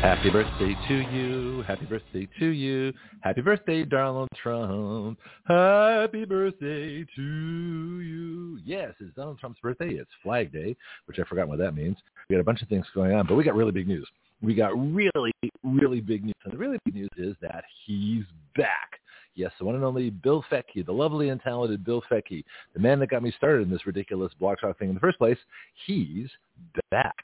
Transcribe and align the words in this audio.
Happy 0.00 0.30
birthday 0.30 0.74
to 0.88 0.94
you. 1.12 1.62
Happy 1.68 1.84
birthday 1.84 2.26
to 2.38 2.46
you. 2.46 2.90
Happy 3.20 3.42
birthday, 3.42 3.84
Donald 3.84 4.30
Trump. 4.42 5.18
Happy 5.46 6.24
birthday 6.24 7.04
to 7.16 8.00
you. 8.00 8.58
Yes, 8.64 8.94
it's 8.98 9.14
Donald 9.14 9.38
Trump's 9.38 9.60
birthday. 9.60 9.90
It's 9.90 10.10
Flag 10.22 10.52
Day, 10.54 10.74
which 11.04 11.18
I 11.18 11.24
forgot 11.24 11.48
what 11.48 11.58
that 11.58 11.74
means. 11.74 11.98
We 12.28 12.34
got 12.34 12.40
a 12.40 12.44
bunch 12.44 12.62
of 12.62 12.68
things 12.68 12.86
going 12.94 13.12
on, 13.12 13.26
but 13.26 13.34
we 13.34 13.44
got 13.44 13.54
really 13.54 13.72
big 13.72 13.86
news. 13.86 14.08
We 14.40 14.54
got 14.54 14.72
really, 14.74 15.34
really 15.62 16.00
big 16.00 16.24
news. 16.24 16.34
And 16.44 16.54
the 16.54 16.58
really 16.58 16.78
big 16.86 16.94
news 16.94 17.10
is 17.18 17.36
that 17.42 17.64
he's 17.84 18.24
back. 18.56 19.00
Yes, 19.34 19.52
the 19.58 19.66
one 19.66 19.74
and 19.74 19.84
only 19.84 20.08
Bill 20.08 20.42
Fetke, 20.50 20.86
the 20.86 20.92
lovely 20.92 21.28
and 21.28 21.42
talented 21.42 21.84
Bill 21.84 22.02
Fetke, 22.10 22.42
the 22.72 22.80
man 22.80 23.00
that 23.00 23.10
got 23.10 23.22
me 23.22 23.34
started 23.36 23.64
in 23.64 23.70
this 23.70 23.86
ridiculous 23.86 24.32
blog 24.40 24.56
talk 24.62 24.78
thing 24.78 24.88
in 24.88 24.94
the 24.94 25.00
first 25.00 25.18
place, 25.18 25.38
he's 25.86 26.30
back. 26.90 27.16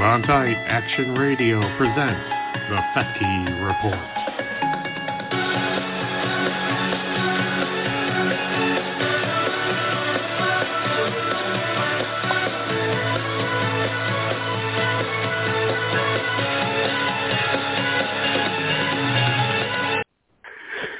Hold. 0.00 0.24
Action 0.68 1.14
Radio 1.14 1.58
presents 1.76 2.28
the 2.68 2.76
Fetke 2.94 3.66
Report. 3.66 5.08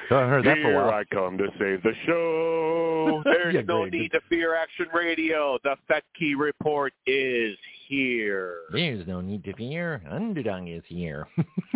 So 0.09 0.17
I 0.17 0.27
heard 0.27 0.45
that 0.47 0.57
for 0.63 0.69
a 0.69 0.71
Here 0.71 0.77
while. 0.87 0.91
I 0.95 1.05
come 1.13 1.37
to 1.37 1.49
save 1.59 1.83
the 1.83 1.93
show. 2.07 3.21
There's 3.25 3.55
Yeah, 3.55 3.61
no 3.63 3.83
great. 3.83 3.93
need 3.93 4.13
to 4.13 4.21
fear 4.31 4.55
Action 4.57 4.87
Radio. 4.95 5.59
The 5.65 5.77
Fetke 5.91 6.35
Report 6.39 6.95
is 7.07 7.59
here. 7.89 8.59
There's 8.73 9.07
no 9.07 9.21
need 9.21 9.45
to 9.45 9.55
fear. 9.55 10.03
Underdog 10.11 10.69
is 10.69 10.83
here. 10.87 11.27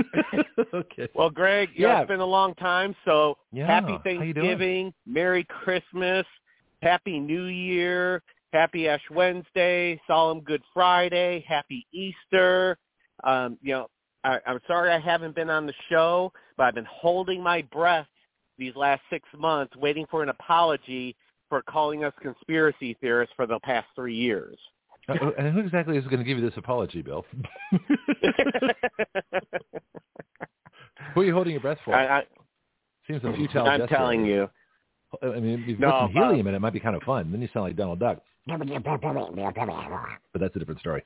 okay. 0.74 1.08
Well, 1.14 1.30
Greg, 1.30 1.70
yeah. 1.74 1.88
Yeah. 1.88 2.00
it's 2.00 2.08
been 2.08 2.20
a 2.20 2.24
long 2.24 2.54
time, 2.54 2.94
so 3.04 3.38
Yeah, 3.52 3.66
happy 3.66 3.92
how 3.92 4.22
you 4.22 4.32
doing? 4.32 4.46
Thanksgiving, 4.46 4.94
Merry 5.06 5.44
Christmas, 5.44 6.26
Happy 6.82 7.18
New 7.18 7.44
Year, 7.44 8.22
Happy 8.52 8.88
Ash 8.88 9.02
Wednesday, 9.10 10.00
Solemn 10.06 10.40
Good 10.40 10.62
Friday, 10.74 11.44
Happy 11.48 11.86
Easter. 11.92 12.76
Um, 13.24 13.58
you 13.62 13.72
know, 13.72 13.88
I, 14.24 14.38
I'm 14.46 14.60
sorry 14.66 14.92
I 14.92 14.98
haven't 14.98 15.34
been 15.34 15.50
on 15.50 15.66
the 15.66 15.74
show, 15.88 16.32
but 16.56 16.64
I've 16.64 16.74
been 16.74 16.86
holding 16.90 17.42
my 17.42 17.62
breath 17.62 18.06
these 18.58 18.76
last 18.76 19.02
six 19.10 19.28
months, 19.36 19.74
waiting 19.76 20.06
for 20.10 20.22
an 20.22 20.28
apology 20.28 21.16
for 21.48 21.62
calling 21.62 22.04
us 22.04 22.12
conspiracy 22.20 22.96
theorists 23.00 23.34
for 23.36 23.46
the 23.46 23.58
past 23.60 23.86
three 23.94 24.14
years. 24.14 24.56
Uh, 25.08 25.14
uh, 25.14 25.30
and 25.38 25.52
who 25.52 25.60
exactly 25.60 25.96
is 25.96 26.04
going 26.04 26.18
to 26.18 26.24
give 26.24 26.38
you 26.38 26.48
this 26.48 26.56
apology, 26.56 27.02
Bill? 27.02 27.24
who 31.14 31.20
are 31.20 31.24
you 31.24 31.34
holding 31.34 31.52
your 31.52 31.60
breath 31.60 31.78
for? 31.84 31.94
I, 31.94 32.18
I, 32.20 32.22
Seems 33.08 33.22
a 33.24 33.32
futile 33.32 33.66
I'm 33.66 33.80
gesture. 33.80 33.96
telling 33.96 34.24
you. 34.24 34.48
I 35.22 35.40
mean, 35.40 35.62
if 35.62 35.68
you 35.68 35.76
No, 35.78 35.88
put 35.88 35.98
some 35.98 36.16
uh, 36.16 36.28
helium 36.28 36.46
in 36.46 36.54
it, 36.54 36.56
it 36.56 36.60
might 36.60 36.72
be 36.72 36.80
kind 36.80 36.96
of 36.96 37.02
fun. 37.02 37.30
Then 37.32 37.42
you 37.42 37.48
sound 37.52 37.64
like 37.66 37.76
Donald 37.76 37.98
Duck. 37.98 38.18
But 38.46 38.58
that's 40.40 40.56
a 40.56 40.58
different 40.58 40.80
story. 40.80 41.02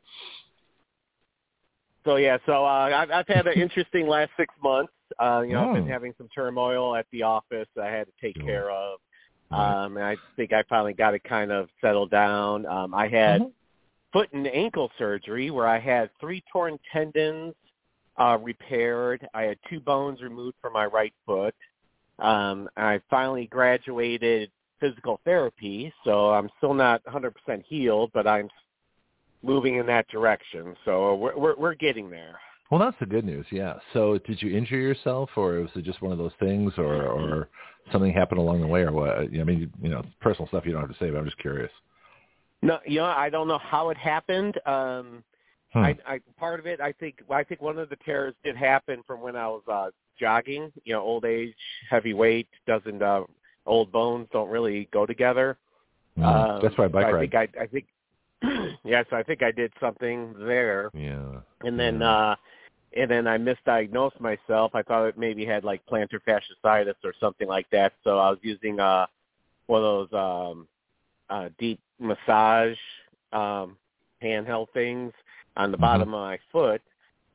So 2.04 2.16
yeah, 2.16 2.38
so 2.46 2.64
uh, 2.64 2.90
I've, 2.94 3.10
I've 3.10 3.26
had 3.26 3.46
an 3.48 3.54
interesting 3.58 4.06
last 4.06 4.30
six 4.36 4.54
months. 4.62 4.92
Uh, 5.18 5.42
you 5.44 5.54
know, 5.54 5.68
I've 5.68 5.74
been 5.74 5.86
Oh. 5.88 5.92
having 5.92 6.14
some 6.18 6.28
turmoil 6.34 6.94
at 6.94 7.06
the 7.10 7.22
office 7.22 7.66
I 7.80 7.86
had 7.86 8.06
to 8.06 8.12
take 8.20 8.36
Sure. 8.36 8.44
care 8.46 8.70
of. 8.70 8.98
Um, 9.50 9.96
and 9.96 10.04
I 10.04 10.18
think 10.36 10.52
I 10.52 10.62
finally 10.68 10.92
got 10.92 11.14
it 11.14 11.24
kind 11.24 11.50
of 11.50 11.68
settled 11.80 12.10
down. 12.10 12.66
Um, 12.66 12.94
I 12.94 13.08
had 13.08 13.40
Mhm. 13.42 13.52
Foot 14.16 14.32
and 14.32 14.46
ankle 14.46 14.90
surgery 14.96 15.50
where 15.50 15.66
I 15.66 15.78
had 15.78 16.08
three 16.18 16.42
torn 16.50 16.78
tendons 16.90 17.54
uh, 18.16 18.38
repaired. 18.42 19.28
I 19.34 19.42
had 19.42 19.58
two 19.68 19.78
bones 19.78 20.22
removed 20.22 20.56
from 20.62 20.72
my 20.72 20.86
right 20.86 21.12
foot. 21.26 21.54
Um, 22.18 22.66
I 22.78 22.98
finally 23.10 23.46
graduated 23.46 24.50
physical 24.80 25.20
therapy, 25.26 25.92
so 26.02 26.30
I'm 26.30 26.48
still 26.56 26.72
not 26.72 27.04
100% 27.04 27.30
healed, 27.66 28.10
but 28.14 28.26
I'm 28.26 28.48
moving 29.42 29.74
in 29.74 29.84
that 29.86 30.08
direction. 30.08 30.74
So 30.86 31.16
we're 31.16 31.36
we're, 31.36 31.56
we're 31.56 31.74
getting 31.74 32.08
there. 32.08 32.38
Well, 32.70 32.80
that's 32.80 32.96
the 32.98 33.06
good 33.06 33.26
news. 33.26 33.44
Yeah. 33.52 33.74
So, 33.92 34.18
did 34.26 34.40
you 34.40 34.56
injure 34.56 34.78
yourself, 34.78 35.28
or 35.36 35.60
was 35.60 35.70
it 35.76 35.84
just 35.84 36.00
one 36.00 36.10
of 36.10 36.18
those 36.18 36.32
things, 36.40 36.72
or 36.78 37.02
or 37.02 37.48
something 37.92 38.12
happened 38.14 38.40
along 38.40 38.62
the 38.62 38.66
way, 38.66 38.80
or 38.80 38.92
what? 38.92 39.10
I 39.10 39.26
mean, 39.26 39.70
you 39.82 39.90
know, 39.90 40.02
personal 40.20 40.48
stuff 40.48 40.64
you 40.64 40.72
don't 40.72 40.80
have 40.80 40.90
to 40.90 40.96
say, 40.98 41.10
but 41.10 41.18
I'm 41.18 41.26
just 41.26 41.38
curious. 41.38 41.70
No, 42.66 42.80
you 42.84 42.98
know, 42.98 43.04
I 43.04 43.30
don't 43.30 43.46
know 43.46 43.58
how 43.58 43.90
it 43.90 43.96
happened. 43.96 44.60
Um, 44.66 45.22
Hmm. 45.72 45.78
I, 45.84 45.96
I 46.06 46.20
part 46.38 46.58
of 46.60 46.66
it, 46.66 46.80
I 46.80 46.92
think, 46.92 47.16
I 47.28 47.42
think 47.42 47.60
one 47.60 47.76
of 47.78 47.90
the 47.90 47.96
tears 47.96 48.34
did 48.44 48.56
happen 48.56 49.02
from 49.06 49.20
when 49.20 49.36
I 49.36 49.46
was 49.48 49.62
uh, 49.70 49.90
jogging. 50.18 50.72
You 50.84 50.94
know, 50.94 51.02
old 51.02 51.24
age, 51.24 51.54
heavy 51.90 52.14
weight 52.14 52.48
doesn't. 52.66 53.02
Uh, 53.02 53.24
old 53.66 53.90
bones 53.92 54.28
don't 54.32 54.48
really 54.48 54.88
go 54.92 55.04
together. 55.06 55.58
Mm. 56.16 56.24
Um, 56.24 56.62
that's 56.62 56.78
why 56.78 56.84
I 56.84 56.88
bike 56.88 57.06
I 57.06 57.12
ride. 57.12 57.30
think 57.30 57.34
I, 57.34 57.62
I 57.62 57.66
think, 57.66 57.86
yeah. 58.84 59.02
So 59.10 59.16
I 59.16 59.22
think 59.24 59.42
I 59.42 59.50
did 59.50 59.72
something 59.80 60.34
there, 60.38 60.90
yeah. 60.94 61.40
and 61.62 61.78
then, 61.78 62.00
Yeah. 62.00 62.10
uh 62.10 62.36
and 62.96 63.10
then 63.10 63.26
I 63.26 63.36
misdiagnosed 63.36 64.18
myself. 64.20 64.74
I 64.74 64.82
thought 64.82 65.06
it 65.06 65.18
maybe 65.18 65.44
had 65.44 65.64
like 65.64 65.84
plantar 65.84 66.20
fasciitis 66.26 66.94
or 67.04 67.12
something 67.20 67.48
like 67.48 67.68
that. 67.70 67.92
So 68.04 68.18
I 68.18 68.30
was 68.30 68.38
using 68.40 68.80
uh 68.80 69.06
one 69.66 69.82
of 69.84 70.10
those 70.10 70.18
um 70.18 70.68
uh 71.30 71.48
deep 71.58 71.80
massage 71.98 72.76
um 73.32 73.76
handheld 74.22 74.68
things 74.72 75.12
on 75.56 75.70
the 75.70 75.76
Mhm. 75.76 75.80
bottom 75.80 76.14
of 76.14 76.20
my 76.20 76.38
foot 76.52 76.82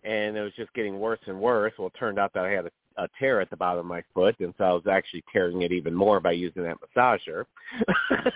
and 0.04 0.36
it 0.36 0.42
was 0.42 0.54
just 0.54 0.74
getting 0.74 1.00
worse 1.00 1.20
and 1.28 1.40
worse. 1.40 1.74
Well 1.78 1.88
it 1.88 1.94
turned 1.98 2.18
out 2.20 2.34
that 2.34 2.46
I 2.46 2.50
had 2.50 2.66
a, 2.66 2.72
a 2.98 3.08
tear 3.20 3.40
at 3.42 3.50
the 3.50 3.58
bottom 3.58 3.80
of 3.80 3.86
my 3.86 4.04
foot 4.14 4.36
and 4.40 4.54
so 4.58 4.64
I 4.64 4.74
was 4.74 4.88
actually 4.88 5.24
tearing 5.32 5.62
it 5.62 5.72
even 5.72 5.94
more 5.94 6.20
by 6.20 6.32
using 6.32 6.64
that 6.64 6.78
massager. 6.82 7.46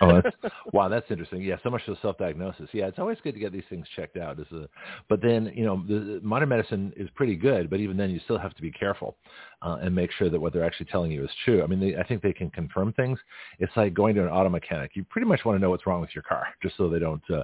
oh, 0.00 0.20
that's, 0.20 0.36
wow, 0.72 0.88
that's 0.88 1.10
interesting. 1.10 1.42
Yeah, 1.42 1.56
so 1.62 1.70
much 1.70 1.82
for 1.84 1.96
self-diagnosis. 2.00 2.68
Yeah, 2.72 2.86
it's 2.86 2.98
always 2.98 3.18
good 3.22 3.34
to 3.34 3.40
get 3.40 3.52
these 3.52 3.64
things 3.68 3.86
checked 3.94 4.16
out. 4.16 4.38
As 4.40 4.46
a, 4.52 4.68
but 5.08 5.20
then, 5.20 5.52
you 5.54 5.64
know, 5.64 5.82
the 5.86 6.20
modern 6.22 6.48
medicine 6.48 6.92
is 6.96 7.08
pretty 7.14 7.36
good, 7.36 7.68
but 7.68 7.80
even 7.80 7.96
then, 7.96 8.10
you 8.10 8.20
still 8.24 8.38
have 8.38 8.54
to 8.54 8.62
be 8.62 8.70
careful 8.70 9.16
uh, 9.62 9.78
and 9.82 9.94
make 9.94 10.12
sure 10.12 10.28
that 10.30 10.40
what 10.40 10.52
they're 10.52 10.64
actually 10.64 10.86
telling 10.86 11.10
you 11.10 11.24
is 11.24 11.30
true. 11.44 11.62
I 11.62 11.66
mean, 11.66 11.80
they, 11.80 11.96
I 11.96 12.06
think 12.06 12.22
they 12.22 12.32
can 12.32 12.50
confirm 12.50 12.92
things. 12.92 13.18
It's 13.58 13.72
like 13.76 13.94
going 13.94 14.14
to 14.16 14.22
an 14.22 14.28
auto 14.28 14.48
mechanic. 14.48 14.92
You 14.94 15.04
pretty 15.04 15.26
much 15.26 15.44
want 15.44 15.56
to 15.56 15.62
know 15.62 15.70
what's 15.70 15.86
wrong 15.86 16.00
with 16.00 16.14
your 16.14 16.22
car, 16.22 16.46
just 16.62 16.76
so 16.76 16.88
they 16.88 16.98
don't, 16.98 17.22
uh, 17.30 17.42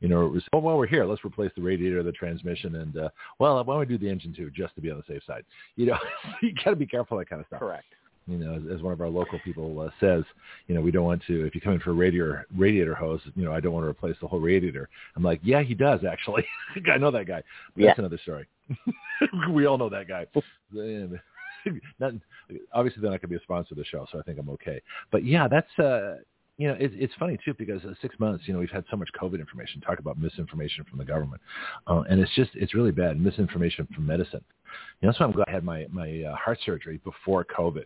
you 0.00 0.08
know, 0.08 0.18
res- 0.18 0.42
oh, 0.52 0.58
well, 0.58 0.76
we're 0.76 0.86
here. 0.86 1.04
Let's 1.04 1.24
replace 1.24 1.50
the 1.56 1.62
radiator, 1.62 2.02
the 2.02 2.12
transmission, 2.12 2.76
and 2.76 2.96
uh, 2.96 3.08
well, 3.38 3.56
why 3.64 3.72
don't 3.74 3.80
we 3.80 3.86
do 3.86 3.98
the 3.98 4.10
engine 4.10 4.34
too, 4.34 4.50
just 4.50 4.74
to 4.74 4.80
be 4.80 4.90
on 4.90 4.98
the 4.98 5.12
safe 5.12 5.22
side? 5.26 5.44
You 5.76 5.86
know, 5.86 5.98
you 6.42 6.52
got 6.54 6.70
to 6.70 6.76
be 6.76 6.86
careful 6.86 7.16
that 7.18 7.28
kind 7.28 7.40
of 7.40 7.46
stuff 7.46 7.60
Correct. 7.60 7.86
you 8.26 8.36
know, 8.36 8.54
as, 8.54 8.62
as 8.76 8.82
one 8.82 8.92
of 8.92 9.00
our 9.00 9.08
local 9.08 9.38
people 9.44 9.80
uh, 9.80 9.88
says, 10.00 10.24
you 10.66 10.74
know, 10.74 10.82
we 10.82 10.90
don't 10.90 11.04
want 11.04 11.22
to, 11.26 11.46
if 11.46 11.54
you 11.54 11.60
come 11.60 11.72
in 11.72 11.80
for 11.80 11.90
a 11.90 11.94
radiator, 11.94 12.46
radiator 12.56 12.94
hose, 12.94 13.20
you 13.34 13.44
know, 13.44 13.52
I 13.52 13.60
don't 13.60 13.72
want 13.72 13.84
to 13.84 13.88
replace 13.88 14.16
the 14.20 14.28
whole 14.28 14.40
radiator. 14.40 14.88
I'm 15.16 15.22
like, 15.22 15.40
yeah, 15.42 15.62
he 15.62 15.74
does 15.74 16.00
actually. 16.04 16.44
I 16.92 16.98
know 16.98 17.10
that 17.10 17.26
guy. 17.26 17.42
But 17.74 17.84
That's 17.84 17.98
another 17.98 18.18
story. 18.22 18.46
we 19.50 19.66
all 19.66 19.78
know 19.78 19.88
that 19.88 20.08
guy. 20.08 20.26
Not, 21.98 22.12
obviously, 22.72 23.02
they're 23.02 23.10
not 23.10 23.20
going 23.20 23.28
to 23.28 23.28
be 23.28 23.36
a 23.36 23.40
sponsor 23.40 23.68
of 23.72 23.78
the 23.78 23.84
show, 23.84 24.06
so 24.10 24.18
I 24.18 24.22
think 24.22 24.38
I'm 24.38 24.50
okay. 24.50 24.80
But 25.10 25.24
yeah, 25.24 25.48
that's, 25.48 25.78
uh, 25.78 26.16
you 26.56 26.68
know, 26.68 26.74
it, 26.74 26.92
it's 26.94 27.14
funny 27.18 27.38
too 27.44 27.54
because 27.54 27.84
uh, 27.84 27.94
six 28.00 28.18
months, 28.18 28.44
you 28.46 28.54
know, 28.54 28.60
we've 28.60 28.70
had 28.70 28.84
so 28.90 28.96
much 28.96 29.08
COVID 29.20 29.40
information, 29.40 29.80
talk 29.80 29.98
about 29.98 30.18
misinformation 30.18 30.84
from 30.84 30.98
the 30.98 31.04
government, 31.04 31.40
uh, 31.86 32.02
and 32.08 32.20
it's 32.20 32.34
just, 32.34 32.50
it's 32.54 32.74
really 32.74 32.92
bad 32.92 33.20
misinformation 33.20 33.88
from 33.94 34.06
medicine. 34.06 34.44
You 35.00 35.06
know, 35.06 35.12
that's 35.12 35.20
why 35.20 35.26
I'm 35.26 35.32
glad 35.32 35.48
I 35.48 35.52
had 35.52 35.64
my 35.64 35.86
my 35.90 36.22
uh, 36.22 36.36
heart 36.36 36.58
surgery 36.64 37.00
before 37.04 37.44
COVID 37.44 37.84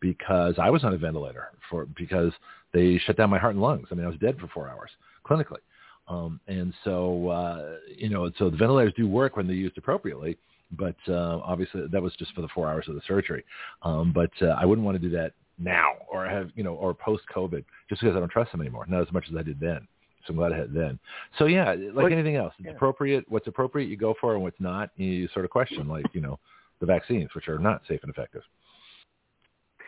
because 0.00 0.54
I 0.58 0.70
was 0.70 0.84
on 0.84 0.94
a 0.94 0.98
ventilator 0.98 1.48
for 1.70 1.86
because 1.96 2.32
they 2.72 2.98
shut 2.98 3.16
down 3.16 3.30
my 3.30 3.38
heart 3.38 3.54
and 3.54 3.62
lungs. 3.62 3.88
I 3.90 3.94
mean, 3.94 4.04
I 4.04 4.08
was 4.08 4.18
dead 4.18 4.38
for 4.38 4.48
four 4.48 4.68
hours 4.68 4.90
clinically, 5.26 5.62
um, 6.08 6.40
and 6.46 6.72
so 6.84 7.28
uh, 7.28 7.76
you 7.96 8.08
know, 8.08 8.30
so 8.38 8.50
the 8.50 8.56
ventilators 8.56 8.92
do 8.96 9.08
work 9.08 9.36
when 9.36 9.46
they're 9.46 9.56
used 9.56 9.78
appropriately. 9.78 10.38
But 10.72 10.96
uh, 11.08 11.40
obviously, 11.44 11.86
that 11.92 12.02
was 12.02 12.12
just 12.18 12.34
for 12.34 12.40
the 12.40 12.48
four 12.48 12.68
hours 12.68 12.86
of 12.88 12.94
the 12.94 13.02
surgery. 13.06 13.44
Um, 13.82 14.12
but 14.12 14.30
uh, 14.42 14.56
I 14.58 14.64
wouldn't 14.64 14.84
want 14.84 15.00
to 15.00 15.08
do 15.08 15.14
that 15.16 15.32
now 15.58 15.92
or 16.10 16.26
have 16.26 16.50
you 16.54 16.62
know 16.62 16.74
or 16.74 16.92
post 16.92 17.22
COVID 17.34 17.64
just 17.88 18.02
because 18.02 18.16
I 18.16 18.20
don't 18.20 18.30
trust 18.30 18.52
them 18.52 18.60
anymore. 18.60 18.86
Not 18.88 19.02
as 19.02 19.12
much 19.12 19.26
as 19.30 19.36
I 19.36 19.42
did 19.42 19.60
then. 19.60 19.86
So 20.26 20.32
I'm 20.32 20.36
glad 20.36 20.52
I 20.52 20.58
had 20.58 20.74
then. 20.74 20.98
So 21.38 21.46
yeah, 21.46 21.74
like 21.94 22.12
anything 22.12 22.36
else, 22.36 22.52
it's 22.58 22.66
yeah. 22.66 22.72
appropriate. 22.72 23.24
What's 23.28 23.46
appropriate, 23.46 23.88
you 23.88 23.96
go 23.96 24.14
for, 24.20 24.34
and 24.34 24.42
what's 24.42 24.60
not, 24.60 24.90
you 24.96 25.28
sort 25.28 25.44
of 25.44 25.50
question. 25.50 25.88
Like 25.88 26.06
you 26.12 26.20
know, 26.20 26.38
the 26.80 26.86
vaccines, 26.86 27.30
which 27.34 27.48
are 27.48 27.58
not 27.58 27.82
safe 27.88 28.00
and 28.02 28.10
effective. 28.10 28.42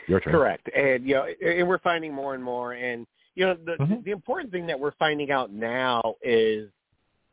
Your 0.07 0.21
turn. 0.21 0.33
Correct, 0.33 0.69
and 0.75 1.07
you 1.07 1.15
know, 1.15 1.27
and 1.45 1.69
we're 1.69 1.79
finding 1.79 2.15
more 2.15 2.35
and 2.35 2.43
more, 2.43 2.73
and 2.73 3.07
you 3.35 3.47
know, 3.47 3.55
the 3.55 3.77
Mhm. 3.79 4.05
the 4.05 4.11
important 4.11 4.53
thing 4.53 4.67
that 4.67 4.79
we're 4.79 4.93
finding 4.93 5.31
out 5.31 5.51
now 5.51 6.17
is 6.23 6.71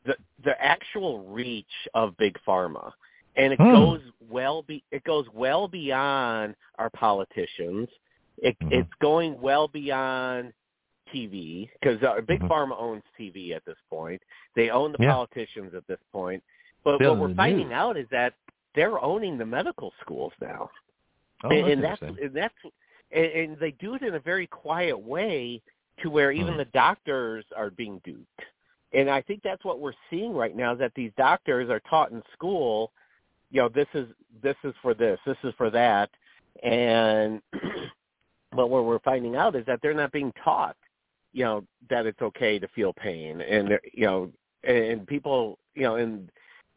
the 0.04 0.18
the 0.44 0.60
actual 0.64 1.26
reach 1.28 1.88
of 1.94 2.18
big 2.18 2.38
pharma, 2.46 2.92
and 3.36 3.54
it 3.54 3.60
Hmm. 3.60 3.72
goes 3.72 4.02
well 4.30 4.64
be 4.64 4.84
it 4.92 5.04
goes 5.04 5.26
well 5.34 5.68
beyond 5.68 6.56
our 6.78 6.90
politicians. 6.92 7.90
It, 8.38 8.58
Mhm. 8.60 8.72
It's 8.74 8.94
going 9.02 9.40
well 9.42 9.68
beyond 9.68 10.54
TV 11.14 11.70
because 11.80 12.02
uh, 12.04 12.22
big 12.22 12.42
Mhm. 12.42 12.50
pharma 12.50 12.76
owns 12.80 13.04
TV 13.18 13.54
at 13.54 13.64
this 13.66 13.78
point. 13.90 14.22
They 14.56 14.70
own 14.70 14.92
the 14.92 14.98
Yeah. 15.00 15.12
politicians 15.14 15.74
at 15.74 15.86
this 15.88 16.00
point. 16.12 16.44
But 16.84 17.00
Bill, 17.00 17.16
what 17.16 17.30
we're 17.30 17.36
finding 17.36 17.70
news. 17.70 17.76
out 17.76 17.98
is 17.98 18.08
that 18.10 18.34
they're 18.74 19.02
owning 19.02 19.38
the 19.38 19.46
medical 19.46 19.94
schools 20.02 20.34
now 20.42 20.70
Oh, 21.44 21.50
and, 21.50 21.68
and 21.68 21.84
that's 21.84 22.02
and 22.02 22.34
that's 22.34 22.54
and, 23.12 23.26
and 23.26 23.58
they 23.60 23.72
do 23.72 23.94
it 23.96 24.02
in 24.02 24.16
a 24.16 24.20
very 24.20 24.48
quiet 24.48 24.98
way 24.98 25.62
to 26.00 26.10
where 26.10 26.32
even 26.32 26.54
Hmm. 26.54 26.58
the 26.60 26.66
doctors 26.66 27.46
are 27.56 27.70
being 27.70 28.00
duped. 28.04 28.42
And 28.94 29.10
I 29.10 29.22
think 29.22 29.42
that's 29.44 29.64
what 29.64 29.80
we're 29.80 29.94
seeing 30.10 30.34
right 30.34 30.56
now 30.56 30.74
is 30.74 30.80
that 30.80 30.94
these 30.96 31.12
doctors 31.18 31.70
are 31.70 31.82
taught 31.82 32.12
in 32.12 32.22
school, 32.34 32.92
you 33.52 33.62
know, 33.62 33.70
this 33.70 33.88
is 33.94 34.08
this 34.42 34.56
is 34.64 34.74
for 34.82 34.94
this, 34.94 35.20
this 35.26 35.38
is 35.44 35.54
for 35.58 35.70
that, 35.70 36.10
and 36.64 37.42
but 38.52 38.70
what 38.70 38.86
we're 38.86 39.00
finding 39.00 39.36
out 39.36 39.56
is 39.56 39.66
that 39.66 39.80
they're 39.82 39.94
not 39.94 40.12
being 40.12 40.34
taught, 40.44 40.76
you 41.34 41.44
know, 41.44 41.64
that 41.90 42.06
it's 42.06 42.22
okay 42.22 42.60
to 42.60 42.68
feel 42.70 42.94
pain, 42.94 43.42
and 43.42 43.80
you 43.94 44.06
know, 44.06 44.32
and, 44.64 45.06
people, 45.06 45.58
you 45.74 45.84
know, 45.84 45.96
and 45.96 46.30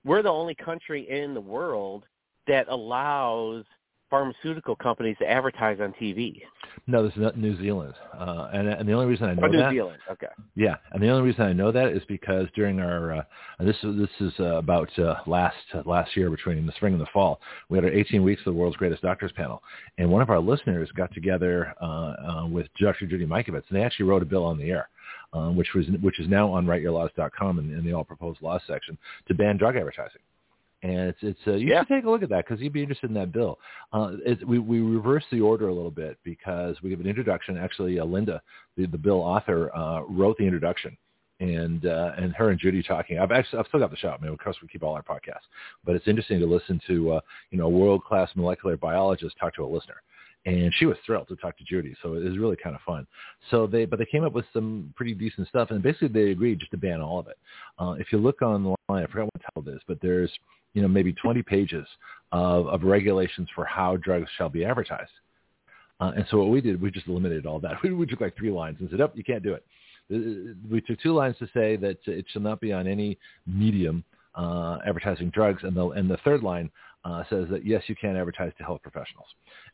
we're 0.05 0.23
the 0.23 0.29
only 0.29 0.55
country 0.55 1.09
in 1.09 1.35
the 1.35 1.41
world 1.41 2.05
that 2.47 2.69
allows 2.69 3.65
pharmaceutical 4.10 4.75
companies 4.76 5.16
to 5.20 5.31
advertise 5.31 5.78
on 5.81 5.93
TV. 6.00 6.40
No, 6.87 7.02
this 7.02 7.12
is 7.12 7.20
not 7.22 7.37
New 7.37 7.56
Zealand, 7.60 7.94
uh, 8.19 8.49
and 8.52 8.69
and 8.69 8.88
the 8.88 8.93
only 8.93 9.06
reason 9.06 9.26
I 9.28 9.34
know 9.34 9.43
Oh, 9.44 9.49
New 9.49 9.58
that, 9.58 9.72
Zealand. 9.72 9.99
Okay. 10.10 10.26
yeah, 10.55 10.76
and 10.93 11.02
the 11.02 11.08
only 11.08 11.22
reason 11.22 11.43
I 11.44 11.52
know 11.52 11.70
that 11.72 11.88
is 11.88 12.02
because 12.08 12.46
during 12.55 12.81
our 12.81 13.12
uh, 13.12 13.22
this 13.60 13.76
is 13.82 13.96
this 13.99 14.10
is 14.20 14.32
uh, 14.40 14.56
about 14.56 14.96
uh, 14.99 15.16
last 15.26 15.56
uh, 15.75 15.82
last 15.84 16.16
year 16.16 16.31
between 16.31 16.64
the 16.66 16.72
spring 16.72 16.93
and 16.94 17.02
the 17.02 17.06
fall, 17.12 17.40
we 17.69 17.76
had 17.76 17.84
our 17.84 17.90
18 17.90 18.22
weeks 18.22 18.40
of 18.46 18.55
the 18.55 18.58
world's 18.58 18.76
greatest 18.76 19.02
doctors 19.02 19.32
panel, 19.32 19.62
and 19.99 20.10
one 20.10 20.22
of 20.22 20.31
our 20.31 20.40
listeners 20.40 20.90
got 20.96 21.12
together 21.12 21.75
uh, 21.81 21.84
uh, 21.84 22.46
with 22.50 22.66
Dr. 22.81 23.06
Judy 23.06 23.26
Mikovits, 23.26 23.64
and 23.69 23.78
they 23.78 23.82
actually 23.82 24.06
wrote 24.06 24.22
a 24.22 24.26
bill 24.26 24.44
on 24.44 24.58
the 24.58 24.70
air. 24.70 24.88
Um, 25.34 25.56
which 25.56 25.75
was 25.75 25.84
which 26.00 26.19
is 26.20 26.26
now 26.26 26.50
on 26.50 26.64
writeyourlaws.com 26.64 27.58
in, 27.58 27.78
in 27.78 27.84
the 27.84 27.93
all 27.93 28.02
proposed 28.05 28.40
laws 28.40 28.62
section 28.66 28.96
to 29.26 29.34
ban 29.34 29.58
drug 29.58 29.76
advertising. 29.76 30.22
And 30.82 31.08
it's 31.10 31.19
it's 31.22 31.40
uh, 31.46 31.54
you 31.54 31.69
Yeah. 31.69 31.80
should 31.80 31.88
take 31.88 32.04
a 32.04 32.10
look 32.10 32.22
at 32.22 32.28
that 32.28 32.46
because 32.46 32.60
you'd 32.60 32.72
be 32.72 32.82
interested 32.82 33.10
in 33.10 33.14
that 33.14 33.32
bill. 33.32 33.58
Uh, 33.92 34.12
it, 34.25 34.46
we 34.46 34.58
we 34.60 34.80
reverse 34.80 35.25
the 35.32 35.40
order 35.40 35.69
a 35.69 35.75
little 35.75 35.90
bit 35.90 36.19
because 36.22 36.80
we 36.82 36.90
have 36.92 37.00
an 37.00 37.06
introduction. 37.06 37.56
Actually, 37.56 37.98
uh, 37.98 38.04
Linda, 38.04 38.40
the 38.76 38.86
the 38.86 38.98
bill 38.98 39.20
author, 39.20 39.75
uh, 39.75 40.02
wrote 40.02 40.36
the 40.38 40.44
introduction, 40.44 40.96
and 41.40 41.84
uh, 41.86 42.12
and 42.16 42.32
her 42.34 42.50
and 42.50 42.60
Judy 42.60 42.82
talking. 42.82 43.19
I've 43.19 43.32
actually 43.32 43.58
I've 43.58 43.66
still 43.66 43.80
got 43.80 43.90
the 43.90 43.96
shot. 43.96 44.20
I 44.20 44.22
mean, 44.22 44.32
of 44.32 44.38
course, 44.38 44.56
we 44.62 44.69
keep 44.69 44.84
all 44.84 44.94
our 44.94 45.02
podcasts, 45.02 45.48
but 45.84 45.96
it's 45.96 46.06
interesting 46.06 46.38
to 46.38 46.46
listen 46.46 46.81
to 46.86 47.12
uh, 47.14 47.20
you 47.50 47.58
know 47.58 47.66
a 47.66 47.70
world 47.70 48.04
class 48.04 48.31
molecular 48.36 48.76
biologist 48.76 49.36
talk 49.38 49.54
to 49.56 49.64
a 49.64 49.66
listener. 49.66 50.00
And 50.46 50.72
she 50.76 50.86
was 50.86 50.96
thrilled 51.04 51.28
to 51.28 51.36
talk 51.36 51.58
to 51.58 51.64
Judy, 51.64 51.94
so 52.00 52.14
it 52.14 52.22
was 52.22 52.38
really 52.38 52.56
kind 52.56 52.74
of 52.74 52.81
fun. 52.82 53.06
So 53.50 53.66
they, 53.66 53.84
but 53.84 53.98
they 53.98 54.06
came 54.06 54.24
up 54.24 54.32
with 54.32 54.46
some 54.52 54.94
pretty 54.96 55.12
decent 55.12 55.48
stuff, 55.48 55.72
and 55.72 55.82
basically 55.82 56.08
they 56.08 56.31
agreed 56.31 56.60
just 56.60 56.70
to 56.70 56.78
ban 56.78 57.00
all 57.00 57.19
of 57.19 57.26
it. 57.26 57.36
Uh, 57.78 57.96
if 57.98 58.12
you 58.12 58.19
look 58.19 58.40
online, 58.40 58.76
I 58.88 59.04
forgot 59.06 59.28
what 59.34 59.42
title 59.42 59.69
it 59.69 59.76
is, 59.76 59.82
but 59.86 59.98
there's 60.00 60.31
you 60.78 60.82
know, 60.82 60.88
maybe 60.88 61.12
20 61.12 61.42
pages 61.42 61.84
of, 62.30 62.69
of 62.69 62.84
regulations 62.84 63.48
for 63.52 63.64
how 63.64 63.96
drugs 63.96 64.28
shall 64.36 64.48
be 64.48 64.64
advertised. 64.64 65.10
Uh, 66.00 66.12
and 66.14 66.25
so 66.30 66.38
what 66.38 66.50
we 66.50 66.60
did, 66.60 66.80
we 66.80 66.88
just 66.88 67.08
eliminated 67.08 67.46
all 67.46 67.58
that. 67.58 67.72
We, 67.82 67.92
we 67.92 68.06
took 68.06 68.20
like 68.20 68.36
three 68.36 68.52
lines 68.52 68.76
and 68.78 68.88
said, 68.90 69.00
"Up, 69.00 69.16
you 69.16 69.25
can't 69.25 69.42
do 69.42 69.54
it." 69.54 69.64
Uh, 70.12 70.54
We 70.70 70.80
took 70.80 71.00
two 71.00 71.12
lines 71.12 71.36
to 71.38 71.48
say 71.52 71.75
that 71.76 71.98
it 72.06 72.26
shall 72.28 72.42
not 72.42 72.60
be 72.60 72.72
on 72.72 72.86
any 72.86 73.19
medium 73.44 74.04
uh, 74.36 74.78
advertising 74.86 75.30
drugs, 75.30 75.64
and 75.64 75.76
the 75.76 75.88
and 75.88 76.08
the 76.08 76.19
third 76.19 76.44
line 76.44 76.70
uh, 77.04 77.24
says 77.28 77.46
that 77.50 77.66
yes, 77.66 77.82
you 77.88 77.96
can 77.96 78.16
advertise 78.16 78.52
to 78.58 78.64
health 78.64 78.82
professionals. 78.82 79.26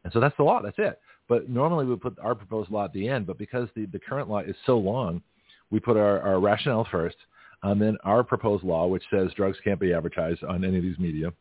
And 0.05 0.13
so 0.15 0.21
that's 0.21 0.37
the 0.39 0.45
law. 0.45 0.63
That's 0.63 0.79
it. 0.79 0.99
But 1.29 1.51
normally 1.51 1.85
we 1.85 1.97
put 1.97 2.19
our 2.19 2.35
proposed 2.35 2.71
law 2.71 2.87
at 2.87 2.93
the 2.95 3.07
end, 3.07 3.27
but 3.27 3.37
because 3.37 3.69
the, 3.77 3.85
the 3.87 3.99
current 3.99 4.31
law 4.31 4.41
is 4.41 4.57
so 4.65 4.79
long, 4.79 5.23
we 5.71 5.81
put 5.81 5.97
our, 5.97 6.21
our 6.21 6.41
rationale 6.41 6.87
first, 6.91 7.17
and 7.63 7.81
then 7.81 7.97
our 8.05 8.23
proposed 8.23 8.65
law, 8.65 8.87
which 8.87 9.05
says 9.11 9.31
drugs 9.37 9.59
can't 9.65 9.81
be 9.81 9.93
advertised 9.93 10.43
on 10.45 10.65
any 10.65 10.77
of 10.77 10.83
these 10.83 10.99
media. 10.99 11.33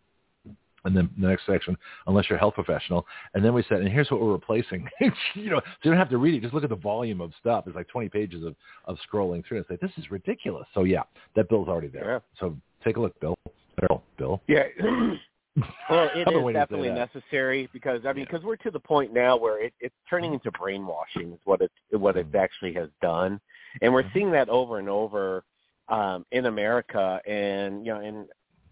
And 0.86 0.96
then 0.98 1.10
the 1.18 1.30
next 1.30 1.46
section, 1.46 1.78
unless 2.08 2.30
you're 2.30 2.36
a 2.36 2.40
health 2.40 2.56
professional. 2.56 3.06
And 3.34 3.44
then 3.44 3.54
we 3.54 3.64
said, 3.70 3.80
and 3.80 3.88
here's 3.88 4.12
what 4.12 4.20
we're 4.20 4.34
replacing. 4.34 4.86
you 5.34 5.50
know, 5.50 5.62
so 5.62 5.80
you 5.84 5.92
don't 5.92 5.98
have 5.98 6.10
to 6.10 6.18
read 6.18 6.36
it. 6.36 6.42
Just 6.42 6.54
look 6.54 6.66
at 6.66 6.70
the 6.70 6.76
volume 6.76 7.22
of 7.22 7.32
stuff. 7.40 7.64
It's 7.68 7.76
like 7.76 7.88
20 7.88 8.10
pages 8.10 8.44
of, 8.44 8.54
of 8.84 8.98
scrolling 9.10 9.46
through 9.48 9.60
and 9.60 9.66
say, 9.70 9.78
this 9.82 9.92
is 9.98 10.12
ridiculous. 10.12 10.68
So 10.74 10.84
yeah, 10.84 11.04
that 11.38 11.48
bill's 11.48 11.70
already 11.70 11.88
there. 11.88 12.12
Yeah. 12.12 12.20
So 12.38 12.58
take 12.84 12.98
a 12.98 13.00
look, 13.00 13.18
Bill. 13.22 13.36
Bill. 13.80 14.04
Bill. 14.18 14.42
Yeah. 14.48 14.64
well, 15.90 16.10
it 16.16 16.22
is 16.22 16.26
waiting 16.28 16.44
to 16.44 16.48
say 16.48 16.54
definitely 16.54 16.90
necessary 16.90 17.70
because 17.72 18.02
I 18.08 18.14
mean, 18.14 18.26
because 18.26 18.44
we're 18.44 18.56
to 18.58 18.72
the 18.72 18.80
point 18.80 19.14
now 19.14 19.38
where 19.38 19.64
it, 19.64 19.74
it's 19.80 19.94
turning 20.10 20.34
into 20.34 20.52
brainwashing 20.52 21.32
is 21.34 21.40
what 21.46 21.62
it 21.62 21.72
what 21.92 22.18
it 22.18 22.32
Mhm. 22.32 22.40
actually 22.42 22.74
has 22.74 22.90
done, 23.04 23.40
and 23.84 23.94
we're 23.94 24.02
Mhm. 24.02 24.14
seeing 24.14 24.32
that 24.32 24.50
over 24.50 24.80
and 24.80 24.90
over 24.90 25.44
um, 25.90 26.26
in 26.32 26.46
America. 26.46 27.22
And 27.26 27.86
you 27.86 27.94
know, 27.94 28.00
and 28.00 28.28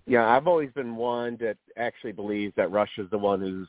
you 0.05 0.17
know, 0.17 0.25
I've 0.25 0.47
always 0.47 0.71
been 0.71 0.95
one 0.95 1.37
that 1.41 1.57
actually 1.77 2.11
believes 2.11 2.53
that 2.57 2.71
Russia's 2.71 3.09
the 3.11 3.17
one 3.17 3.39
who's 3.39 3.67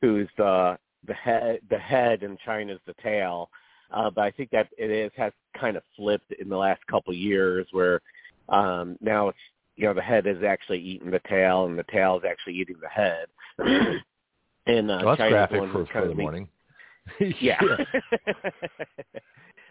who's 0.00 0.28
the 0.36 0.78
the 1.06 1.14
head 1.14 1.60
the 1.70 1.78
head 1.78 2.22
and 2.22 2.38
China's 2.44 2.80
the 2.86 2.94
tail. 3.02 3.50
Uh, 3.90 4.10
but 4.10 4.22
I 4.22 4.30
think 4.30 4.50
that 4.50 4.68
it 4.78 4.90
is 4.90 5.10
has 5.16 5.32
kind 5.58 5.76
of 5.76 5.82
flipped 5.96 6.32
in 6.32 6.48
the 6.48 6.56
last 6.56 6.86
couple 6.86 7.12
of 7.12 7.18
years 7.18 7.66
where 7.72 8.00
um, 8.48 8.96
now 9.00 9.28
it's 9.28 9.38
you 9.76 9.86
know 9.86 9.94
the 9.94 10.02
head 10.02 10.26
is 10.26 10.42
actually 10.42 10.80
eating 10.80 11.10
the 11.10 11.20
tail 11.28 11.66
and 11.66 11.78
the 11.78 11.84
tail 11.84 12.16
is 12.16 12.24
actually 12.28 12.54
eating 12.54 12.76
the 12.80 12.88
head. 12.88 13.26
and 14.66 14.90
uh, 14.90 15.00
well, 15.04 15.16
that's 15.16 15.18
China's 15.18 15.32
graphic 15.32 15.60
one 15.60 15.72
for, 15.72 15.78
who's 15.78 15.88
for 15.88 15.92
kind 15.92 16.06
the 16.06 16.10
of 16.10 16.16
lead- 16.16 16.22
morning. 16.22 16.48
yeah. 17.40 17.60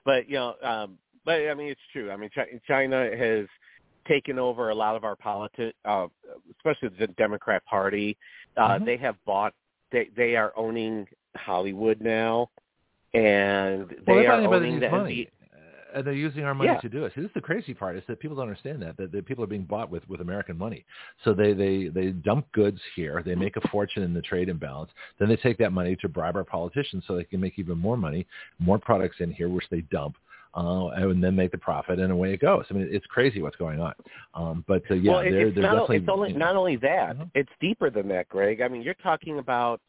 but 0.05 0.27
you 0.27 0.35
know, 0.35 0.55
um, 0.61 0.97
but 1.25 1.35
I 1.49 1.53
mean, 1.53 1.69
it's 1.69 1.81
true. 1.93 2.11
I 2.11 2.17
mean, 2.17 2.29
Chi- 2.33 2.59
China 2.67 3.09
has 3.15 3.47
taken 4.07 4.39
over 4.39 4.69
a 4.69 4.75
lot 4.75 4.95
of 4.95 5.03
our 5.03 5.15
politics, 5.15 5.77
uh, 5.85 6.07
especially 6.57 6.89
the 6.99 7.07
Democrat 7.17 7.63
Party. 7.65 8.17
Uh, 8.57 8.79
Mhm. 8.79 8.85
They 8.85 8.97
have 8.97 9.15
bought. 9.25 9.53
They 9.91 10.05
they 10.15 10.35
are 10.35 10.53
owning 10.55 11.07
Hollywood 11.35 12.01
now, 12.01 12.49
and 13.13 13.89
they 13.89 13.95
they're 14.05 14.31
are 14.31 14.53
owning 14.53 14.79
the 14.79 14.89
money. 14.89 15.29
Uh, 15.53 15.97
And 15.97 16.07
they're 16.07 16.13
using 16.13 16.45
our 16.45 16.53
money 16.53 16.71
Yeah. 16.71 16.79
to 16.79 16.87
do 16.89 17.03
it. 17.05 17.13
See, 17.13 17.21
this 17.21 17.27
is 17.29 17.33
the 17.33 17.41
crazy 17.41 17.73
part 17.73 17.97
is 17.97 18.03
that 18.07 18.19
people 18.19 18.37
don't 18.37 18.47
understand 18.47 18.81
that, 18.81 18.95
that, 18.97 19.11
that 19.11 19.25
people 19.25 19.43
are 19.43 19.47
being 19.47 19.65
bought 19.65 19.89
with, 19.89 20.07
with 20.07 20.21
American 20.21 20.57
money. 20.57 20.85
So 21.25 21.33
they, 21.33 21.51
they, 21.51 21.87
they 21.87 22.11
dump 22.11 22.49
goods 22.53 22.79
here. 22.95 23.21
They 23.25 23.35
make 23.35 23.57
a 23.57 23.67
fortune 23.67 24.03
in 24.03 24.13
the 24.13 24.21
trade 24.21 24.47
imbalance. 24.47 24.91
Then 25.19 25.27
they 25.27 25.35
take 25.35 25.57
that 25.57 25.73
money 25.73 25.97
to 25.97 26.07
bribe 26.07 26.37
our 26.37 26.45
politicians 26.45 27.03
so 27.05 27.15
they 27.15 27.25
can 27.25 27.41
make 27.41 27.59
even 27.59 27.77
more 27.77 27.97
money, 27.97 28.25
more 28.59 28.79
products 28.79 29.17
in 29.19 29.33
here, 29.33 29.49
which 29.49 29.65
they 29.69 29.81
dump. 29.81 30.15
Uh, 30.53 30.87
and 30.89 31.23
then 31.23 31.33
make 31.33 31.49
the 31.51 31.57
profit, 31.57 31.97
and 31.99 32.11
away 32.11 32.33
it 32.33 32.41
goes. 32.41 32.65
I 32.69 32.73
mean, 32.73 32.89
it's 32.91 33.05
crazy 33.05 33.41
what's 33.41 33.55
going 33.55 33.79
on. 33.79 33.93
Um, 34.33 34.65
but 34.67 34.83
uh, 34.91 34.95
yeah, 34.95 35.11
well, 35.11 35.19
it, 35.21 35.31
they're, 35.31 35.47
it's 35.47 35.55
they're 35.55 35.63
not, 35.63 35.73
definitely. 35.75 35.97
it's 35.97 36.09
only 36.09 36.27
you 36.29 36.33
know, 36.33 36.45
not 36.45 36.55
only 36.57 36.75
that; 36.77 37.17
Mhm. 37.17 37.31
it's 37.35 37.51
deeper 37.61 37.89
than 37.89 38.09
that, 38.09 38.27
Greg. 38.27 38.59
I 38.59 38.67
mean, 38.67 38.81
you're 38.81 38.93
talking 38.95 39.39
about 39.39 39.79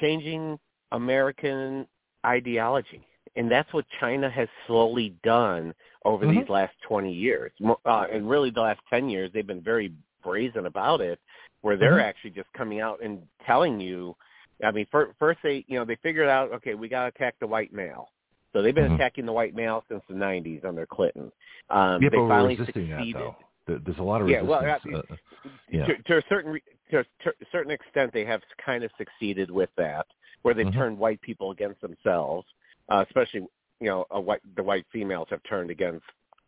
changing 0.00 0.56
American 0.92 1.88
ideology, 2.24 3.04
and 3.34 3.50
that's 3.50 3.72
what 3.72 3.86
China 3.98 4.30
has 4.30 4.48
slowly 4.68 5.16
done 5.24 5.74
over 6.04 6.26
these 6.26 6.48
last 6.48 6.74
20 6.82 7.12
years, 7.12 7.50
uh, 7.86 8.06
and 8.12 8.28
really 8.28 8.50
the 8.50 8.60
last 8.60 8.80
10 8.90 9.08
years. 9.08 9.30
They've 9.32 9.46
been 9.46 9.62
very 9.62 9.92
brazen 10.22 10.66
about 10.66 11.00
it, 11.00 11.18
where 11.62 11.76
they're 11.76 11.96
Mhm. 11.96 12.04
actually 12.04 12.30
just 12.30 12.52
coming 12.52 12.80
out 12.80 13.00
and 13.02 13.26
telling 13.44 13.80
you. 13.80 14.16
I 14.62 14.70
mean, 14.70 14.86
first 14.86 15.42
they, 15.42 15.64
you 15.66 15.76
know, 15.76 15.84
they 15.84 15.96
figured 15.96 16.28
out, 16.28 16.52
okay, 16.52 16.74
we 16.74 16.88
got 16.88 17.02
to 17.02 17.08
attack 17.08 17.34
the 17.40 17.46
white 17.46 17.72
male. 17.72 18.12
So 18.54 18.62
they've 18.62 18.74
been 18.74 18.92
Mhm. 18.92 18.94
attacking 18.94 19.26
the 19.26 19.32
white 19.32 19.54
male 19.54 19.84
since 19.88 20.02
the 20.08 20.14
90s 20.14 20.64
under 20.64 20.86
Clinton. 20.86 21.30
Um, 21.70 22.00
yeah, 22.02 22.08
they 22.08 22.16
but 22.18 22.28
finally 22.28 22.56
resisting 22.56 22.88
succeeded. 22.88 23.14
that 23.16 23.18
though. 23.18 23.36
There- 23.66 23.78
There's 23.80 23.98
a 23.98 24.02
lot 24.02 24.22
of 24.22 24.28
Yeah, 24.30 24.42
well, 24.42 24.62
resistance. 24.62 25.06
I- 25.10 25.12
uh, 25.12 25.50
yeah. 25.70 25.86
to, 25.86 26.02
to 26.04 26.16
a 26.18 26.22
certain 26.28 26.60
to, 26.90 27.00
a- 27.00 27.46
certain 27.50 27.72
extent, 27.72 28.12
they 28.12 28.24
have 28.24 28.42
kind 28.58 28.84
of 28.84 28.92
succeeded 28.96 29.50
with 29.50 29.74
that, 29.76 30.06
where 30.42 30.54
they've 30.54 30.66
Mhm. 30.68 30.74
turned 30.74 30.98
white 30.98 31.20
people 31.22 31.50
against 31.50 31.80
themselves, 31.80 32.46
uh, 32.88 33.04
especially 33.06 33.40
you 33.80 33.88
know 33.88 34.06
a 34.12 34.20
white 34.20 34.40
the 34.54 34.62
white 34.62 34.86
females 34.92 35.28
have 35.30 35.42
turned 35.42 35.70
against 35.70 36.04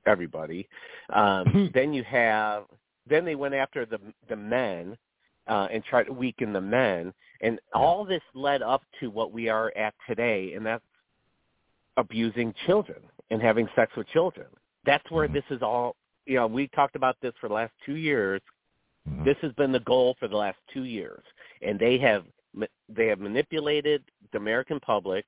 everybody. 0.06 0.68
Um, 1.10 1.70
then 1.74 1.92
you 1.92 2.04
have 2.04 2.66
then 3.06 3.24
they 3.24 3.34
went 3.34 3.54
after 3.54 3.84
the 3.84 3.98
the 4.28 4.36
men 4.36 4.96
uh, 5.48 5.68
and 5.72 5.82
tried 5.84 6.04
to 6.04 6.12
weaken 6.12 6.52
the 6.52 6.60
men, 6.60 7.12
and 7.40 7.58
all 7.72 8.04
this 8.04 8.22
led 8.34 8.62
up 8.62 8.82
to 9.00 9.10
what 9.10 9.32
we 9.32 9.48
are 9.48 9.72
at 9.76 9.94
today, 10.06 10.52
and 10.54 10.64
that's 10.66 10.84
abusing 11.96 12.54
children 12.66 13.02
and 13.30 13.42
having 13.42 13.68
sex 13.74 13.92
with 13.96 14.06
children. 14.08 14.46
That's 14.84 15.08
where 15.10 15.28
Mhm. 15.28 15.32
this 15.32 15.44
is 15.50 15.62
all. 15.62 15.96
You 16.26 16.36
know, 16.36 16.46
we 16.46 16.68
talked 16.68 16.96
about 16.96 17.16
this 17.20 17.34
for 17.40 17.48
the 17.48 17.54
last 17.54 17.72
two 17.84 17.96
years. 17.96 18.40
Mhm. 19.08 19.24
This 19.24 19.38
has 19.38 19.52
been 19.52 19.72
the 19.72 19.80
goal 19.80 20.14
for 20.18 20.28
the 20.28 20.36
last 20.36 20.58
two 20.68 20.84
years, 20.84 21.24
and 21.62 21.78
they 21.78 21.98
have 21.98 22.24
they 22.88 23.06
have 23.08 23.20
manipulated 23.20 24.02
the 24.32 24.38
American 24.38 24.80
public, 24.80 25.26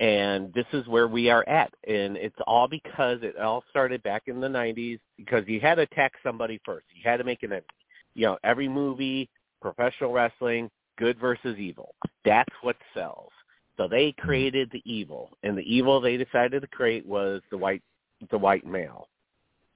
and 0.00 0.52
this 0.54 0.66
is 0.72 0.86
where 0.88 1.06
we 1.06 1.28
are 1.28 1.44
at. 1.48 1.72
And 1.86 2.16
it's 2.16 2.40
all 2.46 2.66
because 2.66 3.22
it 3.22 3.36
all 3.36 3.62
started 3.68 4.02
back 4.02 4.22
in 4.26 4.40
the 4.40 4.48
'90s 4.48 5.00
because 5.16 5.46
you 5.46 5.60
had 5.60 5.76
to 5.76 5.82
attack 5.82 6.14
somebody 6.22 6.58
first. 6.64 6.86
You 6.94 7.02
had 7.04 7.18
to 7.18 7.24
make 7.24 7.42
an 7.42 7.52
enemy. 7.52 7.66
You 8.14 8.26
know, 8.26 8.38
every 8.42 8.68
movie, 8.68 9.28
professional 9.60 10.12
wrestling, 10.12 10.70
good 10.96 11.18
versus 11.18 11.58
evil. 11.58 11.94
That's 12.24 12.54
what 12.62 12.76
sells. 12.94 13.32
So 13.76 13.88
they 13.88 14.12
created 14.18 14.70
the 14.72 14.82
evil, 14.84 15.30
and 15.42 15.56
the 15.56 15.62
evil 15.62 16.00
they 16.00 16.16
decided 16.16 16.62
to 16.62 16.68
create 16.68 17.04
was 17.06 17.42
the 17.50 17.58
white 17.58 17.82
the 18.30 18.38
white 18.38 18.66
male, 18.66 19.08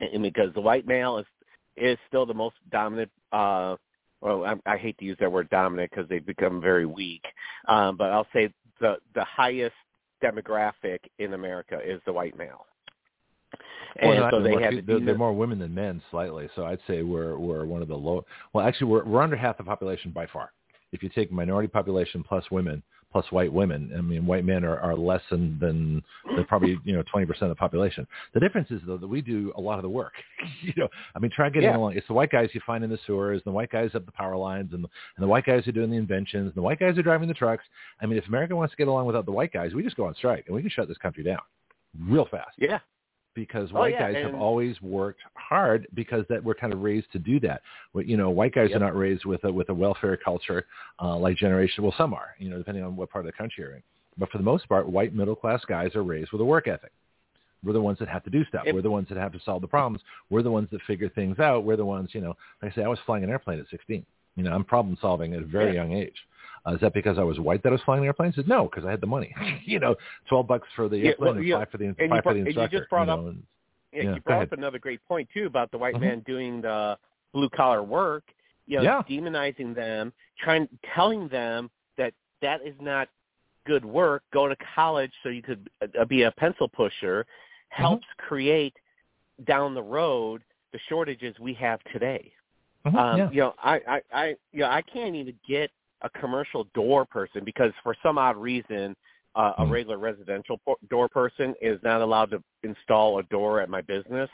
and 0.00 0.22
because 0.22 0.52
the 0.54 0.60
white 0.60 0.86
male 0.86 1.18
is 1.18 1.26
is 1.76 1.98
still 2.08 2.26
the 2.26 2.34
most 2.34 2.56
dominant. 2.70 3.10
uh 3.32 3.76
Well, 4.20 4.44
I, 4.44 4.54
I 4.74 4.76
hate 4.76 4.96
to 4.98 5.04
use 5.04 5.18
that 5.20 5.30
word 5.30 5.50
dominant 5.50 5.90
because 5.90 6.08
they've 6.08 6.24
become 6.24 6.60
very 6.60 6.86
weak, 6.86 7.24
um, 7.68 7.96
but 7.96 8.10
I'll 8.10 8.26
say 8.32 8.52
the 8.80 8.96
the 9.14 9.24
highest 9.24 9.76
demographic 10.22 10.98
in 11.18 11.34
America 11.34 11.78
is 11.84 12.00
the 12.06 12.12
white 12.12 12.36
male. 12.36 12.66
And 13.96 14.20
no, 14.20 14.28
so 14.30 14.42
they 14.42 14.50
more, 14.50 14.60
had 14.60 14.74
fe- 14.74 14.80
they're, 14.86 15.00
they're 15.00 15.18
more 15.18 15.32
women 15.32 15.58
than 15.58 15.74
men 15.74 16.00
slightly. 16.10 16.48
So 16.54 16.64
I'd 16.64 16.78
say 16.86 17.02
we're 17.02 17.36
we're 17.38 17.64
one 17.64 17.82
of 17.82 17.88
the 17.88 17.96
low. 17.96 18.24
Well, 18.52 18.66
actually, 18.66 18.86
we're 18.86 19.04
we're 19.04 19.22
under 19.22 19.36
half 19.36 19.58
the 19.58 19.64
population 19.64 20.10
by 20.10 20.26
far. 20.26 20.52
If 20.92 21.02
you 21.02 21.08
take 21.08 21.30
minority 21.30 21.68
population 21.68 22.24
plus 22.26 22.44
women 22.50 22.82
plus 23.12 23.24
white 23.30 23.52
women, 23.52 23.92
I 23.96 24.00
mean, 24.00 24.24
white 24.24 24.44
men 24.44 24.64
are, 24.64 24.78
are 24.78 24.94
less 24.96 25.22
than 25.30 25.58
than 25.58 26.02
they're 26.34 26.44
probably 26.44 26.78
you 26.84 26.94
know 26.94 27.02
twenty 27.10 27.26
percent 27.26 27.44
of 27.44 27.48
the 27.50 27.54
population. 27.56 28.06
The 28.34 28.40
difference 28.40 28.70
is 28.70 28.80
though 28.86 28.96
that 28.96 29.06
we 29.08 29.20
do 29.20 29.52
a 29.56 29.60
lot 29.60 29.78
of 29.78 29.82
the 29.82 29.88
work. 29.88 30.12
you 30.62 30.72
know, 30.76 30.88
I 31.14 31.18
mean, 31.18 31.30
try 31.30 31.48
getting 31.50 31.68
Yeah. 31.70 31.76
along. 31.76 31.96
It's 31.96 32.06
the 32.06 32.14
white 32.14 32.30
guys 32.30 32.50
you 32.52 32.60
find 32.66 32.84
in 32.84 32.90
the 32.90 32.98
sewers, 33.06 33.42
and 33.44 33.52
the 33.52 33.54
white 33.54 33.70
guys 33.70 33.90
up 33.94 34.06
the 34.06 34.12
power 34.12 34.36
lines, 34.36 34.72
and 34.72 34.84
the, 34.84 34.88
and 35.16 35.22
the 35.24 35.28
white 35.28 35.44
guys 35.46 35.64
who 35.64 35.70
are 35.70 35.72
doing 35.72 35.90
the 35.90 35.96
inventions, 35.96 36.46
and 36.46 36.54
the 36.54 36.62
white 36.62 36.78
guys 36.78 36.94
who 36.94 37.00
are 37.00 37.04
driving 37.04 37.28
the 37.28 37.34
trucks. 37.34 37.64
I 38.00 38.06
mean, 38.06 38.18
if 38.18 38.26
America 38.28 38.54
wants 38.54 38.72
to 38.72 38.76
get 38.76 38.88
along 38.88 39.06
without 39.06 39.26
the 39.26 39.32
white 39.32 39.52
guys, 39.52 39.74
we 39.74 39.82
just 39.82 39.96
go 39.96 40.04
on 40.06 40.14
strike 40.14 40.44
and 40.46 40.54
we 40.54 40.62
can 40.62 40.70
shut 40.70 40.88
this 40.88 40.98
country 40.98 41.24
down 41.24 41.40
real 42.08 42.24
fast 42.30 42.54
yeah 42.56 42.78
because 43.34 43.70
Oh, 43.72 43.78
white 43.80 43.92
yeah, 43.94 44.12
guys 44.12 44.24
have 44.24 44.34
always 44.34 44.80
worked 44.82 45.20
hard 45.34 45.86
because 45.94 46.24
that 46.28 46.42
we're 46.42 46.54
kind 46.54 46.72
of 46.72 46.80
raised 46.82 47.10
to 47.12 47.18
do 47.18 47.38
that. 47.40 47.62
You 47.94 48.16
know, 48.16 48.30
white 48.30 48.54
guys 48.54 48.70
Yep. 48.70 48.76
are 48.80 48.84
not 48.84 48.96
raised 48.96 49.24
with 49.24 49.44
a 49.44 49.52
with 49.52 49.68
a 49.68 49.74
welfare 49.74 50.16
culture 50.16 50.66
uh, 51.00 51.16
like 51.16 51.36
generation. 51.36 51.82
Well, 51.84 51.94
some 51.96 52.12
are, 52.14 52.34
you 52.38 52.48
know, 52.50 52.58
depending 52.58 52.84
on 52.84 52.96
what 52.96 53.10
part 53.10 53.24
of 53.24 53.32
the 53.32 53.36
country 53.36 53.64
you're 53.64 53.74
in. 53.76 53.82
But 54.18 54.30
for 54.30 54.38
the 54.38 54.44
most 54.44 54.68
part, 54.68 54.88
white 54.88 55.14
middle 55.14 55.36
class 55.36 55.64
guys 55.66 55.94
are 55.94 56.02
raised 56.02 56.32
with 56.32 56.40
a 56.40 56.44
work 56.44 56.66
ethic. 56.68 56.92
We're 57.62 57.72
the 57.74 57.80
ones 57.80 57.98
that 57.98 58.08
have 58.08 58.24
to 58.24 58.30
do 58.30 58.44
stuff. 58.46 58.62
Yep. 58.66 58.74
We're 58.74 58.82
the 58.82 58.90
ones 58.90 59.08
that 59.10 59.18
have 59.18 59.32
to 59.32 59.40
solve 59.44 59.60
the 59.62 59.68
problems. 59.68 60.02
We're 60.30 60.42
the 60.42 60.50
ones 60.50 60.68
that 60.72 60.80
figure 60.82 61.08
things 61.10 61.38
out. 61.38 61.64
We're 61.64 61.76
the 61.76 61.84
ones, 61.84 62.10
you 62.14 62.20
know, 62.22 62.34
like 62.62 62.72
I 62.72 62.74
say, 62.74 62.82
I 62.84 62.88
was 62.88 62.98
flying 63.06 63.22
an 63.22 63.30
airplane 63.30 63.60
at 63.60 63.68
16. 63.68 64.04
You 64.36 64.42
know, 64.44 64.52
I'm 64.52 64.64
problem 64.64 64.96
solving 65.00 65.34
at 65.34 65.42
a 65.42 65.46
very 65.46 65.74
Yeah. 65.74 65.82
young 65.82 65.92
age. 65.92 66.16
Uh, 66.66 66.72
is 66.74 66.80
that 66.80 66.92
because 66.92 67.18
I 67.18 67.22
was 67.22 67.38
white 67.38 67.62
that 67.62 67.70
I 67.70 67.72
was 67.72 67.80
flying 67.82 68.02
the 68.02 68.06
airplane? 68.06 68.32
I 68.32 68.36
said, 68.36 68.48
no, 68.48 68.64
because 68.64 68.84
I 68.84 68.90
had 68.90 69.00
the 69.00 69.06
money. 69.06 69.34
you 69.64 69.78
know, 69.78 69.94
12 70.28 70.46
bucks 70.46 70.68
for 70.76 70.88
the 70.88 70.98
Yeah, 70.98 71.08
airplane 71.10 71.26
well, 71.28 71.36
and 71.38 71.46
yeah, 71.46 71.58
five 71.58 71.70
for 71.70 71.78
the, 71.78 71.84
you 71.84 71.94
five 71.98 72.08
brought- 72.08 72.24
for 72.24 72.34
the 72.34 72.40
and 72.40 72.48
you 72.54 72.68
just 72.68 72.90
brought 72.90 73.06
you 73.08 73.12
up- 73.12 73.18
and- 73.20 73.42
Yeah, 73.92 74.02
Yeah, 74.02 74.14
you 74.14 74.20
brought 74.20 74.42
up 74.42 74.52
another 74.52 74.78
great 74.78 75.00
point 75.08 75.28
too 75.32 75.46
about 75.46 75.70
the 75.70 75.78
white 75.78 75.94
Mhm. 75.96 76.00
man 76.00 76.20
doing 76.20 76.60
the 76.60 76.98
blue 77.32 77.48
collar 77.48 77.82
work. 77.82 78.24
You 78.66 78.76
know, 78.76 78.82
Yeah. 78.82 79.02
demonizing 79.08 79.74
them, 79.74 80.12
trying 80.38 80.68
telling 80.94 81.26
them 81.28 81.70
that 81.96 82.14
that 82.40 82.62
is 82.62 82.74
not 82.80 83.08
good 83.66 83.84
work. 83.84 84.22
Go 84.32 84.46
to 84.48 84.56
college 84.74 85.12
so 85.22 85.28
you 85.28 85.42
could 85.42 85.68
uh, 85.98 86.04
be 86.04 86.22
a 86.22 86.30
pencil 86.32 86.68
pusher. 86.68 87.24
Mm-hmm. 87.24 87.82
Helps 87.82 88.06
create 88.18 88.76
down 89.44 89.74
the 89.74 89.82
road 89.82 90.42
the 90.72 90.78
shortages 90.88 91.36
we 91.40 91.52
have 91.54 91.80
today. 91.92 92.32
Mhm, 92.86 92.94
Um, 92.94 93.18
yeah. 93.18 93.30
You 93.30 93.40
know, 93.40 93.54
I, 93.62 93.74
I, 93.88 94.02
I, 94.12 94.26
you 94.52 94.60
know, 94.60 94.70
I 94.70 94.82
can't 94.82 95.16
even 95.16 95.34
get 95.48 95.70
a 96.02 96.10
commercial 96.10 96.64
door 96.74 97.04
person 97.04 97.44
because 97.44 97.72
for 97.82 97.94
some 98.02 98.18
odd 98.18 98.36
reason, 98.36 98.96
uh, 99.36 99.52
a 99.58 99.64
Hmm. 99.64 99.72
regular 99.72 99.98
residential 99.98 100.60
door 100.88 101.08
person 101.08 101.54
is 101.60 101.80
not 101.82 102.00
allowed 102.00 102.30
to 102.30 102.42
install 102.62 103.18
a 103.18 103.22
door 103.24 103.60
at 103.60 103.68
my 103.68 103.80
business. 103.80 104.30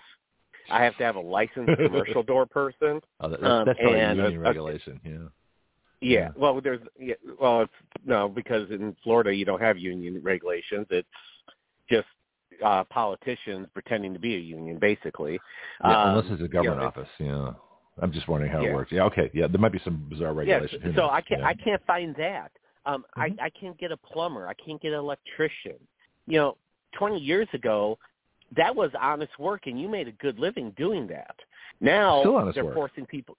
I 0.70 0.82
have 0.82 0.96
to 0.96 1.04
have 1.04 1.16
a 1.16 1.20
licensed 1.20 1.76
commercial 1.76 2.23
door 2.23 2.46
person. 2.46 3.00
Oh, 3.20 3.28
that, 3.28 3.42
um, 3.42 3.66
that's, 3.66 3.66
that's 3.66 3.80
probably 3.80 4.00
and, 4.00 4.18
union 4.18 4.40
uh, 4.40 4.44
regulation. 4.44 5.00
Yeah. 5.04 5.12
Yeah. 5.12 6.20
Yeah. 6.20 6.28
Well, 6.37 6.61
there's 6.61 6.80
yeah, 6.99 7.14
well, 7.40 7.62
it's 7.62 7.73
no 8.04 8.28
because 8.28 8.70
in 8.70 8.94
Florida 9.02 9.35
you 9.35 9.44
don't 9.44 9.61
have 9.61 9.78
union 9.78 10.20
regulations. 10.23 10.87
It's 10.90 11.08
just 11.88 12.06
uh 12.64 12.85
politicians 12.85 13.66
pretending 13.75 14.12
to 14.12 14.18
be 14.18 14.35
a 14.35 14.38
union, 14.38 14.78
basically. 14.78 15.40
Yeah, 15.85 16.02
Um, 16.02 16.11
unless 16.11 16.26
it's 16.30 16.42
a 16.42 16.49
government 16.49 16.76
you 16.76 16.82
know, 16.82 16.87
office. 16.88 17.08
Yeah. 17.18 17.65
I'm 18.00 18.12
just 18.12 18.29
wondering 18.29 18.53
how 18.53 18.61
Yeah. 18.62 18.71
it 18.71 18.75
works. 18.75 18.93
Yeah. 18.93 19.05
Okay. 19.05 19.31
Yeah. 19.33 19.47
There 19.47 19.61
might 19.61 19.73
be 19.73 19.79
some 19.81 20.07
bizarre 20.09 20.35
regulation. 20.35 20.81
Yes. 20.83 20.91
Who 20.91 20.95
So? 20.95 21.09
I 21.09 21.21
can't 21.21 21.41
Yeah. 21.41 21.49
I 21.49 21.55
can't 21.55 21.85
find 21.87 22.15
that. 22.17 22.53
Um 22.85 23.05
Mhm. 23.17 23.38
I 23.41 23.45
I 23.47 23.50
can't 23.50 23.76
get 23.79 23.93
a 23.93 23.97
plumber. 23.97 24.47
I 24.49 24.55
can't 24.55 24.81
get 24.81 24.93
an 24.93 24.99
electrician. 24.99 25.76
You 26.26 26.38
know, 26.38 26.57
20 26.93 27.19
years 27.19 27.49
ago 27.53 27.99
that 28.53 28.75
was 28.75 28.91
honest 28.95 29.37
work 29.38 29.67
and 29.67 29.81
you 29.81 29.88
made 29.88 30.09
a 30.09 30.12
good 30.12 30.38
living 30.38 30.71
doing 30.73 31.07
that. 31.09 31.35
Now 31.81 32.21
Still 32.21 32.37
honest 32.37 32.55
they're 32.55 32.65
work. 32.65 32.75
forcing 32.75 33.07
people 33.07 33.37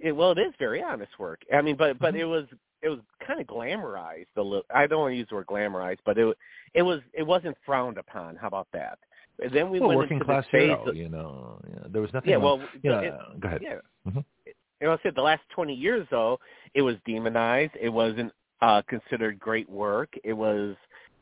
it, 0.00 0.12
well 0.12 0.32
it 0.32 0.38
is 0.38 0.52
very 0.58 0.82
honest 0.82 1.18
work. 1.18 1.42
I 1.52 1.62
mean 1.62 1.76
but 1.76 1.98
but 1.98 2.14
Mhm. 2.14 2.18
it 2.20 2.24
was 2.26 2.46
it 2.82 2.88
was 2.88 3.00
kind 3.20 3.40
of 3.40 3.46
glamorized 3.46 4.26
a 4.36 4.42
little 4.42 4.66
I 4.74 4.86
don't 4.86 5.00
want 5.00 5.12
to 5.12 5.16
use 5.16 5.28
the 5.28 5.36
word 5.36 5.46
glamorized, 5.46 6.00
but 6.04 6.18
it 6.18 6.36
it 6.74 6.82
was 6.82 7.00
it 7.12 7.22
wasn't 7.22 7.56
frowned 7.64 7.98
upon. 7.98 8.36
How 8.36 8.48
about 8.48 8.68
that? 8.72 8.98
And 9.42 9.50
then 9.52 9.70
we 9.70 9.80
well, 9.80 9.88
went 9.90 9.98
working 9.98 10.14
into 10.18 10.24
class 10.26 10.44
phase 10.50 10.68
hero. 10.70 10.88
of- 10.88 10.96
You 10.96 11.08
know, 11.08 11.60
yeah, 11.68 11.80
there 11.88 12.00
was 12.02 12.12
nothing. 12.12 12.30
yeah, 12.30 12.36
well, 12.36 12.60
you 12.82 12.90
know, 12.90 12.98
it- 13.00 13.40
go 13.40 13.48
ahead. 13.48 13.62
yeah. 13.62 13.78
Mhm. 14.06 14.24
You 14.46 14.88
know, 14.88 14.92
I 14.92 14.98
said 15.02 15.14
the 15.14 15.22
last 15.22 15.42
20 15.50 15.74
years, 15.74 16.06
though, 16.10 16.38
it 16.74 16.82
was 16.82 16.96
demonized. 17.06 17.72
It 17.80 17.88
wasn't 17.88 18.32
uh, 18.60 18.80
considered 18.82 19.38
great 19.38 19.68
work. 19.68 20.08
It 20.24 20.32
was, 20.32 20.74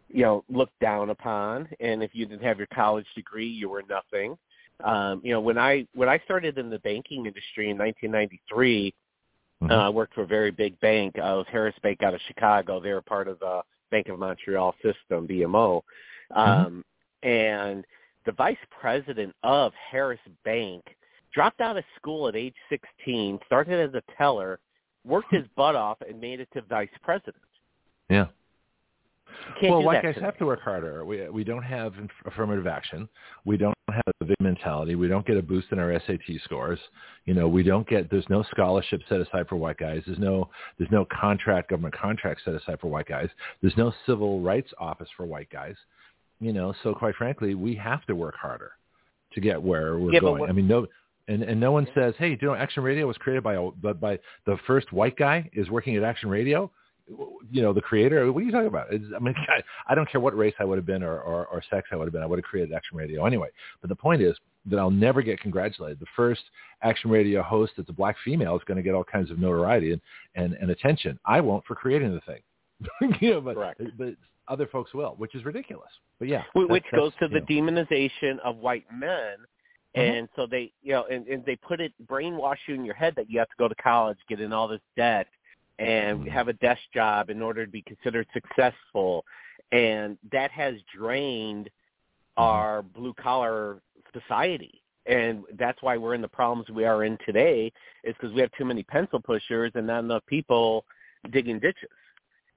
you 0.08 0.22
know, 0.22 0.44
looked 0.48 0.78
down 0.80 1.10
upon. 1.10 1.68
And 1.80 2.02
if 2.02 2.14
you 2.14 2.24
didn't 2.26 2.42
have 2.44 2.58
your 2.58 2.68
college 2.68 3.06
degree, 3.16 3.46
you 3.48 3.68
were 3.68 3.82
nothing. 3.88 4.38
Um, 4.84 5.20
you 5.24 5.32
know, 5.32 5.40
when 5.40 5.58
I 5.58 5.86
when 5.94 6.08
I 6.08 6.18
started 6.20 6.58
in 6.58 6.70
the 6.70 6.78
banking 6.80 7.26
industry 7.26 7.70
in 7.70 7.76
1993, 7.78 8.94
Mhm. 9.62 9.70
uh, 9.70 9.86
I 9.86 9.88
worked 9.88 10.14
for 10.14 10.22
a 10.22 10.26
very 10.26 10.50
big 10.50 10.78
bank. 10.80 11.16
Uh, 11.18 11.22
it 11.22 11.36
was 11.36 11.46
Harris 11.48 11.74
Bank 11.82 12.02
out 12.02 12.14
of 12.14 12.20
Chicago. 12.22 12.78
They 12.80 12.92
were 12.92 13.02
part 13.02 13.26
of 13.28 13.38
the 13.40 13.62
Bank 13.90 14.08
of 14.08 14.18
Montreal 14.18 14.74
system, 14.82 15.26
BMO. 15.26 15.82
Um, 16.30 16.84
And 17.24 17.84
the 18.26 18.32
vice 18.32 18.56
president 18.80 19.34
of 19.42 19.72
Harris 19.90 20.20
Bank 20.44 20.84
dropped 21.34 21.60
out 21.60 21.76
of 21.76 21.84
school 21.96 22.28
at 22.28 22.36
age 22.36 22.54
16, 22.68 23.38
started 23.46 23.88
as 23.88 23.94
a 23.94 24.02
teller, 24.16 24.58
worked 25.04 25.32
his 25.32 25.44
hmm. 25.44 25.52
butt 25.56 25.74
off, 25.74 25.98
and 26.06 26.20
made 26.20 26.40
it 26.40 26.48
to 26.54 26.62
vice 26.62 26.88
president. 27.02 27.42
yeah. 28.08 28.26
Can't 29.60 29.72
well, 29.72 29.82
white 29.82 30.02
guys 30.02 30.14
today. 30.14 30.26
have 30.26 30.36
to 30.38 30.46
work 30.46 30.60
harder. 30.60 31.04
We 31.04 31.28
we 31.28 31.42
don't 31.42 31.62
have 31.62 31.94
affirmative 32.26 32.66
action. 32.66 33.08
We 33.44 33.56
don't 33.56 33.74
have 33.88 34.14
a 34.20 34.24
big 34.24 34.40
mentality. 34.40 34.94
We 34.94 35.08
don't 35.08 35.26
get 35.26 35.36
a 35.36 35.42
boost 35.42 35.68
in 35.72 35.78
our 35.78 35.98
SAT 36.06 36.40
scores. 36.44 36.78
You 37.24 37.34
know, 37.34 37.48
we 37.48 37.62
don't 37.62 37.88
get. 37.88 38.10
There's 38.10 38.28
no 38.28 38.44
scholarship 38.50 39.00
set 39.08 39.20
aside 39.20 39.48
for 39.48 39.56
white 39.56 39.78
guys. 39.78 40.02
There's 40.06 40.18
no 40.18 40.50
there's 40.78 40.90
no 40.90 41.06
contract 41.06 41.70
government 41.70 41.94
contract 41.94 42.42
set 42.44 42.54
aside 42.54 42.78
for 42.80 42.88
white 42.88 43.06
guys. 43.06 43.28
There's 43.60 43.76
no 43.76 43.92
civil 44.06 44.40
rights 44.40 44.70
office 44.78 45.08
for 45.16 45.24
white 45.24 45.48
guys. 45.50 45.76
You 46.42 46.52
know, 46.52 46.74
so 46.82 46.92
quite 46.94 47.14
frankly, 47.14 47.54
we 47.54 47.74
have 47.76 48.04
to 48.06 48.14
work 48.14 48.34
harder 48.34 48.72
to 49.32 49.40
get 49.40 49.62
where 49.62 49.98
we're 49.98 50.12
Yeah, 50.12 50.20
going. 50.20 50.42
I 50.48 50.52
mean, 50.52 50.66
no. 50.66 50.86
And, 51.28 51.44
and 51.44 51.60
no 51.60 51.70
one 51.70 51.86
says, 51.94 52.14
hey, 52.18 52.34
do 52.34 52.46
you 52.46 52.48
know 52.48 52.54
Action 52.56 52.82
Radio 52.82 53.06
was 53.06 53.16
created 53.16 53.44
by 53.44 53.54
a, 53.54 53.70
by, 53.70 53.92
by 53.92 54.18
the 54.44 54.58
first 54.66 54.92
white 54.92 55.16
guy 55.16 55.48
is 55.52 55.70
working 55.70 55.96
at 55.96 56.02
Action 56.02 56.28
Radio 56.28 56.70
you 57.50 57.62
know, 57.62 57.72
the 57.72 57.80
creator. 57.80 58.30
What 58.32 58.42
are 58.42 58.46
you 58.46 58.52
talking 58.52 58.66
about? 58.66 58.92
It's, 58.92 59.04
I 59.14 59.18
mean, 59.18 59.34
I, 59.48 59.62
I 59.90 59.94
don't 59.94 60.10
care 60.10 60.20
what 60.20 60.36
race 60.36 60.54
I 60.58 60.64
would 60.64 60.78
have 60.78 60.86
been 60.86 61.02
or, 61.02 61.20
or, 61.20 61.46
or 61.46 61.62
sex 61.70 61.88
I 61.92 61.96
would 61.96 62.04
have 62.04 62.12
been. 62.12 62.22
I 62.22 62.26
would 62.26 62.38
have 62.38 62.44
created 62.44 62.74
Action 62.74 62.96
Radio 62.96 63.26
anyway. 63.26 63.48
But 63.80 63.88
the 63.88 63.96
point 63.96 64.22
is 64.22 64.36
that 64.66 64.78
I'll 64.78 64.90
never 64.90 65.22
get 65.22 65.40
congratulated. 65.40 65.98
The 66.00 66.06
first 66.14 66.42
Action 66.82 67.10
Radio 67.10 67.42
host 67.42 67.72
that's 67.76 67.88
a 67.88 67.92
black 67.92 68.16
female 68.24 68.56
is 68.56 68.62
going 68.66 68.76
to 68.76 68.82
get 68.82 68.94
all 68.94 69.04
kinds 69.04 69.30
of 69.30 69.38
notoriety 69.38 69.92
and, 69.92 70.00
and, 70.34 70.54
and 70.54 70.70
attention. 70.70 71.18
I 71.24 71.40
won't 71.40 71.64
for 71.66 71.74
creating 71.74 72.12
the 72.14 72.20
thing. 72.20 73.18
you 73.20 73.30
know, 73.32 73.40
but, 73.40 73.54
Correct. 73.54 73.82
but 73.98 74.14
other 74.48 74.66
folks 74.66 74.92
will, 74.94 75.14
which 75.18 75.34
is 75.34 75.44
ridiculous. 75.44 75.90
But 76.18 76.28
yeah. 76.28 76.42
Wh- 76.52 76.68
which 76.68 76.84
that's- 76.90 76.98
goes 77.00 77.12
to 77.20 77.28
the 77.28 77.40
know. 77.40 77.46
demonization 77.46 78.38
of 78.40 78.56
white 78.56 78.84
men. 78.92 79.36
Mhm. 79.96 80.18
And 80.18 80.28
so 80.36 80.46
they, 80.46 80.72
you 80.82 80.92
know, 80.92 81.04
and, 81.10 81.26
and 81.28 81.44
they 81.44 81.56
put 81.56 81.80
it, 81.80 81.92
brainwash 82.06 82.56
you 82.66 82.74
in 82.74 82.84
your 82.84 82.94
head 82.94 83.14
that 83.16 83.28
you 83.30 83.38
have 83.38 83.48
to 83.48 83.56
go 83.58 83.68
to 83.68 83.74
college, 83.76 84.18
get 84.28 84.40
in 84.40 84.52
all 84.52 84.66
this 84.68 84.80
debt, 84.96 85.26
and 85.78 86.20
Mhm. 86.24 86.28
have 86.28 86.48
a 86.48 86.54
desk 86.54 86.80
job 86.94 87.28
in 87.30 87.42
order 87.42 87.64
to 87.64 87.70
be 87.70 87.82
considered 87.82 88.26
successful. 88.32 89.24
And 89.70 90.18
that 90.30 90.50
has 90.50 90.74
drained 90.94 91.66
Mm-hmm. 92.38 92.42
our 92.42 92.82
blue 92.82 93.12
collar 93.14 93.82
society. 94.14 94.80
And 95.04 95.44
that's 95.58 95.82
why 95.82 95.98
we're 95.98 96.14
in 96.14 96.22
the 96.22 96.28
problems 96.28 96.70
we 96.70 96.84
are 96.86 97.04
in 97.04 97.18
today 97.26 97.70
is 98.04 98.14
because 98.14 98.32
we 98.32 98.40
have 98.40 98.50
too 98.52 98.64
many 98.64 98.82
pencil 98.84 99.20
pushers 99.20 99.70
and 99.74 99.86
not 99.86 99.98
enough 100.04 100.24
people 100.26 100.86
digging 101.30 101.58
ditches. 101.58 101.90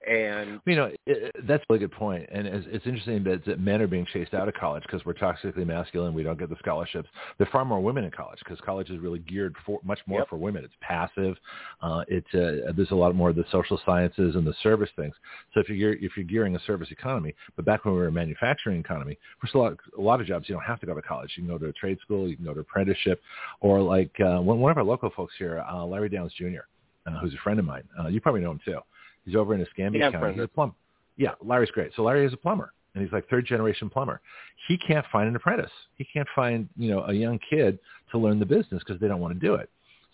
And 0.08 0.60
you 0.68 0.76
know 0.76 0.92
it, 1.08 1.36
that's 1.48 1.64
a 1.64 1.66
really 1.68 1.80
good 1.80 1.92
point, 1.92 2.30
and 2.32 2.46
it's, 2.46 2.68
it's 2.70 2.86
interesting 2.86 3.24
that, 3.24 3.44
that 3.46 3.60
men 3.60 3.82
are 3.82 3.88
being 3.88 4.06
chased 4.14 4.36
out 4.36 4.48
of 4.48 4.54
college 4.54 4.84
because 4.84 5.04
we're 5.04 5.16
toxically 5.16 5.66
masculine. 5.66 6.14
We 6.14 6.22
don't 6.22 6.38
get 6.38 6.50
the 6.50 6.58
scholarships. 6.60 7.10
There 7.38 7.48
are 7.48 7.52
far 7.52 7.66
more 7.66 7.82
women 7.82 8.04
in 8.04 8.12
college 8.12 8.38
because 8.40 8.60
college 8.64 8.92
is 8.92 9.00
really 9.00 9.20
geared 9.20 9.56
for 9.66 9.80
much 9.84 10.00
more 10.06 10.20
Yep. 10.20 10.30
for 10.30 10.38
women. 10.38 10.64
It's 10.64 10.74
passive. 10.80 11.36
Uh, 11.82 12.04
it's 12.08 12.28
uh, 12.36 12.72
there's 12.76 12.92
a 12.92 12.96
lot 12.96 13.16
more 13.16 13.32
of 13.32 13.36
the 13.36 13.46
social 13.52 13.82
sciences 13.84 14.36
and 14.36 14.46
the 14.46 14.54
service 14.62 14.90
things. 14.96 15.16
So 15.54 15.60
if 15.60 15.70
you're 15.70 15.94
if 15.94 16.16
you're 16.16 16.26
gearing 16.26 16.56
a 16.56 16.60
service 16.68 16.90
economy, 16.92 17.34
but 17.56 17.66
back 17.66 17.84
when 17.86 17.96
we 17.96 18.00
were 18.00 18.08
a 18.08 18.12
manufacturing 18.12 18.80
economy, 18.80 19.18
first 19.42 19.56
a 19.56 19.58
lot 19.58 19.78
a 19.98 20.02
lot 20.02 20.22
of 20.22 20.28
jobs 20.28 20.48
you 20.48 20.54
don't 20.54 20.64
have 20.64 20.80
to 20.82 20.86
go 20.86 20.94
to 20.94 21.02
college. 21.02 21.32
You 21.36 21.44
can 21.44 21.52
go 21.52 21.58
to 21.58 21.68
a 21.68 21.74
trade 21.74 21.98
school, 22.02 22.30
you 22.30 22.36
can 22.36 22.46
go 22.46 22.54
to 22.54 22.60
apprenticeship, 22.60 23.22
or 23.62 23.82
like 23.82 24.12
uh, 24.20 24.40
one 24.40 24.60
one 24.60 24.72
of 24.72 24.78
our 24.78 24.84
local 24.84 25.10
folks 25.16 25.34
here, 25.40 25.66
uh, 25.68 25.84
Larry 25.84 26.10
Downs 26.10 26.34
Jr., 26.38 26.68
uh, 27.08 27.18
who's 27.20 27.34
a 27.34 27.38
friend 27.38 27.58
of 27.60 27.66
mine. 27.66 27.84
Uh, 28.00 28.08
you 28.08 28.22
probably 28.22 28.42
know 28.42 28.52
him 28.52 28.60
too. 28.64 28.80
He's 29.26 29.36
over 29.36 29.54
in 29.54 29.62
Escambia 29.62 30.02
Yeah, 30.02 30.12
County. 30.12 30.34
He's 30.34 30.44
a 30.44 30.48
plumber. 30.48 30.76
Yeah, 31.18 31.32
Larry's 31.42 31.72
great. 31.72 31.92
So 31.96 32.04
Larry 32.04 32.26
is 32.26 32.34
a 32.34 32.38
plumber, 32.38 32.74
and 32.94 33.04
he's 33.04 33.12
like 33.12 33.28
third 33.30 33.46
generation 33.46 33.90
plumber. 33.90 34.22
He 34.68 34.78
can't 34.78 35.06
find 35.12 35.28
an 35.28 35.36
apprentice. 35.36 35.72
He 35.96 36.06
can't 36.06 36.28
find 36.36 36.68
you 36.78 36.92
know 36.92 37.04
a 37.06 37.14
young 37.14 37.40
kid 37.50 37.80
to 38.12 38.18
learn 38.18 38.40
the 38.40 38.46
business 38.46 38.84
because 38.86 39.00
they 39.00 39.08
don't 39.08 39.20
want 39.20 39.34
to 39.34 39.40
do 39.40 39.56
it. 39.56 39.70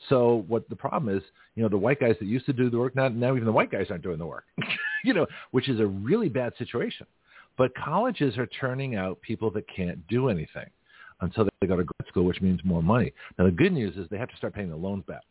So 0.10 0.46
what 0.48 0.68
the 0.70 0.76
problem 0.76 1.16
is, 1.16 1.24
you 1.56 1.64
know, 1.64 1.70
the 1.70 1.78
white 1.78 2.00
guys 2.00 2.16
that 2.20 2.26
used 2.26 2.46
to 2.48 2.54
do 2.54 2.70
the 2.70 2.78
work, 2.78 2.96
now, 2.96 3.08
now 3.08 3.36
even 3.36 3.46
the 3.46 3.52
white 3.52 3.72
guys 3.72 3.88
aren't 3.90 4.04
doing 4.04 4.18
the 4.18 4.26
work, 4.26 4.46
you 5.04 5.14
know, 5.14 5.28
which 5.52 5.70
is 5.70 5.80
a 5.80 5.86
really 5.86 6.30
bad 6.30 6.54
situation. 6.58 7.06
But 7.58 7.72
colleges 7.76 8.38
are 8.38 8.48
turning 8.48 8.96
out 8.96 9.22
people 9.22 9.52
that 9.52 9.66
can't 9.68 10.06
do 10.08 10.30
anything 10.30 10.70
until 11.20 11.48
they 11.60 11.68
go 11.68 11.76
to 11.76 11.84
grad 11.84 12.08
school, 12.08 12.24
which 12.24 12.42
means 12.42 12.62
more 12.64 12.82
money. 12.82 13.14
Now 13.38 13.46
the 13.46 13.52
good 13.52 13.74
news 13.74 13.96
is 13.96 14.08
they 14.10 14.18
have 14.18 14.30
to 14.30 14.38
start 14.38 14.54
paying 14.54 14.70
the 14.70 14.76
loans 14.76 15.04
back. 15.08 15.22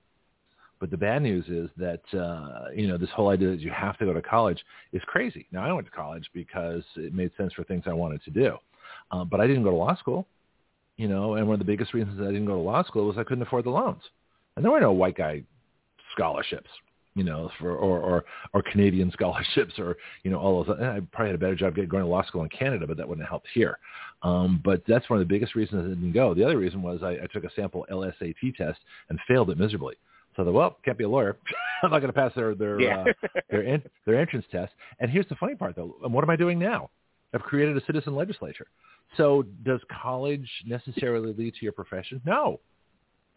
But 0.80 0.90
the 0.90 0.96
bad 0.96 1.22
news 1.22 1.44
is 1.49 1.68
that 1.76 2.00
uh, 2.18 2.70
you 2.75 2.88
know 2.88 2.96
this 2.96 3.10
whole 3.10 3.28
idea 3.28 3.50
that 3.50 3.60
you 3.60 3.70
have 3.70 3.99
to 3.99 4.06
go 4.06 4.14
to 4.14 4.22
college 4.22 4.64
is 4.94 5.02
crazy. 5.06 5.46
Now 5.52 5.64
I 5.64 5.72
went 5.72 5.87
to 5.87 5.92
college 5.92 6.28
because 6.32 6.82
it 6.96 7.14
made 7.14 7.30
sense 7.37 7.52
for 7.52 7.64
things 7.64 7.84
I 7.87 7.92
wanted 7.92 8.25
to 8.25 8.30
do, 8.30 8.56
um, 9.10 9.28
but 9.28 9.40
I 9.40 9.46
didn't 9.46 9.62
go 9.62 9.70
to 9.70 9.76
law 9.76 9.94
school. 9.96 10.26
You 10.96 11.08
know, 11.08 11.34
and 11.34 11.46
one 11.46 11.54
of 11.54 11.58
the 11.58 11.70
biggest 11.70 11.94
reasons 11.94 12.20
I 12.20 12.26
didn't 12.26 12.46
go 12.46 12.54
to 12.54 12.60
law 12.60 12.82
school 12.82 13.06
was 13.06 13.18
I 13.18 13.25
couldn't 13.25 13.42
afford 13.42 13.64
the 13.64 13.70
loans, 13.70 14.02
and 14.56 14.64
there 14.64 14.72
were 14.72 14.80
no 14.80 14.92
white 14.92 15.16
guy 15.16 15.42
scholarships. 16.14 16.70
You 17.14 17.25
know, 17.25 17.50
for 17.58 17.72
or 17.72 18.00
or, 18.00 18.25
or 18.54 18.62
Canadian 18.62 19.10
scholarships, 19.12 19.78
or 19.78 19.99
you 20.22 20.30
know 20.30 20.38
all 20.38 20.64
those. 20.64 20.78
I 20.80 21.00
probably 21.12 21.32
had 21.32 21.34
a 21.34 21.38
better 21.38 21.56
job 21.56 21.75
going 21.75 22.04
to 22.04 22.06
law 22.06 22.25
school 22.25 22.42
in 22.42 22.49
Canada, 22.49 22.87
but 22.87 22.96
that 22.96 23.06
wouldn't 23.06 23.26
have 23.26 23.30
helped 23.30 23.49
here. 23.52 23.78
Um, 24.22 24.62
but 24.64 24.82
that's 24.88 25.10
one 25.10 25.20
of 25.20 25.28
the 25.28 25.34
biggest 25.34 25.54
reasons 25.54 25.84
I 25.84 25.88
didn't 25.88 26.12
go. 26.12 26.32
The 26.32 26.44
other 26.44 26.56
reason 26.56 26.80
was 26.80 27.02
I, 27.02 27.18
I 27.22 27.26
took 27.32 27.44
a 27.44 27.50
sample 27.54 27.84
LSAT 27.90 28.56
test 28.56 28.78
and 29.10 29.18
failed 29.28 29.50
it 29.50 29.58
miserably. 29.58 29.96
So 30.44 30.52
well, 30.52 30.76
can't 30.85 30.99
be 30.99 31.04
a 31.04 31.09
lawyer. 31.09 31.37
I'm 31.82 31.90
not 31.90 32.00
going 32.00 32.12
to 32.12 32.18
pass 32.18 32.32
their 32.35 32.54
their 32.54 32.80
yeah. 32.80 33.04
uh, 33.04 33.28
their 33.50 33.66
en- 33.66 33.82
their 34.06 34.20
entrance 34.20 34.47
test. 34.50 34.73
And 34.99 35.11
here's 35.11 35.28
the 35.28 35.37
funny 35.37 35.54
part, 35.54 35.76
though. 35.76 35.97
And 36.04 36.12
what 36.12 36.25
am 36.25 36.30
I 36.30 36.37
doing 36.37 36.59
now? 36.59 36.90
I've 37.35 37.42
created 37.42 37.76
a 37.76 37.85
citizen 37.87 38.14
legislature. 38.14 38.66
So 39.16 39.44
does 39.64 39.80
college 40.02 40.49
necessarily 40.66 41.32
lead 41.32 41.54
to 41.54 41.62
your 41.62 41.73
profession? 41.73 42.20
No. 42.25 42.61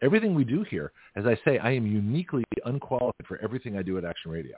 Everything 0.02 0.34
we 0.34 0.44
do 0.44 0.64
here, 0.68 0.92
as 1.16 1.24
I 1.24 1.38
say, 1.44 1.58
I 1.58 1.70
am 1.72 1.86
uniquely 1.86 2.44
unqualified 2.64 3.26
for 3.26 3.38
everything 3.42 3.76
I 3.78 3.82
do 3.82 3.96
at 3.96 4.04
Action 4.04 4.30
Radio. 4.30 4.56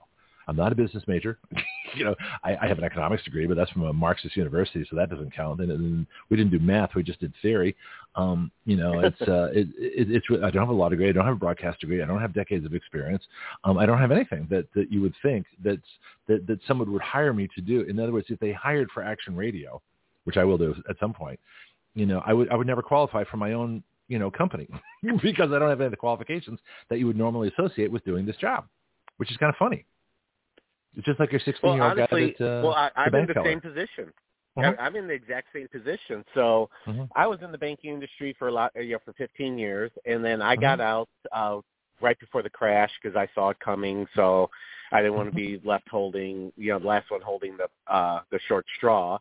I'm 0.48 0.56
not 0.56 0.72
a 0.72 0.74
business 0.74 1.02
major. 1.06 1.38
you 1.94 2.04
know, 2.04 2.14
I, 2.44 2.56
I 2.56 2.68
have 2.68 2.78
an 2.78 2.84
economics 2.84 3.24
degree, 3.24 3.46
but 3.46 3.56
that's 3.56 3.70
from 3.70 3.82
a 3.82 3.92
Marxist 3.92 4.36
university, 4.36 4.86
so 4.88 4.96
that 4.96 5.10
doesn't 5.10 5.34
count. 5.34 5.60
And, 5.60 5.72
and 5.72 6.06
we 6.30 6.36
didn't 6.36 6.52
do 6.52 6.58
math; 6.58 6.94
we 6.94 7.02
just 7.02 7.20
did 7.20 7.32
theory. 7.42 7.74
Um, 8.14 8.50
you 8.64 8.76
know, 8.76 9.00
it's 9.04 9.20
uh, 9.22 9.50
it, 9.52 9.68
it, 9.76 10.10
it's. 10.10 10.26
I 10.30 10.50
don't 10.50 10.62
have 10.62 10.68
a 10.68 10.72
law 10.72 10.88
degree. 10.88 11.08
I 11.08 11.12
don't 11.12 11.24
have 11.24 11.34
a 11.34 11.38
broadcast 11.38 11.80
degree. 11.80 12.02
I 12.02 12.06
don't 12.06 12.20
have 12.20 12.32
decades 12.32 12.64
of 12.64 12.74
experience. 12.74 13.24
Um, 13.64 13.78
I 13.78 13.86
don't 13.86 13.98
have 13.98 14.12
anything 14.12 14.46
that 14.50 14.66
that 14.74 14.90
you 14.92 15.00
would 15.02 15.14
think 15.22 15.46
that's 15.64 15.86
that 16.28 16.46
that 16.46 16.60
someone 16.66 16.92
would 16.92 17.02
hire 17.02 17.32
me 17.32 17.48
to 17.54 17.60
do. 17.60 17.82
In 17.82 17.98
other 17.98 18.12
words, 18.12 18.26
if 18.30 18.38
they 18.38 18.52
hired 18.52 18.90
for 18.92 19.02
Action 19.02 19.34
Radio, 19.34 19.82
which 20.24 20.36
I 20.36 20.44
will 20.44 20.58
do 20.58 20.74
at 20.88 20.96
some 21.00 21.12
point, 21.12 21.40
you 21.94 22.06
know, 22.06 22.22
I 22.24 22.32
would 22.32 22.50
I 22.50 22.56
would 22.56 22.66
never 22.66 22.82
qualify 22.82 23.24
for 23.24 23.36
my 23.36 23.54
own 23.54 23.82
you 24.08 24.20
know 24.20 24.30
company 24.30 24.68
because 25.22 25.50
I 25.52 25.58
don't 25.58 25.68
have 25.68 25.80
any 25.80 25.86
of 25.86 25.90
the 25.90 25.96
qualifications 25.96 26.60
that 26.88 26.98
you 26.98 27.06
would 27.06 27.16
normally 27.16 27.52
associate 27.56 27.90
with 27.90 28.04
doing 28.04 28.24
this 28.24 28.36
job, 28.36 28.66
which 29.16 29.30
is 29.30 29.36
kind 29.38 29.50
of 29.50 29.56
funny. 29.56 29.84
It's 30.96 31.06
just 31.06 31.20
like 31.20 31.30
your 31.32 31.40
16 31.40 31.60
Well, 31.62 31.74
year 31.74 31.84
old 31.84 31.92
honestly, 31.98 32.36
guy 32.38 32.44
that, 32.44 32.58
uh, 32.60 32.62
well, 32.64 32.72
I, 32.74 32.90
I'm 32.96 33.14
in 33.14 33.26
bank 33.26 33.28
the 33.28 33.34
same 33.44 33.60
position. 33.60 34.12
Uh-huh. 34.56 34.74
I, 34.78 34.82
I'm 34.86 34.96
in 34.96 35.06
the 35.06 35.12
exact 35.14 35.48
same 35.54 35.68
position. 35.68 36.24
So 36.34 36.70
Mhm. 36.88 37.08
I 37.14 37.26
was 37.26 37.40
in 37.42 37.52
the 37.52 37.58
banking 37.58 37.92
industry 37.94 38.34
for 38.38 38.48
a 38.48 38.52
lot, 38.52 38.72
you 38.76 38.92
know, 38.94 38.98
for 39.04 39.12
15 39.14 39.58
years, 39.58 39.90
and 40.06 40.24
then 40.24 40.42
I 40.42 40.56
got 40.56 40.80
out 40.80 41.08
uh, 41.32 41.60
right 42.00 42.18
before 42.18 42.42
the 42.42 42.50
crash 42.50 42.90
because 43.02 43.16
I 43.16 43.28
saw 43.34 43.50
it 43.50 43.60
coming. 43.60 44.06
So 44.14 44.50
I 44.92 45.02
didn't 45.02 45.14
want 45.16 45.28
to 45.28 45.34
be 45.34 45.60
left 45.64 45.88
holding, 45.88 46.52
you 46.56 46.72
know, 46.72 46.78
the 46.78 46.86
last 46.86 47.10
one 47.10 47.20
holding 47.20 47.56
the 47.58 47.68
uh, 47.92 48.22
the 48.30 48.40
short 48.48 48.66
straw. 48.76 49.18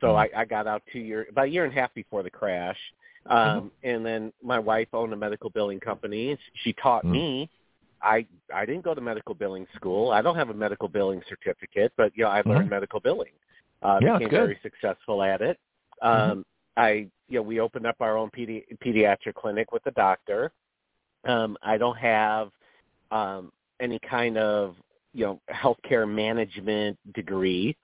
So 0.00 0.08
Mhm. 0.08 0.30
I, 0.34 0.40
I 0.42 0.44
got 0.44 0.66
out 0.66 0.82
two 0.92 1.00
years, 1.00 1.26
about 1.30 1.46
a 1.46 1.50
year 1.50 1.64
and 1.64 1.72
a 1.72 1.80
half 1.80 1.92
before 1.94 2.22
the 2.22 2.30
crash. 2.30 2.78
Um, 3.26 3.72
And 3.82 4.06
then 4.06 4.32
my 4.42 4.58
wife 4.60 4.88
owned 4.92 5.12
a 5.12 5.16
medical 5.16 5.50
billing 5.50 5.80
company. 5.80 6.38
She 6.62 6.72
taught 6.74 7.04
Mhm. 7.04 7.12
me. 7.12 7.50
I 8.06 8.26
I 8.54 8.64
didn't 8.64 8.84
go 8.84 8.94
to 8.94 9.00
medical 9.00 9.34
billing 9.34 9.66
school. 9.74 10.10
I 10.12 10.22
don't 10.22 10.36
have 10.36 10.50
a 10.50 10.54
medical 10.54 10.88
billing 10.88 11.22
certificate, 11.28 11.92
but 11.96 12.12
you 12.16 12.24
know 12.24 12.30
I 12.30 12.42
learned 12.42 12.70
medical 12.70 13.00
billing. 13.00 13.32
Uh, 13.82 13.98
Yeah, 14.00 14.18
became 14.18 14.30
very 14.30 14.58
successful 14.62 15.22
at 15.22 15.42
it. 15.42 15.58
Um, 16.02 16.46
I 16.76 17.08
you 17.28 17.38
know 17.38 17.42
we 17.42 17.60
opened 17.60 17.86
up 17.86 17.96
our 18.00 18.16
own 18.16 18.30
pedi- 18.30 18.64
pediatric 18.84 19.34
clinic 19.34 19.72
with 19.72 19.84
a 19.86 19.90
doctor. 19.92 20.52
Um, 21.26 21.56
I 21.62 21.76
don't 21.78 21.96
have 21.98 22.50
um, 23.10 23.52
any 23.80 23.98
kind 23.98 24.38
of 24.38 24.76
you 25.12 25.24
know 25.26 25.40
healthcare 25.50 26.08
management 26.08 26.96
degree, 27.14 27.76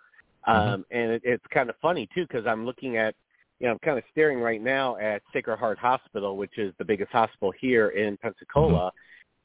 um, 0.47 0.85
and 0.91 1.11
it, 1.13 1.23
it's 1.25 1.45
kind 1.53 1.69
of 1.69 1.77
funny 1.83 2.09
too 2.15 2.27
because 2.29 2.47
I'm 2.47 2.65
looking 2.65 2.97
at 2.97 3.15
you 3.59 3.67
know 3.67 3.73
I'm 3.73 3.79
kind 3.81 3.99
of 3.99 4.05
staring 4.13 4.39
right 4.39 4.63
now 4.63 4.97
at 4.99 5.23
Sacred 5.33 5.59
Heart 5.59 5.79
Hospital, 5.79 6.37
which 6.37 6.59
is 6.59 6.73
the 6.79 6.85
biggest 6.85 7.11
hospital 7.11 7.53
here 7.61 7.89
in 7.91 8.17
Pensacola, 8.19 8.93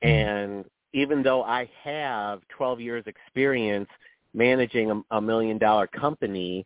Mm-hmm. 0.03 0.07
and 0.07 0.65
even 0.93 1.21
though 1.21 1.43
I 1.43 1.69
have 1.83 2.41
12 2.49 2.79
years 2.79 3.03
experience 3.07 3.89
managing 4.33 4.91
a, 4.91 5.01
a 5.17 5.21
million 5.21 5.57
dollar 5.57 5.87
company 5.87 6.65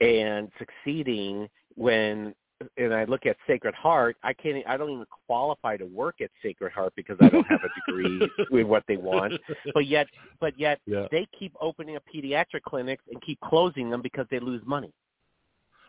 and 0.00 0.50
succeeding 0.58 1.48
when 1.76 2.34
and 2.78 2.94
I 2.94 3.04
look 3.04 3.26
at 3.26 3.36
Sacred 3.46 3.74
Heart, 3.74 4.16
I 4.22 4.32
can't 4.32 4.64
I 4.66 4.76
don't 4.76 4.90
even 4.90 5.06
qualify 5.26 5.76
to 5.76 5.86
work 5.86 6.20
at 6.20 6.30
Sacred 6.42 6.72
Heart 6.72 6.94
because 6.96 7.16
I 7.20 7.28
don't 7.28 7.46
have 7.46 7.60
a 7.62 7.90
degree 7.90 8.28
with 8.50 8.66
what 8.66 8.84
they 8.88 8.96
want. 8.96 9.34
But 9.74 9.86
yet 9.86 10.06
but 10.40 10.58
yet 10.58 10.80
Yeah. 10.86 11.06
they 11.10 11.26
keep 11.38 11.52
opening 11.60 11.96
up 11.96 12.04
pediatric 12.14 12.62
clinics 12.66 13.04
and 13.10 13.20
keep 13.22 13.40
closing 13.40 13.90
them 13.90 14.02
because 14.02 14.26
they 14.30 14.38
lose 14.38 14.62
money. 14.64 14.92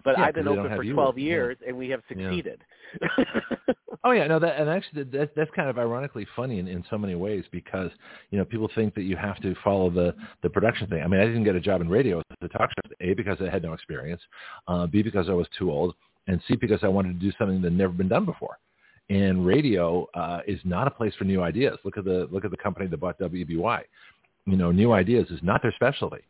But 0.06 0.18
Yeah, 0.18 0.26
I've 0.26 0.36
been 0.36 0.48
open 0.48 0.74
for 0.76 0.84
you 0.84 0.94
12 0.94 1.18
yeah. 1.18 1.24
years 1.26 1.58
and 1.68 1.76
we 1.78 1.90
have 1.90 2.02
Yeah. 2.10 2.30
succeeded. 2.30 2.64
Oh 4.08 4.12
yeah, 4.12 4.28
no, 4.28 4.38
that 4.38 4.60
and 4.62 4.70
actually 4.70 5.02
that 5.06 5.34
that's 5.36 5.50
kind 5.56 5.68
of 5.68 5.80
ironically 5.80 6.28
funny 6.36 6.60
in, 6.60 6.68
in 6.68 6.84
so 6.92 6.98
many 6.98 7.16
ways 7.16 7.44
because 7.52 7.90
you 8.30 8.38
know 8.38 8.46
people 8.46 8.70
think 8.76 8.94
that 8.94 9.02
you 9.02 9.16
have 9.16 9.42
to 9.42 9.56
follow 9.64 9.90
the 9.90 10.14
the 10.44 10.50
production 10.50 10.88
thing. 10.88 11.02
I 11.02 11.08
mean, 11.08 11.20
I 11.20 11.26
didn't 11.26 11.44
get 11.44 11.56
a 11.56 11.60
job 11.60 11.82
in 11.82 11.90
radio 11.90 12.20
as 12.20 12.38
a 12.44 12.48
talk 12.50 12.70
show. 12.70 12.94
A 13.02 13.16
because 13.16 13.40
I 13.42 13.50
had 13.50 13.64
no 13.64 13.74
experience, 13.74 14.22
uh, 14.68 14.86
B 14.86 15.02
because 15.02 15.28
I 15.28 15.34
was 15.34 15.48
too 15.58 15.72
old, 15.72 15.96
and 16.28 16.40
C 16.48 16.56
because 16.56 16.82
I 16.84 16.88
wanted 16.88 17.20
to 17.20 17.26
do 17.26 17.32
something 17.40 17.64
that 17.64 17.72
had 17.72 17.78
never 17.80 17.94
been 17.94 18.08
done 18.08 18.26
before. 18.26 18.60
And 19.10 19.44
radio 19.44 20.08
uh, 20.14 20.42
is 20.46 20.60
not 20.66 20.86
a 20.86 20.92
place 20.92 21.16
for 21.16 21.24
new 21.24 21.42
ideas. 21.42 21.80
Look 21.84 21.98
at 21.98 22.06
the 22.06 22.28
look 22.30 22.46
at 22.46 22.52
the 22.52 22.58
company 22.58 22.86
that 22.86 22.98
bought 22.98 23.18
WBY. 23.18 23.82
You 24.46 24.56
know, 24.56 24.72
new 24.72 24.92
ideas 24.92 25.32
is 25.32 25.40
not 25.42 25.64
their 25.64 25.74
specialty. 25.74 26.22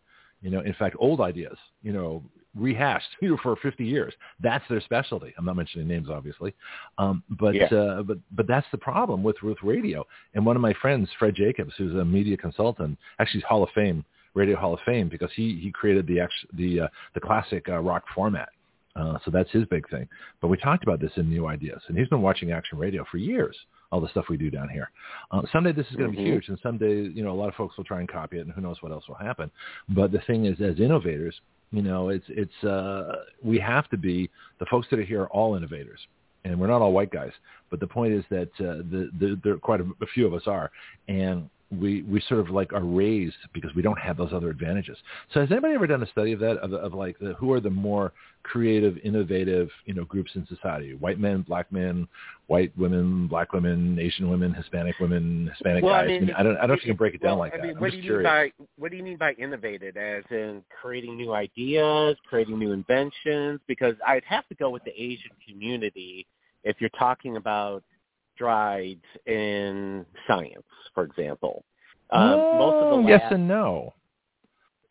You 0.45 0.51
know, 0.51 0.59
in 0.59 0.75
fact, 0.75 0.95
old 0.99 1.21
ideas. 1.21 1.57
You 1.81 1.91
know, 1.91 2.23
rehashed 2.55 3.09
for 3.43 3.55
50 3.55 3.83
years. 3.83 4.13
That's 4.41 4.63
their 4.69 4.79
specialty. 4.81 5.33
I'm 5.37 5.45
not 5.45 5.55
mentioning 5.55 5.87
names, 5.87 6.07
obviously, 6.09 6.53
um, 6.99 7.23
but 7.31 7.55
Yeah. 7.55 7.65
uh, 7.65 8.03
but 8.03 8.19
but 8.31 8.45
that's 8.47 8.67
the 8.71 8.77
problem 8.77 9.23
with 9.23 9.41
with 9.41 9.57
radio. 9.63 10.05
And 10.35 10.45
one 10.45 10.55
of 10.55 10.61
my 10.61 10.73
friends, 10.73 11.09
Fred 11.17 11.33
Jacobs, 11.35 11.73
who's 11.77 11.95
a 11.95 12.05
media 12.05 12.37
consultant, 12.37 12.97
actually 13.19 13.41
Hall 13.41 13.63
of 13.63 13.69
Fame, 13.71 14.05
Radio 14.35 14.55
Hall 14.55 14.73
of 14.75 14.79
Fame, 14.85 15.09
because 15.09 15.31
he 15.35 15.59
he 15.63 15.71
created 15.71 16.05
the 16.05 16.27
the 16.53 16.81
uh, 16.81 16.87
the 17.15 17.19
classic 17.19 17.67
uh, 17.67 17.79
rock 17.79 18.03
format. 18.13 18.49
Uh, 18.95 19.17
so 19.25 19.31
that's 19.31 19.51
his 19.51 19.65
big 19.65 19.89
thing. 19.89 20.07
But 20.41 20.47
we 20.47 20.57
talked 20.57 20.83
about 20.83 21.01
this 21.01 21.11
in 21.17 21.29
New 21.29 21.47
Ideas, 21.47 21.81
and 21.87 21.97
he's 21.97 22.07
been 22.07 22.21
watching 22.21 22.51
Action 22.51 22.77
Radio 22.77 23.03
for 23.11 23.17
years. 23.17 23.57
All 23.91 24.01
the 24.01 24.09
stuff 24.09 24.25
we 24.29 24.37
do 24.37 24.49
down 24.49 24.69
here. 24.69 24.89
Uh, 25.31 25.41
someday 25.51 25.71
this 25.71 25.87
is 25.91 25.95
going 25.95 26.11
to 26.11 26.17
Mhm. 26.17 26.23
be 26.23 26.31
huge, 26.31 26.49
and 26.49 26.59
someday 26.61 27.03
you 27.03 27.23
know 27.23 27.31
a 27.31 27.39
lot 27.39 27.49
of 27.49 27.55
folks 27.55 27.77
will 27.77 27.83
try 27.83 27.99
and 27.99 28.09
copy 28.09 28.37
it, 28.37 28.45
and 28.45 28.51
who 28.51 28.61
knows 28.61 28.81
what 28.81 28.91
else 28.91 29.07
will 29.07 29.15
happen. 29.15 29.49
But 29.89 30.11
the 30.11 30.19
thing 30.21 30.45
is, 30.45 30.59
as 30.61 30.79
innovators, 30.79 31.39
you 31.71 31.81
know, 31.81 32.09
it's 32.09 32.25
it's 32.29 32.63
uh, 32.63 33.23
we 33.43 33.59
have 33.59 33.89
to 33.89 33.97
be 33.97 34.29
the 34.59 34.65
folks 34.67 34.87
that 34.89 34.99
are 34.99 35.03
here 35.03 35.21
are 35.23 35.29
all 35.29 35.55
innovators, 35.55 35.99
and 36.43 36.59
we're 36.59 36.67
not 36.67 36.81
all 36.81 36.93
white 36.93 37.11
guys. 37.11 37.31
But 37.69 37.79
the 37.79 37.87
point 37.87 38.13
is 38.13 38.23
that 38.29 38.49
uh, 38.59 38.83
the, 38.91 39.09
the 39.19 39.39
there 39.43 39.53
are 39.53 39.57
quite 39.57 39.81
a, 39.81 39.87
a 40.01 40.07
few 40.07 40.25
of 40.25 40.33
us 40.33 40.43
are, 40.47 40.71
and 41.07 41.49
we 41.71 42.03
we 42.03 42.21
sort 42.27 42.39
of 42.39 42.49
like 42.49 42.73
are 42.73 42.83
raised 42.83 43.35
because 43.53 43.73
we 43.75 43.81
don't 43.81 43.97
have 43.97 44.17
those 44.17 44.31
other 44.33 44.49
advantages. 44.49 44.97
So 45.33 45.39
has 45.39 45.51
anybody 45.51 45.73
ever 45.73 45.87
done 45.87 46.03
a 46.03 46.07
study 46.07 46.31
of 46.31 46.39
that 46.39 46.57
of, 46.57 46.73
of 46.73 46.93
like 46.93 47.17
the, 47.19 47.33
who 47.33 47.51
are 47.53 47.59
the 47.59 47.69
more 47.69 48.13
creative, 48.43 48.97
innovative, 49.03 49.69
you 49.85 49.93
know, 49.93 50.05
groups 50.05 50.31
in 50.35 50.45
society? 50.47 50.93
White 50.93 51.19
men, 51.19 51.41
black 51.41 51.71
men, 51.71 52.07
white 52.47 52.71
women, 52.77 53.27
black 53.27 53.51
women, 53.51 53.97
Asian 53.99 54.29
women, 54.29 54.53
Hispanic 54.53 54.95
women, 54.99 55.49
Hispanic 55.53 55.83
well, 55.83 55.93
guys. 55.93 56.03
I, 56.03 56.07
mean, 56.07 56.17
I, 56.17 56.25
mean, 56.25 56.35
I 56.37 56.43
don't 56.43 56.57
I 56.57 56.59
don't 56.61 56.67
know 56.69 56.73
if 56.75 56.83
you 56.83 56.91
can 56.91 56.97
break 56.97 57.15
it 57.15 57.21
down 57.21 57.31
well, 57.31 57.39
like 57.39 57.53
I 57.53 57.57
mean, 57.57 57.67
that. 57.67 57.75
I'm 57.75 57.81
what 57.81 57.91
just 57.91 58.01
do 58.01 58.07
you 58.07 58.13
curious. 58.21 58.31
mean 58.31 58.51
by 58.57 58.65
what 58.77 58.91
do 58.91 58.97
you 58.97 59.03
mean 59.03 59.17
by 59.17 59.31
innovative? 59.33 59.97
As 59.97 60.23
in 60.29 60.61
creating 60.81 61.17
new 61.17 61.33
ideas, 61.33 62.15
creating 62.29 62.59
new 62.59 62.73
inventions? 62.73 63.59
Because 63.67 63.95
I'd 64.05 64.23
have 64.25 64.47
to 64.49 64.55
go 64.55 64.69
with 64.69 64.83
the 64.83 64.91
Asian 64.91 65.31
community 65.47 66.27
if 66.63 66.77
you're 66.79 66.89
talking 66.91 67.37
about 67.37 67.83
strides 68.35 69.03
in 69.25 70.05
science, 70.27 70.63
for 70.93 71.03
example. 71.03 71.63
Um, 72.11 72.29
most 72.29 72.75
of 72.75 72.89
the 72.89 72.95
Oh, 72.95 72.95
lab, 72.97 73.07
yes 73.09 73.21
and 73.31 73.47
no. 73.47 73.93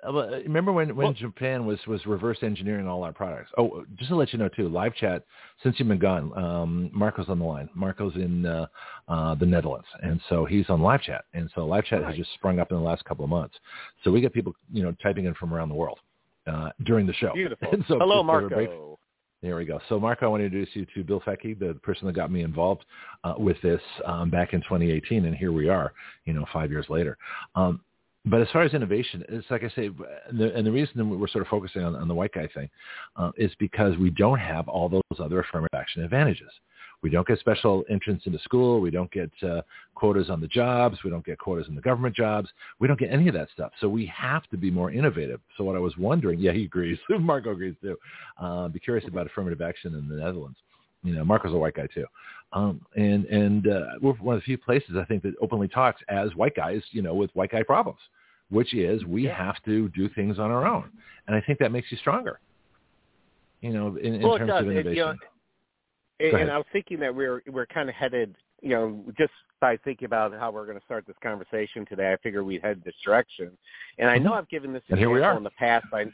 Uh, 0.05 0.09
uh, 0.17 0.41
Remember 0.45 0.73
when, 0.73 0.89
when 0.89 0.97
Well- 1.07 1.13
Japan 1.15 1.65
was, 1.65 1.79
was 1.87 2.05
reverse 2.07 2.39
engineering 2.43 2.87
all 2.89 3.03
our 3.05 3.13
products? 3.13 3.51
Oh, 3.57 3.85
just 3.97 4.11
to 4.11 4.17
let 4.17 4.33
you 4.33 4.39
know 4.39 4.49
too, 4.49 4.69
live 4.69 4.95
chat. 4.95 5.25
Since 5.63 5.79
you've 5.79 5.89
been 5.89 5.99
gone, 5.99 6.37
um, 6.37 6.91
Marco's 6.93 7.29
on 7.29 7.39
the 7.39 7.45
line. 7.45 7.69
Marco's 7.75 8.15
in 8.17 8.45
uh, 8.45 8.67
uh, 9.09 9.35
the 9.37 9.47
Netherlands, 9.47 9.87
and 10.03 10.21
so 10.29 10.45
he's 10.45 10.69
on 10.69 10.83
live 10.83 11.01
chat. 11.03 11.25
And 11.33 11.51
so 11.55 11.65
live 11.65 11.85
chat 11.85 12.03
has 12.03 12.17
just 12.17 12.33
sprung 12.35 12.59
up 12.59 12.71
in 12.71 12.77
the 12.77 12.83
last 12.83 13.05
couple 13.05 13.25
of 13.25 13.31
months. 13.31 13.55
So 14.03 14.11
we 14.11 14.21
get 14.21 14.33
people, 14.35 14.55
you 14.73 14.83
know, 14.83 14.95
typing 15.03 15.25
in 15.27 15.35
from 15.35 15.55
around 15.55 15.69
the 15.71 15.75
world 15.77 16.01
uh, 16.47 16.71
during 16.83 17.07
the 17.07 17.15
show. 17.15 17.33
beautiful. 17.33 17.69
And 17.73 17.85
so 17.89 17.99
Hello, 17.99 18.23
just 18.23 18.27
for 18.31 18.47
a 18.47 18.49
break- 18.51 18.69
Marco. 18.71 18.94
There 19.45 19.57
we 19.57 19.67
go. 19.67 19.79
So, 19.91 20.01
Marco, 20.01 20.25
I 20.25 20.29
want 20.31 20.41
to 20.41 20.47
introduce 20.47 20.75
you 20.75 20.87
to 20.95 21.05
Bill 21.05 21.21
Fetke, 21.21 21.59
the 21.59 21.75
person 21.83 22.07
that 22.07 22.15
got 22.15 22.33
me 22.33 22.41
involved 22.41 22.87
uh, 23.25 23.35
with 23.37 23.61
this 23.61 23.81
um, 24.07 24.31
back 24.31 24.55
in 24.55 24.63
2018, 24.63 25.27
and 25.27 25.37
here 25.37 25.53
we 25.53 25.69
are, 25.69 25.93
you 26.25 26.33
know, 26.33 26.47
five 26.51 26.71
years 26.71 26.87
later. 26.89 27.19
Um, 27.55 27.83
but 28.25 28.41
as 28.41 28.49
far 28.55 28.63
as 28.63 28.73
innovation, 28.73 29.23
it's 29.29 29.47
like 29.51 29.63
I 29.63 29.69
say, 29.77 29.91
and 30.31 30.41
the, 30.41 30.55
and 30.57 30.67
the 30.67 30.73
reason 30.73 31.21
we're 31.21 31.29
sort 31.29 31.43
of 31.43 31.49
focusing 31.49 31.83
on, 31.83 31.95
on 31.95 32.09
the 32.09 32.15
white 32.15 32.33
guy 32.33 32.49
thing 32.55 32.71
uh, 33.17 33.33
is 33.37 33.53
because 33.59 33.99
we 33.99 34.09
don't 34.09 34.39
have 34.39 34.67
all 34.67 34.89
those 34.89 35.03
other 35.19 35.41
affirmative 35.41 35.79
action 35.79 36.03
advantages. 36.03 36.51
We 37.05 37.11
don't 37.11 37.29
get 37.29 37.39
special 37.39 37.85
entrance 37.91 38.23
into 38.25 38.39
school. 38.39 38.81
We 38.81 38.91
don't 38.91 39.11
get 39.13 39.31
uh, 39.47 39.61
quotas 39.95 40.31
on 40.31 40.41
the 40.41 40.47
jobs. 40.47 40.97
We 41.05 41.11
don't 41.11 41.25
get 41.25 41.37
quotas 41.39 41.69
in 41.69 41.75
the 41.75 41.83
government 41.83 42.17
jobs. 42.17 42.49
We 42.81 42.89
don't 42.89 42.99
get 42.99 43.13
any 43.13 43.29
of 43.29 43.35
that 43.35 43.49
stuff. 43.53 43.73
So 43.79 43.91
we 43.91 44.07
have 44.07 44.45
to 44.49 44.57
be 44.57 44.71
more 44.71 44.91
innovative. 44.91 45.41
So 45.59 45.65
what 45.65 45.77
I 45.77 45.81
was 45.81 45.95
wondering, 45.99 46.39
yeah, 46.41 46.53
he 46.53 46.65
agrees. 46.65 46.99
Marco 47.21 47.53
agrees 47.53 47.75
too. 47.83 47.99
Uh, 48.41 48.69
be 48.69 48.81
curious 48.81 49.07
about 49.07 49.27
affirmative 49.27 49.61
action 49.61 49.95
in 49.95 50.09
the 50.09 50.17
Netherlands. 50.17 50.57
You 51.03 51.15
know, 51.15 51.27
Marco's 51.27 51.53
a 51.53 51.59
white 51.59 51.75
guy 51.75 51.87
too, 51.93 52.07
um, 52.55 52.81
and 52.97 53.27
and 53.27 53.69
uh, 53.69 53.85
we're 54.01 54.15
one 54.15 54.37
of 54.37 54.41
the 54.41 54.45
few 54.47 54.57
places 54.57 54.97
I 54.99 55.05
think 55.05 55.23
that 55.25 55.35
openly 55.43 55.69
talks 55.69 56.01
as 56.09 56.35
white 56.35 56.57
guys, 56.57 56.81
you 56.93 57.03
know, 57.03 57.15
with 57.15 57.31
white 57.35 57.51
guy 57.51 57.63
problems, 57.63 58.01
which 58.49 58.73
is 58.73 59.05
we 59.05 59.25
Yeah. 59.25 59.37
have 59.37 59.63
to 59.67 59.91
do 59.91 60.09
things 60.09 60.39
on 60.39 60.51
our 60.51 60.67
own, 60.67 60.89
and 61.27 61.37
I 61.37 61.43
think 61.43 61.59
that 61.59 61.71
makes 61.71 61.93
you 61.93 61.99
stronger. 61.99 62.41
You 63.61 63.75
know, 63.75 63.97
in, 63.97 64.15
in 64.15 64.23
well, 64.23 64.39
terms 64.39 64.53
of 64.55 64.67
It- 64.69 64.71
innovation. 64.71 64.97
you 64.97 65.05
know, 65.05 65.15
and, 66.21 66.37
and 66.37 66.51
I 66.51 66.57
was 66.57 66.67
thinking 66.73 66.99
that 67.01 67.15
we're 67.15 67.43
we're 67.51 67.67
kind 67.67 67.89
of 67.89 67.95
headed, 67.95 68.37
you 68.63 68.71
know, 68.71 69.05
just 69.19 69.33
by 69.61 69.77
thinking 69.79 70.07
about 70.07 70.33
how 70.33 70.51
we're 70.51 70.67
going 70.67 70.79
to 70.79 70.85
start 70.85 71.07
this 71.07 71.17
conversation 71.23 71.87
today. 71.87 72.13
I 72.13 72.17
figure 72.19 72.45
we'd 72.45 72.63
head 72.63 72.83
this 72.85 72.95
direction, 73.05 73.57
and 73.99 74.09
I 74.11 74.19
know 74.19 74.33
Mhm. 74.33 74.39
I've 74.39 74.49
given 74.49 74.73
this 74.73 74.83
And 74.89 74.99
example 75.01 75.37
in 75.39 75.45
the 75.45 75.51
past. 75.51 75.87
By 75.91 76.07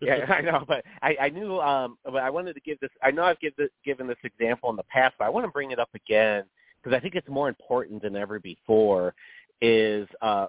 yeah, 0.00 0.24
I 0.38 0.40
know, 0.40 0.64
but 0.66 0.84
I, 1.02 1.16
I 1.20 1.28
knew, 1.28 1.60
um, 1.60 1.98
but 2.04 2.16
I 2.16 2.30
wanted 2.30 2.54
to 2.54 2.60
give 2.60 2.78
this. 2.80 2.90
I 3.02 3.10
know 3.10 3.24
I've 3.24 3.40
give 3.40 3.54
this, 3.56 3.70
given 3.84 4.06
this 4.06 4.18
example 4.24 4.70
in 4.70 4.76
the 4.76 4.84
past, 4.84 5.14
but 5.18 5.24
I 5.24 5.28
want 5.28 5.44
to 5.46 5.50
bring 5.52 5.70
it 5.72 5.78
up 5.78 5.90
again 5.94 6.44
because 6.82 6.96
I 6.96 7.00
think 7.00 7.14
it's 7.14 7.28
more 7.28 7.48
important 7.48 8.02
than 8.02 8.16
ever 8.16 8.38
before. 8.38 9.14
Is 9.60 10.08
uh, 10.22 10.46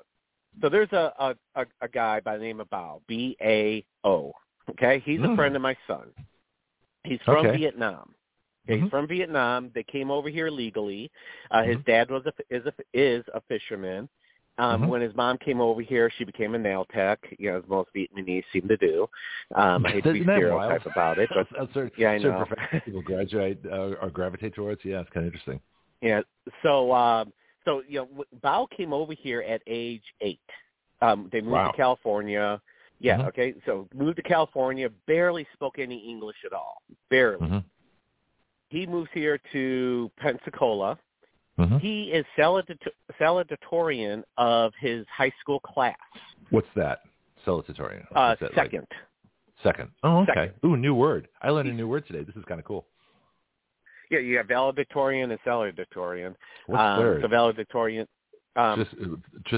so 0.62 0.70
there's 0.70 0.92
a, 0.92 1.14
a 1.20 1.36
a 1.56 1.66
a 1.82 1.88
guy 1.88 2.20
by 2.20 2.38
the 2.38 2.44
name 2.44 2.60
of 2.60 2.70
Bao, 2.70 3.02
B 3.08 3.36
A 3.42 3.86
O. 4.04 4.34
Okay, 4.72 5.02
he's 5.06 5.20
a 5.20 5.24
Mm. 5.24 5.36
friend 5.36 5.56
of 5.56 5.62
my 5.62 5.76
son. 5.88 6.08
He's 7.04 7.20
from 7.26 7.46
Okay. 7.46 7.58
Vietnam. 7.58 8.16
Okay, 8.68 8.78
Mhm. 8.80 8.82
He's 8.84 8.90
from 8.90 9.08
Vietnam. 9.08 9.72
They 9.74 9.84
came 9.84 10.10
over 10.12 10.30
here 10.30 10.50
legally. 10.50 11.12
Uh, 11.52 11.64
His 11.64 11.78
Mhm. 11.78 11.86
dad 11.86 12.12
was 12.12 12.26
a 12.26 12.34
is 12.50 12.66
a 12.66 12.74
is 12.94 13.26
a 13.34 13.42
fisherman. 13.42 14.10
Um, 14.60 14.84
Mhm. 14.84 14.88
When 14.90 15.02
his 15.02 15.16
mom 15.16 15.40
came 15.40 15.60
over 15.60 15.82
here, 15.82 16.12
she 16.12 16.24
became 16.24 16.54
a 16.54 16.60
nail 16.60 16.86
tech. 16.86 17.20
You 17.40 17.52
know, 17.52 17.58
as 17.58 17.68
most 17.68 17.90
Vietnamese 17.94 18.46
seem 18.54 18.68
to 18.68 18.78
do. 18.78 19.10
Um, 19.56 19.84
I 19.86 19.90
hate 19.92 20.04
to 20.04 20.14
be 20.14 20.20
Isn't 20.20 20.28
that 20.28 20.52
wild? 20.54 20.62
stereotype 20.82 20.86
about 20.86 21.18
it, 21.18 21.30
but 21.34 21.48
certain, 21.74 21.92
yeah, 21.98 22.12
I 22.12 22.18
know. 22.20 22.46
people 22.86 23.02
graduate 23.02 23.60
uh, 23.66 23.96
or 24.00 24.10
gravitate 24.12 24.54
towards. 24.54 24.86
Yeah, 24.86 25.02
it's 25.02 25.10
kind 25.10 25.26
of 25.26 25.34
interesting. 25.34 25.60
Yeah. 26.02 26.22
So, 26.62 26.94
um, 26.94 27.34
so 27.66 27.82
you 27.88 28.00
know, 28.02 28.26
Bao 28.44 28.70
came 28.70 28.94
over 28.94 29.14
here 29.14 29.42
at 29.42 29.62
age 29.68 30.04
eight. 30.22 30.40
Um, 31.02 31.30
they 31.32 31.42
moved 31.42 31.54
Wow. 31.54 31.72
to 31.72 31.78
California. 31.78 32.62
Yeah. 33.00 33.18
Mhm. 33.18 33.28
Okay. 33.30 33.56
So 33.66 33.90
moved 33.94 34.18
to 34.18 34.22
California. 34.24 34.88
Barely 35.08 35.46
spoke 35.54 35.80
any 35.80 35.98
English 35.98 36.38
at 36.46 36.54
all. 36.54 36.82
Barely. 37.10 37.64
He 38.74 38.88
moves 38.88 39.10
here 39.14 39.40
to 39.52 40.12
Pensacola. 40.18 40.98
hmm 41.58 41.78
He 41.78 42.06
is 42.12 42.26
salutatorian 42.40 44.24
of 44.40 44.74
his 44.80 45.06
high 45.16 45.32
school 45.40 45.60
class. 45.60 45.96
What's 46.50 46.68
that? 46.76 47.02
Salutatorian. 47.46 48.04
Uh, 48.16 48.36
that, 48.42 48.42
like? 48.42 48.56
second. 48.56 48.88
second. 49.62 49.90
Oh, 50.02 50.22
okay. 50.22 50.32
Second. 50.34 50.54
Ooh, 50.66 50.76
new 50.76 50.96
word. 50.96 51.28
I 51.44 51.52
learned 51.52 51.70
a 51.70 51.74
new 51.74 51.88
word 51.88 52.08
today. 52.08 52.24
This 52.24 52.36
is 52.36 52.44
kind 52.48 52.60
of 52.60 52.66
cool. 52.66 52.88
Yeah, 54.10 54.20
you 54.20 54.38
have 54.38 54.48
valedictorian 54.48 55.30
and 55.30 55.40
salutatorian. 55.46 56.34
What's 56.66 56.82
um, 56.82 57.00
third? 57.00 57.22
So 57.22 57.28
valedictorian. 57.28 58.08
Um, 58.56 58.84
Just 58.84 58.96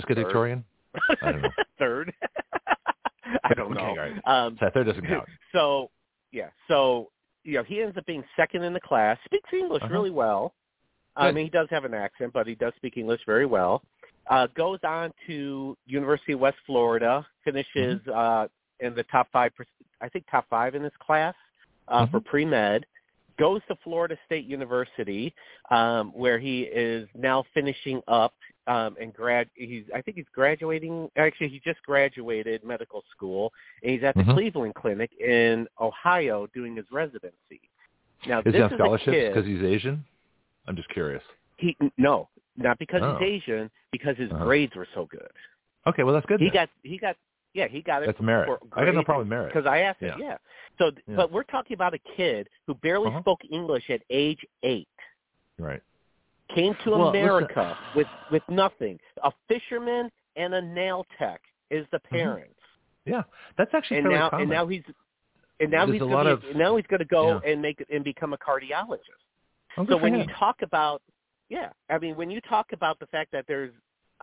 Triscadictorian? 0.07 0.61
I 1.21 1.31
don't 1.31 1.41
know. 1.41 1.49
third. 1.79 2.13
I 3.45 3.53
don't 3.53 3.71
Okay, 3.77 3.81
know. 3.81 3.95
right. 3.95 4.13
Um, 4.25 4.57
So 4.59 4.69
third 4.73 4.87
doesn't 4.87 5.07
count. 5.07 5.29
so 5.53 5.89
yeah, 6.33 6.49
so 6.67 7.11
you 7.45 7.53
know 7.53 7.63
he 7.63 7.81
ends 7.81 7.97
up 7.97 8.05
being 8.05 8.23
second 8.35 8.63
in 8.63 8.73
the 8.73 8.81
class. 8.81 9.17
Speaks 9.25 9.49
English 9.53 9.83
Uh-huh. 9.83 9.93
really 9.93 10.11
well. 10.11 10.53
I 11.17 11.31
mean, 11.31 11.45
he 11.45 11.49
does 11.49 11.69
have 11.69 11.85
an 11.85 11.93
accent, 11.93 12.33
but 12.33 12.45
he 12.45 12.55
does 12.55 12.73
speak 12.75 12.97
English 12.97 13.21
very 13.25 13.45
well. 13.45 13.81
Uh, 14.29 14.47
goes 14.47 14.79
on 14.83 15.13
to 15.27 15.77
University 15.85 16.33
of 16.33 16.41
West 16.41 16.57
Florida, 16.65 17.25
finishes 17.45 18.01
Mm-hmm. 18.01 18.11
uh, 18.11 18.47
in 18.81 18.93
the 18.95 19.03
top 19.03 19.27
five. 19.31 19.53
I 20.01 20.09
think 20.09 20.25
top 20.29 20.45
five 20.49 20.75
in 20.75 20.83
his 20.83 20.91
class 20.99 21.33
uh, 21.87 22.05
for 22.07 22.19
Mhm. 22.19 22.25
pre 22.25 22.45
med. 22.45 22.85
Goes 23.37 23.61
to 23.69 23.75
Florida 23.77 24.17
State 24.25 24.45
University, 24.45 25.33
um, 25.69 26.11
where 26.13 26.39
he 26.39 26.63
is 26.63 27.07
now 27.13 27.43
finishing 27.53 28.01
up 28.07 28.33
um, 28.67 28.95
and 28.99 29.13
grad. 29.13 29.49
He's 29.55 29.83
I 29.93 30.01
think 30.01 30.17
he's 30.17 30.25
graduating. 30.33 31.09
Actually, 31.17 31.49
he 31.49 31.59
just 31.59 31.81
graduated 31.83 32.63
medical 32.63 33.03
school, 33.11 33.51
and 33.83 33.91
he's 33.91 34.03
at 34.03 34.15
the 34.15 34.23
Mhm. 34.23 34.33
Cleveland 34.33 34.75
Clinic 34.75 35.11
in 35.19 35.67
Ohio 35.79 36.47
doing 36.47 36.75
his 36.75 36.85
residency. 36.91 37.61
Now 38.27 38.39
Is 38.39 38.45
this 38.45 38.55
he 38.55 38.61
on 38.61 38.73
a 38.73 38.75
scholarships 38.75 39.27
because 39.29 39.45
he's 39.45 39.61
Asian? 39.61 40.03
I'm 40.67 40.75
just 40.75 40.89
curious. 40.89 41.23
He 41.57 41.77
no, 41.97 42.27
not 42.57 42.79
because 42.79 43.01
Oh. 43.03 43.17
he's 43.17 43.27
Asian, 43.43 43.69
because 43.91 44.17
his 44.17 44.31
Uh-huh. 44.31 44.43
grades 44.45 44.75
were 44.75 44.87
so 44.93 45.05
good. 45.05 45.29
Okay, 45.87 46.03
well 46.03 46.13
that's 46.13 46.25
good. 46.25 46.39
He 46.39 46.47
then. 46.47 46.53
got 46.53 46.69
he 46.83 46.97
got 46.97 47.15
yeah 47.53 47.67
he 47.67 47.81
got 47.81 48.01
it. 48.03 48.07
That's 48.07 48.19
merit. 48.19 48.47
for 48.47 48.59
I 48.73 48.83
got 48.85 48.95
no 48.95 49.03
problem 49.03 49.27
with 49.29 49.37
merit. 49.37 49.53
because 49.53 49.67
I 49.67 49.79
asked 49.81 50.01
Yeah. 50.01 50.13
him. 50.15 50.21
Yeah. 50.21 50.37
So, 50.79 50.91
Yeah. 51.07 51.15
but 51.15 51.31
we're 51.31 51.43
talking 51.43 51.75
about 51.75 51.93
a 51.93 51.99
kid 51.99 52.49
who 52.65 52.73
barely 52.73 53.07
Uh-huh. 53.07 53.19
spoke 53.21 53.41
English 53.49 53.89
at 53.91 54.01
age 54.09 54.43
eight. 54.63 54.89
Right. 55.57 55.81
Came 56.53 56.75
to 56.83 56.91
Well, 56.91 57.07
listen- 57.07 57.21
America 57.23 57.77
with 57.95 58.07
with 58.31 58.43
nothing. 58.49 58.99
A 59.23 59.31
fisherman 59.47 60.11
and 60.35 60.53
a 60.53 60.61
nail 60.61 61.05
tech 61.17 61.41
is 61.71 61.85
the 61.91 61.99
parents. 61.99 62.59
Yeah, 63.05 63.23
that's 63.57 63.73
actually 63.73 63.97
And 63.99 64.09
now 64.09 64.29
common. 64.29 64.43
and 64.43 64.51
now 64.51 64.67
he's 64.67 64.83
and 65.59 65.71
now 65.71 65.85
There's 65.85 65.99
he's 66.01 66.07
gonna 66.09 66.29
of- 66.31 66.43
now 66.55 66.75
he's 66.75 66.85
going 66.87 66.99
to 66.99 67.05
go 67.05 67.39
Yeah. 67.43 67.51
and 67.51 67.61
make 67.61 67.83
and 67.89 68.03
become 68.03 68.33
a 68.33 68.37
cardiologist. 68.37 68.99
Oh, 69.77 69.85
so 69.87 69.97
when 69.97 70.13
him. 70.13 70.21
you 70.21 70.35
talk 70.35 70.61
about 70.61 71.01
yeah 71.49 71.69
i 71.89 71.97
mean 71.99 72.15
when 72.15 72.29
you 72.31 72.41
talk 72.41 72.71
about 72.73 72.97
the 72.99 73.07
fact 73.07 73.31
that 73.31 73.45
there's 73.47 73.73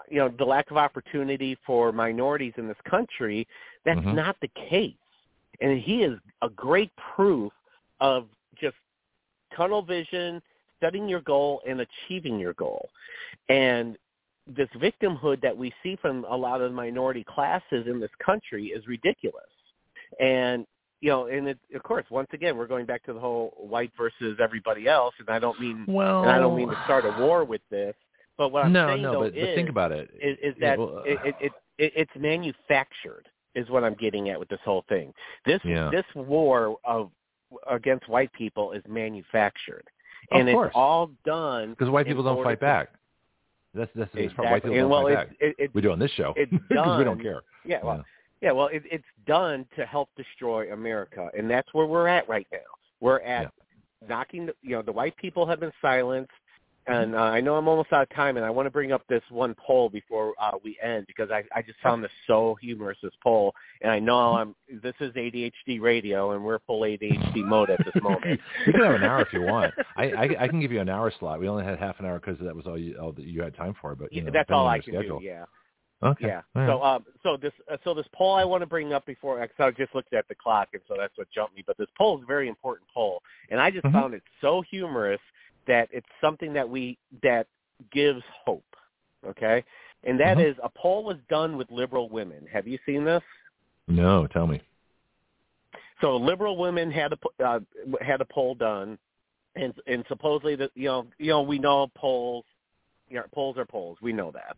you 0.09 0.17
know 0.19 0.29
the 0.29 0.45
lack 0.45 0.71
of 0.71 0.77
opportunity 0.77 1.57
for 1.67 1.93
minorities 1.93 2.53
in 2.57 2.67
this 2.67 2.81
country 2.89 3.47
that's 3.85 4.01
Mhm. 4.01 4.15
not 4.15 4.37
the 4.41 4.49
case 4.49 4.97
and 5.61 5.79
he 5.79 6.03
is 6.05 6.19
a 6.41 6.49
great 6.51 6.91
proof 6.97 7.53
of 8.01 8.29
just 8.57 8.77
tunnel 9.55 9.83
vision 9.83 10.43
setting 10.83 11.09
your 11.09 11.21
goal 11.23 11.63
and 11.69 11.81
achieving 11.81 12.39
your 12.39 12.55
goal 12.55 12.89
and 13.49 13.97
this 14.47 14.69
victimhood 14.77 15.41
that 15.41 15.57
we 15.57 15.73
see 15.83 15.97
from 16.03 16.27
a 16.29 16.37
lot 16.37 16.61
of 16.61 16.73
minority 16.73 17.25
classes 17.25 17.87
in 17.87 18.01
this 18.01 18.11
country 18.25 18.67
is 18.67 18.87
ridiculous 18.87 19.45
and 20.21 20.67
you 21.01 21.09
know 21.09 21.27
and 21.27 21.49
it, 21.49 21.59
of 21.75 21.83
course 21.83 22.05
once 22.11 22.29
again 22.33 22.57
we're 22.57 22.67
going 22.67 22.87
back 22.87 23.03
to 23.05 23.13
the 23.13 23.21
whole 23.21 23.55
white 23.59 23.93
versus 23.97 24.39
everybody 24.43 24.89
else 24.89 25.15
and 25.19 25.29
i 25.31 25.39
don't 25.39 25.61
mean 25.61 25.85
well, 25.89 26.23
and 26.23 26.31
I 26.31 26.39
don't 26.39 26.57
mean 26.57 26.69
to 26.69 26.81
start 26.85 27.05
a 27.05 27.21
war 27.21 27.45
with 27.45 27.63
this, 27.71 27.95
but 28.39 28.51
what 28.51 28.65
I'm 28.65 28.73
no, 28.73 28.89
saying 28.89 29.03
no, 29.03 29.13
though 29.13 29.21
but, 29.21 29.35
is, 29.37 29.47
but 29.47 29.55
think 29.55 29.69
about 29.69 29.93
it. 29.93 30.11
is, 30.21 30.37
is 30.43 30.55
Yeah, 30.59 30.71
that 30.71 30.79
well, 30.79 31.03
it, 31.05 31.19
it, 31.25 31.35
it, 31.41 31.53
it, 31.79 31.93
it's 31.97 32.13
manufactured 32.17 33.29
is 33.55 33.69
what 33.69 33.85
I'm 33.85 33.95
getting 33.95 34.31
at 34.31 34.39
with 34.39 34.49
this 34.49 34.61
whole 34.65 34.85
thing. 34.89 35.13
This 35.45 35.61
Yeah. 35.65 35.91
this 35.91 36.05
war 36.15 36.77
of 36.85 37.11
against 37.71 38.09
white 38.09 38.33
people 38.33 38.73
is 38.73 38.83
manufactured, 38.89 39.87
and 40.31 40.49
course. 40.49 40.69
it's 40.69 40.77
all 40.77 41.11
done 41.25 41.71
because 41.71 41.91
white 41.91 42.07
people 42.07 42.23
don't 42.23 42.43
fight 42.43 42.57
to- 42.57 42.61
back. 42.61 42.89
That's 43.75 43.91
that's, 43.95 44.11
that's 44.13 44.25
exactly. 44.25 44.47
white 44.47 44.63
people 44.63 44.71
and 44.71 44.81
don't 44.83 44.91
well, 44.91 45.05
like 45.05 45.19
it's, 45.19 45.39
that. 45.41 45.47
it, 45.47 45.57
it's 45.59 45.75
we 45.75 45.81
do 45.81 45.93
on 45.93 45.99
this 45.99 46.11
show 46.13 46.35
it's 46.37 46.51
because 46.69 46.85
done. 46.87 46.99
we 46.99 47.05
don't 47.05 47.23
care. 47.23 47.41
Yeah, 47.65 47.79
well, 47.83 48.05
yeah, 48.43 48.53
well, 48.53 48.67
it, 48.67 48.83
it's 48.91 49.05
done 49.27 49.65
to 49.77 49.87
help 49.87 50.11
destroy 50.17 50.73
America, 50.73 51.29
and 51.37 51.51
that's 51.51 51.69
where 51.73 51.87
we're 51.87 52.09
at 52.09 52.29
right 52.29 52.47
now. 52.53 52.59
We're 53.01 53.21
at 53.21 53.53
knocking. 54.09 54.47
The, 54.47 54.55
you 54.63 54.77
know, 54.77 54.83
the 54.83 54.93
white 54.93 55.17
people 55.17 55.47
have 55.47 55.61
been 55.61 55.73
silenced, 55.81 56.33
and 56.87 57.15
uh, 57.15 57.19
I 57.19 57.41
know 57.41 57.55
I'm 57.55 57.69
almost 57.69 57.93
out 57.93 58.03
of 58.03 58.11
time, 58.11 58.37
and 58.37 58.45
I 58.45 58.51
want 58.51 58.67
to 58.67 58.71
bring 58.71 58.93
up 58.93 59.07
this 59.09 59.23
one 59.31 59.55
poll 59.55 59.89
before 59.89 60.35
uh, 60.41 60.53
we 60.65 60.77
end 60.83 61.07
because 61.07 61.31
I, 61.31 61.45
I 61.55 61.63
just 61.63 61.79
found 61.81 62.03
this 62.03 62.11
so 62.27 62.57
humorous. 62.61 62.99
This 63.03 63.13
poll, 63.23 63.55
and 63.83 63.91
I 63.91 63.99
know 63.99 64.35
I'm. 64.35 64.55
This 64.83 64.95
is 65.01 65.13
ADHD 65.15 65.81
radio, 65.81 66.33
and 66.33 66.43
we're 66.45 66.59
full 66.67 66.81
ADHD 66.81 67.45
mode 67.45 67.71
at 67.71 67.81
this 67.85 67.95
moment. 68.03 68.41
you 68.67 68.73
can 68.73 68.83
have 68.83 68.95
an 68.95 69.05
hour 69.05 69.23
if 69.23 69.33
you 69.33 69.43
want. 69.49 69.73
I, 69.97 70.05
I 70.11 70.37
I 70.41 70.49
can 70.49 70.61
give 70.61 70.73
you 70.73 70.81
an 70.81 70.89
hour 70.89 71.13
slot. 71.21 71.41
We 71.41 71.49
only 71.49 71.65
had 71.65 71.79
half 71.79 72.01
an 72.01 72.07
hour 72.07 72.19
because 72.19 72.39
that 72.45 72.55
was 72.55 72.67
all 72.67 72.79
you 72.79 72.97
all 72.99 73.13
that 73.13 73.25
you 73.25 73.43
had 73.43 73.55
time 73.57 73.75
for. 73.81 73.95
But 73.95 74.13
you 74.13 74.23
know, 74.23 74.31
that's 74.33 74.51
all 74.51 74.67
I 74.67 74.81
can 74.81 74.95
schedule. 74.95 75.21
do. 75.21 75.25
Yeah. 75.25 75.45
Okay. 76.03 76.27
Yeah. 76.27 76.43
Right. 76.55 76.67
So 76.67 76.83
um 76.83 77.05
so 77.23 77.37
this 77.37 77.53
uh, 77.71 77.77
so 77.85 77.95
this 77.95 78.07
poll 78.13 78.35
I 78.35 78.45
want 78.45 78.63
to 78.63 78.67
bring 78.67 78.93
up 78.93 79.07
before 79.07 79.39
cause 79.39 79.49
I 79.61 79.71
just 79.71 79.95
looked 79.95 80.13
at 80.15 80.27
the 80.29 80.35
clock 80.35 80.69
and 80.73 80.83
so 80.89 80.97
that's 80.99 81.17
what 81.17 81.31
jumped 81.31 81.55
me. 81.55 81.63
But 81.65 81.79
this 81.79 81.87
poll 81.97 82.19
is 82.19 82.25
a 82.25 82.27
very 82.27 82.49
important 82.49 82.89
poll, 82.93 83.23
and 83.51 83.61
I 83.61 83.71
just 83.71 83.85
Mhm. 83.87 83.93
found 83.93 84.15
it 84.15 84.23
so 84.41 84.63
humorous 84.69 85.21
that 85.67 85.89
it's 85.93 86.07
something 86.21 86.53
that 86.53 86.69
we 86.69 86.99
that 87.23 87.47
gives 87.91 88.23
hope. 88.45 88.65
Okay, 89.27 89.65
and 90.05 90.19
that 90.21 90.39
Mhm. 90.39 90.51
is 90.51 90.57
a 90.63 90.69
poll 90.69 91.05
was 91.05 91.17
done 91.29 91.57
with 91.57 91.71
liberal 91.71 92.09
women. 92.09 92.47
Have 92.47 92.67
you 92.67 92.79
seen 92.87 93.05
this? 93.05 93.23
no, 93.89 94.27
tell 94.29 94.47
me. 94.47 94.61
So 96.01 96.17
liberal 96.17 96.57
women 96.57 96.91
had 96.91 97.13
a 97.13 97.45
uh, 97.45 97.61
had 98.01 98.21
a 98.21 98.25
poll 98.25 98.55
done, 98.55 98.99
and 99.55 99.73
and 99.87 100.05
supposedly 100.09 100.57
that 100.57 100.71
you 100.75 100.87
know 100.89 101.07
you 101.19 101.29
know 101.29 101.43
we 101.43 101.59
know 101.59 101.89
polls, 101.95 102.45
you 103.09 103.17
know, 103.17 103.25
polls 103.33 103.57
are 103.57 103.65
polls. 103.65 103.99
We 104.03 104.13
know 104.13 104.33
that, 104.33 104.57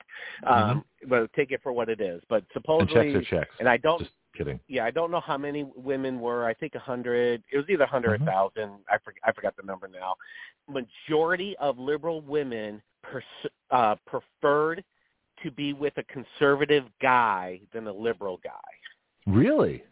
um, 0.50 0.84
but 1.06 1.30
take 1.34 1.50
it 1.52 1.62
for 1.62 1.72
what 1.72 1.88
it 1.88 2.00
is. 2.00 2.22
But 2.28 2.38
And 2.38 2.46
supposedly, 2.54 3.12
checks 3.12 3.26
are 3.32 3.40
checks. 3.40 3.54
and 3.60 3.68
I 3.68 3.76
don't 3.76 4.00
Just 4.00 4.12
kidding. 4.36 4.60
yeah, 4.68 4.84
I 4.84 4.90
don't 4.90 5.10
know 5.10 5.20
how 5.20 5.38
many 5.38 5.64
women 5.76 6.20
were. 6.20 6.44
I 6.44 6.54
think 6.54 6.74
a 6.74 6.78
hundred. 6.78 7.42
It 7.52 7.56
was 7.56 7.66
either 7.68 7.84
a 7.84 7.88
hundred 7.88 8.20
Mhm. 8.20 8.24
or 8.24 8.26
thousand. 8.30 8.72
I 8.90 8.98
forget, 8.98 9.22
I 9.24 9.32
forgot 9.32 9.54
the 9.56 9.62
number 9.62 9.88
now. 9.88 10.14
Majority 10.68 11.56
of 11.58 11.78
liberal 11.78 12.20
women 12.22 12.82
pers- 13.02 13.50
uh, 13.70 13.96
preferred 14.06 14.82
to 15.42 15.50
be 15.50 15.72
with 15.72 15.92
a 15.98 16.02
conservative 16.04 16.84
guy 17.02 17.60
than 17.72 17.86
a 17.86 17.92
liberal 17.92 18.38
guy. 18.42 18.50
Really? 19.26 19.82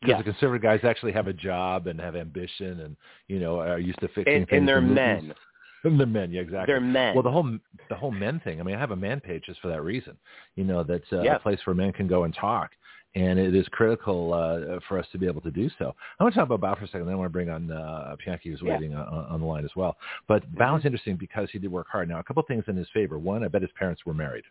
Because 0.00 0.12
Yes. 0.14 0.18
the 0.18 0.32
conservative 0.32 0.62
guys 0.62 0.80
actually 0.84 1.12
have 1.12 1.26
a 1.28 1.32
job 1.32 1.86
and 1.86 2.00
have 2.00 2.16
ambition, 2.16 2.80
and 2.80 2.96
you 3.28 3.38
know 3.38 3.60
are 3.60 3.78
used 3.78 4.00
to 4.00 4.08
fixing 4.08 4.34
And, 4.34 4.48
things. 4.48 4.58
and 4.60 4.68
they're 4.68 4.80
movies. 4.80 4.94
men. 4.94 5.34
And 5.82 5.98
they're 5.98 6.06
men, 6.06 6.30
yeah, 6.30 6.42
exactly. 6.42 6.70
They're 6.70 6.78
men. 6.78 7.14
Well, 7.14 7.22
the 7.22 7.30
whole 7.30 7.58
the 7.88 7.94
whole 7.94 8.10
men 8.10 8.38
thing. 8.40 8.60
I 8.60 8.62
mean, 8.64 8.74
I 8.74 8.78
have 8.78 8.90
a 8.90 8.96
man 8.96 9.18
page 9.18 9.44
just 9.46 9.60
for 9.60 9.68
that 9.68 9.80
reason. 9.80 10.14
You 10.54 10.64
know, 10.64 10.82
that's 10.82 11.10
uh, 11.10 11.22
Yeah. 11.22 11.36
a 11.36 11.38
place 11.38 11.58
where 11.64 11.72
men 11.74 11.90
can 11.94 12.06
go 12.06 12.24
and 12.24 12.34
talk, 12.34 12.72
and 13.14 13.38
it 13.38 13.54
is 13.56 13.66
critical 13.68 14.32
uh, 14.32 14.78
for 14.88 14.98
us 14.98 15.06
to 15.12 15.18
be 15.18 15.26
able 15.26 15.40
to 15.40 15.50
do 15.50 15.68
so. 15.78 15.94
I 16.18 16.22
want 16.22 16.34
to 16.34 16.40
talk 16.40 16.48
about 16.50 16.60
Bao 16.60 16.78
for 16.78 16.84
a 16.84 16.88
second. 16.88 17.06
Then 17.06 17.14
I 17.14 17.16
want 17.16 17.28
to 17.28 17.32
bring 17.32 17.50
on 17.50 17.70
uh, 17.72 18.14
Pianki, 18.24 18.44
who's 18.44 18.60
Yeah. 18.62 18.74
waiting 18.74 18.94
on, 18.94 19.06
on 19.06 19.40
the 19.40 19.46
line 19.46 19.64
as 19.64 19.72
well. 19.74 19.96
But 20.28 20.42
Mm-hmm. 20.46 20.62
Bao 20.62 20.78
is 20.78 20.84
interesting 20.84 21.16
because 21.16 21.48
he 21.50 21.58
did 21.58 21.72
work 21.72 21.88
hard. 21.90 22.08
Now, 22.08 22.20
a 22.20 22.22
couple 22.22 22.40
of 22.42 22.46
things 22.46 22.64
in 22.68 22.76
his 22.76 22.86
favor. 22.94 23.18
One, 23.18 23.42
I 23.44 23.48
bet 23.48 23.62
his 23.62 23.70
parents 23.78 24.06
were 24.06 24.14
married. 24.14 24.44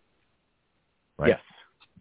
Right. 1.18 1.30
Yes. 1.30 1.40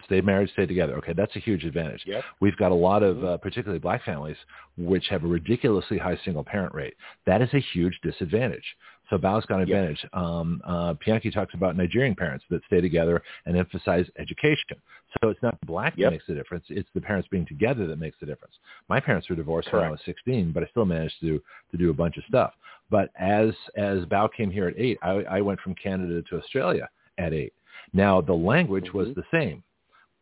Stayed 0.05 0.25
married, 0.25 0.49
stayed 0.51 0.67
together. 0.69 0.95
Okay, 0.99 1.13
that's 1.13 1.35
a 1.35 1.41
huge 1.41 1.65
advantage. 1.65 2.03
Yep. 2.07 2.23
We've 2.41 2.57
got 2.57 2.71
a 2.71 2.75
lot 2.75 3.03
Mm-hmm. 3.03 3.19
of, 3.19 3.25
uh, 3.25 3.37
particularly 3.39 3.81
black 3.81 4.05
families, 4.05 4.37
which 4.77 5.07
have 5.09 5.25
a 5.25 5.27
ridiculously 5.27 5.99
high 5.99 6.19
single 6.25 6.45
parent 6.45 6.73
rate. 6.75 6.95
That 7.27 7.43
is 7.43 7.49
a 7.53 7.61
huge 7.73 7.99
disadvantage. 8.03 8.65
So 9.11 9.17
Bao's 9.17 9.47
got 9.47 9.57
an 9.57 9.63
advantage. 9.63 10.05
Um, 10.13 10.61
uh, 10.67 10.95
Pianki 10.95 11.33
talks 11.33 11.55
about 11.55 11.77
Nigerian 11.77 12.15
parents 12.15 12.45
that 12.51 12.61
stay 12.67 12.81
together 12.81 13.23
and 13.47 13.57
emphasize 13.57 14.07
education. 14.19 14.77
So 15.23 15.31
it's 15.31 15.43
not 15.43 15.59
black 15.63 15.95
Yep. 15.97 16.07
that 16.07 16.11
makes 16.13 16.27
the 16.27 16.35
difference. 16.35 16.67
It's 16.69 16.89
the 16.95 17.01
parents 17.01 17.27
being 17.31 17.47
together 17.47 17.87
that 17.87 17.99
makes 17.99 18.19
the 18.21 18.27
difference. 18.27 18.55
My 18.89 19.01
parents 19.01 19.29
were 19.31 19.37
divorced 19.37 19.73
when 19.73 19.83
I 19.83 19.91
was 19.91 20.01
16, 20.05 20.53
but 20.53 20.63
I 20.63 20.67
still 20.67 20.85
managed 20.85 21.21
to 21.23 21.41
to 21.71 21.77
do 21.79 21.89
a 21.91 21.95
bunch 21.95 22.19
of 22.19 22.25
stuff. 22.25 22.53
But 22.91 23.11
as 23.19 23.55
as 23.77 24.05
Bao 24.05 24.31
came 24.33 24.51
here 24.51 24.69
at 24.69 24.75
eight, 24.79 24.99
I, 25.03 25.25
I 25.31 25.41
went 25.41 25.61
from 25.61 25.75
Canada 25.75 26.23
to 26.23 26.37
Australia 26.39 26.89
at 27.17 27.33
eight. 27.33 27.53
Now 27.95 28.21
the 28.21 28.35
language 28.35 28.93
was 28.93 29.09
Mhm. 29.09 29.15
the 29.15 29.25
same, 29.31 29.63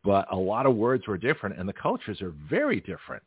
but 0.05 0.27
a 0.31 0.37
lot 0.37 0.67
of 0.67 0.77
words 0.77 1.07
were 1.09 1.19
different, 1.19 1.59
and 1.59 1.69
the 1.69 1.73
cultures 1.73 2.23
are 2.23 2.31
very 2.31 2.81
different. 2.81 3.23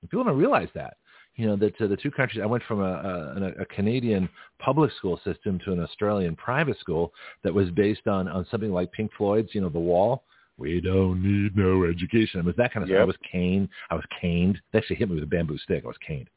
And 0.00 0.10
People 0.10 0.24
don't 0.24 0.38
realize 0.38 0.70
that. 0.74 0.96
You 1.36 1.46
know 1.46 1.56
that 1.56 1.80
uh, 1.80 1.86
the 1.86 1.96
two 1.96 2.10
countries. 2.10 2.42
I 2.42 2.46
went 2.46 2.62
from 2.64 2.80
a, 2.80 3.54
a, 3.58 3.62
a 3.62 3.66
Canadian 3.66 4.28
public 4.58 4.92
school 4.98 5.18
system 5.24 5.58
to 5.64 5.72
an 5.72 5.80
Australian 5.80 6.36
private 6.36 6.78
school 6.78 7.12
that 7.42 7.54
was 7.54 7.70
based 7.70 8.06
on 8.06 8.28
on 8.28 8.46
something 8.50 8.72
like 8.72 8.92
Pink 8.92 9.10
Floyd's, 9.16 9.54
you 9.54 9.60
know, 9.60 9.70
The 9.70 9.78
Wall. 9.78 10.24
We 10.58 10.80
don't 10.80 11.22
need 11.22 11.56
no 11.56 11.84
education. 11.84 12.40
It 12.40 12.46
was 12.46 12.54
that 12.56 12.72
kind 12.72 12.84
of 12.84 12.88
stuff. 12.88 12.96
I 13.02 13.04
was 13.04 13.16
caned. 13.30 13.68
I 13.90 13.94
was 13.94 14.04
caned. 14.20 14.60
They 14.72 14.78
actually 14.78 14.96
hit 14.96 15.08
me 15.08 15.14
with 15.14 15.24
a 15.24 15.26
bamboo 15.26 15.58
stick. 15.58 15.82
I 15.84 15.88
was 15.88 15.96
caned. 16.06 16.28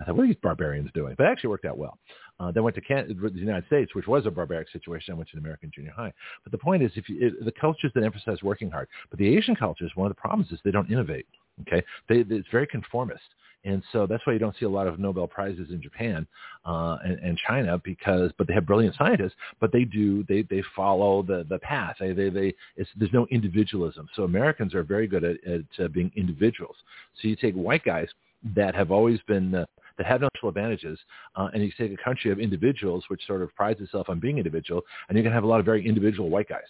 I 0.00 0.04
thought, 0.04 0.16
what 0.16 0.24
are 0.24 0.26
these 0.26 0.36
barbarians 0.42 0.90
doing? 0.92 1.14
But 1.16 1.26
it 1.26 1.30
actually 1.30 1.50
worked 1.50 1.64
out 1.64 1.78
well. 1.78 1.98
Uh, 2.40 2.50
then 2.50 2.64
went 2.64 2.74
to 2.74 2.82
Can- 2.82 3.08
the 3.08 3.38
United 3.38 3.64
States, 3.66 3.94
which 3.94 4.08
was 4.08 4.26
a 4.26 4.30
barbaric 4.30 4.68
situation. 4.70 5.14
I 5.14 5.16
went 5.16 5.30
to 5.30 5.36
an 5.36 5.42
American 5.42 5.70
junior 5.74 5.92
high. 5.92 6.12
But 6.42 6.50
the 6.52 6.58
point 6.58 6.82
is, 6.82 6.90
if 6.96 7.08
you, 7.08 7.28
it, 7.28 7.44
the 7.44 7.52
cultures 7.52 7.92
that 7.94 8.02
emphasize 8.02 8.42
working 8.42 8.70
hard, 8.70 8.88
but 9.08 9.18
the 9.18 9.36
Asian 9.36 9.54
cultures, 9.54 9.92
one 9.94 10.10
of 10.10 10.14
the 10.14 10.20
problems 10.20 10.50
is 10.50 10.58
they 10.64 10.72
don't 10.72 10.90
innovate. 10.90 11.26
Okay, 11.62 11.84
they, 12.08 12.24
they, 12.24 12.34
it's 12.36 12.48
very 12.50 12.66
conformist, 12.66 13.22
and 13.64 13.82
so 13.92 14.06
that's 14.06 14.24
why 14.26 14.34
you 14.34 14.38
don't 14.38 14.54
see 14.58 14.66
a 14.66 14.70
lot 14.70 14.86
of 14.86 14.98
Nobel 14.98 15.26
prizes 15.26 15.70
in 15.70 15.80
Japan 15.80 16.26
uh, 16.66 16.98
and, 17.04 17.18
and 17.20 17.38
China 17.48 17.80
because, 17.82 18.30
but 18.36 18.46
they 18.46 18.54
have 18.54 18.66
brilliant 18.66 18.94
scientists, 18.96 19.34
but 19.60 19.72
they 19.72 19.84
do 19.84 20.24
they 20.28 20.42
they 20.42 20.62
follow 20.76 21.22
the 21.22 21.46
the 21.48 21.58
path. 21.58 21.96
They 21.98 22.12
they, 22.12 22.28
they 22.28 22.54
it's, 22.76 22.90
there's 22.96 23.12
no 23.12 23.26
individualism. 23.30 24.08
So 24.14 24.24
Americans 24.24 24.74
are 24.74 24.82
very 24.82 25.06
good 25.06 25.24
at, 25.24 25.36
at 25.46 25.84
uh, 25.84 25.88
being 25.88 26.12
individuals. 26.14 26.76
So 27.20 27.28
you 27.28 27.36
take 27.36 27.54
white 27.54 27.84
guys 27.84 28.08
that 28.54 28.74
have 28.74 28.90
always 28.90 29.20
been 29.26 29.54
uh, 29.54 29.64
that 29.96 30.06
have 30.06 30.20
natural 30.20 30.50
advantages, 30.50 30.98
uh, 31.36 31.48
and 31.54 31.62
you 31.62 31.72
take 31.78 31.92
a 31.92 32.02
country 32.02 32.30
of 32.30 32.38
individuals 32.38 33.04
which 33.08 33.26
sort 33.26 33.40
of 33.42 33.54
prides 33.54 33.80
itself 33.80 34.08
on 34.08 34.20
being 34.20 34.38
individual, 34.38 34.82
and 35.08 35.16
you're 35.16 35.22
gonna 35.22 35.34
have 35.34 35.44
a 35.44 35.48
lot 35.48 35.60
of 35.60 35.64
very 35.64 35.86
individual 35.86 36.28
white 36.28 36.48
guys 36.48 36.62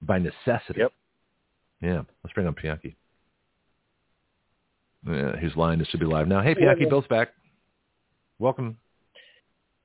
by 0.00 0.18
necessity. 0.18 0.80
Yep. 0.80 0.92
Yeah. 1.82 2.02
Let's 2.22 2.32
bring 2.32 2.46
on 2.46 2.54
Pianki. 2.54 2.94
Yeah, 5.06 5.36
his 5.36 5.54
line 5.56 5.80
is 5.80 5.88
to 5.88 5.98
be 5.98 6.04
live 6.06 6.28
now. 6.28 6.40
Hey, 6.42 6.54
Pianki, 6.54 6.88
Bill's 6.88 7.06
back. 7.08 7.30
Welcome. 8.38 8.76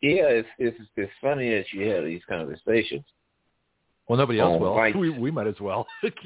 Yeah, 0.01 0.27
it's 0.27 0.47
it's 0.60 0.77
it's 0.95 1.12
funny 1.21 1.49
that 1.56 1.65
you 1.73 1.88
have 1.89 2.03
these 2.06 2.21
conversations. 2.30 3.03
Well, 4.08 4.17
nobody 4.17 4.39
else 4.39 4.56
Oh, 4.56 4.60
will. 4.60 4.75
right. 4.77 4.95
We 4.95 5.10
we 5.10 5.32
might 5.32 5.47
as 5.47 5.60
well. 5.60 5.88
oh, 6.03 6.17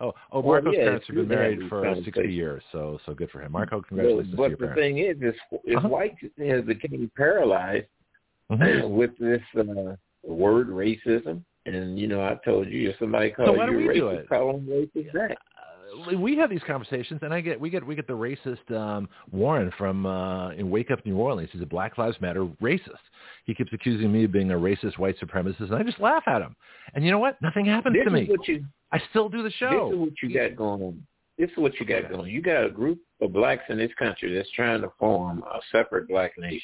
oh, 0.00 0.12
Well, 0.32 0.42
Marco's 0.42 0.74
yeah, 0.76 0.84
parents 0.84 1.06
have 1.06 1.16
been 1.16 1.28
good 1.28 1.34
to 1.34 1.40
have 1.42 1.56
married 1.58 1.68
for 1.68 1.94
sixty 2.04 2.32
years, 2.32 2.62
so 2.72 2.98
so 3.04 3.14
good 3.14 3.30
for 3.30 3.42
him. 3.42 3.52
Marco, 3.52 3.82
congratulations 3.82 4.30
to 4.30 4.36
but 4.36 4.50
the 4.52 4.56
parents. 4.56 4.80
thing 4.80 4.98
is, 4.98 5.16
is, 5.20 5.34
is 5.66 5.76
Uh-huh. 5.76 5.88
white 5.88 6.16
has 6.38 6.64
become 6.64 7.10
paralyzed 7.16 7.86
Mhm. 8.50 8.88
with 8.96 9.16
this 9.18 9.42
uh, 9.58 9.94
word 10.24 10.68
racism. 10.68 11.44
And 11.66 11.98
you 11.98 12.08
know, 12.08 12.22
I 12.22 12.34
told 12.44 12.68
you 12.68 12.90
if 12.90 12.98
somebody 12.98 13.30
calls 13.30 13.56
why 13.56 13.66
you 13.66 13.72
don't 13.72 13.86
we 13.88 13.94
do 13.94 14.04
racist, 14.06 14.28
call 14.28 14.52
them 14.54 14.66
racist 14.66 15.12
back. 15.12 15.38
We 16.16 16.36
have 16.38 16.48
these 16.48 16.62
conversations, 16.66 17.20
and 17.22 17.34
I 17.34 17.40
get 17.40 17.60
we 17.60 17.68
get 17.68 17.86
we 17.86 17.94
get 17.94 18.06
the 18.06 18.12
racist 18.14 18.70
um, 18.74 19.08
Warren 19.30 19.70
from 19.76 20.06
uh, 20.06 20.50
in 20.52 20.70
Wake 20.70 20.90
Up 20.90 21.04
New 21.04 21.16
Orleans. 21.18 21.50
He's 21.52 21.60
a 21.62 21.66
Black 21.66 21.98
Lives 21.98 22.18
Matter 22.20 22.46
racist. 22.62 22.88
He 23.44 23.54
keeps 23.54 23.72
accusing 23.72 24.10
me 24.12 24.24
of 24.24 24.32
being 24.32 24.50
a 24.52 24.54
racist 24.54 24.98
white 24.98 25.16
supremacist, 25.20 25.60
and 25.60 25.74
I 25.74 25.82
just 25.82 26.00
laugh 26.00 26.22
at 26.26 26.40
him. 26.40 26.56
And 26.94 27.04
you 27.04 27.10
know 27.10 27.18
what? 27.18 27.40
Nothing 27.42 27.66
happens 27.66 27.94
This 27.94 28.04
to 28.04 28.08
is 28.08 28.12
me. 28.12 28.26
what 28.30 28.48
you 28.48 28.64
I 28.92 29.00
still 29.10 29.28
do 29.28 29.42
the 29.42 29.50
show. 29.50 29.88
this 29.90 29.94
is 29.94 30.00
what 30.00 30.12
you 30.22 30.34
got 30.34 30.56
going 30.56 30.82
on. 30.82 31.06
This 31.38 31.50
is 31.50 31.56
what 31.58 31.78
you 31.80 31.86
got 31.86 32.08
going. 32.08 32.20
on. 32.22 32.28
You 32.28 32.40
got 32.42 32.64
a 32.64 32.70
group 32.70 32.98
of 33.20 33.32
blacks 33.32 33.64
in 33.68 33.78
this 33.78 33.92
country 33.98 34.34
that's 34.34 34.50
trying 34.52 34.80
to 34.82 34.90
form 34.98 35.42
a 35.52 35.58
separate 35.72 36.08
black 36.08 36.38
nation. 36.38 36.60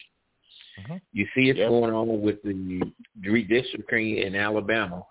Mhm. 0.81 1.01
You 1.13 1.27
see 1.35 1.51
it's 1.51 1.59
Yep. 1.59 1.69
going 1.69 1.93
on 1.93 2.23
with 2.23 2.41
the 2.45 2.81
redistricting 3.27 4.25
in 4.25 4.35
Alabama, 4.37 5.05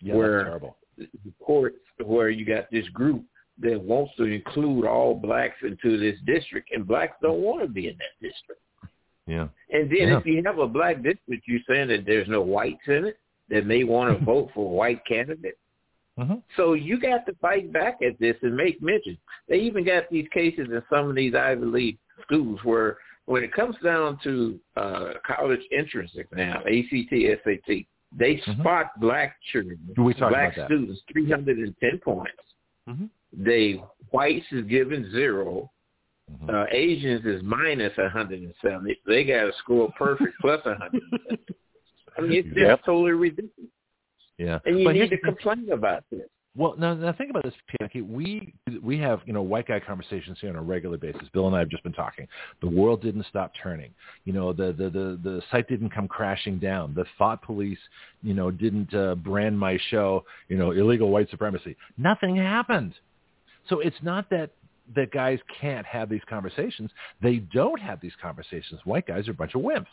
Yeah, 0.00 0.14
where- 0.14 0.60
the 0.98 1.08
courts, 1.40 1.78
where 2.04 2.28
you 2.30 2.44
got 2.44 2.70
this 2.70 2.88
group 2.90 3.24
that 3.60 3.80
wants 3.80 4.12
to 4.16 4.24
include 4.24 4.84
all 4.84 5.14
blacks 5.14 5.56
into 5.62 5.98
this 5.98 6.18
district, 6.26 6.70
and 6.72 6.86
blacks 6.86 7.16
don't 7.22 7.40
want 7.40 7.62
to 7.62 7.68
be 7.68 7.88
in 7.88 7.96
that 7.98 8.26
district. 8.28 8.60
Yeah. 9.26 9.48
And 9.70 9.88
then 9.90 10.08
Yeah. 10.08 10.18
if 10.18 10.26
you 10.26 10.42
have 10.44 10.58
a 10.58 10.66
black 10.66 11.02
district, 11.02 11.44
you're 11.46 11.60
saying 11.68 11.88
that 11.88 12.04
there's 12.04 12.28
no 12.28 12.42
whites 12.42 12.86
in 12.88 13.04
it 13.06 13.18
that 13.48 13.64
may 13.66 13.84
want 13.84 14.18
to 14.18 14.24
vote 14.32 14.50
for 14.54 14.66
a 14.66 14.74
white 14.74 15.04
candidate. 15.06 15.56
hmm 16.18 16.34
So 16.56 16.74
you 16.74 17.00
got 17.00 17.24
to 17.26 17.34
fight 17.40 17.72
back 17.72 17.98
at 18.02 18.18
this 18.18 18.36
and 18.42 18.56
make 18.56 18.82
mention. 18.82 19.16
They 19.48 19.56
even 19.60 19.84
got 19.84 20.10
these 20.10 20.28
cases 20.28 20.68
in 20.70 20.82
some 20.90 21.08
of 21.08 21.14
these 21.16 21.34
Ivy 21.34 21.64
League 21.64 21.98
schools 22.22 22.58
where 22.64 22.98
when 23.26 23.42
it 23.42 23.52
comes 23.52 23.76
down 23.82 24.18
to 24.24 24.60
uh, 24.76 25.12
college 25.26 25.62
entrance 25.72 26.12
exam, 26.16 26.56
ACT, 26.58 27.12
SAT, 27.42 27.86
they 28.16 28.36
Mhm. 28.36 28.60
spot 28.60 28.90
black 29.00 29.36
children, 29.50 29.78
We 29.96 30.12
black 30.14 30.52
students, 30.66 31.02
310 31.12 31.98
points. 32.00 32.32
Mhm. 32.88 33.08
They 33.36 33.82
whites 34.10 34.46
is 34.52 34.64
given 34.64 35.10
zero. 35.10 35.70
Mhm. 36.30 36.48
Uh, 36.48 36.66
Asians 36.70 37.24
is 37.26 37.42
minus 37.42 37.96
170. 37.98 39.00
They 39.06 39.24
got 39.24 39.44
to 39.44 39.52
score 39.58 39.92
perfect 39.98 40.34
plus 40.40 40.64
170. 40.64 41.54
I 42.16 42.20
mean, 42.22 42.32
it's 42.32 42.48
just 42.48 42.58
Yep. 42.60 42.84
totally 42.84 43.12
ridiculous. 43.12 43.70
Yeah. 44.38 44.58
And 44.64 44.78
you 44.78 44.84
but 44.86 44.94
need 44.94 45.10
to 45.10 45.18
complain 45.18 45.70
about 45.70 46.04
this. 46.10 46.28
Well, 46.56 46.76
now, 46.78 46.94
now 46.94 47.12
think 47.12 47.30
about 47.30 47.42
this, 47.42 47.54
Pianki. 47.72 48.06
We 48.08 48.54
we 48.80 48.96
have 48.98 49.20
you 49.26 49.32
know 49.32 49.42
white 49.42 49.66
guy 49.66 49.80
conversations 49.80 50.38
here 50.40 50.50
on 50.50 50.56
a 50.56 50.62
regular 50.62 50.96
basis. 50.96 51.28
Bill 51.32 51.48
and 51.48 51.56
I 51.56 51.58
have 51.58 51.68
just 51.68 51.82
been 51.82 51.92
talking. 51.92 52.28
The 52.60 52.68
world 52.68 53.02
didn't 53.02 53.26
stop 53.26 53.50
turning. 53.60 53.90
You 54.24 54.34
know, 54.34 54.52
the 54.52 54.72
the 54.72 54.88
the, 54.88 55.18
the 55.22 55.42
site 55.50 55.68
didn't 55.68 55.90
come 55.90 56.06
crashing 56.06 56.60
down. 56.60 56.94
The 56.94 57.06
thought 57.18 57.42
police, 57.42 57.78
you 58.22 58.34
know, 58.34 58.52
didn't 58.52 58.94
uh, 58.94 59.16
brand 59.16 59.58
my 59.58 59.78
show, 59.90 60.24
you 60.48 60.56
know, 60.56 60.70
illegal 60.70 61.10
white 61.10 61.28
supremacy. 61.28 61.76
Nothing 61.98 62.36
happened. 62.36 62.94
So 63.68 63.80
it's 63.80 63.96
not 64.02 64.28
that 64.30 64.50
that 64.94 65.10
guys 65.10 65.38
can't 65.60 65.86
have 65.86 66.08
these 66.10 66.20
conversations. 66.28 66.90
They 67.22 67.36
don't 67.36 67.80
have 67.80 68.00
these 68.00 68.12
conversations. 68.20 68.80
White 68.84 69.06
guys 69.06 69.26
are 69.28 69.30
a 69.30 69.34
bunch 69.34 69.54
of 69.54 69.62
wimps. 69.62 69.86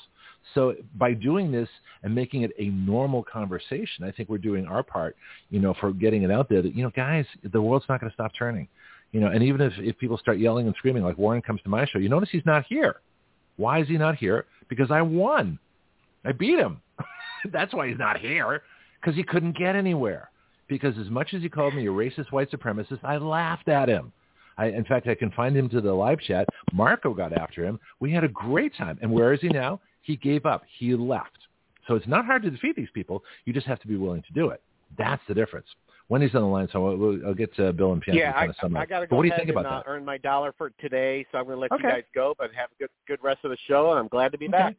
So 0.53 0.75
by 0.97 1.13
doing 1.13 1.51
this 1.51 1.69
and 2.03 2.13
making 2.13 2.41
it 2.41 2.51
a 2.59 2.65
normal 2.69 3.23
conversation, 3.23 4.03
I 4.03 4.11
think 4.11 4.27
we're 4.27 4.37
doing 4.37 4.65
our 4.65 4.83
part, 4.83 5.15
you 5.49 5.59
know, 5.59 5.73
for 5.79 5.93
getting 5.93 6.23
it 6.23 6.31
out 6.31 6.49
there 6.49 6.61
that, 6.61 6.75
you 6.75 6.83
know, 6.83 6.91
guys, 6.95 7.25
the 7.53 7.61
world's 7.61 7.85
not 7.87 8.01
going 8.01 8.09
to 8.09 8.13
stop 8.13 8.31
turning. 8.37 8.67
You 9.11 9.19
know, 9.19 9.27
and 9.27 9.43
even 9.43 9.61
if, 9.61 9.73
if 9.77 9.97
people 9.97 10.17
start 10.17 10.39
yelling 10.39 10.67
and 10.67 10.75
screaming 10.77 11.03
like 11.03 11.17
Warren 11.17 11.41
comes 11.41 11.61
to 11.63 11.69
my 11.69 11.85
show, 11.85 11.99
you 11.99 12.09
notice 12.09 12.29
he's 12.31 12.45
not 12.45 12.65
here. 12.67 12.97
Why 13.57 13.79
is 13.81 13.87
he 13.87 13.97
not 13.97 14.15
here? 14.15 14.45
Because 14.67 14.89
I 14.89 15.01
won. 15.01 15.59
I 16.25 16.31
beat 16.31 16.57
him. 16.57 16.81
That's 17.51 17.73
why 17.73 17.89
he's 17.89 17.97
not 17.97 18.19
here, 18.19 18.63
because 18.99 19.15
he 19.15 19.23
couldn't 19.23 19.57
get 19.57 19.75
anywhere. 19.75 20.30
Because 20.71 20.97
as 20.97 21.09
much 21.09 21.33
as 21.33 21.41
he 21.41 21.49
called 21.49 21.75
me 21.75 21.85
a 21.87 21.89
racist 21.89 22.31
white 22.31 22.49
supremacist, 22.49 23.03
I 23.03 23.17
laughed 23.17 23.67
at 23.67 23.89
him. 23.89 24.13
I, 24.57 24.67
in 24.67 24.85
fact, 24.85 25.05
I 25.05 25.15
can 25.15 25.29
find 25.31 25.53
him 25.53 25.67
to 25.67 25.81
the 25.81 25.91
live 25.91 26.21
chat. 26.21 26.47
Marco 26.71 27.13
got 27.13 27.33
after 27.33 27.65
him. 27.65 27.77
We 27.99 28.09
had 28.13 28.23
a 28.23 28.29
great 28.29 28.73
time. 28.77 28.97
And 29.01 29.11
where 29.11 29.33
is 29.33 29.41
he 29.41 29.49
now? 29.49 29.81
He 30.01 30.15
gave 30.15 30.45
up. 30.45 30.63
He 30.79 30.95
left. 30.95 31.37
So 31.89 31.95
it's 31.95 32.07
not 32.07 32.23
hard 32.23 32.43
to 32.43 32.49
defeat 32.49 32.77
these 32.77 32.87
people. 32.93 33.21
You 33.43 33.51
just 33.51 33.67
have 33.67 33.81
to 33.81 33.87
be 33.87 33.97
willing 33.97 34.21
to 34.21 34.31
do 34.33 34.47
it. 34.51 34.61
That's 34.97 35.21
the 35.27 35.33
difference. 35.33 35.67
Wendy's 36.07 36.33
on 36.35 36.41
the 36.41 36.47
line, 36.47 36.69
so 36.71 36.87
I'll, 36.87 37.27
I'll 37.27 37.33
get 37.33 37.53
to 37.57 37.73
Bill 37.73 37.91
and 37.91 38.01
Pianki 38.01 38.15
yeah, 38.15 38.31
kind 38.31 38.55
of 38.57 38.75
I, 38.75 38.79
I 38.79 38.85
got 38.85 39.01
to 39.01 39.07
go 39.07 39.17
what 39.17 39.23
do 39.23 39.27
you 39.27 39.33
think 39.35 39.49
and, 39.49 39.57
about 39.57 39.65
uh, 39.65 39.77
that? 39.79 39.89
earn 39.89 40.05
my 40.05 40.19
dollar 40.19 40.53
for 40.57 40.69
today, 40.79 41.25
so 41.33 41.37
I'm 41.37 41.45
going 41.47 41.57
to 41.57 41.61
let 41.61 41.71
okay. 41.73 41.83
you 41.83 41.89
guys 41.89 42.03
go, 42.15 42.33
but 42.37 42.49
have 42.55 42.69
a 42.71 42.79
good 42.79 42.89
good 43.07 43.19
rest 43.21 43.39
of 43.43 43.51
the 43.51 43.57
show, 43.67 43.91
and 43.91 43.99
I'm 43.99 44.07
glad 44.07 44.31
to 44.31 44.37
be 44.37 44.45
okay. 44.45 44.51
back. 44.53 44.77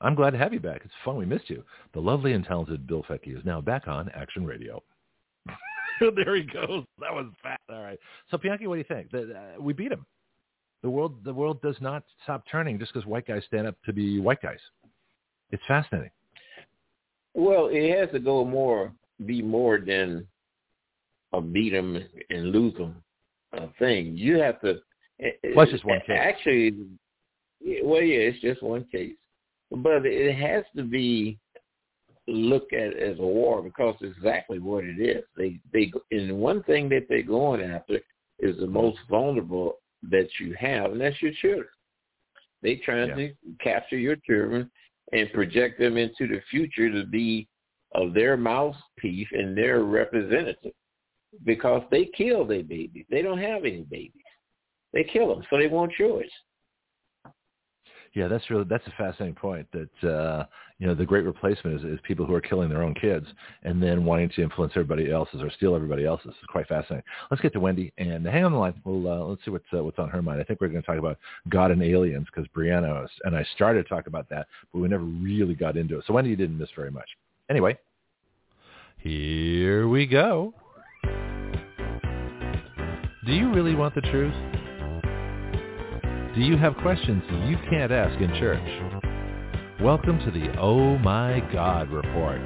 I'm 0.00 0.16
glad 0.16 0.30
to 0.30 0.38
have 0.38 0.52
you 0.52 0.60
back. 0.60 0.82
It's 0.84 0.94
fun. 1.04 1.16
We 1.16 1.26
missed 1.26 1.48
you. 1.48 1.62
The 1.94 2.00
lovely 2.00 2.32
and 2.32 2.44
talented 2.44 2.88
Bill 2.88 3.04
Fetke 3.08 3.36
is 3.36 3.44
now 3.44 3.60
back 3.60 3.86
on 3.86 4.08
Action 4.10 4.44
Radio. 4.44 4.82
there 6.16 6.36
he 6.36 6.42
goes. 6.42 6.84
That 7.00 7.12
was 7.12 7.26
fast. 7.42 7.60
All 7.70 7.82
right. 7.82 7.98
So 8.30 8.36
Pianki, 8.36 8.66
what 8.66 8.74
do 8.74 8.78
you 8.78 8.84
think? 8.84 9.10
The, 9.10 9.34
uh, 9.34 9.60
we 9.60 9.72
beat 9.72 9.92
him. 9.92 10.04
The 10.82 10.90
world, 10.90 11.24
the 11.24 11.34
world 11.34 11.60
does 11.60 11.76
not 11.80 12.04
stop 12.22 12.44
turning 12.50 12.78
just 12.78 12.92
because 12.92 13.06
white 13.06 13.26
guys 13.26 13.42
stand 13.46 13.66
up 13.66 13.76
to 13.84 13.92
be 13.92 14.20
white 14.20 14.40
guys. 14.40 14.60
It's 15.50 15.62
fascinating. 15.66 16.10
Well, 17.34 17.68
it 17.70 17.98
has 17.98 18.10
to 18.12 18.20
go 18.20 18.44
more, 18.44 18.92
be 19.26 19.42
more 19.42 19.78
than 19.78 20.26
a 21.32 21.40
beat 21.40 21.70
them 21.70 22.02
and 22.30 22.52
lose 22.52 22.74
them 22.74 23.02
thing. 23.78 24.16
You 24.16 24.38
have 24.38 24.60
to. 24.60 24.78
Well, 25.54 25.66
just 25.66 25.84
one 25.84 26.00
case. 26.06 26.18
Actually, 26.20 26.74
well, 27.82 28.02
yeah, 28.02 28.18
it's 28.18 28.40
just 28.40 28.62
one 28.62 28.84
case, 28.90 29.14
but 29.70 30.06
it 30.06 30.36
has 30.36 30.64
to 30.76 30.84
be 30.84 31.38
looked 32.28 32.72
at 32.72 32.92
it 32.92 33.02
as 33.02 33.18
a 33.18 33.22
war 33.22 33.62
because 33.62 33.94
it's 34.00 34.16
exactly 34.16 34.58
what 34.58 34.84
it 34.84 35.00
is. 35.00 35.24
They 35.36 35.60
they 35.72 35.90
and 36.10 36.38
one 36.38 36.62
thing 36.64 36.88
that 36.90 37.06
they're 37.08 37.22
going 37.22 37.62
after 37.62 38.00
is 38.38 38.56
the 38.58 38.66
most 38.66 38.98
vulnerable 39.10 39.78
that 40.10 40.28
you 40.38 40.54
have, 40.58 40.92
and 40.92 41.00
that's 41.00 41.20
your 41.20 41.32
children. 41.40 41.68
They 42.62 42.76
trying 42.76 43.08
Yeah. 43.08 43.14
to 43.14 43.34
capture 43.60 43.98
your 43.98 44.16
children 44.16 44.70
and 45.12 45.32
project 45.32 45.78
them 45.78 45.96
into 45.96 46.26
the 46.26 46.40
future 46.50 46.90
to 46.90 47.06
be 47.06 47.48
of 47.92 48.12
their 48.12 48.36
mouthpiece 48.36 49.28
and 49.32 49.56
their 49.56 49.82
representative 49.82 50.72
because 51.44 51.82
they 51.90 52.06
kill 52.06 52.44
their 52.44 52.62
babies. 52.62 53.06
They 53.08 53.22
don't 53.22 53.38
have 53.38 53.64
any 53.64 53.82
babies. 53.82 54.22
They 54.92 55.04
kill 55.04 55.28
them, 55.28 55.44
so 55.48 55.58
they 55.58 55.68
want 55.68 55.98
yours. 55.98 56.30
Yeah, 58.14 58.28
that's 58.28 58.48
really 58.50 58.64
that's 58.68 58.86
a 58.86 58.92
fascinating 58.92 59.34
point. 59.34 59.66
That 59.72 60.08
uh, 60.08 60.46
you 60.78 60.86
know, 60.86 60.94
the 60.94 61.04
great 61.04 61.24
replacement 61.24 61.80
is, 61.80 61.84
is 61.84 61.98
people 62.04 62.24
who 62.24 62.34
are 62.34 62.40
killing 62.40 62.68
their 62.68 62.82
own 62.82 62.94
kids 62.94 63.26
and 63.64 63.82
then 63.82 64.04
wanting 64.04 64.28
to 64.30 64.42
influence 64.42 64.72
everybody 64.76 65.10
else's 65.10 65.42
or 65.42 65.50
steal 65.50 65.74
everybody 65.74 66.04
else's. 66.04 66.28
It's 66.28 66.46
quite 66.48 66.68
fascinating. 66.68 67.04
Let's 67.30 67.42
get 67.42 67.52
to 67.54 67.60
Wendy 67.60 67.92
and 67.98 68.24
hang 68.26 68.44
on 68.44 68.52
the 68.52 68.58
line. 68.58 68.80
We'll 68.84 69.10
uh, 69.10 69.24
let's 69.24 69.44
see 69.44 69.50
what's 69.50 69.64
uh, 69.72 69.82
what's 69.82 69.98
on 69.98 70.08
her 70.08 70.22
mind. 70.22 70.40
I 70.40 70.44
think 70.44 70.60
we're 70.60 70.68
going 70.68 70.82
to 70.82 70.86
talk 70.86 70.98
about 70.98 71.18
God 71.48 71.70
and 71.70 71.82
aliens 71.82 72.26
because 72.32 72.48
Brianna 72.56 73.02
was, 73.02 73.10
and 73.24 73.36
I 73.36 73.44
started 73.54 73.82
to 73.82 73.88
talk 73.88 74.06
about 74.06 74.28
that, 74.30 74.46
but 74.72 74.80
we 74.80 74.88
never 74.88 75.04
really 75.04 75.54
got 75.54 75.76
into 75.76 75.98
it. 75.98 76.04
So 76.06 76.12
Wendy 76.12 76.36
didn't 76.36 76.58
miss 76.58 76.70
very 76.76 76.90
much. 76.90 77.08
Anyway, 77.50 77.76
here 78.98 79.88
we 79.88 80.06
go. 80.06 80.54
Do 83.26 83.34
you 83.34 83.52
really 83.52 83.74
want 83.74 83.94
the 83.94 84.00
truth? 84.00 84.57
Do 86.38 86.44
you 86.44 86.56
have 86.56 86.76
questions 86.76 87.20
you 87.48 87.56
can't 87.68 87.90
ask 87.90 88.16
in 88.20 88.30
church? 88.38 88.62
Welcome 89.80 90.20
to 90.20 90.30
the 90.30 90.56
Oh 90.56 90.96
My 90.98 91.40
God 91.52 91.90
Report. 91.90 92.40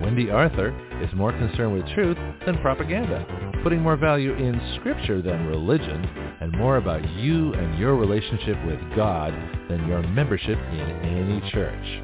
Wendy 0.00 0.30
Arthur 0.30 0.74
is 1.02 1.12
more 1.14 1.32
concerned 1.32 1.74
with 1.74 1.86
truth 1.94 2.16
than 2.46 2.56
propaganda, 2.62 3.26
putting 3.62 3.82
more 3.82 3.96
value 3.96 4.32
in 4.32 4.58
scripture 4.80 5.20
than 5.20 5.48
religion, 5.48 6.02
and 6.40 6.50
more 6.52 6.78
about 6.78 7.06
you 7.10 7.52
and 7.52 7.78
your 7.78 7.94
relationship 7.94 8.56
with 8.64 8.80
God 8.96 9.34
than 9.68 9.86
your 9.86 10.02
membership 10.04 10.56
in 10.56 10.90
any 11.04 11.50
church. 11.50 12.02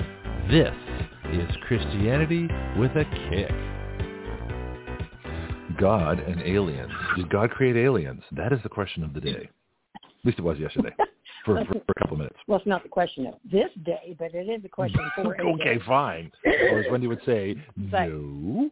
This 0.51 0.77
is 1.33 1.49
Christianity 1.67 2.47
with 2.79 2.91
a 2.91 3.07
kick. 3.31 3.51
God 5.81 6.19
and 6.19 6.43
aliens. 6.43 6.93
Did 7.17 7.31
God 7.31 7.53
create 7.53 7.77
aliens? 7.77 8.23
That 8.33 8.53
is 8.53 8.61
the 8.63 8.69
question 8.69 9.03
of 9.03 9.15
the 9.15 9.23
day. 9.23 9.49
At 10.25 10.29
least 10.29 10.39
it 10.39 10.43
was 10.43 10.59
yesterday 10.59 10.89
for, 11.45 11.63
for, 11.67 11.75
for 11.75 11.79
a 11.97 12.01
couple 12.01 12.15
of 12.15 12.19
minutes. 12.21 12.37
Well, 12.47 12.57
it's 12.59 12.67
not 12.67 12.83
the 12.83 12.89
question 12.89 13.27
of 13.27 13.35
this 13.45 13.69
day, 13.85 14.17
but 14.19 14.33
it 14.35 14.49
is 14.49 14.65
a 14.65 14.69
question 14.71 15.01
for 15.15 15.39
okay, 15.61 15.79
fine. 15.87 16.33
Or 16.47 16.81
as 16.81 16.87
Wendy 16.91 17.07
would 17.09 17.21
say, 17.27 17.57
But- 17.77 18.09
no. 18.09 18.71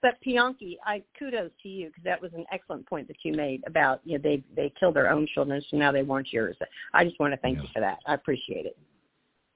but 0.00 0.14
Pianki, 0.26 0.78
I 0.84 1.04
kudos 1.16 1.52
to 1.62 1.68
you 1.68 1.88
because 1.88 2.02
that 2.02 2.20
was 2.20 2.32
an 2.34 2.44
excellent 2.50 2.88
point 2.88 3.06
that 3.06 3.18
you 3.22 3.34
made 3.34 3.62
about 3.68 4.00
you 4.04 4.18
know 4.18 4.22
they 4.22 4.42
they 4.56 4.72
killed 4.80 4.96
their 4.96 5.10
own 5.10 5.28
children, 5.32 5.62
so 5.70 5.76
now 5.76 5.92
they 5.92 6.02
want 6.02 6.32
yours. 6.32 6.56
I 6.92 7.04
just 7.04 7.20
want 7.20 7.32
to 7.34 7.36
thank 7.36 7.58
Yeah. 7.58 7.62
you 7.62 7.68
for 7.72 7.80
that. 7.80 7.98
I 8.06 8.14
appreciate 8.14 8.66
it. 8.66 8.76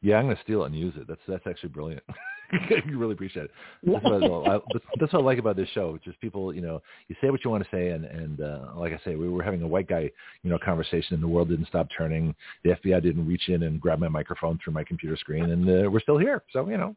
Yeah, 0.03 0.19
I'm 0.19 0.27
going 0.27 0.37
to 0.37 0.43
steal 0.43 0.63
it 0.63 0.67
and 0.67 0.77
use 0.79 0.95
it. 0.97 1.09
That's 1.09 1.21
that's 1.27 1.47
actually 1.49 1.71
brilliant. 1.71 2.05
I 2.53 2.83
really 2.91 3.13
appreciate 3.13 3.47
it. 3.47 3.51
That's 3.85 4.05
what, 4.05 4.49
I, 4.49 4.59
that's 5.01 5.13
what 5.13 5.23
I 5.23 5.25
like 5.25 5.39
about 5.39 5.57
this 5.57 5.69
show. 5.71 5.99
Just 6.05 6.21
people, 6.21 6.55
you 6.55 6.61
know, 6.61 6.81
you 7.09 7.17
say 7.21 7.31
what 7.31 7.45
you 7.45 7.51
want 7.51 7.65
to 7.65 7.71
say, 7.71 7.89
and 7.89 8.05
and 8.05 8.41
uh, 8.41 8.73
like 8.77 8.93
I 8.93 9.01
say, 9.05 9.17
we 9.17 9.29
were 9.29 9.43
having 9.43 9.63
a 9.63 9.67
white 9.67 9.89
guy, 9.89 10.11
you 10.43 10.51
know, 10.51 10.59
conversation, 10.59 11.15
and 11.15 11.23
the 11.23 11.29
world 11.29 11.49
didn't 11.49 11.67
stop 11.67 11.89
turning. 11.97 12.35
The 12.65 12.71
FBI 12.71 13.03
didn't 13.03 13.27
reach 13.27 13.49
in 13.49 13.65
and 13.65 13.81
grab 13.81 13.99
my 13.99 14.09
microphone 14.09 14.59
through 14.63 14.75
my 14.75 14.85
computer 14.85 15.17
screen, 15.17 15.51
and 15.51 15.69
uh, 15.69 15.91
we're 15.91 16.01
still 16.01 16.19
here. 16.19 16.43
So 16.53 16.69
you 16.69 16.77
know, 16.77 16.95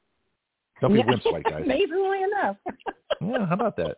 don't 0.82 0.94
be 0.94 1.02
wimps, 1.02 1.32
white 1.32 1.44
guys. 1.46 1.62
Amazingly 1.66 2.24
enough. 2.24 2.58
Yeah, 3.22 3.46
how 3.46 3.54
about 3.54 3.76
that? 3.78 3.98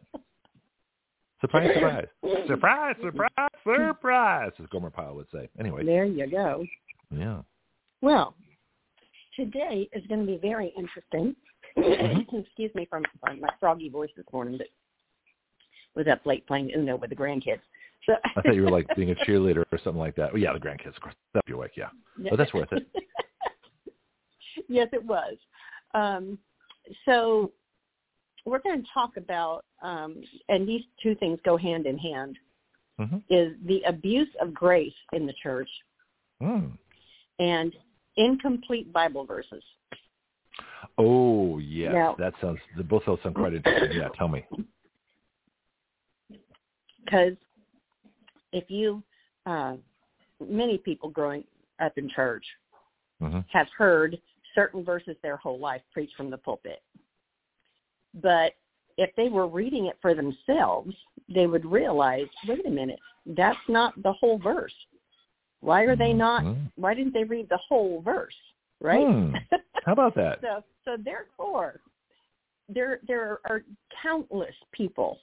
Surprise, 1.42 1.72
surprise, 1.74 2.08
surprise, 2.48 2.96
surprise, 3.02 3.50
surprise, 3.64 4.52
as 4.60 4.66
Gomer 4.72 4.92
Pyle 4.92 5.16
would 5.16 5.28
say. 5.34 5.50
Anyway, 5.60 5.84
there 5.84 6.06
you 6.06 6.30
go. 6.30 6.66
yeah. 7.10 7.42
Well, 8.02 8.36
today 9.36 9.90
is 9.94 10.06
going 10.08 10.26
to 10.26 10.26
be 10.26 10.38
very 10.38 10.74
interesting. 10.78 11.36
Mm-hmm. 11.78 12.36
Excuse 12.38 12.72
me 12.76 12.88
from 12.90 13.04
from 13.24 13.40
my 13.40 13.50
froggy 13.60 13.90
voice 13.90 14.10
this 14.16 14.26
morning, 14.32 14.58
but 14.58 14.68
was 15.96 16.08
up 16.08 16.26
late 16.26 16.46
playing 16.48 16.72
Uno 16.76 16.96
with 16.96 17.10
the 17.10 17.16
grandkids. 17.16 17.62
So 18.06 18.14
I 18.36 18.42
thought 18.42 18.56
you 18.56 18.64
were 18.64 18.72
like 18.72 18.88
being 18.96 19.12
a 19.12 19.16
cheerleader 19.28 19.64
or 19.72 19.78
something 19.84 20.00
like 20.00 20.16
that. 20.16 20.32
Oh 20.34 20.38
yeah, 20.38 20.54
the 20.54 20.60
grandkids, 20.60 20.96
of 20.96 21.02
course. 21.02 21.16
That'd 21.34 21.46
be 21.46 21.54
awake, 21.54 21.72
yeah. 21.76 21.90
But 22.30 22.38
that's 22.38 22.54
worth 22.54 22.72
it. 22.72 22.88
yes, 24.68 24.88
it 24.92 25.04
was. 25.04 25.36
Um, 25.94 26.38
so 27.06 27.52
we're 28.46 28.60
going 28.60 28.82
to 28.82 28.88
talk 28.94 29.18
about, 29.18 29.66
um, 29.84 30.24
and 30.50 30.68
these 30.68 30.82
two 31.02 31.16
things 31.16 31.40
go 31.46 31.58
hand 31.58 31.86
in 31.86 31.98
hand, 31.98 32.38
hmm 33.00 33.18
is 33.30 33.54
the 33.66 33.82
abuse 33.88 34.28
of 34.42 34.54
grace 34.54 34.94
in 35.14 35.26
the 35.26 35.34
church 35.42 35.70
Mm. 36.42 36.72
and 37.38 37.76
incomplete 38.18 38.92
Bible 38.92 39.26
verses. 39.26 39.64
Oh 40.98 41.60
yes, 41.60 41.94
Now- 41.94 42.16
that 42.20 42.34
sounds. 42.42 42.60
the- 42.78 42.84
Both 42.84 43.06
those 43.06 43.20
sound 43.24 43.36
quite 43.36 43.54
interesting. 43.54 43.98
Yeah, 43.98 44.10
tell 44.18 44.28
me. 44.28 44.46
Because 47.04 47.36
if 48.52 48.70
you, 48.70 49.02
uh, 49.46 49.78
many 50.40 50.78
people 50.78 51.10
growing 51.10 51.44
up 51.80 51.98
in 51.98 52.10
church 52.10 52.46
hmm 53.20 53.40
have 53.52 53.68
heard 53.78 54.20
certain 54.56 54.84
verses 54.84 55.16
their 55.22 55.38
whole 55.38 55.60
life 55.60 55.82
preached 55.94 56.16
from 56.16 56.30
the 56.30 56.38
pulpit. 56.38 56.82
But 58.16 58.54
if 58.98 59.16
they 59.16 59.30
were 59.30 59.48
reading 59.48 59.86
it 59.86 59.98
for 60.02 60.14
themselves, 60.14 60.94
they 61.34 61.48
would 61.48 61.66
realize, 61.66 62.28
wait 62.48 62.66
a 62.66 62.70
minute, 62.70 63.00
that's 63.26 63.58
not 63.70 63.94
the 64.04 64.12
whole 64.14 64.38
verse. 64.38 64.74
Why 65.62 65.84
are 65.84 65.96
they 65.96 66.14
not? 66.14 66.44
Mhm. 66.44 66.72
Why 66.76 66.94
didn't 66.94 67.14
they 67.14 67.24
read 67.24 67.48
the 67.50 67.58
whole 67.58 68.02
verse? 68.02 68.36
Right? 68.80 69.06
Hmm. 69.06 69.36
How 69.86 69.94
about 69.94 70.16
that? 70.16 70.40
So, 70.42 70.64
so 70.84 70.98
therefore, 70.98 71.82
there 72.68 73.00
there 73.08 73.40
are 73.46 73.64
countless 74.02 74.56
people 74.72 75.20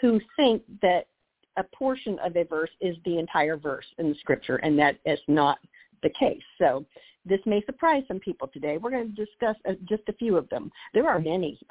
who 0.00 0.20
think 0.36 0.62
that 0.82 1.08
a 1.56 1.64
portion 1.64 2.18
of 2.20 2.36
a 2.36 2.44
verse 2.44 2.70
is 2.80 2.96
the 3.04 3.18
entire 3.18 3.56
verse 3.56 3.86
in 3.98 4.10
the 4.10 4.14
scripture, 4.16 4.56
and 4.56 4.78
that 4.78 4.98
is 5.04 5.18
not 5.26 5.58
the 6.02 6.10
case. 6.10 6.42
So 6.58 6.86
this 7.24 7.40
may 7.46 7.62
surprise 7.64 8.04
some 8.06 8.20
people 8.20 8.48
today. 8.48 8.78
We're 8.78 8.90
going 8.90 9.14
to 9.14 9.24
discuss 9.24 9.56
uh, 9.68 9.72
just 9.88 10.02
a 10.08 10.12
few 10.12 10.36
of 10.36 10.48
them. 10.50 10.70
There 10.94 11.08
are 11.08 11.18
many. 11.18 11.58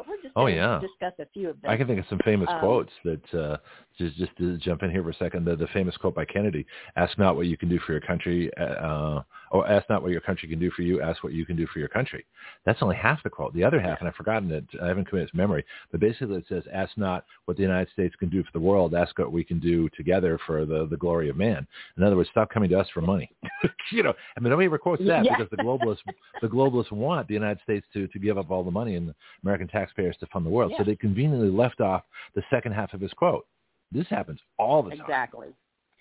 but 0.00 0.08
we're 0.08 0.22
just 0.22 0.32
oh, 0.36 0.46
yeah. 0.46 0.80
discuss 0.80 1.12
a 1.18 1.26
few 1.32 1.50
of 1.50 1.60
them. 1.60 1.70
I 1.70 1.76
can 1.76 1.86
think 1.86 2.00
of 2.00 2.06
some 2.08 2.20
famous 2.24 2.48
Um, 2.50 2.60
quotes 2.60 2.92
that 3.04 3.34
uh, 3.34 3.56
just 3.98 4.16
just 4.16 4.34
to 4.38 4.56
jump 4.56 4.82
in 4.82 4.90
here 4.90 5.02
for 5.02 5.10
a 5.10 5.14
second. 5.14 5.44
The, 5.44 5.56
the 5.56 5.66
famous 5.68 5.96
quote 5.98 6.14
by 6.14 6.24
Kennedy: 6.24 6.64
"Ask 6.96 7.18
not 7.18 7.36
what 7.36 7.46
you 7.46 7.56
can 7.58 7.68
do 7.68 7.78
for 7.80 7.92
your 7.92 8.00
country, 8.00 8.50
uh, 8.56 9.22
or 9.50 9.68
ask 9.68 9.88
not 9.90 10.02
what 10.02 10.12
your 10.12 10.20
country 10.22 10.48
can 10.48 10.58
do 10.58 10.70
for 10.70 10.82
you. 10.82 11.02
Ask 11.02 11.22
what 11.22 11.34
you 11.34 11.44
can 11.44 11.56
do 11.56 11.66
for 11.66 11.78
your 11.80 11.88
country." 11.88 12.24
That's 12.64 12.80
only 12.82 12.96
half 12.96 13.22
the 13.22 13.30
quote. 13.30 13.52
The 13.52 13.64
other 13.64 13.80
half, 13.80 13.98
and 14.00 14.08
I've 14.08 14.14
forgotten 14.14 14.50
it. 14.50 14.64
I 14.82 14.86
haven't 14.86 15.06
committed 15.08 15.28
it 15.28 15.32
to 15.32 15.36
memory. 15.36 15.64
But 15.90 16.00
basically, 16.00 16.36
it 16.36 16.46
says, 16.48 16.64
"Ask 16.72 16.96
not 16.96 17.24
what 17.44 17.56
the 17.58 17.62
United 17.62 17.92
States 17.92 18.14
can 18.16 18.30
do 18.30 18.42
for 18.42 18.52
the 18.52 18.60
world. 18.60 18.94
Ask 18.94 19.18
what 19.18 19.32
we 19.32 19.44
can 19.44 19.60
do 19.60 19.88
together 19.90 20.38
for 20.46 20.64
the 20.64 20.86
the 20.86 20.96
glory 20.96 21.28
of 21.28 21.36
man." 21.36 21.66
In 21.98 22.02
other 22.02 22.16
words, 22.16 22.30
stop 22.30 22.48
coming 22.50 22.70
to 22.70 22.78
us 22.78 22.88
for 22.94 23.02
money. 23.02 23.30
you 23.92 24.02
know, 24.02 24.14
I 24.36 24.40
mean, 24.40 24.50
nobody 24.50 24.66
ever 24.66 24.78
quotes 24.78 25.04
that 25.06 25.24
Yeah. 25.24 25.36
because 25.36 25.50
the 25.50 25.62
globalists 25.62 25.98
the 26.40 26.48
globalists 26.48 26.92
want 26.92 27.28
the 27.28 27.34
United 27.34 27.60
States 27.62 27.86
to 27.92 28.06
to 28.08 28.18
give 28.18 28.38
up 28.38 28.50
all 28.50 28.64
the 28.64 28.70
money 28.70 28.96
and 28.96 29.08
the 29.08 29.14
American 29.42 29.68
taxpayers 29.90 30.16
to 30.18 30.26
fund 30.26 30.46
the 30.46 30.50
world. 30.50 30.72
So 30.76 30.84
they 30.84 30.96
conveniently 30.96 31.50
left 31.50 31.80
off 31.80 32.02
the 32.34 32.42
second 32.50 32.72
half 32.72 32.94
of 32.94 33.00
his 33.00 33.12
quote. 33.12 33.46
This 33.92 34.06
happens 34.08 34.40
all 34.58 34.82
the 34.82 34.90
time. 34.90 35.00
exactly 35.00 35.48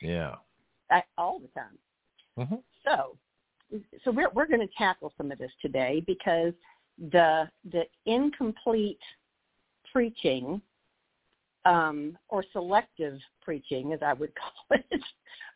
Yeah. 0.01 0.35
I, 0.91 1.03
all 1.17 1.39
the 1.39 1.47
time. 1.47 1.77
hmm 2.49 2.55
So, 2.83 3.17
so 4.03 4.11
we're 4.11 4.29
we're 4.33 4.47
going 4.47 4.65
to 4.67 4.73
tackle 4.77 5.13
some 5.17 5.31
of 5.31 5.37
this 5.37 5.51
today 5.61 6.03
because 6.07 6.53
the 7.11 7.47
the 7.71 7.83
incomplete 8.05 8.99
preaching 9.91 10.61
um, 11.65 12.17
or 12.29 12.43
selective 12.53 13.19
preaching, 13.41 13.93
as 13.93 13.99
I 14.01 14.13
would 14.13 14.31
call 14.69 14.77
it, 14.77 15.01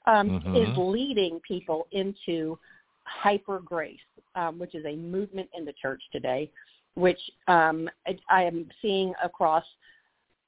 um, 0.05 0.41
Mhm. 0.41 0.55
is 0.55 0.77
leading 0.77 1.39
people 1.39 1.87
into 1.91 2.59
hyper 3.05 3.59
grace, 3.59 3.99
um, 4.35 4.59
which 4.59 4.75
is 4.75 4.85
a 4.85 4.95
movement 4.95 5.49
in 5.57 5.65
the 5.65 5.73
church 5.73 6.01
today, 6.11 6.51
which 6.95 7.19
um, 7.47 7.89
I, 8.07 8.17
I 8.29 8.43
am 8.43 8.69
seeing 8.81 9.13
across 9.23 9.63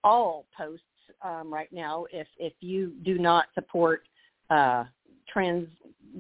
all 0.04 0.46
posts 0.56 0.84
um, 1.24 1.54
right 1.54 1.72
now. 1.72 2.06
If 2.12 2.28
if 2.38 2.54
you 2.60 2.94
do 3.04 3.18
not 3.18 3.46
support 3.56 4.04
uh, 4.50 4.86
trans 5.32 5.68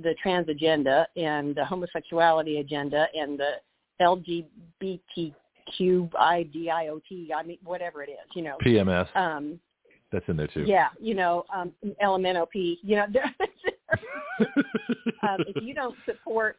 the 0.02 0.16
trans 0.22 0.50
agenda 0.50 1.08
and 1.16 1.56
the 1.56 1.64
homosexuality 1.64 2.60
agenda 2.60 3.08
and 3.16 3.40
the 3.40 3.54
LGBTQIDIOT, 4.02 5.34
I 7.34 7.44
mean 7.44 7.58
whatever 7.64 8.04
it 8.04 8.10
is, 8.10 8.18
you 8.36 8.42
know. 8.42 8.58
PMS, 8.66 9.08
Um, 9.16 9.60
that's 10.12 10.28
in 10.28 10.38
there 10.38 10.48
too. 10.48 10.64
yeah, 10.66 10.90
you 11.00 11.14
know, 11.14 11.46
um, 11.54 11.72
LMNOP, 12.04 12.80
you 12.82 12.96
know, 12.96 13.06
um, 15.24 15.44
if 15.48 15.64
you 15.64 15.74
don't 15.74 15.96
support 16.06 16.58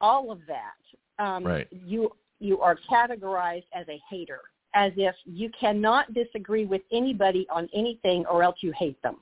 all 0.00 0.30
of 0.32 0.40
that, 0.48 1.24
um, 1.24 1.44
Right. 1.44 1.68
you 1.70 2.10
you 2.44 2.60
are 2.60 2.78
categorized 2.90 3.64
as 3.74 3.86
a 3.88 4.00
hater, 4.10 4.40
as 4.74 4.92
if 4.96 5.14
you 5.24 5.50
cannot 5.58 6.12
disagree 6.14 6.66
with 6.66 6.82
anybody 6.92 7.46
on 7.50 7.68
anything, 7.74 8.24
or 8.26 8.42
else 8.42 8.56
you 8.60 8.72
hate 8.72 9.00
them. 9.02 9.16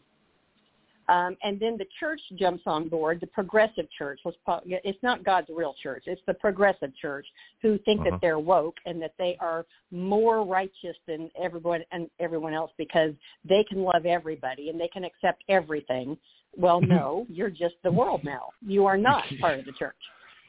Um, 1.08 1.36
and 1.42 1.58
then 1.58 1.76
the 1.76 1.86
church 1.98 2.20
jumps 2.36 2.62
on 2.66 2.88
board. 2.88 3.20
The 3.20 3.26
progressive 3.26 3.86
church 3.98 4.20
was. 4.24 4.34
It's 4.66 5.02
not 5.02 5.24
God's 5.24 5.48
real 5.54 5.74
church. 5.82 6.04
It's 6.06 6.22
the 6.26 6.34
progressive 6.34 6.92
church 6.96 7.26
who 7.60 7.76
think 7.78 8.00
Uh-huh. 8.00 8.10
that 8.10 8.20
they're 8.20 8.38
woke 8.38 8.76
and 8.86 9.02
that 9.02 9.14
they 9.18 9.36
are 9.40 9.66
more 9.90 10.44
righteous 10.44 10.96
than 11.06 11.30
everyone 11.36 11.82
and 11.90 12.08
everyone 12.20 12.54
else 12.54 12.72
because 12.78 13.12
they 13.44 13.64
can 13.64 13.82
love 13.82 14.06
everybody 14.06 14.70
and 14.70 14.80
they 14.80 14.88
can 14.88 15.04
accept 15.04 15.42
everything. 15.48 16.16
Well, 16.56 16.80
no, 16.80 17.26
you're 17.28 17.50
just 17.50 17.74
the 17.82 17.90
world 17.90 18.22
now. 18.24 18.50
You 18.64 18.86
are 18.86 18.96
not 18.96 19.24
part 19.40 19.58
of 19.58 19.64
the 19.66 19.72
church. 19.72 19.96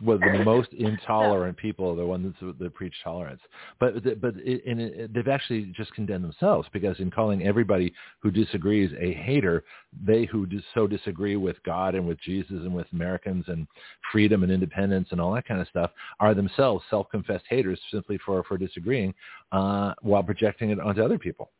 Well, 0.03 0.19
the 0.19 0.43
most 0.45 0.71
intolerant 0.73 1.57
people 1.57 1.91
are 1.91 1.95
the 1.95 2.05
ones 2.05 2.33
that, 2.41 2.59
that 2.59 2.73
preach 2.73 2.93
tolerance. 3.03 3.41
But 3.79 4.03
but 4.21 4.35
it, 4.37 4.63
and 4.65 4.81
it, 4.81 5.13
they've 5.13 5.27
actually 5.27 5.73
just 5.75 5.93
condemned 5.93 6.23
themselves 6.23 6.67
because 6.73 6.99
in 6.99 7.11
calling 7.11 7.43
everybody 7.43 7.93
who 8.19 8.31
disagrees 8.31 8.91
a 8.99 9.13
hater, 9.13 9.63
they 10.05 10.25
who 10.25 10.47
so 10.73 10.87
disagree 10.87 11.35
with 11.35 11.61
God 11.63 11.95
and 11.95 12.07
with 12.07 12.19
Jesus 12.21 12.51
and 12.51 12.73
with 12.73 12.87
Americans 12.93 13.45
and 13.47 13.67
freedom 14.11 14.43
and 14.43 14.51
independence 14.51 15.09
and 15.11 15.21
all 15.21 15.33
that 15.33 15.47
kind 15.47 15.61
of 15.61 15.67
stuff 15.67 15.91
are 16.19 16.33
themselves 16.33 16.83
self-confessed 16.89 17.45
haters 17.49 17.79
simply 17.91 18.19
for 18.25 18.43
for 18.43 18.57
disagreeing 18.57 19.13
uh, 19.51 19.93
while 20.01 20.23
projecting 20.23 20.69
it 20.69 20.79
onto 20.79 21.03
other 21.03 21.17
people. 21.17 21.51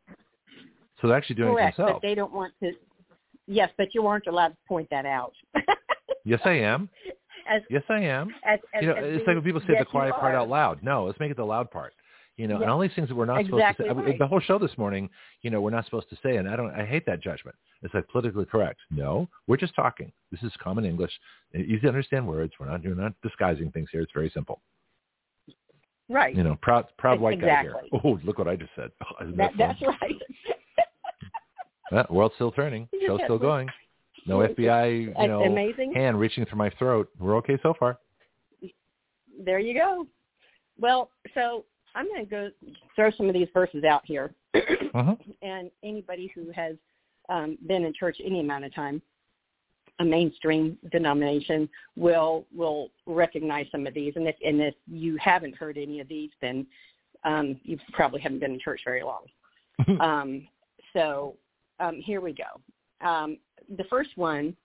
So 1.01 1.07
they're 1.07 1.17
actually 1.17 1.35
doing 1.35 1.53
Correct, 1.53 1.77
it 1.77 1.81
but 1.81 1.85
themselves. 1.85 2.01
they 2.01 2.15
don't 2.15 2.33
want 2.33 2.53
to. 2.61 2.71
Yes, 3.45 3.69
but 3.77 3.87
you 3.93 4.07
aren't 4.07 4.27
allowed 4.27 4.49
to 4.49 4.57
point 4.67 4.87
that 4.89 5.05
out. 5.05 5.33
yes, 6.23 6.39
I 6.45 6.51
am. 6.51 6.89
As, 7.49 7.61
Yes, 7.69 7.83
I 7.89 7.99
am. 8.01 8.29
as, 8.45 8.59
as, 8.73 8.81
you 8.81 8.87
know, 8.87 8.95
it's 8.95 9.03
being- 9.03 9.17
like 9.27 9.35
when 9.35 9.43
people 9.43 9.61
say 9.61 9.73
yes, 9.73 9.79
the 9.81 9.85
quiet 9.85 10.15
part 10.15 10.35
out 10.35 10.49
loud. 10.49 10.81
No, 10.83 11.05
let's 11.05 11.19
make 11.19 11.31
it 11.31 11.37
the 11.37 11.45
loud 11.45 11.69
part. 11.71 11.93
You 12.37 12.47
know, 12.47 12.59
and 12.61 12.69
all 12.69 12.79
these 12.79 12.91
things 12.95 13.09
that 13.09 13.15
we're 13.15 13.25
not 13.25 13.41
Exactly 13.41 13.59
supposed 13.85 13.99
to 13.99 14.03
say. 14.05 14.09
right. 14.11 14.17
The 14.19 14.25
whole 14.25 14.39
show 14.39 14.57
this 14.57 14.75
morning, 14.75 15.07
you 15.43 15.51
know, 15.51 15.61
we're 15.61 15.69
not 15.69 15.85
supposed 15.85 16.09
to 16.09 16.17
say, 16.23 16.37
and 16.37 16.49
I 16.49 16.55
don't. 16.55 16.71
I 16.73 16.83
hate 16.83 17.05
that 17.05 17.21
judgment. 17.21 17.55
It's 17.83 17.93
like 17.93 18.07
politically 18.07 18.45
correct. 18.45 18.79
No, 18.89 19.27
we're 19.45 19.57
just 19.57 19.75
talking. 19.75 20.11
This 20.31 20.41
is 20.41 20.51
common 20.59 20.83
English, 20.83 21.11
easy 21.53 21.81
to 21.81 21.89
understand 21.89 22.27
words. 22.27 22.53
We're 22.59 22.65
not. 22.71 22.83
We're 22.83 22.95
not 22.95 23.13
disguising 23.21 23.69
things 23.71 23.89
here. 23.91 24.01
It's 24.01 24.11
very 24.13 24.31
simple. 24.33 24.61
Right. 26.09 26.35
You 26.35 26.41
know, 26.43 26.57
proud, 26.61 26.85
proud 26.97 27.19
white 27.19 27.39
guy 27.39 27.61
here. 27.61 27.75
Oh, 28.03 28.19
look 28.23 28.39
what 28.39 28.47
I 28.47 28.55
just 28.55 28.71
said. 28.75 28.89
Oh, 29.21 29.25
that, 29.25 29.37
that, 29.37 29.51
that's 29.57 29.81
right. 29.81 30.15
Ah, 31.91 32.05
world's 32.09 32.33
still 32.35 32.51
turning. 32.51 32.87
Show's 33.05 33.19
still 33.25 33.37
going. 33.37 33.69
No 34.25 34.39
FBI, 34.39 35.19
you 35.21 35.27
know, 35.27 35.43
amazing. 35.43 35.93
hand 35.93 36.19
reaching 36.19 36.45
through 36.45 36.57
my 36.57 36.69
throat. 36.71 37.09
We're 37.19 37.35
okay 37.37 37.57
so 37.61 37.73
far. 37.77 37.99
There 39.43 39.59
you 39.59 39.73
go. 39.73 40.07
Well, 40.79 41.09
so 41.33 41.65
I'm 41.95 42.07
going 42.07 42.25
to 42.25 42.29
go 42.29 42.49
throw 42.95 43.11
some 43.11 43.27
of 43.27 43.33
these 43.33 43.47
verses 43.53 43.83
out 43.83 44.03
here, 44.05 44.33
Uh-huh. 44.55 45.15
and 45.41 45.69
anybody 45.83 46.31
who 46.33 46.51
has 46.51 46.75
um, 47.29 47.57
been 47.67 47.83
in 47.85 47.93
church 47.93 48.17
any 48.23 48.39
amount 48.39 48.65
of 48.65 48.73
time, 48.73 49.01
a 49.99 50.05
mainstream 50.05 50.77
denomination, 50.91 51.69
will 51.95 52.45
will 52.55 52.89
recognize 53.05 53.67
some 53.71 53.85
of 53.85 53.93
these. 53.93 54.13
And 54.15 54.27
if 54.27 54.35
and 54.43 54.61
if 54.61 54.75
you 54.87 55.17
haven't 55.17 55.55
heard 55.55 55.77
any 55.77 55.99
of 55.99 56.07
these, 56.07 56.31
then 56.41 56.65
um, 57.23 57.59
you 57.63 57.77
probably 57.93 58.19
haven't 58.21 58.39
been 58.39 58.53
in 58.53 58.59
church 58.59 58.81
very 58.85 59.03
long. 59.03 59.25
um, 60.01 60.47
so 60.93 61.35
um, 61.79 61.99
here 61.99 62.21
we 62.21 62.33
go. 62.33 62.59
Um, 63.03 63.37
the 63.77 63.83
first 63.85 64.11
one 64.15 64.55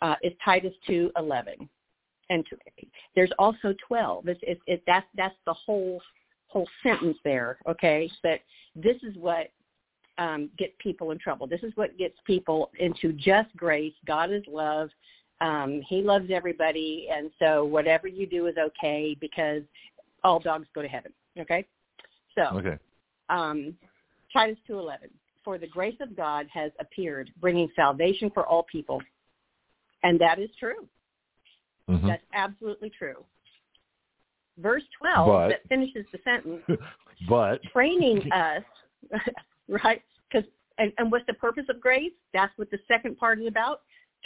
uh, 0.00 0.16
is 0.22 0.32
Titus 0.44 0.74
two 0.86 1.10
eleven, 1.16 1.68
and 2.30 2.44
t- 2.48 2.88
there's 3.14 3.32
also 3.38 3.74
twelve. 3.86 4.28
It's, 4.28 4.40
it's, 4.42 4.60
it, 4.66 4.82
that's 4.86 5.06
that's 5.16 5.36
the 5.46 5.54
whole 5.54 6.00
whole 6.48 6.68
sentence 6.82 7.16
there. 7.24 7.58
Okay, 7.68 8.10
that 8.22 8.40
this 8.74 8.96
is 9.02 9.16
what 9.16 9.48
um, 10.18 10.50
gets 10.58 10.72
people 10.78 11.10
in 11.10 11.18
trouble. 11.18 11.46
This 11.46 11.62
is 11.62 11.72
what 11.76 11.96
gets 11.98 12.16
people 12.26 12.70
into 12.78 13.12
just 13.12 13.54
grace. 13.56 13.94
God 14.06 14.32
is 14.32 14.42
love. 14.48 14.90
Um, 15.40 15.82
he 15.88 16.02
loves 16.02 16.30
everybody, 16.32 17.08
and 17.12 17.30
so 17.38 17.64
whatever 17.64 18.06
you 18.06 18.26
do 18.26 18.46
is 18.46 18.54
okay 18.58 19.16
because 19.20 19.62
all 20.22 20.38
dogs 20.38 20.68
go 20.74 20.82
to 20.82 20.88
heaven. 20.88 21.12
Okay, 21.38 21.66
so 22.36 22.58
Okay. 22.58 22.78
um, 23.28 23.76
Titus 24.32 24.58
2.11, 24.68 25.10
for 25.44 25.58
the 25.58 25.66
grace 25.66 25.96
of 26.00 26.16
God 26.16 26.46
has 26.52 26.70
appeared, 26.80 27.30
bringing 27.40 27.68
salvation 27.76 28.30
for 28.30 28.46
all 28.46 28.64
people. 28.70 29.00
And 30.02 30.20
that 30.20 30.38
is 30.38 30.50
true. 30.58 30.88
Mhm. 31.88 32.06
That's 32.06 32.24
absolutely 32.32 32.90
true. 32.90 33.24
Verse 34.58 34.84
12 34.98 35.26
But- 35.26 35.48
that 35.48 35.68
finishes 35.68 36.06
the 36.12 36.18
sentence, 36.24 36.62
But 37.28 37.62
training 37.64 38.30
us, 38.32 38.64
right? 39.68 40.02
Because 40.30 40.48
and, 40.78 40.92
and 40.98 41.12
what's 41.12 41.26
the 41.26 41.34
purpose 41.34 41.66
of 41.68 41.80
grace? 41.80 42.12
That's 42.32 42.56
what 42.58 42.70
the 42.70 42.78
second 42.88 43.18
part 43.18 43.40
is 43.40 43.46
about. 43.46 43.82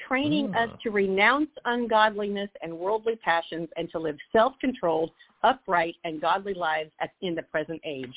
Training 0.09 0.55
us 0.55 0.69
Ah. 0.73 0.77
to 0.83 0.91
renounce 0.91 1.51
ungodliness 1.65 2.51
and 2.63 2.73
worldly 2.79 3.17
passions 3.17 3.69
and 3.77 3.91
to 3.91 3.99
live 3.99 4.17
self-controlled, 4.33 5.11
upright, 5.43 5.97
and 6.05 6.21
godly 6.21 6.55
lives 6.55 6.91
at, 7.01 7.11
in 7.23 7.35
the 7.35 7.43
present 7.43 7.81
age. 7.85 8.15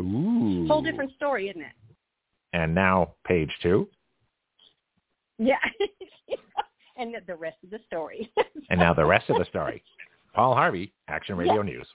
ooh, 0.00 0.66
Whole 0.68 0.82
different 0.82 1.12
story, 1.14 1.48
isn't 1.48 1.62
it? 1.62 1.72
And 2.52 2.74
now 2.74 3.14
page 3.26 3.50
two. 3.62 3.88
Yeah. 5.38 5.56
and 6.96 7.14
the- 7.26 7.34
rest 7.34 7.56
of 7.64 7.70
the 7.70 7.80
story. 7.86 8.30
And 8.70 8.78
now 8.78 8.94
the 8.94 9.04
rest 9.04 9.28
of 9.28 9.38
the 9.38 9.44
story. 9.46 9.82
Paul 10.34 10.54
Harvey, 10.54 10.94
Action 11.08 11.36
Radio 11.36 11.60
News. 11.60 11.86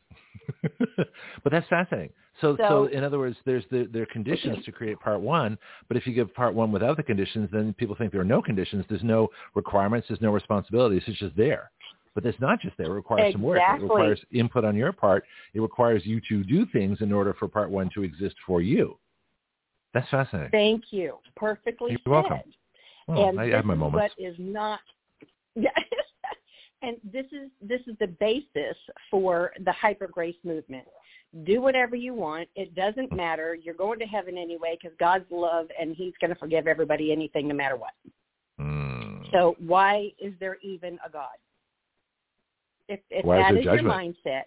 but 0.78 1.52
that's 1.52 1.68
fascinating. 1.68 2.12
So, 2.40 2.56
so, 2.58 2.68
So- 2.68 2.86
in 2.86 3.04
other 3.04 3.18
words, 3.18 3.36
there's 3.46 3.64
the, 3.72 3.90
there 3.92 4.04
are 4.04 4.08
conditions 4.08 4.64
to 4.66 4.72
create 4.72 5.00
part 5.00 5.22
one, 5.22 5.58
but 5.88 5.98
if 5.98 6.06
you 6.06 6.14
give 6.14 6.34
part 6.36 6.54
one 6.54 6.72
without 6.72 6.98
the 6.98 7.04
conditions, 7.04 7.50
then 7.52 7.74
people 7.74 7.96
think 7.96 8.12
there 8.12 8.22
are 8.22 8.26
no 8.26 8.42
conditions. 8.42 8.86
There's 8.90 9.04
no 9.04 9.30
requirements. 9.56 10.08
There's 10.08 10.22
no 10.22 10.32
responsibilities. 10.32 11.02
It's 11.08 11.18
just 11.18 11.36
there. 11.36 11.72
But 12.14 12.26
it's 12.26 12.40
not 12.40 12.60
just 12.60 12.78
there. 12.78 12.88
It 12.88 12.94
requires 12.94 13.32
some 13.32 13.42
work. 13.44 13.60
It 13.60 13.82
requires 13.82 14.20
input 14.32 14.66
on 14.66 14.76
your 14.76 14.92
part. 14.92 15.24
It 15.54 15.62
requires 15.62 16.06
you 16.06 16.20
to 16.30 16.44
do 16.44 16.66
things 16.68 17.02
in 17.02 17.12
order 17.12 17.34
for 17.34 17.48
part 17.48 17.70
one 17.72 17.90
to 17.94 18.04
exist 18.04 18.36
for 18.46 18.62
you. 18.62 18.98
That's 20.00 20.10
fascinating. 20.10 20.52
Thank 20.52 20.84
you. 20.92 21.18
Perfectly 21.36 21.92
You're 21.92 22.00
said. 22.04 22.10
welcome. 22.12 22.40
Well, 23.08 23.30
and 23.30 23.40
I 23.40 23.50
have 23.52 23.66
my 23.66 23.74
is 23.74 23.80
moments. 23.80 24.14
what 24.18 24.26
is 24.26 24.36
not 24.38 24.80
yeah 25.56 25.70
and 26.84 26.98
this 27.12 27.26
is 27.32 27.50
this 27.62 27.82
is 27.88 27.96
the 28.00 28.08
basis 28.20 28.76
for 29.10 29.52
the 29.66 29.72
hyper 29.72 30.08
grace 30.08 30.36
movement 30.44 30.86
do 31.46 31.62
whatever 31.62 31.96
you 31.96 32.14
want 32.14 32.48
it 32.56 32.76
doesn't 32.76 33.12
matter 33.12 33.56
you're 33.56 33.74
going 33.74 33.98
to 33.98 34.06
heaven 34.06 34.38
anyway 34.38 34.78
because 34.80 34.96
god's 35.00 35.26
love 35.32 35.66
and 35.80 35.96
he's 35.96 36.14
going 36.22 36.30
to 36.30 36.36
forgive 36.38 36.68
everybody 36.68 37.12
anything 37.12 37.48
no 37.48 37.56
matter 37.56 37.76
what 37.78 37.94
Mm. 38.60 39.32
so 39.32 39.56
why 39.66 40.12
is 40.20 40.34
there 40.40 40.58
even 40.62 41.00
a 41.06 41.10
god 41.10 41.38
if 42.90 43.00
if 43.10 43.26
Why 43.26 43.38
is 43.40 43.44
that 43.56 43.64
there 43.64 43.76
is 43.76 43.82
your 43.82 43.92
mindset 43.92 44.44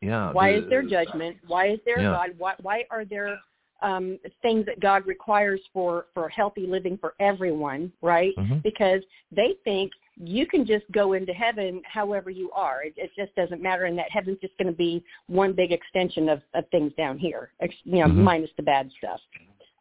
yeah. 0.00 0.32
why 0.32 0.52
the- 0.52 0.58
is 0.64 0.68
there 0.70 0.82
judgment? 0.82 1.36
Why 1.46 1.68
is 1.68 1.78
there 1.84 2.00
Yeah. 2.00 2.10
a 2.10 2.12
God? 2.12 2.30
Why, 2.38 2.54
why 2.60 2.84
are 2.90 3.04
there 3.04 3.38
um, 3.82 4.18
things 4.42 4.64
that 4.66 4.80
God 4.80 5.06
requires 5.06 5.60
for, 5.72 6.06
for 6.14 6.28
healthy 6.28 6.66
living 6.66 6.96
for 6.98 7.14
everyone, 7.20 7.92
right? 8.02 8.34
Mhm. 8.36 8.62
Because 8.62 9.02
they 9.30 9.54
think 9.64 9.92
you 10.16 10.46
can 10.46 10.64
just 10.64 10.84
go 10.92 11.14
into 11.14 11.32
heaven 11.32 11.82
however 11.84 12.30
you 12.30 12.50
are. 12.52 12.84
It, 12.84 12.94
it 12.96 13.10
just 13.16 13.34
doesn't 13.34 13.60
matter, 13.60 13.84
and 13.84 13.98
that 13.98 14.10
heaven's 14.10 14.38
just 14.40 14.56
going 14.58 14.68
to 14.68 14.76
be 14.76 15.04
one 15.26 15.52
big 15.52 15.72
extension 15.72 16.28
of, 16.28 16.40
of 16.54 16.68
things 16.70 16.92
down 16.96 17.18
here, 17.18 17.50
ex- 17.60 17.74
you 17.84 17.98
know, 17.98 18.06
Mhm. 18.06 18.16
minus 18.16 18.50
the 18.56 18.62
bad 18.62 18.90
stuff. 18.98 19.20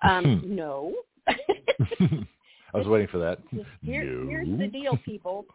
Um, 0.02 0.44
no. 0.44 0.94
I 1.28 2.78
was 2.78 2.88
waiting 2.88 3.08
for 3.08 3.20
that. 3.20 3.40
Here, 3.82 4.04
no. 4.04 4.28
Here's 4.28 4.60
the 4.60 4.68
deal, 4.68 4.98
people. 4.98 5.46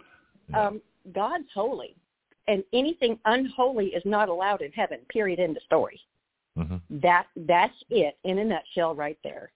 Um, 0.55 0.81
God's 1.13 1.49
holy, 1.53 1.97
and 2.47 2.65
anything 2.73 3.19
unholy 3.25 3.89
is 3.89 4.03
not 4.07 4.29
allowed 4.29 4.63
in 4.63 4.73
heaven. 4.73 5.01
Period. 5.11 5.41
End 5.41 5.57
of 5.57 5.63
story. 5.65 6.01
Mhm. 6.59 6.81
That 6.91 7.27
that's 7.37 7.85
it 7.89 8.19
in 8.25 8.39
a 8.39 8.45
nutshell, 8.45 8.95
right 8.95 9.19
there. 9.23 9.53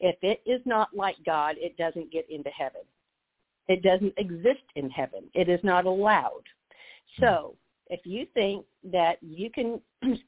If 0.00 0.16
it 0.22 0.42
is 0.46 0.64
not 0.64 0.94
like 0.94 1.16
God, 1.24 1.56
it 1.58 1.76
doesn't 1.76 2.10
get 2.10 2.28
into 2.30 2.50
heaven. 2.50 2.82
It 3.68 3.82
doesn't 3.82 4.14
exist 4.16 4.64
in 4.74 4.90
heaven. 4.90 5.30
It 5.34 5.48
is 5.48 5.62
not 5.64 5.86
allowed. 5.86 6.44
So, 7.20 7.56
if 7.88 8.04
you 8.04 8.26
think 8.34 8.64
that 8.84 9.22
you 9.22 9.50
can 9.50 9.80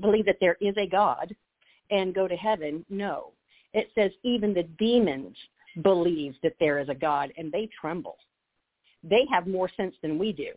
believe 0.00 0.26
that 0.26 0.38
there 0.40 0.56
is 0.60 0.76
a 0.76 0.86
God 0.86 1.34
and 1.90 2.14
go 2.14 2.26
to 2.28 2.36
heaven, 2.36 2.84
no. 2.88 3.32
It 3.72 3.90
says 3.94 4.10
even 4.22 4.54
the 4.54 4.64
demons 4.78 5.36
believe 5.82 6.36
that 6.42 6.56
there 6.58 6.78
is 6.78 6.88
a 6.88 6.94
God 6.94 7.32
and 7.36 7.52
they 7.52 7.68
tremble. 7.80 8.18
They 9.02 9.26
have 9.30 9.46
more 9.46 9.70
sense 9.76 9.94
than 10.02 10.18
we 10.18 10.32
do. 10.32 10.52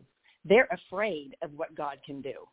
They're 0.46 0.70
afraid 0.72 1.36
of 1.42 1.52
what 1.56 1.76
God 1.76 1.98
can 2.06 2.22
do. 2.22 2.48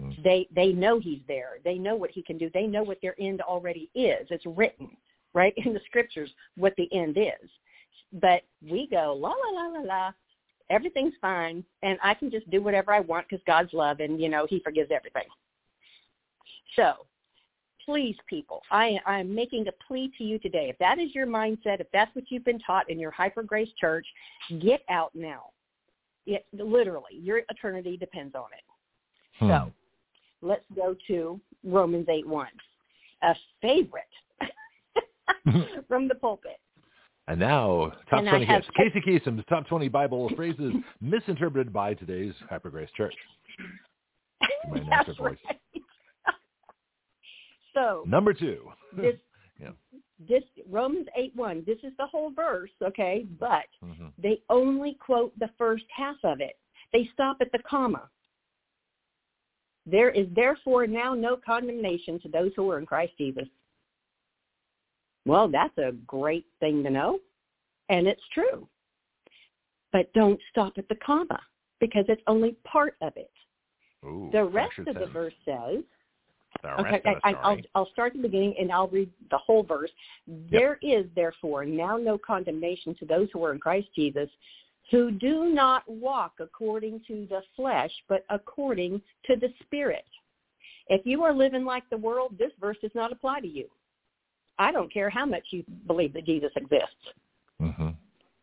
Mm. 0.00 0.22
They 0.22 0.48
they 0.54 0.72
know 0.72 0.98
he's 0.98 1.20
there. 1.26 1.58
They 1.64 1.78
know 1.78 1.96
what 1.96 2.10
he 2.10 2.22
can 2.22 2.38
do. 2.38 2.50
They 2.52 2.66
know 2.66 2.82
what 2.82 2.98
their 3.00 3.14
end 3.20 3.40
already 3.40 3.90
is. 3.94 4.26
It's 4.30 4.44
written, 4.46 4.90
right, 5.34 5.54
in 5.64 5.72
the 5.72 5.80
scriptures 5.86 6.30
what 6.56 6.74
the 6.76 6.92
end 6.92 7.16
is. 7.16 7.50
But 8.12 8.42
we 8.62 8.88
go 8.90 9.16
la 9.18 9.30
la 9.30 9.62
la 9.62 9.78
la 9.78 9.80
la. 9.80 10.12
Everything's 10.68 11.14
fine, 11.20 11.64
and 11.82 11.98
I 12.02 12.14
can 12.14 12.30
just 12.30 12.50
do 12.50 12.60
whatever 12.60 12.92
I 12.92 13.00
want 13.00 13.28
because 13.28 13.42
God's 13.46 13.72
love, 13.72 14.00
and 14.00 14.20
you 14.20 14.28
know 14.28 14.46
He 14.48 14.60
forgives 14.60 14.90
everything. 14.92 15.28
So, 16.74 17.06
please, 17.84 18.16
people, 18.28 18.62
I 18.70 18.98
I 19.06 19.20
am 19.20 19.34
making 19.34 19.66
a 19.68 19.72
plea 19.86 20.12
to 20.18 20.24
you 20.24 20.38
today. 20.38 20.68
If 20.68 20.78
that 20.78 20.98
is 20.98 21.14
your 21.14 21.26
mindset, 21.26 21.80
if 21.80 21.86
that's 21.92 22.14
what 22.14 22.24
you've 22.28 22.44
been 22.44 22.58
taught 22.58 22.90
in 22.90 22.98
your 22.98 23.12
Hyper 23.12 23.44
Grace 23.44 23.70
Church, 23.80 24.06
get 24.60 24.82
out 24.90 25.12
now. 25.14 25.50
It 26.26 26.44
literally, 26.52 27.12
your 27.12 27.42
eternity 27.48 27.96
depends 27.96 28.34
on 28.34 28.46
it. 28.52 28.64
Hmm. 29.38 29.48
So, 29.48 29.72
let's 30.46 30.64
go 30.74 30.94
to 31.08 31.40
Romans 31.64 32.06
eight 32.08 32.26
one, 32.26 32.48
a 33.22 33.34
favorite 33.60 34.02
from 35.88 36.08
the 36.08 36.14
pulpit. 36.14 36.58
And 37.28 37.40
now, 37.40 37.92
top 38.08 38.20
And 38.20 38.28
20 38.28 38.44
have- 38.44 38.62
hits. 38.62 38.68
Casey 38.76 39.00
Kasem's 39.04 39.44
top 39.48 39.66
20 39.66 39.88
Bible 39.88 40.30
phrases 40.36 40.72
misinterpreted 41.00 41.72
by 41.72 41.94
today's 41.94 42.34
Hyper 42.48 42.70
Grace 42.70 42.90
Church. 42.96 43.14
My 44.70 44.80
That's 44.88 45.18
right. 45.18 45.38
so 47.74 48.04
Number 48.06 48.32
two. 48.32 48.70
this 48.96 49.16
Yeah. 49.60 49.70
this 50.28 50.44
Romans 50.68 51.06
eight 51.16 51.34
one. 51.34 51.64
This 51.66 51.78
is 51.82 51.92
the 51.98 52.06
whole 52.06 52.30
verse, 52.30 52.70
okay? 52.82 53.26
But 53.40 53.66
Mhm. 53.82 54.12
they 54.18 54.42
only 54.48 54.94
quote 54.94 55.36
the 55.38 55.48
first 55.58 55.84
half 55.90 56.16
of 56.24 56.40
it. 56.40 56.58
They 56.92 57.06
stop 57.12 57.38
at 57.40 57.50
the 57.52 57.58
comma. 57.60 58.08
There 59.86 60.10
is 60.10 60.26
therefore 60.34 60.86
now 60.86 61.14
no 61.14 61.36
condemnation 61.36 62.20
to 62.20 62.28
those 62.28 62.50
who 62.56 62.68
are 62.70 62.78
in 62.78 62.86
Christ 62.86 63.12
Jesus. 63.16 63.46
Well, 65.24 65.48
that's 65.48 65.76
a 65.78 65.92
great 66.06 66.46
thing 66.60 66.82
to 66.84 66.90
know, 66.90 67.18
and 67.88 68.06
it's 68.06 68.22
true. 68.32 68.68
But 69.92 70.12
don't 70.12 70.40
stop 70.50 70.74
at 70.76 70.88
the 70.88 70.96
comma 70.96 71.40
because 71.80 72.04
it's 72.08 72.22
only 72.26 72.56
part 72.64 72.96
of 73.00 73.12
it. 73.16 73.30
Ooh, 74.04 74.28
The 74.32 74.44
rest 74.44 74.78
of 74.78 74.94
the 74.94 75.06
verse 75.06 75.34
says, 75.44 75.82
Okay, 76.64 76.82
rest 76.82 76.96
of 76.96 77.02
the 77.02 77.08
I, 77.24 77.30
I, 77.30 77.34
I'll. 77.42 77.56
I'll 77.74 77.90
start 77.90 78.14
at 78.14 78.22
the 78.22 78.28
beginning 78.28 78.54
and 78.58 78.72
I'll 78.72 78.88
read 78.88 79.10
the 79.30 79.38
whole 79.38 79.62
verse. 79.62 79.90
There 80.50 80.78
is 80.80 81.06
therefore 81.14 81.64
now 81.64 81.96
no 81.96 82.18
condemnation 82.18 82.94
to 82.98 83.04
those 83.04 83.28
who 83.32 83.44
are 83.44 83.52
in 83.52 83.58
Christ 83.58 83.88
Jesus, 83.94 84.28
who 84.90 85.10
do 85.10 85.46
not 85.46 85.82
walk 85.88 86.34
according 86.38 87.00
to 87.08 87.26
the 87.28 87.42
flesh, 87.54 87.90
but 88.08 88.24
according 88.30 89.00
to 89.26 89.36
the 89.36 89.52
Spirit. 89.62 90.04
If 90.88 91.04
you 91.04 91.24
are 91.24 91.32
living 91.32 91.64
like 91.64 91.88
the 91.90 91.96
world, 91.96 92.36
this 92.38 92.52
verse 92.60 92.76
does 92.80 92.94
not 92.94 93.12
apply 93.12 93.40
to 93.40 93.48
you. 93.48 93.66
I 94.58 94.72
don't 94.72 94.92
care 94.92 95.10
how 95.10 95.26
much 95.26 95.44
you 95.50 95.64
believe 95.86 96.12
that 96.14 96.24
Jesus 96.24 96.52
exists. 96.56 97.12
Mhm. 97.60 97.96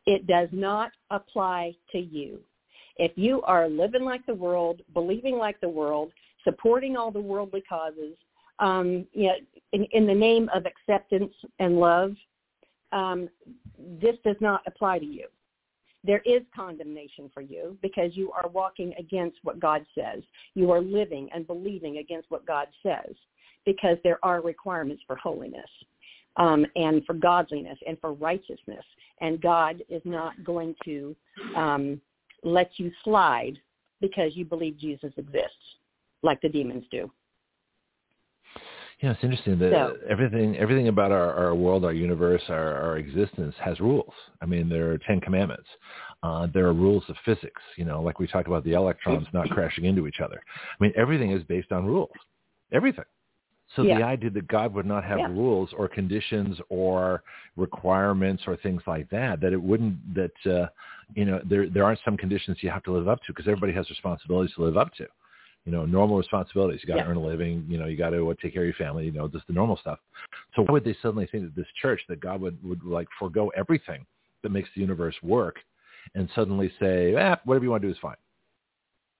It 0.05 0.27
does 0.27 0.49
not 0.51 0.91
apply 1.09 1.75
to 1.91 1.99
you. 1.99 2.43
If 2.97 3.17
you 3.17 3.41
are 3.43 3.67
living 3.67 4.03
like 4.03 4.25
the 4.25 4.35
world, 4.35 4.81
believing 4.93 5.37
like 5.37 5.59
the 5.61 5.69
world, 5.69 6.11
supporting 6.43 6.97
all 6.97 7.09
the 7.09 7.21
worldly 7.21 7.61
causes, 7.61 8.15
um, 8.59 9.07
you 9.13 9.27
know, 9.27 9.35
in, 9.71 9.85
in 9.85 10.05
the 10.05 10.13
name 10.13 10.49
of 10.53 10.65
acceptance 10.65 11.33
and 11.59 11.79
love, 11.79 12.15
um, 12.91 13.29
this 13.99 14.15
does 14.23 14.39
not 14.39 14.61
apply 14.67 14.99
to 14.99 15.05
you. 15.05 15.27
There 16.06 16.22
is 16.26 16.41
condemnation 16.56 17.32
for 17.34 17.41
you 17.41 17.78
because 17.82 18.16
you 18.16 18.32
are 18.32 18.49
walking 18.49 18.93
against 18.99 19.38
what 19.43 19.60
God 19.60 19.86
says. 19.95 20.22
You 20.54 20.72
are 20.72 20.82
living 20.82 21.30
and 21.34 21.47
believing 21.47 21.97
against 21.97 22.30
what 22.30 22.45
God 22.45 22.68
says 22.82 23.16
because 23.66 23.97
there 24.04 24.20
are 24.24 24.41
requirements 24.41 25.04
for 25.08 25.16
holiness 25.16 25.70
um, 26.38 26.66
and 26.76 27.06
for 27.06 27.14
godliness 27.14 27.78
and 27.88 27.97
for 28.01 28.14
righteousness. 28.14 28.84
And 29.22 29.41
God 29.41 29.82
is 29.89 30.01
not 30.04 30.43
going 30.43 30.76
to 30.84 31.16
um, 31.56 32.01
let 32.43 32.72
you 32.78 32.91
slide 33.04 33.58
because 34.01 34.36
you 34.36 34.43
believe 34.43 34.78
Jesus 34.78 35.14
exists, 35.16 35.78
like 36.24 36.41
the 36.41 36.49
demons 36.49 36.84
do. 36.91 37.10
Yeah, 39.04 39.12
it's 39.12 39.22
interesting 39.22 39.60
that 39.60 39.72
So- 39.74 39.97
everything 40.08 40.56
everything 40.58 40.88
about 40.88 41.12
our, 41.12 41.34
our 41.34 41.54
world, 41.54 41.84
our 41.84 41.91
universe, 41.91 42.41
our, 42.47 42.74
our 42.82 42.97
existence 42.97 43.54
has 43.60 43.82
rules. 43.82 44.14
I 44.41 44.45
mean, 44.45 44.70
there 44.70 44.91
are 44.91 44.97
Ten 44.97 45.20
Commandments. 45.20 45.68
Uh, 46.24 46.47
there 46.54 46.66
are 46.68 46.74
rules 46.74 47.04
of 47.10 47.18
physics. 47.26 47.62
You 47.76 47.84
know, 47.84 48.01
like 48.01 48.20
we 48.20 48.28
talked 48.28 48.47
about 48.47 48.64
the 48.64 48.72
electrons 48.72 49.28
not 49.34 49.49
crashing 49.56 49.84
into 49.84 50.08
each 50.08 50.22
other. 50.22 50.41
I 50.80 50.82
mean, 50.82 50.93
everything 50.95 51.32
is 51.32 51.43
based 51.43 51.74
on 51.74 51.86
rules. 51.86 52.12
Everything. 52.72 53.04
So 53.76 53.82
Yeah. 53.82 53.97
the 53.97 54.04
idea 54.06 54.30
that 54.30 54.47
God 54.47 54.74
would 54.74 54.86
not 54.86 55.04
have 55.04 55.20
Yeah. 55.20 55.28
rules 55.28 55.74
or 55.74 55.89
conditions 55.89 56.58
or 56.70 57.24
requirements 57.58 58.43
or 58.47 58.56
things 58.56 58.84
like 58.88 59.10
that, 59.10 59.41
that 59.41 59.51
it 59.51 59.62
wouldn't, 59.62 59.97
that 60.16 60.38
uh, 60.45 60.68
you 61.14 61.26
know, 61.26 61.41
there 61.43 61.68
there 61.70 61.84
aren't 61.84 61.99
some 62.06 62.16
conditions 62.16 62.64
you 62.64 62.70
have 62.70 62.84
to 62.84 62.93
live 62.93 63.10
up 63.10 63.20
to 63.24 63.34
because 63.34 63.49
everybody 63.49 63.74
has 63.74 63.89
responsibilities 63.89 64.56
to 64.56 64.64
live 64.64 64.78
up 64.78 64.93
to 64.95 65.08
you 65.66 65.72
know, 65.72 65.86
normal 65.86 66.18
responsibilities. 66.18 66.82
You 66.84 66.88
got 66.88 66.95
to 66.95 67.01
Yeah. 67.01 67.07
earn 67.09 67.18
a 67.18 67.22
living. 67.26 67.66
You 67.70 67.78
know, 67.78 67.86
you 67.86 67.95
got 67.97 68.09
to 68.11 68.30
uh, 68.30 68.34
take 68.41 68.53
care 68.53 68.64
of 68.64 68.68
your 68.68 68.76
family. 68.76 69.05
You 69.05 69.11
know, 69.11 69.28
just 69.28 69.47
the 69.47 69.53
normal 69.53 69.78
stuff. 69.78 69.99
So 70.55 70.64
why 70.64 70.74
would 70.74 70.84
they 70.84 70.95
suddenly 71.01 71.26
think 71.28 71.43
that 71.43 71.55
this 71.55 71.68
church, 71.82 72.01
that 72.09 72.20
God 72.20 72.41
would 72.41 72.61
would 72.64 72.84
like 72.84 73.07
forego 73.18 73.49
everything 73.55 74.05
that 74.41 74.49
makes 74.49 74.70
the 74.76 74.82
universe 74.82 75.16
work, 75.24 75.57
and 76.16 76.30
suddenly 76.36 76.72
say, 76.80 77.16
ah, 77.16 77.38
whatever 77.45 77.64
you 77.66 77.72
want 77.72 77.82
to 77.82 77.88
do 77.88 77.91
is 77.93 77.99
fine. 77.99 78.18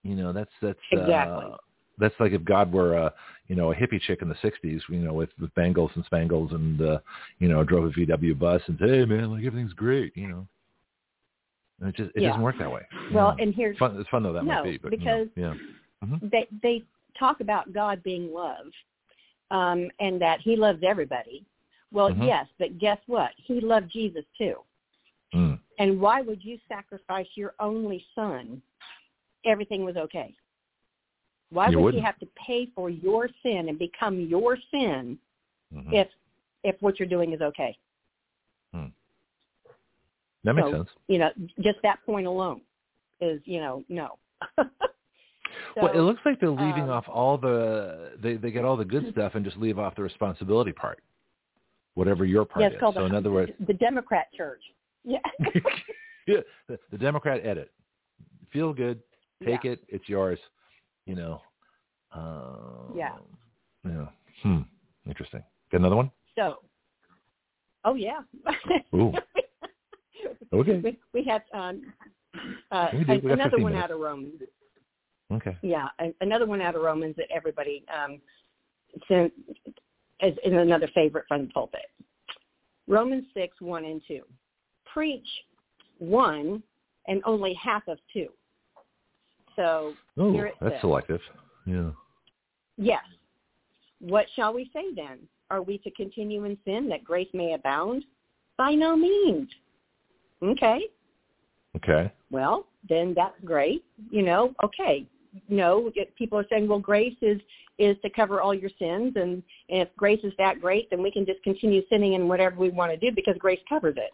You 0.02 0.16
know, 0.16 0.32
that's 0.32 0.50
that's 0.60 0.78
Exactly. 0.92 1.44
Uh, 1.52 1.56
that's 1.96 2.14
like 2.18 2.32
if 2.32 2.44
God 2.44 2.72
were 2.72 2.94
a 2.94 3.14
you 3.46 3.54
know 3.56 3.72
a 3.72 3.74
hippie 3.74 4.00
chick 4.00 4.20
in 4.20 4.28
the 4.28 4.34
'60s, 4.34 4.80
you 4.88 4.98
know, 4.98 5.14
with 5.14 5.30
with 5.40 5.54
bangles 5.54 5.92
and 5.94 6.04
spangles, 6.04 6.52
and 6.52 6.80
uh, 6.82 6.98
you 7.38 7.48
know, 7.48 7.64
drove 7.64 7.84
a 7.84 7.90
VW 7.90 8.38
bus 8.38 8.60
and 8.66 8.76
said, 8.78 8.90
"Hey, 8.90 9.04
man, 9.06 9.30
like 9.30 9.44
everything's 9.44 9.72
great," 9.72 10.14
you 10.16 10.28
know. 10.28 10.46
And 11.80 11.88
it 11.88 11.96
just 11.96 12.10
it 12.14 12.22
Yeah. 12.22 12.28
doesn't 12.28 12.42
work 12.42 12.58
that 12.58 12.70
way. 12.70 12.82
Well, 13.12 13.30
know. 13.30 13.36
and 13.42 13.54
here's 13.54 13.72
it's 13.72 13.78
fun, 13.78 13.98
it's 13.98 14.08
fun 14.10 14.22
though 14.24 14.32
that 14.32 14.44
No, 14.44 14.54
might 14.62 14.64
be, 14.64 14.76
but 14.78 14.92
you 14.92 14.98
know, 14.98 15.24
because- 15.34 15.54
yeah. 16.10 16.28
they 16.30 16.48
they 16.62 16.82
talk 17.18 17.40
about 17.40 17.72
God 17.72 18.02
being 18.02 18.32
love, 18.32 18.66
um, 19.50 19.88
and 20.00 20.20
that 20.20 20.40
He 20.40 20.56
loves 20.56 20.82
everybody. 20.82 21.44
Well, 21.92 22.10
Mhm. 22.10 22.26
yes, 22.26 22.46
but 22.58 22.78
guess 22.78 22.98
what? 23.06 23.30
He 23.36 23.60
loved 23.60 23.90
Jesus 23.90 24.24
too. 24.36 24.56
Mm. 25.32 25.58
And 25.78 26.00
why 26.00 26.20
would 26.22 26.44
you 26.44 26.58
sacrifice 26.68 27.28
your 27.36 27.54
only 27.60 28.04
son 28.14 28.62
everything 29.44 29.84
was 29.84 29.96
okay? 29.96 30.34
Why 31.50 31.68
You 31.68 31.78
would 31.78 31.84
wouldn't. 31.84 32.00
he 32.00 32.04
have 32.04 32.18
to 32.18 32.26
pay 32.34 32.66
for 32.66 32.90
your 32.90 33.28
sin 33.42 33.68
and 33.68 33.78
become 33.78 34.20
your 34.20 34.56
sin 34.70 35.18
Mhm. 35.72 35.92
if 35.92 36.08
if 36.62 36.80
what 36.80 36.98
you're 36.98 37.08
doing 37.08 37.32
is 37.32 37.40
okay? 37.40 37.76
that 40.44 40.54
makes 40.54 40.68
so- 40.68 40.72
sense. 40.72 40.90
You 41.08 41.18
know, 41.18 41.32
just 41.60 41.80
that 41.82 42.04
point 42.04 42.26
alone 42.26 42.60
is, 43.20 43.40
you 43.46 43.60
know, 43.60 43.82
no. 43.88 44.18
well, 45.76 45.92
it 45.92 46.00
looks 46.00 46.20
like 46.24 46.40
they're 46.40 46.50
leaving 46.50 46.84
um, 46.84 46.90
off 46.90 47.04
all 47.08 47.38
the 47.38 48.12
they 48.22 48.36
they 48.36 48.50
get 48.50 48.64
all 48.64 48.76
the 48.76 48.84
good 48.84 49.10
stuff 49.12 49.34
and 49.34 49.44
just 49.44 49.56
leave 49.56 49.78
off 49.78 49.94
the 49.96 50.02
responsibility 50.02 50.72
part, 50.72 51.02
whatever 51.94 52.24
your 52.24 52.44
part 52.44 52.62
yeah, 52.62 52.68
is. 52.68 52.74
So 52.80 52.92
the, 52.92 53.04
in 53.04 53.14
other 53.14 53.30
words, 53.30 53.52
the 53.66 53.74
Democrat 53.74 54.26
Church. 54.36 54.62
Yeah. 55.04 55.18
yeah, 56.26 56.40
the, 56.68 56.78
the 56.90 56.98
Democrat 56.98 57.44
edit. 57.44 57.70
Feel 58.52 58.72
good, 58.72 59.00
take 59.44 59.64
Yeah. 59.64 59.72
it, 59.72 59.84
it's 59.88 60.08
yours. 60.08 60.38
You 61.06 61.16
know. 61.16 61.42
Um, 62.12 62.92
Yeah. 62.94 63.10
Yeah. 63.84 64.06
Hmm. 64.42 64.60
Interesting. 65.06 65.42
Got 65.70 65.78
another 65.78 65.96
one? 65.96 66.10
So, 66.36 66.60
oh 67.84 67.94
yeah. 67.94 68.20
Ooh. 68.94 69.12
Okay. 70.52 70.78
We, 70.78 70.98
we 71.12 71.24
had 71.24 71.42
um, 71.52 71.82
uh, 72.70 72.88
We 72.92 73.32
another 73.32 73.58
one 73.58 73.72
minutes. 73.72 73.84
out 73.84 73.90
of 73.90 73.98
Romans. 73.98 74.40
Okay. 75.34 75.56
Yeah, 75.62 75.88
another 76.20 76.46
one 76.46 76.60
out 76.60 76.74
of 76.74 76.82
Romans 76.82 77.14
that 77.16 77.26
everybody 77.34 77.84
um, 77.92 78.20
sent 79.08 79.32
is, 80.20 80.34
is 80.44 80.52
another 80.52 80.88
favorite 80.94 81.24
from 81.28 81.46
the 81.46 81.52
pulpit. 81.52 81.86
Romans 82.86 83.24
six 83.34 83.60
one 83.60 83.84
and 83.84 84.00
two. 84.06 84.22
Preach 84.92 85.26
one 85.98 86.62
and 87.08 87.22
only 87.24 87.54
half 87.54 87.86
of 87.88 87.98
two. 88.12 88.28
So 89.56 89.94
Oh, 90.16 90.32
here 90.32 90.46
it 90.46 90.54
that's 90.60 90.74
says, 90.74 90.80
selective. 90.80 91.20
Yeah. 91.66 91.90
Yes. 92.76 93.02
What 94.00 94.26
shall 94.36 94.52
we 94.52 94.70
say 94.72 94.94
then? 94.94 95.18
Are 95.50 95.62
we 95.62 95.78
to 95.78 95.90
continue 95.92 96.44
in 96.44 96.58
sin 96.64 96.88
that 96.88 97.04
grace 97.04 97.28
may 97.32 97.54
abound? 97.54 98.04
By 98.56 98.72
no 98.72 98.96
means. 98.96 99.48
Okay. 100.42 100.80
Okay. 101.76 102.12
Well, 102.30 102.66
then 102.88 103.14
that's 103.14 103.34
great. 103.44 103.84
You 104.10 104.22
know, 104.22 104.54
okay. 104.62 105.06
No, 105.48 105.90
people 106.16 106.38
are 106.38 106.46
saying, 106.50 106.68
well, 106.68 106.78
grace 106.78 107.16
is 107.22 107.40
is 107.78 107.96
to 108.02 108.10
cover 108.10 108.40
all 108.40 108.54
your 108.54 108.70
sins, 108.78 109.14
and, 109.16 109.42
and 109.68 109.82
if 109.82 109.88
grace 109.96 110.20
is 110.22 110.32
that 110.38 110.60
great, 110.60 110.88
then 110.90 111.02
we 111.02 111.10
can 111.10 111.26
just 111.26 111.42
continue 111.42 111.82
sinning 111.88 112.12
in 112.12 112.28
whatever 112.28 112.54
we 112.56 112.70
want 112.70 112.92
to 112.92 112.96
do 112.96 113.14
because 113.14 113.34
grace 113.38 113.58
covers 113.68 113.96
it. 113.96 114.12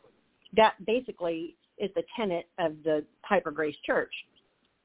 That 0.57 0.75
basically 0.87 1.57
is 1.77 1.91
the 1.95 2.03
tenet 2.17 2.49
of 2.59 2.73
the 2.85 3.05
Hyper 3.23 3.51
Grace 3.51 3.77
Church. 3.85 4.13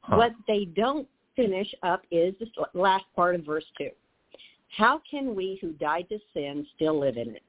Huh. 0.01 0.17
What 0.17 0.33
they 0.47 0.65
don't 0.65 1.07
finish 1.35 1.73
up 1.83 2.03
is 2.11 2.33
the 2.39 2.47
last 2.73 3.05
part 3.15 3.35
of 3.35 3.45
verse 3.45 3.65
2. 3.77 3.89
How 4.77 5.01
can 5.09 5.35
we 5.35 5.57
who 5.61 5.71
died 5.73 6.07
to 6.09 6.19
sin 6.33 6.65
still 6.75 6.99
live 6.99 7.17
in 7.17 7.29
it? 7.29 7.43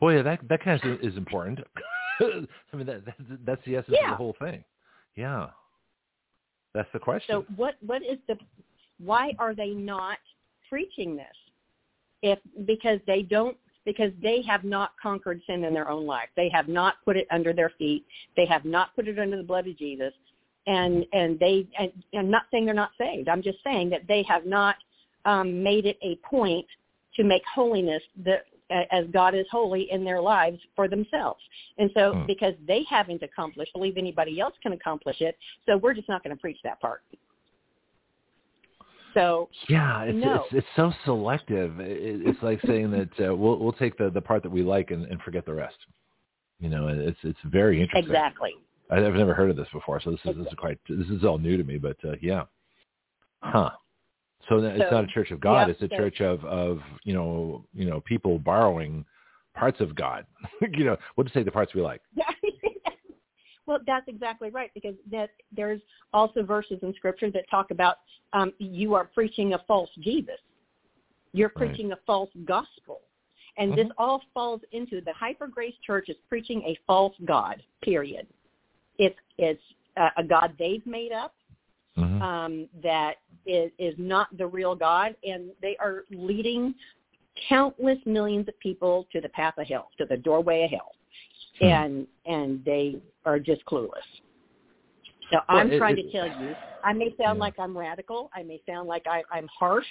Well, 0.00 0.14
yeah, 0.14 0.22
that 0.22 0.40
that 0.48 0.64
kind 0.64 0.82
of 0.82 1.00
is 1.00 1.16
important. 1.16 1.60
I 2.20 2.76
mean, 2.76 2.86
that, 2.86 3.04
that 3.06 3.14
that's 3.46 3.64
the 3.64 3.76
essence 3.76 3.96
of 4.04 4.10
the 4.10 4.16
whole 4.16 4.36
thing. 4.38 4.64
Yeah. 5.16 5.48
That's 6.74 6.88
the 6.92 6.98
question. 6.98 7.34
So 7.34 7.46
what 7.56 7.74
what 7.84 8.02
is 8.02 8.18
the 8.28 8.36
why 8.98 9.32
are 9.38 9.54
they 9.54 9.70
not 9.70 10.18
preaching 10.68 11.16
this? 11.16 11.26
If 12.22 12.38
because 12.66 13.00
they 13.06 13.22
don't 13.22 13.56
because 13.84 14.12
they 14.22 14.42
have 14.42 14.64
not 14.64 14.92
conquered 15.02 15.40
sin 15.46 15.64
in 15.64 15.74
their 15.74 15.88
own 15.88 16.06
life. 16.06 16.28
They 16.36 16.48
have 16.50 16.68
not 16.68 16.94
put 17.04 17.16
it 17.16 17.26
under 17.30 17.52
their 17.52 17.70
feet. 17.78 18.04
They 18.36 18.46
have 18.46 18.64
not 18.64 18.94
put 18.94 19.08
it 19.08 19.18
under 19.18 19.36
the 19.36 19.42
blood 19.42 19.66
of 19.66 19.76
Jesus. 19.76 20.12
And 20.66 21.04
and 21.12 21.38
they 21.38 21.66
and 21.78 21.92
I'm 22.14 22.30
not 22.30 22.44
saying 22.50 22.66
they're 22.66 22.74
not 22.74 22.92
saved. 22.96 23.28
I'm 23.28 23.42
just 23.42 23.58
saying 23.64 23.90
that 23.90 24.02
they 24.06 24.22
have 24.28 24.46
not 24.46 24.76
um, 25.24 25.62
made 25.62 25.86
it 25.86 25.98
a 26.02 26.16
point 26.16 26.66
to 27.16 27.24
make 27.24 27.42
holiness 27.52 28.02
the 28.24 28.36
as 28.90 29.06
God 29.12 29.34
is 29.34 29.46
holy 29.50 29.90
in 29.90 30.04
their 30.04 30.20
lives 30.20 30.58
for 30.74 30.88
themselves. 30.88 31.40
And 31.78 31.90
so 31.94 32.14
Hmm. 32.14 32.26
because 32.26 32.54
they 32.66 32.84
haven't 32.84 33.22
accomplished, 33.22 33.72
believe 33.72 33.96
anybody 33.96 34.40
else 34.40 34.54
can 34.62 34.72
accomplish 34.72 35.20
it. 35.20 35.36
So 35.66 35.76
we're 35.76 35.94
just 35.94 36.08
not 36.08 36.22
going 36.22 36.34
to 36.36 36.40
preach 36.40 36.58
that 36.64 36.80
part. 36.80 37.02
So 39.14 39.48
yeah, 39.68 40.02
it's 40.04 40.18
No. 40.18 40.44
it's 40.44 40.54
it's 40.54 40.66
so 40.76 40.92
selective. 41.04 41.80
It, 41.80 42.26
it's 42.26 42.42
like 42.42 42.60
saying 42.62 42.90
that 42.92 43.28
uh, 43.28 43.34
we'll 43.36 43.58
we'll 43.58 43.72
take 43.72 43.96
the 43.98 44.10
the 44.10 44.20
part 44.20 44.42
that 44.42 44.50
we 44.50 44.62
like 44.62 44.90
and, 44.90 45.04
and 45.06 45.20
forget 45.22 45.44
the 45.44 45.54
rest. 45.54 45.76
You 46.60 46.68
know, 46.70 46.88
and 46.88 47.00
it's 47.00 47.18
it's 47.22 47.38
very 47.44 47.80
interesting. 47.82 48.10
exactly. 48.10 48.54
I've 48.90 49.14
never 49.14 49.34
heard 49.34 49.50
of 49.50 49.56
this 49.56 49.68
before, 49.72 50.00
so 50.00 50.10
this 50.10 50.20
is 50.24 50.36
this 50.36 50.46
is 50.46 50.54
quite 50.56 50.78
this 50.88 51.08
is 51.08 51.24
all 51.24 51.38
new 51.38 51.56
to 51.56 51.64
me. 51.64 51.78
But 51.78 51.96
uh, 52.04 52.12
yeah, 52.20 52.44
huh? 53.42 53.70
So 54.48 54.60
that 54.60 54.76
it's 54.76 54.90
not 54.90 55.04
a 55.04 55.08
church 55.08 55.30
of 55.30 55.40
God; 55.40 55.66
yeah, 55.68 55.72
it's 55.72 55.82
a 55.82 55.88
so- 55.88 55.96
church 55.96 56.20
of 56.20 56.44
of 56.44 56.80
you 57.04 57.14
know 57.14 57.64
you 57.72 57.88
know 57.88 58.00
people 58.00 58.38
borrowing 58.38 59.04
parts 59.54 59.80
of 59.80 59.94
God. 59.94 60.26
you 60.60 60.84
know, 60.84 60.96
we'll 61.16 61.24
just 61.24 61.34
take 61.34 61.44
the 61.44 61.52
parts 61.52 61.74
we 61.74 61.82
like. 61.82 62.00
Yeah. 62.14 62.24
well, 63.66 63.78
that's 63.86 64.08
exactly 64.08 64.50
right 64.50 64.70
because 64.74 64.94
that 65.10 65.30
there's 65.54 65.80
also 66.12 66.42
verses 66.42 66.78
in 66.82 66.94
scripture 66.94 67.30
that 67.30 67.44
talk 67.50 67.70
about 67.70 67.96
um, 68.32 68.52
you 68.58 68.94
are 68.94 69.04
preaching 69.04 69.54
a 69.54 69.58
false 69.68 69.90
Jesus. 70.00 70.38
You're 71.32 71.48
Right. 71.56 71.68
preaching 71.68 71.92
a 71.92 71.96
false 72.06 72.30
gospel. 72.44 73.02
And 73.58 73.74
this 73.74 73.86
Mhm. 73.88 73.92
all 73.98 74.22
falls 74.32 74.62
into 74.72 75.02
the 75.02 75.12
Hyper 75.12 75.46
Grace 75.46 75.76
Church 75.86 76.08
is 76.08 76.16
preaching 76.28 76.62
a 76.62 76.74
false 76.86 77.14
God. 77.24 77.62
Period. 77.82 78.26
It's 78.98 79.18
it's 79.38 79.62
uh, 79.98 80.08
a 80.16 80.24
God 80.24 80.54
they've 80.58 80.84
made 80.86 81.12
up 81.12 81.34
Mhm. 81.96 82.22
um, 82.22 82.68
that 82.82 83.16
is, 83.46 83.70
is 83.78 83.94
not 83.98 84.34
the 84.38 84.46
real 84.46 84.74
God, 84.74 85.14
and 85.24 85.50
they 85.60 85.76
are 85.78 86.04
leading 86.10 86.74
countless 87.48 87.98
millions 88.06 88.48
of 88.48 88.58
people 88.60 89.06
to 89.12 89.20
the 89.20 89.28
path 89.30 89.54
of 89.58 89.66
hell, 89.66 89.90
to 89.98 90.04
the 90.06 90.16
doorway 90.16 90.64
of 90.64 90.70
hell, 90.70 90.92
Hmm. 91.58 91.64
and 91.66 92.06
and 92.26 92.64
they 92.64 93.00
are 93.24 93.38
just 93.38 93.64
clueless. 93.66 94.02
So 95.30 95.38
Well, 95.48 95.58
I'm 95.58 95.72
it- 95.72 95.78
trying 95.78 95.98
it- 95.98 96.02
to 96.04 96.12
tell 96.12 96.26
you, 96.26 96.54
I 96.82 96.92
may 96.92 97.10
sound 97.16 97.36
Yeah. 97.38 97.44
like 97.44 97.58
I'm 97.58 97.76
radical, 97.76 98.30
I 98.34 98.42
may 98.42 98.60
sound 98.66 98.88
like 98.88 99.06
I, 99.06 99.22
I'm 99.30 99.48
harsh, 99.48 99.86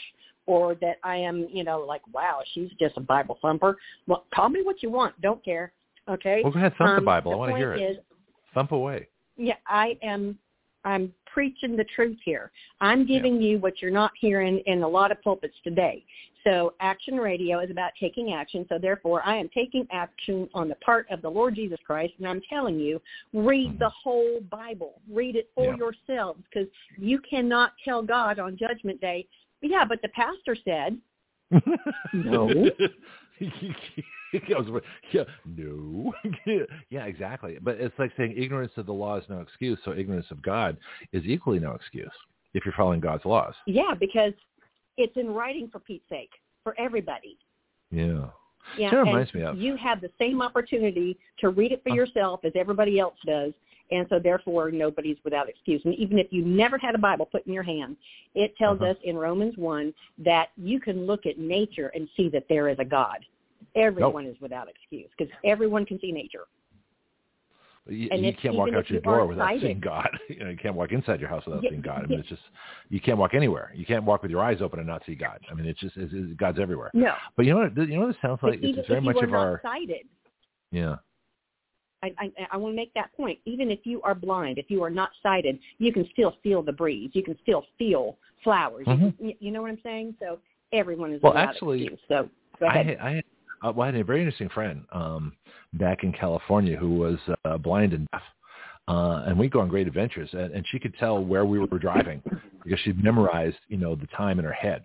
or 0.45 0.75
that 0.75 0.97
I 1.03 1.17
am, 1.17 1.47
you 1.49 1.63
know, 1.63 1.79
like 1.81 2.01
wow, 2.13 2.41
she's 2.53 2.71
just 2.79 2.97
a 2.97 3.01
Bible 3.01 3.37
thumper. 3.41 3.77
Well, 4.07 4.25
call 4.33 4.49
me 4.49 4.61
what 4.63 4.81
you 4.83 4.89
want, 4.89 5.19
don't 5.21 5.43
care. 5.43 5.73
Okay. 6.07 6.41
Well, 6.43 6.51
go 6.51 6.59
ahead, 6.59 6.75
thump 6.77 6.91
the 6.91 6.97
Um, 6.97 7.05
Bible. 7.05 7.33
I 7.33 7.35
want 7.35 7.51
to 7.51 7.57
hear 7.57 7.73
it. 7.73 7.81
is, 7.81 7.97
Thump 8.53 8.71
away. 8.71 9.07
yeah, 9.37 9.57
I 9.67 9.97
am 10.01 10.37
I'm 10.84 11.13
preaching 11.25 11.75
the 11.75 11.86
truth 11.95 12.17
here. 12.23 12.51
I'm 12.82 13.05
giving 13.05 13.41
you 13.41 13.59
what 13.59 13.82
you're 13.82 13.91
not 13.91 14.11
hearing 14.19 14.59
in 14.65 14.84
a 14.84 14.88
lot 14.88 15.11
of 15.11 15.21
pulpits 15.21 15.55
today. 15.63 16.03
So 16.43 16.73
action 16.79 17.17
radio 17.17 17.59
is 17.59 17.69
about 17.69 17.91
taking 17.99 18.34
action. 18.34 18.65
So 18.67 18.79
therefore 18.79 19.21
I 19.25 19.38
am 19.38 19.49
taking 19.53 19.86
action 19.91 20.49
on 20.53 20.69
the 20.69 20.75
part 20.75 21.05
of 21.11 21.21
the 21.21 21.29
Lord 21.29 21.55
Jesus 21.55 21.77
Christ 21.86 22.13
and 22.17 22.27
I'm 22.27 22.41
telling 22.49 22.79
you, 22.79 23.01
read 23.34 23.73
Mhm. 23.73 23.79
the 23.79 23.89
whole 23.89 24.41
Bible. 24.41 25.01
Read 25.07 25.36
it 25.36 25.51
for 25.53 25.71
Yeah. 25.71 25.77
yourselves 25.77 26.43
because 26.45 26.67
you 26.97 27.19
cannot 27.19 27.77
tell 27.84 28.01
God 28.01 28.39
on 28.39 28.57
judgment 28.57 28.99
day, 28.99 29.27
yeah, 29.61 29.86
but 29.86 30.01
the 30.01 30.09
pastor 30.09 30.55
said, 30.55 30.99
No. 32.13 32.71
Yeah, 35.11 35.23
no. 35.45 36.13
yeah, 36.89 37.03
exactly. 37.05 37.57
But 37.61 37.75
it's 37.81 37.97
like 37.99 38.11
saying 38.15 38.33
ignorance 38.37 38.71
of 38.77 38.85
the 38.85 38.93
law 38.93 39.17
is 39.17 39.25
no 39.27 39.39
excuse, 39.41 39.77
so 39.83 39.91
ignorance 39.91 40.27
of 40.31 40.41
God 40.41 40.77
is 41.11 41.23
equally 41.25 41.59
no 41.59 41.71
excuse 41.73 42.11
if 42.53 42.63
you're 42.65 42.73
following 42.77 43.01
God's 43.01 43.25
laws. 43.25 43.53
yeah, 43.65 43.93
because 43.99 44.31
it's 44.97 45.15
in 45.17 45.31
writing 45.31 45.67
for 45.71 45.79
Pete's 45.79 46.07
sake, 46.09 46.31
for 46.63 46.75
everybody. 46.79 47.37
Yeah. 47.91 48.27
Yeah, 48.77 48.91
That 48.91 48.97
reminds 49.03 49.33
me 49.33 49.41
of- 49.43 49.57
you 49.57 49.75
have 49.75 49.99
the 50.01 50.11
same 50.19 50.41
opportunity 50.41 51.17
to 51.39 51.49
read 51.49 51.71
it 51.73 51.83
for 51.83 51.89
Huh. 51.89 51.95
yourself 51.95 52.45
as 52.45 52.53
everybody 52.55 52.99
else 52.99 53.17
does, 53.25 53.53
and 53.91 54.07
so 54.09 54.19
therefore 54.19 54.71
nobody's 54.71 55.17
without 55.23 55.49
excuse. 55.49 55.81
And 55.85 55.93
even 55.95 56.17
if 56.17 56.27
you 56.31 56.43
never 56.45 56.77
had 56.77 56.95
a 56.95 56.97
Bible 56.97 57.25
put 57.25 57.45
in 57.45 57.53
your 57.53 57.63
hand, 57.63 57.97
it 58.35 58.55
tells 58.57 58.79
Uh-huh. 58.81 58.91
us 58.91 58.97
in 59.03 59.15
Romans 59.17 59.57
one 59.57 59.93
that 60.19 60.49
you 60.57 60.79
can 60.79 61.05
look 61.05 61.25
at 61.25 61.37
nature 61.37 61.91
and 61.93 62.07
see 62.15 62.29
that 62.29 62.45
there 62.49 62.69
is 62.69 62.77
a 62.79 62.85
God. 62.85 63.19
Everyone 63.75 64.25
is 64.25 64.35
without 64.41 64.67
excuse 64.69 65.09
because 65.17 65.31
everyone 65.43 65.85
can 65.85 65.99
see 65.99 66.11
nature. 66.11 66.45
You, 67.87 68.09
And 68.11 68.23
you 68.23 68.31
can't 68.39 68.53
walk 68.55 68.69
out 68.73 68.87
your 68.89 68.99
you 68.99 69.01
door 69.01 69.25
without 69.25 69.47
sighted- 69.47 69.61
seeing 69.63 69.79
God. 69.79 70.07
You 70.29 70.43
know, 70.43 70.49
you 70.51 70.57
can't 70.57 70.75
walk 70.75 70.91
inside 70.91 71.19
your 71.19 71.29
house 71.29 71.43
without 71.45 71.63
Yeah, 71.63 71.71
seeing 71.71 71.81
God. 71.81 71.99
I 71.99 72.01
mean, 72.01 72.11
yeah. 72.11 72.19
it's 72.19 72.29
just 72.29 72.41
you 72.89 73.01
can't 73.01 73.17
walk 73.17 73.33
anywhere. 73.33 73.71
You 73.75 73.85
can't 73.85 74.03
walk 74.03 74.21
with 74.21 74.29
your 74.31 74.41
eyes 74.43 74.61
open 74.61 74.79
and 74.79 74.87
not 74.87 75.01
see 75.05 75.15
God. 75.15 75.39
I 75.49 75.53
mean, 75.55 75.65
it's 75.65 75.79
just 75.79 75.97
it's, 75.97 76.13
it's, 76.15 76.33
God's 76.37 76.59
everywhere. 76.59 76.91
No, 76.93 77.13
But 77.35 77.45
you 77.45 77.53
know 77.53 77.61
what? 77.61 77.75
You 77.89 77.95
know 77.99 78.05
what 78.07 78.11
it 78.11 78.17
sounds 78.21 78.39
like? 78.43 78.59
It's 78.61 78.87
very 78.87 79.01
much 79.01 79.17
of 79.21 79.33
our 79.33 79.59
sighted, 79.63 80.05
yeah. 80.71 80.97
I, 82.03 82.11
I, 82.17 82.31
I 82.53 82.57
want 82.57 82.73
to 82.73 82.75
make 82.75 82.93
that 82.95 83.11
point. 83.15 83.39
Even 83.45 83.69
if 83.69 83.79
you 83.83 84.01
are 84.01 84.15
blind, 84.15 84.57
if 84.57 84.65
you 84.69 84.83
are 84.83 84.89
not 84.89 85.11
sighted, 85.21 85.59
you 85.77 85.93
can 85.93 86.07
still 86.13 86.35
feel 86.43 86.61
the 86.63 86.71
breeze. 86.71 87.11
You 87.13 87.23
can 87.23 87.37
still 87.43 87.63
feel 87.77 88.17
flowers. 88.43 88.85
You, 88.87 88.93
Mhm. 88.93 89.17
can- 89.17 89.33
you 89.39 89.51
know 89.51 89.61
what 89.61 89.69
I'm 89.71 89.79
saying? 89.83 90.15
So 90.19 90.39
everyone 90.73 91.13
is 91.13 91.21
Well, 91.21 91.37
actually, 91.37 91.83
excuse. 91.83 91.99
So 92.07 92.29
go 92.59 92.65
I 92.67 92.75
ahead. 92.75 92.97
I 92.99 93.09
had, 93.11 93.23
uh, 93.63 93.71
well, 93.75 93.83
I 93.83 93.85
had 93.91 93.95
a 93.95 94.03
very 94.03 94.19
interesting 94.19 94.49
friend 94.49 94.83
um, 94.91 95.33
back 95.73 96.03
in 96.03 96.11
California 96.11 96.75
who 96.77 96.95
was 96.95 97.19
uh, 97.45 97.57
blind 97.57 97.93
and 97.93 98.07
deaf. 98.11 98.23
uh, 98.87 99.23
and 99.27 99.37
we'd 99.37 99.51
go 99.51 99.59
on 99.61 99.69
great 99.69 99.87
adventures. 99.87 100.29
And, 100.33 100.51
and 100.53 100.65
she 100.71 100.79
could 100.79 100.95
tell 100.97 101.23
where 101.23 101.45
we 101.45 101.59
were 101.59 101.79
driving 101.79 102.21
because 102.63 102.79
she'd 102.79 103.01
memorized, 103.01 103.57
you 103.67 103.77
know, 103.77 103.95
the 103.95 104.07
time 104.07 104.39
in 104.39 104.45
her 104.45 104.51
head. 104.51 104.83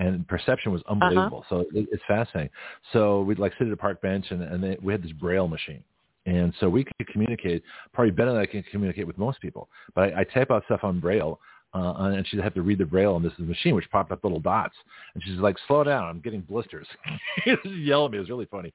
And 0.00 0.26
perception 0.26 0.72
was 0.72 0.80
Uh-huh. 0.86 0.92
unbelievable. 1.04 1.44
So 1.50 1.60
it, 1.60 1.86
it's 1.92 2.02
fascinating. 2.08 2.50
So 2.92 3.20
we'd 3.22 3.38
like 3.38 3.52
sit 3.58 3.66
at 3.68 3.72
a 3.72 3.76
park 3.76 4.00
bench, 4.00 4.26
and, 4.30 4.42
and 4.42 4.64
they, 4.64 4.76
we 4.82 4.92
had 4.92 5.02
this 5.02 5.12
braille 5.12 5.46
machine. 5.46 5.84
And 6.26 6.54
so 6.58 6.68
we 6.68 6.84
could 6.84 7.06
communicate 7.08 7.62
probably 7.92 8.10
better 8.10 8.32
than 8.32 8.40
I 8.40 8.46
can 8.46 8.62
communicate 8.70 9.06
with 9.06 9.18
most 9.18 9.40
people. 9.40 9.68
But 9.94 10.14
I, 10.14 10.20
I 10.20 10.24
type 10.24 10.50
out 10.50 10.64
stuff 10.64 10.80
on 10.82 11.00
braille, 11.00 11.38
uh, 11.74 11.92
and 11.98 12.26
she'd 12.26 12.40
have 12.40 12.54
to 12.54 12.62
read 12.62 12.78
the 12.78 12.84
braille 12.86 13.14
on 13.14 13.22
this 13.22 13.32
machine, 13.38 13.74
which 13.74 13.90
popped 13.90 14.12
up 14.12 14.22
little 14.22 14.40
dots. 14.40 14.76
And 15.14 15.22
she's 15.24 15.38
like, 15.38 15.56
"Slow 15.66 15.84
down! 15.84 16.04
I'm 16.04 16.20
getting 16.20 16.40
blisters." 16.40 16.86
Yell 17.64 18.06
at 18.06 18.12
me. 18.12 18.18
It 18.18 18.20
was 18.20 18.30
really 18.30 18.46
funny. 18.46 18.72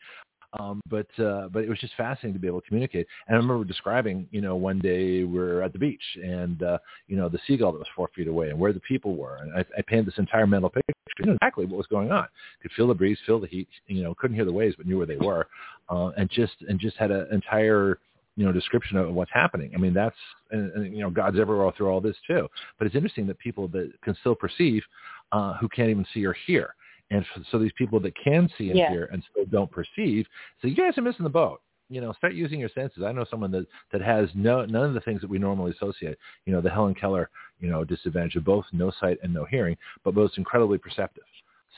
Um, 0.58 0.82
but 0.90 1.08
uh, 1.20 1.48
but 1.50 1.64
it 1.64 1.70
was 1.70 1.80
just 1.80 1.94
fascinating 1.96 2.34
to 2.34 2.40
be 2.40 2.48
able 2.48 2.62
to 2.62 2.68
communicate. 2.68 3.06
And 3.28 3.36
I 3.36 3.40
remember 3.40 3.64
describing, 3.64 4.28
you 4.32 4.42
know, 4.42 4.56
one 4.56 4.80
day 4.80 5.24
we're 5.24 5.62
at 5.62 5.74
the 5.74 5.80
beach, 5.80 6.02
and 6.24 6.64
uh, 6.64 6.80
you 7.08 7.18
know, 7.18 7.30
the 7.30 7.40
seagull 7.46 7.72
that 7.72 7.78
was 7.78 7.88
four 7.96 8.10
feet 8.16 8.28
away, 8.28 8.50
and 8.50 8.60
where 8.60 8.74
the 8.74 8.80
people 8.80 9.16
were, 9.16 9.38
and 9.38 9.54
I, 9.54 9.60
I 9.78 9.82
painted 9.84 10.08
this 10.08 10.18
entire 10.18 10.48
mental 10.48 10.70
picture, 10.70 10.94
you 11.20 11.26
know 11.28 11.34
exactly 11.34 11.66
what 11.66 11.78
was 11.78 11.88
going 11.88 12.12
on. 12.12 12.28
Could 12.62 12.72
feel 12.72 12.88
the 12.88 12.96
breeze, 12.96 13.20
feel 13.26 13.40
the 13.40 13.48
heat, 13.48 13.68
you 13.88 14.02
know, 14.02 14.16
couldn't 14.16 14.36
hear 14.36 14.46
the 14.46 14.52
waves, 14.52 14.76
but 14.76 14.88
knew 14.88 14.98
where 14.98 15.06
they 15.06 15.18
were, 15.18 15.48
uh, 15.90 16.12
and 16.18 16.30
just 16.32 16.54
and 16.68 16.80
just 16.80 16.98
had 16.98 17.12
an 17.12 17.28
entire 17.32 18.00
you 18.36 18.46
know 18.46 18.52
description 18.52 18.98
of 18.98 19.14
what's 19.14 19.32
happening. 19.34 19.72
I 19.76 19.78
mean, 19.78 19.94
that's 19.94 20.16
and, 20.52 20.72
and 20.72 20.96
you 20.96 21.02
know 21.02 21.10
God's 21.10 21.40
everywhere 21.40 21.72
through 21.76 21.90
all 21.90 22.02
this 22.02 22.16
too. 22.26 22.48
But 22.78 22.88
it's 22.88 22.96
interesting 22.96 23.28
that 23.28 23.38
people 23.38 23.68
that 23.70 23.92
can 24.02 24.16
still 24.22 24.34
perceive 24.34 24.82
uh, 25.32 25.58
who 25.58 25.68
can't 25.70 25.90
even 25.90 26.06
see 26.14 26.26
or 26.26 26.34
hear. 26.48 26.74
And 27.12 27.26
so 27.52 27.58
these 27.58 27.72
people 27.78 28.00
that 28.02 28.14
can 28.16 28.50
see 28.58 28.70
and 28.70 28.80
Yeah. 28.80 28.90
hear 28.90 29.06
and 29.12 29.24
still 29.32 29.46
don't 29.46 29.72
perceive, 29.72 30.28
so 30.62 30.68
you 30.68 30.76
guys 30.76 30.98
are 30.98 31.02
missing 31.02 31.24
the 31.24 31.30
boat. 31.30 31.62
You 31.92 32.02
know, 32.02 32.14
start 32.14 32.36
using 32.36 32.60
your 32.60 32.70
senses. 32.70 33.02
I 33.04 33.12
know 33.12 33.26
someone 33.32 33.52
that 33.52 33.66
that 33.92 34.02
has 34.02 34.30
no 34.36 34.64
none 34.66 34.84
of 34.86 34.94
the 34.94 35.02
things 35.02 35.22
that 35.22 35.30
we 35.30 35.40
normally 35.40 35.72
associate. 35.72 36.20
You 36.46 36.54
know, 36.54 36.62
the 36.62 36.70
Helen 36.70 36.94
Keller, 36.94 37.32
you 37.60 37.68
know, 37.68 37.84
disadvantage 37.84 38.36
of 38.36 38.44
both 38.44 38.66
no 38.72 38.92
sight 39.00 39.18
and 39.24 39.34
no 39.34 39.44
hearing, 39.46 39.76
but 40.04 40.14
most 40.14 40.38
incredibly 40.38 40.78
perceptive. 40.78 41.24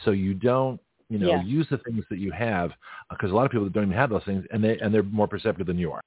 So 0.03 0.11
you 0.11 0.33
don't, 0.33 0.81
you 1.09 1.17
know, 1.17 1.29
Yeah. 1.29 1.41
use 1.43 1.67
the 1.69 1.77
things 1.77 2.03
that 2.09 2.19
you 2.19 2.31
have 2.31 2.71
uh, 2.71 3.15
because 3.15 3.31
a 3.31 3.33
lot 3.33 3.45
of 3.45 3.51
people 3.51 3.69
don't 3.69 3.85
even 3.85 3.95
have 3.95 4.09
those 4.09 4.23
things, 4.25 4.45
and 4.51 4.61
they 4.61 4.77
and 4.79 4.93
they're 4.93 5.03
more 5.03 5.29
perceptive 5.29 5.65
than 5.67 5.77
you 5.77 5.93
are. 5.93 6.03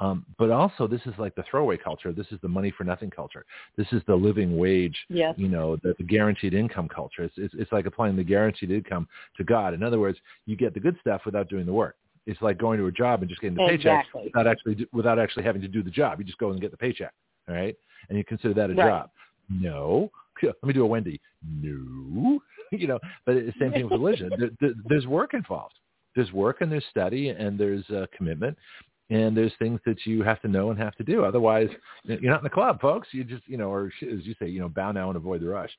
Um, 0.00 0.26
but 0.38 0.50
also, 0.50 0.86
this 0.88 1.00
is 1.06 1.12
like 1.18 1.34
the 1.36 1.44
throwaway 1.48 1.76
culture. 1.76 2.12
This 2.12 2.26
is 2.32 2.38
the 2.42 2.48
money 2.48 2.72
for 2.76 2.82
nothing 2.82 3.08
culture. 3.10 3.44
This 3.76 3.86
is 3.92 4.02
the 4.08 4.14
living 4.14 4.56
wage 4.58 4.96
Yes. 5.08 5.34
you 5.38 5.48
know, 5.48 5.76
the, 5.76 5.94
the 5.98 6.02
guaranteed 6.04 6.54
income 6.54 6.88
culture. 6.88 7.22
It's, 7.22 7.34
it's, 7.36 7.54
it's 7.56 7.70
like 7.72 7.86
applying 7.86 8.16
the 8.16 8.24
guaranteed 8.24 8.70
income 8.72 9.06
to 9.36 9.44
God. 9.44 9.74
In 9.74 9.82
other 9.82 10.00
words, 10.00 10.18
you 10.46 10.56
get 10.56 10.74
the 10.74 10.80
good 10.80 10.96
stuff 11.00 11.22
without 11.24 11.48
doing 11.48 11.66
the 11.66 11.72
work. 11.72 11.96
It's 12.26 12.40
like 12.42 12.58
going 12.58 12.78
to 12.78 12.86
a 12.86 12.92
job 12.92 13.20
and 13.20 13.28
just 13.28 13.40
getting 13.40 13.56
the 13.56 13.66
paycheck 13.68 14.06
without 14.24 14.46
actually 14.46 14.86
without 14.92 15.18
actually 15.18 15.42
having 15.44 15.62
to 15.62 15.68
do 15.68 15.82
the 15.82 15.90
job. 15.90 16.18
You 16.18 16.24
just 16.24 16.38
go 16.38 16.50
and 16.50 16.60
get 16.60 16.70
the 16.70 16.76
paycheck, 16.76 17.12
all 17.48 17.54
right? 17.54 17.76
And 18.08 18.16
you 18.18 18.24
consider 18.24 18.54
that 18.54 18.70
a 18.70 18.74
Right. 18.74 18.88
job. 18.88 19.10
No. 19.50 20.10
Let 20.42 20.62
me 20.64 20.72
do 20.72 20.82
a 20.82 20.86
Wendy. 20.86 21.20
No. 21.48 22.40
you 22.72 22.86
know, 22.86 22.98
but 23.26 23.36
it's 23.36 23.56
the 23.58 23.64
same 23.64 23.72
thing 23.72 23.84
with 23.84 23.92
religion. 24.00 24.30
There, 24.38 24.50
there, 24.60 24.70
there's 24.88 25.06
work 25.06 25.34
involved. 25.34 25.74
There's 26.14 26.32
work 26.32 26.60
and 26.60 26.70
there's 26.70 26.84
study 26.90 27.30
and 27.30 27.58
there's 27.58 27.88
uh, 27.90 28.06
commitment 28.16 28.56
and 29.12 29.36
there's 29.36 29.52
things 29.58 29.78
that 29.84 30.06
you 30.06 30.22
have 30.22 30.40
to 30.40 30.48
know 30.48 30.70
and 30.70 30.78
have 30.78 30.96
to 30.96 31.04
do. 31.04 31.22
Otherwise, 31.22 31.68
you're 32.04 32.30
not 32.30 32.40
in 32.40 32.44
the 32.44 32.50
club, 32.50 32.80
folks. 32.80 33.08
You 33.12 33.24
just, 33.24 33.42
you 33.46 33.58
know, 33.58 33.70
or 33.70 33.88
as 33.88 34.24
you 34.24 34.34
say, 34.38 34.48
you 34.48 34.58
know, 34.58 34.70
bow 34.70 34.90
now 34.90 35.08
and 35.08 35.16
avoid 35.18 35.42
the 35.42 35.48
rush. 35.48 35.70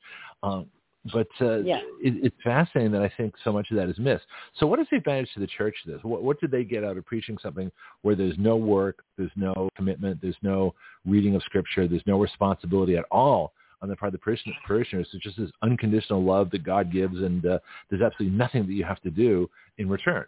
Um, 0.43 0.67
but 1.11 1.27
uh, 1.41 1.57
Yeah. 1.61 1.79
it, 1.99 2.13
it's 2.23 2.35
fascinating 2.43 2.91
that 2.91 3.01
I 3.01 3.11
think 3.17 3.33
so 3.43 3.51
much 3.51 3.71
of 3.71 3.77
that 3.77 3.89
is 3.89 3.97
missed. 3.97 4.25
So, 4.57 4.67
what 4.67 4.79
is 4.79 4.85
the 4.91 4.97
advantage 4.97 5.33
to 5.33 5.39
the 5.39 5.47
church 5.47 5.75
to 5.83 5.91
this? 5.91 6.03
What, 6.03 6.21
what 6.21 6.39
did 6.39 6.51
they 6.51 6.63
get 6.63 6.83
out 6.83 6.95
of 6.95 7.05
preaching 7.07 7.37
something 7.41 7.71
where 8.03 8.15
there's 8.15 8.37
no 8.37 8.55
work, 8.55 9.03
there's 9.17 9.31
no 9.35 9.67
commitment, 9.75 10.21
there's 10.21 10.37
no 10.43 10.75
reading 11.03 11.35
of 11.35 11.41
scripture, 11.41 11.87
there's 11.87 12.05
no 12.05 12.19
responsibility 12.19 12.97
at 12.97 13.05
all 13.09 13.53
on 13.81 13.89
the 13.89 13.95
part 13.95 14.09
of 14.09 14.13
the 14.13 14.23
parishioners? 14.23 14.55
parishioners. 14.65 15.07
It's 15.11 15.23
just 15.23 15.37
this 15.37 15.49
unconditional 15.63 16.23
love 16.23 16.51
that 16.51 16.63
God 16.63 16.91
gives, 16.91 17.17
and 17.17 17.43
uh, 17.47 17.57
there's 17.89 18.03
absolutely 18.03 18.37
nothing 18.37 18.67
that 18.67 18.73
you 18.73 18.85
have 18.85 19.01
to 19.01 19.09
do 19.09 19.49
in 19.79 19.89
return, 19.89 20.25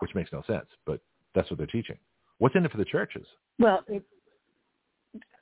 which 0.00 0.14
makes 0.16 0.32
no 0.32 0.42
sense. 0.46 0.66
But 0.84 1.00
that's 1.36 1.48
what 1.48 1.56
they're 1.56 1.68
teaching. 1.68 1.96
What's 2.38 2.56
in 2.56 2.64
it 2.64 2.70
for 2.70 2.78
the 2.78 2.84
churches? 2.84 3.26
Well, 3.58 3.84
it's 3.88 4.04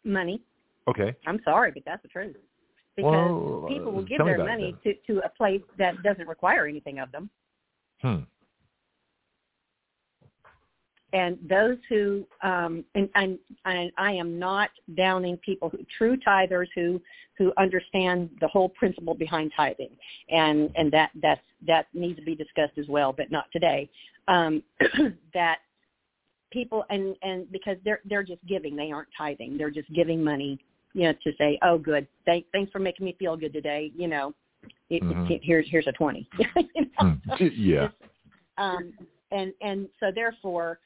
money. 0.05 0.43
Okay. 0.89 1.15
I'm 1.27 1.41
sorry, 1.45 1.71
but 1.71 1.83
that's 1.87 2.03
the 2.03 2.09
truth. 2.09 2.37
Because 2.97 3.13
Well, 3.13 3.67
people 3.69 3.93
will 3.93 4.03
uh, 4.03 4.07
give 4.07 4.19
their 4.19 4.39
money 4.39 4.75
to, 4.85 4.95
to 5.07 5.25
a 5.25 5.29
place 5.29 5.63
that 5.79 6.03
doesn't 6.03 6.27
require 6.27 6.67
anything 6.67 6.99
of 6.99 7.13
them. 7.13 7.31
Hmm. 8.03 8.21
and 11.13 11.39
those 11.49 11.77
who 11.89 12.25
um 12.43 12.85
and, 12.95 13.09
and 13.15 13.39
and 13.65 13.91
I 13.97 14.13
am 14.13 14.39
not 14.39 14.71
downing 14.97 15.37
people 15.39 15.69
who 15.69 15.79
true 15.99 16.17
tithers 16.17 16.69
who 16.75 17.01
who 17.37 17.53
understand 17.59 18.31
the 18.41 18.49
whole 18.49 18.69
principle 18.69 19.15
behind 19.15 19.53
tithing 19.57 19.91
and 20.31 20.71
and 20.77 20.91
that 20.93 21.11
that's 21.23 21.41
that 21.67 21.87
needs 21.95 22.19
to 22.19 22.25
be 22.25 22.35
discussed 22.35 22.79
as 22.79 22.87
well 22.89 23.13
but 23.13 23.31
not 23.31 23.47
today 23.53 23.91
um 24.29 24.63
that 25.35 25.59
people 26.51 26.85
and 26.91 27.17
and 27.23 27.51
because 27.53 27.77
they're 27.85 28.01
they're 28.05 28.23
just 28.23 28.45
giving 28.47 28.77
they 28.77 28.91
aren't 28.91 29.09
tithing 29.17 29.57
they're 29.57 29.71
just 29.71 29.93
giving 29.95 30.23
money 30.23 30.59
you 30.95 31.05
know 31.05 31.13
to 31.25 31.33
say 31.39 31.59
oh 31.63 31.79
good 31.79 32.07
Thank, 32.27 32.47
thanks 32.53 32.71
for 32.73 32.79
making 32.79 33.07
me 33.07 33.17
feel 33.19 33.37
good 33.37 33.53
today 33.53 33.93
you 33.97 34.09
know 34.09 34.35
it, 34.91 35.03
Mhm. 35.03 35.31
it, 35.31 35.41
here's 35.45 35.69
here's 35.71 35.87
a 35.87 35.93
20 35.93 36.29
you 36.57 36.91
Hmm. 36.99 37.13
know? 37.29 37.37
Yeah. 37.55 37.89
um 38.59 38.93
and 39.31 39.53
and 39.61 39.89
so 40.01 40.11
therefore 40.15 40.81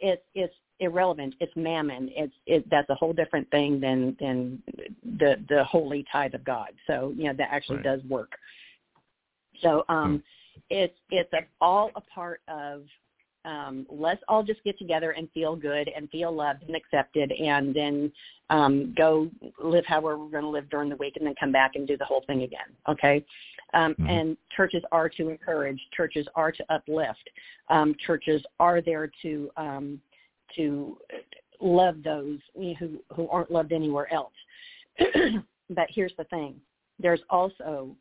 it's 0.00 0.22
it's 0.34 0.54
irrelevant 0.80 1.34
it's 1.40 1.52
mammon 1.56 2.10
it's 2.14 2.34
it 2.46 2.68
that's 2.70 2.88
a 2.90 2.94
whole 2.94 3.12
different 3.12 3.50
thing 3.50 3.80
than 3.80 4.16
than 4.20 4.62
the 5.18 5.36
the 5.48 5.64
holy 5.64 6.04
tithe 6.12 6.34
of 6.34 6.44
god 6.44 6.68
so 6.86 7.12
you 7.16 7.24
know 7.24 7.32
that 7.32 7.48
actually 7.50 7.76
Right. 7.76 7.84
does 7.84 8.00
work 8.04 8.32
so 9.62 9.84
um 9.88 10.22
it's 10.70 10.96
it's 11.10 11.32
a, 11.32 11.38
all 11.60 11.90
a 11.96 12.00
part 12.00 12.40
of 12.48 12.82
um 13.46 13.86
let's 13.88 14.22
all 14.28 14.42
just 14.42 14.62
get 14.64 14.78
together 14.78 15.12
and 15.12 15.30
feel 15.32 15.56
good 15.56 15.88
and 15.94 16.10
feel 16.10 16.32
loved 16.32 16.62
and 16.66 16.76
accepted 16.76 17.32
and 17.32 17.74
then 17.74 18.12
um 18.50 18.92
go 18.96 19.30
live 19.62 19.86
however 19.86 20.18
we're 20.18 20.30
going 20.30 20.42
to 20.42 20.48
live 20.48 20.68
during 20.68 20.90
the 20.90 20.96
week 20.96 21.14
and 21.16 21.26
then 21.26 21.34
come 21.38 21.52
back 21.52 21.72
and 21.76 21.86
do 21.86 21.96
the 21.96 22.04
whole 22.04 22.22
thing 22.26 22.42
again 22.42 22.66
okay 22.88 23.24
um 23.74 23.94
Mhm. 23.94 24.10
and 24.10 24.36
churches 24.54 24.82
are 24.92 25.08
to 25.08 25.28
encourage 25.28 25.80
churches 25.96 26.26
are 26.34 26.52
to 26.52 26.64
uplift 26.72 27.30
um 27.68 27.94
churches 28.06 28.44
are 28.60 28.80
there 28.80 29.10
to 29.22 29.50
um 29.56 30.00
to 30.54 30.98
love 31.60 32.02
those 32.02 32.38
who 32.78 33.02
who 33.14 33.28
aren't 33.28 33.50
loved 33.50 33.72
anywhere 33.72 34.12
else 34.12 34.34
but 35.70 35.86
here's 35.88 36.14
the 36.18 36.24
thing 36.24 36.60
there's 36.98 37.22
also 37.30 37.94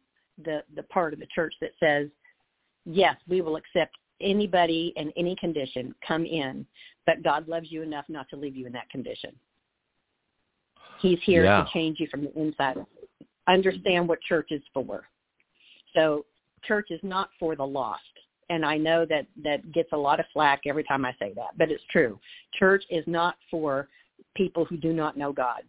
the 0.43 0.64
the 0.76 0.84
part 0.84 1.14
of 1.14 1.20
the 1.20 1.28
church 1.34 1.54
that 1.62 1.72
says 1.80 2.10
yes 2.86 3.16
we 3.28 3.41
will 3.41 3.56
accept 3.56 3.96
anybody 4.22 4.93
in 4.95 5.11
any 5.18 5.36
condition 5.36 5.93
come 6.05 6.26
in 6.26 6.66
but 7.05 7.22
god 7.24 7.47
loves 7.47 7.72
you 7.72 7.82
enough 7.82 8.05
not 8.07 8.28
to 8.30 8.36
leave 8.36 8.55
you 8.55 8.66
in 8.66 8.74
that 8.74 8.89
condition. 8.89 9.36
He's 10.99 11.22
here 11.24 11.43
Yeah. 11.43 11.63
to 11.63 11.70
change 11.72 11.99
you 11.99 12.07
from 12.07 12.24
the 12.24 12.34
inside. 12.39 12.78
Understand 13.47 14.07
what 14.07 14.22
church 14.22 14.51
is 14.51 14.63
for. 14.74 15.07
So 15.93 16.26
church 16.63 16.89
is 16.89 17.03
not 17.03 17.30
for 17.38 17.55
the 17.55 17.66
lost. 17.66 18.01
And 18.49 18.63
i 18.63 18.78
know 18.78 19.05
that 19.05 19.26
that 19.38 19.72
gets 19.72 19.91
a 19.91 19.97
lot 19.97 20.20
of 20.20 20.28
flack 20.32 20.61
every 20.68 20.84
time 20.84 21.03
i 21.03 21.13
say 21.20 21.34
that 21.34 21.57
but 21.57 21.72
it's 21.72 21.84
true. 21.91 22.20
Church 22.53 22.84
is 22.89 23.05
not 23.07 23.38
for 23.49 23.89
people 24.36 24.66
who 24.66 24.78
do 24.78 24.93
not 24.93 25.18
know 25.18 25.34
god. 25.34 25.63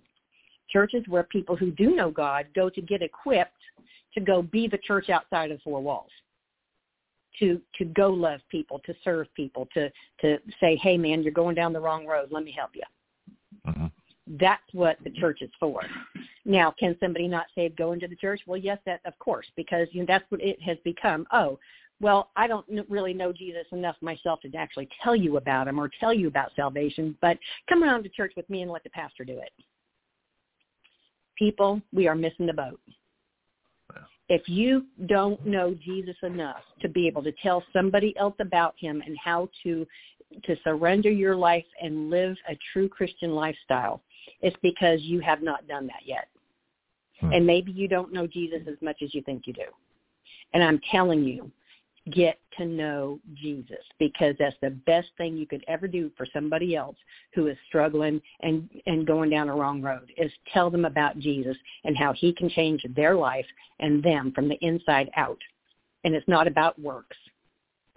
Church 0.69 0.95
is 0.95 1.07
where 1.09 1.23
people 1.23 1.57
who 1.57 1.71
do 1.71 1.95
know 1.95 2.11
god 2.11 2.47
go 2.55 2.69
to 2.71 2.81
get 2.83 3.03
equipped 3.03 3.63
to 4.15 4.21
go 4.21 4.43
be 4.43 4.69
the 4.69 4.79
church 4.79 5.11
outside 5.11 5.51
of 5.51 5.61
four 5.63 5.81
walls 5.81 6.11
to 7.39 7.61
to 7.77 7.85
go 7.85 8.11
love 8.11 8.41
people 8.51 8.81
to 8.85 8.95
serve 9.05 9.27
people 9.35 9.69
to 9.75 9.91
to 10.21 10.39
say 10.61 10.77
hey 10.77 10.97
man 10.97 11.23
you're 11.23 11.33
going 11.33 11.55
down 11.55 11.73
the 11.73 11.81
wrong 11.81 12.07
road 12.07 12.29
let 12.31 12.45
me 12.45 12.53
help 12.57 12.71
you 12.75 12.83
Mhm. 13.67 13.91
that's 14.27 14.73
what 14.73 14.97
the 15.05 15.11
church 15.11 15.43
is 15.43 15.51
for. 15.59 15.83
Now, 16.45 16.73
can 16.79 16.97
somebody 17.01 17.29
not 17.29 17.47
saved 17.55 17.77
go 17.77 17.93
into 17.93 18.09
the 18.09 18.17
church? 18.17 18.41
Well, 18.47 18.59
yes, 18.59 18.79
that 18.87 19.01
of 19.05 19.19
course, 19.19 19.47
because 19.57 19.89
you 19.93 20.01
know, 20.01 20.07
that's 20.07 20.29
what 20.31 20.41
it 20.41 20.61
has 20.63 20.79
become. 20.85 21.27
Oh, 21.33 21.59
well, 22.01 22.31
I 22.37 22.47
don't 22.47 22.67
really 22.89 23.15
know 23.15 23.33
Jesus 23.33 23.67
enough 23.73 23.97
myself 24.01 24.41
to 24.43 24.55
actually 24.57 24.89
tell 25.03 25.17
you 25.17 25.39
about 25.39 25.67
him 25.67 25.79
or 25.79 25.91
tell 26.01 26.13
you 26.13 26.29
about 26.29 26.53
salvation, 26.55 27.17
but 27.23 27.39
come 27.69 27.83
around 27.83 28.03
to 28.03 28.09
church 28.11 28.35
with 28.37 28.49
me 28.51 28.63
and 28.63 28.71
let 28.71 28.85
the 28.85 28.91
pastor 28.91 29.25
do 29.25 29.39
it. 29.39 29.51
People, 31.37 31.81
we 31.93 32.07
are 32.07 32.15
missing 32.15 32.47
the 32.47 32.53
boat. 32.53 32.81
If 34.29 34.49
you 34.49 34.87
don't 35.07 35.45
know 35.47 35.75
Jesus 35.75 36.17
enough 36.23 36.63
to 36.81 36.89
be 36.89 37.07
able 37.07 37.23
to 37.23 37.33
tell 37.43 37.63
somebody 37.73 38.17
else 38.17 38.35
about 38.41 38.75
him 38.79 39.03
and 39.07 39.17
how 39.23 39.49
to 39.63 39.87
to 40.43 40.57
surrender 40.65 41.09
your 41.09 41.37
life 41.37 41.65
and 41.81 42.11
live 42.11 42.37
a 42.49 42.59
true 42.73 42.89
Christian 42.89 43.33
lifestyle, 43.33 44.03
it's 44.43 44.57
because 44.61 45.01
you 45.03 45.21
have 45.21 45.41
not 45.41 45.69
done 45.69 45.87
that 45.87 46.03
yet. 46.05 46.29
Hmm. 47.21 47.33
And 47.33 47.47
maybe 47.47 47.71
you 47.71 47.87
don't 47.87 48.13
know 48.13 48.27
Jesus 48.27 48.63
as 48.67 48.77
much 48.83 49.03
as 49.03 49.15
you 49.15 49.23
think 49.23 49.47
you 49.47 49.53
do. 49.53 49.67
And 50.53 50.65
I'm 50.65 50.81
telling 50.91 51.23
you, 51.23 51.51
get 52.13 52.39
to 52.57 52.65
know 52.65 53.19
Jesus 53.35 53.83
because 53.99 54.35
that's 54.39 54.57
the 54.63 54.71
best 54.71 55.09
thing 55.19 55.37
you 55.37 55.47
could 55.47 55.65
ever 55.67 55.89
do 55.89 56.11
for 56.17 56.27
somebody 56.33 56.77
else 56.77 56.97
who 57.35 57.49
is 57.49 57.57
struggling 57.67 58.21
and 58.41 58.69
and 58.87 59.07
going 59.07 59.31
down 59.31 59.49
a 59.49 59.55
wrong 59.55 59.83
road 59.83 60.13
is 60.17 60.31
tell 60.53 60.71
them 60.71 60.85
about 60.85 61.19
Jesus 61.19 61.57
and 61.85 61.97
how 61.97 62.13
he 62.13 62.33
can 62.33 62.49
change 62.49 62.85
their 62.95 63.17
life 63.17 63.47
and 63.81 64.03
them 64.03 64.33
from 64.35 64.49
the 64.49 64.59
inside 64.61 65.11
out. 65.17 65.39
And 66.05 66.15
it's 66.15 66.29
not 66.29 66.47
about 66.47 66.81
works. 66.81 67.17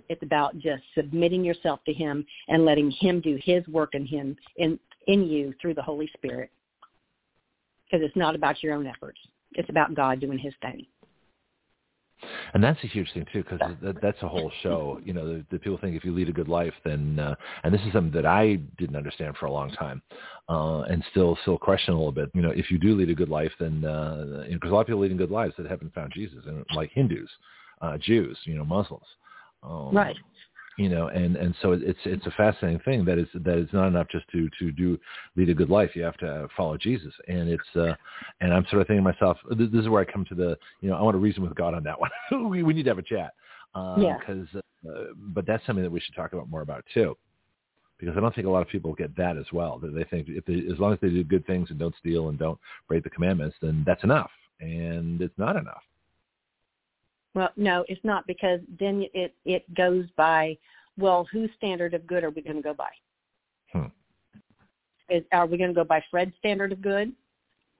It's 0.10 0.24
about 0.24 0.58
just 0.58 0.82
submitting 0.96 1.44
yourself 1.44 1.80
to 1.86 1.94
him 1.94 2.26
and 2.48 2.66
letting 2.66 2.90
him 2.90 3.22
do 3.22 3.38
his 3.44 3.68
work 3.68 3.94
in 3.94 4.06
him 4.06 4.36
in 4.58 4.80
in 5.08 5.28
you 5.28 5.54
through 5.62 5.76
the 5.76 5.84
Holy 5.84 6.10
Spirit. 6.18 6.50
Because 7.86 8.06
it's 8.06 8.16
not 8.16 8.36
about 8.36 8.62
your 8.64 8.74
own 8.74 8.88
efforts. 8.88 9.20
It's 9.54 9.70
about 9.70 9.94
God 9.94 10.20
doing 10.20 10.38
his 10.40 10.54
thing 10.62 10.86
and 12.54 12.64
that's 12.64 12.84
a 12.84 12.88
huge 12.88 13.12
thing 13.14 13.26
too 13.32 13.44
because 13.44 13.60
that, 13.82 14.02
that's 14.02 14.22
a 14.22 14.28
whole 14.28 14.52
show. 14.64 15.00
You 15.04 15.14
know 15.14 15.26
the, 15.28 15.46
the 15.52 15.60
people 15.60 15.78
think 15.78 15.96
if 15.96 16.04
you 16.04 16.14
lead 16.14 16.30
a 16.30 16.34
good 16.34 16.48
life 16.48 16.74
then 16.84 17.20
uh, 17.20 17.36
and 17.64 17.74
this 17.74 17.82
is 17.82 17.94
something 17.94 18.12
that 18.14 18.26
i 18.26 18.56
didn't 18.78 18.96
understand 18.96 19.36
for 19.38 19.46
a 19.46 19.52
long 19.52 19.72
time 19.72 20.02
uh, 20.50 20.82
and 20.82 21.04
still 21.12 21.38
still 21.42 21.58
question 21.58 21.94
a 21.94 21.98
little 21.98 22.12
bit 22.12 22.30
you 22.34 22.42
know 22.42 22.52
if 22.52 22.72
you 22.72 22.78
do 22.78 22.96
lead 22.96 23.10
a 23.10 23.16
good 23.16 23.30
life 23.30 23.52
then 23.60 23.84
uh, 23.86 24.44
because 24.44 24.50
you 24.50 24.60
know, 24.62 24.70
a 24.70 24.74
lot 24.74 24.82
of 24.82 24.88
people 24.88 25.00
leading 25.00 25.18
good 25.18 25.32
lives 25.32 25.54
that 25.58 25.68
haven't 25.68 25.94
found 25.94 26.12
jesus 26.16 26.40
and 26.46 26.66
like 26.76 26.92
hindus 26.92 27.30
uh, 27.82 27.98
jews 27.98 28.38
you 28.46 28.56
know 28.56 28.66
muslims. 28.66 29.06
Um, 29.64 29.96
right 29.96 30.16
you 30.80 30.88
know 30.88 31.08
and 31.08 31.36
and 31.36 31.54
so 31.62 31.74
it's 31.74 32.00
it's 32.06 32.26
a 32.26 32.32
fascinating 32.32 32.80
thing 32.80 33.04
that 33.04 33.18
is 33.18 33.28
that 33.34 33.58
it's 33.58 33.74
not 33.74 33.88
enough 33.88 34.08
just 34.10 34.26
to 34.32 34.50
to 34.58 34.72
do 34.72 34.98
lead 35.36 35.50
a 35.50 35.54
good 35.54 35.70
life 35.70 35.92
you 35.94 36.02
have 36.02 36.18
to 36.18 36.48
follow 36.56 36.78
jesus 36.78 37.14
and 37.28 37.50
it's 37.50 37.76
uh 37.76 37.94
and 38.40 38.54
i'm 38.54 38.66
sort 38.70 38.82
of 38.82 38.88
thinking 38.88 39.04
to 39.04 39.12
myself 39.12 39.38
this 39.58 39.68
is 39.74 39.90
where 39.90 40.02
i 40.02 40.12
come 40.12 40.26
to 40.26 40.36
the 40.36 40.58
you 40.80 40.90
know 40.90 40.96
i 40.96 41.02
want 41.02 41.14
to 41.14 41.20
reason 41.20 41.44
with 41.44 41.54
god 41.56 41.74
on 41.74 41.84
that 41.84 42.00
one 42.00 42.10
we, 42.50 42.64
we 42.64 42.74
need 42.74 42.84
to 42.84 42.90
have 42.90 42.98
a 42.98 43.04
chat 43.04 43.34
uh 43.76 43.96
yeah. 44.00 44.18
because 44.18 44.48
uh, 44.56 45.12
but 45.34 45.46
that's 45.46 45.66
something 45.68 45.84
that 45.84 45.92
we 45.92 46.00
should 46.00 46.16
talk 46.16 46.32
about 46.32 46.50
more 46.50 46.62
about 46.62 46.84
too 46.94 47.16
because 48.00 48.16
I 48.16 48.22
don't 48.22 48.34
think 48.34 48.48
a 48.48 48.50
lot 48.50 48.62
of 48.62 48.70
people 48.70 48.94
get 48.94 49.14
that 49.18 49.36
as 49.36 49.44
well. 49.52 49.78
That 49.78 49.94
they 49.94 50.06
think 50.06 50.28
if 50.30 50.46
they, 50.46 50.72
as 50.72 50.80
long 50.80 50.94
as 50.94 51.00
they 51.02 51.10
do 51.10 51.22
good 51.22 51.46
things 51.46 51.70
and 51.70 51.78
don't 51.78 51.94
steal 52.00 52.30
and 52.30 52.40
don't 52.40 52.58
break 52.88 53.04
the 53.04 53.10
commandments, 53.10 53.58
then 53.62 53.84
that's 53.86 54.06
enough, 54.06 54.32
and 54.62 55.22
it's 55.22 55.38
not 55.38 55.58
enough. 55.58 55.82
Well, 57.36 57.50
no, 57.56 57.86
it's 57.88 58.04
not 58.04 58.26
because 58.28 58.60
then 58.80 59.06
it 59.14 59.36
it 59.46 59.72
goes 59.74 60.06
by. 60.16 60.58
Well, 60.98 61.28
whose 61.32 61.50
standard 61.56 61.94
of 61.94 62.06
good 62.08 62.24
are 62.24 62.30
we 62.30 62.42
going 62.42 62.58
to 62.58 62.62
go 62.62 62.74
by? 62.74 62.90
Hmm. 63.72 63.88
Is 65.10 65.24
are 65.32 65.46
we 65.46 65.58
going 65.58 65.70
to 65.70 65.76
go 65.76 65.84
by 65.84 66.04
Fred's 66.10 66.34
standard 66.40 66.72
of 66.72 66.82
good, 66.82 67.14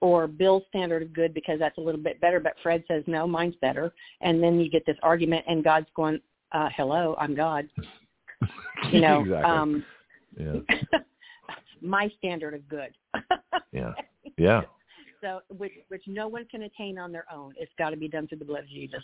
or 0.00 0.26
Bill's 0.26 0.62
standard 0.68 1.02
of 1.02 1.12
good 1.12 1.34
because 1.34 1.58
that's 1.58 1.78
a 1.78 1.80
little 1.80 2.00
bit 2.00 2.20
better? 2.20 2.40
But 2.40 2.54
Fred 2.62 2.84
says 2.88 3.04
no, 3.06 3.26
mine's 3.26 3.56
better, 3.60 3.92
and 4.20 4.42
then 4.42 4.60
you 4.60 4.70
get 4.70 4.86
this 4.86 4.96
argument, 5.02 5.44
and 5.48 5.64
God's 5.64 5.88
going, 5.94 6.20
uh, 6.52 6.68
"Hello, 6.76 7.16
I'm 7.18 7.34
God." 7.34 7.68
You 8.90 9.02
know, 9.02 9.20
exactly. 9.20 9.50
um, 9.50 9.84
yeah. 10.38 10.54
my 11.82 12.10
standard 12.18 12.54
of 12.54 12.68
good. 12.68 12.96
yeah, 13.72 13.92
yeah. 14.36 14.62
So, 15.20 15.40
which 15.56 15.72
which 15.88 16.02
no 16.06 16.28
one 16.28 16.46
can 16.50 16.62
attain 16.62 16.98
on 16.98 17.12
their 17.12 17.26
own. 17.32 17.52
It's 17.58 17.72
got 17.78 17.90
to 17.90 17.96
be 17.96 18.08
done 18.08 18.26
through 18.26 18.38
the 18.38 18.44
blood 18.44 18.64
of 18.64 18.68
Jesus. 18.68 19.02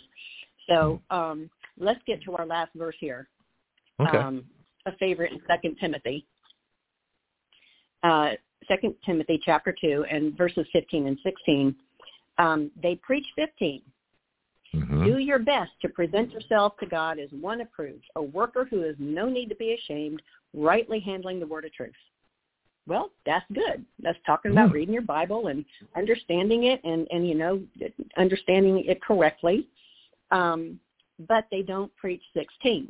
So, 0.67 1.01
um, 1.09 1.49
let's 1.77 1.99
get 2.07 2.23
to 2.23 2.35
our 2.35 2.45
last 2.45 2.71
verse 2.75 2.95
here. 2.99 3.27
Okay. 3.99 4.17
Um, 4.17 4.43
a 4.85 4.91
favorite 4.97 5.31
in 5.31 5.39
Second 5.47 5.77
Timothy. 5.79 6.25
Uh, 8.03 8.31
Second 8.67 8.95
Timothy 9.05 9.39
chapter 9.43 9.75
two 9.79 10.05
and 10.09 10.35
verses 10.37 10.65
fifteen 10.73 11.07
and 11.07 11.17
sixteen. 11.23 11.75
Um, 12.39 12.69
they 12.83 12.93
preach 12.95 13.25
15 13.35 13.81
mm-hmm. 14.75 15.05
Do 15.05 15.17
your 15.17 15.39
best 15.39 15.71
to 15.81 15.89
present 15.89 16.31
yourself 16.31 16.77
to 16.79 16.85
God 16.85 17.17
as 17.17 17.29
one 17.31 17.61
approved, 17.61 18.05
a 18.15 18.21
worker 18.21 18.67
who 18.69 18.81
has 18.81 18.95
no 18.99 19.27
need 19.27 19.49
to 19.49 19.55
be 19.55 19.73
ashamed, 19.73 20.21
rightly 20.53 20.99
handling 20.99 21.39
the 21.39 21.47
word 21.47 21.65
of 21.65 21.73
truth 21.73 21.95
well, 22.87 23.11
that's 23.25 23.45
good. 23.53 23.85
That's 24.01 24.17
talking 24.25 24.51
about 24.51 24.69
mm. 24.69 24.73
reading 24.73 24.93
your 24.93 25.03
Bible 25.03 25.47
and 25.47 25.65
understanding 25.95 26.63
it 26.63 26.81
and, 26.83 27.05
and 27.11 27.27
you 27.27 27.35
know, 27.35 27.61
understanding 28.17 28.83
it 28.85 29.01
correctly. 29.01 29.67
Um, 30.31 30.79
but 31.27 31.45
they 31.51 31.61
don't 31.61 31.93
preach 31.97 32.21
16, 32.33 32.87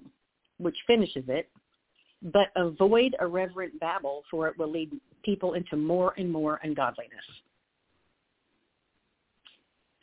which 0.59 0.77
finishes 0.85 1.23
it. 1.27 1.49
But 2.21 2.47
avoid 2.55 3.15
irreverent 3.21 3.79
babble, 3.79 4.23
for 4.29 4.47
it 4.47 4.57
will 4.57 4.71
lead 4.71 4.91
people 5.23 5.53
into 5.53 5.75
more 5.75 6.13
and 6.17 6.31
more 6.31 6.59
ungodliness. 6.63 7.13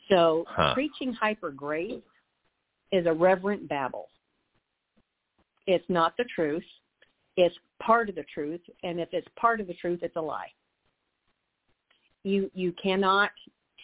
So 0.09 0.45
huh. 0.49 0.73
preaching 0.73 1.13
hyper 1.13 1.51
grace 1.51 2.01
is 2.91 3.05
irreverent 3.05 3.67
babble. 3.67 4.07
It's 5.67 5.85
not 5.89 6.15
the 6.17 6.25
truth 6.35 6.63
it's 7.37 7.55
part 7.81 8.09
of 8.09 8.15
the 8.15 8.25
truth, 8.33 8.61
and 8.83 8.99
if 8.99 9.09
it's 9.11 9.27
part 9.35 9.59
of 9.59 9.67
the 9.67 9.73
truth, 9.73 9.99
it's 10.01 10.15
a 10.15 10.21
lie. 10.21 10.51
You 12.23 12.49
you 12.53 12.73
cannot 12.81 13.31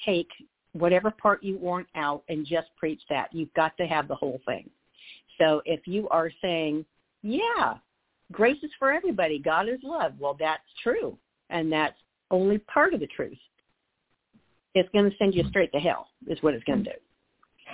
take 0.05 0.29
whatever 0.73 1.11
part 1.11 1.43
you 1.43 1.57
want 1.57 1.87
out 1.95 2.23
and 2.29 2.45
just 2.45 2.67
preach 2.77 3.01
that. 3.09 3.27
You've 3.33 3.53
got 3.53 3.75
to 3.77 3.85
have 3.85 4.07
the 4.07 4.15
whole 4.15 4.39
thing. 4.45 4.69
So 5.37 5.61
if 5.65 5.85
you 5.85 6.07
are 6.09 6.31
saying, 6.41 6.85
yeah, 7.23 7.75
grace 8.31 8.57
is 8.63 8.71
for 8.79 8.91
everybody, 8.91 9.39
God 9.39 9.67
is 9.67 9.79
love, 9.83 10.13
well, 10.19 10.35
that's 10.39 10.63
true, 10.81 11.17
and 11.49 11.71
that's 11.71 11.97
only 12.29 12.59
part 12.59 12.93
of 12.93 12.99
the 12.99 13.07
truth. 13.07 13.37
It's 14.73 14.89
going 14.93 15.09
to 15.09 15.17
send 15.17 15.35
you 15.35 15.43
straight 15.49 15.71
to 15.73 15.79
hell, 15.79 16.07
is 16.27 16.41
what 16.41 16.53
it's 16.53 16.63
going 16.63 16.83
to 16.85 16.91
do. 16.91 16.97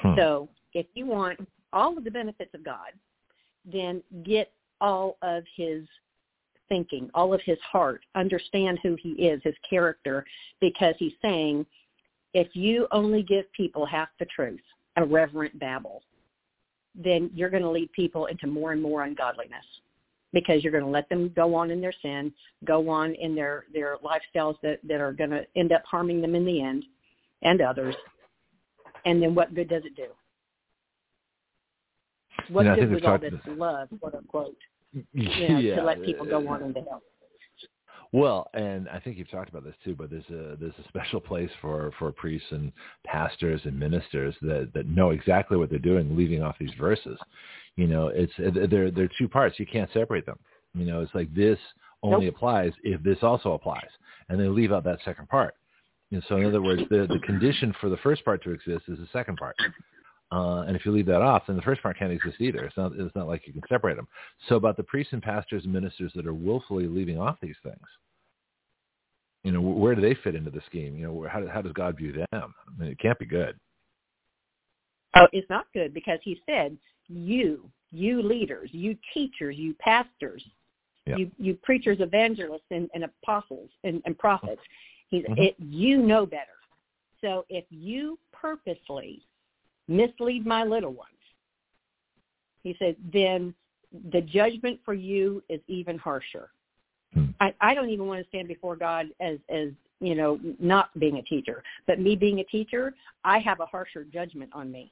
Hmm. 0.02 0.16
So 0.18 0.50
if 0.74 0.88
you 0.96 1.06
want 1.06 1.40
all 1.74 1.98
of 1.98 2.04
the 2.04 2.12
benefits 2.12 2.54
of 2.54 2.64
God, 2.64 2.92
then 3.72 4.02
get 4.24 4.52
all 4.82 5.18
of 5.22 5.44
his 5.56 5.86
thinking, 6.70 7.10
all 7.14 7.34
of 7.34 7.42
his 7.46 7.60
heart, 7.60 8.02
understand 8.16 8.80
who 8.84 8.96
he 9.02 9.12
is, 9.12 9.42
his 9.44 9.56
character, 9.70 10.26
because 10.60 10.96
he's 11.00 11.14
saying, 11.22 11.66
if 12.34 12.48
you 12.54 12.88
only 12.92 13.24
give 13.24 13.52
people 13.54 13.86
half 13.86 14.10
the 14.20 14.26
truth, 14.26 14.60
a 14.98 15.06
reverent 15.06 15.58
babble, 15.60 16.04
then 16.96 17.30
you're 17.34 17.50
going 17.50 17.64
to 17.64 17.70
lead 17.70 17.92
people 17.94 18.26
into 18.26 18.48
more 18.48 18.72
and 18.72 18.82
more 18.82 19.04
ungodliness 19.04 19.66
because 20.34 20.64
you're 20.64 20.72
going 20.72 20.84
to 20.84 20.90
let 20.90 21.08
them 21.10 21.32
go 21.36 21.56
on 21.56 21.72
in 21.72 21.80
their 21.80 21.94
sin, 22.02 22.34
go 22.66 22.90
on 22.90 23.16
in 23.16 23.34
their, 23.34 23.66
their 23.74 23.98
lifestyles 23.98 24.56
that, 24.62 24.80
that 24.84 25.00
are 25.00 25.14
going 25.14 25.30
to 25.30 25.46
end 25.56 25.72
up 25.72 25.84
harming 25.86 26.22
them 26.22 26.36
in 26.36 26.46
the 26.46 26.62
end 26.62 26.84
and 27.44 27.62
others. 27.62 27.96
And 29.06 29.22
then 29.22 29.34
what 29.34 29.56
good 29.56 29.70
does 29.70 29.84
it 29.86 29.96
do? 29.96 30.08
What 32.50 32.66
yeah, 32.66 32.76
good 32.76 32.92
was 32.92 33.04
all 33.06 33.18
this 33.18 33.34
love, 33.48 33.90
quote 34.00 34.16
unquote, 34.16 34.56
you 35.14 35.50
know, 35.50 35.60
yeah. 35.60 35.76
to 35.76 35.84
let 35.84 36.04
people 36.04 36.26
go 36.26 36.48
on 36.48 36.64
into 36.64 36.82
hell? 36.82 37.02
Well, 38.14 38.50
and 38.54 38.88
I 38.90 39.00
think 39.00 39.18
you've 39.18 39.30
talked 39.30 39.50
about 39.50 39.66
this 39.66 39.76
too, 39.84 39.94
but 39.94 40.10
there's 40.10 40.30
a 40.30 40.56
there's 40.58 40.74
a 40.84 40.88
special 40.88 41.20
place 41.20 41.50
for 41.62 41.92
for 42.00 42.12
priests 42.12 42.48
and 42.52 42.72
pastors 43.06 43.62
and 43.66 43.78
ministers 43.78 44.34
that 44.42 44.72
that 44.74 44.88
know 44.88 45.10
exactly 45.10 45.58
what 45.58 45.70
they're 45.70 45.80
doing, 45.80 46.16
leaving 46.16 46.42
off 46.42 46.56
these 46.60 46.74
verses. 46.80 47.20
You 47.76 47.88
know, 47.88 48.08
it's 48.08 48.32
they're 48.38 48.92
they're 48.92 49.10
two 49.18 49.28
parts. 49.28 49.60
You 49.60 49.66
can't 49.66 49.92
separate 49.92 50.26
them. 50.26 50.40
You 50.74 50.86
know, 50.86 51.02
it's 51.02 51.14
like 51.14 51.34
this 51.34 51.60
only 52.02 52.28
nope. 52.28 52.36
applies 52.36 52.72
if 52.84 53.04
this 53.04 53.18
also 53.22 53.54
applies, 53.54 53.90
and 54.30 54.40
they 54.40 54.48
leave 54.48 54.72
out 54.72 54.84
that 54.86 55.00
second 55.04 55.28
part. 55.28 55.56
And 56.12 56.24
so, 56.30 56.38
in 56.38 56.46
other 56.46 56.62
words, 56.62 56.84
the 56.90 57.08
the 57.08 57.20
condition 57.26 57.74
for 57.82 57.90
the 57.90 57.98
first 57.98 58.24
part 58.24 58.42
to 58.44 58.52
exist 58.52 58.84
is 58.88 59.00
the 59.00 59.08
second 59.12 59.36
part. 59.36 59.56
Uh, 60.32 60.62
and 60.68 60.76
if 60.76 60.86
you 60.86 60.92
leave 60.92 61.06
that 61.06 61.22
off, 61.22 61.44
then 61.48 61.56
the 61.56 61.62
first 61.62 61.82
part 61.82 61.98
can't 61.98 62.12
exist 62.12 62.36
either. 62.40 62.66
It's 62.66 62.76
not, 62.76 62.92
it's 62.98 63.16
not 63.16 63.28
like 63.28 63.48
you 63.48 63.54
can 63.54 63.62
separate 63.70 63.96
them. 63.96 64.08
So 64.50 64.56
about 64.56 64.76
the 64.76 64.84
priests 64.84 65.14
and 65.14 65.22
pastors 65.22 65.64
and 65.64 65.72
ministers 65.72 66.12
that 66.16 66.28
are 66.28 66.34
willfully 66.34 66.88
leaving 66.88 67.18
off 67.18 67.38
these 67.42 67.56
things, 67.64 67.88
you 69.44 69.54
know, 69.54 69.62
where 69.62 69.96
do 69.96 70.02
they 70.02 70.16
fit 70.16 70.36
into 70.36 70.52
the 70.52 70.62
scheme? 70.66 70.98
You 70.98 71.08
know, 71.08 71.28
how, 71.30 71.48
how 71.48 71.62
does 71.62 71.72
God 71.72 71.96
view 71.96 72.12
them? 72.12 72.28
I 72.34 72.78
mean, 72.78 72.92
it 72.92 73.00
can't 73.00 73.18
be 73.18 73.26
good. 73.26 73.58
Oh, 75.16 75.28
it's 75.32 75.50
not 75.50 75.68
good 75.74 75.94
because 75.94 76.20
he 76.24 76.42
said, 76.46 76.78
you, 77.08 77.70
you 77.92 78.22
leaders, 78.22 78.70
you 78.74 78.98
teachers, 79.14 79.56
you 79.58 79.74
pastors, 79.80 80.44
yeah. 81.06 81.16
you, 81.16 81.32
you 81.38 81.54
preachers, 81.64 82.00
evangelists, 82.02 82.66
and, 82.70 82.90
and 82.94 83.06
apostles 83.06 83.70
and, 83.86 84.02
and 84.06 84.18
prophets. 84.18 84.62
He's, 85.10 85.24
Mm-hmm. 85.24 85.42
it, 85.42 85.56
you 85.58 86.02
know 86.02 86.26
better. 86.26 86.58
So 87.22 87.46
if 87.48 87.64
you 87.70 88.20
purposely 88.34 89.22
mislead 89.88 90.46
my 90.46 90.64
little 90.64 90.92
ones. 90.92 91.12
He 92.64 92.76
said, 92.80 92.96
then 93.14 93.54
the 94.12 94.22
judgment 94.22 94.80
for 94.84 94.94
you 94.94 95.42
is 95.50 95.62
even 95.68 95.98
harsher. 95.98 96.50
Hmm. 97.14 97.28
I, 97.40 97.54
I 97.62 97.74
don't 97.74 97.90
even 97.90 98.08
want 98.08 98.22
to 98.22 98.28
stand 98.28 98.48
before 98.48 98.76
God 98.76 99.08
as, 99.20 99.38
as, 99.50 99.70
you 100.00 100.16
know, 100.16 100.40
not 100.60 100.98
being 101.00 101.18
a 101.18 101.24
teacher. 101.24 101.64
But 101.88 102.00
me 102.00 102.16
being 102.16 102.40
a 102.40 102.44
teacher, 102.44 102.94
I 103.24 103.40
have 103.40 103.60
a 103.60 103.66
harsher 103.66 104.04
judgment 104.04 104.52
on 104.54 104.72
me. 104.72 104.92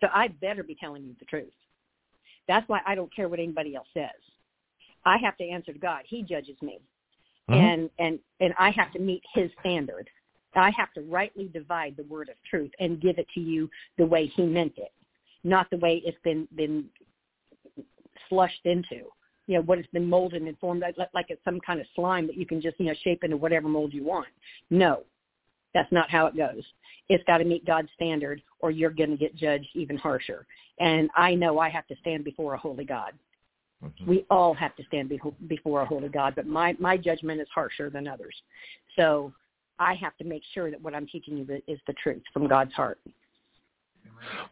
So 0.00 0.08
I 0.12 0.28
better 0.28 0.62
be 0.62 0.74
telling 0.74 1.04
you 1.04 1.14
the 1.18 1.24
truth. 1.26 1.52
That's 2.48 2.68
why 2.68 2.80
I 2.86 2.94
don't 2.94 3.14
care 3.14 3.28
what 3.28 3.38
anybody 3.38 3.76
else 3.76 3.86
says. 3.94 4.10
I 5.04 5.16
have 5.18 5.36
to 5.38 5.48
answer 5.48 5.72
to 5.72 5.78
God. 5.78 6.02
He 6.06 6.22
judges 6.22 6.56
me. 6.60 6.80
Mhm. 7.48 7.56
And, 7.56 7.90
and, 7.98 8.18
and 8.40 8.54
I 8.58 8.70
have 8.70 8.92
to 8.92 8.98
meet 8.98 9.22
his 9.34 9.50
standard. 9.60 10.08
I 10.54 10.70
have 10.76 10.92
to 10.94 11.00
rightly 11.02 11.48
divide 11.48 11.96
the 11.96 12.04
word 12.04 12.28
of 12.28 12.34
truth 12.48 12.70
and 12.78 13.00
give 13.00 13.18
it 13.18 13.26
to 13.34 13.40
you 13.40 13.70
the 13.98 14.06
way 14.06 14.26
he 14.26 14.42
meant 14.42 14.74
it. 14.76 14.92
not 15.44 15.68
the 15.70 15.78
way 15.78 16.02
it's 16.04 16.18
been 16.22 16.46
been 16.54 16.84
flushed 18.28 18.64
into. 18.64 19.06
You 19.46 19.56
know 19.56 19.62
what 19.62 19.78
it's 19.78 19.88
been 19.88 20.08
molded 20.08 20.42
and 20.42 20.58
formed 20.58 20.82
like, 20.82 20.96
like 21.14 21.26
it's 21.28 21.44
some 21.44 21.60
kind 21.60 21.80
of 21.80 21.86
slime 21.94 22.26
that 22.28 22.36
you 22.36 22.46
can 22.46 22.60
just 22.60 22.78
you 22.78 22.86
know 22.86 22.94
shape 23.02 23.24
into 23.24 23.36
whatever 23.36 23.68
mold 23.68 23.92
you 23.92 24.04
want. 24.04 24.28
No, 24.70 25.02
that's 25.74 25.90
not 25.92 26.10
how 26.10 26.26
it 26.26 26.36
goes. 26.36 26.62
It's 27.08 27.24
got 27.24 27.38
to 27.38 27.44
meet 27.44 27.66
God's 27.66 27.88
standard, 27.94 28.40
or 28.60 28.70
you're 28.70 28.90
going 28.90 29.10
to 29.10 29.16
get 29.16 29.34
judged 29.34 29.68
even 29.74 29.96
harsher. 29.96 30.46
And 30.78 31.10
I 31.16 31.34
know 31.34 31.58
I 31.58 31.68
have 31.68 31.86
to 31.88 31.96
stand 32.00 32.24
before 32.24 32.54
a 32.54 32.58
holy 32.58 32.84
God. 32.84 33.12
Mm-hmm. 33.84 34.08
We 34.08 34.24
all 34.30 34.54
have 34.54 34.76
to 34.76 34.84
stand 34.84 35.12
before 35.48 35.82
a 35.82 35.86
holy 35.86 36.08
God, 36.08 36.34
but 36.36 36.46
my 36.46 36.76
my 36.78 36.96
judgment 36.96 37.40
is 37.40 37.48
harsher 37.52 37.90
than 37.90 38.06
others. 38.06 38.34
So 38.96 39.32
I 39.78 39.94
have 39.94 40.16
to 40.18 40.24
make 40.24 40.42
sure 40.54 40.70
that 40.70 40.80
what 40.80 40.94
I'm 40.94 41.06
teaching 41.06 41.36
you 41.36 41.46
is 41.66 41.78
the 41.86 41.94
truth 41.94 42.22
from 42.32 42.48
God's 42.48 42.72
heart. 42.72 42.98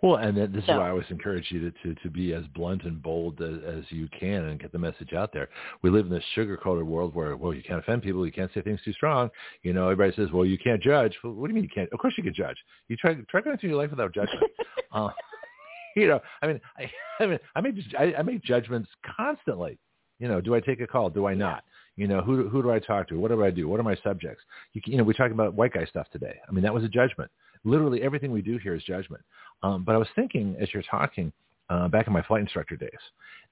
Well, 0.03 0.17
and 0.17 0.37
this 0.37 0.63
is 0.63 0.69
why 0.69 0.87
I 0.87 0.91
always 0.91 1.07
encourage 1.11 1.47
you 1.51 1.61
to, 1.61 1.71
to, 1.83 1.95
to 2.03 2.11
be 2.11 2.33
as 2.33 2.45
blunt 2.55 2.85
and 2.85 3.03
bold 3.03 3.41
as, 3.41 3.59
as 3.67 3.85
you 3.91 4.09
can 4.19 4.45
and 4.45 4.61
get 4.61 4.73
the 4.73 4.79
message 4.79 5.13
out 5.13 5.33
there. 5.33 5.49
We 5.83 5.91
live 5.91 6.07
in 6.07 6.13
this 6.13 6.25
sugar-coated 6.35 6.85
world 6.85 7.15
where, 7.15 7.37
well, 7.37 7.55
you 7.55 7.63
can't 7.63 7.79
offend 7.79 8.03
people, 8.03 8.25
you 8.27 8.33
can't 8.33 8.51
say 8.53 8.63
things 8.63 8.81
too 8.85 8.93
strong. 8.93 9.31
You 9.63 9.73
know, 9.73 9.89
everybody 9.89 10.15
says, 10.17 10.33
well, 10.33 10.45
you 10.45 10.59
can't 10.59 10.83
judge. 10.83 11.15
Well, 11.23 11.35
what 11.35 11.47
do 11.47 11.51
you 11.51 11.55
mean 11.55 11.65
you 11.65 11.71
can't? 11.73 11.93
Of 11.93 11.99
course 11.99 12.15
you 12.17 12.25
can 12.25 12.35
judge. 12.35 12.57
You 12.89 12.97
try 12.97 13.15
try 13.29 13.41
going 13.41 13.59
through 13.59 13.71
your 13.71 13.79
life 13.79 13.91
without 13.91 14.15
judgment. 14.15 14.45
uh, 14.93 15.11
you 15.97 16.09
know, 16.09 16.21
I 16.43 16.47
mean, 16.47 16.61
I, 16.79 16.91
I 17.23 17.27
mean, 17.27 17.39
I 17.55 17.61
make 17.61 17.75
I, 17.99 18.15
I 18.19 18.23
make 18.23 18.43
judgments 18.43 18.89
constantly. 19.17 19.79
You 20.19 20.29
know, 20.29 20.41
do 20.41 20.55
I 20.55 20.61
take 20.61 20.81
a 20.81 20.87
call? 20.87 21.11
Do 21.11 21.27
I 21.27 21.35
not? 21.35 21.65
You 22.01 22.09
know, 22.09 22.23
who 22.23 22.49
who 22.49 22.63
do 22.63 22.71
I 22.71 22.79
talk 22.79 23.09
to? 23.09 23.21
What 23.21 23.31
do 23.31 23.45
I 23.45 23.51
do? 23.51 23.69
What 23.69 23.79
are 23.79 23.83
my 23.83 23.95
subjects? 24.03 24.43
You, 24.73 24.81
you 24.87 24.97
know, 24.97 25.05
we 25.05 25.13
talked 25.13 25.33
about 25.33 25.53
white 25.53 25.75
guy 25.75 25.85
stuff 25.85 26.07
today. 26.11 26.41
I 26.49 26.51
mean, 26.51 26.63
that 26.63 26.73
was 26.73 26.83
a 26.83 26.89
judgment. 26.89 27.31
Literally 27.63 28.01
everything 28.01 28.33
we 28.33 28.41
do 28.41 28.57
here 28.57 28.75
is 28.75 28.83
judgment. 28.85 29.23
Um, 29.63 29.85
but 29.85 29.95
I 29.95 29.99
was 29.99 30.09
thinking 30.17 30.57
as 30.59 30.73
you're 30.73 30.83
talking 30.91 31.31
uh, 31.69 31.89
back 31.89 32.07
in 32.07 32.15
my 32.15 32.23
flight 32.23 32.41
instructor 32.41 32.75
days, 32.75 32.89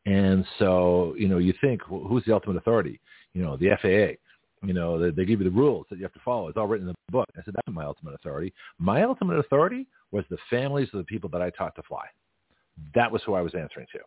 and 0.06 0.46
so 0.58 1.14
you 1.18 1.28
know, 1.28 1.36
you 1.36 1.52
think 1.60 1.82
well, 1.90 2.04
who's 2.08 2.24
the 2.24 2.32
ultimate 2.32 2.56
authority? 2.56 2.98
You 3.34 3.42
know, 3.42 3.58
the 3.58 3.68
FAA. 3.82 4.16
You 4.66 4.72
know, 4.72 4.98
they, 4.98 5.10
they 5.10 5.26
give 5.26 5.40
you 5.40 5.44
the 5.44 5.54
rules 5.54 5.84
that 5.90 5.98
you 5.98 6.04
have 6.04 6.14
to 6.14 6.20
follow. 6.24 6.48
It's 6.48 6.56
all 6.56 6.66
written 6.66 6.88
in 6.88 6.94
the 6.94 7.12
book. 7.12 7.26
I 7.36 7.42
said 7.44 7.52
that's 7.52 7.68
my 7.68 7.84
ultimate 7.84 8.14
authority. 8.14 8.54
My 8.78 9.02
ultimate 9.02 9.38
authority 9.38 9.86
was 10.10 10.24
the 10.30 10.38
families 10.48 10.88
of 10.94 10.98
the 11.00 11.04
people 11.04 11.28
that 11.30 11.42
I 11.42 11.50
taught 11.50 11.76
to 11.76 11.82
fly. 11.82 12.06
That 12.94 13.12
was 13.12 13.20
who 13.26 13.34
I 13.34 13.42
was 13.42 13.54
answering 13.54 13.88
to, 13.92 13.98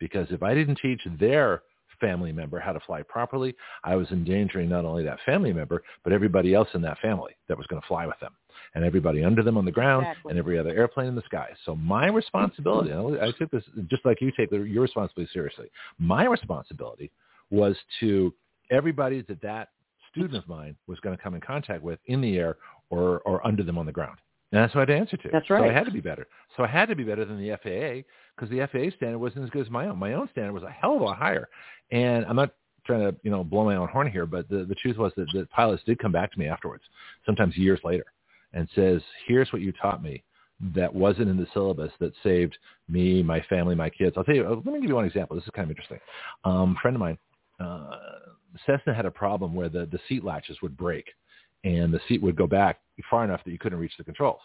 because 0.00 0.26
if 0.30 0.42
I 0.42 0.52
didn't 0.52 0.80
teach 0.82 1.00
their 1.20 1.62
family 2.00 2.32
member 2.32 2.58
how 2.58 2.72
to 2.72 2.80
fly 2.80 3.02
properly, 3.02 3.54
I 3.82 3.96
was 3.96 4.10
endangering 4.10 4.68
not 4.68 4.84
only 4.84 5.04
that 5.04 5.18
family 5.24 5.52
member, 5.52 5.82
but 6.02 6.12
everybody 6.12 6.54
else 6.54 6.68
in 6.74 6.82
that 6.82 6.98
family 6.98 7.36
that 7.48 7.56
was 7.56 7.66
going 7.66 7.80
to 7.80 7.88
fly 7.88 8.06
with 8.06 8.18
them 8.20 8.32
and 8.74 8.84
everybody 8.84 9.24
under 9.24 9.42
them 9.42 9.56
on 9.56 9.64
the 9.64 9.72
ground 9.72 10.06
exactly. 10.06 10.30
and 10.30 10.38
every 10.38 10.58
other 10.58 10.70
airplane 10.70 11.08
in 11.08 11.14
the 11.14 11.22
sky. 11.22 11.48
So 11.64 11.76
my 11.76 12.06
responsibility, 12.08 12.92
I 12.92 13.30
took 13.38 13.50
this 13.50 13.64
just 13.88 14.04
like 14.04 14.20
you 14.20 14.32
take 14.36 14.50
your 14.50 14.82
responsibility 14.82 15.30
seriously. 15.32 15.70
My 15.98 16.24
responsibility 16.24 17.10
was 17.50 17.76
to 18.00 18.34
everybody 18.70 19.22
that 19.28 19.40
that 19.42 19.68
student 20.10 20.36
of 20.36 20.48
mine 20.48 20.76
was 20.86 20.98
going 21.00 21.16
to 21.16 21.22
come 21.22 21.34
in 21.34 21.40
contact 21.40 21.82
with 21.82 21.98
in 22.06 22.20
the 22.20 22.36
air 22.36 22.56
or, 22.90 23.20
or 23.20 23.44
under 23.46 23.62
them 23.62 23.78
on 23.78 23.86
the 23.86 23.92
ground. 23.92 24.18
And 24.54 24.62
that's 24.62 24.72
what 24.72 24.88
I 24.88 24.92
had 24.92 24.98
to 24.98 25.00
answer 25.00 25.16
to. 25.16 25.28
That's 25.32 25.50
right. 25.50 25.62
So 25.62 25.68
I 25.68 25.72
had 25.72 25.84
to 25.86 25.90
be 25.90 26.00
better. 26.00 26.28
So 26.56 26.62
I 26.62 26.68
had 26.68 26.88
to 26.88 26.94
be 26.94 27.02
better 27.02 27.24
than 27.24 27.38
the 27.38 27.56
FAA 27.60 28.06
because 28.36 28.50
the 28.50 28.60
FAA 28.70 28.94
standard 28.96 29.18
wasn't 29.18 29.44
as 29.44 29.50
good 29.50 29.66
as 29.66 29.70
my 29.70 29.88
own. 29.88 29.98
My 29.98 30.12
own 30.12 30.28
standard 30.30 30.52
was 30.52 30.62
a 30.62 30.70
hell 30.70 30.94
of 30.94 31.00
a 31.00 31.04
lot 31.04 31.18
higher. 31.18 31.48
And 31.90 32.24
I'm 32.26 32.36
not 32.36 32.54
trying 32.86 33.00
to, 33.00 33.16
you 33.24 33.32
know, 33.32 33.42
blow 33.42 33.64
my 33.64 33.74
own 33.74 33.88
horn 33.88 34.08
here, 34.08 34.26
but 34.26 34.48
the, 34.48 34.64
the 34.64 34.76
truth 34.76 34.96
was 34.96 35.12
that 35.16 35.26
the 35.32 35.46
pilots 35.46 35.82
did 35.84 35.98
come 35.98 36.12
back 36.12 36.30
to 36.32 36.38
me 36.38 36.46
afterwards, 36.46 36.84
sometimes 37.26 37.56
years 37.56 37.80
later, 37.82 38.04
and 38.52 38.68
says, 38.76 39.02
here's 39.26 39.52
what 39.52 39.60
you 39.60 39.72
taught 39.72 40.04
me 40.04 40.22
that 40.76 40.94
wasn't 40.94 41.28
in 41.28 41.36
the 41.36 41.48
syllabus 41.52 41.90
that 41.98 42.12
saved 42.22 42.56
me, 42.88 43.24
my 43.24 43.40
family, 43.48 43.74
my 43.74 43.90
kids. 43.90 44.14
I'll 44.16 44.22
tell 44.22 44.36
you, 44.36 44.48
let 44.48 44.64
me 44.66 44.80
give 44.80 44.88
you 44.88 44.94
one 44.94 45.04
example. 45.04 45.34
This 45.34 45.44
is 45.46 45.50
kind 45.50 45.64
of 45.64 45.70
interesting. 45.70 45.98
Um, 46.44 46.76
a 46.78 46.80
friend 46.80 46.96
of 46.96 47.00
mine, 47.00 47.18
uh, 47.58 47.96
Cessna 48.66 48.94
had 48.94 49.04
a 49.04 49.10
problem 49.10 49.52
where 49.52 49.68
the, 49.68 49.86
the 49.86 49.98
seat 50.08 50.22
latches 50.22 50.58
would 50.62 50.76
break 50.76 51.06
and 51.64 51.92
the 51.92 52.00
seat 52.08 52.22
would 52.22 52.36
go 52.36 52.46
back 52.46 52.80
far 53.10 53.24
enough 53.24 53.42
that 53.44 53.50
you 53.50 53.58
couldn't 53.58 53.78
reach 53.78 53.96
the 53.98 54.04
controls. 54.04 54.40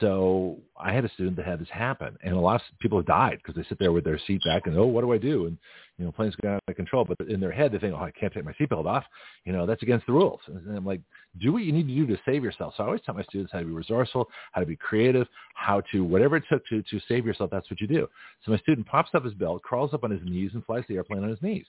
So 0.00 0.58
I 0.76 0.92
had 0.92 1.04
a 1.04 1.08
student 1.10 1.36
that 1.36 1.46
had 1.46 1.60
this 1.60 1.68
happen, 1.68 2.16
and 2.22 2.34
a 2.34 2.40
lot 2.40 2.56
of 2.56 2.62
people 2.78 2.98
have 2.98 3.06
died 3.06 3.38
because 3.38 3.56
they 3.56 3.68
sit 3.68 3.78
there 3.78 3.92
with 3.92 4.04
their 4.04 4.18
seat 4.26 4.40
back 4.46 4.66
and 4.66 4.78
oh, 4.78 4.86
what 4.86 5.02
do 5.02 5.12
I 5.12 5.18
do? 5.18 5.46
And 5.46 5.58
you 5.98 6.04
know, 6.04 6.12
planes 6.12 6.34
go 6.40 6.54
out 6.54 6.62
of 6.66 6.76
control, 6.76 7.04
but 7.04 7.20
in 7.28 7.40
their 7.40 7.50
head 7.50 7.72
they 7.72 7.78
think, 7.78 7.94
oh, 7.94 8.02
I 8.02 8.10
can't 8.12 8.32
take 8.32 8.44
my 8.44 8.52
seatbelt 8.52 8.86
off. 8.86 9.04
You 9.44 9.52
know, 9.52 9.66
that's 9.66 9.82
against 9.82 10.06
the 10.06 10.12
rules. 10.12 10.40
And 10.46 10.76
I'm 10.76 10.86
like, 10.86 11.00
do 11.40 11.52
what 11.52 11.64
you 11.64 11.72
need 11.72 11.88
to 11.88 11.94
do 11.94 12.06
to 12.06 12.22
save 12.24 12.44
yourself. 12.44 12.74
So 12.76 12.84
I 12.84 12.86
always 12.86 13.02
tell 13.04 13.14
my 13.14 13.24
students 13.24 13.52
how 13.52 13.58
to 13.58 13.64
be 13.64 13.72
resourceful, 13.72 14.28
how 14.52 14.60
to 14.60 14.66
be 14.66 14.76
creative, 14.76 15.26
how 15.54 15.82
to 15.92 16.04
whatever 16.04 16.36
it 16.36 16.44
took 16.50 16.64
to 16.68 16.82
to 16.82 17.00
save 17.08 17.26
yourself. 17.26 17.50
That's 17.50 17.68
what 17.70 17.80
you 17.80 17.88
do. 17.88 18.08
So 18.44 18.52
my 18.52 18.58
student 18.58 18.86
pops 18.86 19.10
up 19.14 19.24
his 19.24 19.34
belt, 19.34 19.62
crawls 19.62 19.92
up 19.92 20.04
on 20.04 20.10
his 20.10 20.22
knees, 20.22 20.52
and 20.54 20.64
flies 20.64 20.84
the 20.88 20.96
airplane 20.96 21.24
on 21.24 21.30
his 21.30 21.42
knees 21.42 21.66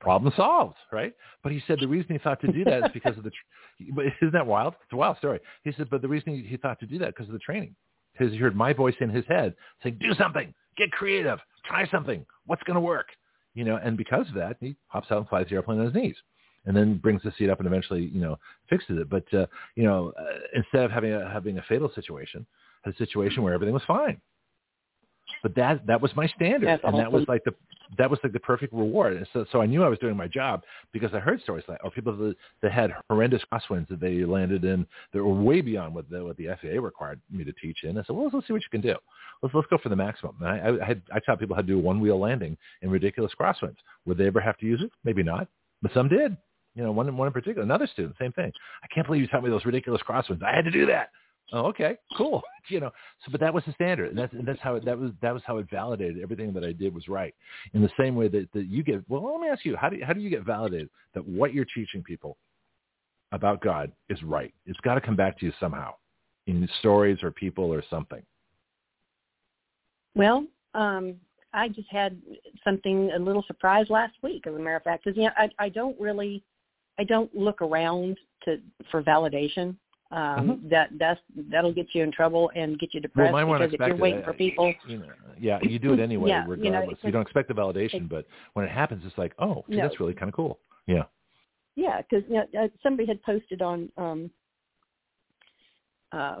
problem 0.00 0.32
solved, 0.36 0.76
right? 0.92 1.12
But 1.42 1.52
he 1.52 1.62
said 1.66 1.78
the 1.80 1.88
reason 1.88 2.12
he 2.12 2.18
thought 2.18 2.40
to 2.40 2.52
do 2.52 2.64
that 2.64 2.84
is 2.84 2.90
because 2.92 3.16
of 3.18 3.24
the. 3.24 3.30
But 3.94 4.06
isn't 4.20 4.32
that 4.32 4.46
wild? 4.46 4.74
It's 4.82 4.92
a 4.92 4.96
wild 4.96 5.18
story. 5.18 5.38
He 5.62 5.72
said, 5.76 5.88
but 5.88 6.02
the 6.02 6.08
reason 6.08 6.34
he, 6.34 6.42
he 6.42 6.56
thought 6.56 6.80
to 6.80 6.86
do 6.86 6.98
that 6.98 7.14
because 7.14 7.26
of 7.28 7.32
the 7.32 7.38
training, 7.38 7.76
because 8.12 8.32
he 8.32 8.38
heard 8.38 8.56
my 8.56 8.72
voice 8.72 8.96
in 9.00 9.08
his 9.08 9.24
head 9.26 9.54
saying, 9.82 9.98
"Do 10.00 10.12
something, 10.14 10.52
get 10.76 10.90
creative, 10.90 11.38
try 11.64 11.88
something. 11.88 12.26
What's 12.46 12.62
going 12.64 12.74
to 12.74 12.80
work?" 12.80 13.06
You 13.54 13.64
know, 13.64 13.76
and 13.76 13.96
because 13.96 14.28
of 14.28 14.34
that, 14.34 14.56
he 14.60 14.76
hops 14.88 15.12
out 15.12 15.18
and 15.18 15.28
flies 15.28 15.46
the 15.48 15.54
airplane 15.54 15.78
on 15.78 15.86
his 15.86 15.94
knees, 15.94 16.16
and 16.66 16.76
then 16.76 16.98
brings 16.98 17.22
the 17.22 17.32
seat 17.38 17.50
up 17.50 17.60
and 17.60 17.68
eventually, 17.68 18.10
you 18.12 18.20
know, 18.20 18.36
fixes 18.68 18.98
it. 18.98 19.08
But 19.08 19.32
uh, 19.32 19.46
you 19.76 19.84
know, 19.84 20.12
uh, 20.18 20.38
instead 20.54 20.82
of 20.82 20.90
having 20.90 21.12
a 21.12 21.30
having 21.30 21.58
a 21.58 21.62
fatal 21.68 21.90
situation, 21.94 22.44
had 22.82 22.94
a 22.94 22.96
situation 22.96 23.44
where 23.44 23.54
everything 23.54 23.74
was 23.74 23.84
fine 23.86 24.20
but 25.42 25.54
that 25.54 25.86
that 25.86 26.00
was 26.00 26.10
my 26.16 26.26
standard, 26.28 26.66
That's 26.66 26.82
and 26.84 26.94
awesome. 26.94 27.04
that 27.04 27.12
was 27.12 27.24
like 27.28 27.44
the 27.44 27.54
that 27.96 28.10
was 28.10 28.18
like 28.22 28.32
the 28.32 28.40
perfect 28.40 28.72
reward. 28.72 29.16
And 29.16 29.26
so 29.32 29.44
so 29.50 29.60
I 29.62 29.66
knew 29.66 29.82
I 29.82 29.88
was 29.88 29.98
doing 29.98 30.16
my 30.16 30.28
job 30.28 30.62
because 30.92 31.12
I 31.14 31.18
heard 31.18 31.40
stories 31.42 31.64
like 31.68 31.82
or 31.84 31.90
people 31.90 32.16
that, 32.16 32.36
that 32.62 32.72
had 32.72 32.92
horrendous 33.08 33.42
crosswinds 33.50 33.88
that 33.88 34.00
they 34.00 34.24
landed 34.24 34.64
in 34.64 34.86
that 35.12 35.22
were 35.22 35.32
way 35.32 35.60
beyond 35.60 35.94
what 35.94 36.08
the 36.10 36.24
what 36.24 36.36
the 36.36 36.48
FAA 36.60 36.80
required 36.80 37.20
me 37.30 37.44
to 37.44 37.52
teach 37.52 37.84
in. 37.84 37.98
I 37.98 38.02
said, 38.02 38.14
well, 38.14 38.24
let's 38.24 38.34
let's 38.34 38.46
see 38.46 38.52
what 38.52 38.62
you 38.62 38.70
can 38.70 38.80
do. 38.80 38.96
Let's 39.42 39.54
let's 39.54 39.68
go 39.68 39.78
for 39.78 39.88
the 39.88 39.96
maximum. 39.96 40.36
And 40.40 40.48
I, 40.48 40.84
I 40.84 40.86
had 40.86 41.02
I 41.14 41.20
taught 41.20 41.40
people 41.40 41.56
how 41.56 41.62
to 41.62 41.66
do 41.66 41.78
one 41.78 42.00
wheel 42.00 42.18
landing 42.18 42.56
in 42.82 42.90
ridiculous 42.90 43.32
crosswinds. 43.38 43.76
Would 44.06 44.18
they 44.18 44.26
ever 44.26 44.40
have 44.40 44.58
to 44.58 44.66
use 44.66 44.82
it? 44.82 44.90
Maybe 45.04 45.22
not, 45.22 45.48
but 45.82 45.92
some 45.94 46.08
did. 46.08 46.36
You 46.74 46.84
know, 46.84 46.92
one 46.92 47.16
one 47.16 47.26
in 47.26 47.32
particular, 47.32 47.62
another 47.62 47.88
student, 47.88 48.14
same 48.20 48.32
thing. 48.32 48.52
I 48.82 48.86
can't 48.94 49.06
believe 49.06 49.22
you 49.22 49.28
taught 49.28 49.42
me 49.42 49.50
those 49.50 49.64
ridiculous 49.64 50.02
crosswinds. 50.08 50.42
I 50.42 50.54
had 50.54 50.64
to 50.64 50.70
do 50.70 50.86
that. 50.86 51.10
Oh, 51.52 51.66
okay, 51.66 51.96
cool. 52.16 52.42
You 52.70 52.80
know, 52.80 52.90
so 53.24 53.32
but 53.32 53.40
that 53.40 53.54
was 53.54 53.64
the 53.66 53.72
standard, 53.72 54.10
and 54.10 54.18
that's 54.18 54.34
and 54.34 54.46
that's 54.46 54.60
how 54.60 54.74
it, 54.74 54.84
that 54.84 54.98
was 54.98 55.12
that 55.22 55.32
was 55.32 55.42
how 55.46 55.56
it 55.56 55.66
validated 55.70 56.22
everything 56.22 56.52
that 56.52 56.64
I 56.64 56.72
did 56.72 56.94
was 56.94 57.08
right. 57.08 57.34
In 57.72 57.80
the 57.80 57.88
same 57.98 58.14
way 58.14 58.28
that, 58.28 58.46
that 58.52 58.66
you 58.66 58.82
get. 58.82 59.02
Well, 59.08 59.24
let 59.24 59.40
me 59.40 59.48
ask 59.48 59.64
you, 59.64 59.74
how 59.74 59.88
do 59.88 59.96
you, 59.96 60.04
how 60.04 60.12
do 60.12 60.20
you 60.20 60.28
get 60.28 60.44
validated 60.44 60.90
that 61.14 61.26
what 61.26 61.54
you're 61.54 61.64
teaching 61.74 62.02
people 62.02 62.36
about 63.32 63.62
God 63.62 63.90
is 64.10 64.22
right? 64.22 64.52
It's 64.66 64.78
got 64.80 64.96
to 64.96 65.00
come 65.00 65.16
back 65.16 65.38
to 65.38 65.46
you 65.46 65.52
somehow, 65.58 65.94
in 66.46 66.68
stories 66.80 67.22
or 67.22 67.30
people 67.30 67.72
or 67.72 67.82
something. 67.88 68.20
Well, 70.14 70.44
um, 70.74 71.14
I 71.54 71.68
just 71.68 71.88
had 71.90 72.20
something 72.62 73.10
a 73.16 73.18
little 73.18 73.44
surprise 73.46 73.86
last 73.88 74.12
week, 74.22 74.46
as 74.46 74.54
a 74.54 74.58
matter 74.58 74.76
of 74.76 74.82
fact, 74.82 75.04
because 75.04 75.16
you 75.16 75.22
know 75.22 75.30
I 75.38 75.48
I 75.58 75.68
don't 75.70 75.98
really 75.98 76.42
I 76.98 77.04
don't 77.04 77.34
look 77.34 77.62
around 77.62 78.18
to 78.44 78.60
for 78.90 79.02
validation 79.02 79.76
um, 80.10 80.20
mm-hmm. 80.20 80.68
that 80.68 80.88
that's 80.98 81.20
that'll 81.50 81.72
get 81.72 81.86
you 81.92 82.02
in 82.02 82.10
trouble 82.10 82.50
and 82.54 82.78
get 82.78 82.94
you 82.94 83.00
depressed 83.00 83.32
well, 83.32 83.58
because 83.58 83.74
if 83.74 83.80
you're 83.80 83.96
waiting 83.96 84.20
it. 84.20 84.24
for 84.24 84.32
people 84.32 84.72
you 84.86 84.98
know, 84.98 85.06
yeah 85.38 85.58
you 85.62 85.78
do 85.78 85.92
it 85.92 86.00
anyway 86.00 86.28
yeah, 86.30 86.44
regardless 86.48 86.64
you, 86.64 86.70
know, 86.72 87.08
you 87.08 87.12
don't 87.12 87.22
expect 87.22 87.48
the 87.48 87.54
validation 87.54 88.08
but 88.08 88.26
when 88.54 88.64
it 88.64 88.70
happens 88.70 89.02
it's 89.04 89.18
like 89.18 89.34
oh 89.38 89.64
gee, 89.68 89.76
no. 89.76 89.82
that's 89.82 90.00
really 90.00 90.14
kind 90.14 90.28
of 90.28 90.34
cool 90.34 90.58
yeah 90.86 91.02
yeah 91.76 92.00
because 92.00 92.24
you 92.28 92.36
know, 92.36 92.64
uh, 92.64 92.68
somebody 92.82 93.06
had 93.06 93.22
posted 93.22 93.60
on 93.60 93.90
um 93.98 94.30
uh 96.12 96.36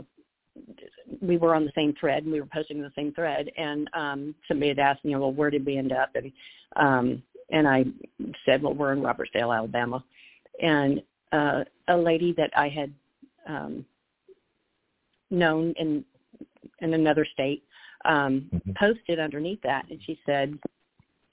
we 1.20 1.36
were 1.36 1.54
on 1.54 1.64
the 1.64 1.72
same 1.74 1.94
thread 2.00 2.22
and 2.24 2.32
we 2.32 2.40
were 2.40 2.48
posting 2.52 2.80
the 2.80 2.90
same 2.96 3.12
thread 3.12 3.50
and 3.58 3.88
um 3.92 4.34
somebody 4.48 4.68
had 4.68 4.78
asked 4.78 5.00
you 5.02 5.10
know 5.10 5.20
well 5.20 5.32
where 5.32 5.50
did 5.50 5.64
we 5.66 5.76
end 5.76 5.92
up 5.92 6.10
and 6.14 6.32
um 6.76 7.22
and 7.50 7.68
i 7.68 7.84
said 8.46 8.62
well 8.62 8.72
we're 8.72 8.94
in 8.94 9.00
robertsdale 9.00 9.54
alabama 9.54 10.02
and 10.62 11.02
uh 11.32 11.62
a 11.88 11.96
lady 11.96 12.32
that 12.32 12.50
i 12.56 12.66
had 12.66 12.90
um, 13.48 13.84
known 15.30 15.74
in 15.78 16.04
in 16.80 16.94
another 16.94 17.26
state 17.32 17.64
um, 18.04 18.48
mm-hmm. 18.54 18.72
posted 18.78 19.18
underneath 19.18 19.60
that, 19.62 19.86
and 19.90 20.00
she 20.04 20.18
said 20.24 20.56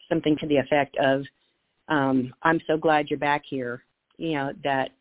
something 0.10 0.36
to 0.38 0.48
the 0.48 0.58
effect 0.58 0.96
of, 0.98 1.24
um, 1.90 2.34
"I'm 2.44 2.60
so 2.68 2.78
glad 2.78 3.10
you're 3.10 3.20
back 3.20 3.44
here. 3.48 3.84
You 4.18 4.34
know 4.34 4.54
that 4.64 4.92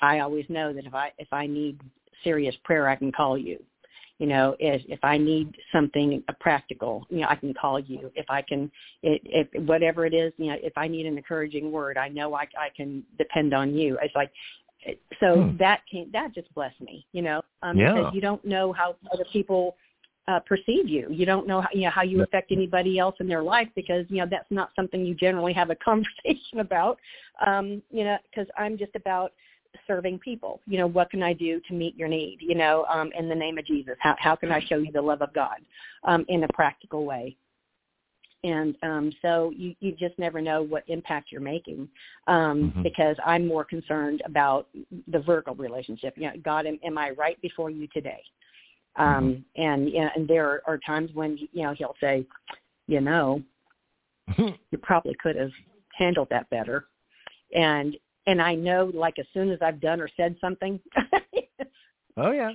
I 0.00 0.20
always 0.20 0.46
know 0.48 0.72
that 0.72 0.86
if 0.86 0.94
I 0.94 1.12
if 1.18 1.28
I 1.32 1.46
need 1.46 1.80
serious 2.24 2.54
prayer, 2.64 2.88
I 2.88 2.96
can 2.96 3.12
call 3.12 3.36
you. 3.36 3.62
You 4.18 4.28
know, 4.28 4.54
if 4.60 4.82
if 4.88 5.00
I 5.02 5.18
need 5.18 5.56
something 5.72 6.22
practical, 6.38 7.04
you 7.10 7.20
know, 7.22 7.26
I 7.28 7.34
can 7.34 7.52
call 7.54 7.80
you. 7.80 8.10
If 8.14 8.26
I 8.28 8.40
can, 8.40 8.70
it, 9.02 9.20
if 9.24 9.62
whatever 9.66 10.06
it 10.06 10.14
is, 10.14 10.32
you 10.36 10.46
know, 10.46 10.56
if 10.62 10.72
I 10.76 10.86
need 10.86 11.06
an 11.06 11.16
encouraging 11.16 11.72
word, 11.72 11.98
I 11.98 12.08
know 12.08 12.34
I 12.34 12.42
I 12.56 12.68
can 12.76 13.02
depend 13.18 13.52
on 13.52 13.74
you. 13.74 13.98
It's 14.00 14.14
like 14.14 14.30
so 15.20 15.42
hmm. 15.42 15.56
that 15.56 15.80
came 15.90 16.10
that 16.12 16.34
just 16.34 16.52
blessed 16.54 16.80
me 16.80 17.06
you 17.12 17.22
know 17.22 17.40
um 17.62 17.76
yeah. 17.76 17.92
because 17.92 18.14
you 18.14 18.20
don't 18.20 18.44
know 18.44 18.72
how 18.72 18.96
other 19.12 19.24
people 19.32 19.76
uh, 20.28 20.40
perceive 20.40 20.88
you. 20.88 21.08
You 21.10 21.26
don't 21.26 21.46
know 21.46 21.62
how, 21.62 21.68
you 21.72 21.82
know 21.82 21.90
how 21.90 22.02
you 22.02 22.22
affect 22.22 22.52
anybody 22.52 22.98
else 22.98 23.16
in 23.20 23.26
their 23.26 23.42
life 23.42 23.68
because 23.74 24.06
you 24.08 24.18
know 24.18 24.26
that's 24.30 24.50
not 24.50 24.70
something 24.76 25.04
you 25.04 25.14
generally 25.14 25.52
have 25.52 25.70
a 25.70 25.74
conversation 25.84 26.60
about. 26.60 26.98
Um, 27.44 27.82
you 27.90 28.04
know, 28.04 28.16
because 28.30 28.46
I'm 28.56 28.78
just 28.78 28.94
about 28.94 29.32
serving 29.86 30.18
people. 30.18 30.60
You 30.66 30.78
know, 30.78 30.86
what 30.86 31.10
can 31.10 31.22
I 31.22 31.32
do 31.32 31.60
to 31.68 31.74
meet 31.74 31.96
your 31.96 32.08
need? 32.08 32.38
You 32.40 32.54
know, 32.54 32.84
um, 32.92 33.10
in 33.18 33.28
the 33.28 33.34
name 33.34 33.58
of 33.58 33.66
Jesus, 33.66 33.94
how 33.98 34.14
how 34.18 34.36
can 34.36 34.52
I 34.52 34.60
show 34.60 34.76
you 34.76 34.92
the 34.92 35.02
love 35.02 35.22
of 35.22 35.32
God 35.34 35.58
um, 36.04 36.24
in 36.28 36.44
a 36.44 36.48
practical 36.48 37.04
way? 37.04 37.36
And 38.44 38.76
um, 38.82 39.12
so 39.22 39.52
you, 39.56 39.74
you 39.80 39.92
just 39.92 40.18
never 40.18 40.40
know 40.40 40.62
what 40.62 40.82
impact 40.88 41.30
you're 41.30 41.40
making 41.40 41.88
um, 42.26 42.72
Mhm. 42.76 42.82
because 42.82 43.16
I'm 43.24 43.46
more 43.46 43.64
concerned 43.64 44.22
about 44.24 44.68
the 45.06 45.20
vertical 45.20 45.54
relationship. 45.54 46.14
You 46.16 46.24
know, 46.24 46.36
God, 46.42 46.66
am, 46.66 46.78
am 46.82 46.98
I 46.98 47.10
right 47.10 47.40
before 47.40 47.70
you 47.70 47.86
today? 47.88 48.22
Um, 48.96 49.44
and 49.56 49.88
you 49.88 50.00
know, 50.00 50.10
and 50.14 50.28
there 50.28 50.60
are 50.66 50.78
times 50.78 51.10
when 51.14 51.38
you 51.38 51.62
know 51.62 51.72
he'll 51.72 51.96
say, 52.00 52.26
you 52.88 53.00
know, 53.00 53.42
you 54.36 54.78
probably 54.82 55.14
could 55.22 55.36
have 55.36 55.52
handled 55.96 56.28
that 56.30 56.50
better. 56.50 56.88
And 57.54 57.96
and 58.26 58.40
I 58.42 58.54
know 58.54 58.90
like 58.92 59.18
as 59.18 59.26
soon 59.32 59.50
as 59.50 59.58
I've 59.62 59.80
done 59.80 60.00
or 60.00 60.08
said 60.16 60.36
something, 60.40 60.78
oh 62.16 62.32
yeah. 62.32 62.52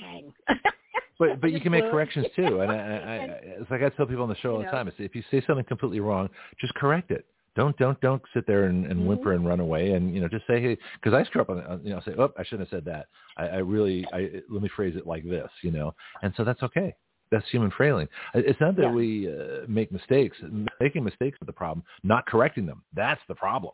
But 1.20 1.42
but 1.42 1.52
you 1.52 1.60
can 1.60 1.72
make 1.72 1.90
corrections 1.90 2.28
too, 2.36 2.62
and 2.62 2.72
I, 2.72 2.76
I, 2.76 2.80
I 2.80 3.18
it's 3.62 3.72
like 3.72 3.82
I 3.82 3.90
tell 3.90 4.06
people 4.06 4.24
on 4.24 4.30
the 4.30 4.36
show 4.36 4.54
all 4.54 4.60
the 4.60 4.66
time. 4.66 4.92
If 4.98 5.16
you 5.16 5.24
say 5.32 5.44
something 5.46 5.66
completely 5.66 6.00
wrong, 6.00 6.30
just 6.60 6.74
correct 6.76 7.12
it. 7.12 7.26
Don't 7.56 7.76
don't 7.78 8.00
don't 8.02 8.22
sit 8.36 8.46
there 8.46 8.66
and, 8.66 8.86
and 8.86 9.02
Mhm. 9.02 9.08
whimper 9.08 9.34
and 9.34 9.46
run 9.46 9.60
away, 9.60 9.94
and 9.94 10.14
you 10.14 10.22
know 10.22 10.28
just 10.28 10.46
say 10.46 10.62
hey, 10.62 10.78
because 11.02 11.14
I 11.14 11.24
screw 11.24 11.42
up 11.42 11.50
on 11.50 11.60
on- 11.66 11.84
you 11.84 11.90
know 11.90 12.02
say 12.06 12.14
oh 12.18 12.32
I 12.38 12.44
shouldn't 12.44 12.70
have 12.70 12.78
said 12.78 12.86
that. 12.86 13.08
I, 13.36 13.48
I 13.48 13.58
really 13.58 14.06
I 14.14 14.42
let 14.50 14.62
me 14.62 14.70
phrase 14.76 14.96
it 14.96 15.08
like 15.08 15.24
this, 15.24 15.50
you 15.64 15.72
know, 15.72 15.96
and 16.22 16.34
so 16.38 16.44
that's 16.44 16.62
okay. 16.64 16.96
That's 17.30 17.48
human 17.50 17.72
failing. 17.78 18.08
It's 18.36 18.60
not 18.62 18.78
that 18.78 18.84
Yeah. 18.84 18.92
we 18.94 19.28
uh, 19.28 19.66
make 19.68 19.92
mistakes. 19.92 20.38
Making 20.80 21.04
mistakes 21.04 21.38
is 21.42 21.46
the 21.46 21.52
problem. 21.52 21.84
Not 22.04 22.26
correcting 22.26 22.66
them, 22.66 22.84
that's 22.94 23.20
the 23.28 23.36
problem. 23.36 23.74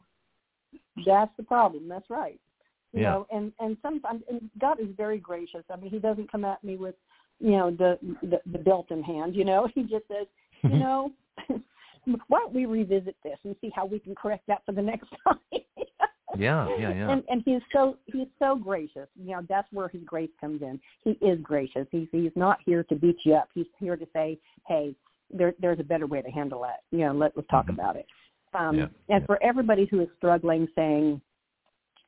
That's 1.06 1.32
the 1.38 1.44
problem. 1.44 1.88
That's 1.88 2.10
right. 2.10 2.40
You 2.94 3.02
Yeah. 3.02 3.10
know, 3.12 3.28
and 3.32 3.52
and 3.60 3.78
sometimes 3.82 4.24
and 4.30 4.50
God 4.60 4.80
is 4.80 4.88
very 4.96 5.20
gracious. 5.20 5.64
I 5.70 5.76
mean, 5.76 5.90
He 5.92 6.00
doesn't 6.00 6.32
come 6.32 6.46
at 6.46 6.64
me 6.64 6.78
with, 6.78 6.96
you 7.40 7.52
know, 7.52 7.72
the 7.72 7.98
the, 8.22 8.42
the 8.52 8.58
belt 8.60 8.88
in 8.92 9.04
hand. 9.04 9.36
You 9.36 9.46
know, 9.46 9.68
He 9.76 9.84
just 9.84 10.08
says, 10.08 10.28
you 10.64 10.70
know, 10.80 11.12
why 12.28 12.40
don't 12.40 12.54
we 12.54 12.66
revisit 12.66 13.16
this 13.24 13.38
and 13.44 13.56
see 13.62 13.72
how 13.76 13.86
we 13.86 14.00
can 14.00 14.16
correct 14.16 14.44
that 14.48 14.62
for 14.66 14.72
the 14.72 14.82
next 14.82 15.10
time. 15.26 15.40
Yeah, 16.36 16.68
yeah, 16.80 16.90
yeah. 16.94 17.12
And 17.12 17.24
and 17.30 17.44
he's 17.46 17.62
so 17.72 17.98
he's 18.06 18.28
so 18.40 18.56
gracious. 18.56 19.08
You 19.16 19.34
know, 19.34 19.42
that's 19.48 19.72
where 19.72 19.88
his 19.88 20.02
grace 20.04 20.32
comes 20.42 20.62
in. 20.64 20.80
He 21.04 21.12
is 21.26 21.40
gracious. 21.42 21.86
He's 21.92 22.08
he's 22.12 22.32
not 22.36 22.58
here 22.66 22.84
to 22.86 22.96
beat 22.96 23.18
you 23.24 23.36
up. 23.36 23.50
He's 23.54 23.68
here 23.80 23.96
to 23.96 24.08
say, 24.14 24.40
hey, 24.68 24.96
there 25.32 25.54
there's 25.60 25.80
a 25.80 25.84
better 25.84 26.08
way 26.08 26.22
to 26.24 26.30
handle 26.32 26.62
that. 26.62 26.82
You 26.92 27.06
know, 27.06 27.14
let 27.14 27.34
let's 27.36 27.48
talk 27.50 27.68
Mhm. 27.68 27.74
about 27.76 27.98
it. 27.98 28.08
Um, 28.56 28.78
Yeah, 28.78 28.84
and 29.10 29.22
yeah. 29.22 29.26
for 29.28 29.42
everybody 29.44 29.86
who 29.86 30.00
is 30.00 30.08
struggling, 30.18 30.68
saying, 30.76 31.22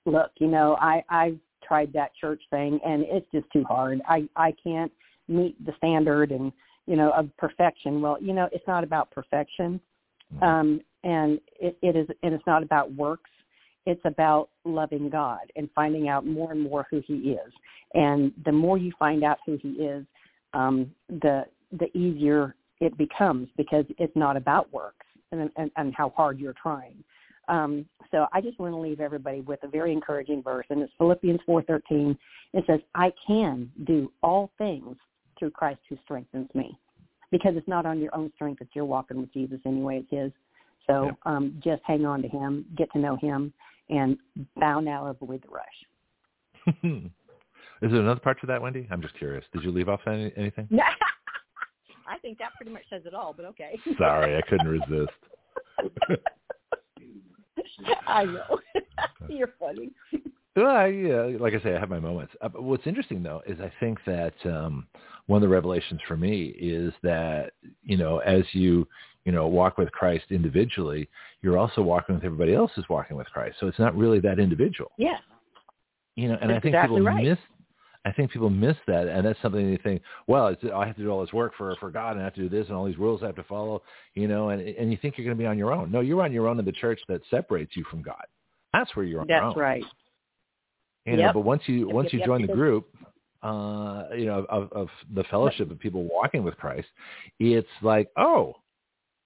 look, 0.05 0.31
you 0.39 0.47
know, 0.47 0.75
I 0.81 1.03
I've 1.09 1.39
tried 1.63 1.93
that 1.93 2.15
church 2.15 2.41
thing 2.49 2.79
and 2.83 3.03
it's 3.03 3.29
just 3.31 3.45
too 3.51 3.63
hard. 3.65 4.01
I 4.07 4.27
I 4.35 4.53
can't 4.53 4.91
meet 5.27 5.63
the 5.65 5.73
standard 5.77 6.31
and 6.31 6.51
you 6.85 6.95
know 6.95 7.11
of 7.11 7.35
perfection. 7.37 8.01
Well, 8.01 8.17
you 8.21 8.33
know, 8.33 8.49
it's 8.51 8.67
not 8.67 8.83
about 8.83 9.11
perfection, 9.11 9.79
Mhm. 10.33 10.43
um, 10.43 10.81
and 11.03 11.39
it, 11.59 11.77
it 11.81 11.95
is 11.95 12.07
and 12.23 12.33
it's 12.33 12.45
not 12.47 12.63
about 12.63 12.91
works. 12.93 13.29
It's 13.85 14.01
about 14.05 14.49
loving 14.63 15.09
God 15.09 15.51
and 15.55 15.69
finding 15.75 16.09
out 16.09 16.25
more 16.25 16.51
and 16.51 16.61
more 16.61 16.87
who 16.89 17.01
He 17.01 17.31
is. 17.33 17.53
And 17.93 18.33
the 18.43 18.51
more 18.51 18.77
you 18.77 18.91
find 18.97 19.23
out 19.23 19.37
who 19.45 19.57
He 19.57 19.73
is, 19.73 20.05
um, 20.53 20.91
the 21.09 21.45
the 21.71 21.95
easier 21.97 22.55
it 22.81 22.97
becomes 22.97 23.47
because 23.57 23.85
it's 23.97 24.15
not 24.15 24.37
about 24.37 24.71
works 24.73 25.05
and 25.31 25.49
and, 25.55 25.71
and 25.75 25.93
how 25.95 26.09
hard 26.09 26.39
you're 26.39 26.53
trying. 26.53 27.03
Um, 27.47 27.85
so 28.11 28.27
I 28.31 28.41
just 28.41 28.57
want 28.59 28.73
to 28.73 28.77
leave 28.77 28.99
everybody 28.99 29.41
with 29.41 29.63
a 29.63 29.67
very 29.67 29.91
encouraging 29.91 30.41
verse, 30.41 30.65
and 30.69 30.81
it's 30.81 30.93
Philippians 30.97 31.39
4:13. 31.47 32.17
It 32.53 32.65
says, 32.65 32.79
"I 32.95 33.11
can 33.27 33.71
do 33.83 34.11
all 34.23 34.51
things 34.57 34.97
through 35.37 35.51
Christ 35.51 35.79
who 35.89 35.97
strengthens 36.03 36.49
me," 36.53 36.77
because 37.31 37.55
it's 37.55 37.67
not 37.67 37.85
on 37.85 37.99
your 37.99 38.15
own 38.15 38.31
strength 38.35 38.59
that 38.59 38.69
you're 38.73 38.85
walking 38.85 39.19
with 39.19 39.31
Jesus 39.33 39.59
anyway; 39.65 39.99
it's 39.99 40.11
His. 40.11 40.31
So 40.87 41.11
um, 41.25 41.59
just 41.63 41.81
hang 41.85 42.05
on 42.05 42.21
to 42.21 42.27
Him, 42.27 42.65
get 42.77 42.91
to 42.91 42.99
know 42.99 43.17
Him, 43.17 43.51
and 43.89 44.17
bow 44.57 44.79
now, 44.79 45.07
avoid 45.07 45.43
the 45.43 45.49
rush. 45.49 47.03
Is 47.81 47.91
there 47.91 48.01
another 48.01 48.19
part 48.19 48.39
to 48.41 48.47
that, 48.47 48.61
Wendy? 48.61 48.87
I'm 48.89 49.01
just 49.01 49.17
curious. 49.17 49.43
Did 49.53 49.63
you 49.63 49.71
leave 49.71 49.89
off 49.89 50.01
any, 50.07 50.31
anything? 50.37 50.67
I 52.07 52.17
think 52.19 52.37
that 52.37 52.53
pretty 52.55 52.71
much 52.71 52.83
says 52.89 53.01
it 53.05 53.13
all, 53.13 53.33
but 53.35 53.45
okay. 53.45 53.79
Sorry, 53.97 54.37
I 54.37 54.41
couldn't 54.41 54.67
resist. 54.67 55.11
I 58.07 58.25
know. 58.25 58.59
You're 59.27 59.53
funny. 59.59 59.91
Well, 60.55 60.67
I, 60.67 60.87
yeah, 60.87 61.37
like 61.39 61.53
I 61.53 61.61
say, 61.61 61.75
I 61.75 61.79
have 61.79 61.89
my 61.89 61.99
moments. 61.99 62.33
Uh, 62.41 62.47
but 62.47 62.63
what's 62.63 62.87
interesting 62.87 63.21
though 63.21 63.41
is 63.45 63.59
I 63.59 63.71
think 63.79 63.99
that 64.05 64.33
um, 64.45 64.87
one 65.27 65.37
of 65.37 65.41
the 65.41 65.53
revelations 65.53 65.99
for 66.07 66.15
me 66.15 66.55
is 66.57 66.93
that 67.03 67.53
you 67.83 67.97
know 67.97 68.19
as 68.19 68.43
you 68.53 68.87
you 69.25 69.31
know 69.31 69.47
walk 69.47 69.77
with 69.77 69.91
Christ 69.91 70.25
individually, 70.29 71.09
you're 71.41 71.57
also 71.57 71.81
walking 71.81 72.15
with 72.15 72.23
everybody 72.23 72.53
else 72.53 72.71
who's 72.75 72.87
walking 72.89 73.17
with 73.17 73.27
Christ. 73.27 73.57
So 73.59 73.67
it's 73.67 73.79
not 73.79 73.95
really 73.97 74.19
that 74.21 74.39
individual. 74.39 74.91
Yeah. 74.97 75.17
You 76.15 76.29
know, 76.29 76.37
and 76.41 76.51
I 76.51 76.55
think 76.55 76.73
exactly 76.73 77.01
people 77.01 77.13
right. 77.13 77.25
miss. 77.25 77.37
I 78.05 78.11
think 78.11 78.31
people 78.31 78.51
miss 78.51 78.77
that, 78.87 79.07
and 79.07 79.25
that's 79.25 79.41
something 79.41 79.69
they 79.69 79.77
think. 79.77 80.01
Well, 80.27 80.47
it's, 80.49 80.63
I 80.73 80.85
have 80.85 80.95
to 80.95 81.01
do 81.01 81.09
all 81.09 81.21
this 81.21 81.33
work 81.33 81.53
for 81.57 81.75
for 81.77 81.89
God, 81.89 82.11
and 82.11 82.21
I 82.21 82.23
have 82.23 82.35
to 82.35 82.41
do 82.41 82.49
this, 82.49 82.67
and 82.67 82.77
all 82.77 82.85
these 82.85 82.99
rules 82.99 83.23
I 83.23 83.25
have 83.25 83.35
to 83.35 83.43
follow. 83.43 83.81
You 84.13 84.29
know, 84.29 84.49
and 84.49 84.61
and 84.61 84.91
you 84.91 84.97
think 85.01 85.17
you're 85.17 85.25
going 85.25 85.35
to 85.35 85.41
be 85.41 85.47
on 85.47 85.57
your 85.57 85.73
own. 85.73 85.91
No, 85.91 85.99
you're 85.99 86.21
on 86.21 86.31
your 86.31 86.47
own 86.47 86.59
in 86.59 86.65
the 86.65 86.71
church 86.71 87.01
that 87.09 87.21
separates 87.29 87.75
you 87.75 87.83
from 87.89 88.01
God. 88.01 88.23
That's 88.71 88.95
where 88.95 89.05
you're 89.05 89.21
on 89.21 89.27
your 89.27 89.41
own. 89.41 89.49
That's 89.49 89.57
right. 89.57 89.83
You 91.05 91.17
know, 91.17 91.23
Yep. 91.23 91.33
but 91.35 91.39
once 91.41 91.61
you 91.67 91.87
once 91.87 92.11
you 92.11 92.23
join 92.25 92.41
the 92.41 92.53
group, 92.53 92.87
uh, 93.43 94.05
you 94.15 94.25
know, 94.25 94.45
of, 94.49 94.71
of 94.73 94.87
the 95.13 95.23
fellowship 95.25 95.69
of 95.69 95.79
people 95.79 96.03
walking 96.03 96.43
with 96.43 96.57
Christ, 96.57 96.87
it's 97.39 97.67
like, 97.83 98.09
oh, 98.17 98.55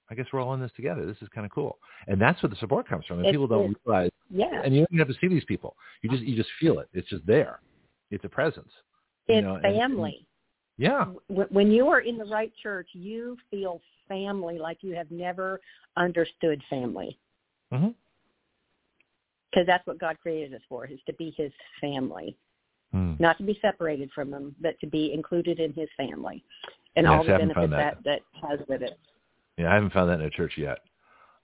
I 0.09 0.15
guess 0.15 0.25
we're 0.33 0.41
all 0.41 0.53
in 0.55 0.59
this 0.61 0.71
together. 0.75 1.05
This 1.05 1.15
is 1.21 1.29
kind 1.29 1.45
of 1.45 1.51
cool, 1.51 1.77
and 2.07 2.19
that's 2.19 2.41
where 2.43 2.49
the 2.49 2.55
support 2.57 2.87
comes 2.87 3.05
from. 3.05 3.17
And 3.19 3.27
It's- 3.27 3.33
people 3.33 3.47
don't 3.47 3.77
realize, 3.85 4.11
Yeah. 4.29 4.61
and 4.63 4.73
you 4.73 4.81
don't 4.81 4.89
even 4.93 4.99
have 4.99 5.07
to 5.15 5.19
see 5.21 5.27
these 5.27 5.45
people. 5.45 5.77
You 6.01 6.09
just 6.09 6.23
you 6.23 6.35
just 6.35 6.49
feel 6.59 6.79
it. 6.79 6.89
It's 6.93 7.07
just 7.07 7.25
there. 7.25 7.61
It's 8.11 8.25
a 8.25 8.29
presence. 8.29 8.71
You 9.27 9.35
It's 9.35 9.45
know, 9.45 9.55
and- 9.55 9.65
and- 9.65 9.75
family. 9.77 10.25
yeah. 10.77 11.05
When 11.29 11.71
you 11.71 11.87
are 11.87 12.01
in 12.01 12.17
the 12.17 12.25
right 12.25 12.51
church, 12.61 12.89
you 12.93 13.37
feel 13.51 13.81
family 14.07 14.57
like 14.57 14.83
you 14.83 14.95
have 14.95 15.09
never 15.11 15.61
understood 15.95 16.61
family. 16.69 17.17
hmm 17.71 17.89
Because 19.51 19.65
that's 19.65 19.85
what 19.87 19.99
God 19.99 20.17
created 20.21 20.53
us 20.53 20.61
for, 20.69 20.85
is 20.85 20.99
to 21.07 21.13
be 21.13 21.33
his 21.37 21.51
family. 21.81 22.37
Hmm. 22.91 23.13
Not 23.19 23.37
to 23.37 23.43
be 23.43 23.57
separated 23.61 24.09
from 24.13 24.33
him, 24.33 24.55
but 24.61 24.79
to 24.79 24.87
be 24.87 25.13
included 25.13 25.59
in 25.59 25.73
his 25.73 25.89
family. 25.95 26.43
And 26.95 27.05
Yes, 27.05 27.11
all 27.11 27.23
the 27.23 27.29
benefits 27.29 27.55
found 27.55 27.73
that. 27.73 27.97
that 28.03 28.21
has 28.41 28.59
with 28.67 28.81
it. 28.81 28.97
Yeah, 29.57 29.71
I 29.71 29.75
haven't 29.75 29.93
found 29.93 30.09
that 30.09 30.19
in 30.19 30.25
a 30.25 30.29
church 30.29 30.53
yet. 30.57 30.79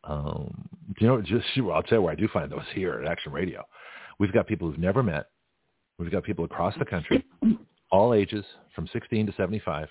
Um, 0.03 0.67
you 0.99 1.07
know? 1.07 1.21
Just 1.21 1.45
I'll 1.57 1.83
tell 1.83 1.99
you 1.99 2.01
where 2.03 2.13
I 2.13 2.15
do 2.15 2.27
find 2.29 2.51
those 2.51 2.61
here 2.73 3.01
at 3.01 3.07
Action 3.11 3.31
Radio. 3.31 3.63
We've 4.19 4.33
got 4.33 4.47
people 4.47 4.69
who've 4.69 4.79
never 4.79 5.03
met. 5.03 5.27
We've 5.97 6.11
got 6.11 6.23
people 6.23 6.45
across 6.45 6.73
the 6.77 6.85
country, 6.85 7.23
all 7.91 8.13
ages, 8.13 8.45
from 8.73 8.87
16 8.91 9.27
to 9.27 9.33
75. 9.35 9.87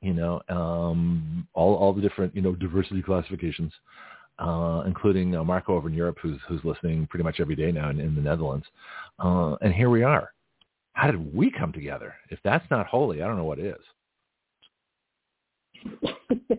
You 0.00 0.14
know, 0.14 0.42
um, 0.48 1.46
all 1.54 1.76
all 1.76 1.92
the 1.92 2.00
different 2.00 2.34
you 2.34 2.42
know 2.42 2.56
diversity 2.56 3.02
classifications, 3.02 3.72
uh, 4.42 4.82
including 4.86 5.36
uh, 5.36 5.44
Marco 5.44 5.76
over 5.76 5.88
in 5.88 5.94
Europe, 5.94 6.18
who's 6.20 6.40
who's 6.48 6.60
listening 6.64 7.06
pretty 7.06 7.22
much 7.22 7.38
every 7.38 7.54
day 7.54 7.70
now 7.70 7.90
in, 7.90 8.00
in 8.00 8.14
the 8.14 8.20
Netherlands. 8.20 8.66
Uh, 9.18 9.54
and 9.60 9.72
here 9.72 9.88
we 9.88 10.02
are. 10.02 10.32
How 10.94 11.10
did 11.10 11.34
we 11.34 11.50
come 11.50 11.72
together? 11.72 12.14
If 12.30 12.38
that's 12.44 12.68
not 12.70 12.86
holy, 12.86 13.22
I 13.22 13.26
don't 13.26 13.36
know 13.36 13.44
what 13.44 13.58
is. 13.58 13.76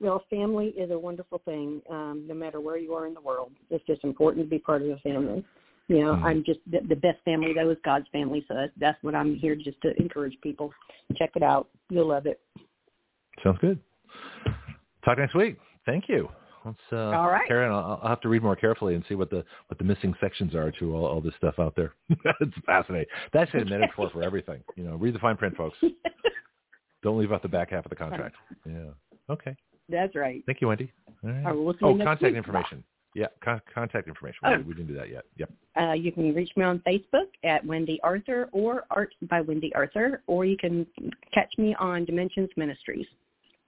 well, 0.00 0.24
family 0.28 0.74
is 0.76 0.90
a 0.90 0.98
wonderful 0.98 1.40
thing, 1.44 1.80
um, 1.88 2.24
no 2.28 2.34
matter 2.34 2.60
where 2.60 2.76
you 2.76 2.94
are 2.94 3.06
in 3.06 3.14
the 3.14 3.20
world. 3.20 3.52
It's 3.70 3.84
just 3.86 4.04
important 4.04 4.44
to 4.44 4.50
be 4.50 4.58
part 4.58 4.82
of 4.82 4.88
a 4.88 4.96
family. 4.98 5.44
You 5.86 6.04
know, 6.04 6.14
Mhm. 6.14 6.24
I'm 6.24 6.44
just 6.44 6.60
the, 6.70 6.80
the 6.80 6.96
best 6.96 7.18
family 7.24 7.54
though 7.54 7.70
is 7.70 7.78
God's 7.84 8.06
family, 8.08 8.44
so 8.46 8.54
that's, 8.54 8.72
that's 8.76 9.02
what 9.02 9.14
I'm 9.14 9.36
here 9.36 9.54
just 9.54 9.80
to 9.82 9.96
encourage 9.98 10.38
people. 10.42 10.72
Check 11.16 11.30
it 11.36 11.42
out, 11.42 11.68
you'll 11.88 12.08
love 12.08 12.26
it. 12.26 12.40
Sounds 13.42 13.58
good. 13.60 13.78
Talk 15.04 15.16
next 15.16 15.34
week. 15.34 15.56
Thank 15.88 16.06
you. 16.06 16.28
Let's 16.66 16.78
uh, 16.92 16.96
All 16.96 17.30
right. 17.30 17.48
Karen, 17.48 17.72
I'll, 17.72 17.98
I'll 18.02 18.08
have 18.10 18.20
to 18.20 18.28
read 18.28 18.42
more 18.42 18.54
carefully 18.54 18.94
and 18.94 19.02
see 19.08 19.14
what 19.14 19.30
the 19.30 19.42
what 19.68 19.78
the 19.78 19.84
missing 19.84 20.12
sections 20.20 20.54
are 20.54 20.70
to 20.72 20.94
all, 20.94 21.06
all 21.06 21.20
this 21.22 21.32
stuff 21.38 21.54
out 21.58 21.74
there. 21.76 21.94
it's 22.10 22.52
fascinating. 22.66 23.08
That's 23.32 23.50
a 23.54 23.64
metaphor 23.64 24.10
for 24.12 24.22
everything. 24.22 24.60
You 24.76 24.84
know, 24.84 24.96
read 24.96 25.14
the 25.14 25.18
fine 25.18 25.38
print, 25.38 25.56
folks. 25.56 25.78
Don't 27.02 27.18
leave 27.18 27.32
out 27.32 27.40
the 27.40 27.48
back 27.48 27.70
half 27.70 27.86
of 27.86 27.90
the 27.90 27.96
contract. 27.96 28.34
Yeah. 28.66 28.90
Okay. 29.30 29.56
That's 29.88 30.14
right. 30.14 30.42
Thank 30.44 30.60
you, 30.60 30.68
Wendy. 30.68 30.92
All 31.24 31.30
right. 31.30 31.38
All 31.38 31.44
right, 31.44 31.80
we'll 31.80 31.90
oh, 31.90 31.96
contact 31.96 32.22
week. 32.22 32.34
information. 32.34 32.84
Yeah, 33.14 33.28
con- 33.42 33.62
contact 33.74 34.06
information. 34.06 34.40
Oh. 34.44 34.58
We, 34.58 34.64
we 34.64 34.74
didn't 34.74 34.88
do 34.88 34.94
that 34.94 35.08
yet. 35.08 35.24
Yep. 35.38 35.50
Uh, 35.80 35.92
you 35.92 36.12
can 36.12 36.34
reach 36.34 36.50
me 36.56 36.64
on 36.64 36.82
Facebook 36.86 37.28
at 37.44 37.64
Wendy 37.64 37.98
Arthur 38.02 38.50
or 38.52 38.84
Art 38.90 39.14
by 39.30 39.40
Wendy 39.40 39.72
Arthur, 39.74 40.22
or 40.26 40.44
you 40.44 40.58
can 40.58 40.86
catch 41.32 41.52
me 41.56 41.74
on 41.80 42.04
Dimensions 42.04 42.50
Ministries. 42.56 43.06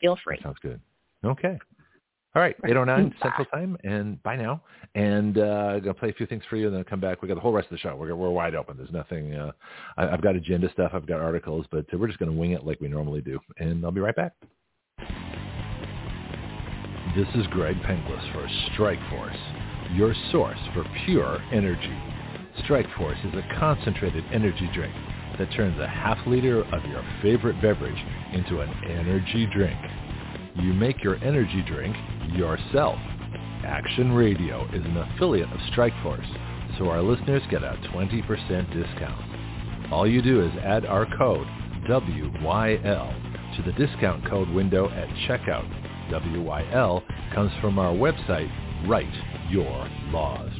Feel 0.02 0.18
free. 0.22 0.36
That 0.36 0.42
sounds 0.42 0.58
good. 0.60 0.80
Okay. 1.24 1.58
All 2.36 2.42
right, 2.42 2.54
809 2.64 3.14
Central 3.22 3.44
Time, 3.46 3.76
and 3.82 4.22
bye 4.22 4.36
now. 4.36 4.62
And 4.94 5.36
uh, 5.38 5.40
I'm 5.40 5.80
going 5.80 5.94
to 5.94 5.94
play 5.94 6.10
a 6.10 6.12
few 6.12 6.26
things 6.26 6.44
for 6.48 6.56
you, 6.56 6.68
and 6.68 6.76
then 6.76 6.84
come 6.84 7.00
back. 7.00 7.22
we 7.22 7.28
got 7.28 7.34
the 7.34 7.40
whole 7.40 7.52
rest 7.52 7.66
of 7.66 7.72
the 7.72 7.78
show. 7.78 7.96
We're, 7.96 8.14
we're 8.14 8.30
wide 8.30 8.54
open. 8.54 8.76
There's 8.76 8.92
nothing. 8.92 9.34
Uh, 9.34 9.50
I, 9.96 10.08
I've 10.08 10.22
got 10.22 10.36
agenda 10.36 10.70
stuff. 10.72 10.92
I've 10.94 11.06
got 11.06 11.20
articles, 11.20 11.66
but 11.72 11.86
we're 11.92 12.06
just 12.06 12.20
going 12.20 12.30
to 12.30 12.36
wing 12.36 12.52
it 12.52 12.64
like 12.64 12.80
we 12.80 12.86
normally 12.86 13.20
do. 13.20 13.40
And 13.58 13.84
I'll 13.84 13.90
be 13.90 14.00
right 14.00 14.14
back. 14.14 14.32
This 17.16 17.26
is 17.34 17.44
Greg 17.48 17.74
Penglis 17.82 18.32
for 18.32 18.48
Strike 18.72 19.00
Force, 19.10 19.36
your 19.92 20.14
source 20.30 20.58
for 20.72 20.84
pure 21.04 21.42
energy. 21.52 21.98
Strike 22.62 22.86
Force 22.96 23.18
is 23.24 23.34
a 23.34 23.58
concentrated 23.58 24.22
energy 24.32 24.70
drink 24.72 24.94
that 25.36 25.50
turns 25.56 25.80
a 25.80 25.88
half 25.88 26.18
liter 26.28 26.62
of 26.72 26.84
your 26.84 27.04
favorite 27.22 27.60
beverage 27.60 27.98
into 28.32 28.60
an 28.60 28.70
energy 28.84 29.48
drink. 29.52 29.78
You 30.62 30.74
make 30.74 31.02
your 31.02 31.16
energy 31.24 31.64
drink 31.66 31.96
yourself. 32.34 32.98
Action 33.64 34.12
Radio 34.12 34.66
is 34.74 34.84
an 34.84 34.96
affiliate 34.96 35.50
of 35.50 35.58
Strikeforce, 35.72 36.76
so 36.76 36.90
our 36.90 37.00
listeners 37.00 37.42
get 37.50 37.62
a 37.62 37.78
20% 37.94 38.28
discount. 38.70 39.90
All 39.90 40.06
you 40.06 40.20
do 40.20 40.42
is 40.42 40.52
add 40.62 40.84
our 40.84 41.06
code 41.16 41.46
WYL 41.88 43.56
to 43.56 43.62
the 43.62 43.72
discount 43.72 44.28
code 44.28 44.50
window 44.50 44.90
at 44.90 45.08
checkout. 45.26 45.66
WYL 46.10 47.02
comes 47.34 47.52
from 47.62 47.78
our 47.78 47.94
website, 47.94 48.50
Write 48.86 49.08
Your 49.50 49.88
Laws. 50.12 50.50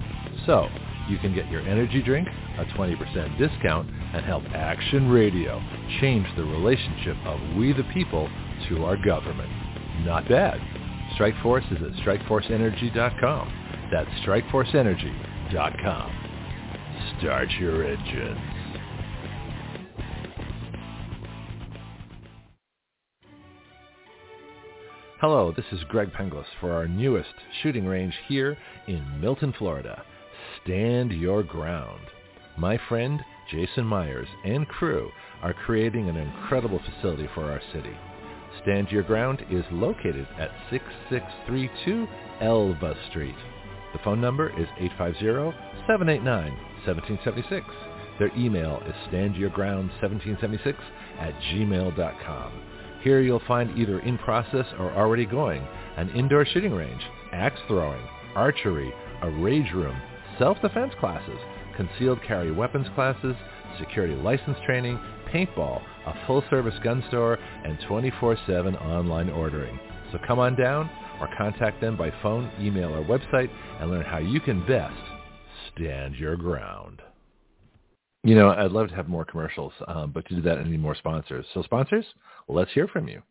So 0.47 0.66
you 1.10 1.18
can 1.18 1.35
get 1.35 1.51
your 1.51 1.60
energy 1.62 2.02
drink, 2.02 2.27
a 2.59 2.64
20% 2.64 3.39
discount, 3.39 3.90
and 4.14 4.24
help 4.24 4.44
Action 4.55 5.10
Radio 5.10 5.62
change 6.01 6.27
the 6.36 6.44
relationship 6.44 7.18
of 7.27 7.39
we 7.56 7.74
the 7.74 7.85
people 7.93 8.31
to 8.70 8.85
our 8.85 8.97
government. 9.05 9.60
Not 10.05 10.28
bad. 10.28 10.60
Strikeforce 11.18 11.70
is 11.72 11.82
at 11.82 11.93
strikeforceenergy.com. 12.05 13.89
That's 13.93 14.10
strikeforceenergy.com. 14.24 16.16
Start 17.18 17.48
your 17.59 17.85
engines. 17.85 18.39
Hello, 25.20 25.52
this 25.55 25.66
is 25.72 25.85
Greg 25.90 26.10
Penglis 26.12 26.47
for 26.60 26.72
our 26.72 26.89
newest 26.89 27.35
shooting 27.62 27.85
range 27.85 28.14
here 28.27 28.56
in 28.89 29.20
Milton, 29.20 29.52
Florida. 29.59 30.02
Stand 30.64 31.12
your 31.12 31.43
ground. 31.43 32.01
My 32.56 32.81
friend 32.89 33.20
Jason 33.51 33.85
Myers 33.85 34.28
and 34.47 34.66
crew 34.66 35.10
are 35.43 35.52
creating 35.52 36.09
an 36.09 36.16
incredible 36.16 36.78
facility 36.78 37.28
for 37.35 37.51
our 37.52 37.60
city. 37.74 37.94
Stand 38.62 38.91
Your 38.91 39.03
Ground 39.03 39.45
is 39.51 39.65
located 39.70 40.27
at 40.39 40.51
6632 40.70 42.09
Elva 42.41 42.97
Street. 43.11 43.35
The 43.93 43.99
phone 44.05 44.20
number 44.20 44.51
is 44.61 44.69
850-789-1776. 44.99 47.62
Their 48.19 48.31
email 48.37 48.82
is 48.87 48.95
standyourground1776 49.11 50.77
at 51.19 51.35
gmail.com. 51.53 52.53
Here 53.03 53.20
you'll 53.20 53.43
find 53.49 53.78
either 53.78 54.01
in 54.01 54.19
process 54.19 54.66
or 54.78 54.93
already 54.93 55.24
going 55.24 55.66
an 55.97 56.11
indoor 56.11 56.45
shooting 56.45 56.73
range, 56.73 57.01
axe 57.32 57.59
throwing, 57.66 58.03
archery, 58.35 58.93
a 59.23 59.31
rage 59.31 59.73
room, 59.73 59.97
self-defense 60.39 60.93
classes, 61.01 61.39
concealed 61.77 62.23
carry 62.23 62.53
weapons 62.53 62.87
classes, 62.95 63.35
security 63.78 64.15
license 64.15 64.59
training, 64.66 65.01
paintball, 65.32 65.82
a 66.07 66.27
full-service 66.27 66.74
gun 66.82 67.02
store, 67.09 67.39
and 67.65 67.78
24-7 67.81 68.81
online 68.82 69.31
ordering. 69.31 69.78
So 70.12 70.19
come 70.27 70.39
on 70.39 70.57
down 70.57 70.90
or 71.20 71.28
contact 71.36 71.81
them 71.81 71.97
by 71.97 72.12
phone, 72.23 72.51
email, 72.61 72.94
or 72.94 73.05
website 73.05 73.51
and 73.81 73.90
learn 73.90 74.05
how 74.05 74.19
you 74.19 74.40
can 74.40 74.66
best 74.66 74.94
stand 75.74 76.16
your 76.16 76.36
ground. 76.36 77.02
You 78.23 78.35
know, 78.35 78.51
I'd 78.51 78.73
love 78.73 78.89
to 78.89 78.94
have 78.94 79.09
more 79.09 79.24
commercials, 79.24 79.73
um, 79.89 80.12
but 80.12 80.27
to 80.28 80.36
do 80.36 80.43
that, 80.43 80.59
I 80.59 80.65
need 80.65 80.81
more 80.81 80.94
sponsors. 80.94 81.47
So 81.55 81.62
sponsors, 81.62 82.05
let's 82.48 82.70
hear 82.73 82.86
from 82.86 83.09
you. 83.09 83.23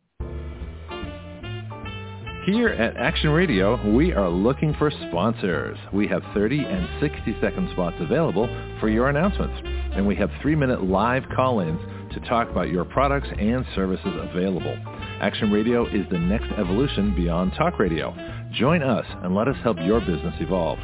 Here 2.45 2.69
at 2.69 2.97
Action 2.97 3.29
Radio, 3.29 3.93
we 3.93 4.13
are 4.13 4.29
looking 4.29 4.73
for 4.79 4.89
sponsors. 5.09 5.77
We 5.93 6.07
have 6.07 6.23
30 6.33 6.59
and 6.59 6.87
60 6.99 7.35
second 7.41 7.69
spots 7.73 7.97
available 7.99 8.47
for 8.79 8.89
your 8.89 9.09
announcements. 9.09 9.78
And 9.93 10.07
we 10.07 10.15
have 10.15 10.29
three-minute 10.41 10.83
live 10.83 11.23
call-ins 11.35 11.79
to 12.13 12.19
talk 12.21 12.49
about 12.49 12.69
your 12.69 12.85
products 12.85 13.27
and 13.37 13.65
services 13.75 14.13
available. 14.31 14.77
Action 15.21 15.51
Radio 15.51 15.85
is 15.85 16.05
the 16.09 16.17
next 16.17 16.51
evolution 16.57 17.15
beyond 17.15 17.53
talk 17.57 17.77
radio. 17.79 18.15
Join 18.53 18.81
us 18.81 19.05
and 19.23 19.35
let 19.35 19.47
us 19.47 19.57
help 19.63 19.77
your 19.81 19.99
business 19.99 20.33
evolve. 20.39 20.79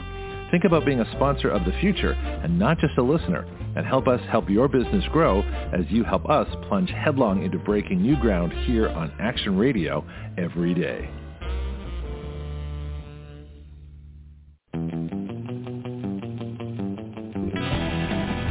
Think 0.52 0.64
about 0.66 0.86
being 0.86 1.00
a 1.00 1.12
sponsor 1.14 1.50
of 1.50 1.66
the 1.66 1.74
future 1.80 2.12
and 2.12 2.60
not 2.60 2.78
just 2.80 2.98
a 2.98 3.04
listener 3.04 3.46
and 3.76 3.86
help 3.86 4.08
us 4.08 4.22
help 4.30 4.50
your 4.50 4.68
business 4.68 5.04
grow 5.12 5.42
as 5.42 5.86
you 5.90 6.04
help 6.04 6.30
us 6.30 6.48
plunge 6.68 6.90
headlong 6.92 7.44
into 7.44 7.58
breaking 7.60 8.02
new 8.02 8.16
ground 8.22 8.54
here 8.66 8.90
on 8.90 9.12
Action 9.20 9.58
Radio 9.58 10.06
every 10.38 10.74
day. 10.74 11.10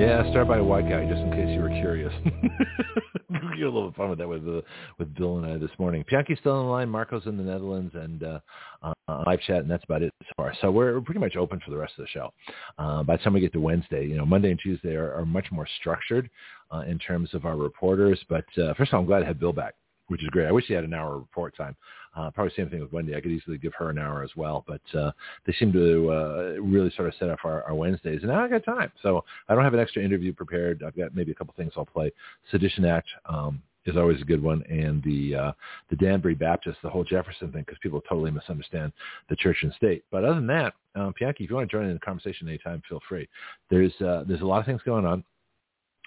Yeah, 0.00 0.28
start 0.30 0.48
by 0.48 0.56
a 0.56 0.64
white 0.64 0.88
guy, 0.88 1.04
just 1.04 1.20
in 1.20 1.30
case 1.30 1.50
you 1.50 1.60
were 1.60 1.68
curious. 1.68 2.10
Get 2.24 3.66
a 3.66 3.70
little 3.70 3.92
fun 3.92 4.08
with 4.08 4.18
that 4.18 4.26
with 4.26 4.48
uh, 4.48 4.62
with 4.98 5.14
Bill 5.14 5.36
and 5.36 5.44
I 5.44 5.58
this 5.58 5.70
morning. 5.78 6.06
Pianki's 6.10 6.38
still 6.38 6.52
on 6.52 6.64
the 6.64 6.70
line, 6.70 6.88
Marco's 6.88 7.26
in 7.26 7.36
the 7.36 7.42
Netherlands, 7.42 7.94
and 7.94 8.22
uh, 8.22 8.40
uh, 8.82 8.94
live 9.26 9.42
chat, 9.42 9.58
and 9.58 9.70
that's 9.70 9.84
about 9.84 10.00
it 10.00 10.10
so 10.22 10.32
far. 10.38 10.54
So 10.62 10.70
we're, 10.70 11.02
pretty 11.02 11.20
much 11.20 11.36
open 11.36 11.60
for 11.62 11.70
the 11.70 11.76
rest 11.76 11.92
of 11.98 12.06
the 12.06 12.08
show. 12.08 12.32
Uh, 12.78 13.02
by 13.02 13.18
the 13.18 13.22
time 13.22 13.34
we 13.34 13.40
get 13.40 13.52
to 13.52 13.60
Wednesday, 13.60 14.06
you 14.06 14.16
know, 14.16 14.24
Monday 14.24 14.50
and 14.50 14.58
Tuesday 14.58 14.94
are, 14.94 15.12
are 15.12 15.26
much 15.26 15.44
more 15.52 15.68
structured 15.78 16.30
uh, 16.72 16.84
in 16.88 16.98
terms 16.98 17.34
of 17.34 17.44
our 17.44 17.58
reporters. 17.58 18.18
But 18.30 18.46
uh, 18.56 18.72
first 18.78 18.92
of 18.92 18.94
all, 18.94 19.00
I'm 19.00 19.06
glad 19.06 19.20
to 19.20 19.26
have 19.26 19.38
Bill 19.38 19.52
back, 19.52 19.74
which 20.08 20.22
is 20.22 20.30
great. 20.30 20.46
I 20.46 20.52
wish 20.52 20.64
he 20.64 20.72
had 20.72 20.84
an 20.84 20.94
hour 20.94 21.16
of 21.16 21.20
report 21.20 21.54
time. 21.58 21.76
Uh, 22.16 22.30
probably 22.30 22.52
same 22.56 22.68
thing 22.68 22.80
with 22.80 22.92
Wendy. 22.92 23.14
I 23.14 23.20
could 23.20 23.30
easily 23.30 23.56
give 23.56 23.72
her 23.74 23.88
an 23.90 23.98
hour 23.98 24.24
as 24.24 24.30
well, 24.36 24.64
but 24.66 24.98
uh, 24.98 25.12
they 25.46 25.52
seem 25.52 25.72
to 25.72 26.10
uh, 26.10 26.60
really 26.60 26.92
sort 26.96 27.08
of 27.08 27.14
set 27.18 27.30
up 27.30 27.38
our, 27.44 27.62
our 27.64 27.74
Wednesdays. 27.74 28.22
And 28.22 28.30
now 28.30 28.44
I 28.44 28.48
got 28.48 28.64
time, 28.64 28.90
so 29.02 29.24
I 29.48 29.54
don't 29.54 29.62
have 29.64 29.74
an 29.74 29.80
extra 29.80 30.02
interview 30.02 30.32
prepared. 30.32 30.82
I've 30.84 30.96
got 30.96 31.14
maybe 31.14 31.30
a 31.30 31.34
couple 31.34 31.54
things 31.56 31.72
I'll 31.76 31.86
play. 31.86 32.12
Sedition 32.50 32.84
Act 32.84 33.08
um, 33.26 33.62
is 33.86 33.96
always 33.96 34.20
a 34.20 34.24
good 34.24 34.42
one, 34.42 34.62
and 34.68 35.02
the 35.04 35.34
uh, 35.34 35.52
the 35.88 35.96
Danbury 35.96 36.34
Baptist, 36.34 36.78
the 36.82 36.90
whole 36.90 37.04
Jefferson 37.04 37.52
thing, 37.52 37.62
because 37.62 37.78
people 37.80 38.00
totally 38.02 38.30
misunderstand 38.30 38.92
the 39.28 39.36
church 39.36 39.58
and 39.62 39.72
state. 39.74 40.04
But 40.10 40.24
other 40.24 40.34
than 40.34 40.46
that, 40.48 40.74
um, 40.96 41.14
Pianki, 41.20 41.40
if 41.40 41.50
you 41.50 41.56
want 41.56 41.70
to 41.70 41.76
join 41.76 41.86
in 41.86 41.94
the 41.94 42.00
conversation 42.00 42.48
anytime, 42.48 42.82
feel 42.88 43.00
free. 43.08 43.28
There's 43.70 43.94
uh, 44.00 44.24
there's 44.26 44.42
a 44.42 44.46
lot 44.46 44.58
of 44.58 44.66
things 44.66 44.82
going 44.84 45.06
on. 45.06 45.24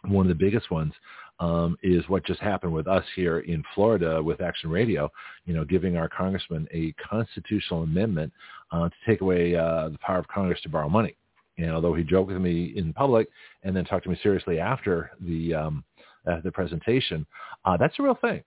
One 0.05 0.25
of 0.25 0.37
the 0.37 0.43
biggest 0.43 0.69
ones 0.69 0.93
um, 1.39 1.77
is 1.83 2.07
what 2.07 2.25
just 2.25 2.39
happened 2.39 2.73
with 2.73 2.87
us 2.87 3.03
here 3.15 3.39
in 3.39 3.63
Florida 3.73 4.21
with 4.21 4.41
Action 4.41 4.69
Radio, 4.69 5.09
you 5.45 5.53
know, 5.53 5.65
giving 5.65 5.97
our 5.97 6.09
congressman 6.09 6.67
a 6.71 6.93
constitutional 6.93 7.83
amendment 7.83 8.31
uh, 8.71 8.89
to 8.89 8.95
take 9.05 9.21
away 9.21 9.55
uh, 9.55 9.89
the 9.89 9.97
power 9.99 10.19
of 10.19 10.27
Congress 10.27 10.61
to 10.61 10.69
borrow 10.69 10.89
money. 10.89 11.15
And 11.57 11.71
although 11.71 11.93
he 11.93 12.03
joked 12.03 12.31
with 12.31 12.41
me 12.41 12.73
in 12.75 12.93
public 12.93 13.27
and 13.63 13.75
then 13.75 13.85
talked 13.85 14.05
to 14.05 14.09
me 14.09 14.19
seriously 14.23 14.59
after 14.59 15.11
the 15.21 15.53
um, 15.53 15.83
uh, 16.25 16.39
the 16.43 16.51
presentation, 16.51 17.25
uh, 17.65 17.77
that's 17.77 17.99
a 17.99 18.03
real 18.03 18.17
thing. 18.21 18.41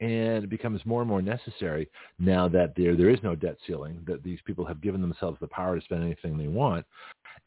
And 0.00 0.44
it 0.44 0.50
becomes 0.50 0.84
more 0.84 1.00
and 1.00 1.08
more 1.08 1.22
necessary 1.22 1.88
now 2.18 2.48
that 2.48 2.74
there 2.76 2.96
there 2.96 3.10
is 3.10 3.18
no 3.22 3.34
debt 3.34 3.56
ceiling, 3.66 4.02
that 4.06 4.22
these 4.22 4.38
people 4.46 4.64
have 4.64 4.80
given 4.80 5.00
themselves 5.00 5.38
the 5.40 5.48
power 5.48 5.78
to 5.78 5.84
spend 5.84 6.02
anything 6.02 6.38
they 6.38 6.48
want. 6.48 6.86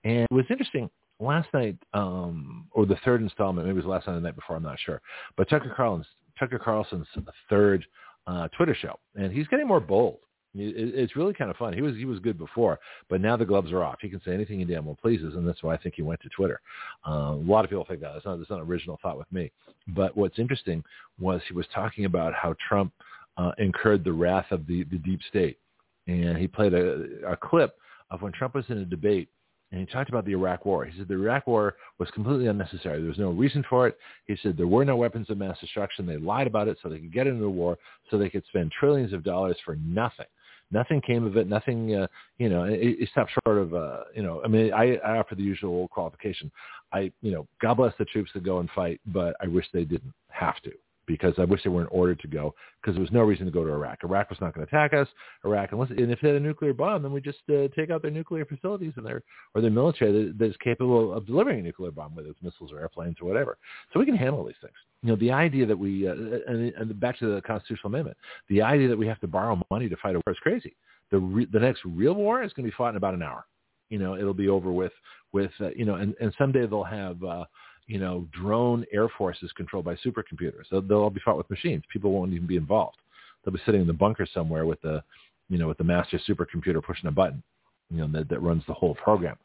And 0.04 0.28
it 0.30 0.34
was 0.34 0.46
interesting 0.50 0.90
last 1.20 1.50
night, 1.54 1.78
um, 1.94 2.68
or 2.72 2.86
the 2.86 2.98
third 3.06 3.22
installment, 3.22 3.68
maybe 3.68 3.78
it 3.78 3.84
was 3.84 3.90
last 3.90 4.08
night 4.08 4.14
or 4.14 4.16
the 4.16 4.22
night 4.22 4.36
before, 4.36 4.56
I'm 4.56 4.64
not 4.64 4.80
sure. 4.80 5.02
But 5.38 5.50
Tucker 5.50 5.74
Carlson's 5.76 6.08
Tucker 6.38 6.60
Carlson's 6.60 7.08
third 7.50 7.86
uh, 8.28 8.48
Twitter 8.50 8.76
show, 8.76 8.98
and 9.16 9.32
he's 9.32 9.48
getting 9.48 9.68
more 9.68 9.80
bold. 9.80 10.18
It's 10.56 11.16
really 11.16 11.36
kind 11.36 11.52
of 11.52 11.58
fun. 11.58 11.74
He 11.74 11.82
was 11.82 11.96
he 11.96 12.06
was 12.06 12.18
good 12.20 12.38
before, 12.38 12.80
but 13.08 13.22
now 13.22 13.38
the 13.38 13.46
gloves 13.46 13.72
are 13.72 13.84
off. 13.84 13.98
He 14.02 14.10
can 14.10 14.20
say 14.26 14.34
anything 14.34 14.58
he 14.58 14.66
damn 14.66 14.86
well 14.86 14.98
pleases, 15.00 15.36
and 15.36 15.48
that's 15.48 15.62
why 15.62 15.76
I 15.76 15.78
think 15.78 15.94
he 15.94 16.02
went 16.02 16.22
to 16.22 16.30
Twitter. 16.30 16.60
Uh, 17.08 17.34
a 17.34 17.46
lot 17.46 17.64
of 17.64 17.70
people 17.70 17.86
think 17.88 18.02
that. 18.02 18.16
It's 18.16 18.26
not 18.26 18.40
it's 18.40 18.50
not 18.50 18.62
an 18.62 18.68
original 18.68 18.98
thought 19.02 19.18
with 19.18 19.32
me. 19.32 19.52
But 19.90 20.18
what's 20.18 20.40
interesting 20.40 20.84
was 21.20 21.42
he 21.48 21.54
was 21.54 21.68
talking 21.74 22.06
about 22.06 22.34
how 22.34 22.56
Trump 22.68 22.94
uh, 23.38 23.52
incurred 23.60 24.04
the 24.04 24.12
wrath 24.12 24.48
of 24.50 24.66
the 24.66 24.86
the 24.86 24.98
deep 24.98 25.20
state, 25.30 25.60
and 26.08 26.36
he 26.36 26.48
played 26.48 26.74
a, 26.74 27.06
a 27.28 27.38
clip 27.38 27.78
of 28.10 28.24
when 28.24 28.32
Trump 28.32 28.56
was 28.56 28.66
in 28.70 28.80
a 28.80 28.86
debate 28.86 29.30
and 29.72 29.80
he 29.80 29.86
talked 29.86 30.10
about 30.10 30.26
the 30.26 30.32
Iraq 30.32 30.66
War. 30.66 30.86
He 30.86 30.98
said 30.98 31.08
the 31.08 31.14
Iraq 31.14 31.46
War 31.46 31.76
was 32.00 32.10
completely 32.12 32.48
unnecessary. 32.48 33.00
There 33.00 33.10
was 33.10 33.20
no 33.20 33.30
reason 33.30 33.64
for 33.70 33.88
it. 33.88 33.98
He 34.26 34.36
said 34.42 34.58
there 34.58 34.68
were 34.68 34.86
no 34.86 34.96
weapons 34.96 35.30
of 35.30 35.38
mass 35.38 35.60
destruction. 35.60 36.06
They 36.06 36.18
lied 36.18 36.48
about 36.48 36.68
it 36.68 36.78
so 36.82 36.90
they 36.90 36.98
could 36.98 37.14
get 37.14 37.28
into 37.28 37.42
the 37.42 37.50
war, 37.50 37.78
so 38.10 38.18
they 38.18 38.30
could 38.30 38.44
spend 38.50 38.72
trillions 38.72 39.14
of 39.14 39.24
dollars 39.24 39.58
for 39.64 39.76
nothing. 39.76 40.26
Nothing 40.72 41.02
came 41.02 41.26
of 41.26 41.36
it. 41.38 41.48
Nothing, 41.48 41.96
uh, 41.96 42.08
you 42.38 42.50
know, 42.50 42.64
it, 42.64 42.80
it 42.80 43.10
stopped 43.10 43.32
short 43.44 43.58
of, 43.58 43.74
uh, 43.74 44.04
you 44.16 44.22
know, 44.22 44.42
I 44.44 44.48
mean, 44.48 44.72
I, 44.72 44.98
I 44.98 45.18
offer 45.18 45.36
the 45.36 45.44
usual 45.44 45.88
qualification. 45.88 46.52
I, 46.94 47.12
you 47.22 47.32
know, 47.32 47.48
God 47.62 47.76
bless 47.76 47.94
the 47.98 48.06
troops 48.06 48.32
that 48.34 48.44
go 48.44 48.60
and 48.60 48.70
fight, 48.76 49.02
but 49.08 49.36
I 49.42 49.48
wish 49.48 49.66
they 49.74 49.84
didn't 49.84 50.14
have 50.30 50.62
to 50.64 50.72
because 51.10 51.34
I 51.40 51.44
wish 51.44 51.64
they 51.64 51.72
weren't 51.72 51.90
ordered 51.92 52.20
to 52.20 52.28
go 52.28 52.54
because 52.80 52.94
there 52.94 53.02
was 53.02 53.12
no 53.12 53.24
reason 53.24 53.48
to 53.48 53.52
go 53.52 53.66
to 53.66 53.72
Iraq. 53.72 53.98
Iraq 54.04 54.30
was 54.30 54.40
not 54.40 54.54
going 54.54 54.66
to 54.66 54.70
attack 54.70 54.94
us. 54.94 55.08
Iraq, 55.44 55.72
unless 55.72 55.90
and 55.90 56.12
if 56.12 56.22
they 56.22 56.28
had 56.28 56.38
a 56.38 56.40
nuclear 56.40 56.72
bomb, 56.72 57.02
then 57.02 57.12
we 57.12 57.20
just 57.20 57.40
uh, 57.50 57.68
take 57.76 57.90
out 57.90 58.04
their 58.04 58.12
nuclear 58.12 58.46
facilities 58.46 58.94
and 58.96 59.06
their 59.06 59.24
or 59.56 59.62
their 59.62 59.72
military 59.72 60.12
that, 60.12 60.38
that 60.38 60.46
is 60.46 60.56
capable 60.64 61.12
of 61.12 61.26
delivering 61.26 61.62
a 61.62 61.64
nuclear 61.64 61.90
bomb, 61.90 62.16
whether 62.16 62.30
it's 62.30 62.42
missiles 62.44 62.72
or 62.72 62.80
airplanes 62.80 63.16
or 63.20 63.28
whatever. 63.28 63.58
So 63.92 64.00
we 64.00 64.06
can 64.06 64.16
handle 64.16 64.46
these 64.46 64.56
things. 64.62 64.76
You 65.02 65.10
know, 65.10 65.16
the 65.16 65.32
idea 65.32 65.66
that 65.66 65.78
we 65.78 66.08
uh, 66.08 66.14
and, 66.48 66.72
and 66.76 67.00
back 67.00 67.18
to 67.20 67.34
the 67.34 67.42
constitutional 67.42 67.88
amendment, 67.88 68.16
the 68.48 68.62
idea 68.62 68.88
that 68.88 68.98
we 68.98 69.08
have 69.08 69.20
to 69.22 69.28
borrow 69.28 69.60
money 69.72 69.90
to 69.90 69.98
fight 69.98 70.16
a 70.16 70.22
war 70.26 70.34
is 70.34 70.38
crazy. 70.44 70.76
The 71.10 71.18
re, 71.18 71.48
the 71.52 71.60
next 71.60 71.82
real 71.86 72.14
war 72.14 72.44
is 72.44 72.54
going 72.54 72.66
to 72.66 72.72
be 72.72 72.76
fought 72.78 72.90
in 72.90 72.98
about 72.98 73.16
an 73.16 73.24
hour. 73.24 73.48
You 73.90 73.98
know, 73.98 74.16
it'll 74.16 74.36
be 74.36 74.48
over 74.48 74.72
with 74.72 74.94
with 75.34 75.52
uh, 75.60 75.70
you 75.76 75.86
know, 75.86 75.96
and 75.96 76.14
and 76.22 76.32
someday 76.38 76.68
they'll 76.68 76.84
have. 76.84 77.24
uh 77.24 77.46
you 77.90 77.98
know, 77.98 78.28
drone 78.32 78.86
air 78.94 79.10
forces 79.18 79.52
controlled 79.58 79.84
by 79.84 79.96
supercomputers. 79.96 80.66
They'll, 80.70 80.82
they'll 80.82 81.00
all 81.00 81.10
be 81.10 81.22
fought 81.26 81.38
with 81.38 81.50
machines. 81.50 81.84
People 81.92 82.12
won't 82.12 82.32
even 82.32 82.46
be 82.46 82.56
involved. 82.56 82.98
They'll 83.44 83.54
be 83.54 83.60
sitting 83.66 83.82
in 83.82 83.88
the 83.88 83.94
bunker 83.94 84.28
somewhere 84.32 84.68
with 84.68 84.80
the, 84.82 85.02
you 85.50 85.58
know, 85.58 85.68
with 85.68 85.80
the 85.80 85.84
master 85.84 86.22
supercomputer 86.30 86.84
pushing 86.84 87.08
a 87.08 87.12
button, 87.12 87.42
you 87.90 87.98
know, 87.98 88.08
that, 88.12 88.30
that 88.30 88.42
runs 88.42 88.62
the 88.68 88.76
whole 88.76 88.94
program. 88.94 89.38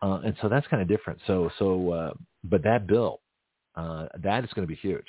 Uh, 0.00 0.20
and 0.24 0.34
so 0.40 0.48
that's 0.48 0.66
kind 0.68 0.80
of 0.80 0.88
different. 0.88 1.20
So, 1.26 1.50
so, 1.58 1.90
uh, 1.90 2.14
but 2.44 2.62
that 2.62 2.86
bill, 2.86 3.20
uh, 3.76 4.06
that 4.22 4.44
is 4.44 4.50
going 4.54 4.66
to 4.66 4.74
be 4.74 4.80
huge 4.80 5.04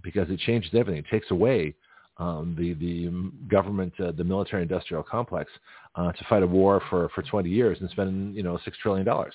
because 0.00 0.30
it 0.30 0.38
changes 0.38 0.70
everything. 0.72 1.00
It 1.00 1.10
takes 1.10 1.32
away 1.32 1.74
um, 2.18 2.54
the 2.56 2.74
the 2.74 3.10
government, 3.48 3.92
uh, 3.98 4.12
the 4.12 4.22
military 4.22 4.62
industrial 4.62 5.02
complex, 5.02 5.50
uh, 5.96 6.12
to 6.12 6.24
fight 6.28 6.44
a 6.44 6.46
war 6.46 6.80
for 6.90 7.08
for 7.08 7.22
20 7.22 7.48
years 7.48 7.78
and 7.80 7.90
spend 7.90 8.36
you 8.36 8.44
know 8.44 8.56
six 8.64 8.76
trillion 8.78 9.04
dollars. 9.04 9.34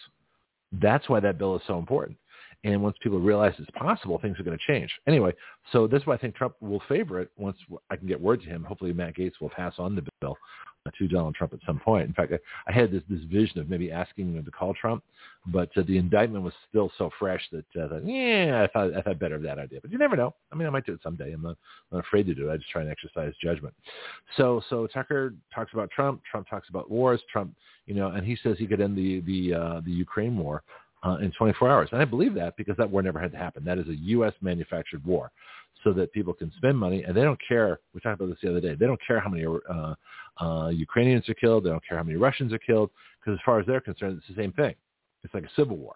That's 0.72 1.09
why 1.09 1.19
that 1.19 1.38
bill 1.38 1.57
is 1.57 1.61
so 1.67 1.77
important. 1.77 2.17
And 2.66 2.82
once 2.82 2.98
people 3.02 3.20
realize 3.20 3.54
it's 3.60 3.70
possible, 3.72 4.18
things 4.18 4.40
are 4.40 4.44
going 4.44 4.58
to 4.58 4.66
change. 4.66 4.90
Anyway, 5.08 5.32
so 5.72 5.86
this 5.86 6.02
is 6.02 6.08
why 6.08 6.16
I 6.16 6.18
think 6.18 6.36
Trump 6.36 6.56
will 6.62 6.82
favor 6.90 7.22
it 7.22 7.30
once 7.38 7.58
I 7.92 7.96
can 7.96 8.08
get 8.08 8.20
word 8.20 8.42
to 8.42 8.48
him. 8.48 8.64
Hopefully 8.64 8.92
Matt 8.92 9.16
Gaetz 9.16 9.40
will 9.40 9.52
pass 9.52 9.76
on 9.78 9.96
the 9.96 10.04
bill 10.20 10.36
to 10.98 11.08
Donald 11.08 11.36
Trump 11.36 11.54
at 11.54 11.60
some 11.66 11.80
point. 11.80 12.08
In 12.08 12.14
fact, 12.14 12.34
I, 12.34 12.40
I 12.68 12.74
had 12.74 12.92
this, 12.92 13.04
this 13.10 13.22
vision 13.32 13.60
of 13.60 13.70
maybe 13.70 13.92
asking 13.92 14.34
him 14.34 14.44
to 14.44 14.52
call 14.52 14.74
Trump, 14.74 15.04
but 15.48 15.70
uh, 15.78 15.84
the 15.88 15.98
indictment 15.98 16.44
was 16.44 16.54
still 16.68 16.92
so 16.98 17.10
fresh 17.20 17.42
that, 17.52 17.66
uh, 17.80 17.88
that 17.88 18.04
yeah, 18.06 18.64
I 18.64 18.68
thought 18.68 18.96
I 18.96 19.02
thought 19.02 19.20
better 19.20 19.36
of 19.36 19.44
that 19.44 19.60
idea. 19.60 19.80
But 19.82 19.92
you 19.92 19.98
never 19.98 20.16
know. 20.16 20.34
I 20.52 20.56
mean, 20.56 20.68
I 20.68 20.72
might 20.72 20.86
do 20.86 20.94
it 20.94 21.00
someday. 21.04 21.34
I'm 21.34 21.42
not, 21.42 21.58
I'm 21.92 21.98
not 21.98 22.06
afraid 22.06 22.26
to 22.28 22.36
do 22.36 22.50
it. 22.50 22.54
I 22.54 22.58
just 22.58 22.70
try 22.70 22.82
and 22.82 22.92
exercise 22.92 23.34
judgment. 23.42 23.74
So 24.38 24.62
so 24.70 24.88
Tucker 24.88 25.34
talks 25.54 25.74
about 25.74 25.90
Trump. 25.92 26.22
Trump 26.30 26.48
talks 26.48 26.70
about 26.70 26.90
wars. 26.90 27.22
Trump, 27.32 27.56
you 27.86 27.96
know, 27.96 28.10
and 28.10 28.26
he 28.26 28.38
says 28.42 28.58
he 28.58 28.68
could 28.68 28.82
end 28.82 28.96
the 28.96 29.22
the 29.22 29.54
uh, 29.54 29.82
the 29.82 29.92
Ukraine 29.92 30.38
war 30.38 30.64
uh, 31.06 31.18
in 31.18 31.32
24 31.32 31.69
hours. 31.69 31.90
And 31.91 32.02
I 32.02 32.06
believe 32.06 32.34
that 32.34 32.57
because 32.57 32.76
that 32.77 32.90
war 32.90 33.02
never 33.02 33.19
had 33.19 33.32
to 33.32 33.38
happen. 33.38 33.64
That 33.64 33.77
is 33.77 33.88
a 33.88 33.95
U.S. 33.95 34.34
manufactured 34.41 35.06
war 35.06 35.32
so 35.84 35.94
that 35.94 36.11
people 36.14 36.34
can 36.34 36.52
spend 36.57 36.77
money 36.77 37.03
and 37.03 37.15
they 37.15 37.22
don't 37.22 37.40
care. 37.48 37.80
We 37.94 38.02
talked 38.02 38.19
about 38.19 38.30
this 38.30 38.40
the 38.41 38.49
other 38.49 38.61
day. 38.61 38.76
They 38.76 38.88
don't 38.88 38.99
care 39.06 39.19
how 39.19 39.30
many 39.30 39.45
uh, 39.45 39.95
uh, 40.44 40.69
Ukrainians 40.69 41.30
are 41.30 41.36
killed. 41.36 41.64
They 41.64 41.69
don't 41.69 41.84
care 41.88 41.98
how 41.98 42.03
many 42.03 42.18
Russians 42.18 42.52
are 42.53 42.60
killed 42.60 42.90
because 43.19 43.38
as 43.38 43.44
far 43.45 43.60
as 43.60 43.68
they're 43.68 43.82
concerned, 43.82 44.18
it's 44.18 44.36
the 44.36 44.41
same 44.41 44.52
thing. 44.53 44.73
It's 45.23 45.34
like 45.34 45.44
a 45.44 45.49
civil 45.56 45.77
war. 45.77 45.95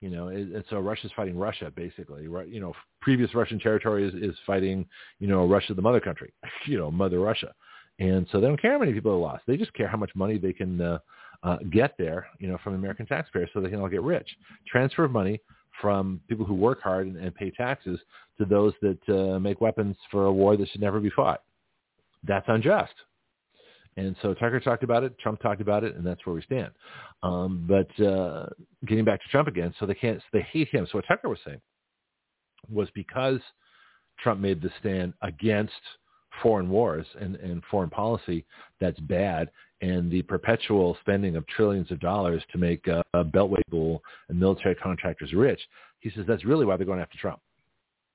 You 0.00 0.10
know, 0.10 0.28
and 0.28 0.62
so 0.68 0.80
Russia's 0.80 1.12
fighting 1.16 1.36
Russia 1.36 1.72
basically. 1.74 2.24
You 2.24 2.60
know, 2.60 2.74
previous 3.00 3.34
Russian 3.34 3.58
territory 3.58 4.06
is, 4.06 4.14
is 4.14 4.36
fighting, 4.46 4.86
you 5.18 5.26
know, 5.26 5.46
Russia, 5.46 5.72
the 5.74 5.82
mother 5.82 6.00
country, 6.00 6.32
you 6.66 6.78
know, 6.78 6.90
mother 6.90 7.20
Russia. 7.20 7.52
And 7.98 8.26
so 8.30 8.40
they 8.40 8.46
don't 8.46 8.60
care 8.60 8.72
how 8.72 8.78
many 8.78 8.92
people 8.92 9.12
are 9.12 9.16
lost. 9.16 9.44
They 9.46 9.56
just 9.56 9.72
care 9.72 9.88
how 9.88 9.96
much 9.96 10.10
money 10.14 10.36
they 10.36 10.52
can 10.52 10.80
uh, 10.80 10.98
uh, 11.44 11.58
get 11.70 11.94
there, 11.98 12.26
you 12.38 12.48
know, 12.48 12.58
from 12.64 12.74
American 12.74 13.06
taxpayers 13.06 13.50
so 13.52 13.60
they 13.60 13.70
can 13.70 13.80
all 13.80 13.88
get 13.88 14.02
rich. 14.02 14.28
Transfer 14.66 15.04
of 15.04 15.12
money 15.12 15.40
from 15.80 16.20
people 16.28 16.46
who 16.46 16.54
work 16.54 16.82
hard 16.82 17.06
and, 17.06 17.16
and 17.16 17.34
pay 17.34 17.50
taxes 17.50 18.00
to 18.38 18.44
those 18.44 18.72
that 18.80 18.98
uh, 19.08 19.38
make 19.38 19.60
weapons 19.60 19.96
for 20.10 20.26
a 20.26 20.32
war 20.32 20.56
that 20.56 20.68
should 20.70 20.80
never 20.80 21.00
be 21.00 21.10
fought. 21.10 21.42
That's 22.26 22.46
unjust. 22.48 22.94
And 23.96 24.16
so 24.22 24.34
Tucker 24.34 24.58
talked 24.58 24.82
about 24.82 25.04
it, 25.04 25.16
Trump 25.18 25.40
talked 25.40 25.60
about 25.60 25.84
it, 25.84 25.94
and 25.94 26.04
that's 26.04 26.24
where 26.26 26.34
we 26.34 26.42
stand. 26.42 26.70
Um, 27.22 27.64
but 27.68 28.04
uh, 28.04 28.46
getting 28.86 29.04
back 29.04 29.22
to 29.22 29.28
Trump 29.28 29.46
again, 29.46 29.72
so 29.78 29.86
they 29.86 29.94
can't, 29.94 30.20
they 30.32 30.40
hate 30.40 30.68
him. 30.68 30.86
So 30.86 30.98
what 30.98 31.06
Tucker 31.06 31.28
was 31.28 31.38
saying 31.44 31.60
was 32.68 32.88
because 32.94 33.38
Trump 34.18 34.40
made 34.40 34.62
the 34.62 34.70
stand 34.80 35.12
against 35.22 35.72
foreign 36.42 36.68
wars 36.68 37.06
and, 37.20 37.36
and 37.36 37.62
foreign 37.70 37.90
policy 37.90 38.44
that's 38.80 38.98
bad 39.00 39.48
and 39.84 40.10
the 40.10 40.22
perpetual 40.22 40.96
spending 41.00 41.36
of 41.36 41.46
trillions 41.46 41.90
of 41.90 42.00
dollars 42.00 42.42
to 42.52 42.58
make 42.58 42.86
uh, 42.88 43.02
beltway 43.14 43.60
bull 43.68 44.02
and 44.28 44.40
military 44.40 44.74
contractors 44.74 45.32
rich, 45.34 45.60
he 46.00 46.10
says 46.10 46.24
that's 46.26 46.44
really 46.44 46.64
why 46.64 46.76
they're 46.76 46.86
going 46.86 47.00
after 47.00 47.18
Trump. 47.18 47.40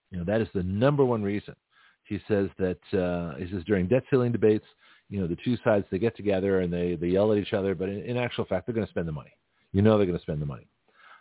You 0.09 0.17
know, 0.17 0.23
that 0.23 0.41
is 0.41 0.47
the 0.55 0.63
number 0.63 1.05
one 1.05 1.21
reason. 1.21 1.55
He 2.03 2.19
says 2.27 2.49
that 2.57 2.99
uh, 2.99 3.37
he 3.37 3.47
says 3.51 3.63
during 3.65 3.87
debt 3.87 4.03
ceiling 4.09 4.31
debates, 4.31 4.65
you 5.09 5.19
know, 5.19 5.27
the 5.27 5.37
two 5.45 5.57
sides 5.63 5.85
they 5.91 5.99
get 5.99 6.15
together 6.17 6.61
and 6.61 6.73
they 6.73 6.95
they 6.95 7.09
yell 7.09 7.31
at 7.31 7.37
each 7.37 7.53
other, 7.53 7.75
but 7.75 7.87
in, 7.87 8.01
in 8.01 8.17
actual 8.17 8.45
fact, 8.45 8.65
they're 8.65 8.75
going 8.75 8.87
to 8.87 8.91
spend 8.91 9.07
the 9.07 9.11
money. 9.11 9.33
You 9.71 9.83
know, 9.83 9.97
they're 9.97 10.07
going 10.07 10.17
to 10.17 10.23
spend 10.23 10.41
the 10.41 10.47
money. 10.47 10.67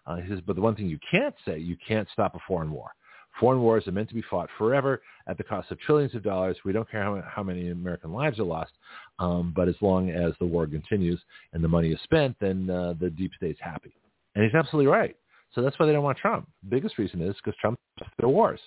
Uh, 0.06 0.16
he 0.16 0.28
says, 0.30 0.40
but 0.46 0.56
the 0.56 0.62
one 0.62 0.74
thing 0.74 0.86
you 0.86 0.98
can't 1.10 1.34
say, 1.44 1.58
you 1.58 1.76
can't 1.86 2.08
stop 2.10 2.34
a 2.34 2.38
foreign 2.48 2.70
war. 2.70 2.90
Foreign 3.38 3.60
wars 3.60 3.86
are 3.86 3.92
meant 3.92 4.08
to 4.08 4.14
be 4.14 4.22
fought 4.22 4.48
forever 4.58 5.00
at 5.28 5.38
the 5.38 5.44
cost 5.44 5.70
of 5.70 5.78
trillions 5.80 6.14
of 6.14 6.22
dollars. 6.22 6.56
We 6.64 6.72
don't 6.72 6.90
care 6.90 7.02
how, 7.02 7.22
how 7.28 7.42
many 7.42 7.70
American 7.70 8.12
lives 8.12 8.38
are 8.38 8.44
lost, 8.44 8.72
um, 9.18 9.52
but 9.54 9.68
as 9.68 9.76
long 9.80 10.10
as 10.10 10.32
the 10.40 10.46
war 10.46 10.66
continues 10.66 11.20
and 11.52 11.62
the 11.62 11.68
money 11.68 11.92
is 11.92 12.00
spent, 12.02 12.36
then 12.40 12.68
uh, 12.68 12.94
the 13.00 13.10
deep 13.10 13.32
state's 13.36 13.60
happy. 13.60 13.92
And 14.34 14.44
he's 14.44 14.54
absolutely 14.54 14.90
right. 14.90 15.16
So 15.54 15.62
that's 15.62 15.78
why 15.78 15.86
they 15.86 15.92
don't 15.92 16.04
want 16.04 16.18
Trump. 16.18 16.48
The 16.62 16.70
biggest 16.70 16.98
reason 16.98 17.20
is 17.22 17.34
because 17.36 17.58
Trump 17.60 17.78
their 18.18 18.28
wars. 18.28 18.60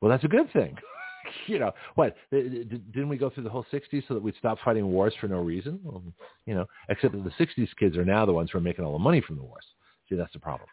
Well, 0.00 0.10
that's 0.10 0.24
a 0.24 0.28
good 0.28 0.52
thing. 0.52 0.76
you 1.46 1.58
know, 1.58 1.72
what, 1.94 2.16
didn't 2.30 3.08
we 3.08 3.16
go 3.16 3.30
through 3.30 3.44
the 3.44 3.50
whole 3.50 3.66
60s 3.72 4.02
so 4.08 4.14
that 4.14 4.22
we'd 4.22 4.34
stop 4.38 4.58
fighting 4.64 4.90
wars 4.90 5.14
for 5.20 5.28
no 5.28 5.38
reason? 5.38 5.80
Well, 5.84 6.02
you 6.46 6.54
know, 6.54 6.66
except 6.88 7.12
that 7.12 7.24
the 7.24 7.44
60s 7.44 7.68
kids 7.78 7.96
are 7.96 8.04
now 8.04 8.24
the 8.24 8.32
ones 8.32 8.50
who 8.50 8.58
are 8.58 8.62
making 8.62 8.84
all 8.84 8.92
the 8.92 8.98
money 8.98 9.20
from 9.20 9.36
the 9.36 9.42
wars. 9.42 9.64
See, 10.08 10.16
that's 10.16 10.32
the 10.32 10.38
problem. 10.38 10.68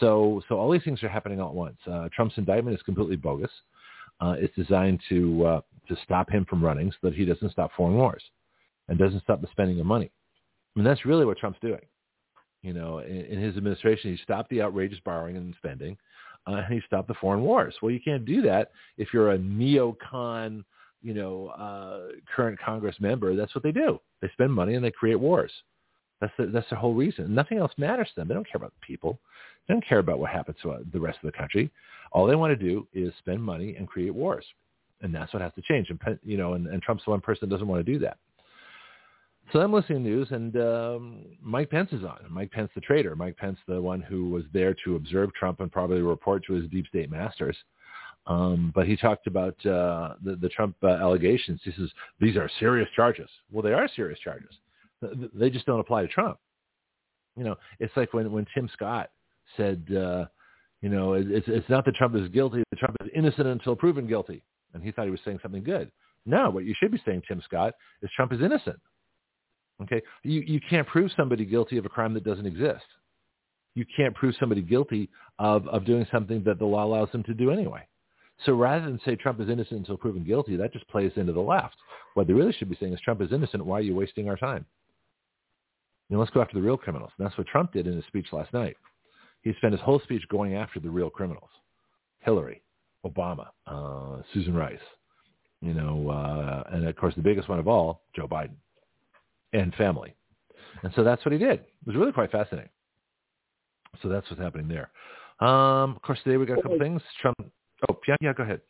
So, 0.00 0.42
so 0.48 0.58
all 0.58 0.70
these 0.70 0.82
things 0.82 1.02
are 1.02 1.08
happening 1.08 1.40
all 1.40 1.50
at 1.50 1.54
once. 1.54 1.78
Uh, 1.90 2.08
Trump's 2.14 2.36
indictment 2.36 2.76
is 2.76 2.82
completely 2.82 3.16
bogus. 3.16 3.50
Uh, 4.20 4.34
it's 4.38 4.54
designed 4.54 5.00
to 5.08 5.44
uh, 5.44 5.60
to 5.88 5.96
stop 6.04 6.30
him 6.30 6.44
from 6.48 6.64
running 6.64 6.90
so 6.90 6.98
that 7.02 7.14
he 7.14 7.24
doesn't 7.24 7.52
stop 7.52 7.70
foreign 7.76 7.96
wars 7.96 8.22
and 8.88 8.98
doesn't 8.98 9.22
stop 9.22 9.40
the 9.40 9.48
spending 9.50 9.80
of 9.80 9.86
money. 9.86 10.10
And 10.76 10.86
that's 10.86 11.04
really 11.04 11.24
what 11.24 11.38
Trump's 11.38 11.58
doing. 11.60 11.80
You 12.62 12.72
know, 12.72 12.98
in, 12.98 13.16
in 13.16 13.40
his 13.40 13.56
administration, 13.56 14.10
he 14.10 14.22
stopped 14.22 14.50
the 14.50 14.62
outrageous 14.62 14.98
borrowing 15.04 15.36
and 15.36 15.54
spending, 15.58 15.96
uh, 16.46 16.62
and 16.64 16.74
he 16.74 16.80
stopped 16.86 17.08
the 17.08 17.14
foreign 17.14 17.42
wars. 17.42 17.74
Well, 17.82 17.90
you 17.90 18.00
can't 18.00 18.24
do 18.24 18.40
that 18.42 18.70
if 18.96 19.08
you're 19.12 19.32
a 19.32 19.38
neocon, 19.38 20.64
you 21.02 21.14
know, 21.14 21.48
uh, 21.48 22.14
current 22.34 22.58
Congress 22.58 22.96
member. 23.00 23.36
That's 23.36 23.54
what 23.54 23.62
they 23.62 23.72
do. 23.72 24.00
They 24.22 24.28
spend 24.32 24.52
money 24.52 24.74
and 24.74 24.84
they 24.84 24.90
create 24.90 25.20
wars. 25.20 25.52
That's 26.24 26.32
the, 26.38 26.46
that's 26.46 26.70
the 26.70 26.76
whole 26.76 26.94
reason. 26.94 27.34
Nothing 27.34 27.58
else 27.58 27.72
matters 27.76 28.08
to 28.08 28.20
them. 28.20 28.28
They 28.28 28.34
don't 28.34 28.46
care 28.46 28.56
about 28.56 28.72
the 28.72 28.86
people. 28.86 29.18
They 29.68 29.74
don't 29.74 29.86
care 29.86 29.98
about 29.98 30.18
what 30.18 30.30
happens 30.30 30.56
to 30.62 30.70
uh, 30.70 30.78
the 30.90 30.98
rest 30.98 31.18
of 31.22 31.30
the 31.30 31.36
country. 31.36 31.70
All 32.12 32.26
they 32.26 32.34
want 32.34 32.58
to 32.58 32.64
do 32.64 32.88
is 32.94 33.12
spend 33.18 33.42
money 33.42 33.76
and 33.76 33.86
create 33.86 34.14
wars, 34.14 34.46
and 35.02 35.14
that's 35.14 35.34
what 35.34 35.42
has 35.42 35.52
to 35.56 35.62
change. 35.62 35.90
And 35.90 36.18
you 36.24 36.38
know, 36.38 36.54
and, 36.54 36.66
and 36.66 36.80
Trump's 36.80 37.04
the 37.04 37.10
one 37.10 37.20
person 37.20 37.46
that 37.46 37.54
doesn't 37.54 37.68
want 37.68 37.84
to 37.84 37.92
do 37.92 37.98
that. 37.98 38.16
So 39.52 39.60
I'm 39.60 39.70
listening 39.70 40.02
to 40.02 40.08
news, 40.08 40.28
and 40.30 40.56
um, 40.56 41.26
Mike 41.42 41.68
Pence 41.68 41.92
is 41.92 42.04
on. 42.04 42.20
Mike 42.30 42.50
Pence, 42.50 42.70
the 42.74 42.80
traitor. 42.80 43.14
Mike 43.14 43.36
Pence, 43.36 43.58
the 43.68 43.82
one 43.82 44.00
who 44.00 44.30
was 44.30 44.44
there 44.54 44.74
to 44.86 44.96
observe 44.96 45.34
Trump 45.34 45.60
and 45.60 45.70
probably 45.70 46.00
report 46.00 46.42
to 46.46 46.54
his 46.54 46.70
deep 46.70 46.86
state 46.86 47.10
masters. 47.10 47.56
Um, 48.26 48.72
but 48.74 48.86
he 48.86 48.96
talked 48.96 49.26
about 49.26 49.54
uh, 49.66 50.14
the, 50.24 50.36
the 50.40 50.48
Trump 50.48 50.76
uh, 50.82 50.86
allegations. 50.86 51.60
He 51.62 51.72
says 51.72 51.90
these 52.18 52.36
are 52.36 52.48
serious 52.58 52.88
charges. 52.96 53.28
Well, 53.52 53.62
they 53.62 53.74
are 53.74 53.86
serious 53.94 54.18
charges. 54.20 54.56
They 55.34 55.50
just 55.50 55.66
don't 55.66 55.80
apply 55.80 56.02
to 56.02 56.08
Trump. 56.08 56.38
You 57.36 57.44
know, 57.44 57.56
it's 57.80 57.96
like 57.96 58.12
when 58.12 58.30
when 58.32 58.46
Tim 58.54 58.68
Scott 58.72 59.10
said, 59.56 59.84
uh, 59.90 60.26
you 60.80 60.88
know, 60.88 61.14
it's 61.14 61.46
it's 61.48 61.68
not 61.68 61.84
that 61.84 61.94
Trump 61.94 62.14
is 62.14 62.28
guilty. 62.28 62.62
That 62.70 62.78
Trump 62.78 62.96
is 63.00 63.10
innocent 63.14 63.48
until 63.48 63.74
proven 63.76 64.06
guilty, 64.06 64.42
and 64.72 64.82
he 64.82 64.92
thought 64.92 65.06
he 65.06 65.10
was 65.10 65.20
saying 65.24 65.40
something 65.42 65.64
good. 65.64 65.90
No, 66.26 66.50
what 66.50 66.64
you 66.64 66.74
should 66.78 66.92
be 66.92 67.02
saying, 67.04 67.22
Tim 67.28 67.42
Scott, 67.44 67.74
is 68.02 68.10
Trump 68.14 68.32
is 68.32 68.40
innocent. 68.40 68.78
Okay, 69.82 70.00
you 70.22 70.42
you 70.46 70.60
can't 70.70 70.86
prove 70.86 71.10
somebody 71.16 71.44
guilty 71.44 71.78
of 71.78 71.84
a 71.84 71.88
crime 71.88 72.14
that 72.14 72.24
doesn't 72.24 72.46
exist. 72.46 72.84
You 73.74 73.84
can't 73.96 74.14
prove 74.14 74.34
somebody 74.38 74.62
guilty 74.62 75.10
of 75.38 75.66
of 75.68 75.84
doing 75.84 76.06
something 76.12 76.44
that 76.44 76.58
the 76.58 76.64
law 76.64 76.84
allows 76.84 77.10
them 77.10 77.24
to 77.24 77.34
do 77.34 77.50
anyway. 77.50 77.86
So 78.46 78.54
rather 78.54 78.84
than 78.84 79.00
say 79.04 79.16
Trump 79.16 79.40
is 79.40 79.48
innocent 79.48 79.80
until 79.80 79.96
proven 79.96 80.24
guilty, 80.24 80.56
that 80.56 80.72
just 80.72 80.88
plays 80.88 81.12
into 81.16 81.32
the 81.32 81.40
left. 81.40 81.76
What 82.14 82.26
they 82.26 82.32
really 82.32 82.52
should 82.52 82.68
be 82.68 82.76
saying 82.80 82.92
is 82.92 83.00
Trump 83.00 83.20
is 83.20 83.32
innocent. 83.32 83.64
Why 83.64 83.78
are 83.78 83.82
you 83.82 83.94
wasting 83.94 84.28
our 84.28 84.36
time? 84.36 84.66
You 86.08 86.16
know, 86.16 86.20
let's 86.20 86.30
go 86.32 86.42
after 86.42 86.54
the 86.54 86.62
real 86.62 86.76
criminals. 86.76 87.10
And 87.18 87.26
that's 87.26 87.36
what 87.38 87.46
Trump 87.46 87.72
did 87.72 87.86
in 87.86 87.94
his 87.94 88.04
speech 88.06 88.26
last 88.32 88.52
night. 88.52 88.76
He 89.42 89.52
spent 89.58 89.72
his 89.72 89.80
whole 89.80 90.00
speech 90.00 90.22
going 90.30 90.54
after 90.54 90.80
the 90.80 90.90
real 90.90 91.10
criminals. 91.10 91.50
Hillary, 92.20 92.62
Obama, 93.04 93.48
uh, 93.66 94.22
Susan 94.32 94.54
Rice, 94.54 94.78
you 95.60 95.74
know, 95.74 96.08
uh, 96.08 96.74
and 96.74 96.86
of 96.86 96.96
course 96.96 97.14
the 97.14 97.22
biggest 97.22 97.48
one 97.48 97.58
of 97.58 97.68
all, 97.68 98.02
Joe 98.14 98.26
Biden 98.26 98.56
and 99.52 99.74
family. 99.74 100.14
And 100.82 100.92
so 100.96 101.04
that's 101.04 101.24
what 101.24 101.32
he 101.32 101.38
did. 101.38 101.60
It 101.60 101.86
was 101.86 101.96
really 101.96 102.12
quite 102.12 102.30
fascinating. 102.30 102.70
So 104.02 104.08
that's 104.08 104.28
what's 104.30 104.42
happening 104.42 104.68
there. 104.68 104.90
Um, 105.46 105.94
of 105.96 106.02
course, 106.02 106.18
today 106.24 106.36
we 106.36 106.46
got 106.46 106.58
a 106.58 106.62
couple 106.62 106.78
things. 106.78 107.02
Trump. 107.20 107.36
Oh, 107.88 107.98
yeah, 108.06 108.16
yeah. 108.20 108.32
Go 108.32 108.42
ahead. 108.42 108.60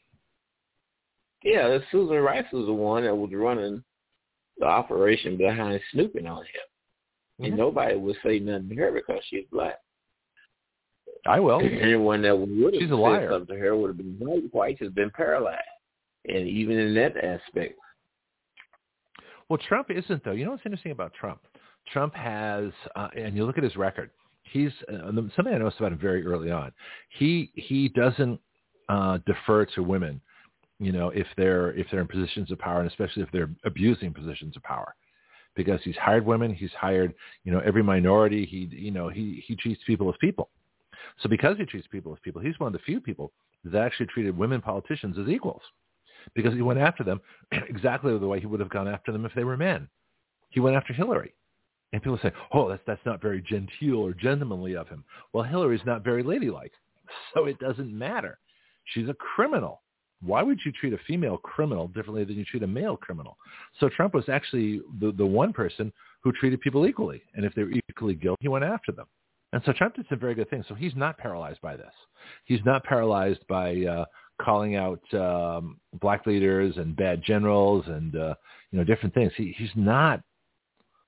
Yeah, 1.43 1.79
Susan 1.93 2.17
Rice 2.17 2.47
was 2.53 2.67
the 2.67 2.73
one 2.73 3.05
that 3.05 3.15
was 3.15 3.31
running 3.33 3.83
the 4.59 4.65
operation 4.65 5.37
behind 5.37 5.81
snooping 5.93 6.27
on 6.27 6.43
him, 6.43 6.67
mm-hmm. 7.41 7.45
and 7.45 7.57
nobody 7.57 7.97
would 7.97 8.17
say 8.25 8.39
nothing 8.39 8.69
to 8.71 8.75
her 8.77 8.93
because 8.93 9.23
she's 9.29 9.45
black. 9.51 9.79
I 11.27 11.41
will. 11.41 11.61
Anyone 11.61 12.23
that 12.23 12.37
would 12.37 12.49
have 12.51 12.81
she's 12.81 12.83
said 12.83 12.91
a 12.91 12.97
liar. 12.97 13.31
something 13.31 13.57
to 13.57 13.61
her 13.61 13.77
would 13.77 13.89
have 13.89 13.97
been 13.97 14.17
white. 14.19 14.53
White 14.53 14.79
has 14.83 14.93
been 14.93 15.11
paralyzed, 15.11 15.61
and 16.27 16.47
even 16.47 16.79
in 16.79 16.95
that 16.95 17.17
aspect, 17.17 17.79
well, 19.49 19.59
Trump 19.69 19.91
isn't 19.91 20.25
though. 20.25 20.33
You 20.33 20.45
know 20.45 20.53
what's 20.53 20.65
interesting 20.65 20.93
about 20.93 21.13
Trump? 21.15 21.41
Trump 21.93 22.15
has, 22.15 22.71
uh, 22.97 23.09
and 23.17 23.37
you 23.37 23.45
look 23.45 23.59
at 23.59 23.65
his 23.65 23.77
record. 23.77 24.11
He's 24.43 24.71
uh, 24.93 25.11
something 25.37 25.55
I 25.55 25.59
noticed 25.59 25.79
about 25.79 25.93
him 25.93 25.99
very 25.99 26.25
early 26.27 26.51
on. 26.51 26.73
He 27.19 27.51
he 27.55 27.89
doesn't 27.89 28.41
uh, 28.89 29.19
defer 29.27 29.65
to 29.67 29.83
women, 29.83 30.21
you 30.79 30.93
know, 30.93 31.11
if 31.11 31.27
they're 31.37 31.73
if 31.73 31.87
they're 31.91 32.01
in 32.01 32.09
positions 32.09 32.51
of 32.51 32.59
power, 32.59 32.81
and 32.81 32.91
especially 32.91 33.23
if 33.23 33.31
they're 33.33 33.51
abusing 33.65 34.13
positions 34.13 34.57
of 34.57 34.63
power, 34.63 34.95
because 35.57 35.81
he's 35.83 35.97
hired 35.97 36.25
women. 36.25 36.55
He's 36.55 36.73
hired, 36.73 37.15
you 37.45 37.53
know, 37.53 37.61
every 37.61 37.83
minority. 37.83 38.45
He 38.47 38.69
you 38.77 38.91
know 38.91 39.09
he 39.09 39.43
he 39.47 39.57
treats 39.57 39.83
people 39.87 40.09
as 40.09 40.17
people. 40.21 40.51
So 41.21 41.29
because 41.29 41.57
he 41.59 41.65
treats 41.65 41.87
people 41.87 42.13
as 42.13 42.19
people, 42.23 42.41
he's 42.41 42.59
one 42.59 42.69
of 42.69 42.73
the 42.73 42.85
few 42.85 43.01
people 43.01 43.33
that 43.65 43.83
actually 43.83 44.07
treated 44.07 44.37
women 44.37 44.61
politicians 44.61 45.17
as 45.19 45.29
equals 45.29 45.63
because 46.35 46.55
he 46.55 46.63
went 46.63 46.81
after 46.81 47.05
them 47.05 47.21
exactly 47.53 48.17
the 48.19 48.27
way 48.27 48.41
he 48.41 48.47
would 48.47 48.61
have 48.61 48.71
gone 48.71 48.89
after 48.89 49.13
them 49.13 49.25
if 49.25 49.33
they 49.35 49.45
were 49.45 49.57
men. 49.57 49.89
He 50.51 50.61
went 50.61 50.77
after 50.77 50.93
Hillary. 50.93 51.35
And 51.93 52.03
people 52.03 52.19
say, 52.23 52.33
oh, 52.53 52.69
that's, 52.69 52.83
that's 52.87 53.07
not 53.07 53.23
very 53.23 53.41
genteel 53.41 53.99
or 53.99 54.15
gentlemanly 54.15 54.75
of 54.75 54.89
him. 54.89 55.05
Well, 55.33 55.45
Hillary's 55.45 55.85
not 55.87 56.03
very 56.03 56.25
ladylike, 56.25 56.73
so 57.35 57.45
it 57.45 57.59
doesn't 57.61 57.97
matter. 57.97 58.39
She's 58.87 59.09
a 59.09 59.15
criminal. 59.15 59.83
Why 60.25 60.43
would 60.43 60.59
you 60.65 60.73
treat 60.73 60.93
a 60.93 60.99
female 61.07 61.37
criminal 61.37 61.89
differently 61.89 62.25
than 62.25 62.37
you 62.37 62.45
treat 62.45 62.63
a 62.63 62.67
male 62.67 62.97
criminal? 62.97 63.37
So 63.81 63.89
Trump 63.89 64.15
was 64.15 64.29
actually 64.29 64.81
the, 65.01 65.13
the 65.13 65.27
one 65.27 65.53
person 65.53 65.93
who 66.21 66.33
treated 66.33 66.61
people 66.61 66.87
equally. 66.87 67.23
And 67.35 67.45
if 67.45 67.55
they 67.55 67.63
were 67.63 67.73
equally 67.91 68.15
guilty, 68.15 68.39
he 68.41 68.49
went 68.49 68.65
after 68.65 68.93
them. 68.93 69.07
And 69.53 69.63
so 69.65 69.73
Trump 69.73 69.95
did 69.95 70.07
some 70.09 70.19
very 70.19 70.35
good 70.35 70.51
things. 70.51 70.65
So 70.69 70.75
he's 70.75 70.97
not 70.97 71.17
paralyzed 71.19 71.61
by 71.61 71.77
this. 71.77 71.93
He's 72.45 72.61
not 72.65 72.83
paralyzed 72.83 73.47
by 73.49 73.85
uh, 73.85 74.05
calling 74.41 74.77
out 74.77 75.01
um, 75.15 75.79
black 76.01 76.27
leaders 76.27 76.77
and 76.77 76.97
bad 76.97 77.23
generals 77.23 77.85
and 77.87 78.17
uh, 78.17 78.35
you 78.71 78.79
know 78.79 78.85
different 78.85 79.15
things. 79.15 79.33
He, 79.37 79.55
he's 79.57 79.71
not, 79.77 80.23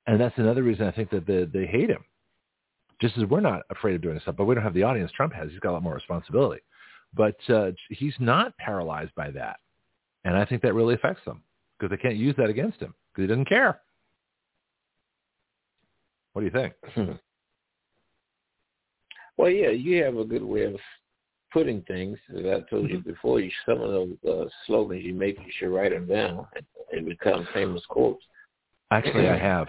and 0.06 0.20
that's 0.20 0.36
another 0.38 0.62
reason 0.62 0.86
I 0.86 0.92
think 0.92 1.10
that 1.10 1.26
they, 1.26 1.44
they 1.44 1.66
hate 1.66 1.90
him. 1.90 2.04
Just 3.00 3.18
as 3.18 3.24
we're 3.24 3.40
not 3.40 3.62
afraid 3.70 3.94
of 3.94 4.02
doing 4.02 4.18
stuff, 4.20 4.36
but 4.38 4.44
we 4.44 4.54
don't 4.54 4.64
have 4.64 4.74
the 4.74 4.84
audience 4.84 5.10
Trump 5.12 5.32
has. 5.34 5.50
He's 5.50 5.60
got 5.60 5.70
a 5.70 5.74
lot 5.74 5.82
more 5.82 5.94
responsibility, 5.94 6.62
but 7.16 7.36
uh, 7.48 7.70
he's 7.88 8.14
not 8.20 8.56
paralyzed 8.58 9.14
by 9.14 9.30
that, 9.30 9.56
and 10.24 10.36
I 10.36 10.44
think 10.44 10.62
that 10.62 10.74
really 10.74 10.94
affects 10.94 11.24
them 11.24 11.42
because 11.78 11.90
they 11.90 12.00
can't 12.00 12.16
use 12.16 12.34
that 12.36 12.50
against 12.50 12.80
him 12.80 12.94
because 13.12 13.22
he 13.24 13.26
doesn't 13.28 13.48
care. 13.48 13.80
What 16.32 16.40
do 16.42 16.46
you 16.46 16.52
think? 16.52 16.74
Hmm. 16.94 17.12
Well, 19.36 19.50
yeah, 19.50 19.70
you 19.70 20.02
have 20.02 20.16
a 20.16 20.24
good 20.24 20.42
way 20.42 20.64
of 20.64 20.76
putting 21.52 21.82
things. 21.82 22.18
As 22.30 22.44
I 22.44 22.60
told 22.70 22.90
you 22.90 22.98
mm-hmm. 22.98 23.10
before, 23.10 23.40
you 23.40 23.50
some 23.66 23.80
of 23.80 23.90
those 23.90 24.16
uh, 24.28 24.44
slogans 24.66 25.04
you 25.04 25.14
make, 25.14 25.38
you 25.38 25.52
should 25.58 25.74
write 25.74 25.92
them 25.92 26.06
down 26.06 26.46
and 26.92 27.06
become 27.06 27.46
famous 27.52 27.82
quotes. 27.88 28.24
Actually, 28.90 29.28
I 29.28 29.38
have. 29.38 29.68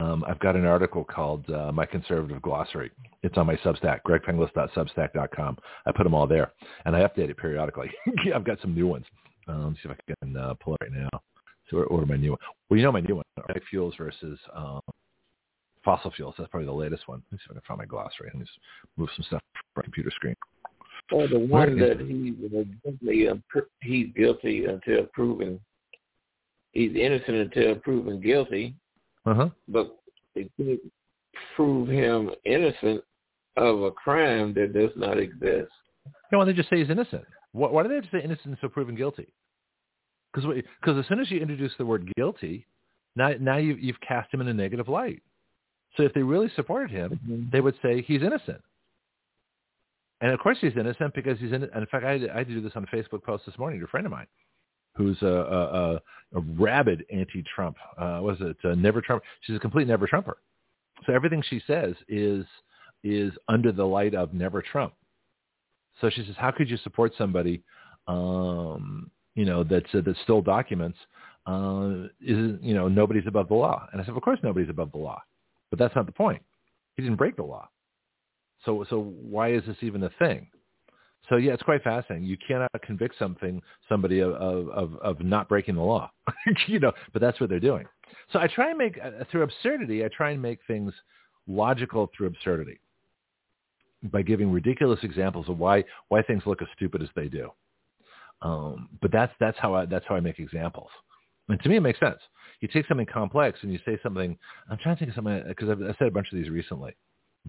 Um, 0.00 0.24
I've 0.28 0.38
got 0.38 0.54
an 0.54 0.64
article 0.64 1.02
called 1.02 1.48
uh, 1.50 1.72
My 1.72 1.84
Conservative 1.84 2.40
Glossary. 2.40 2.90
It's 3.22 3.36
on 3.36 3.46
my 3.46 3.56
Substack, 3.56 4.00
gregpenglis.substack.com. 4.06 5.58
I 5.86 5.92
put 5.92 6.04
them 6.04 6.14
all 6.14 6.26
there, 6.26 6.52
and 6.84 6.94
I 6.94 7.00
update 7.00 7.30
it 7.30 7.36
periodically. 7.36 7.90
I've 8.34 8.44
got 8.44 8.60
some 8.60 8.74
new 8.74 8.86
ones. 8.86 9.06
Um, 9.48 9.68
let's 9.68 9.82
see 9.82 9.88
if 9.88 9.96
I 9.96 10.24
can 10.24 10.36
uh, 10.36 10.54
pull 10.62 10.74
it 10.74 10.82
right 10.82 10.92
now. 10.92 11.20
So 11.70 11.78
order 11.78 12.06
my 12.06 12.16
new 12.16 12.30
one. 12.30 12.38
Well, 12.68 12.78
you 12.78 12.84
know 12.84 12.92
my 12.92 13.00
new 13.00 13.16
one, 13.16 13.24
organic 13.38 13.64
fuels 13.68 13.94
versus 13.98 14.38
um, 14.54 14.80
fossil 15.84 16.10
fuels. 16.12 16.34
That's 16.38 16.50
probably 16.50 16.66
the 16.66 16.72
latest 16.72 17.08
one. 17.08 17.22
Let 17.30 17.32
me 17.32 17.38
see 17.38 17.44
if 17.46 17.50
I 17.50 17.54
can 17.54 17.62
find 17.66 17.78
my 17.78 17.86
glossary. 17.86 18.30
Let 18.32 18.36
me 18.36 18.44
just 18.44 18.58
move 18.96 19.08
some 19.16 19.24
stuff 19.24 19.42
from 19.54 19.64
my 19.76 19.82
computer 19.82 20.10
screen. 20.14 20.34
Or 21.10 21.26
the 21.26 21.38
one 21.38 21.78
that 21.78 22.00
he 22.00 22.30
guilty, 22.30 23.42
he's 23.80 24.08
guilty 24.14 24.66
until 24.66 25.06
proven 25.12 25.58
he's 26.72 26.94
innocent 26.94 27.36
until 27.36 27.76
proven 27.76 28.20
guilty. 28.20 28.74
Uh-huh. 29.28 29.48
But 29.68 29.98
it 30.34 30.50
could 30.56 30.80
prove 31.54 31.88
him 31.88 32.30
innocent 32.44 33.02
of 33.56 33.82
a 33.82 33.90
crime 33.90 34.54
that 34.54 34.72
does 34.72 34.90
not 34.96 35.18
exist. 35.18 35.70
Yeah, 36.30 36.38
why 36.38 36.44
they 36.44 36.52
just 36.52 36.70
say 36.70 36.78
he's 36.78 36.90
innocent? 36.90 37.24
Why, 37.52 37.68
why 37.68 37.82
do 37.82 37.88
they 37.88 37.96
have 37.96 38.04
to 38.04 38.10
say 38.10 38.22
innocent 38.22 38.54
until 38.54 38.68
proven 38.68 38.94
guilty? 38.94 39.32
Because 40.32 40.98
as 40.98 41.06
soon 41.08 41.20
as 41.20 41.30
you 41.30 41.40
introduce 41.40 41.72
the 41.78 41.86
word 41.86 42.10
guilty, 42.16 42.66
now 43.16 43.32
now 43.40 43.56
you've, 43.56 43.80
you've 43.80 44.00
cast 44.00 44.32
him 44.32 44.40
in 44.40 44.48
a 44.48 44.54
negative 44.54 44.88
light. 44.88 45.22
So 45.96 46.02
if 46.04 46.12
they 46.12 46.22
really 46.22 46.50
supported 46.54 46.90
him, 46.90 47.18
mm-hmm. 47.26 47.44
they 47.50 47.60
would 47.60 47.74
say 47.82 48.02
he's 48.02 48.22
innocent. 48.22 48.62
And 50.20 50.32
of 50.32 50.40
course 50.40 50.58
he's 50.60 50.76
innocent 50.76 51.14
because 51.14 51.38
he's 51.38 51.52
in. 51.52 51.64
And 51.64 51.76
in 51.76 51.86
fact, 51.86 52.04
I 52.04 52.20
I 52.32 52.38
had 52.38 52.48
to 52.48 52.54
do 52.54 52.60
this 52.60 52.72
on 52.76 52.84
a 52.84 52.96
Facebook 52.96 53.22
post 53.22 53.44
this 53.46 53.58
morning 53.58 53.80
to 53.80 53.86
a 53.86 53.88
friend 53.88 54.06
of 54.06 54.12
mine, 54.12 54.26
who's 54.98 55.16
a, 55.22 55.26
a, 55.26 55.62
a, 55.62 55.94
a 56.34 56.40
rabid 56.58 57.06
anti-Trump. 57.10 57.76
Uh, 57.96 58.18
was 58.20 58.36
it 58.40 58.56
never 58.76 59.00
Trump? 59.00 59.22
She's 59.42 59.56
a 59.56 59.60
complete 59.60 59.86
never 59.86 60.06
Trumper. 60.06 60.38
So 61.06 61.14
everything 61.14 61.42
she 61.48 61.62
says 61.66 61.94
is 62.08 62.44
is 63.04 63.32
under 63.48 63.70
the 63.70 63.84
light 63.84 64.14
of 64.14 64.34
never 64.34 64.60
Trump. 64.60 64.92
So 66.00 66.10
she 66.10 66.24
says, 66.26 66.34
how 66.36 66.50
could 66.50 66.68
you 66.68 66.76
support 66.78 67.12
somebody, 67.16 67.62
um, 68.08 69.10
you 69.36 69.44
know, 69.44 69.62
that's 69.62 69.86
uh, 69.94 70.00
that 70.04 70.16
stole 70.24 70.42
documents? 70.42 70.98
Uh, 71.46 72.08
is 72.20 72.58
you 72.60 72.74
know 72.74 72.88
nobody's 72.88 73.26
above 73.26 73.48
the 73.48 73.54
law? 73.54 73.86
And 73.92 74.02
I 74.02 74.04
said, 74.04 74.16
of 74.16 74.22
course 74.22 74.40
nobody's 74.42 74.68
above 74.68 74.90
the 74.92 74.98
law, 74.98 75.22
but 75.70 75.78
that's 75.78 75.94
not 75.94 76.06
the 76.06 76.12
point. 76.12 76.42
He 76.96 77.02
didn't 77.02 77.16
break 77.16 77.36
the 77.36 77.44
law. 77.44 77.68
So 78.64 78.84
so 78.90 79.00
why 79.00 79.52
is 79.52 79.62
this 79.66 79.76
even 79.82 80.02
a 80.02 80.10
thing? 80.18 80.48
So 81.28 81.36
yeah, 81.36 81.52
it's 81.52 81.62
quite 81.62 81.82
fascinating. 81.82 82.26
You 82.26 82.36
cannot 82.46 82.70
convict 82.82 83.16
something 83.18 83.60
somebody 83.88 84.20
of 84.20 84.32
of 84.32 84.96
of 84.96 85.20
not 85.20 85.48
breaking 85.48 85.74
the 85.74 85.82
law, 85.82 86.10
you 86.66 86.78
know. 86.78 86.92
But 87.12 87.20
that's 87.20 87.40
what 87.40 87.50
they're 87.50 87.60
doing. 87.60 87.84
So 88.32 88.38
I 88.38 88.46
try 88.46 88.70
and 88.70 88.78
make 88.78 88.98
uh, 89.02 89.24
through 89.30 89.42
absurdity. 89.42 90.04
I 90.04 90.08
try 90.08 90.30
and 90.30 90.40
make 90.40 90.60
things 90.66 90.92
logical 91.46 92.10
through 92.16 92.28
absurdity 92.28 92.80
by 94.04 94.22
giving 94.22 94.50
ridiculous 94.50 95.00
examples 95.02 95.48
of 95.48 95.58
why 95.58 95.84
why 96.08 96.22
things 96.22 96.42
look 96.46 96.62
as 96.62 96.68
stupid 96.76 97.02
as 97.02 97.08
they 97.14 97.28
do. 97.28 97.50
Um, 98.42 98.88
but 99.02 99.12
that's 99.12 99.32
that's 99.40 99.58
how 99.58 99.74
I 99.74 99.86
that's 99.86 100.04
how 100.08 100.16
I 100.16 100.20
make 100.20 100.38
examples. 100.38 100.90
And 101.48 101.60
to 101.62 101.68
me, 101.68 101.76
it 101.76 101.80
makes 101.80 101.98
sense. 102.00 102.18
You 102.60 102.68
take 102.68 102.86
something 102.86 103.06
complex 103.06 103.58
and 103.62 103.72
you 103.72 103.78
say 103.84 103.98
something. 104.02 104.36
I'm 104.70 104.78
trying 104.78 104.96
to 104.96 104.98
think 104.98 105.10
of 105.10 105.14
something 105.14 105.42
because 105.48 105.68
I've, 105.68 105.82
I've 105.82 105.96
said 105.98 106.08
a 106.08 106.10
bunch 106.10 106.28
of 106.32 106.38
these 106.38 106.50
recently 106.50 106.94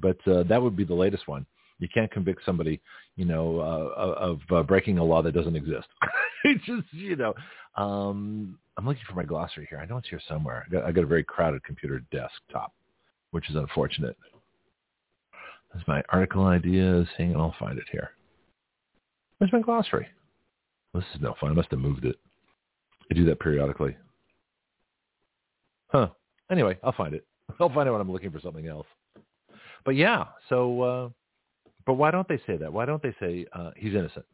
but 0.01 0.17
uh, 0.27 0.43
that 0.43 0.61
would 0.61 0.75
be 0.75 0.83
the 0.83 0.93
latest 0.93 1.27
one. 1.27 1.45
You 1.79 1.87
can't 1.93 2.11
convict 2.11 2.43
somebody, 2.45 2.81
you 3.15 3.25
know, 3.25 3.59
uh, 3.59 4.13
of 4.15 4.39
uh, 4.51 4.63
breaking 4.63 4.97
a 4.97 5.03
law 5.03 5.21
that 5.21 5.31
doesn't 5.31 5.55
exist. 5.55 5.87
it's 6.43 6.63
just, 6.65 6.83
you 6.91 7.15
know, 7.15 7.33
um, 7.75 8.59
I'm 8.77 8.85
looking 8.85 9.03
for 9.07 9.15
my 9.15 9.23
glossary 9.23 9.67
here. 9.69 9.79
I 9.79 9.85
know 9.85 9.97
it's 9.97 10.09
here 10.09 10.21
somewhere. 10.27 10.65
I 10.67 10.71
got, 10.71 10.83
I 10.83 10.91
got 10.91 11.03
a 11.03 11.07
very 11.07 11.23
crowded 11.23 11.63
computer 11.63 12.03
desktop, 12.11 12.73
which 13.31 13.49
is 13.49 13.55
unfortunate. 13.55 14.17
There's 15.73 15.87
my 15.87 16.03
article 16.09 16.45
ideas. 16.45 17.07
Hang 17.17 17.35
on, 17.35 17.41
I'll 17.41 17.55
find 17.59 17.77
it 17.77 17.85
here. 17.91 18.11
Where's 19.37 19.53
my 19.53 19.61
glossary? 19.61 20.07
This 20.93 21.03
is 21.15 21.21
no 21.21 21.35
fun. 21.39 21.51
I 21.51 21.53
must 21.53 21.71
have 21.71 21.79
moved 21.79 22.05
it. 22.05 22.17
I 23.09 23.13
do 23.13 23.25
that 23.25 23.39
periodically. 23.39 23.95
Huh. 25.87 26.09
Anyway, 26.51 26.77
I'll 26.83 26.91
find 26.91 27.13
it. 27.13 27.25
I'll 27.59 27.69
find 27.69 27.87
it 27.87 27.91
when 27.91 28.01
I'm 28.01 28.11
looking 28.11 28.31
for 28.31 28.39
something 28.39 28.67
else. 28.67 28.87
But 29.85 29.95
yeah, 29.95 30.25
so 30.49 30.81
uh, 30.81 31.09
but 31.89 31.95
why 31.95 32.11
don't 32.11 32.27
they 32.27 32.39
say 32.45 32.55
that? 32.55 32.71
Why 32.71 32.85
don't 32.85 33.01
they 33.01 33.15
say 33.19 33.47
uh, 33.51 33.71
he's 33.75 33.95
innocent 33.95 34.27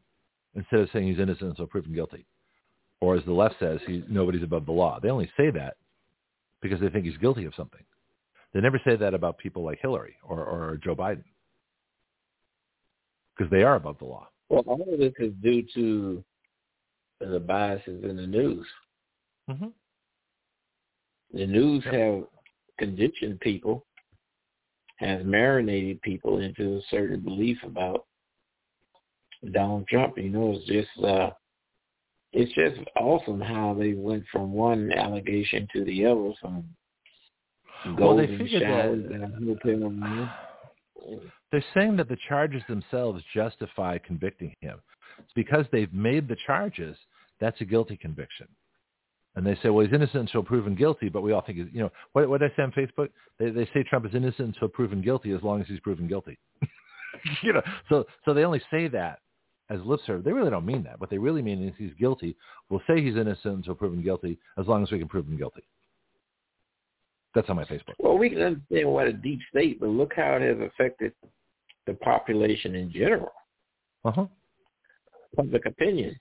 instead 0.56 0.82
of 0.82 0.90
saying 0.92 1.08
he's 1.08 1.22
innocent 1.22 1.56
so 1.56 1.66
proven 1.66 1.94
guilty? 1.94 2.26
Or 3.00 3.16
as 3.16 3.24
the 3.24 3.32
left 3.32 3.56
says, 3.62 3.80
he, 3.88 4.04
nobody's 4.10 4.44
above 4.44 4.66
the 4.66 4.74
law. 4.74 5.00
They 5.02 5.10
only 5.10 5.32
say 5.38 5.52
that 5.52 5.78
because 6.62 6.82
they 6.82 6.90
think 6.90 7.06
he's 7.06 7.16
guilty 7.16 7.46
of 7.46 7.54
something. 7.56 7.80
They 8.54 8.60
never 8.60 8.78
say 8.86 8.98
that 8.98 9.14
about 9.14 9.38
people 9.38 9.64
like 9.64 9.80
Hillary 9.82 10.18
or, 10.22 10.44
or 10.44 10.78
Joe 10.84 10.98
Biden 10.98 11.24
because 13.38 13.50
they 13.50 13.64
are 13.64 13.76
above 13.76 14.00
the 14.00 14.06
law. 14.06 14.28
Well, 14.50 14.66
all 14.68 14.86
of 14.92 15.00
this 15.00 15.14
is 15.18 15.32
due 15.42 15.64
to 15.76 16.22
the 17.22 17.40
biases 17.40 18.04
in 18.04 18.18
the 18.18 18.28
news. 18.28 18.68
Mm-hmm. 19.50 19.68
The 21.34 21.46
news 21.48 21.84
yep. 21.86 21.94
have 21.94 22.24
conditioned 22.78 23.40
people, 23.40 23.85
has 24.98 25.26
marinated 25.26 26.02
people 26.02 26.40
into 26.40 26.78
a 26.78 26.82
certain 26.90 27.20
belief 27.20 27.58
about 27.64 28.06
Donald 29.52 29.88
Trump. 29.88 30.18
You 30.18 30.30
know, 30.30 30.56
it's 30.56 30.66
just 30.66 31.06
uh, 31.06 31.32
it's 32.34 32.52
just 32.54 32.80
awesome 32.98 33.42
how 33.42 33.76
they 33.78 33.94
went 33.94 34.24
from 34.32 34.54
one 34.54 34.92
allegation 34.92 35.68
to 35.74 35.84
the 35.86 36.06
other, 36.06 36.32
from 36.42 36.66
well, 37.98 38.18
they 38.18 38.28
figured 38.28 38.64
that, 38.64 39.32
they're 41.52 41.64
saying 41.74 41.98
that 41.98 42.10
the 42.10 42.18
charges 42.28 42.64
themselves 42.68 43.24
justify 43.34 43.98
convicting 44.00 44.54
him. 44.60 44.80
It's 45.20 45.32
because 45.36 45.66
they've 45.72 45.94
made 45.94 46.28
the 46.28 46.38
charges 46.48 46.98
that's 47.40 47.60
a 47.62 47.66
guilty 47.66 47.98
conviction. 47.98 48.48
And 49.36 49.46
they 49.46 49.56
say, 49.62 49.70
well, 49.70 49.86
he's 49.86 49.94
innocent 49.94 50.22
until 50.22 50.44
proven 50.44 50.76
guilty, 50.76 51.10
but 51.10 51.22
we 51.22 51.34
all 51.34 51.42
think, 51.42 51.58
he's, 51.58 51.68
you 51.74 51.82
know, 51.82 51.92
what, 52.14 52.30
what 52.30 52.40
did 52.40 52.52
I 52.52 52.56
say 52.56 52.64
on 52.64 52.72
Facebook? 52.72 53.10
They, 53.38 53.50
they 53.50 53.66
say 53.74 53.84
Trump 53.84 54.06
is 54.06 54.16
innocent 54.16 54.56
until 54.56 54.70
proven 54.70 55.02
guilty 55.02 55.32
as 55.32 55.44
long 55.44 55.62
as 55.62 55.68
he's 55.68 55.80
proven 55.82 56.08
guilty. 56.08 56.38
you 57.44 57.52
know, 57.52 57.62
so, 57.90 58.06
so 58.24 58.34
they 58.34 58.46
only 58.46 58.62
say 58.72 58.88
that 58.88 59.20
as 59.70 59.80
lip 59.84 60.00
service. 60.06 60.24
They 60.24 60.32
really 60.32 60.50
don't 60.50 60.66
mean 60.66 60.84
that. 60.84 61.00
What 61.00 61.10
they 61.10 61.18
really 61.18 61.42
mean 61.42 61.68
is 61.68 61.74
he's 61.78 61.94
guilty. 62.00 62.36
We'll 62.70 62.82
say 62.88 63.02
he's 63.02 63.16
innocent 63.16 63.58
until 63.58 63.76
proven 63.76 64.02
guilty 64.02 64.38
as 64.58 64.68
long 64.68 64.84
as 64.84 64.92
we 64.92 65.00
can 65.00 65.08
prove 65.08 65.28
him 65.28 65.38
guilty. 65.38 65.64
That's 67.34 67.50
on 67.50 67.58
my 67.58 67.66
Facebook. 67.66 67.96
Well, 68.00 68.18
we 68.18 68.30
can 68.30 68.42
understand 68.42 68.88
what 68.88 69.08
a 69.08 69.14
deep 69.14 69.40
state, 69.50 69.82
but 69.82 69.90
look 69.90 70.14
how 70.16 70.36
it 70.36 70.42
has 70.42 70.70
affected 70.70 71.12
the 71.86 71.94
population 71.96 72.76
in 72.76 72.92
general. 72.92 73.34
Uh-huh. 74.06 74.28
Public 75.36 75.66
opinion. 75.66 76.18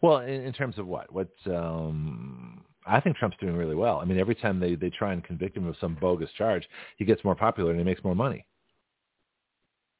Well, 0.00 0.18
in, 0.18 0.42
in 0.42 0.52
terms 0.52 0.78
of 0.78 0.86
what? 0.86 1.12
What 1.12 1.28
um, 1.46 2.64
I 2.86 3.00
think 3.00 3.16
Trump's 3.16 3.36
doing 3.40 3.56
really 3.56 3.74
well. 3.74 3.98
I 4.00 4.04
mean, 4.04 4.18
every 4.18 4.34
time 4.34 4.60
they 4.60 4.74
they 4.74 4.90
try 4.90 5.12
and 5.12 5.22
convict 5.22 5.56
him 5.56 5.66
of 5.66 5.76
some 5.80 5.96
bogus 6.00 6.30
charge, 6.36 6.66
he 6.96 7.04
gets 7.04 7.24
more 7.24 7.34
popular 7.34 7.70
and 7.70 7.80
he 7.80 7.84
makes 7.84 8.02
more 8.04 8.14
money. 8.14 8.46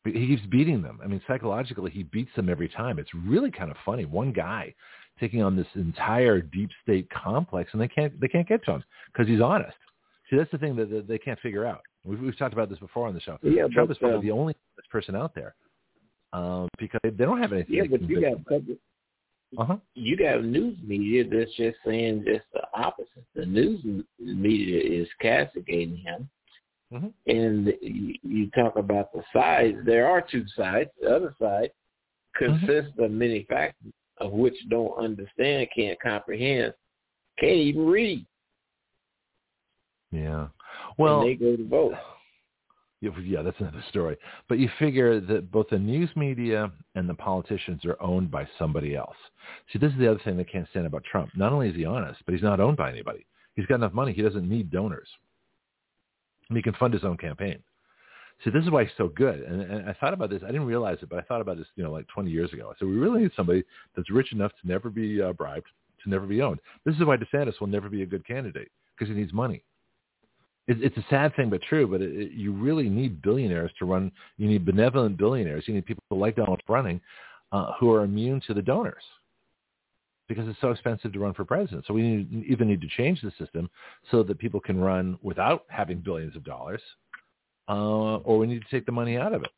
He 0.05 0.27
keeps 0.29 0.47
beating 0.47 0.81
them. 0.81 1.01
I 1.05 1.07
mean, 1.07 1.21
psychologically, 1.27 1.91
he 1.91 2.05
beats 2.05 2.31
them 2.35 2.49
every 2.49 2.69
time. 2.69 2.99
It's 2.99 3.13
really 3.13 3.51
kind 3.51 3.71
of 3.71 3.77
funny. 3.85 4.05
One 4.05 4.33
guy 4.33 4.75
taking 5.21 5.43
on 5.43 5.57
this 5.57 5.67
entire 5.75 6.41
deep 6.41 6.71
state 6.83 7.09
complex, 7.11 7.71
and 7.73 7.83
they 7.83 7.89
can't 7.89 8.19
they 8.21 8.29
can't 8.29 8.49
get 8.49 8.65
to 8.65 8.73
him 8.73 8.85
because 9.13 9.29
he's 9.29 9.41
honest. 9.41 9.77
See, 10.31 10.37
that's 10.37 10.51
the 10.51 10.59
thing 10.59 10.77
that, 10.77 10.91
that 10.91 11.09
they 11.09 11.19
can't 11.19 11.39
figure 11.41 11.65
out. 11.65 11.81
We've, 12.05 12.21
we've 12.21 12.39
talked 12.39 12.53
about 12.53 12.69
this 12.69 12.79
before 12.79 13.09
on 13.09 13.15
the 13.15 13.21
show. 13.21 13.39
Yeah, 13.43 13.67
Trump 13.73 13.89
but, 13.89 13.93
is 13.93 13.99
probably 13.99 14.19
uh, 14.19 14.23
the 14.23 14.31
only 14.31 14.55
person 14.91 15.17
out 15.17 15.35
there 15.35 15.55
um, 16.33 16.69
because 16.79 17.01
they, 17.03 17.11
don't 17.11 17.41
have 17.41 17.53
anything. 17.53 17.75
Yeah, 17.75 17.85
but 17.91 18.03
you 18.03 18.21
got 18.21 18.45
public, 18.45 18.79
Uh-huh. 19.57 19.77
you 19.95 20.17
got 20.17 20.45
news 20.45 20.77
media 20.83 21.25
that's 21.25 21.55
just 21.55 21.79
saying 21.87 22.25
just 22.27 22.45
the 22.53 22.63
opposite. 22.75 23.25
The 23.35 23.47
news 23.47 23.83
media 24.19 24.81
is 25.03 25.09
castigating 25.21 25.97
him, 25.97 26.29
Mhm. 26.93 27.13
and 27.27 27.75
you, 27.81 28.15
you 28.23 28.51
talk 28.51 28.77
about 28.77 29.13
the 29.13 29.23
sides. 29.33 29.79
There 29.85 30.07
are 30.07 30.21
two 30.21 30.47
sides. 30.49 30.91
The 31.01 31.15
other 31.17 31.35
side 31.39 31.71
consists 32.37 32.93
of 32.99 33.11
many 33.11 33.45
factors 33.45 33.93
of 34.19 34.33
which 34.33 34.57
don't 34.69 34.97
understand, 34.99 35.69
can't 35.75 35.99
comprehend, 36.01 36.75
can't 37.39 37.57
even 37.57 37.87
read. 37.87 38.27
Yeah. 40.11 40.49
Well, 40.99 41.21
and 41.21 41.29
they 41.29 41.35
go 41.35 41.57
to 41.57 41.69
vote. 41.69 41.95
Yeah, 43.01 43.43
that's 43.43 43.61
another 43.61 43.85
story. 43.91 44.17
But 44.49 44.59
you 44.59 44.69
figure 44.79 45.21
that 45.21 45.53
both 45.53 45.69
the 45.71 45.79
news 45.79 46.11
media 46.17 46.73
and 46.97 47.09
the 47.09 47.15
politicians 47.15 47.85
are 47.85 48.01
owned 48.03 48.31
by 48.31 48.49
somebody 48.59 48.97
else. 48.97 49.17
See, 49.73 49.79
this 49.79 49.93
is 49.93 49.99
the 49.99 50.11
other 50.11 50.21
thing 50.25 50.37
they 50.37 50.45
can't 50.45 50.69
stand 50.71 50.87
about 50.87 51.05
Trump. 51.05 51.31
Not 51.37 51.53
only 51.53 51.69
is 51.69 51.77
he 51.77 51.85
honest, 51.85 52.21
but 52.25 52.35
he's 52.35 52.43
not 52.43 52.59
owned 52.59 52.77
by 52.77 52.91
anybody. 52.91 53.25
He's 53.55 53.67
got 53.67 53.77
enough 53.77 53.93
money. 53.93 54.13
He 54.13 54.23
doesn't 54.23 54.49
need 54.49 54.71
donors. 54.71 55.09
And 56.49 56.57
he 56.57 56.63
can 56.63 56.75
fund 56.75 56.93
his 56.93 57.05
own 57.05 57.17
campaign. 57.17 57.63
See, 58.43 58.51
this 58.51 58.65
is 58.65 58.71
why 58.71 58.85
he's 58.85 58.93
so 58.97 59.09
good. 59.09 59.41
And, 59.43 59.63
and 59.63 59.89
I 59.89 59.93
thought 59.95 60.13
about 60.13 60.31
this. 60.31 60.43
I 60.43 60.49
didn't 60.49 60.67
realize 60.67 60.99
it, 61.03 61.09
but 61.09 61.19
I 61.19 61.23
thought 61.23 61.41
about 61.41 61.57
this, 61.57 61.67
you 61.77 61.85
know, 61.85 61.93
like 61.93 62.07
20 62.09 62.31
years 62.31 62.53
ago. 62.53 62.71
I 62.71 62.79
said, 62.79 62.89
we 62.89 62.95
really 62.95 63.23
need 63.23 63.33
somebody 63.37 63.63
that's 63.95 64.11
rich 64.11 64.33
enough 64.33 64.53
to 64.61 64.69
never 64.69 64.91
be 64.91 65.23
uh, 65.23 65.33
bribed, 65.33 65.67
to 66.03 66.11
never 66.11 66.27
be 66.27 66.43
owned. 66.43 66.61
This 66.85 66.97
is 66.97 67.05
why 67.05 67.17
DeSantis 67.17 67.61
will 67.61 67.67
never 67.69 67.89
be 67.89 68.03
a 68.03 68.07
good 68.07 68.27
candidate 68.27 68.71
because 68.97 69.13
he 69.13 69.19
needs 69.19 69.33
money 69.33 69.63
it, 70.69 70.83
it's 70.83 70.97
a 70.97 71.05
sad 71.11 71.35
thing 71.35 71.51
but 71.51 71.63
true. 71.63 71.87
But 71.87 72.03
it, 72.03 72.15
it, 72.15 72.33
you 72.33 72.53
really 72.53 72.89
need 72.89 73.21
billionaires 73.23 73.73
to 73.81 73.87
run. 73.87 74.13
You 74.37 74.47
need 74.47 74.65
benevolent 74.65 75.17
billionaires. 75.17 75.65
You 75.67 75.75
need 75.75 75.87
people 75.87 76.05
like 76.11 76.37
Donald 76.37 76.61
Trump 76.65 76.85
running 76.85 77.01
uh, 77.51 77.73
who 77.81 77.93
are 77.93 78.05
immune 78.05 78.41
to 78.47 78.55
the 78.55 78.63
donors 78.63 79.03
because 80.29 80.47
it's 80.47 80.61
so 80.61 80.71
expensive 80.71 81.13
to 81.13 81.19
run 81.19 81.33
for 81.33 81.45
president. 81.45 81.85
So 81.87 81.95
we 81.95 82.03
need, 82.03 82.45
either 82.47 82.65
need 82.65 82.83
to 82.83 82.89
change 82.97 83.23
the 83.23 83.33
system 83.39 83.71
so 84.11 84.23
that 84.23 84.39
people 84.39 84.61
can 84.61 84.79
run 84.79 85.19
without 85.23 85.65
having 85.69 86.01
billions 86.01 86.37
of 86.37 86.45
dollars, 86.45 86.83
uh, 87.69 88.17
or 88.19 88.39
we 88.39 88.47
need 88.47 88.63
to 88.63 88.69
take 88.71 88.85
the 88.85 88.93
money 88.93 89.17
out 89.17 89.33
of 89.33 89.43
it. 89.43 89.51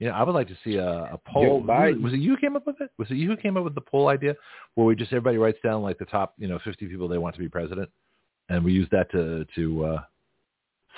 You 0.00 0.08
know, 0.08 0.14
I 0.14 0.24
would 0.24 0.34
like 0.34 0.48
to 0.48 0.58
see 0.64 0.74
a, 0.74 0.88
a 0.88 1.20
poll. 1.32 1.62
Was 1.62 2.12
it 2.12 2.18
you 2.18 2.34
who 2.34 2.36
came 2.36 2.56
up 2.56 2.66
with 2.66 2.80
it? 2.80 2.90
Was 2.98 3.08
it 3.10 3.14
you 3.14 3.28
who 3.28 3.36
came 3.36 3.56
up 3.56 3.62
with 3.62 3.76
the 3.76 3.80
poll 3.80 4.08
idea, 4.08 4.34
where 4.74 4.84
we 4.84 4.96
just 4.96 5.12
everybody 5.12 5.38
writes 5.38 5.58
down 5.62 5.82
like 5.82 5.98
the 5.98 6.04
top, 6.06 6.34
you 6.36 6.48
know, 6.48 6.58
fifty 6.64 6.88
people 6.88 7.06
they 7.06 7.18
want 7.18 7.36
to 7.36 7.40
be 7.40 7.48
president, 7.48 7.88
and 8.48 8.64
we 8.64 8.72
use 8.72 8.88
that 8.90 9.10
to 9.12 9.46
to 9.54 9.84
uh, 9.84 10.02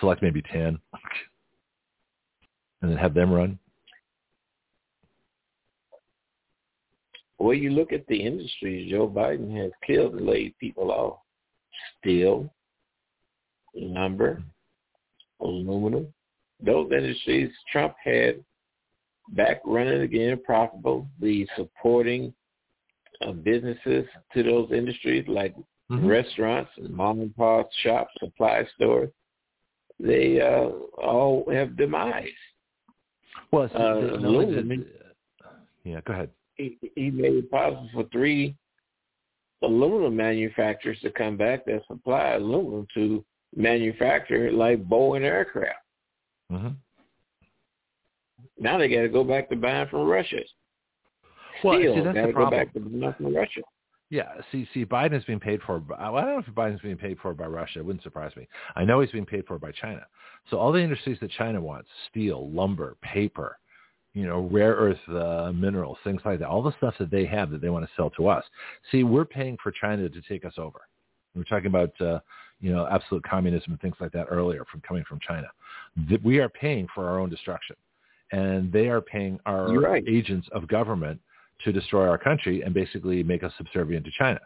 select 0.01 0.23
maybe 0.23 0.43
ten, 0.43 0.79
and 2.83 2.91
then 2.91 2.97
have 2.97 3.15
them 3.15 3.33
run. 3.33 3.59
Well, 7.39 7.55
you 7.55 7.71
look 7.71 7.93
at 7.93 8.07
the 8.07 8.17
industries 8.17 8.91
Joe 8.91 9.09
Biden 9.09 9.55
has 9.57 9.71
killed 9.87 10.15
and 10.15 10.27
laid 10.27 10.57
people 10.59 10.91
off. 10.91 11.19
Steel, 12.01 12.51
lumber, 13.75 14.43
aluminum. 15.41 16.13
Those 16.65 16.91
industries 16.91 17.53
Trump 17.71 17.95
had 18.03 18.43
back 19.31 19.61
running 19.65 20.01
again, 20.01 20.41
profitable. 20.45 21.07
The 21.21 21.47
supporting 21.57 22.33
of 23.21 23.45
businesses 23.45 24.07
to 24.35 24.43
those 24.43 24.71
industries 24.73 25.27
like 25.29 25.55
Mhm. 25.91 26.09
restaurants 26.09 26.71
and 26.79 26.91
mom 26.91 27.21
and 27.21 27.35
pop 27.37 27.71
shops, 27.83 28.13
supply 28.19 28.65
stores, 28.75 29.11
they 30.01 30.41
uh, 30.41 30.69
all 30.99 31.49
have 31.51 31.77
demise. 31.77 32.29
Well, 33.53 33.65
it's, 33.65 33.75
Uh, 33.75 33.79
it's- 33.79 34.21
not 34.21 34.25
only 34.25 34.45
aluminum. 34.57 34.87
yeah, 35.85 36.01
go 36.05 36.13
ahead. 36.13 36.31
He, 36.57 36.77
he 36.97 37.11
made 37.11 37.35
it 37.37 37.51
possible 37.51 37.89
for 37.93 38.05
three 38.05 38.57
aluminum 39.63 40.17
manufacturers 40.17 40.99
to 41.01 41.11
come 41.11 41.37
back 41.37 41.65
that 41.67 41.87
supply 41.87 42.33
aluminum 42.33 42.87
to 42.95 43.25
manufacture 43.55 44.51
like 44.51 44.83
Boeing 44.89 45.23
aircraft. 45.23 45.79
hmm 46.51 46.69
Now 48.59 48.79
they 48.79 48.89
got 48.89 49.03
to 49.03 49.09
go 49.09 49.23
back 49.25 49.49
to 49.51 49.57
buying 49.57 49.89
from 49.89 50.07
Russia. 50.09 50.41
Well, 51.63 51.79
Steel 51.79 51.95
see, 51.95 52.01
that's 52.01 52.15
got 52.15 52.23
the 52.23 52.27
to 52.29 52.33
go 52.33 52.39
problem. 52.41 52.65
back 52.65 52.73
to 52.75 52.81
buying 52.81 53.15
from 53.15 53.35
Russia. 53.37 53.61
Yeah, 54.09 54.29
see, 54.53 54.69
see, 54.73 54.85
Biden 54.85 55.17
is 55.17 55.25
being 55.25 55.41
paid 55.41 55.61
for. 55.63 55.81
By, 55.81 55.97
I 55.97 56.11
don't 56.11 56.27
know 56.27 56.39
if 56.39 56.47
Biden's 56.55 56.81
being 56.81 56.97
paid 56.97 57.19
for 57.21 57.35
by 57.35 57.47
Russia. 57.47 57.81
It 57.81 57.85
wouldn't 57.85 58.05
surprise 58.05 58.31
me. 58.37 58.47
I 58.77 58.85
know 58.85 59.01
he's 59.01 59.11
being 59.11 59.27
paid 59.27 59.47
for 59.47 59.59
by 59.59 59.73
China. 59.73 60.07
So 60.49 60.59
all 60.59 60.71
the 60.71 60.81
industries 60.81 61.19
that 61.21 61.31
China 61.33 61.61
wants: 61.61 61.89
steel, 62.09 62.49
lumber, 62.51 62.97
paper, 63.03 63.59
you 64.15 64.25
know, 64.25 64.49
rare 64.51 64.75
earth 64.75 65.09
uh, 65.09 65.53
minerals, 65.53 65.99
things 66.05 66.23
like 66.25 66.39
that. 66.39 66.49
All 66.49 66.63
the 66.63 66.77
stuff 66.79 66.95
that 67.01 67.11
they 67.11 67.27
have 67.27 67.51
that 67.51 67.61
they 67.61 67.69
want 67.69 67.85
to 67.85 67.91
sell 67.97 68.11
to 68.11 68.29
us. 68.29 68.45
See, 68.93 69.03
we're 69.03 69.25
paying 69.25 69.59
for 69.61 69.73
China 69.73 70.09
to 70.09 70.23
take 70.29 70.45
us 70.45 70.55
over. 70.57 70.81
We're 71.35 71.45
talking 71.45 71.67
about, 71.67 72.01
uh, 72.01 72.21
you 72.61 72.73
know, 72.73 72.87
absolute 72.91 73.25
communism 73.25 73.73
and 73.73 73.81
things 73.81 73.97
like 74.01 74.13
that 74.13 74.27
earlier 74.31 74.65
from 74.71 74.81
coming 74.83 75.05
from 75.07 75.19
China. 75.21 75.49
That 76.09 76.23
we 76.23 76.39
are 76.39 76.49
paying 76.49 76.87
for 76.95 77.09
our 77.09 77.19
own 77.19 77.29
destruction, 77.29 77.77
and 78.31 78.73
they 78.73 78.89
are 78.89 79.01
paying 79.03 79.39
our 79.47 79.71
right. 79.73 80.05
agents 80.09 80.49
of 80.53 80.69
government 80.69 81.21
to 81.65 81.73
destroy 81.73 82.09
our 82.09 82.19
country 82.19 82.63
and 82.63 82.75
basically 82.75 83.23
make 83.23 83.43
us 83.43 83.53
subservient 83.57 84.05
to 84.05 84.11
China. 84.19 84.41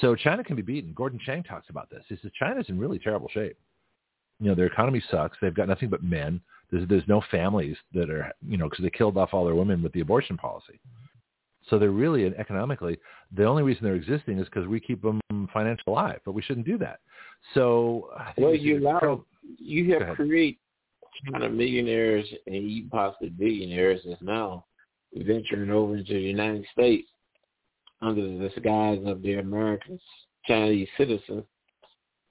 So 0.00 0.14
China 0.14 0.44
can 0.44 0.56
be 0.56 0.62
beaten. 0.62 0.92
Gordon 0.94 1.20
Chang 1.24 1.42
talks 1.42 1.70
about 1.70 1.90
this. 1.90 2.02
He 2.08 2.16
says 2.20 2.30
China's 2.38 2.68
in 2.68 2.78
really 2.78 2.98
terrible 2.98 3.28
shape. 3.28 3.56
You 4.40 4.48
know, 4.48 4.54
their 4.54 4.66
economy 4.66 5.02
sucks. 5.10 5.38
They've 5.40 5.54
got 5.54 5.68
nothing 5.68 5.88
but 5.88 6.02
men. 6.02 6.40
There's, 6.70 6.86
there's 6.88 7.06
no 7.06 7.22
families 7.30 7.76
that 7.94 8.10
are, 8.10 8.30
you 8.46 8.58
know, 8.58 8.68
because 8.68 8.82
they 8.82 8.90
killed 8.90 9.16
off 9.16 9.32
all 9.32 9.44
their 9.44 9.54
women 9.54 9.82
with 9.82 9.92
the 9.92 10.00
abortion 10.00 10.36
policy. 10.36 10.80
So 11.68 11.78
they're 11.78 11.90
really 11.90 12.26
economically 12.26 12.98
the 13.34 13.44
only 13.44 13.62
reason 13.62 13.84
they're 13.84 13.94
existing 13.94 14.38
is 14.38 14.44
because 14.44 14.66
we 14.66 14.80
keep 14.80 15.02
them 15.02 15.20
financially 15.52 15.84
alive, 15.88 16.20
but 16.24 16.32
we 16.32 16.42
shouldn't 16.42 16.66
do 16.66 16.78
that. 16.78 17.00
So 17.54 18.10
well, 18.38 18.54
you 18.54 18.78
allow 18.78 19.24
you 19.58 19.92
have 19.94 20.16
create 20.16 20.58
kind 21.30 21.44
of 21.44 21.52
millionaires 21.52 22.26
and 22.46 22.54
even 22.54 22.90
possibly 22.90 23.30
billionaires 23.30 24.00
that's 24.06 24.20
now 24.22 24.65
venturing 25.24 25.70
over 25.70 25.96
into 25.96 26.14
the 26.14 26.20
United 26.20 26.64
States 26.72 27.08
under 28.02 28.22
the 28.22 28.48
disguise 28.48 29.00
of 29.06 29.22
their 29.22 29.40
American 29.40 29.98
Chinese 30.46 30.88
citizens 30.96 31.44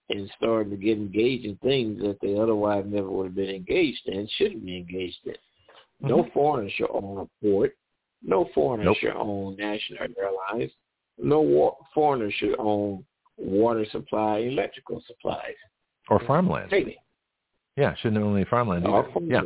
and 0.09 0.31
starting 0.37 0.69
to 0.71 0.77
get 0.77 0.97
engaged 0.97 1.45
in 1.45 1.55
things 1.57 1.99
that 2.01 2.17
they 2.21 2.37
otherwise 2.37 2.85
never 2.87 3.09
would 3.09 3.25
have 3.25 3.35
been 3.35 3.49
engaged 3.49 4.01
in, 4.05 4.27
shouldn't 4.37 4.65
be 4.65 4.77
engaged 4.77 5.17
in. 5.25 5.33
Mm-hmm. 5.33 6.07
No 6.09 6.27
foreigner 6.33 6.69
should 6.75 6.89
own 6.91 7.19
a 7.19 7.45
port. 7.45 7.75
No 8.21 8.49
foreigner 8.53 8.85
nope. 8.85 8.97
should 8.99 9.15
own 9.15 9.55
national 9.57 10.07
airlines. 10.19 10.71
No 11.17 11.41
wa- 11.41 11.75
foreigner 11.93 12.31
should 12.31 12.55
own 12.59 13.03
water 13.37 13.85
supply, 13.91 14.39
electrical 14.39 15.01
supplies, 15.07 15.55
or 16.09 16.19
farmland. 16.25 16.69
Maybe. 16.71 16.97
Yeah, 17.75 17.95
shouldn't 17.95 18.23
own 18.23 18.35
any 18.35 18.45
farmland. 18.45 18.85
Or 18.87 19.07
Yeah, 19.21 19.41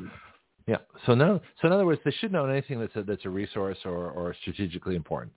yeah. 0.70 0.78
So 1.08 1.16
no, 1.16 1.42
so 1.60 1.68
in 1.68 1.74
other 1.74 1.86
words, 1.86 2.00
they 2.06 2.12
shouldn't 2.12 2.36
own 2.36 2.52
anything 2.52 2.80
that's 2.80 2.96
a, 2.96 3.02
that's 3.02 3.26
a 3.26 3.30
resource 3.30 3.80
or, 3.86 4.12
or 4.12 4.36
strategically 4.40 4.96
important. 4.96 5.34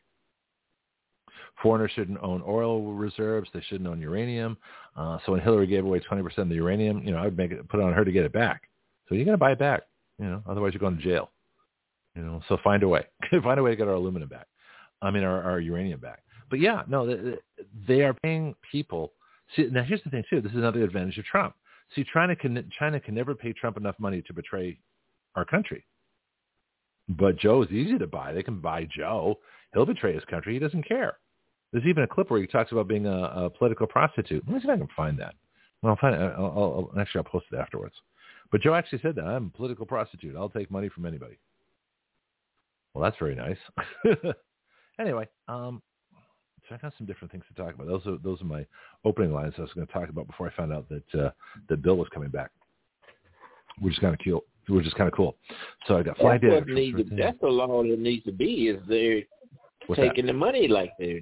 Foreigners 1.62 1.90
shouldn't 1.94 2.18
own 2.22 2.42
oil 2.46 2.92
reserves. 2.92 3.48
They 3.54 3.62
shouldn't 3.62 3.88
own 3.88 3.98
uranium. 3.98 4.58
Uh, 4.94 5.16
so 5.24 5.32
when 5.32 5.40
Hillary 5.40 5.66
gave 5.66 5.86
away 5.86 6.00
20% 6.00 6.36
of 6.36 6.48
the 6.50 6.56
uranium, 6.56 7.02
you 7.02 7.12
know, 7.12 7.16
I 7.16 7.24
would 7.24 7.36
make 7.38 7.50
it, 7.50 7.66
put 7.70 7.80
it 7.80 7.82
on 7.82 7.94
her 7.94 8.04
to 8.04 8.12
get 8.12 8.26
it 8.26 8.32
back. 8.32 8.68
So 9.08 9.14
you're 9.14 9.24
going 9.24 9.34
to 9.34 9.38
buy 9.38 9.52
it 9.52 9.58
back, 9.58 9.84
you 10.18 10.26
know, 10.26 10.42
otherwise 10.46 10.74
you're 10.74 10.80
going 10.80 10.98
to 10.98 11.02
jail. 11.02 11.30
You 12.14 12.22
know, 12.22 12.42
so 12.46 12.58
find 12.62 12.82
a 12.82 12.88
way. 12.88 13.06
find 13.42 13.58
a 13.58 13.62
way 13.62 13.70
to 13.70 13.76
get 13.76 13.88
our 13.88 13.94
aluminum 13.94 14.28
back. 14.28 14.48
I 15.00 15.10
mean, 15.10 15.24
our, 15.24 15.42
our 15.42 15.60
uranium 15.60 16.00
back. 16.00 16.22
But 16.50 16.60
yeah, 16.60 16.82
no, 16.86 17.06
they, 17.06 17.38
they 17.88 18.02
are 18.02 18.12
paying 18.12 18.54
people. 18.70 19.12
See, 19.56 19.68
now 19.70 19.82
here's 19.82 20.02
the 20.04 20.10
thing 20.10 20.24
too. 20.28 20.42
This 20.42 20.52
is 20.52 20.58
another 20.58 20.84
advantage 20.84 21.16
of 21.16 21.24
Trump. 21.24 21.54
See, 21.94 22.04
China 22.12 22.36
can 22.36 22.70
China 22.78 23.00
can 23.00 23.14
never 23.14 23.34
pay 23.34 23.54
Trump 23.54 23.78
enough 23.78 23.96
money 23.98 24.22
to 24.22 24.34
betray 24.34 24.78
our 25.36 25.44
country. 25.44 25.84
But 27.08 27.38
Joe 27.38 27.62
is 27.62 27.70
easy 27.70 27.98
to 27.98 28.06
buy. 28.06 28.32
They 28.32 28.42
can 28.42 28.60
buy 28.60 28.86
Joe. 28.96 29.38
He'll 29.74 29.86
betray 29.86 30.14
his 30.14 30.24
country. 30.24 30.54
He 30.54 30.58
doesn't 30.58 30.86
care. 30.86 31.18
There's 31.72 31.86
even 31.86 32.04
a 32.04 32.08
clip 32.08 32.30
where 32.30 32.40
he 32.40 32.46
talks 32.46 32.72
about 32.72 32.88
being 32.88 33.06
a, 33.06 33.22
a 33.22 33.50
political 33.50 33.86
prostitute. 33.86 34.44
Let 34.46 34.54
me 34.54 34.60
see 34.60 34.68
if 34.68 34.70
I 34.70 34.76
can 34.76 34.88
find 34.94 35.18
that. 35.18 35.34
Well, 35.82 35.90
I'll 35.90 35.98
find 35.98 36.14
it. 36.14 36.34
I'll, 36.36 36.90
I'll, 36.94 37.00
actually, 37.00 37.20
I'll 37.20 37.30
post 37.30 37.46
it 37.52 37.56
afterwards. 37.56 37.94
But 38.50 38.60
Joe 38.60 38.74
actually 38.74 39.00
said 39.00 39.16
that. 39.16 39.24
I'm 39.24 39.46
a 39.46 39.56
political 39.56 39.86
prostitute. 39.86 40.36
I'll 40.36 40.50
take 40.50 40.70
money 40.70 40.90
from 40.90 41.06
anybody. 41.06 41.38
Well, 42.94 43.02
that's 43.02 43.16
very 43.18 43.34
nice. 43.34 43.56
anyway, 45.00 45.26
um, 45.48 45.82
so 46.68 46.74
I 46.74 46.78
got 46.78 46.92
some 46.98 47.06
different 47.06 47.32
things 47.32 47.44
to 47.48 47.54
talk 47.60 47.74
about. 47.74 47.86
Those 47.86 48.06
are 48.06 48.18
those 48.22 48.40
are 48.42 48.46
my 48.46 48.66
opening 49.04 49.32
lines 49.32 49.54
I 49.56 49.62
was 49.62 49.72
going 49.72 49.86
to 49.86 49.92
talk 49.92 50.10
about 50.10 50.26
before 50.26 50.48
I 50.48 50.54
found 50.54 50.72
out 50.72 50.86
that 50.90 51.20
uh, 51.20 51.30
that 51.68 51.82
Bill 51.82 51.96
was 51.96 52.08
coming 52.12 52.28
back, 52.28 52.50
which 53.80 53.94
is 53.94 53.98
kind 53.98 54.14
of 54.14 54.20
cool. 54.22 54.44
Which 54.68 54.86
is 54.86 54.94
kind 54.94 55.08
of 55.08 55.14
cool. 55.14 55.36
So 55.86 55.98
I 55.98 56.02
got 56.02 56.16
fly 56.18 56.38
that's 56.38 56.52
what 56.52 56.68
needs 56.68 56.96
to, 56.96 57.16
That's 57.16 57.38
the 57.40 57.48
law 57.48 57.82
that 57.82 57.98
needs 57.98 58.24
to 58.24 58.32
be. 58.32 58.68
Is 58.68 58.80
they're 58.88 59.22
What's 59.86 60.00
taking 60.00 60.26
that? 60.26 60.32
the 60.32 60.38
money 60.38 60.68
like 60.68 60.92
they're 60.98 61.20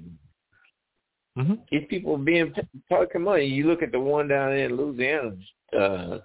Mm-hmm. 1.37 1.53
These 1.71 1.87
people 1.89 2.17
being 2.17 2.53
talking 2.89 3.21
money. 3.21 3.45
You 3.45 3.67
look 3.67 3.81
at 3.81 3.91
the 3.91 3.99
one 3.99 4.27
down 4.27 4.53
in 4.53 4.75
Louisiana, 4.75 5.31
uh, 5.77 6.17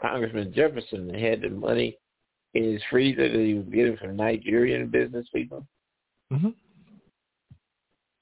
Congressman 0.00 0.52
Jefferson 0.54 1.12
had 1.12 1.40
the 1.40 1.48
money 1.48 1.98
in 2.54 2.72
his 2.72 2.82
freezer 2.90 3.28
that 3.28 3.38
he 3.38 3.54
was 3.54 3.66
getting 3.72 3.96
from 3.96 4.16
Nigerian 4.16 4.88
business 4.88 5.26
people. 5.34 5.66
Mm-hmm. 6.32 6.50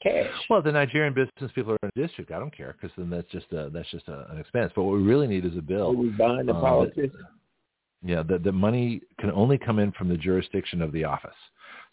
Cash. 0.02 0.30
Well, 0.48 0.62
the 0.62 0.72
Nigerian 0.72 1.14
business 1.14 1.50
people 1.54 1.72
are 1.72 1.78
in 1.82 1.90
the 1.94 2.02
district. 2.06 2.30
I 2.30 2.38
don't 2.38 2.54
care 2.54 2.74
because 2.78 2.94
then 2.96 3.10
that's 3.10 3.30
just 3.30 3.50
a, 3.52 3.70
that's 3.72 3.90
just 3.90 4.08
a, 4.08 4.26
an 4.30 4.38
expense. 4.38 4.72
But 4.74 4.84
what 4.84 4.96
we 4.96 5.02
really 5.02 5.26
need 5.26 5.44
is 5.44 5.56
a 5.56 5.62
bill. 5.62 5.94
We 5.94 6.08
buying 6.08 6.46
the 6.46 6.54
uh, 6.54 6.60
politicians. 6.60 7.12
That, 7.12 7.28
yeah, 8.04 8.22
the, 8.22 8.38
the 8.38 8.52
money 8.52 9.00
can 9.18 9.30
only 9.30 9.58
come 9.58 9.78
in 9.78 9.90
from 9.92 10.08
the 10.08 10.16
jurisdiction 10.16 10.82
of 10.82 10.92
the 10.92 11.04
office. 11.04 11.34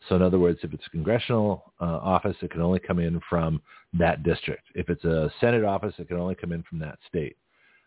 So 0.10 0.16
in 0.16 0.22
other 0.22 0.40
words, 0.40 0.60
if 0.64 0.74
it's 0.74 0.86
a 0.86 0.90
congressional 0.90 1.74
uh, 1.80 1.86
office, 1.86 2.36
it 2.42 2.52
can 2.52 2.62
only 2.62 2.80
come 2.80 3.00
in 3.00 3.22
from 3.30 3.62
that 3.94 4.24
district. 4.24 4.64
If 4.76 4.90
it's 4.90 5.06
a 5.06 5.32
Senate 5.40 5.64
office, 5.64 5.94
it 6.00 6.08
can 6.08 6.18
only 6.18 6.36
come 6.36 6.52
in 6.52 6.64
from 6.64 6.80
that 6.80 6.98
state. 7.08 7.38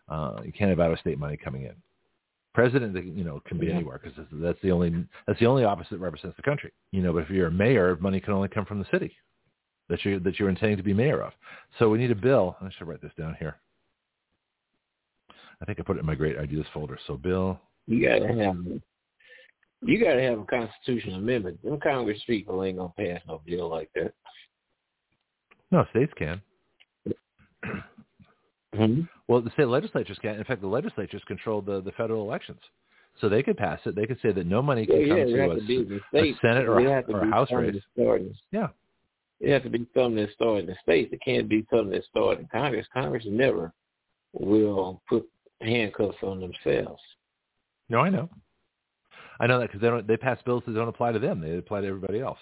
Uh, 0.09 0.41
you 0.45 0.53
can't 0.53 0.71
have 0.71 0.81
out-of-state 0.81 1.19
money 1.19 1.37
coming 1.37 1.65
in. 1.65 1.75
President, 2.55 2.95
you 3.17 3.25
know, 3.25 3.41
can 3.47 3.59
be 3.59 3.67
Yeah. 3.67 3.75
anywhere 3.75 4.01
because 4.03 4.27
that's 4.33 4.61
the 4.63 4.71
only 4.71 5.05
that's 5.27 5.41
the 5.41 5.47
only 5.47 5.65
office 5.65 5.89
that 5.91 5.99
represents 5.99 6.37
the 6.37 6.43
country. 6.43 6.73
You 6.93 7.03
know, 7.03 7.13
but 7.13 7.25
if 7.25 7.31
you're 7.31 7.49
a 7.49 7.51
mayor, 7.51 7.97
money 8.01 8.21
can 8.21 8.33
only 8.33 8.49
come 8.49 8.65
from 8.65 8.79
the 8.79 8.87
city 8.93 9.17
that 9.89 10.05
you 10.05 10.21
that 10.21 10.39
you're 10.39 10.51
intending 10.51 10.77
to 10.77 10.83
be 10.85 10.95
mayor 10.95 11.21
of. 11.21 11.33
So 11.79 11.91
we 11.91 11.99
need 11.99 12.13
a 12.13 12.15
bill. 12.15 12.57
I 12.61 12.71
should 12.71 12.87
write 12.87 13.03
this 13.03 13.13
down 13.19 13.35
here. 13.41 13.57
I 15.61 15.65
think 15.65 15.81
I 15.81 15.83
put 15.83 15.97
it 15.97 16.01
in 16.01 16.07
my 16.07 16.15
great 16.15 16.39
ideas 16.39 16.67
folder. 16.73 16.99
So 17.09 17.17
bill. 17.17 17.61
You 17.87 18.09
gotta 18.09 18.29
have 18.29 18.57
you 19.83 20.03
gotta 20.03 20.23
have 20.23 20.39
a 20.39 20.45
constitutional 20.45 21.17
amendment. 21.17 21.63
Them 21.63 21.79
Congress 21.81 22.23
people 22.27 22.65
ain't 22.65 22.79
gonna 22.79 22.93
pass 22.97 23.21
no 23.29 23.43
bill 23.47 23.69
like 23.69 23.91
that. 23.95 24.13
No, 25.71 25.85
states 25.91 26.13
can. 26.17 26.41
Mm-hmm. 28.75 29.03
Well, 29.29 29.41
the 29.41 29.51
state 29.51 29.69
legislatures 29.69 30.19
can. 30.21 30.37
In 30.37 30.45
fact, 30.45 30.61
the 30.61 30.67
legislatures 30.67 31.23
control 31.27 31.63
the, 31.63 31.81
the 31.81 31.93
federal 31.93 32.23
elections. 32.23 32.61
So 33.21 33.29
they 33.29 33.43
could 33.43 33.57
pass 33.57 33.79
it. 33.85 33.95
They 33.95 34.07
could 34.07 34.19
say 34.21 34.33
that 34.33 34.47
no 34.47 34.61
money 34.61 34.87
Yeah, 34.89 34.97
can 34.97 35.09
come 35.09 35.19
yeah, 35.19 35.25
to 35.25 35.51
a, 35.51 35.61
to 35.61 36.01
a. 36.15 36.35
Senate 36.41 36.69
or, 36.69 36.81
to 36.81 37.13
or 37.13 37.21
a 37.21 37.31
House 37.31 37.51
race. 37.53 37.77
Yeah. 38.51 38.69
It 39.41 39.53
has 39.53 39.63
to 39.63 39.71
be 39.71 39.87
something 39.95 40.17
that 40.17 40.33
started 40.33 40.61
in 40.61 40.67
the 40.67 40.77
states. 40.83 41.13
It 41.13 41.21
can't 41.25 41.49
be 41.49 41.67
something 41.71 41.91
that 41.91 42.05
started 42.11 42.41
in 42.41 42.49
Congress. 42.49 42.87
Congress 42.93 43.25
never 43.27 43.73
will 44.33 45.01
put 45.09 45.29
handcuffs 45.61 46.19
on 46.23 46.41
themselves. 46.41 47.03
No, 47.89 48.01
I 48.01 48.09
know. 48.11 48.29
I 49.41 49.47
know 49.47 49.59
that 49.61 49.67
because 49.67 49.81
they 49.81 49.89
don't. 49.89 50.07
They 50.07 50.17
pass 50.17 50.39
bills 50.45 50.63
that 50.67 50.75
don't 50.75 50.89
apply 50.89 51.13
to 51.13 51.19
them. 51.19 51.41
They 51.41 51.57
apply 51.57 51.81
to 51.83 51.87
everybody 51.87 52.21
else. 52.21 52.39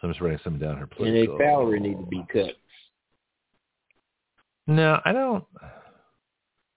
So 0.00 0.06
I'm 0.06 0.10
just 0.12 0.20
writing 0.20 0.38
something 0.44 0.60
down 0.60 0.76
here. 0.76 0.82
And 0.84 0.90
their 0.90 0.96
Political- 1.26 1.38
salary 1.38 1.80
need 1.80 1.98
to 1.98 2.06
be 2.06 2.24
cut. 2.32 2.54
No, 4.66 5.00
I 5.04 5.12
don't. 5.12 5.44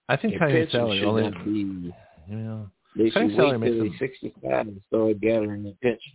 I 0.08 0.16
think 0.16 0.40
cutting 0.40 0.68
salary 0.72 1.04
only. 1.04 1.30
be. 1.46 1.94
Yeah. 2.30 2.64
They 2.96 3.12
Cutting 3.12 3.30
should 3.30 3.38
salary 3.38 3.58
wait 3.58 3.72
till 3.72 3.84
they're 3.84 3.98
65 4.00 4.68
and 4.68 4.82
start 4.88 5.20
gathering 5.22 5.64
their 5.64 5.74
pension. 5.82 6.14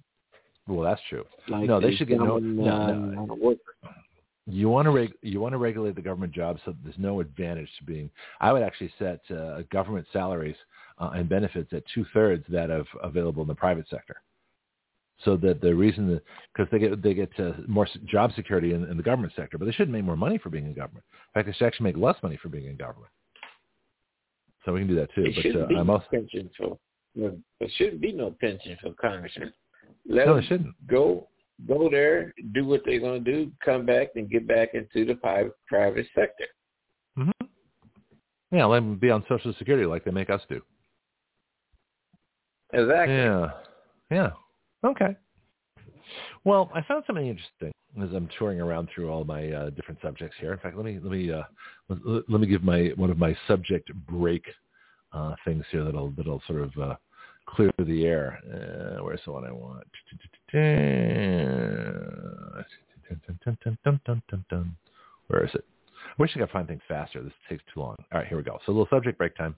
Well, 0.66 0.80
that's 0.88 1.00
true. 1.08 1.24
Like 1.48 1.66
No, 1.68 1.78
they 1.80 1.94
should 1.94 2.08
get 2.08 2.18
no- 2.18 2.38
some, 2.38 2.56
no, 2.56 2.64
uh, 2.64 2.92
no. 2.92 3.56
You 4.46 4.68
want 4.68 4.86
to 4.86 4.90
reg- 4.90 5.14
you 5.22 5.40
want 5.40 5.54
to 5.54 5.58
regulate 5.58 5.94
the 5.94 6.02
government 6.02 6.32
jobs 6.32 6.60
so 6.64 6.72
that 6.72 6.84
there's 6.84 6.98
no 6.98 7.20
advantage 7.20 7.68
to 7.78 7.84
being. 7.84 8.10
I 8.40 8.52
would 8.52 8.62
actually 8.62 8.92
set 8.98 9.20
uh, 9.30 9.62
government 9.72 10.06
salaries 10.12 10.56
uh, 10.98 11.10
and 11.14 11.28
benefits 11.28 11.72
at 11.72 11.82
two 11.94 12.04
thirds 12.12 12.44
that 12.50 12.70
of 12.70 12.86
available 13.02 13.40
in 13.42 13.48
the 13.48 13.54
private 13.54 13.88
sector, 13.88 14.20
so 15.24 15.38
that 15.38 15.62
the 15.62 15.74
reason 15.74 16.20
because 16.54 16.70
they 16.70 16.78
get 16.78 17.02
they 17.02 17.14
get 17.14 17.30
uh, 17.38 17.52
more 17.66 17.88
job 18.04 18.32
security 18.36 18.74
in, 18.74 18.84
in 18.84 18.98
the 18.98 19.02
government 19.02 19.32
sector, 19.34 19.56
but 19.56 19.64
they 19.64 19.72
shouldn't 19.72 19.92
make 19.92 20.04
more 20.04 20.16
money 20.16 20.36
for 20.36 20.50
being 20.50 20.66
in 20.66 20.74
government. 20.74 21.06
In 21.12 21.40
fact, 21.40 21.46
they 21.46 21.54
should 21.54 21.66
actually 21.66 21.84
make 21.84 21.96
less 21.96 22.16
money 22.22 22.38
for 22.42 22.50
being 22.50 22.66
in 22.66 22.76
government. 22.76 23.10
So 24.64 24.72
we 24.74 24.80
can 24.80 24.88
do 24.88 24.94
that 24.96 25.14
too. 25.14 25.22
There 25.22 25.32
but 25.34 25.42
shouldn't 25.42 25.64
uh, 25.64 25.68
be 25.68 25.76
I'm 25.76 25.86
no 25.86 25.94
also 25.94 26.06
pension 26.10 26.50
for. 26.56 26.78
There 27.16 27.32
shouldn't 27.76 28.02
be 28.02 28.12
no 28.12 28.34
pension 28.40 28.76
for 28.82 28.92
congressmen. 29.00 29.54
Let 30.06 30.26
no, 30.26 30.34
them 30.34 30.42
they 30.42 30.48
shouldn't. 30.48 30.86
go 30.86 31.28
go 31.68 31.88
there, 31.90 32.32
do 32.52 32.64
what 32.64 32.82
they're 32.84 33.00
going 33.00 33.22
to 33.24 33.32
do, 33.32 33.52
come 33.64 33.86
back 33.86 34.08
and 34.16 34.30
get 34.30 34.46
back 34.46 34.70
into 34.74 35.04
the 35.04 35.14
private 35.14 35.52
private 35.68 36.06
sector. 36.14 36.46
hmm 37.16 37.30
Yeah, 38.50 38.66
let 38.66 38.80
them 38.80 38.98
be 38.98 39.10
on 39.10 39.24
Social 39.28 39.54
Security 39.58 39.86
like 39.86 40.04
they 40.04 40.10
make 40.10 40.30
us 40.30 40.42
do. 40.48 40.60
Exactly. 42.72 43.14
Yeah. 43.14 43.50
Yeah. 44.10 44.30
Okay. 44.84 45.16
Well, 46.44 46.70
I 46.74 46.82
found 46.82 47.04
something 47.06 47.26
interesting 47.26 47.72
as 48.02 48.10
I'm 48.12 48.28
touring 48.38 48.60
around 48.60 48.88
through 48.94 49.10
all 49.10 49.24
my 49.24 49.50
uh, 49.50 49.70
different 49.70 50.00
subjects 50.02 50.36
here. 50.40 50.52
In 50.52 50.58
fact, 50.58 50.76
let 50.76 50.84
me 50.84 50.98
let 51.00 51.12
me 51.12 51.32
uh, 51.32 51.44
let, 51.88 52.28
let 52.28 52.40
me 52.40 52.46
give 52.46 52.62
my 52.62 52.92
one 52.96 53.10
of 53.10 53.18
my 53.18 53.36
subject 53.46 53.92
break 54.06 54.44
uh, 55.12 55.34
things 55.44 55.64
here 55.70 55.84
that'll 55.84 56.10
that'll 56.10 56.42
sort 56.46 56.62
of 56.62 56.72
uh, 56.80 56.94
clear 57.46 57.72
the 57.78 58.04
air. 58.04 58.38
Uh, 58.46 59.02
where's 59.04 59.20
the 59.24 59.32
one 59.32 59.44
I 59.44 59.52
want? 59.52 59.86
Where 65.28 65.44
is 65.44 65.54
it? 65.54 65.64
I 66.06 66.22
wish 66.22 66.30
I 66.36 66.38
could 66.40 66.50
find 66.50 66.68
things 66.68 66.82
faster. 66.86 67.22
This 67.22 67.32
takes 67.48 67.62
too 67.72 67.80
long. 67.80 67.96
All 68.12 68.20
right, 68.20 68.26
here 68.26 68.36
we 68.36 68.44
go. 68.44 68.58
So 68.64 68.72
a 68.72 68.74
little 68.74 68.88
subject 68.90 69.18
break 69.18 69.36
time. 69.36 69.56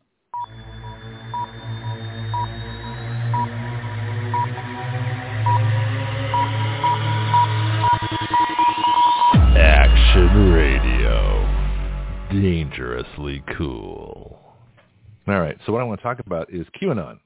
Action 9.58 10.52
Radio. 10.52 11.42
Dangerously 12.30 13.42
cool. 13.56 14.38
All 15.28 15.40
right, 15.40 15.58
so 15.66 15.72
what 15.72 15.80
I 15.80 15.84
want 15.84 15.98
to 16.00 16.04
talk 16.04 16.20
about 16.20 16.52
is 16.52 16.66
QAnon 16.80 17.18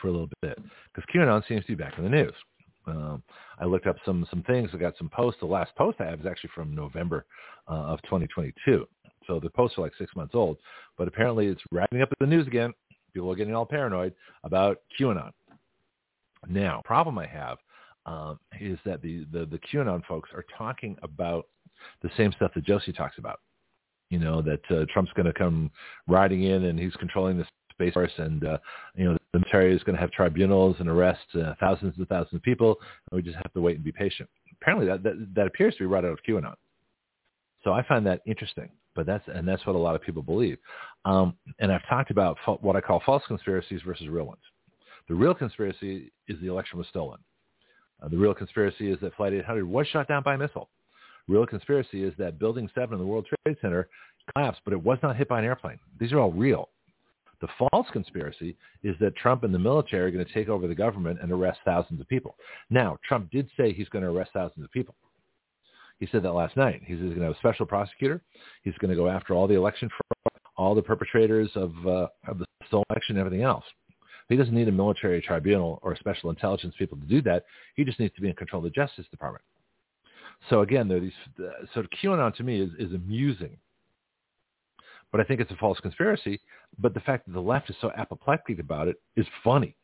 for 0.00 0.08
a 0.08 0.12
little 0.12 0.30
bit 0.42 0.58
because 0.94 1.08
QAnon 1.14 1.46
seems 1.46 1.62
to 1.62 1.68
be 1.68 1.82
back 1.82 1.98
in 1.98 2.04
the 2.04 2.10
news. 2.10 2.34
Um, 2.86 3.22
I 3.58 3.64
looked 3.64 3.86
up 3.86 3.96
some 4.04 4.26
some 4.30 4.42
things. 4.44 4.70
I 4.72 4.76
got 4.76 4.96
some 4.96 5.08
posts. 5.08 5.40
The 5.40 5.46
last 5.46 5.74
post 5.76 6.00
I 6.00 6.06
have 6.06 6.20
is 6.20 6.26
actually 6.26 6.50
from 6.54 6.74
November 6.74 7.26
uh, 7.68 7.72
of 7.72 8.02
2022. 8.02 8.86
So 9.26 9.40
the 9.40 9.50
posts 9.50 9.76
are 9.78 9.82
like 9.82 9.92
six 9.98 10.14
months 10.14 10.34
old, 10.34 10.58
but 10.96 11.08
apparently 11.08 11.46
it's 11.46 11.62
wrapping 11.72 12.02
up 12.02 12.10
in 12.20 12.28
the 12.28 12.34
news 12.34 12.46
again. 12.46 12.72
People 13.12 13.30
are 13.32 13.36
getting 13.36 13.54
all 13.54 13.66
paranoid 13.66 14.14
about 14.44 14.78
QAnon. 14.98 15.30
Now, 16.48 16.82
problem 16.84 17.18
I 17.18 17.26
have 17.26 17.58
um, 18.04 18.38
is 18.60 18.78
that 18.84 19.02
the, 19.02 19.26
the 19.32 19.46
the 19.46 19.58
QAnon 19.58 20.04
folks 20.06 20.30
are 20.32 20.44
talking 20.56 20.96
about 21.02 21.46
the 22.02 22.10
same 22.16 22.32
stuff 22.32 22.52
that 22.54 22.64
Josie 22.64 22.92
talks 22.92 23.18
about. 23.18 23.40
You 24.10 24.20
know 24.20 24.40
that 24.42 24.60
uh, 24.70 24.84
Trump's 24.92 25.12
going 25.14 25.26
to 25.26 25.32
come 25.32 25.70
riding 26.06 26.44
in 26.44 26.64
and 26.66 26.78
he's 26.78 26.94
controlling 26.94 27.38
the 27.38 27.46
space 27.76 27.92
force, 27.92 28.12
and 28.18 28.44
uh, 28.44 28.58
you 28.94 29.04
know 29.04 29.16
the 29.32 29.38
military 29.38 29.74
is 29.74 29.82
going 29.82 29.94
to 29.94 30.00
have 30.00 30.10
tribunals 30.10 30.76
and 30.80 30.88
arrest 30.88 31.24
uh, 31.34 31.54
thousands 31.60 31.94
and 31.98 32.08
thousands 32.08 32.34
of 32.34 32.42
people, 32.42 32.76
and 33.10 33.16
we 33.16 33.22
just 33.22 33.36
have 33.36 33.52
to 33.52 33.60
wait 33.60 33.76
and 33.76 33.84
be 33.84 33.92
patient. 33.92 34.28
Apparently, 34.60 34.86
that 34.86 35.02
that, 35.02 35.28
that 35.34 35.46
appears 35.46 35.74
to 35.74 35.80
be 35.80 35.86
right 35.86 36.04
out 36.04 36.12
of 36.12 36.18
QAnon. 36.28 36.54
So 37.64 37.72
I 37.72 37.86
find 37.86 38.06
that 38.06 38.22
interesting, 38.26 38.68
but 38.94 39.06
that's 39.06 39.24
and 39.28 39.46
that's 39.46 39.64
what 39.66 39.76
a 39.76 39.78
lot 39.78 39.94
of 39.94 40.02
people 40.02 40.22
believe. 40.22 40.58
Um, 41.04 41.36
and 41.58 41.72
I've 41.72 41.86
talked 41.88 42.10
about 42.10 42.36
fa- 42.44 42.58
what 42.60 42.76
I 42.76 42.80
call 42.80 43.02
false 43.04 43.22
conspiracies 43.26 43.80
versus 43.86 44.08
real 44.08 44.24
ones. 44.24 44.42
The 45.08 45.14
real 45.14 45.34
conspiracy 45.34 46.12
is 46.28 46.40
the 46.40 46.48
election 46.48 46.78
was 46.78 46.88
stolen. 46.88 47.20
Uh, 48.02 48.08
the 48.08 48.16
real 48.16 48.34
conspiracy 48.34 48.90
is 48.90 48.98
that 49.00 49.14
Flight 49.14 49.32
800 49.32 49.64
was 49.64 49.86
shot 49.88 50.08
down 50.08 50.22
by 50.22 50.34
a 50.34 50.38
missile. 50.38 50.68
Real 51.28 51.46
conspiracy 51.46 52.04
is 52.04 52.12
that 52.18 52.38
Building 52.38 52.68
7 52.74 52.92
in 52.92 53.00
the 53.00 53.06
World 53.06 53.26
Trade 53.44 53.56
Center 53.60 53.88
collapsed, 54.32 54.60
but 54.64 54.72
it 54.72 54.82
was 54.82 54.98
not 55.02 55.16
hit 55.16 55.28
by 55.28 55.38
an 55.38 55.44
airplane. 55.44 55.78
These 55.98 56.12
are 56.12 56.18
all 56.18 56.32
real. 56.32 56.68
The 57.40 57.48
false 57.58 57.86
conspiracy 57.92 58.56
is 58.82 58.96
that 59.00 59.16
Trump 59.16 59.44
and 59.44 59.54
the 59.54 59.58
military 59.58 60.06
are 60.06 60.10
going 60.10 60.24
to 60.24 60.32
take 60.32 60.48
over 60.48 60.66
the 60.66 60.74
government 60.74 61.18
and 61.20 61.30
arrest 61.30 61.60
thousands 61.64 62.00
of 62.00 62.08
people. 62.08 62.36
Now, 62.70 62.98
Trump 63.06 63.30
did 63.30 63.48
say 63.56 63.72
he's 63.72 63.88
going 63.88 64.04
to 64.04 64.10
arrest 64.10 64.30
thousands 64.32 64.64
of 64.64 64.72
people. 64.72 64.94
He 65.98 66.08
said 66.12 66.22
that 66.22 66.32
last 66.32 66.56
night. 66.56 66.82
He's 66.84 66.98
going 66.98 67.14
to 67.16 67.22
have 67.22 67.34
a 67.34 67.38
special 67.38 67.66
prosecutor. 67.66 68.22
He's 68.62 68.76
going 68.78 68.90
to 68.90 68.96
go 68.96 69.08
after 69.08 69.34
all 69.34 69.46
the 69.46 69.54
election 69.54 69.88
fraud, 69.88 70.42
all 70.56 70.74
the 70.74 70.82
perpetrators 70.82 71.50
of, 71.54 71.72
uh, 71.86 72.08
of 72.26 72.38
the 72.38 72.46
election 72.72 73.16
and 73.16 73.18
everything 73.18 73.42
else. 73.42 73.64
He 74.28 74.36
doesn't 74.36 74.54
need 74.54 74.68
a 74.68 74.72
military 74.72 75.22
tribunal 75.22 75.78
or 75.82 75.94
special 75.96 76.30
intelligence 76.30 76.74
people 76.78 76.98
to 76.98 77.06
do 77.06 77.22
that. 77.22 77.44
He 77.76 77.84
just 77.84 78.00
needs 78.00 78.14
to 78.16 78.20
be 78.20 78.28
in 78.28 78.34
control 78.34 78.64
of 78.64 78.64
the 78.64 78.70
Justice 78.70 79.06
Department. 79.10 79.44
So 80.50 80.60
again, 80.60 80.88
there 80.88 80.98
are 80.98 81.00
these. 81.00 81.12
Uh, 81.38 81.64
so 81.74 81.84
QAnon 82.02 82.34
to 82.36 82.42
me 82.42 82.60
is, 82.60 82.70
is 82.78 82.92
amusing, 82.92 83.56
but 85.12 85.20
I 85.20 85.24
think 85.24 85.40
it's 85.40 85.50
a 85.50 85.56
false 85.56 85.78
conspiracy. 85.80 86.40
But 86.78 86.94
the 86.94 87.00
fact 87.00 87.26
that 87.26 87.32
the 87.32 87.40
left 87.40 87.70
is 87.70 87.76
so 87.80 87.90
apoplectic 87.96 88.58
about 88.58 88.88
it 88.88 88.96
is 89.16 89.26
funny. 89.42 89.76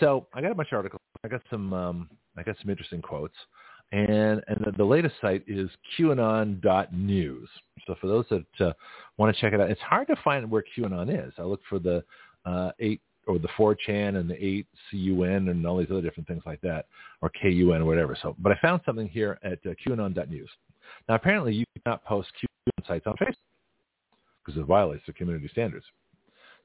So 0.00 0.26
I 0.34 0.40
got 0.40 0.52
a 0.52 0.54
bunch 0.54 0.68
of 0.72 0.76
articles. 0.76 1.00
I 1.24 1.28
got 1.28 1.42
some. 1.50 1.72
Um, 1.72 2.10
I 2.36 2.42
got 2.42 2.56
some 2.60 2.70
interesting 2.70 3.02
quotes, 3.02 3.34
and 3.90 4.42
and 4.46 4.64
the, 4.64 4.72
the 4.76 4.84
latest 4.84 5.14
site 5.20 5.42
is 5.46 5.70
QAnon.news. 5.98 7.48
So 7.86 7.94
for 8.00 8.06
those 8.06 8.26
that 8.30 8.66
uh, 8.66 8.72
want 9.16 9.34
to 9.34 9.40
check 9.40 9.52
it 9.52 9.60
out, 9.60 9.70
it's 9.70 9.80
hard 9.80 10.06
to 10.08 10.16
find 10.22 10.48
where 10.50 10.62
QAnon 10.76 11.26
is. 11.26 11.32
I 11.38 11.42
looked 11.42 11.66
for 11.66 11.78
the 11.78 12.04
uh, 12.44 12.70
eight 12.78 13.00
or 13.26 13.38
the 13.38 13.48
4chan 13.58 14.16
and 14.18 14.30
the 14.30 14.42
8 14.42 14.66
CUN 14.90 15.48
and 15.50 15.66
all 15.66 15.76
these 15.76 15.90
other 15.90 16.00
different 16.00 16.26
things 16.26 16.42
like 16.46 16.62
that, 16.62 16.86
or 17.20 17.30
KUN 17.42 17.82
or 17.82 17.84
whatever. 17.84 18.16
So, 18.22 18.34
but 18.38 18.52
I 18.52 18.58
found 18.62 18.80
something 18.86 19.06
here 19.06 19.38
at 19.42 19.58
uh, 19.66 19.74
QAnon.news. 19.86 20.48
Now, 21.08 21.14
apparently, 21.16 21.54
you 21.54 21.64
cannot 21.84 22.02
post 22.04 22.28
QAnon 22.40 22.86
sites 22.86 23.06
on 23.06 23.14
Facebook 23.14 23.34
because 24.48 24.60
it 24.60 24.66
violates 24.66 25.04
the 25.06 25.12
community 25.12 25.46
standards. 25.52 25.84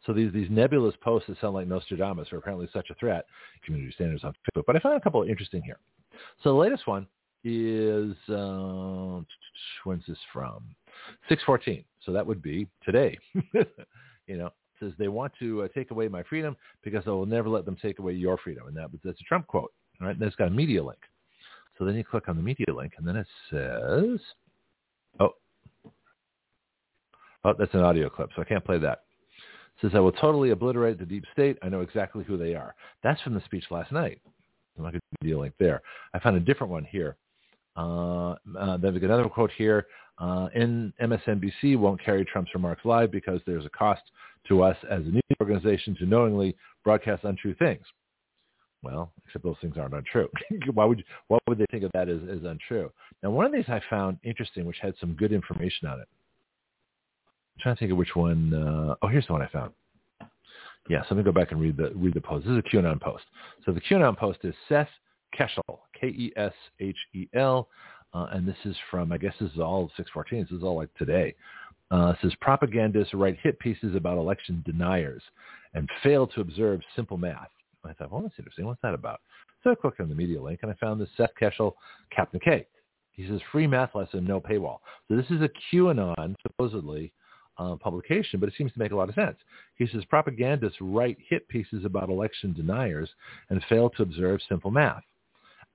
So 0.05 0.13
these 0.13 0.31
these 0.31 0.49
nebulous 0.49 0.95
posts 1.01 1.27
that 1.27 1.39
sound 1.41 1.53
like 1.53 1.67
Nostradamus 1.67 2.31
are 2.31 2.37
apparently 2.37 2.69
such 2.71 2.89
a 2.89 2.95
threat, 2.95 3.25
community 3.65 3.91
standards 3.93 4.23
on 4.23 4.33
Facebook. 4.33 4.63
But 4.65 4.75
I 4.77 4.79
found 4.79 4.95
a 4.95 5.01
couple 5.01 5.21
interesting 5.23 5.61
here. 5.61 5.79
So 6.43 6.49
the 6.49 6.59
latest 6.59 6.87
one 6.87 7.07
is 7.43 8.15
uh, 8.29 9.21
when's 9.83 10.05
this 10.07 10.17
from? 10.31 10.63
614. 11.27 11.83
So 12.05 12.13
that 12.13 12.25
would 12.25 12.41
be 12.41 12.67
today. 12.85 13.17
you 14.27 14.37
know, 14.37 14.49
says 14.79 14.93
they 14.97 15.09
want 15.09 15.33
to 15.39 15.63
uh, 15.63 15.67
take 15.75 15.91
away 15.91 16.07
my 16.07 16.23
freedom 16.23 16.55
because 16.83 17.03
I 17.05 17.09
will 17.09 17.25
never 17.25 17.49
let 17.49 17.65
them 17.65 17.77
take 17.81 17.99
away 17.99 18.13
your 18.13 18.37
freedom. 18.37 18.67
And 18.67 18.77
that, 18.77 18.89
that's 19.03 19.19
a 19.19 19.23
Trump 19.25 19.47
quote. 19.47 19.73
All 20.01 20.07
right, 20.07 20.15
and 20.15 20.23
it's 20.23 20.35
got 20.35 20.47
a 20.47 20.51
media 20.51 20.83
link. 20.83 20.99
So 21.77 21.85
then 21.85 21.95
you 21.95 22.03
click 22.03 22.29
on 22.29 22.37
the 22.37 22.43
media 22.43 22.73
link, 22.75 22.93
and 22.97 23.07
then 23.07 23.15
it 23.15 23.27
says, 23.49 24.19
oh, 25.19 25.33
oh, 27.43 27.53
that's 27.57 27.73
an 27.73 27.81
audio 27.81 28.09
clip, 28.09 28.29
so 28.35 28.41
I 28.41 28.45
can't 28.45 28.63
play 28.63 28.79
that. 28.79 29.03
It 29.77 29.81
says, 29.81 29.91
I 29.95 29.99
will 29.99 30.11
totally 30.11 30.51
obliterate 30.51 30.99
the 30.99 31.05
deep 31.05 31.25
state. 31.33 31.57
I 31.61 31.69
know 31.69 31.81
exactly 31.81 32.23
who 32.23 32.37
they 32.37 32.55
are. 32.55 32.75
That's 33.03 33.21
from 33.21 33.33
the 33.33 33.41
speech 33.45 33.65
last 33.71 33.91
night. 33.91 34.21
I'm 34.77 34.83
not 34.83 34.91
going 34.91 35.01
to 35.01 35.23
media 35.23 35.39
link 35.39 35.53
there. 35.59 35.81
I 36.13 36.19
found 36.19 36.37
a 36.37 36.39
different 36.39 36.71
one 36.71 36.85
here. 36.85 37.17
Uh, 37.75 38.31
uh, 38.57 38.77
then 38.77 38.93
we 38.93 38.99
got 38.99 39.07
another 39.07 39.29
quote 39.29 39.51
here. 39.57 39.87
Uh, 40.19 40.47
in 40.53 40.93
MSNBC 41.01 41.77
won't 41.77 42.03
carry 42.03 42.23
Trump's 42.23 42.51
remarks 42.53 42.85
live 42.85 43.11
because 43.11 43.41
there's 43.45 43.65
a 43.65 43.69
cost 43.69 44.03
to 44.47 44.61
us 44.61 44.77
as 44.89 45.01
a 45.01 45.09
news 45.09 45.21
organization 45.41 45.95
to 45.95 46.05
knowingly 46.05 46.55
broadcast 46.83 47.23
untrue 47.23 47.55
things. 47.55 47.83
Well, 48.83 49.11
except 49.25 49.43
those 49.43 49.55
things 49.61 49.77
aren't 49.77 49.93
untrue. 49.93 50.27
why 50.73 50.85
would 50.85 50.99
you, 50.99 51.05
why 51.29 51.39
would 51.47 51.57
they 51.57 51.65
think 51.71 51.83
of 51.83 51.91
that 51.93 52.09
as, 52.09 52.19
as 52.29 52.43
untrue? 52.43 52.91
Now, 53.23 53.31
one 53.31 53.45
of 53.45 53.53
these 53.53 53.63
I 53.67 53.81
found 53.89 54.17
interesting, 54.23 54.65
which 54.65 54.77
had 54.81 54.93
some 54.99 55.13
good 55.13 55.31
information 55.31 55.87
on 55.87 56.01
it. 56.01 56.07
Trying 57.63 57.75
to 57.75 57.79
think 57.79 57.91
of 57.91 57.97
which 57.97 58.15
one. 58.15 58.53
Uh, 58.53 58.95
oh, 59.01 59.07
here's 59.07 59.25
the 59.25 59.33
one 59.33 59.41
I 59.41 59.47
found. 59.47 59.71
Yeah, 60.89 61.01
so 61.03 61.15
let 61.15 61.17
me 61.17 61.23
go 61.23 61.31
back 61.31 61.51
and 61.51 61.61
read 61.61 61.77
the 61.77 61.91
read 61.95 62.13
the 62.13 62.21
post. 62.21 62.45
This 62.45 62.51
is 62.51 62.57
a 62.57 62.75
QAnon 62.75 63.01
post. 63.01 63.23
So 63.65 63.71
the 63.71 63.81
QAnon 63.81 64.17
post 64.17 64.39
is 64.43 64.53
Seth 64.67 64.89
Keshel, 65.37 65.79
K-E-S-H-E-L, 65.99 67.69
uh, 68.13 68.27
and 68.31 68.47
this 68.47 68.57
is 68.65 68.75
from 68.91 69.11
I 69.13 69.17
guess 69.17 69.33
this 69.39 69.49
is 69.51 69.59
all 69.59 69.89
614. 69.95 70.41
This 70.41 70.57
is 70.57 70.63
all 70.63 70.75
like 70.75 70.93
today 70.95 71.33
uh, 71.93 72.13
says 72.21 72.33
propagandists 72.41 73.13
write 73.13 73.37
hit 73.41 73.59
pieces 73.59 73.95
about 73.95 74.17
election 74.17 74.63
deniers 74.65 75.21
and 75.75 75.87
fail 76.01 76.25
to 76.25 76.41
observe 76.41 76.81
simple 76.95 77.17
math. 77.17 77.49
I 77.85 77.93
thought, 77.93 78.11
well, 78.11 78.21
that's 78.21 78.33
interesting. 78.39 78.65
What's 78.65 78.81
that 78.81 78.95
about? 78.95 79.21
So 79.63 79.71
I 79.71 79.75
clicked 79.75 79.99
on 79.99 80.09
the 80.09 80.15
media 80.15 80.41
link 80.41 80.61
and 80.63 80.71
I 80.71 80.75
found 80.75 80.99
this 80.99 81.09
Seth 81.15 81.31
Keshel, 81.39 81.73
Captain 82.15 82.39
K. 82.39 82.65
He 83.11 83.27
says 83.27 83.41
free 83.51 83.67
math 83.67 83.93
lesson, 83.93 84.25
no 84.25 84.39
paywall. 84.39 84.79
So 85.07 85.15
this 85.15 85.29
is 85.29 85.41
a 85.41 85.49
QAnon 85.71 86.33
supposedly 86.41 87.13
uh, 87.57 87.75
publication, 87.75 88.39
but 88.39 88.49
it 88.49 88.55
seems 88.57 88.71
to 88.73 88.79
make 88.79 88.91
a 88.91 88.95
lot 88.95 89.09
of 89.09 89.15
sense. 89.15 89.37
He 89.75 89.87
says 89.87 90.03
propagandists 90.05 90.77
write 90.81 91.17
hit 91.27 91.47
pieces 91.47 91.85
about 91.85 92.09
election 92.09 92.53
deniers 92.53 93.09
and 93.49 93.63
fail 93.69 93.89
to 93.91 94.03
observe 94.03 94.39
simple 94.49 94.71
math. 94.71 95.03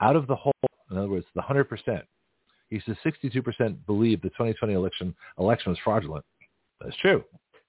Out 0.01 0.17
of 0.17 0.27
the 0.27 0.37
whole, 0.37 0.53
in 0.91 0.97
other 0.97 1.09
words, 1.09 1.27
the 1.35 1.43
100%, 1.43 2.03
he 2.71 2.81
says 2.85 2.97
62% 3.05 3.77
believe 3.87 4.21
the 4.21 4.29
2020 4.31 4.75
election 4.75 5.15
election 5.39 5.71
was 5.71 5.79
fraudulent. 5.83 6.25
That's 6.81 6.97
true. 6.97 7.25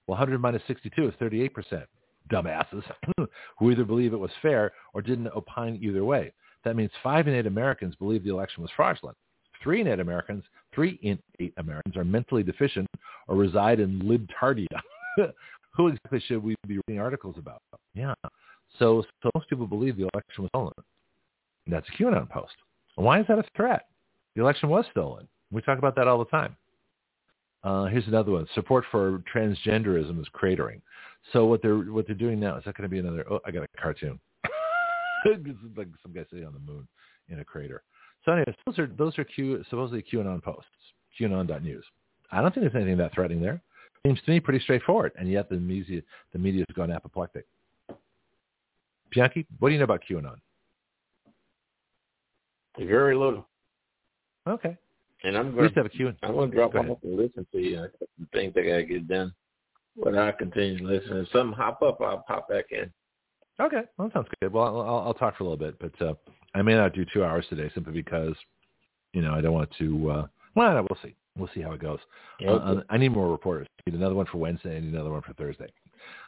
Well, 0.06 0.18
100 0.18 0.38
minus 0.38 0.62
62 0.66 1.08
is 1.08 1.14
38%. 1.20 1.84
Dumbasses 2.30 2.84
who 3.58 3.70
either 3.70 3.84
believe 3.84 4.12
it 4.12 4.18
was 4.18 4.30
fair 4.42 4.72
or 4.94 5.02
didn't 5.02 5.28
opine 5.28 5.78
either 5.82 6.04
way. 6.04 6.32
That 6.64 6.76
means 6.76 6.90
five 7.02 7.26
in 7.26 7.34
eight 7.34 7.46
Americans 7.46 7.94
believe 7.96 8.22
the 8.22 8.30
election 8.30 8.62
was 8.62 8.70
fraudulent. 8.76 9.16
Three 9.62 9.80
in 9.80 9.88
eight 9.88 10.00
Americans, 10.00 10.44
three 10.74 10.98
in 11.02 11.18
eight 11.38 11.54
Americans 11.56 11.96
are 11.96 12.04
mentally 12.04 12.42
deficient 12.42 12.86
or 13.30 13.36
reside 13.36 13.80
in 13.80 14.00
libtardia. 14.02 14.66
who 15.76 15.88
exactly 15.88 16.20
should 16.26 16.42
we 16.42 16.54
be 16.66 16.78
reading 16.86 17.00
articles 17.00 17.36
about? 17.38 17.62
Yeah. 17.94 18.14
So, 18.78 19.04
so 19.22 19.30
most 19.34 19.48
people 19.48 19.66
believe 19.66 19.96
the 19.96 20.08
election 20.12 20.42
was 20.42 20.48
stolen. 20.50 20.72
That's 21.66 21.86
a 21.88 22.02
QAnon 22.02 22.28
post. 22.28 22.54
Why 22.96 23.20
is 23.20 23.26
that 23.28 23.38
a 23.38 23.44
threat? 23.56 23.86
The 24.34 24.42
election 24.42 24.68
was 24.68 24.84
stolen. 24.90 25.28
We 25.50 25.62
talk 25.62 25.78
about 25.78 25.96
that 25.96 26.08
all 26.08 26.18
the 26.18 26.26
time. 26.26 26.56
Uh, 27.62 27.84
here's 27.86 28.06
another 28.06 28.32
one. 28.32 28.46
Support 28.54 28.84
for 28.90 29.22
transgenderism 29.32 30.20
is 30.20 30.26
cratering. 30.34 30.80
So 31.32 31.44
what 31.46 31.60
they're 31.62 31.76
what 31.76 32.06
they're 32.06 32.16
doing 32.16 32.40
now 32.40 32.56
is 32.56 32.64
that 32.64 32.74
going 32.74 32.88
to 32.88 32.88
be 32.88 32.98
another? 32.98 33.24
Oh, 33.30 33.40
I 33.44 33.50
got 33.50 33.64
a 33.64 33.80
cartoon. 33.80 34.18
like 35.26 35.88
some 36.02 36.12
guy 36.14 36.24
sitting 36.30 36.46
on 36.46 36.54
the 36.54 36.72
moon 36.72 36.88
in 37.28 37.40
a 37.40 37.44
crater. 37.44 37.82
So 38.24 38.32
anyways, 38.32 38.54
those 38.64 38.78
are 38.78 38.86
those 38.86 39.18
are 39.18 39.24
Q, 39.24 39.62
supposedly 39.68 40.02
QAnon 40.02 40.42
posts. 40.42 40.70
QAnon.news. 41.20 41.84
I 42.32 42.40
don't 42.40 42.54
think 42.54 42.64
there's 42.64 42.80
anything 42.80 42.98
that 42.98 43.12
threatening 43.14 43.42
there. 43.42 43.60
Seems 44.06 44.20
to 44.22 44.30
me 44.30 44.40
pretty 44.40 44.60
straightforward, 44.60 45.12
and 45.18 45.30
yet 45.30 45.50
the 45.50 45.56
media 45.56 46.00
the 46.32 46.38
media 46.38 46.64
has 46.68 46.74
gone 46.74 46.90
apoplectic. 46.90 47.44
Bianchi, 49.10 49.46
what 49.58 49.68
do 49.68 49.72
you 49.72 49.78
know 49.78 49.84
about 49.84 50.02
QAnon? 50.08 50.36
Very 52.78 53.14
little. 53.14 53.46
Okay. 54.46 54.76
And 55.22 55.36
I'm 55.36 55.54
going 55.54 55.68
to 55.68 55.74
have 55.74 55.86
a 55.86 55.90
Q. 55.90 56.14
I'm 56.22 56.32
going 56.32 56.50
to 56.50 56.56
drop 56.56 56.72
Go 56.72 56.78
off 56.78 56.98
and 57.02 57.16
listen 57.16 57.46
to 57.52 57.58
you. 57.58 57.84
I 57.84 57.86
things 58.32 58.54
I 58.56 58.62
got 58.62 58.76
to 58.76 58.84
get 58.84 59.08
done. 59.08 59.34
But 60.02 60.16
I'll 60.16 60.32
continue 60.32 60.78
to 60.78 60.84
listen. 60.84 61.18
If 61.18 61.28
something 61.30 61.52
hop 61.52 61.82
up, 61.82 62.00
I'll 62.00 62.24
pop 62.26 62.48
back 62.48 62.66
in. 62.70 62.90
Okay, 63.60 63.82
well, 63.98 64.08
that 64.08 64.14
sounds 64.14 64.28
good. 64.40 64.52
Well, 64.52 64.64
I'll, 64.64 64.98
I'll, 65.08 65.14
talk 65.14 65.36
for 65.36 65.44
a 65.44 65.48
little 65.48 65.58
bit, 65.58 65.78
but 65.78 66.06
uh, 66.06 66.14
I 66.54 66.62
may 66.62 66.72
not 66.74 66.94
do 66.94 67.04
two 67.12 67.22
hours 67.22 67.44
today 67.50 67.70
simply 67.74 67.92
because, 67.92 68.34
you 69.12 69.20
know, 69.20 69.34
I 69.34 69.42
don't 69.42 69.52
want 69.52 69.70
to. 69.78 70.10
Uh, 70.10 70.26
well, 70.54 70.74
we'll 70.74 70.98
see. 71.02 71.14
We'll 71.36 71.50
see 71.54 71.60
how 71.60 71.72
it 71.72 71.80
goes. 71.80 72.00
Uh, 72.54 72.80
I 72.90 72.96
need 72.98 73.10
more 73.10 73.30
reporters. 73.30 73.66
I 73.86 73.90
need 73.90 73.98
another 73.98 74.14
one 74.14 74.26
for 74.26 74.38
Wednesday. 74.38 74.76
I 74.76 74.80
need 74.80 74.92
another 74.92 75.10
one 75.10 75.22
for 75.22 75.32
Thursday. 75.34 75.72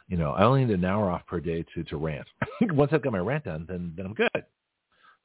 You 0.07 0.17
know, 0.17 0.31
I 0.31 0.43
only 0.43 0.65
need 0.65 0.73
an 0.73 0.85
hour 0.85 1.11
off 1.11 1.25
per 1.27 1.39
day 1.39 1.65
to 1.73 1.83
to 1.83 1.97
rant. 1.97 2.27
Once 2.61 2.91
I've 2.93 3.01
got 3.03 3.11
my 3.11 3.19
rant 3.19 3.45
done, 3.45 3.65
then 3.67 3.93
then 3.95 4.05
I'm 4.05 4.13
good. 4.13 4.45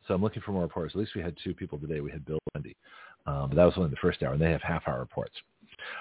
So 0.07 0.15
I'm 0.15 0.23
looking 0.23 0.43
for 0.43 0.53
more 0.53 0.63
reporters. 0.63 0.93
At 0.95 1.01
least 1.01 1.15
we 1.15 1.23
had 1.23 1.37
two 1.43 1.55
people 1.55 1.79
today. 1.79 2.01
We 2.01 2.11
had 2.11 2.25
Bill 2.25 2.39
Wendy, 2.55 2.77
um, 3.27 3.51
but 3.51 3.57
that 3.57 3.65
was 3.65 3.75
only 3.77 3.91
the 3.91 3.97
first 3.97 4.23
hour, 4.23 4.33
and 4.33 4.41
they 4.41 4.51
have 4.51 4.63
half 4.63 4.89
hour 4.89 4.99
reports. 4.99 5.35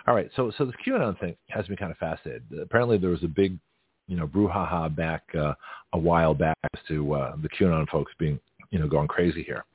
All 0.07 0.15
right, 0.15 0.29
so 0.35 0.51
so 0.57 0.65
this 0.65 0.75
QAnon 0.85 1.19
thing 1.19 1.35
has 1.49 1.67
me 1.69 1.75
kind 1.75 1.91
of 1.91 1.97
fascinated. 1.97 2.43
Apparently, 2.61 2.97
there 2.97 3.09
was 3.09 3.23
a 3.23 3.27
big, 3.27 3.59
you 4.07 4.15
know, 4.15 4.27
brouhaha 4.27 4.93
back 4.95 5.23
uh, 5.37 5.53
a 5.93 5.99
while 5.99 6.33
back 6.33 6.57
as 6.73 6.81
to 6.87 7.13
uh, 7.13 7.35
the 7.41 7.49
QAnon 7.49 7.87
folks 7.89 8.13
being, 8.17 8.39
you 8.71 8.79
know, 8.79 8.87
going 8.87 9.07
crazy 9.07 9.43
here. 9.43 9.65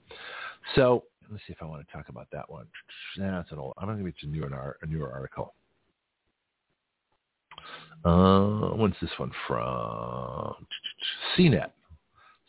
So 0.74 1.04
let's 1.32 1.42
see 1.46 1.52
if 1.52 1.62
I 1.62 1.64
want 1.64 1.86
to 1.86 1.92
talk 1.92 2.08
about 2.08 2.28
that 2.32 2.48
one. 2.48 2.66
That's 3.18 3.50
an 3.50 3.58
old. 3.58 3.74
I'm 3.78 3.86
going 3.86 3.98
to 3.98 4.04
get 4.04 4.22
you 4.22 4.28
a 4.28 4.48
newer, 4.48 4.76
a 4.82 4.86
newer 4.86 5.10
article. 5.12 5.54
Uh, 8.04 8.76
when's 8.76 8.94
this 9.00 9.10
one 9.16 9.32
from? 9.48 10.66
CNET. 11.36 11.70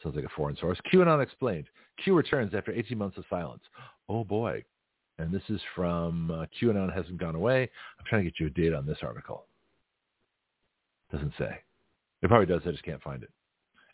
Sounds 0.02 0.16
like 0.16 0.26
a 0.26 0.30
foreign 0.36 0.58
source. 0.58 0.78
QAnon 0.94 1.24
explained. 1.24 1.66
Q 2.04 2.16
returns 2.16 2.54
after 2.54 2.74
18 2.74 2.98
months 2.98 3.18
of 3.18 3.24
silence. 3.30 3.62
Oh 4.10 4.24
boy. 4.24 4.64
And 5.20 5.32
this 5.32 5.44
is 5.48 5.62
from 5.76 6.32
uh, 6.32 6.46
QAnon 6.60 6.94
hasn't 6.94 7.20
gone 7.20 7.36
away. 7.36 7.70
I'm 8.00 8.06
trying 8.08 8.26
to 8.26 8.30
get 8.30 8.40
you 8.40 8.48
a 8.48 8.50
date 8.50 8.74
on 8.74 8.86
this 8.86 8.98
article. 9.02 9.46
Doesn't 11.12 11.34
say. 11.38 11.60
It 12.22 12.28
probably 12.28 12.48
does. 12.48 12.62
I 12.66 12.72
just 12.72 12.84
can't 12.84 13.02
find 13.02 13.22
it. 13.24 13.30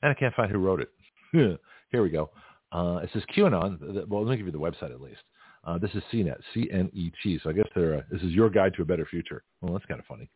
And 0.01 0.09
I 0.09 0.13
can't 0.13 0.33
find 0.33 0.49
who 0.49 0.59
wrote 0.59 0.81
it. 0.81 0.89
Here 1.91 2.01
we 2.01 2.09
go. 2.09 2.31
Uh, 2.71 2.99
it 3.03 3.09
says 3.13 3.23
QAnon. 3.35 4.07
Well, 4.07 4.23
let 4.23 4.31
me 4.31 4.37
give 4.37 4.45
you 4.45 4.51
the 4.51 4.59
website 4.59 4.91
at 4.91 5.01
least. 5.01 5.21
Uh, 5.65 5.77
this 5.77 5.91
is 5.93 6.03
CNET, 6.11 6.37
C-N-E-T. 6.53 7.39
So 7.43 7.49
I 7.49 7.53
guess 7.53 7.67
they're, 7.75 7.97
uh, 7.97 8.01
this 8.11 8.21
is 8.21 8.31
your 8.31 8.49
guide 8.49 8.73
to 8.75 8.81
a 8.81 8.85
better 8.85 9.05
future. 9.05 9.43
Well, 9.61 9.73
that's 9.73 9.85
kind 9.85 9.99
of 9.99 10.05
funny. 10.05 10.29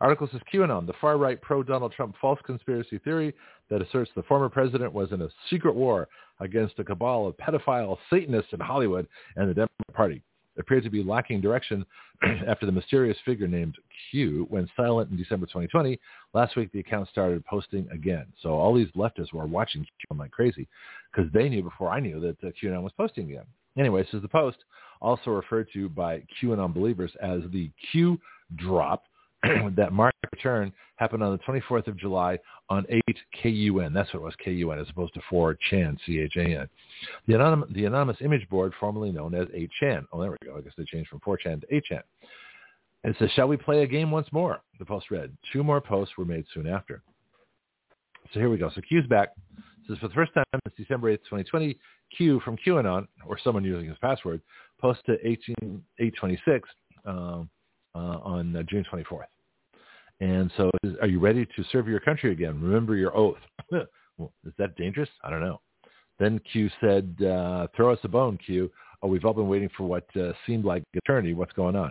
Article 0.00 0.28
says 0.30 0.40
QAnon, 0.52 0.86
the 0.86 0.92
far-right 1.00 1.40
pro-Donald 1.42 1.92
Trump 1.92 2.14
false 2.20 2.38
conspiracy 2.46 2.98
theory 2.98 3.34
that 3.68 3.82
asserts 3.82 4.10
the 4.14 4.22
former 4.22 4.48
president 4.48 4.92
was 4.92 5.10
in 5.12 5.22
a 5.22 5.28
secret 5.50 5.74
war 5.74 6.08
against 6.40 6.78
a 6.78 6.84
cabal 6.84 7.26
of 7.26 7.36
pedophile 7.36 7.96
Satanists 8.08 8.52
in 8.52 8.60
Hollywood 8.60 9.08
and 9.36 9.50
the 9.50 9.54
Democratic 9.54 9.94
Party 9.94 10.22
appeared 10.58 10.84
to 10.84 10.90
be 10.90 11.02
lacking 11.02 11.40
direction 11.40 11.84
after 12.48 12.66
the 12.66 12.72
mysterious 12.72 13.16
figure 13.24 13.48
named 13.48 13.76
Q 14.10 14.46
went 14.50 14.68
silent 14.76 15.10
in 15.10 15.16
December 15.16 15.46
2020. 15.46 15.98
Last 16.34 16.56
week, 16.56 16.70
the 16.72 16.80
account 16.80 17.08
started 17.08 17.44
posting 17.44 17.88
again. 17.90 18.26
So 18.42 18.50
all 18.50 18.74
these 18.74 18.90
leftists 18.96 19.32
were 19.32 19.46
watching 19.46 19.82
QAnon 19.82 20.18
like 20.18 20.30
crazy 20.30 20.68
because 21.12 21.30
they 21.32 21.48
knew 21.48 21.62
before 21.62 21.90
I 21.90 22.00
knew 22.00 22.20
that 22.20 22.36
uh, 22.46 22.50
QAnon 22.62 22.82
was 22.82 22.92
posting 22.96 23.30
again. 23.30 23.44
Anyway, 23.78 24.02
is 24.12 24.22
the 24.22 24.28
post, 24.28 24.58
also 25.00 25.30
referred 25.30 25.68
to 25.72 25.88
by 25.88 26.22
QAnon 26.42 26.74
believers 26.74 27.12
as 27.22 27.42
the 27.52 27.70
Q 27.92 28.18
drop 28.56 29.04
that 29.76 29.92
market 29.92 30.18
return 30.32 30.72
happened 30.96 31.22
on 31.22 31.32
the 31.32 31.60
24th 31.60 31.86
of 31.86 31.96
July 31.96 32.38
on 32.68 32.84
8KUN. 33.14 33.94
That's 33.94 34.12
what 34.12 34.20
it 34.20 34.24
was, 34.24 34.34
KUN, 34.44 34.78
as 34.78 34.88
opposed 34.90 35.14
to 35.14 35.20
4chan, 35.30 35.96
C-H-A-N. 36.04 36.68
The, 37.26 37.32
anonym, 37.34 37.72
the 37.72 37.84
anonymous 37.84 38.16
image 38.20 38.48
board, 38.48 38.72
formerly 38.80 39.12
known 39.12 39.34
as 39.34 39.46
8chan. 39.48 40.06
Oh, 40.12 40.20
there 40.20 40.30
we 40.30 40.36
go. 40.44 40.56
I 40.56 40.60
guess 40.60 40.72
they 40.76 40.84
changed 40.84 41.10
from 41.10 41.20
4chan 41.20 41.60
to 41.60 41.66
8chan. 41.68 42.02
And 43.04 43.14
it 43.14 43.16
says, 43.18 43.30
shall 43.36 43.46
we 43.46 43.56
play 43.56 43.82
a 43.82 43.86
game 43.86 44.10
once 44.10 44.26
more? 44.32 44.60
The 44.78 44.84
post 44.84 45.10
read. 45.10 45.36
Two 45.52 45.62
more 45.62 45.80
posts 45.80 46.14
were 46.18 46.24
made 46.24 46.44
soon 46.52 46.66
after. 46.66 47.02
So 48.32 48.40
here 48.40 48.50
we 48.50 48.58
go. 48.58 48.70
So 48.74 48.80
Q's 48.88 49.06
back. 49.06 49.30
Says, 49.86 49.98
for 49.98 50.08
the 50.08 50.14
first 50.14 50.34
time 50.34 50.44
since 50.52 50.74
December 50.76 51.12
8th, 51.12 51.24
2020, 51.24 51.78
Q 52.16 52.40
from 52.40 52.56
QAnon, 52.66 53.06
or 53.26 53.38
someone 53.42 53.64
using 53.64 53.88
his 53.88 53.96
password, 53.98 54.42
posted 54.80 55.18
18, 55.22 55.82
826 55.98 56.68
um, 57.06 57.48
on 57.94 58.56
uh, 58.56 58.62
June 58.64 58.84
24th. 58.92 59.24
And 60.20 60.50
so 60.56 60.70
are 61.00 61.06
you 61.06 61.20
ready 61.20 61.46
to 61.46 61.64
serve 61.70 61.86
your 61.86 62.00
country 62.00 62.32
again? 62.32 62.60
Remember 62.60 62.96
your 62.96 63.16
oath. 63.16 63.38
well, 63.70 64.32
is 64.44 64.52
that 64.58 64.76
dangerous? 64.76 65.08
I 65.22 65.30
don't 65.30 65.40
know. 65.40 65.60
Then 66.18 66.40
Q 66.52 66.68
said, 66.80 67.16
uh, 67.24 67.68
throw 67.76 67.92
us 67.92 68.00
a 68.02 68.08
bone, 68.08 68.38
Q. 68.44 68.70
Oh, 69.02 69.08
we've 69.08 69.24
all 69.24 69.34
been 69.34 69.48
waiting 69.48 69.70
for 69.76 69.84
what 69.84 70.04
uh, 70.16 70.32
seemed 70.46 70.64
like 70.64 70.82
eternity. 70.94 71.34
What's 71.34 71.52
going 71.52 71.76
on? 71.76 71.90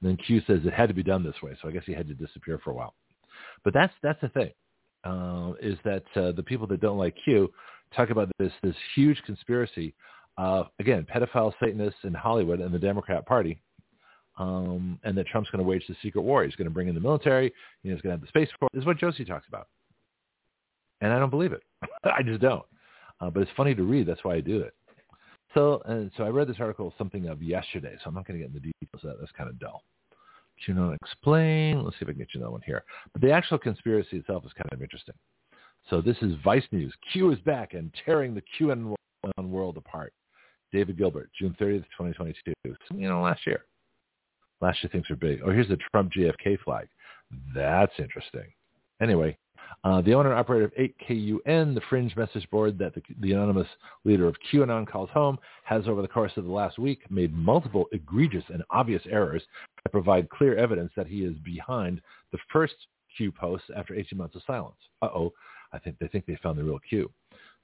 And 0.00 0.10
then 0.10 0.16
Q 0.16 0.42
says 0.46 0.60
it 0.64 0.72
had 0.72 0.88
to 0.88 0.94
be 0.94 1.04
done 1.04 1.22
this 1.22 1.40
way. 1.42 1.56
So 1.62 1.68
I 1.68 1.72
guess 1.72 1.84
he 1.86 1.92
had 1.92 2.08
to 2.08 2.14
disappear 2.14 2.58
for 2.62 2.70
a 2.70 2.74
while. 2.74 2.94
But 3.64 3.72
that's 3.74 3.92
that's 4.02 4.20
the 4.20 4.28
thing, 4.30 4.50
uh, 5.04 5.52
is 5.60 5.78
that 5.84 6.04
uh, 6.16 6.32
the 6.32 6.42
people 6.42 6.66
that 6.68 6.80
don't 6.80 6.98
like 6.98 7.14
Q 7.24 7.52
talk 7.94 8.10
about 8.10 8.28
this 8.38 8.52
this 8.62 8.74
huge 8.94 9.22
conspiracy 9.24 9.94
of, 10.36 10.66
again, 10.80 11.06
pedophile 11.12 11.52
Satanists 11.60 12.00
in 12.04 12.12
Hollywood 12.12 12.60
and 12.60 12.74
the 12.74 12.78
Democrat 12.78 13.24
Party 13.26 13.60
um, 14.38 14.98
and 15.04 15.16
that 15.16 15.26
Trump's 15.26 15.50
going 15.50 15.64
to 15.64 15.68
wage 15.68 15.84
the 15.88 15.96
secret 16.02 16.22
war. 16.22 16.44
He's 16.44 16.56
going 16.56 16.68
to 16.68 16.74
bring 16.74 16.88
in 16.88 16.94
the 16.94 17.00
military. 17.00 17.52
You 17.82 17.90
know, 17.90 17.96
he's 17.96 18.02
going 18.02 18.10
to 18.14 18.18
have 18.18 18.20
the 18.20 18.28
space 18.28 18.48
force. 18.58 18.70
This 18.72 18.82
is 18.82 18.86
what 18.86 18.98
Josie 18.98 19.24
talks 19.24 19.48
about, 19.48 19.68
and 21.00 21.12
I 21.12 21.18
don't 21.18 21.30
believe 21.30 21.52
it. 21.52 21.62
I 22.04 22.22
just 22.22 22.40
don't. 22.40 22.64
Uh, 23.20 23.30
but 23.30 23.40
it's 23.40 23.50
funny 23.56 23.74
to 23.74 23.82
read. 23.82 24.06
That's 24.06 24.24
why 24.24 24.34
I 24.34 24.40
do 24.40 24.60
it. 24.60 24.74
So, 25.54 25.80
and 25.86 26.10
so 26.16 26.24
I 26.24 26.28
read 26.28 26.48
this 26.48 26.58
article 26.60 26.92
something 26.98 27.28
of 27.28 27.42
yesterday. 27.42 27.94
So 28.02 28.08
I'm 28.08 28.14
not 28.14 28.26
going 28.26 28.38
to 28.38 28.44
get 28.46 28.54
into 28.54 28.60
the 28.60 28.72
details 28.80 29.04
of 29.04 29.10
that. 29.10 29.20
That's 29.20 29.32
kind 29.32 29.48
of 29.48 29.58
dull. 29.58 29.82
You 30.66 30.74
know, 30.74 30.92
explain. 31.02 31.82
Let's 31.82 31.96
see 31.96 32.02
if 32.02 32.08
I 32.08 32.12
can 32.12 32.18
get 32.18 32.28
you 32.34 32.40
another 32.40 32.52
one 32.52 32.62
here. 32.64 32.84
But 33.12 33.22
the 33.22 33.30
actual 33.30 33.58
conspiracy 33.58 34.18
itself 34.18 34.44
is 34.44 34.52
kind 34.52 34.68
of 34.72 34.82
interesting. 34.82 35.14
So 35.88 36.00
this 36.00 36.16
is 36.20 36.34
Vice 36.42 36.64
News. 36.72 36.92
Q 37.12 37.30
is 37.30 37.38
back 37.40 37.74
and 37.74 37.94
tearing 38.04 38.34
the 38.34 38.42
QAnon 38.58 38.94
world 39.38 39.76
apart. 39.76 40.12
David 40.72 40.98
Gilbert, 40.98 41.30
June 41.38 41.56
30th, 41.60 41.84
2022. 41.96 42.52
You 42.94 43.08
know, 43.08 43.22
last 43.22 43.46
year. 43.46 43.64
Last 44.60 44.82
year 44.82 44.90
things 44.90 45.08
were 45.08 45.16
big. 45.16 45.40
Oh, 45.44 45.50
here's 45.50 45.68
the 45.68 45.78
Trump 45.90 46.12
JFK 46.12 46.58
flag. 46.64 46.88
That's 47.54 47.92
interesting. 47.98 48.46
Anyway, 49.00 49.36
uh, 49.84 50.00
the 50.00 50.14
owner 50.14 50.30
and 50.30 50.38
operator 50.38 50.64
of 50.64 50.74
8KUN, 50.74 51.74
the 51.74 51.80
fringe 51.88 52.16
message 52.16 52.48
board 52.50 52.78
that 52.78 52.94
the, 52.94 53.02
the 53.20 53.32
anonymous 53.32 53.68
leader 54.04 54.26
of 54.26 54.36
QAnon 54.50 54.86
calls 54.86 55.10
home, 55.10 55.38
has 55.64 55.86
over 55.86 56.02
the 56.02 56.08
course 56.08 56.32
of 56.36 56.44
the 56.44 56.50
last 56.50 56.78
week 56.78 57.02
made 57.10 57.34
multiple 57.34 57.86
egregious 57.92 58.44
and 58.48 58.62
obvious 58.70 59.02
errors 59.10 59.42
that 59.82 59.90
provide 59.90 60.30
clear 60.30 60.56
evidence 60.56 60.92
that 60.96 61.06
he 61.06 61.24
is 61.24 61.36
behind 61.44 62.00
the 62.32 62.38
first 62.52 62.74
Q 63.16 63.32
post 63.32 63.64
after 63.76 63.94
18 63.94 64.18
months 64.18 64.36
of 64.36 64.42
silence. 64.46 64.76
Uh-oh, 65.02 65.32
I 65.72 65.78
think 65.78 65.98
they 65.98 66.08
think 66.08 66.26
they 66.26 66.38
found 66.42 66.58
the 66.58 66.64
real 66.64 66.80
Q. 66.88 67.10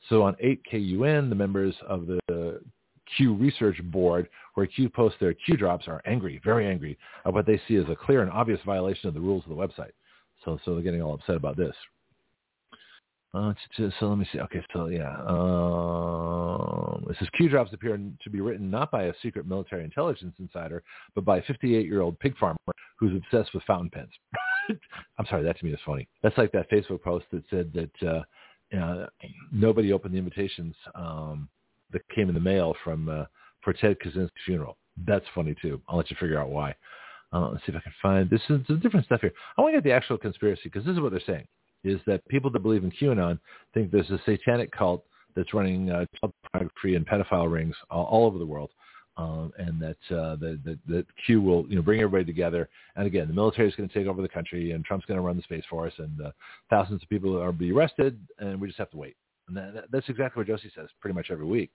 So 0.08 0.22
on 0.22 0.34
8KUN, 0.34 1.28
the 1.28 1.34
members 1.34 1.74
of 1.88 2.06
the 2.06 2.60
Q 3.16 3.34
Research 3.34 3.80
Board, 3.84 4.28
where 4.54 4.66
Q 4.66 4.88
posts 4.88 5.18
their 5.20 5.34
Q 5.34 5.56
drops, 5.56 5.88
are 5.88 6.02
angry, 6.06 6.40
very 6.44 6.66
angry, 6.66 6.98
at 7.24 7.32
what 7.32 7.46
they 7.46 7.60
see 7.68 7.76
as 7.76 7.88
a 7.88 7.96
clear 7.96 8.22
and 8.22 8.30
obvious 8.30 8.60
violation 8.64 9.08
of 9.08 9.14
the 9.14 9.20
rules 9.20 9.44
of 9.44 9.50
the 9.50 9.56
website. 9.56 9.92
So, 10.44 10.58
so 10.64 10.74
they're 10.74 10.82
getting 10.82 11.02
all 11.02 11.14
upset 11.14 11.36
about 11.36 11.56
this. 11.56 11.74
Uh, 13.34 13.54
so 13.78 13.90
let 14.02 14.18
me 14.18 14.28
see. 14.30 14.40
Okay, 14.40 14.62
so 14.74 14.88
yeah, 14.88 15.16
um, 15.26 17.02
it 17.08 17.16
says 17.18 17.28
Q 17.34 17.48
drops 17.48 17.72
appear 17.72 17.98
to 18.22 18.30
be 18.30 18.42
written 18.42 18.70
not 18.70 18.90
by 18.90 19.04
a 19.04 19.14
secret 19.22 19.46
military 19.46 19.84
intelligence 19.84 20.34
insider, 20.38 20.82
but 21.14 21.24
by 21.24 21.38
a 21.38 21.42
58-year-old 21.42 22.18
pig 22.18 22.36
farmer 22.36 22.58
who's 22.98 23.16
obsessed 23.16 23.54
with 23.54 23.62
fountain 23.64 23.88
pens. 23.88 24.10
I'm 25.18 25.24
sorry, 25.26 25.44
that 25.44 25.58
to 25.58 25.64
me 25.64 25.72
is 25.72 25.80
funny. 25.86 26.06
That's 26.22 26.36
like 26.36 26.52
that 26.52 26.70
Facebook 26.70 27.02
post 27.02 27.24
that 27.32 27.42
said 27.48 27.72
that 27.72 28.06
uh, 28.06 28.22
uh, 28.76 29.06
nobody 29.50 29.94
opened 29.94 30.12
the 30.12 30.18
invitations 30.18 30.74
um, 30.94 31.48
that 31.92 32.08
came 32.14 32.28
in 32.28 32.34
the 32.34 32.40
mail 32.40 32.74
from 32.84 33.08
uh, 33.08 33.24
for 33.62 33.72
Ted 33.72 33.96
Kaczynski's 34.04 34.30
funeral. 34.44 34.76
That's 35.06 35.24
funny 35.34 35.54
too. 35.60 35.80
I'll 35.88 35.96
let 35.96 36.10
you 36.10 36.16
figure 36.20 36.40
out 36.40 36.50
why. 36.50 36.74
Uh, 37.32 37.50
let's 37.50 37.64
see 37.64 37.72
if 37.72 37.76
I 37.76 37.80
can 37.80 37.92
find 38.02 38.28
this 38.28 38.42
is 38.50 38.60
some 38.66 38.80
different 38.80 39.06
stuff 39.06 39.22
here. 39.22 39.32
I 39.56 39.62
want 39.62 39.72
to 39.72 39.78
get 39.78 39.84
the 39.84 39.92
actual 39.92 40.18
conspiracy 40.18 40.62
because 40.64 40.84
this 40.84 40.94
is 40.94 41.00
what 41.00 41.12
they're 41.12 41.22
saying: 41.26 41.46
is 41.84 42.00
that 42.06 42.26
people 42.28 42.50
that 42.50 42.60
believe 42.60 42.84
in 42.84 42.90
QAnon 42.90 43.38
think 43.72 43.90
there's 43.90 44.10
a 44.10 44.20
satanic 44.26 44.70
cult 44.70 45.04
that's 45.34 45.54
running 45.54 45.90
uh, 45.90 46.04
child 46.20 46.32
pornography 46.52 46.94
and 46.96 47.06
pedophile 47.06 47.50
rings 47.50 47.74
all, 47.90 48.04
all 48.04 48.26
over 48.26 48.38
the 48.38 48.46
world, 48.46 48.70
um, 49.16 49.52
and 49.58 49.80
that, 49.80 49.96
uh, 50.16 50.36
that, 50.36 50.60
that 50.64 50.78
that 50.88 51.06
Q 51.26 51.40
will 51.40 51.66
you 51.68 51.76
know 51.76 51.82
bring 51.82 52.00
everybody 52.00 52.24
together. 52.24 52.68
And 52.96 53.06
again, 53.06 53.28
the 53.28 53.34
military 53.34 53.68
is 53.68 53.74
going 53.76 53.88
to 53.88 53.94
take 53.94 54.06
over 54.06 54.20
the 54.20 54.28
country, 54.28 54.72
and 54.72 54.84
Trump's 54.84 55.06
going 55.06 55.18
to 55.18 55.22
run 55.22 55.36
the 55.36 55.42
space 55.42 55.64
force, 55.70 55.94
and 55.98 56.20
uh, 56.20 56.30
thousands 56.70 57.02
of 57.02 57.08
people 57.08 57.40
are 57.40 57.52
be 57.52 57.72
arrested, 57.72 58.18
and 58.38 58.60
we 58.60 58.66
just 58.66 58.78
have 58.78 58.90
to 58.90 58.96
wait. 58.98 59.16
And 59.48 59.56
that, 59.56 59.84
that's 59.90 60.08
exactly 60.08 60.40
what 60.40 60.46
Josie 60.46 60.70
says 60.74 60.88
pretty 61.00 61.14
much 61.14 61.30
every 61.30 61.46
week. 61.46 61.70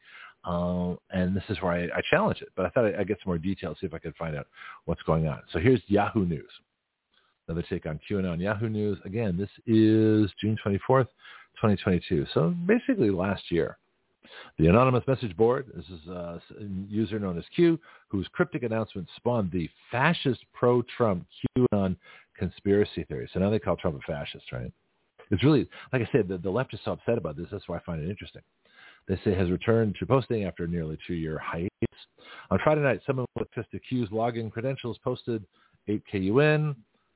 Um, 0.46 0.98
and 1.12 1.36
this 1.36 1.44
is 1.50 1.62
where 1.62 1.74
I, 1.74 1.84
I 1.98 2.02
challenge 2.10 2.42
it. 2.42 2.50
But 2.56 2.66
I 2.66 2.70
thought 2.70 2.86
I'd, 2.86 2.96
I'd 2.96 3.08
get 3.08 3.18
some 3.18 3.30
more 3.30 3.38
details, 3.38 3.78
see 3.80 3.88
if 3.88 3.94
I 3.94 4.00
could 4.00 4.16
find 4.16 4.36
out 4.36 4.48
what's 4.86 5.02
going 5.04 5.28
on. 5.28 5.42
So 5.52 5.60
here's 5.60 5.82
Yahoo 5.88 6.26
News. 6.26 6.50
Another 7.48 7.66
take 7.70 7.86
on 7.86 8.00
QAnon 8.10 8.42
Yahoo 8.42 8.70
News. 8.70 8.98
Again, 9.06 9.38
this 9.38 9.50
is 9.66 10.32
June 10.42 10.58
24th, 10.66 11.08
2022. 11.56 12.26
So 12.34 12.54
basically 12.66 13.10
last 13.10 13.44
year. 13.52 13.78
The 14.60 14.68
anonymous 14.68 15.04
message 15.08 15.36
board, 15.38 15.72
this 15.74 15.86
is 15.86 16.08
a 16.08 16.42
user 16.90 17.18
known 17.18 17.38
as 17.38 17.46
Q, 17.56 17.80
whose 18.10 18.28
cryptic 18.34 18.64
announcement 18.64 19.08
spawned 19.16 19.52
the 19.52 19.70
fascist 19.90 20.44
pro-Trump 20.54 21.26
QAnon 21.58 21.96
conspiracy 22.38 23.04
theory. 23.06 23.30
So 23.34 23.40
now 23.40 23.50
they 23.50 23.60
call 23.60 23.78
Trump 23.78 23.98
a 23.98 24.12
fascist, 24.12 24.52
right? 24.52 24.72
It's 25.32 25.44
really, 25.44 25.68
like 25.94 26.02
I 26.02 26.10
said, 26.12 26.28
the, 26.28 26.38
the 26.38 26.50
left 26.50 26.74
is 26.74 26.80
so 26.86 26.94
upset 26.94 27.18
about 27.18 27.38
this. 27.38 27.48
That's 27.52 27.68
why 27.68 27.78
I 27.78 27.82
find 27.82 28.02
it 28.02 28.10
interesting. 28.10 28.42
They 29.08 29.20
say 29.24 29.34
has 29.36 29.50
returned 29.50 29.96
to 30.00 30.06
posting 30.06 30.44
after 30.44 30.68
nearly 30.68 30.98
two-year 31.08 31.40
hiatus. 31.42 31.72
On 32.52 32.60
Friday 32.64 32.82
night, 32.82 33.02
someone 33.06 33.26
with 33.38 33.50
to 33.52 33.80
Q's 33.80 34.10
login 34.10 34.52
credentials 34.52 34.98
posted 35.04 35.46
8KUN, 35.88 36.76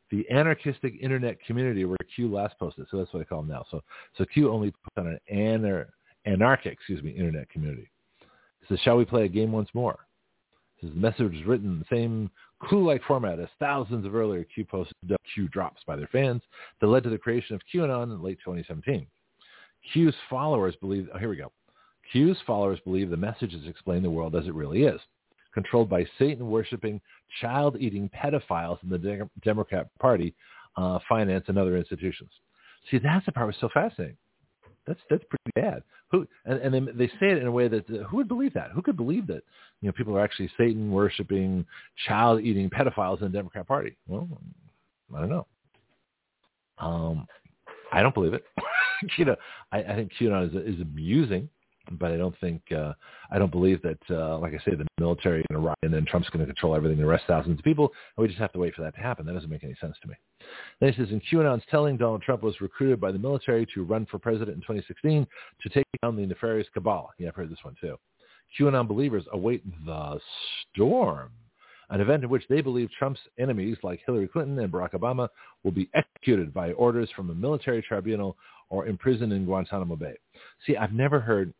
the 0.09 0.29
anarchistic 0.29 0.93
internet 1.01 1.41
community 1.45 1.85
where 1.85 1.97
Q 2.15 2.31
last 2.31 2.57
posted. 2.59 2.85
So 2.91 2.97
that's 2.97 3.13
what 3.13 3.21
I 3.21 3.25
call 3.25 3.41
them 3.41 3.51
now. 3.51 3.65
So 3.71 3.81
so 4.17 4.25
Q 4.25 4.51
only 4.51 4.71
puts 4.71 4.97
on 4.97 5.07
an 5.07 5.19
anar- 5.33 5.87
anarchic, 6.25 6.73
excuse 6.73 7.01
me, 7.01 7.11
internet 7.11 7.49
community. 7.49 7.89
It 8.61 8.67
says, 8.69 8.79
shall 8.81 8.97
we 8.97 9.05
play 9.05 9.25
a 9.25 9.29
game 9.29 9.51
once 9.51 9.69
more? 9.73 9.99
The 10.81 10.89
message 10.89 11.43
written 11.45 11.73
in 11.73 11.79
the 11.79 11.95
same 11.95 12.29
clue-like 12.67 13.03
format 13.03 13.39
as 13.39 13.47
thousands 13.59 14.05
of 14.05 14.15
earlier 14.15 14.43
Q 14.43 14.65
posts 14.65 14.93
Q 15.33 15.47
drops 15.47 15.81
by 15.85 15.95
their 15.95 16.07
fans 16.07 16.41
that 16.79 16.87
led 16.87 17.03
to 17.03 17.09
the 17.09 17.17
creation 17.17 17.55
of 17.55 17.61
QAnon 17.73 18.03
in 18.13 18.21
late 18.21 18.39
2017. 18.43 19.07
Q's 19.93 20.13
followers 20.29 20.75
believe, 20.79 21.09
oh, 21.13 21.17
here 21.17 21.29
we 21.29 21.37
go. 21.37 21.51
Q's 22.11 22.37
followers 22.45 22.79
believe 22.83 23.09
the 23.09 23.17
messages 23.17 23.67
explain 23.67 24.03
the 24.03 24.09
world 24.09 24.35
as 24.35 24.45
it 24.45 24.53
really 24.53 24.83
is, 24.83 24.99
controlled 25.53 25.89
by 25.89 26.05
Satan-worshipping, 26.19 27.01
child-eating 27.39 28.09
pedophiles 28.09 28.81
in 28.83 28.89
the 28.89 28.97
De- 28.97 29.29
Democrat 29.43 29.87
Party, 29.99 30.35
uh, 30.77 30.99
finance, 31.07 31.45
and 31.47 31.57
other 31.57 31.77
institutions. 31.77 32.31
See, 32.89 32.99
that's 32.99 33.25
the 33.25 33.31
part 33.31 33.45
that 33.45 33.47
was 33.47 33.55
so 33.59 33.69
fascinating. 33.73 34.17
That's 34.87 34.99
that's 35.09 35.23
pretty 35.29 35.51
bad. 35.55 35.83
Who 36.11 36.27
and, 36.45 36.59
and 36.59 36.73
then 36.73 36.89
they 36.95 37.07
say 37.07 37.31
it 37.31 37.37
in 37.37 37.47
a 37.47 37.51
way 37.51 37.67
that 37.67 37.89
uh, 37.89 38.03
who 38.03 38.17
would 38.17 38.27
believe 38.27 38.53
that? 38.53 38.71
Who 38.71 38.81
could 38.81 38.97
believe 38.97 39.27
that 39.27 39.43
you 39.81 39.87
know 39.87 39.91
people 39.93 40.15
are 40.17 40.23
actually 40.23 40.51
Satan 40.57 40.91
worshipping, 40.91 41.65
child 42.07 42.41
eating 42.41 42.69
pedophiles 42.69 43.21
in 43.21 43.31
the 43.31 43.37
Democrat 43.37 43.67
Party? 43.67 43.97
Well, 44.07 44.27
I 45.15 45.19
don't 45.19 45.29
know. 45.29 45.47
Um, 46.79 47.27
I 47.91 48.01
don't 48.01 48.13
believe 48.13 48.33
it. 48.33 48.43
you 49.17 49.25
know, 49.25 49.35
I, 49.71 49.79
I 49.79 49.95
think 49.95 50.11
QAnon 50.19 50.49
is, 50.49 50.75
is 50.75 50.81
amusing 50.81 51.49
but 51.99 52.11
I 52.11 52.17
don't 52.17 52.37
think 52.39 52.61
uh, 52.71 52.93
I 53.31 53.39
don't 53.39 53.51
believe 53.51 53.81
that, 53.81 53.99
uh, 54.09 54.37
like 54.37 54.53
I 54.53 54.57
say, 54.63 54.75
the 54.75 54.85
military 54.99 55.43
and 55.49 55.57
Iraq, 55.57 55.77
and 55.83 55.93
then 55.93 56.05
Trump's 56.05 56.29
going 56.29 56.45
to 56.45 56.45
control 56.45 56.75
everything 56.75 56.99
and 56.99 57.07
arrest 57.07 57.25
thousands 57.27 57.59
of 57.59 57.65
people, 57.65 57.91
and 58.17 58.21
we 58.21 58.27
just 58.27 58.39
have 58.39 58.53
to 58.53 58.59
wait 58.59 58.75
for 58.75 58.81
that 58.81 58.95
to 58.95 59.01
happen. 59.01 59.25
That 59.25 59.33
doesn't 59.33 59.49
make 59.49 59.63
any 59.63 59.75
sense 59.81 59.95
to 60.01 60.07
me. 60.07 60.15
Then 60.79 60.93
he 60.93 61.01
says, 61.01 61.11
in 61.11 61.21
QAnon's 61.21 61.63
telling, 61.69 61.97
Donald 61.97 62.21
Trump 62.21 62.43
was 62.43 62.59
recruited 62.61 62.99
by 62.99 63.11
the 63.11 63.19
military 63.19 63.67
to 63.73 63.83
run 63.83 64.05
for 64.09 64.19
president 64.19 64.55
in 64.55 64.61
2016 64.61 65.27
to 65.61 65.69
take 65.69 65.85
down 66.01 66.15
the 66.15 66.25
nefarious 66.25 66.67
cabal. 66.73 67.11
Yeah, 67.17 67.29
I've 67.29 67.35
heard 67.35 67.51
this 67.51 67.63
one 67.63 67.75
too. 67.79 67.97
QAnon 68.59 68.87
believers 68.87 69.23
await 69.31 69.63
the 69.85 70.19
storm, 70.73 71.31
an 71.89 72.01
event 72.01 72.23
in 72.23 72.29
which 72.29 72.43
they 72.49 72.61
believe 72.61 72.89
Trump's 72.97 73.19
enemies 73.39 73.77
like 73.83 74.01
Hillary 74.05 74.27
Clinton 74.27 74.59
and 74.59 74.71
Barack 74.71 74.91
Obama 74.91 75.29
will 75.63 75.71
be 75.71 75.89
executed 75.93 76.53
by 76.53 76.73
orders 76.73 77.09
from 77.15 77.29
a 77.29 77.35
military 77.35 77.81
tribunal 77.81 78.37
or 78.69 78.87
imprisoned 78.87 79.33
in 79.33 79.45
Guantanamo 79.45 79.95
Bay. 79.95 80.15
See, 80.65 80.77
I've 80.77 80.93
never 80.93 81.19
heard 81.19 81.53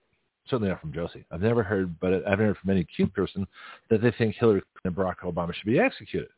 certainly 0.47 0.69
not 0.69 0.81
from 0.81 0.93
Josie. 0.93 1.26
I've 1.31 1.41
never 1.41 1.63
heard, 1.63 1.99
but 1.99 2.26
I've 2.27 2.39
heard 2.39 2.57
from 2.57 2.69
any 2.69 2.84
Q 2.84 3.07
person 3.07 3.47
that 3.89 4.01
they 4.01 4.11
think 4.11 4.35
Hillary 4.35 4.61
and 4.84 4.95
Barack 4.95 5.19
Obama 5.23 5.53
should 5.53 5.65
be 5.65 5.80
executed. 5.80 6.30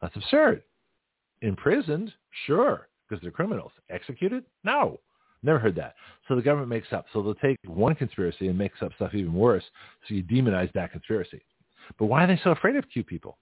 That's 0.00 0.16
absurd. 0.16 0.62
Imprisoned, 1.42 2.12
sure, 2.46 2.88
because 3.08 3.22
they're 3.22 3.30
criminals. 3.30 3.72
Executed? 3.90 4.44
No. 4.64 5.00
Never 5.42 5.58
heard 5.58 5.76
that. 5.76 5.94
So 6.26 6.36
the 6.36 6.42
government 6.42 6.70
makes 6.70 6.92
up. 6.92 7.04
So 7.12 7.22
they'll 7.22 7.34
take 7.34 7.58
one 7.66 7.94
conspiracy 7.94 8.48
and 8.48 8.56
makes 8.56 8.82
up 8.82 8.92
stuff 8.96 9.14
even 9.14 9.34
worse. 9.34 9.64
So 10.08 10.14
you 10.14 10.22
demonize 10.22 10.72
that 10.72 10.92
conspiracy. 10.92 11.42
But 11.98 12.06
why 12.06 12.24
are 12.24 12.26
they 12.26 12.40
so 12.42 12.50
afraid 12.50 12.76
of 12.76 12.88
Q 12.90 13.04
people? 13.04 13.36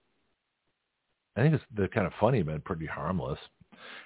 I 1.36 1.42
think 1.42 1.54
it's, 1.54 1.64
they're 1.74 1.88
kind 1.88 2.06
of 2.06 2.12
funny, 2.20 2.42
but 2.42 2.64
pretty 2.64 2.86
harmless. 2.86 3.38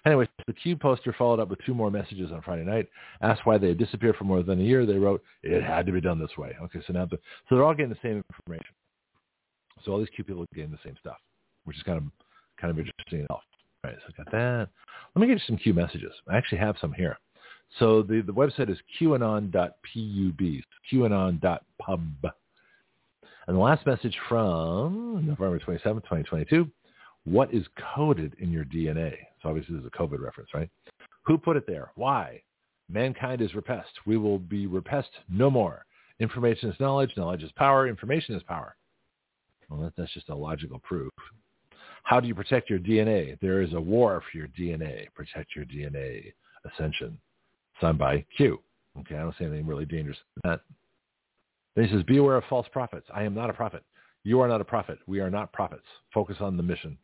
Anyway, 0.05 0.29
the 0.47 0.53
Q 0.53 0.77
poster 0.77 1.15
followed 1.17 1.41
up 1.41 1.49
with 1.49 1.59
two 1.65 1.75
more 1.75 1.91
messages 1.91 2.31
on 2.33 2.43
Friday 2.43 2.65
night. 2.65 2.89
Asked 3.23 3.45
why 3.45 3.59
they 3.59 3.69
had 3.69 3.79
disappeared 3.79 4.17
for 4.17 4.25
more 4.25 4.43
than 4.43 4.61
a 4.61 4.65
year. 4.65 4.87
They 4.87 4.99
wrote, 4.99 5.23
it 5.43 5.63
had 5.63 5.87
to 5.87 5.93
be 5.93 6.01
done 6.01 6.19
this 6.21 6.37
way. 6.39 6.57
Okay, 6.63 6.81
so 6.87 6.93
now, 6.93 7.07
the, 7.07 7.19
so 7.49 7.55
they're 7.57 7.65
all 7.65 7.75
getting 7.75 7.91
the 7.91 7.99
same 8.03 8.23
information. 8.41 8.75
So 9.85 9.93
all 9.93 9.99
these 9.99 10.09
Q 10.15 10.25
people 10.25 10.43
are 10.43 10.55
getting 10.55 10.71
the 10.71 10.79
same 10.85 10.97
stuff, 11.01 11.19
which 11.65 11.77
is 11.77 11.83
kind 11.83 11.99
of 11.99 12.05
kind 12.61 12.71
of 12.71 12.79
interesting 12.79 13.21
enough. 13.21 13.43
All 13.85 13.91
right, 13.91 13.97
so 14.07 14.13
I 14.13 14.23
got 14.23 14.33
that. 14.33 14.69
Let 15.15 15.21
me 15.21 15.27
get 15.27 15.35
you 15.35 15.45
some 15.47 15.57
Q 15.57 15.75
messages. 15.75 16.13
I 16.29 16.37
actually 16.37 16.59
have 16.59 16.77
some 16.81 16.93
here. 16.93 17.19
So 17.79 18.03
the, 18.03 18.23
the 18.23 18.33
website 18.33 18.71
is 18.71 18.79
qanon.pub, 19.01 19.73
qanon.pub. 20.93 22.33
And 23.49 23.57
the 23.57 23.61
last 23.61 23.87
message 23.87 24.17
from 24.29 25.25
November 25.27 25.59
27, 25.59 26.03
2022, 26.03 26.69
what 27.25 27.53
is 27.53 27.65
coded 27.95 28.35
in 28.39 28.51
your 28.51 28.65
DNA? 28.65 29.15
Obviously 29.47 29.77
this 29.77 29.83
is 29.85 29.91
a 29.93 29.99
COVID 29.99 30.21
reference, 30.21 30.51
right? 30.55 30.69
Who 31.25 31.39
put 31.39 31.57
it 31.57 31.67
there? 31.67 31.91
Why? 31.95 32.43
Mankind 32.89 33.41
is 33.41 33.55
repressed. 33.55 33.93
We 34.07 34.17
will 34.17 34.39
be 34.39 34.67
repressed 34.67 35.11
no 35.29 35.51
more. 35.51 35.85
Information 36.21 36.71
is 36.71 36.81
knowledge. 36.81 37.13
Knowledge 37.17 37.43
is 37.43 37.53
power. 37.53 37.89
Information 37.89 38.35
is 38.35 38.43
power. 38.45 38.77
Well, 39.69 39.81
that, 39.81 39.93
that's 39.97 40.13
just 40.15 40.29
a 40.29 40.35
logical 40.35 40.79
proof. 40.81 41.13
How 42.05 42.21
do 42.21 42.29
you 42.29 42.35
protect 42.35 42.71
your 42.71 42.79
DNA? 42.79 43.39
There 43.41 43.63
is 43.63 43.73
a 43.73 43.81
war 43.81 44.23
for 44.31 44.39
your 44.39 44.49
DNA. 44.49 45.13
Protect 45.15 45.57
your 45.57 45.65
DNA. 45.65 46.33
Ascension. 46.65 47.19
Signed 47.81 47.99
by 47.99 48.25
Q. 48.37 48.61
Okay, 49.01 49.17
I 49.17 49.23
don't 49.23 49.35
see 49.39 49.45
anything 49.45 49.67
really 49.67 49.85
dangerous 49.85 50.17
in 50.37 50.51
that. 50.51 50.61
Then 51.75 51.87
he 51.87 51.93
says, 51.93 52.03
beware 52.05 52.37
of 52.37 52.45
false 52.49 52.67
prophets. 52.73 53.07
I 53.15 53.25
am 53.25 53.35
not 53.35 53.51
a 53.51 53.53
prophet. 53.53 53.83
You 54.25 54.41
are 54.41 54.49
not 54.49 54.61
a 54.61 54.65
prophet. 54.65 54.99
We 55.07 55.21
are 55.21 55.31
not 55.31 55.53
prophets. 55.53 55.85
Focus 56.15 56.37
on 56.41 56.57
the 56.57 56.63
mission. 56.63 56.97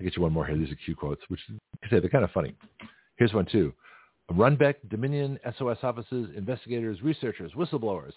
I'll 0.00 0.04
get 0.04 0.16
you 0.16 0.22
one 0.22 0.32
more 0.32 0.46
here. 0.46 0.56
These 0.56 0.72
are 0.72 0.76
Q 0.76 0.96
quotes, 0.96 1.20
which 1.28 1.40
I 1.84 1.90
say 1.90 2.00
they're 2.00 2.08
kind 2.08 2.24
of 2.24 2.30
funny. 2.30 2.54
Here's 3.16 3.34
one 3.34 3.44
too. 3.44 3.74
Runbeck, 4.32 4.76
Dominion, 4.88 5.38
SOS 5.58 5.78
offices, 5.82 6.30
investigators, 6.36 7.02
researchers, 7.02 7.52
whistleblowers, 7.52 8.12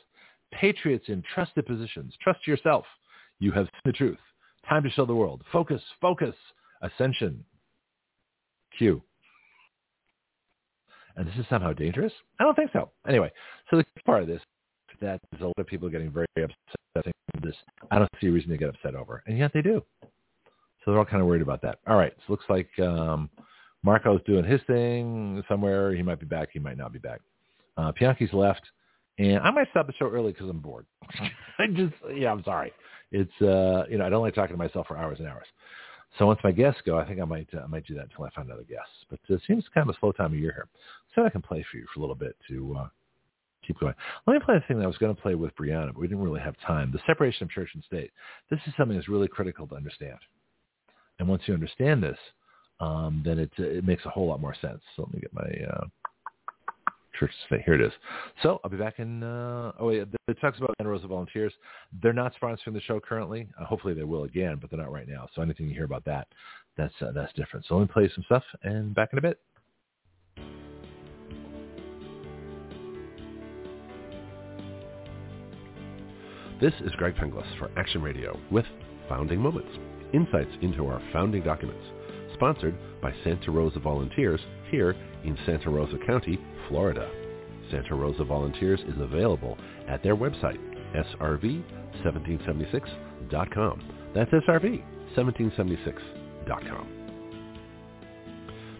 patriots 0.53 1.05
in 1.09 1.23
trusted 1.33 1.65
positions. 1.65 2.13
Trust 2.21 2.47
yourself. 2.47 2.85
You 3.39 3.51
have 3.51 3.65
seen 3.65 3.81
the 3.85 3.91
truth. 3.91 4.19
Time 4.69 4.83
to 4.83 4.89
show 4.91 5.05
the 5.05 5.15
world. 5.15 5.43
Focus, 5.51 5.81
focus, 5.99 6.35
ascension. 6.81 7.43
Q. 8.77 9.01
And 11.17 11.27
this 11.27 11.35
is 11.35 11.45
somehow 11.49 11.73
dangerous? 11.73 12.13
I 12.39 12.43
don't 12.43 12.55
think 12.55 12.71
so. 12.71 12.91
Anyway, 13.07 13.31
so 13.69 13.77
the 13.77 13.85
part 14.05 14.21
of 14.21 14.27
this 14.27 14.41
that 15.01 15.19
is 15.35 15.41
a 15.41 15.45
lot 15.45 15.53
of 15.57 15.67
people 15.67 15.89
getting 15.89 16.11
very 16.11 16.27
upset. 16.37 17.13
This 17.41 17.55
I 17.91 17.99
don't 17.99 18.09
see 18.21 18.27
a 18.27 18.31
reason 18.31 18.51
to 18.51 18.57
get 18.57 18.69
upset 18.69 18.95
over, 18.95 19.21
and 19.27 19.37
yet 19.37 19.51
they 19.53 19.61
do. 19.61 19.83
So 20.83 20.91
they're 20.91 20.99
all 20.99 21.05
kind 21.05 21.21
of 21.21 21.27
worried 21.27 21.41
about 21.41 21.61
that. 21.61 21.79
All 21.87 21.95
right. 21.95 22.13
So 22.19 22.23
it 22.27 22.29
looks 22.31 22.45
like 22.49 22.69
um, 22.79 23.29
Marco's 23.83 24.21
doing 24.25 24.43
his 24.43 24.61
thing 24.67 25.43
somewhere. 25.47 25.93
He 25.93 26.03
might 26.03 26.19
be 26.19 26.25
back. 26.25 26.49
He 26.51 26.59
might 26.59 26.77
not 26.77 26.91
be 26.91 26.99
back. 26.99 27.21
Uh, 27.77 27.91
left. 28.33 28.61
And 29.19 29.39
I 29.39 29.51
might 29.51 29.69
stop 29.69 29.87
the 29.87 29.93
show 29.93 30.09
early 30.09 30.31
because 30.31 30.49
I'm 30.49 30.59
bored. 30.59 30.85
I 31.59 31.67
just, 31.67 31.93
yeah, 32.15 32.31
I'm 32.31 32.43
sorry. 32.43 32.73
It's, 33.11 33.41
uh, 33.41 33.83
you 33.89 33.97
know, 33.99 34.05
I 34.05 34.09
don't 34.09 34.23
like 34.23 34.33
talking 34.33 34.55
to 34.55 34.57
myself 34.57 34.87
for 34.87 34.97
hours 34.97 35.19
and 35.19 35.27
hours. 35.27 35.45
So 36.17 36.25
once 36.25 36.39
my 36.43 36.51
guests 36.51 36.81
go, 36.85 36.97
I 36.97 37.07
think 37.07 37.21
I 37.21 37.25
might, 37.25 37.47
uh, 37.53 37.61
I 37.61 37.67
might 37.67 37.85
do 37.85 37.95
that 37.95 38.05
until 38.05 38.25
I 38.25 38.29
find 38.31 38.47
another 38.47 38.63
guest. 38.63 38.89
But 39.09 39.19
it 39.29 39.41
seems 39.47 39.63
kind 39.73 39.87
of 39.87 39.95
a 39.95 39.99
slow 39.99 40.11
time 40.11 40.33
of 40.33 40.39
year 40.39 40.51
here. 40.51 40.67
So 41.15 41.25
I 41.25 41.29
can 41.29 41.41
play 41.41 41.65
for 41.71 41.77
you 41.77 41.85
for 41.93 41.99
a 41.99 42.01
little 42.01 42.15
bit 42.15 42.35
to 42.49 42.75
uh, 42.79 42.87
keep 43.65 43.79
going. 43.79 43.93
Let 44.27 44.33
me 44.33 44.39
play 44.43 44.55
the 44.55 44.63
thing 44.67 44.77
that 44.77 44.83
I 44.83 44.87
was 44.87 44.97
going 44.97 45.15
to 45.15 45.21
play 45.21 45.35
with 45.35 45.55
Brianna, 45.55 45.87
but 45.87 45.99
we 45.99 46.07
didn't 46.07 46.23
really 46.23 46.41
have 46.41 46.55
time. 46.65 46.91
The 46.91 46.99
separation 47.05 47.43
of 47.43 47.51
church 47.51 47.69
and 47.73 47.83
state. 47.83 48.11
This 48.49 48.59
is 48.67 48.73
something 48.77 48.97
that's 48.97 49.09
really 49.09 49.27
critical 49.27 49.67
to 49.67 49.75
understand. 49.75 50.17
And 51.19 51.27
once 51.27 51.43
you 51.45 51.53
understand 51.53 52.03
this, 52.03 52.17
um, 52.79 53.21
then 53.23 53.39
it, 53.39 53.51
it 53.57 53.85
makes 53.85 54.05
a 54.05 54.09
whole 54.09 54.27
lot 54.27 54.41
more 54.41 54.55
sense. 54.61 54.81
So 54.95 55.03
let 55.03 55.13
me 55.13 55.19
get 55.19 55.33
my 55.33 55.73
uh, 55.73 55.85
church. 57.17 57.31
Here 57.65 57.75
it 57.75 57.81
is. 57.81 57.91
So 58.41 58.59
I'll 58.63 58.71
be 58.71 58.77
back 58.77 58.99
in, 58.99 59.23
uh, 59.23 59.73
oh, 59.79 59.87
wait, 59.87 60.07
it 60.27 60.37
talks 60.41 60.57
about 60.57 60.71
Santa 60.77 60.89
Rosa 60.89 61.07
Volunteers. 61.07 61.53
They're 62.01 62.13
not 62.13 62.33
sponsoring 62.41 62.73
the 62.73 62.81
show 62.81 62.99
currently. 62.99 63.47
Uh, 63.59 63.65
hopefully 63.65 63.93
they 63.93 64.03
will 64.03 64.23
again, 64.23 64.57
but 64.59 64.69
they're 64.69 64.79
not 64.79 64.91
right 64.91 65.07
now. 65.07 65.27
So 65.35 65.41
anything 65.41 65.67
you 65.67 65.73
hear 65.73 65.85
about 65.85 66.05
that, 66.05 66.27
that's, 66.77 66.93
uh, 67.01 67.11
that's 67.13 67.31
different. 67.33 67.65
So 67.67 67.77
let 67.77 67.81
me 67.81 67.93
play 67.93 68.09
some 68.13 68.23
stuff 68.25 68.43
and 68.63 68.93
back 68.95 69.09
in 69.13 69.19
a 69.19 69.21
bit. 69.21 69.39
This 76.59 76.73
is 76.85 76.91
Greg 76.93 77.15
Penglis 77.15 77.57
for 77.59 77.69
Action 77.77 78.01
Radio 78.01 78.39
with 78.49 78.65
Founding 79.09 79.39
Moments 79.39 79.69
insights 80.13 80.51
into 80.61 80.87
our 80.87 81.01
founding 81.11 81.43
documents, 81.43 81.83
sponsored 82.33 82.77
by 83.01 83.13
Santa 83.23 83.51
Rosa 83.51 83.79
Volunteers 83.79 84.39
here 84.69 84.95
in 85.23 85.37
Santa 85.45 85.69
Rosa 85.69 85.97
County, 86.05 86.39
Florida. 86.67 87.09
Santa 87.71 87.95
Rosa 87.95 88.23
Volunteers 88.23 88.79
is 88.81 88.99
available 88.99 89.57
at 89.87 90.03
their 90.03 90.15
website, 90.15 90.59
srv1776.com. 90.95 93.83
That's 94.13 94.29
srv1776.com. 94.31 96.99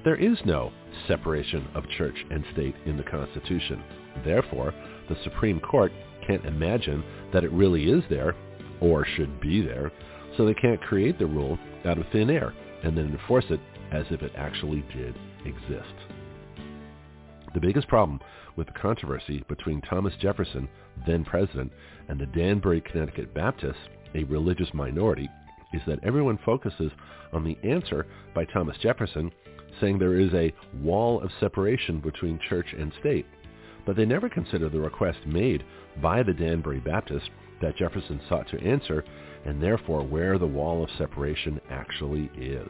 There 0.03 0.15
is 0.15 0.37
no 0.45 0.71
separation 1.07 1.67
of 1.75 1.87
church 1.97 2.25
and 2.29 2.43
state 2.51 2.75
in 2.85 2.97
the 2.97 3.03
Constitution 3.03 3.81
Therefore, 4.23 4.73
the 5.09 5.17
Supreme 5.23 5.59
Court 5.59 5.91
can't 6.25 6.45
imagine 6.45 7.03
that 7.33 7.43
it 7.43 7.51
really 7.51 7.89
is 7.89 8.03
there 8.09 8.35
or 8.79 9.05
should 9.05 9.41
be 9.41 9.61
there, 9.61 9.91
so 10.37 10.45
they 10.45 10.53
can't 10.53 10.81
create 10.81 11.19
the 11.19 11.25
rule 11.25 11.57
out 11.85 11.97
of 11.97 12.05
thin 12.11 12.29
air 12.29 12.53
and 12.83 12.97
then 12.97 13.05
enforce 13.05 13.45
it 13.49 13.59
as 13.91 14.05
if 14.09 14.21
it 14.21 14.31
actually 14.35 14.83
did 14.95 15.15
exist. 15.45 15.93
The 17.53 17.59
biggest 17.59 17.87
problem 17.87 18.19
with 18.55 18.67
the 18.67 18.73
controversy 18.73 19.43
between 19.47 19.81
Thomas 19.81 20.13
Jefferson, 20.19 20.67
then 21.05 21.23
president, 21.23 21.71
and 22.07 22.19
the 22.19 22.25
Danbury, 22.27 22.81
Connecticut 22.81 23.33
Baptists, 23.33 23.77
a 24.15 24.23
religious 24.25 24.69
minority, 24.73 25.29
is 25.73 25.81
that 25.87 26.03
everyone 26.03 26.39
focuses 26.45 26.91
on 27.31 27.43
the 27.43 27.57
answer 27.67 28.05
by 28.33 28.45
Thomas 28.45 28.77
Jefferson 28.81 29.31
saying 29.81 29.97
there 29.97 30.19
is 30.19 30.33
a 30.33 30.53
wall 30.81 31.21
of 31.21 31.31
separation 31.39 31.99
between 31.99 32.39
church 32.49 32.67
and 32.77 32.91
state. 32.99 33.25
But 33.85 33.95
they 33.95 34.05
never 34.05 34.29
consider 34.29 34.69
the 34.69 34.79
request 34.79 35.19
made 35.25 35.63
by 36.01 36.23
the 36.23 36.33
Danbury 36.33 36.79
Baptists 36.79 37.29
that 37.61 37.77
Jefferson 37.77 38.21
sought 38.29 38.47
to 38.49 38.61
answer 38.61 39.03
and 39.45 39.61
therefore 39.61 40.03
where 40.03 40.37
the 40.37 40.45
wall 40.45 40.83
of 40.83 40.89
separation 40.97 41.59
actually 41.69 42.31
is. 42.37 42.69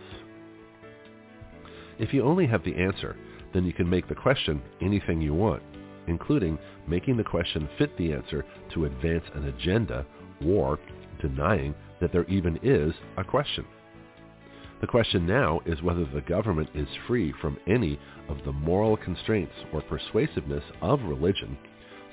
If 2.00 2.14
you 2.14 2.24
only 2.24 2.48
have 2.48 2.64
the 2.64 2.76
answer, 2.76 3.16
then 3.54 3.66
you 3.66 3.74
can 3.74 3.90
make 3.90 4.08
the 4.08 4.16
question 4.16 4.62
anything 4.82 5.22
you 5.22 5.34
want, 5.34 5.62
including 6.08 6.58
making 6.88 7.18
the 7.18 7.24
question 7.24 7.70
fit 7.78 7.96
the 7.98 8.14
answer 8.14 8.44
to 8.74 8.86
advance 8.86 9.24
an 9.36 9.48
agenda 9.48 10.06
or 10.46 10.80
denying 11.22 11.76
that 12.02 12.12
there 12.12 12.26
even 12.26 12.60
is 12.64 12.94
a 13.18 13.24
question. 13.24 13.66
The 14.82 14.88
question 14.88 15.26
now 15.26 15.62
is 15.66 15.82
whether 15.82 16.04
the 16.06 16.22
government 16.22 16.70
is 16.76 16.88
free 17.08 17.34
from 17.40 17.58
any 17.68 18.00
of 18.28 18.38
the 18.44 18.52
moral 18.52 18.98
constraints 18.98 19.54
or 19.72 19.82
persuasiveness 19.82 20.64
of 20.82 21.02
religion 21.04 21.58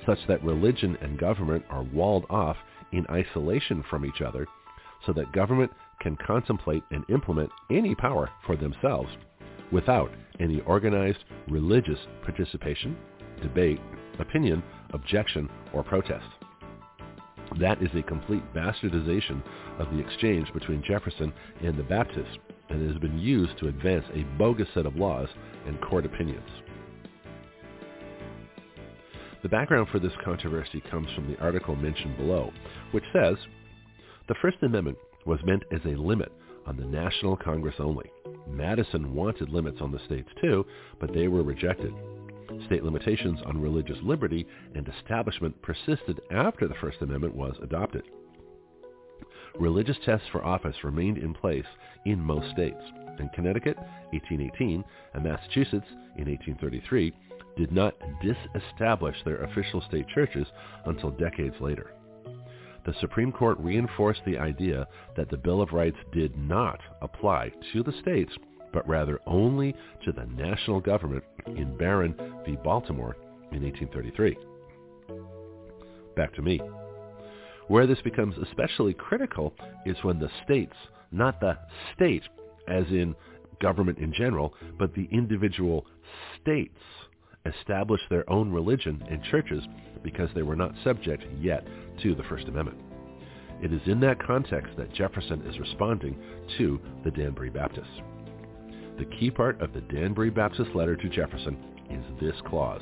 such 0.05 0.19
that 0.27 0.43
religion 0.43 0.97
and 1.01 1.19
government 1.19 1.63
are 1.69 1.83
walled 1.83 2.25
off 2.29 2.57
in 2.91 3.05
isolation 3.09 3.83
from 3.89 4.05
each 4.05 4.21
other 4.21 4.47
so 5.05 5.13
that 5.13 5.31
government 5.33 5.71
can 5.99 6.15
contemplate 6.17 6.83
and 6.91 7.03
implement 7.09 7.49
any 7.69 7.95
power 7.95 8.29
for 8.45 8.55
themselves 8.55 9.09
without 9.71 10.11
any 10.39 10.61
organized 10.61 11.23
religious 11.47 11.99
participation, 12.23 12.97
debate, 13.41 13.79
opinion, 14.19 14.61
objection, 14.93 15.49
or 15.73 15.83
protest. 15.83 16.25
That 17.59 17.81
is 17.81 17.89
a 17.95 18.03
complete 18.03 18.43
bastardization 18.53 19.41
of 19.79 19.91
the 19.91 19.99
exchange 19.99 20.51
between 20.53 20.83
Jefferson 20.83 21.33
and 21.61 21.77
the 21.77 21.83
Baptists 21.83 22.37
and 22.69 22.89
has 22.89 22.97
been 22.99 23.19
used 23.19 23.57
to 23.59 23.67
advance 23.67 24.05
a 24.13 24.23
bogus 24.37 24.67
set 24.73 24.85
of 24.85 24.95
laws 24.95 25.27
and 25.67 25.81
court 25.81 26.05
opinions. 26.05 26.49
The 29.41 29.49
background 29.49 29.87
for 29.91 29.99
this 29.99 30.13
controversy 30.23 30.83
comes 30.91 31.11
from 31.13 31.27
the 31.27 31.39
article 31.39 31.75
mentioned 31.75 32.15
below, 32.17 32.51
which 32.91 33.03
says, 33.11 33.37
the 34.27 34.35
First 34.35 34.57
Amendment 34.61 34.97
was 35.25 35.39
meant 35.43 35.63
as 35.71 35.81
a 35.85 35.99
limit 35.99 36.31
on 36.67 36.77
the 36.77 36.85
National 36.85 37.35
Congress 37.35 37.75
only. 37.79 38.11
Madison 38.47 39.15
wanted 39.15 39.49
limits 39.49 39.81
on 39.81 39.91
the 39.91 39.99
states 40.05 40.29
too, 40.41 40.65
but 40.99 41.13
they 41.13 41.27
were 41.27 41.41
rejected. 41.41 41.93
State 42.67 42.83
limitations 42.83 43.39
on 43.45 43.59
religious 43.61 43.97
liberty 44.03 44.45
and 44.75 44.87
establishment 44.87 45.59
persisted 45.63 46.21
after 46.29 46.67
the 46.67 46.75
First 46.75 47.01
Amendment 47.01 47.35
was 47.35 47.55
adopted. 47.63 48.03
Religious 49.59 49.97
tests 50.05 50.27
for 50.31 50.45
office 50.45 50.75
remained 50.83 51.17
in 51.17 51.33
place 51.33 51.65
in 52.05 52.19
most 52.19 52.51
states. 52.51 52.81
In 53.19 53.29
Connecticut, 53.29 53.77
1818, 54.11 54.83
and 55.13 55.23
Massachusetts, 55.23 55.87
in 56.17 56.29
1833, 56.29 57.13
did 57.61 57.71
not 57.71 57.93
disestablish 58.21 59.15
their 59.23 59.43
official 59.43 59.81
state 59.87 60.07
churches 60.15 60.47
until 60.85 61.11
decades 61.11 61.55
later 61.59 61.93
the 62.85 62.93
Supreme 62.99 63.31
Court 63.31 63.59
reinforced 63.59 64.21
the 64.25 64.37
idea 64.37 64.87
that 65.15 65.29
the 65.29 65.37
Bill 65.37 65.61
of 65.61 65.71
Rights 65.71 65.97
did 66.11 66.35
not 66.37 66.79
apply 67.01 67.51
to 67.73 67.83
the 67.83 67.93
states, 68.01 68.31
but 68.73 68.87
rather 68.87 69.19
only 69.27 69.75
to 70.03 70.11
the 70.11 70.25
national 70.25 70.79
government 70.79 71.23
in 71.45 71.77
Barron 71.77 72.15
v. 72.45 72.57
Baltimore 72.63 73.15
in 73.51 73.63
1833. 73.63 74.37
Back 76.15 76.33
to 76.35 76.41
me. 76.41 76.59
Where 77.67 77.87
this 77.87 78.01
becomes 78.01 78.35
especially 78.37 78.93
critical 78.93 79.53
is 79.85 79.97
when 80.01 80.19
the 80.19 80.29
states, 80.43 80.75
not 81.11 81.39
the 81.39 81.57
state 81.95 82.23
as 82.67 82.85
in 82.87 83.15
government 83.61 83.99
in 83.99 84.11
general, 84.11 84.55
but 84.79 84.93
the 84.95 85.07
individual 85.11 85.85
states 86.41 86.79
establish 87.45 88.01
their 88.09 88.29
own 88.29 88.51
religion 88.51 89.03
and 89.09 89.23
churches 89.23 89.63
because 90.03 90.29
they 90.33 90.43
were 90.43 90.55
not 90.55 90.73
subject 90.83 91.23
yet 91.39 91.65
to 92.01 92.15
the 92.15 92.23
First 92.23 92.47
Amendment. 92.47 92.77
It 93.61 93.71
is 93.71 93.81
in 93.85 93.99
that 93.99 94.25
context 94.25 94.75
that 94.77 94.93
Jefferson 94.93 95.41
is 95.47 95.59
responding 95.59 96.17
to 96.57 96.79
the 97.03 97.11
Danbury 97.11 97.49
Baptists. 97.49 98.01
The 98.97 99.05
key 99.05 99.31
part 99.31 99.61
of 99.61 99.73
the 99.73 99.81
Danbury 99.81 100.29
Baptist 100.29 100.71
letter 100.75 100.95
to 100.95 101.09
Jefferson 101.09 101.57
is 101.89 102.03
this 102.19 102.39
clause. 102.47 102.81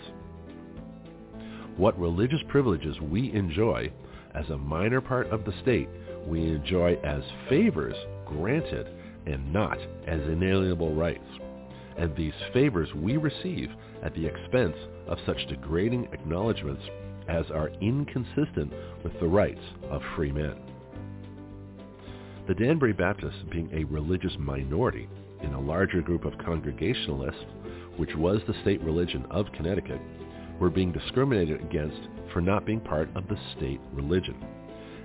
What 1.77 1.99
religious 1.99 2.41
privileges 2.48 2.99
we 3.02 3.31
enjoy 3.34 3.91
as 4.34 4.49
a 4.49 4.57
minor 4.57 5.02
part 5.02 5.27
of 5.27 5.45
the 5.45 5.53
state, 5.61 5.90
we 6.27 6.44
enjoy 6.44 6.95
as 7.03 7.23
favors 7.49 7.95
granted 8.26 8.88
and 9.26 9.52
not 9.52 9.77
as 10.07 10.22
inalienable 10.22 10.94
rights. 10.94 11.23
And 12.00 12.16
these 12.16 12.34
favors 12.54 12.94
we 12.96 13.18
receive 13.18 13.70
at 14.02 14.16
the 14.16 14.26
expense 14.26 14.78
of 15.06 15.18
such 15.26 15.46
degrading 15.50 16.08
acknowledgments 16.14 16.82
as 17.28 17.52
are 17.52 17.72
inconsistent 17.82 18.72
with 19.04 19.20
the 19.20 19.28
rights 19.28 19.60
of 19.90 20.02
free 20.16 20.32
men. 20.32 20.56
The 22.48 22.56
Danbury 22.56 22.94
Baptists, 22.94 23.44
being 23.52 23.70
a 23.74 23.84
religious 23.84 24.32
minority 24.40 25.10
in 25.44 25.54
a 25.54 25.60
larger 25.60 26.02
group 26.02 26.24
of 26.24 26.38
Congregationalists, 26.38 27.44
which 27.98 28.16
was 28.16 28.40
the 28.48 28.60
state 28.62 28.82
religion 28.82 29.26
of 29.30 29.52
Connecticut, 29.52 30.00
were 30.58 30.70
being 30.70 30.94
discriminated 30.94 31.62
against 31.62 32.00
for 32.32 32.40
not 32.40 32.66
being 32.66 32.80
part 32.80 33.10
of 33.16 33.28
the 33.28 33.38
state 33.58 33.82
religion. 33.92 34.36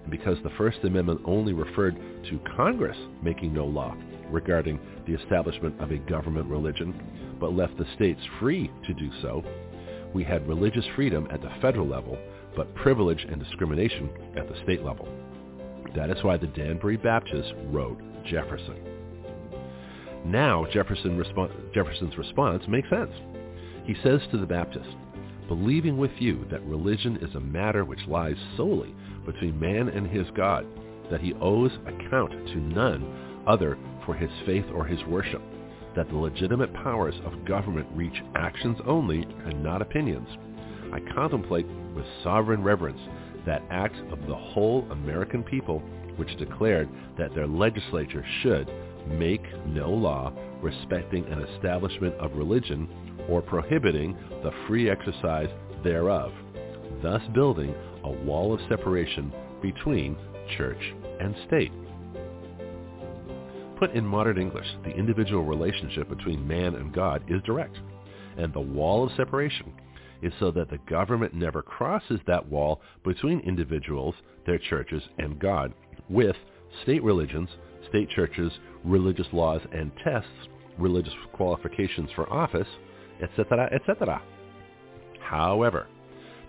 And 0.03 0.11
because 0.13 0.39
the 0.45 0.51
First 0.57 0.79
Amendment 0.85 1.23
only 1.25 1.53
referred 1.53 1.97
to 2.31 2.41
Congress 2.57 2.97
making 3.21 3.53
no 3.53 3.67
law 3.67 3.97
regarding 4.35 4.79
the 5.07 5.15
establishment 5.15 5.81
of 5.81 5.91
a 5.91 5.99
government 5.99 6.47
religion, 6.51 6.93
but 7.41 7.55
left 7.55 7.79
the 7.79 7.87
states 7.95 8.21
free 8.41 8.71
to 8.87 8.93
do 8.95 9.11
so, 9.23 9.43
we 10.13 10.23
had 10.23 10.47
religious 10.47 10.85
freedom 10.95 11.27
at 11.31 11.41
the 11.41 11.51
federal 11.61 11.89
level, 11.89 12.19
but 12.57 12.75
privilege 12.75 13.25
and 13.29 13.43
discrimination 13.43 14.11
at 14.37 14.49
the 14.49 14.63
state 14.63 14.85
level. 14.85 15.09
That 15.97 16.11
is 16.11 16.23
why 16.23 16.37
the 16.37 16.47
Danbury 16.49 16.97
Baptists 16.97 17.53
wrote 17.67 18.01
Jefferson. 18.25 18.77
Now 20.25 20.67
Jefferson 20.73 21.23
Jefferson's 21.75 22.17
response 22.17 22.63
makes 22.69 22.89
sense. 22.89 23.13
He 23.85 23.95
says 24.03 24.21
to 24.31 24.39
the 24.39 24.47
Baptists, 24.47 24.95
believing 25.49 25.99
with 25.99 26.13
you 26.19 26.47
that 26.51 26.65
religion 26.65 27.19
is 27.21 27.35
a 27.35 27.41
matter 27.41 27.85
which 27.85 28.07
lies 28.09 28.37
solely 28.57 28.95
between 29.27 29.61
man 29.61 29.89
and 29.89 30.07
his 30.07 30.27
God, 30.35 30.67
that 31.11 31.21
he 31.21 31.35
owes 31.35 31.73
account 31.87 32.31
to 32.31 32.57
none 32.57 33.43
other 33.47 33.77
for 34.05 34.15
his 34.15 34.31
faith 34.47 34.65
or 34.75 34.85
his 34.85 35.03
worship, 35.05 35.43
that 35.97 36.09
the 36.09 36.17
legitimate 36.17 36.73
powers 36.75 37.15
of 37.25 37.45
government 37.45 37.87
reach 37.95 38.23
actions 38.35 38.79
only 38.87 39.23
and 39.47 39.63
not 39.63 39.83
opinions. 39.83 40.29
I 40.93 41.01
contemplate 41.15 41.67
with 41.95 42.05
sovereign 42.23 42.63
reverence 42.63 43.01
that 43.47 43.63
act 43.71 43.97
of 44.11 44.27
the 44.27 44.35
whole 44.35 44.87
American 44.91 45.43
people 45.43 45.81
which 46.17 46.37
declared 46.39 46.89
that 47.19 47.35
their 47.35 47.47
legislature 47.47 48.25
should 48.43 48.71
make 49.09 49.43
no 49.67 49.91
law 49.91 50.33
respecting 50.63 51.25
an 51.27 51.41
establishment 51.43 52.15
of 52.15 52.37
religion 52.37 52.89
or 53.29 53.43
prohibiting 53.43 54.17
the 54.43 54.53
free 54.67 54.89
exercise 54.89 55.49
thereof, 55.83 56.33
thus 57.03 57.23
building 57.35 57.75
a 58.05 58.11
wall 58.11 58.55
of 58.55 58.61
separation 58.69 59.33
between 59.61 60.17
church 60.57 60.95
and 61.21 61.35
state. 61.47 61.73
Put 63.77 63.93
in 63.93 64.05
modern 64.05 64.39
English, 64.39 64.67
the 64.85 64.91
individual 64.91 65.45
relationship 65.45 66.09
between 66.09 66.47
man 66.47 66.75
and 66.75 66.93
God 66.93 67.25
is 67.29 67.43
direct, 67.43 67.77
and 68.37 68.53
the 68.53 68.61
wall 68.61 69.05
of 69.05 69.13
separation 69.17 69.73
is 70.23 70.33
so 70.39 70.51
that 70.53 70.71
the 70.71 70.79
government 70.89 71.35
never 71.35 71.61
crosses 71.63 72.21
that 72.27 72.49
wall 72.49 72.81
between 73.05 73.41
individuals, 73.41 74.15
their 74.47 74.59
churches, 74.59 75.03
and 75.19 75.39
God 75.39 75.75
with 76.09 76.37
state 76.83 77.03
religions, 77.03 77.49
state 77.89 78.09
churches, 78.11 78.53
religious 78.85 79.27
laws 79.33 79.61
and 79.73 79.91
tests, 80.03 80.29
religious 80.79 81.13
qualifications 81.33 82.11
for 82.15 82.33
office, 82.33 82.69
etc., 83.23 83.69
etc. 83.73 84.23
However, 85.21 85.87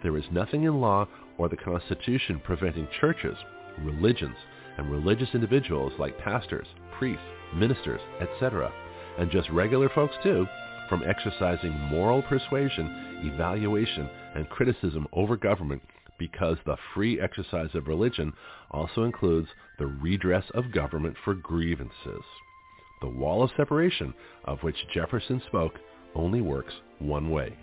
there 0.03 0.17
is 0.17 0.25
nothing 0.31 0.63
in 0.63 0.79
law 0.79 1.07
or 1.37 1.49
the 1.49 1.57
Constitution 1.57 2.41
preventing 2.43 2.87
churches, 2.99 3.35
religions, 3.79 4.35
and 4.77 4.91
religious 4.91 5.29
individuals 5.33 5.93
like 5.97 6.17
pastors, 6.19 6.67
priests, 6.97 7.23
ministers, 7.55 8.01
etc., 8.21 8.71
and 9.17 9.31
just 9.31 9.49
regular 9.49 9.89
folks 9.89 10.15
too, 10.23 10.45
from 10.89 11.03
exercising 11.03 11.71
moral 11.71 12.21
persuasion, 12.23 13.21
evaluation, 13.23 14.09
and 14.35 14.49
criticism 14.49 15.07
over 15.13 15.35
government 15.37 15.81
because 16.17 16.57
the 16.65 16.77
free 16.93 17.19
exercise 17.19 17.69
of 17.73 17.87
religion 17.87 18.31
also 18.71 19.03
includes 19.03 19.47
the 19.79 19.85
redress 19.85 20.45
of 20.53 20.71
government 20.71 21.15
for 21.23 21.33
grievances. 21.33 22.23
The 23.01 23.09
wall 23.09 23.43
of 23.43 23.51
separation 23.57 24.13
of 24.45 24.59
which 24.63 24.75
Jefferson 24.93 25.41
spoke 25.47 25.73
only 26.13 26.41
works 26.41 26.73
one 26.99 27.29
way. 27.29 27.57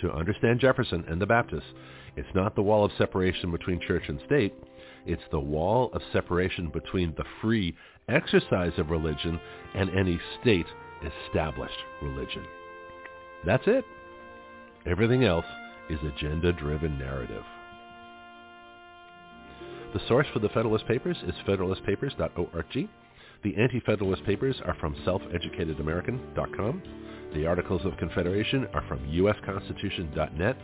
To 0.00 0.12
understand 0.12 0.58
Jefferson 0.60 1.04
and 1.08 1.20
the 1.20 1.26
Baptists, 1.26 1.72
it's 2.16 2.34
not 2.34 2.56
the 2.56 2.62
wall 2.62 2.84
of 2.84 2.90
separation 2.98 3.52
between 3.52 3.80
church 3.80 4.02
and 4.08 4.20
state, 4.26 4.54
it's 5.06 5.22
the 5.30 5.40
wall 5.40 5.90
of 5.92 6.02
separation 6.12 6.68
between 6.68 7.14
the 7.16 7.24
free 7.40 7.74
exercise 8.08 8.72
of 8.78 8.90
religion 8.90 9.40
and 9.74 9.90
any 9.90 10.20
state 10.40 10.66
established 11.26 11.78
religion. 12.02 12.44
That's 13.44 13.64
it. 13.66 13.84
Everything 14.86 15.24
else 15.24 15.44
is 15.90 15.98
agenda-driven 16.02 16.98
narrative. 16.98 17.44
The 19.94 20.00
source 20.08 20.26
for 20.32 20.38
the 20.38 20.48
Federalist 20.48 20.86
Papers 20.86 21.18
is 21.26 21.34
federalistpapers.org. 21.46 22.88
The 23.44 23.56
Anti-Federalist 23.56 24.24
Papers 24.24 24.56
are 24.64 24.76
from 24.80 24.94
selfeducatedamerican.com. 25.06 26.82
The 27.34 27.46
Articles 27.46 27.84
of 27.84 27.96
Confederation 27.96 28.66
are 28.72 28.84
from 28.88 29.00
usconstitution.net. 29.08 30.56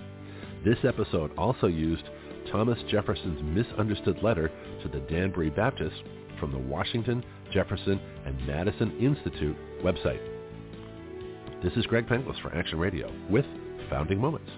This 0.65 0.79
episode 0.85 1.33
also 1.37 1.67
used 1.67 2.05
Thomas 2.51 2.79
Jefferson's 2.89 3.43
misunderstood 3.43 4.23
letter 4.23 4.51
to 4.83 4.89
the 4.89 5.01
Danbury 5.01 5.51
Baptists 5.51 6.03
from 6.39 6.53
the 6.53 6.59
Washington, 6.59 7.25
Jefferson, 7.53 8.01
and 8.27 8.47
Madison 8.47 8.97
Institute 8.99 9.57
website. 9.83 10.21
This 11.63 11.73
is 11.75 11.87
Greg 11.87 12.07
Penglis 12.07 12.41
for 12.41 12.55
Action 12.55 12.79
Radio 12.79 13.13
with 13.29 13.45
Founding 13.91 14.21
Moments, 14.21 14.49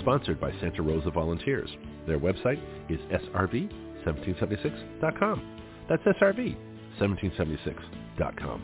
sponsored 0.00 0.40
by 0.40 0.50
Santa 0.60 0.82
Rosa 0.82 1.10
Volunteers. 1.10 1.70
Their 2.06 2.18
website 2.18 2.60
is 2.88 2.98
srv1776.com. 3.34 5.58
That's 5.88 6.02
srv1776.com. 6.02 8.62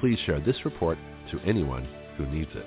Please 0.00 0.18
share 0.26 0.40
this 0.40 0.64
report 0.64 0.98
to 1.30 1.38
anyone 1.40 1.86
who 2.16 2.26
needs 2.26 2.50
it. 2.54 2.66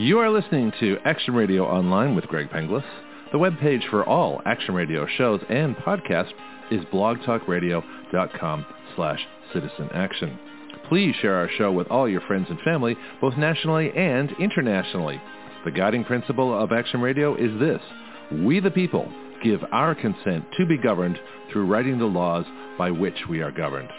You 0.00 0.18
are 0.20 0.30
listening 0.30 0.72
to 0.80 0.96
Action 1.04 1.34
Radio 1.34 1.66
Online 1.66 2.16
with 2.16 2.24
Greg 2.24 2.48
Penglis. 2.48 2.86
The 3.32 3.38
webpage 3.38 3.86
for 3.90 4.02
all 4.02 4.40
Action 4.46 4.74
Radio 4.74 5.06
shows 5.18 5.42
and 5.50 5.76
podcasts 5.76 6.32
is 6.70 6.80
blogtalkradio.com 6.86 8.66
slash 8.96 9.20
citizenaction. 9.52 10.38
Please 10.88 11.14
share 11.16 11.34
our 11.34 11.50
show 11.58 11.70
with 11.70 11.86
all 11.88 12.08
your 12.08 12.22
friends 12.22 12.46
and 12.48 12.58
family, 12.60 12.96
both 13.20 13.36
nationally 13.36 13.92
and 13.94 14.32
internationally. 14.40 15.20
The 15.66 15.70
guiding 15.70 16.04
principle 16.04 16.58
of 16.58 16.72
Action 16.72 17.02
Radio 17.02 17.34
is 17.34 17.60
this. 17.60 17.82
We 18.32 18.58
the 18.58 18.70
people 18.70 19.06
give 19.44 19.60
our 19.70 19.94
consent 19.94 20.46
to 20.56 20.64
be 20.64 20.78
governed 20.78 21.20
through 21.52 21.66
writing 21.66 21.98
the 21.98 22.06
laws 22.06 22.46
by 22.78 22.90
which 22.90 23.26
we 23.28 23.42
are 23.42 23.52
governed. 23.52 23.90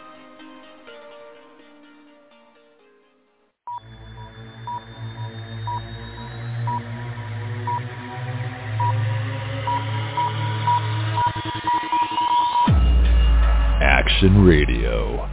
Radio, 14.23 15.27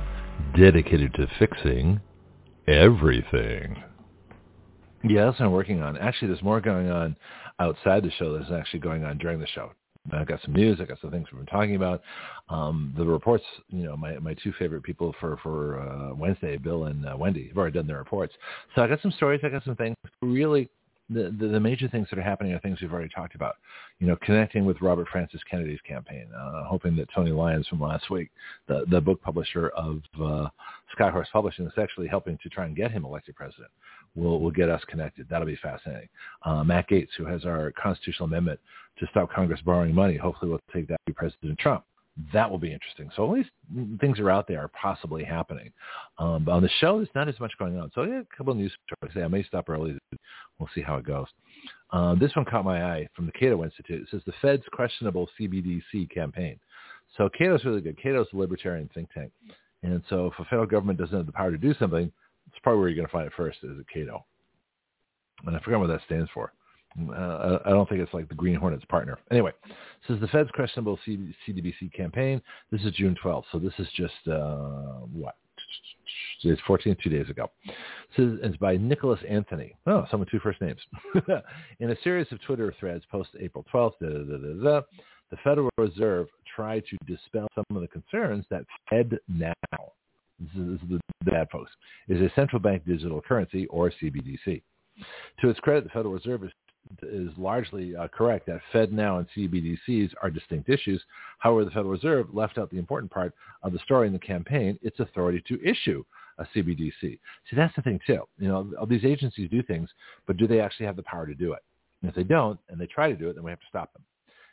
dedicated 0.57 1.13
to 1.13 1.27
fixing 1.39 2.01
everything. 2.67 3.77
That's 5.05 5.39
what 5.39 5.47
I'm 5.47 5.53
working 5.53 5.83
on. 5.83 5.99
Actually, 5.99 6.29
there's 6.29 6.43
more 6.43 6.59
going 6.63 6.91
on 6.91 7.15
outside 7.61 8.03
the 8.03 8.11
show 8.13 8.33
than 8.33 8.51
actually 8.59 8.81
going 8.81 9.05
on 9.05 9.19
during 9.19 9.41
the 9.41 9.47
show. 9.49 9.73
I've 10.11 10.27
got 10.27 10.41
some 10.43 10.55
news. 10.55 10.79
I 10.81 10.87
got 10.87 10.99
some 11.03 11.11
things 11.11 11.27
we've 11.31 11.45
been 11.45 11.53
talking 11.53 11.77
about. 11.77 12.01
Um, 12.49 12.95
the 12.97 13.05
reports, 13.05 13.45
you 13.69 13.85
know, 13.85 13.95
my, 13.95 14.19
my 14.21 14.35
two 14.43 14.53
favorite 14.59 14.83
people 14.83 15.15
for 15.21 15.37
for 15.43 15.81
uh, 15.81 16.15
Wednesday, 16.15 16.57
Bill 16.57 16.85
and 16.85 17.07
uh, 17.07 17.15
Wendy, 17.15 17.49
have 17.49 17.59
already 17.59 17.75
done 17.75 17.87
their 17.87 17.99
reports. 17.99 18.33
So 18.75 18.81
I 18.81 18.87
got 18.89 19.03
some 19.03 19.13
stories. 19.13 19.43
I 19.45 19.51
got 19.51 19.65
some 19.65 19.77
things. 19.77 19.97
Really, 20.23 20.71
the, 21.11 21.49
the, 21.49 21.61
major 21.61 21.89
things 21.89 22.07
that 22.11 22.19
are 22.19 22.23
happening 22.23 22.53
are 22.53 22.59
things 22.61 22.81
we've 22.81 22.93
already 22.93 23.09
talked 23.09 23.35
about. 23.35 23.57
You 23.99 24.07
know, 24.07 24.17
connecting 24.23 24.65
with 24.65 24.81
Robert 24.81 25.09
Francis 25.11 25.41
Kennedy's 25.51 25.81
campaign, 25.87 26.29
uh, 26.37 26.65
hoping 26.65 26.97
that 26.97 27.09
Tony 27.15 27.31
Lyons 27.31 27.67
from 27.67 27.81
last 27.81 28.11
week, 28.11 28.31
the 28.67 28.85
the 28.91 29.01
book 29.01 29.23
publisher 29.23 29.69
of 29.71 30.01
uh, 30.21 30.49
Skyhorse 30.99 31.31
Publishing, 31.33 31.67
is 31.67 31.73
actually 31.79 32.09
helping 32.09 32.39
to 32.43 32.49
try 32.49 32.67
and 32.67 32.77
get 32.77 32.91
him 32.91 33.05
elected 33.05 33.37
president. 33.37 33.71
Will 34.15 34.41
will 34.41 34.51
get 34.51 34.69
us 34.69 34.83
connected. 34.89 35.27
That'll 35.29 35.47
be 35.47 35.57
fascinating. 35.57 36.09
Uh, 36.43 36.63
Matt 36.65 36.89
Gaetz, 36.89 37.09
who 37.17 37.25
has 37.25 37.45
our 37.45 37.73
constitutional 37.73 38.27
amendment 38.27 38.61
to 38.99 39.07
stop 39.11 39.33
Congress 39.33 39.61
borrowing 39.65 39.95
money, 39.95 40.17
hopefully 40.17 40.51
will 40.51 40.61
take 40.73 40.89
that 40.89 41.01
to 41.07 41.15
President 41.15 41.59
Trump 41.59 41.85
that 42.33 42.51
will 42.51 42.59
be 42.59 42.73
interesting. 42.73 43.11
So 43.15 43.25
at 43.25 43.31
least 43.31 43.51
things 44.01 44.19
are 44.19 44.31
out 44.31 44.49
there 44.49 44.61
are 44.61 44.69
possibly 44.69 45.25
happening. 45.25 45.73
Um, 46.19 46.45
but 46.45 46.53
on 46.53 46.63
the 46.63 46.71
show, 46.81 46.97
there's 46.97 47.09
not 47.15 47.29
as 47.29 47.39
much 47.39 47.53
going 47.59 47.79
on. 47.79 47.91
So 47.95 48.03
yeah, 48.03 48.21
a 48.21 48.37
couple 48.37 48.53
of 48.53 48.59
news 48.59 48.73
stories. 48.87 49.17
I 49.25 49.29
may 49.29 49.43
stop 49.45 49.69
early. 49.69 49.97
We'll 50.59 50.69
see 50.75 50.83
how 50.83 50.97
it 50.97 51.07
goes. 51.07 51.27
Uh, 51.93 52.15
this 52.17 52.35
one 52.35 52.45
caught 52.45 52.65
my 52.65 52.85
eye 52.85 53.09
from 53.15 53.27
the 53.27 53.33
Cato 53.33 53.63
Institute. 53.63 54.03
It 54.03 54.09
says 54.11 54.23
the 54.27 54.33
Fed's 54.43 54.65
questionable 54.73 55.29
CBDC 55.39 56.11
campaign. 56.13 56.59
So 57.17 57.29
Cato's 57.39 57.65
really 57.65 57.81
good. 57.81 58.01
Cato's 58.03 58.27
a 58.33 58.37
libertarian 58.37 58.91
think 58.93 59.11
tank. 59.13 59.33
And 59.83 60.03
so 60.11 60.27
if 60.27 60.35
a 60.39 60.45
federal 60.45 60.67
government 60.67 60.99
doesn't 60.99 61.17
have 61.17 61.27
the 61.27 61.33
power 61.33 61.51
to 61.51 61.59
do 61.59 61.75
something, 61.79 62.11
it's 62.49 62.59
probably 62.63 62.81
where 62.81 62.89
you're 62.89 62.97
going 62.97 63.07
to 63.07 63.13
find 63.13 63.27
it 63.27 63.33
first 63.37 63.59
is 63.63 63.79
at 63.79 63.89
Cato. 63.89 64.25
And 65.47 65.57
I 65.57 65.61
forgot 65.61 65.81
what 65.81 65.87
that 65.87 66.01
stands 66.07 66.29
for. 66.35 66.53
Uh, 67.11 67.59
I 67.65 67.71
don't 67.71 67.89
think 67.89 68.01
it's 68.01 68.15
like 68.15 68.29
the 68.29 68.35
Green 68.35 68.57
Hornets 68.57 68.85
partner. 68.89 69.19
Anyway, 69.31 69.53
this 69.67 70.15
is 70.15 70.21
the 70.21 70.29
Fed's 70.29 70.51
questionable 70.51 70.99
CDBC 71.07 71.93
campaign. 71.95 72.41
This 72.71 72.83
is 72.83 72.93
June 72.93 73.17
12th, 73.23 73.45
so 73.53 73.59
this 73.59 73.73
is 73.79 73.87
just 73.95 74.15
uh, 74.27 75.01
what? 75.13 75.37
It's 76.43 76.61
14, 76.67 76.97
two 77.03 77.11
days 77.11 77.29
ago. 77.29 77.51
This 78.17 78.39
it's 78.43 78.57
by 78.57 78.77
Nicholas 78.77 79.21
Anthony. 79.29 79.75
Oh, 79.87 80.07
someone 80.11 80.29
two 80.31 80.39
first 80.39 80.61
names. 80.61 80.81
In 81.81 81.91
a 81.91 81.97
series 82.03 82.27
of 82.31 82.41
Twitter 82.43 82.73
threads 82.79 83.05
posted 83.11 83.43
April 83.43 83.65
12th, 83.73 83.93
da, 84.01 84.09
da, 84.09 84.63
da, 84.63 84.81
the 85.31 85.37
Federal 85.45 85.71
Reserve 85.77 86.29
tried 86.55 86.85
to 86.91 86.97
dispel 87.07 87.49
some 87.55 87.65
of 87.75 87.83
the 87.83 87.89
concerns 87.89 88.45
that 88.51 88.65
Fed 88.89 89.19
now, 89.29 89.53
this 89.73 90.51
is, 90.55 90.81
this 90.89 90.97
is 90.97 91.01
the 91.25 91.31
bad 91.31 91.49
folks, 91.51 91.71
is 92.09 92.21
a 92.21 92.33
central 92.35 92.61
bank 92.61 92.85
digital 92.87 93.21
currency 93.21 93.67
or 93.67 93.93
CBDC. 94.03 94.63
To 95.41 95.49
its 95.49 95.61
credit, 95.61 95.85
the 95.85 95.91
Federal 95.91 96.15
Reserve 96.15 96.45
is 96.45 96.51
is 97.03 97.31
largely 97.37 97.95
uh, 97.97 98.09
correct 98.09 98.47
that 98.47 98.61
FedNow 98.73 99.19
and 99.19 99.27
CBDCs 99.37 100.13
are 100.23 100.31
distinct 100.31 100.69
issues. 100.69 101.03
However, 101.39 101.65
the 101.65 101.71
Federal 101.71 101.91
Reserve 101.91 102.35
left 102.35 102.59
out 102.59 102.71
the 102.71 102.79
important 102.79 103.11
part 103.11 103.35
of 103.63 103.73
the 103.73 103.79
story 103.81 104.07
in 104.07 104.13
the 104.13 104.19
campaign, 104.19 104.79
its 104.83 105.01
authority 105.01 105.43
to 105.49 105.63
issue 105.63 106.05
a 106.39 106.45
CBDC. 106.55 106.93
See, 107.01 107.57
that's 107.57 107.75
the 107.75 107.83
thing 107.83 108.01
too. 108.07 108.23
You 108.39 108.49
know, 108.49 108.73
all 108.79 108.87
these 108.87 109.05
agencies 109.05 109.51
do 109.51 109.63
things, 109.63 109.91
but 110.27 110.37
do 110.37 110.47
they 110.47 110.61
actually 110.61 110.87
have 110.87 110.97
the 110.97 111.03
power 111.03 111.27
to 111.27 111.35
do 111.35 111.53
it? 111.53 111.61
And 112.03 112.09
if 112.09 112.15
they 112.15 112.23
don't, 112.23 112.59
and 112.69 112.81
they 112.81 112.87
try 112.87 113.11
to 113.11 113.17
do 113.17 113.29
it, 113.29 113.35
then 113.35 113.45
we 113.45 113.51
have 113.51 113.61
to 113.61 113.67
stop 113.69 113.93
them. 113.93 114.03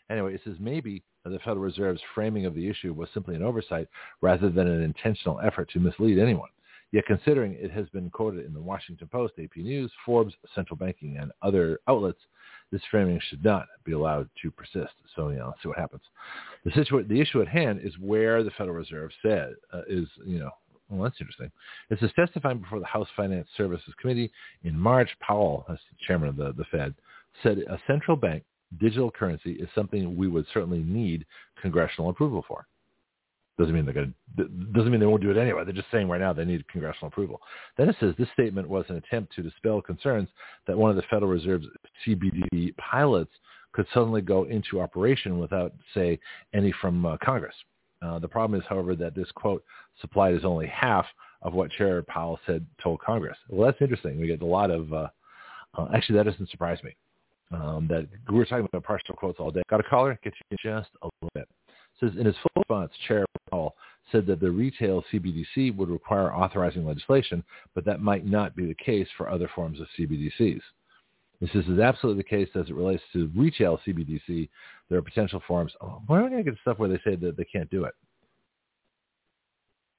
Anyway, 0.10 0.34
it 0.34 0.41
says 0.44 0.56
maybe 0.60 1.03
the 1.24 1.40
Federal 1.40 1.57
Reserve's 1.57 2.02
framing 2.14 2.45
of 2.45 2.53
the 2.53 2.68
issue 2.68 2.94
was 2.94 3.10
simply 3.14 3.36
an 3.36 3.44
oversight 3.44 3.88
rather 4.22 4.49
than 4.49 4.68
an 4.68 4.84
intentional 4.84 5.40
effort 5.40 5.70
to 5.72 5.80
mislead 5.80 6.20
anyone. 6.20 6.49
Yet 6.91 7.06
considering 7.07 7.53
it 7.60 7.72
has 7.72 7.90
been 7.90 8.10
quoted 8.10 8.45
in 8.45 8.53
the 8.53 8.62
Washington 8.62 9.07
Post, 9.07 9.34
AP 9.41 9.57
News, 9.57 9.91
Forbes, 10.06 10.34
Central 10.53 10.78
Banking, 10.78 11.18
and 11.18 11.32
other 11.41 11.80
outlets, 11.88 12.20
this 12.72 12.82
framing 12.90 13.20
should 13.30 13.44
not 13.44 13.68
be 13.84 13.91
allowed 13.91 14.30
to 14.41 14.52
persist. 14.52 14.94
So, 15.16 15.30
you 15.30 15.38
know, 15.38 15.48
let's 15.48 15.62
see 15.62 15.70
what 15.70 15.78
happens. 15.78 16.03
The, 16.64 17.06
the 17.07 17.20
issue 17.22 17.41
at 17.41 17.48
hand 17.48 17.82
is 17.84 17.94
where 17.99 18.44
the 18.44 18.52
Federal 18.52 18.76
Reserve 18.76 19.12
said 19.22 19.53
uh, 19.74 19.82
is, 19.88 20.07
you 20.26 20.40
know, 20.40 20.52
Well, 20.90 21.03
that's 21.03 21.20
interesting. 21.20 21.52
It 21.90 21.99
says 21.99 22.12
testifying 22.16 22.60
before 22.60 22.80
the 22.80 22.86
House 22.86 23.07
Finance 23.16 23.48
Services 23.57 23.94
Committee 23.99 24.32
in 24.64 24.80
March, 24.80 25.10
Powell, 25.20 25.66
as 25.70 25.78
chairman 26.07 26.30
of 26.30 26.36
the, 26.38 26.53
the 26.53 26.66
Fed, 26.72 26.94
said 27.44 27.60
a 27.60 27.80
central 27.88 28.16
bank 28.16 28.44
digital 28.80 29.12
currency 29.12 29.53
is 29.53 29.70
something 29.76 30.16
we 30.16 30.28
would 30.28 30.45
certainly 30.53 30.84
need 30.84 31.26
congressional 31.62 32.10
approval 32.10 32.44
for. 32.48 32.68
Doesn't 33.57 33.73
mean 33.73 33.86
they're 33.86 33.94
going 33.94 34.14
to, 34.38 34.44
doesn't 34.73 34.91
mean 34.91 34.99
they 34.99 35.06
won't 35.06 35.22
do 35.22 35.32
it 35.32 35.38
anyway. 35.38 35.64
They're 35.64 35.73
just 35.73 35.91
saying 35.91 36.10
right 36.10 36.19
now 36.19 36.34
they 36.34 36.44
need 36.44 36.68
congressional 36.68 37.07
approval. 37.07 37.40
Then 37.77 37.88
it 37.88 37.95
says 37.99 38.14
this 38.18 38.27
statement 38.34 38.68
was 38.68 38.86
an 38.90 38.98
attempt 38.98 39.34
to 39.36 39.44
dispel 39.44 39.82
concerns 39.82 40.27
that 40.68 40.77
one 40.77 40.90
of 40.90 40.98
the 40.98 41.03
Federal 41.03 41.32
Reserve's 41.32 41.68
CBDC 42.06 42.76
pilots 42.77 43.32
could 43.72 43.88
suddenly 43.94 44.22
go 44.22 44.44
into 44.45 44.82
operation 44.82 45.40
without, 45.40 45.73
say, 45.94 46.19
any 46.53 46.73
from 46.82 47.06
uh, 47.06 47.18
Congress. 47.23 47.56
Uh, 48.02 48.19
the 48.19 48.27
problem 48.27 48.60
is, 48.60 48.65
however, 48.68 48.95
that 48.95 49.15
this 49.15 49.30
quote 49.36 49.64
supplied 50.02 50.34
is 50.34 50.45
only 50.45 50.68
half 50.68 51.06
of 51.41 51.53
what 51.53 51.72
Chair 51.72 52.02
Powell 52.03 52.40
said 52.45 52.65
told 52.82 52.99
Congress. 53.02 53.38
Well, 53.49 53.65
that's 53.65 53.82
interesting. 53.82 54.19
We 54.19 54.27
get 54.27 54.41
a 54.41 54.45
lot 54.45 54.72
of, 54.72 54.94
uh, 54.94 55.07
uh, 55.77 55.88
actually, 55.94 56.18
that 56.18 56.26
doesn't 56.26 56.49
surprise 56.49 56.80
me. 56.84 56.95
Um, 57.52 57.88
that 57.90 58.07
we 58.30 58.38
were 58.38 58.45
talking 58.45 58.65
about 58.65 58.84
partial 58.84 59.15
quotes 59.15 59.40
all 59.40 59.52
day. 59.52 59.61
Got 59.69 59.80
a 59.80 59.84
caller? 59.84 60.19
Get 60.23 60.34
you 60.49 60.57
just 60.57 60.90
a 61.03 61.10
little 61.22 61.32
bit. 61.36 61.48
Says 61.99 62.11
in 62.18 62.26
his 62.26 62.36
full 62.36 62.64
response, 62.64 62.91
Chair 63.07 63.26
Powell 63.56 63.76
said 64.11 64.26
that 64.27 64.40
the 64.40 64.52
retail 64.52 65.03
CBDC 65.11 65.76
would 65.76 65.90
require 65.90 66.34
authorizing 66.34 66.86
legislation, 66.86 67.44
but 67.73 67.86
that 67.86 68.02
might 68.02 68.26
not 68.26 68.56
be 68.56 68.65
the 68.65 68.76
case 68.76 69.07
for 69.18 69.30
other 69.30 69.49
forms 69.56 69.80
of 69.80 69.88
CBDCs. 69.98 70.61
This 71.41 71.49
is 71.56 71.80
absolutely 71.80 72.22
the 72.22 72.30
case 72.30 72.49
as 72.56 72.69
it 72.69 72.76
relates 72.76 73.03
to 73.14 73.32
retail 73.36 73.80
CBDC. 73.86 74.48
There 74.90 74.99
are 74.99 75.02
potential 75.02 75.41
forms. 75.48 75.73
Oh, 75.82 76.02
why 76.07 76.19
am 76.19 76.26
I 76.26 76.30
going 76.30 76.45
to 76.45 76.52
get 76.52 76.60
stuff 76.61 76.80
where 76.80 76.90
they 76.90 76.99
say 77.03 77.15
that 77.15 77.36
they 77.36 77.45
can't 77.45 77.69
do 77.72 77.86
it? 77.86 77.94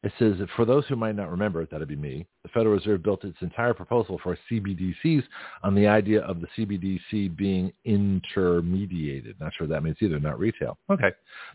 It 0.06 0.12
says, 0.20 0.38
that 0.38 0.48
for 0.54 0.64
those 0.64 0.86
who 0.86 0.94
might 0.94 1.16
not 1.16 1.32
remember, 1.32 1.62
it, 1.62 1.70
that'd 1.72 1.88
be 1.88 1.96
me, 1.96 2.28
the 2.44 2.48
Federal 2.50 2.76
Reserve 2.76 3.02
built 3.02 3.24
its 3.24 3.38
entire 3.40 3.74
proposal 3.74 4.20
for 4.22 4.38
CBDCs 4.48 5.24
on 5.64 5.74
the 5.74 5.88
idea 5.88 6.20
of 6.20 6.40
the 6.40 6.46
CBDC 6.56 7.36
being 7.36 7.72
intermediated. 7.84 9.34
Not 9.40 9.52
sure 9.54 9.66
what 9.66 9.74
that 9.74 9.82
means 9.82 9.96
either, 10.00 10.20
not 10.20 10.38
retail. 10.38 10.78
Okay. 10.88 11.10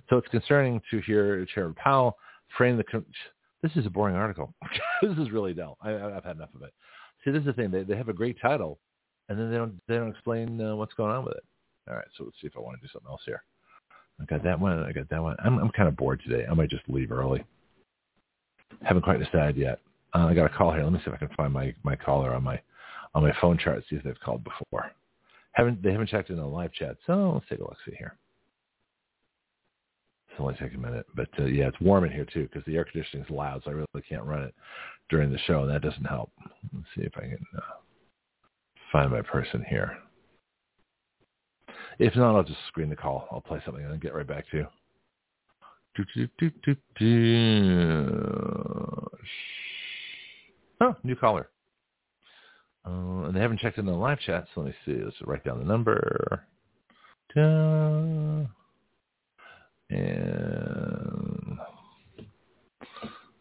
So 0.09 0.17
it's 0.17 0.27
concerning 0.27 0.81
to 0.91 0.99
hear 0.99 1.45
Chairman 1.45 1.75
Powell 1.75 2.17
frame 2.57 2.75
the... 2.75 2.83
Con- 2.83 3.05
this 3.63 3.71
is 3.77 3.85
a 3.85 3.89
boring 3.89 4.17
article. 4.17 4.53
this 5.01 5.17
is 5.17 5.31
really 5.31 5.53
dull. 5.53 5.77
I, 5.81 5.91
have 5.91 6.25
had 6.25 6.35
enough 6.35 6.53
of 6.53 6.63
it. 6.63 6.73
See, 7.23 7.31
this 7.31 7.39
is 7.39 7.45
the 7.45 7.53
thing. 7.53 7.71
They, 7.71 7.83
they 7.83 7.95
have 7.95 8.09
a 8.09 8.13
great 8.13 8.35
title, 8.41 8.79
and 9.29 9.39
then 9.39 9.49
they 9.49 9.55
don't, 9.55 9.79
they 9.87 9.95
don't 9.95 10.09
explain 10.09 10.59
uh, 10.59 10.75
what's 10.75 10.93
going 10.95 11.15
on 11.15 11.23
with 11.23 11.35
it. 11.35 11.43
All 11.89 11.95
right, 11.95 12.07
so 12.17 12.25
let's 12.25 12.35
see 12.41 12.47
if 12.47 12.57
I 12.57 12.59
want 12.59 12.81
to 12.81 12.85
do 12.85 12.91
something 12.91 13.09
else 13.09 13.21
here. 13.25 13.43
I 14.19 14.25
got 14.25 14.43
that 14.43 14.59
one. 14.59 14.83
I 14.83 14.91
got 14.91 15.07
that 15.09 15.23
one. 15.23 15.37
I'm, 15.39 15.57
I'm 15.57 15.69
kind 15.69 15.87
of 15.87 15.95
bored 15.95 16.21
today. 16.27 16.45
I 16.51 16.53
might 16.53 16.69
just 16.69 16.83
leave 16.89 17.13
early. 17.13 17.45
Haven't 18.83 19.03
quite 19.03 19.19
decided 19.19 19.57
yet. 19.57 19.79
Uh, 20.13 20.25
I 20.25 20.33
got 20.33 20.45
a 20.45 20.55
call 20.57 20.73
here. 20.73 20.83
Let 20.83 20.93
me 20.93 20.99
see 20.99 21.09
if 21.09 21.13
I 21.13 21.17
can 21.17 21.35
find 21.35 21.53
my, 21.53 21.73
my 21.83 21.95
caller 21.95 22.33
on 22.33 22.43
my 22.43 22.59
on 23.13 23.23
my 23.23 23.33
phone 23.41 23.57
chart. 23.57 23.83
See 23.89 23.95
if 23.95 24.03
they've 24.03 24.19
called 24.19 24.43
before. 24.43 24.91
Haven't 25.53 25.81
they 25.83 25.91
haven't 25.91 26.09
checked 26.09 26.29
in 26.29 26.37
the 26.37 26.45
live 26.45 26.73
chat? 26.73 26.97
So 27.05 27.31
let's 27.33 27.45
take 27.49 27.59
a 27.59 27.63
look. 27.63 27.77
See 27.85 27.95
here. 27.97 28.17
It's 30.29 30.39
only 30.39 30.55
take 30.55 30.73
a 30.73 30.77
minute, 30.77 31.05
but 31.13 31.27
uh, 31.39 31.45
yeah, 31.45 31.67
it's 31.67 31.81
warm 31.81 32.05
in 32.05 32.11
here 32.11 32.25
too 32.25 32.43
because 32.43 32.63
the 32.65 32.77
air 32.77 32.85
conditioning 32.85 33.25
is 33.25 33.29
loud, 33.29 33.61
so 33.63 33.71
I 33.71 33.73
really 33.73 33.87
can't 34.07 34.23
run 34.23 34.43
it 34.43 34.55
during 35.09 35.29
the 35.29 35.37
show, 35.39 35.63
and 35.63 35.71
that 35.71 35.81
doesn't 35.81 36.05
help. 36.05 36.31
Let's 36.73 36.87
see 36.95 37.01
if 37.01 37.11
I 37.17 37.21
can 37.21 37.45
uh, 37.57 37.61
find 38.93 39.11
my 39.11 39.21
person 39.21 39.65
here. 39.69 39.97
If 41.99 42.15
not, 42.15 42.35
I'll 42.35 42.43
just 42.43 42.65
screen 42.69 42.89
the 42.89 42.95
call. 42.95 43.27
I'll 43.29 43.41
play 43.41 43.61
something 43.65 43.83
and 43.83 43.91
then 43.91 43.99
get 43.99 44.15
right 44.15 44.25
back 44.25 44.49
to 44.51 44.57
you. 44.57 44.63
Do, 44.63 44.67
do, 44.67 44.67
do, 44.67 44.67
do, 44.67 45.71
do. 45.71 45.80
Oh, 50.81 50.95
new 51.03 51.15
caller. 51.15 51.49
Uh, 52.85 53.25
and 53.25 53.35
they 53.35 53.39
haven't 53.39 53.59
checked 53.59 53.77
in 53.77 53.85
the 53.85 53.91
live 53.91 54.19
chat, 54.19 54.47
so 54.53 54.61
let 54.61 54.67
me 54.67 54.75
see. 54.85 55.03
Let's 55.03 55.17
write 55.25 55.43
down 55.43 55.59
the 55.59 55.65
number. 55.65 56.43
And 57.35 58.47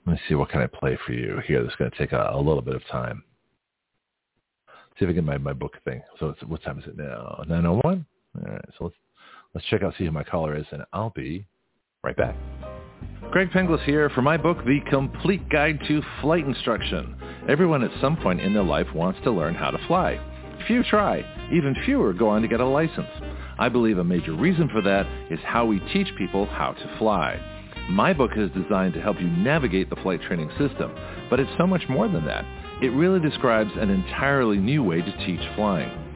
let 0.07 0.15
me 0.15 0.21
see 0.29 0.35
what 0.35 0.51
can 0.51 0.61
I 0.61 0.67
play 0.67 0.99
for 1.07 1.13
you 1.13 1.41
here. 1.47 1.63
That's 1.63 1.77
going 1.77 1.91
to 1.91 1.97
take 1.97 2.13
a, 2.13 2.31
a 2.33 2.37
little 2.37 2.63
bit 2.63 2.75
of 2.75 2.87
time. 2.89 3.23
See 4.99 5.05
if 5.05 5.09
I 5.09 5.13
get 5.13 5.25
my, 5.25 5.39
my 5.39 5.53
book 5.53 5.77
thing. 5.85 6.03
So 6.19 6.31
it's, 6.31 6.43
what 6.43 6.63
time 6.63 6.79
is 6.79 6.85
it 6.87 6.97
now? 6.97 7.43
901? 7.49 8.05
All 8.37 8.53
right, 8.53 8.65
so 8.77 8.85
let's 8.85 8.97
let's 9.55 9.67
check 9.69 9.83
out, 9.83 9.95
see 9.99 10.05
who 10.05 10.11
my 10.11 10.23
caller 10.25 10.57
is, 10.57 10.67
and 10.73 10.85
I'll 10.93 11.11
be 11.11 11.47
Right 12.03 12.17
back. 12.17 12.35
Greg 13.31 13.51
Penglis 13.51 13.85
here 13.85 14.09
for 14.09 14.23
my 14.23 14.39
book, 14.39 14.65
The 14.65 14.81
Complete 14.89 15.47
Guide 15.51 15.79
to 15.87 16.01
Flight 16.23 16.47
Instruction. 16.47 17.15
Everyone 17.47 17.85
at 17.85 17.91
some 18.01 18.17
point 18.17 18.41
in 18.41 18.55
their 18.55 18.63
life 18.63 18.87
wants 18.95 19.21
to 19.25 19.31
learn 19.31 19.55
how 19.55 19.71
to 19.71 19.87
fly. 19.87 20.19
Few 20.67 20.83
try. 20.83 21.19
Even 21.53 21.77
fewer 21.85 22.15
go 22.15 22.31
on 22.31 22.41
to 22.41 22.49
get 22.49 22.61
a 22.61 22.67
license. 22.67 23.11
I 23.59 23.69
believe 23.69 23.99
a 23.99 24.05
major 24.05 24.33
reason 24.33 24.71
for 24.73 24.81
that 24.81 25.07
is 25.31 25.39
how 25.45 25.67
we 25.67 25.79
teach 25.93 26.09
people 26.17 26.47
how 26.47 26.73
to 26.73 26.97
fly. 26.99 27.39
My 27.91 28.15
book 28.15 28.31
is 28.35 28.51
designed 28.53 28.95
to 28.95 29.03
help 29.03 29.21
you 29.21 29.29
navigate 29.29 29.91
the 29.91 29.97
flight 29.97 30.23
training 30.23 30.49
system, 30.59 30.95
but 31.29 31.39
it's 31.39 31.53
so 31.59 31.67
much 31.67 31.83
more 31.91 32.09
than 32.09 32.25
that. 32.25 32.47
It 32.83 32.95
really 32.95 33.21
describes 33.21 33.73
an 33.77 33.91
entirely 33.91 34.57
new 34.57 34.83
way 34.83 35.03
to 35.03 35.27
teach 35.27 35.47
flying. 35.55 35.93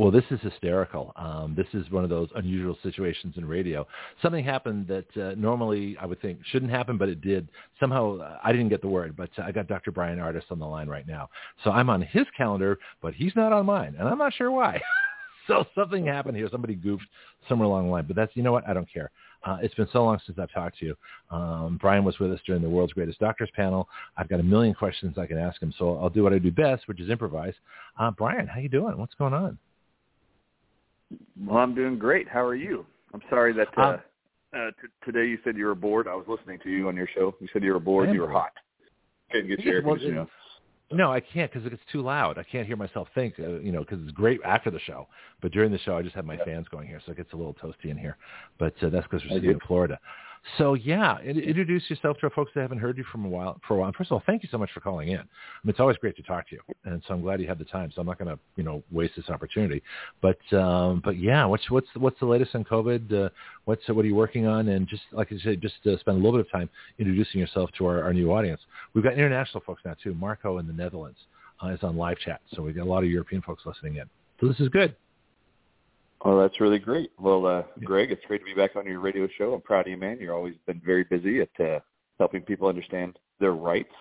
Well, 0.00 0.10
this 0.10 0.24
is 0.30 0.40
hysterical. 0.40 1.12
Um, 1.14 1.54
this 1.54 1.66
is 1.74 1.90
one 1.90 2.04
of 2.04 2.08
those 2.08 2.30
unusual 2.34 2.74
situations 2.82 3.34
in 3.36 3.44
radio. 3.44 3.86
Something 4.22 4.42
happened 4.42 4.88
that 4.88 5.14
uh, 5.14 5.34
normally 5.36 5.94
I 6.00 6.06
would 6.06 6.22
think 6.22 6.38
shouldn't 6.46 6.70
happen, 6.70 6.96
but 6.96 7.10
it 7.10 7.20
did. 7.20 7.50
Somehow 7.78 8.16
uh, 8.16 8.38
I 8.42 8.50
didn't 8.52 8.70
get 8.70 8.80
the 8.80 8.88
word, 8.88 9.14
but 9.14 9.28
uh, 9.38 9.42
I 9.42 9.52
got 9.52 9.66
Dr. 9.66 9.92
Bryan 9.92 10.18
Ardis 10.18 10.50
on 10.50 10.58
the 10.58 10.64
line 10.64 10.88
right 10.88 11.06
now. 11.06 11.28
So 11.64 11.70
I'm 11.70 11.90
on 11.90 12.00
his 12.00 12.24
calendar, 12.34 12.78
but 13.02 13.12
he's 13.12 13.36
not 13.36 13.52
on 13.52 13.66
mine, 13.66 13.94
and 13.98 14.08
I'm 14.08 14.16
not 14.16 14.32
sure 14.32 14.50
why. 14.50 14.80
so 15.46 15.66
something 15.74 16.06
happened 16.06 16.38
here. 16.38 16.48
Somebody 16.50 16.76
goofed 16.76 17.04
somewhere 17.46 17.66
along 17.66 17.84
the 17.84 17.92
line. 17.92 18.06
But 18.06 18.16
that's, 18.16 18.32
you 18.34 18.42
know 18.42 18.52
what? 18.52 18.66
I 18.66 18.72
don't 18.72 18.90
care. 18.90 19.10
Uh, 19.44 19.58
it's 19.60 19.74
been 19.74 19.88
so 19.92 20.02
long 20.02 20.18
since 20.24 20.38
I've 20.38 20.50
talked 20.50 20.78
to 20.78 20.86
you. 20.86 20.96
Um, 21.30 21.78
Bryan 21.78 22.04
was 22.04 22.18
with 22.18 22.32
us 22.32 22.40
during 22.46 22.62
the 22.62 22.70
World's 22.70 22.94
Greatest 22.94 23.18
Doctors 23.18 23.50
panel. 23.54 23.86
I've 24.16 24.30
got 24.30 24.40
a 24.40 24.44
million 24.44 24.72
questions 24.72 25.18
I 25.18 25.26
can 25.26 25.36
ask 25.36 25.60
him, 25.60 25.74
so 25.78 25.98
I'll 25.98 26.08
do 26.08 26.22
what 26.22 26.32
I 26.32 26.38
do 26.38 26.50
best, 26.50 26.88
which 26.88 27.02
is 27.02 27.10
improvise. 27.10 27.54
Uh, 27.98 28.10
Bryan, 28.12 28.46
how 28.46 28.60
you 28.60 28.70
doing? 28.70 28.96
What's 28.96 29.12
going 29.12 29.34
on? 29.34 29.58
Well, 31.40 31.58
I'm 31.58 31.74
doing 31.74 31.98
great. 31.98 32.28
How 32.28 32.44
are 32.44 32.54
you? 32.54 32.86
I'm 33.12 33.22
sorry 33.28 33.52
that 33.54 33.68
uh, 33.76 33.82
um, 33.82 34.00
uh, 34.54 34.70
t- 34.80 34.88
today 35.04 35.28
you 35.28 35.38
said 35.44 35.56
you 35.56 35.66
were 35.66 35.74
bored. 35.74 36.06
I 36.06 36.14
was 36.14 36.26
listening 36.28 36.58
to 36.62 36.70
you 36.70 36.88
on 36.88 36.96
your 36.96 37.08
show. 37.14 37.34
You 37.40 37.48
said 37.52 37.62
you 37.62 37.72
were 37.72 37.80
bored. 37.80 38.12
You 38.12 38.20
were 38.22 38.30
hot. 38.30 38.52
Couldn't 39.30 39.48
get 39.48 39.60
your 39.60 39.74
air 39.74 39.82
conditioning. 39.82 40.26
No, 40.92 41.12
I 41.12 41.20
can't 41.20 41.52
because 41.52 41.70
it's 41.72 41.82
too 41.92 42.02
loud. 42.02 42.36
I 42.36 42.42
can't 42.42 42.66
hear 42.66 42.76
myself 42.76 43.06
think, 43.14 43.34
uh, 43.38 43.60
you 43.60 43.70
know, 43.70 43.80
because 43.80 44.00
it's 44.02 44.10
great 44.10 44.40
after 44.44 44.72
the 44.72 44.80
show. 44.80 45.06
But 45.40 45.52
during 45.52 45.70
the 45.70 45.78
show, 45.78 45.96
I 45.96 46.02
just 46.02 46.16
have 46.16 46.24
my 46.24 46.34
yeah. 46.34 46.44
fans 46.44 46.66
going 46.68 46.88
here, 46.88 47.00
so 47.06 47.12
it 47.12 47.16
gets 47.16 47.32
a 47.32 47.36
little 47.36 47.54
toasty 47.54 47.90
in 47.90 47.96
here. 47.96 48.16
But 48.58 48.74
uh, 48.82 48.88
that's 48.88 49.06
because 49.06 49.22
we're 49.24 49.36
sitting 49.36 49.50
in 49.50 49.60
Florida. 49.68 50.00
So 50.58 50.74
yeah, 50.74 51.18
introduce 51.20 51.88
yourself 51.90 52.16
to 52.18 52.24
our 52.24 52.30
folks 52.30 52.52
that 52.54 52.62
haven't 52.62 52.78
heard 52.78 52.96
you 52.96 53.04
from 53.12 53.24
a 53.24 53.28
while. 53.28 53.60
For 53.68 53.74
a 53.74 53.80
while, 53.80 53.92
first 53.96 54.10
of 54.10 54.14
all, 54.14 54.22
thank 54.24 54.42
you 54.42 54.48
so 54.50 54.56
much 54.58 54.70
for 54.72 54.80
calling 54.80 55.08
in. 55.08 55.18
I 55.18 55.20
mean, 55.20 55.26
it's 55.66 55.80
always 55.80 55.98
great 55.98 56.16
to 56.16 56.22
talk 56.22 56.48
to 56.48 56.54
you, 56.54 56.62
and 56.84 57.02
so 57.06 57.14
I'm 57.14 57.20
glad 57.20 57.40
you 57.40 57.46
had 57.46 57.58
the 57.58 57.66
time. 57.66 57.92
So 57.94 58.00
I'm 58.00 58.06
not 58.06 58.18
going 58.18 58.34
to, 58.34 58.38
you 58.56 58.64
know, 58.64 58.82
waste 58.90 59.14
this 59.16 59.28
opportunity. 59.28 59.82
But 60.22 60.38
um, 60.56 61.02
but 61.04 61.18
yeah, 61.18 61.44
what's 61.44 61.70
what's 61.70 61.88
what's 61.94 62.18
the 62.20 62.26
latest 62.26 62.54
on 62.54 62.64
COVID? 62.64 63.26
Uh, 63.26 63.28
what's 63.66 63.86
what 63.88 64.04
are 64.04 64.08
you 64.08 64.14
working 64.14 64.46
on? 64.46 64.68
And 64.68 64.88
just 64.88 65.02
like 65.12 65.30
I 65.30 65.38
said, 65.42 65.60
just 65.60 65.74
uh, 65.86 65.98
spend 65.98 66.16
a 66.16 66.20
little 66.20 66.38
bit 66.38 66.46
of 66.46 66.50
time 66.50 66.70
introducing 66.98 67.40
yourself 67.40 67.70
to 67.78 67.86
our, 67.86 68.02
our 68.02 68.14
new 68.14 68.32
audience. 68.32 68.60
We've 68.94 69.04
got 69.04 69.14
international 69.14 69.62
folks 69.66 69.82
now 69.84 69.94
too. 70.02 70.14
Marco 70.14 70.58
in 70.58 70.66
the 70.66 70.72
Netherlands 70.72 71.18
uh, 71.62 71.68
is 71.68 71.80
on 71.82 71.96
live 71.96 72.18
chat, 72.18 72.40
so 72.54 72.62
we've 72.62 72.74
got 72.74 72.84
a 72.84 72.90
lot 72.90 73.04
of 73.04 73.10
European 73.10 73.42
folks 73.42 73.64
listening 73.66 73.96
in. 73.96 74.04
So 74.40 74.48
this 74.48 74.58
is 74.58 74.68
good. 74.68 74.96
Well, 76.24 76.38
that's 76.38 76.60
really 76.60 76.78
great. 76.78 77.12
Well, 77.18 77.46
uh, 77.46 77.62
Greg, 77.84 78.10
it's 78.10 78.24
great 78.26 78.40
to 78.40 78.44
be 78.44 78.54
back 78.54 78.76
on 78.76 78.84
your 78.84 79.00
radio 79.00 79.26
show. 79.38 79.54
I'm 79.54 79.62
proud 79.62 79.86
of 79.86 79.88
you, 79.88 79.96
man. 79.96 80.18
You've 80.20 80.30
always 80.34 80.54
been 80.66 80.80
very 80.84 81.04
busy 81.04 81.40
at 81.40 81.60
uh, 81.64 81.80
helping 82.18 82.42
people 82.42 82.68
understand 82.68 83.18
their 83.38 83.52
rights, 83.52 83.94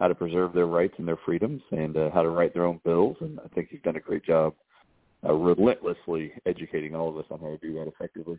how 0.00 0.08
to 0.08 0.14
preserve 0.14 0.54
their 0.54 0.66
rights 0.66 0.94
and 0.96 1.06
their 1.06 1.18
freedoms, 1.26 1.60
and 1.70 1.96
uh, 1.96 2.10
how 2.12 2.22
to 2.22 2.30
write 2.30 2.54
their 2.54 2.64
own 2.64 2.80
bills. 2.84 3.18
And 3.20 3.38
I 3.40 3.48
think 3.54 3.68
you've 3.70 3.82
done 3.82 3.96
a 3.96 4.00
great 4.00 4.24
job 4.24 4.54
uh, 5.26 5.32
relentlessly 5.34 6.32
educating 6.46 6.94
all 6.94 7.08
of 7.08 7.16
us 7.18 7.26
on 7.30 7.40
how 7.40 7.48
to 7.48 7.58
do 7.58 7.74
that 7.74 7.88
effectively. 7.88 8.38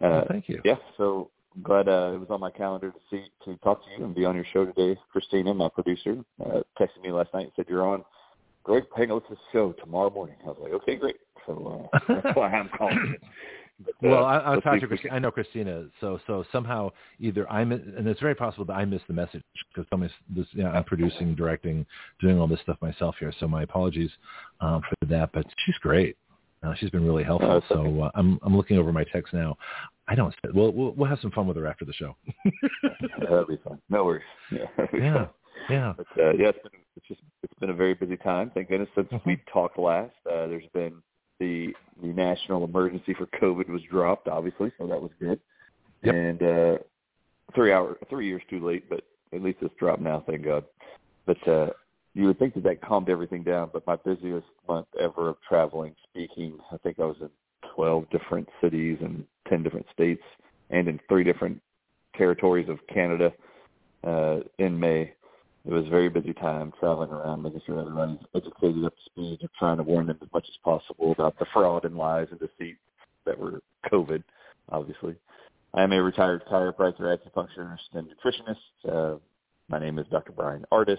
Uh, 0.00 0.08
well, 0.08 0.26
thank 0.28 0.48
you. 0.48 0.60
Yeah. 0.64 0.76
So 0.96 1.30
I'm 1.54 1.62
glad 1.62 1.88
uh, 1.88 2.12
it 2.14 2.18
was 2.18 2.28
on 2.30 2.40
my 2.40 2.50
calendar 2.50 2.90
to 2.90 2.98
see 3.10 3.24
to 3.44 3.56
talk 3.58 3.84
to 3.84 3.90
you 3.98 4.04
and 4.04 4.14
be 4.14 4.24
on 4.24 4.34
your 4.34 4.46
show 4.52 4.64
today. 4.64 4.98
Christina, 5.10 5.52
my 5.52 5.68
producer, 5.68 6.24
uh, 6.44 6.60
texted 6.80 7.02
me 7.02 7.12
last 7.12 7.34
night 7.34 7.44
and 7.44 7.52
said 7.56 7.66
you're 7.68 7.86
on. 7.86 8.04
Greg, 8.66 8.82
hang 8.96 9.12
out 9.12 9.22
with 9.28 9.38
the 9.38 9.44
show 9.52 9.72
tomorrow 9.74 10.10
morning. 10.10 10.34
I 10.44 10.48
was 10.48 10.56
like, 10.60 10.72
okay, 10.72 10.96
great. 10.96 11.16
So 11.46 11.88
uh, 11.92 11.98
that's 12.22 12.36
why 12.36 12.50
I'm 12.50 12.68
calling. 12.76 13.14
But, 13.78 13.90
uh, 13.90 14.10
well, 14.10 14.24
I, 14.24 14.38
I'll 14.38 14.60
talk 14.60 14.80
to 14.80 14.86
Christina. 14.88 15.14
I 15.14 15.18
know 15.20 15.30
Christina, 15.30 15.86
so 16.00 16.18
so 16.26 16.44
somehow 16.50 16.90
either 17.20 17.48
I'm, 17.50 17.70
and 17.70 18.08
it's 18.08 18.20
very 18.20 18.34
possible 18.34 18.64
that 18.64 18.72
I 18.72 18.84
missed 18.84 19.06
the 19.06 19.12
message 19.14 19.44
because 19.72 19.86
I'm, 19.92 20.00
this, 20.00 20.46
you 20.50 20.64
know, 20.64 20.70
I'm 20.70 20.82
producing, 20.82 21.34
directing, 21.36 21.86
doing 22.20 22.40
all 22.40 22.48
this 22.48 22.58
stuff 22.60 22.78
myself 22.80 23.14
here. 23.20 23.32
So 23.38 23.46
my 23.46 23.62
apologies 23.62 24.10
um, 24.60 24.80
for 24.80 25.06
that. 25.06 25.30
But 25.32 25.46
she's 25.64 25.76
great. 25.78 26.16
Uh, 26.64 26.74
she's 26.74 26.90
been 26.90 27.06
really 27.06 27.22
helpful. 27.22 27.62
Oh, 27.70 27.74
so 27.74 28.02
uh, 28.02 28.10
I'm 28.16 28.40
I'm 28.42 28.56
looking 28.56 28.78
over 28.78 28.92
my 28.92 29.04
text 29.04 29.32
now. 29.32 29.56
I 30.08 30.16
don't. 30.16 30.34
We'll 30.54 30.72
we'll, 30.72 30.92
we'll 30.92 31.08
have 31.08 31.20
some 31.20 31.30
fun 31.30 31.46
with 31.46 31.56
her 31.56 31.68
after 31.68 31.84
the 31.84 31.92
show. 31.92 32.16
That'll 33.20 33.46
be 33.46 33.58
fun. 33.62 33.80
No 33.90 34.04
worries. 34.04 34.24
Yeah. 34.50 34.66
Yeah. 34.92 35.14
Fun. 35.14 35.28
Yeah. 35.70 35.92
But, 35.96 36.06
uh, 36.18 36.32
yeah, 36.38 36.48
it's 36.48 36.58
been 36.62 36.80
it's 36.96 37.06
just 37.06 37.20
it's 37.42 37.58
been 37.60 37.70
a 37.70 37.74
very 37.74 37.94
busy 37.94 38.16
time. 38.16 38.50
Thank 38.54 38.68
goodness 38.68 38.88
since 38.94 39.08
mm-hmm. 39.08 39.28
we 39.28 39.42
talked 39.52 39.78
last. 39.78 40.14
Uh, 40.26 40.46
there's 40.46 40.64
been 40.72 40.94
the 41.38 41.72
the 42.02 42.08
national 42.08 42.64
emergency 42.64 43.14
for 43.14 43.26
COVID 43.40 43.68
was 43.68 43.82
dropped, 43.90 44.28
obviously, 44.28 44.72
so 44.78 44.86
that 44.86 45.00
was 45.00 45.10
good. 45.20 45.40
Yep. 46.02 46.14
And 46.14 46.42
uh, 46.42 46.78
three 47.54 47.72
hour 47.72 47.98
three 48.08 48.26
years 48.26 48.42
too 48.48 48.64
late, 48.64 48.88
but 48.88 49.02
at 49.32 49.42
least 49.42 49.58
it's 49.60 49.74
dropped 49.78 50.02
now, 50.02 50.24
thank 50.26 50.44
God. 50.44 50.64
But 51.26 51.48
uh, 51.48 51.70
you 52.14 52.26
would 52.26 52.38
think 52.38 52.54
that 52.54 52.62
that 52.64 52.80
calmed 52.80 53.08
everything 53.08 53.42
down, 53.42 53.70
but 53.72 53.86
my 53.86 53.96
busiest 53.96 54.46
month 54.66 54.86
ever 54.98 55.28
of 55.28 55.36
traveling, 55.46 55.94
speaking, 56.10 56.58
I 56.72 56.78
think 56.78 56.98
I 56.98 57.04
was 57.04 57.16
in 57.20 57.28
12 57.74 58.08
different 58.10 58.48
cities 58.60 58.98
and 59.02 59.24
10 59.48 59.62
different 59.62 59.86
states 59.92 60.22
and 60.70 60.88
in 60.88 60.98
three 61.08 61.24
different 61.24 61.60
territories 62.16 62.68
of 62.68 62.78
Canada 62.92 63.32
uh, 64.04 64.38
in 64.58 64.78
May. 64.78 65.12
It 65.66 65.72
was 65.72 65.86
a 65.86 65.90
very 65.90 66.08
busy 66.08 66.32
time 66.32 66.72
traveling 66.78 67.10
around, 67.10 67.42
making 67.42 67.60
sure 67.66 67.80
everybody's 67.80 68.24
educated 68.36 68.84
up 68.84 68.94
to 68.94 69.02
speed 69.06 69.38
and 69.40 69.50
trying 69.58 69.78
to 69.78 69.82
warn 69.82 70.06
them 70.06 70.18
as 70.22 70.28
much 70.32 70.46
as 70.48 70.56
possible 70.62 71.10
about 71.10 71.36
the 71.40 71.46
fraud 71.52 71.84
and 71.84 71.96
lies 71.96 72.28
and 72.30 72.38
deceit 72.38 72.76
that 73.24 73.36
were 73.36 73.60
COVID, 73.92 74.22
obviously. 74.68 75.16
I 75.74 75.82
am 75.82 75.92
a 75.92 76.00
retired 76.00 76.44
chiropractor, 76.50 77.00
acupuncturist, 77.00 77.78
and 77.94 78.08
nutritionist. 78.08 78.56
Uh, 78.88 79.18
my 79.68 79.80
name 79.80 79.98
is 79.98 80.06
Dr. 80.10 80.30
Bryan 80.30 80.64
Ardis. 80.72 80.98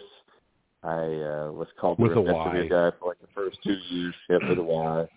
I 0.83 0.89
uh, 0.89 1.51
was 1.51 1.67
called 1.79 1.97
with 1.97 2.13
the 2.13 2.17
remdesivir 2.17 2.69
guy 2.69 2.97
for 2.99 3.07
like 3.07 3.21
the 3.21 3.27
first 3.33 3.57
two 3.63 3.77
years. 3.89 4.13
Yeah, 4.29 4.37
with 4.49 4.59
a 4.59 4.63
Y. 4.63 5.07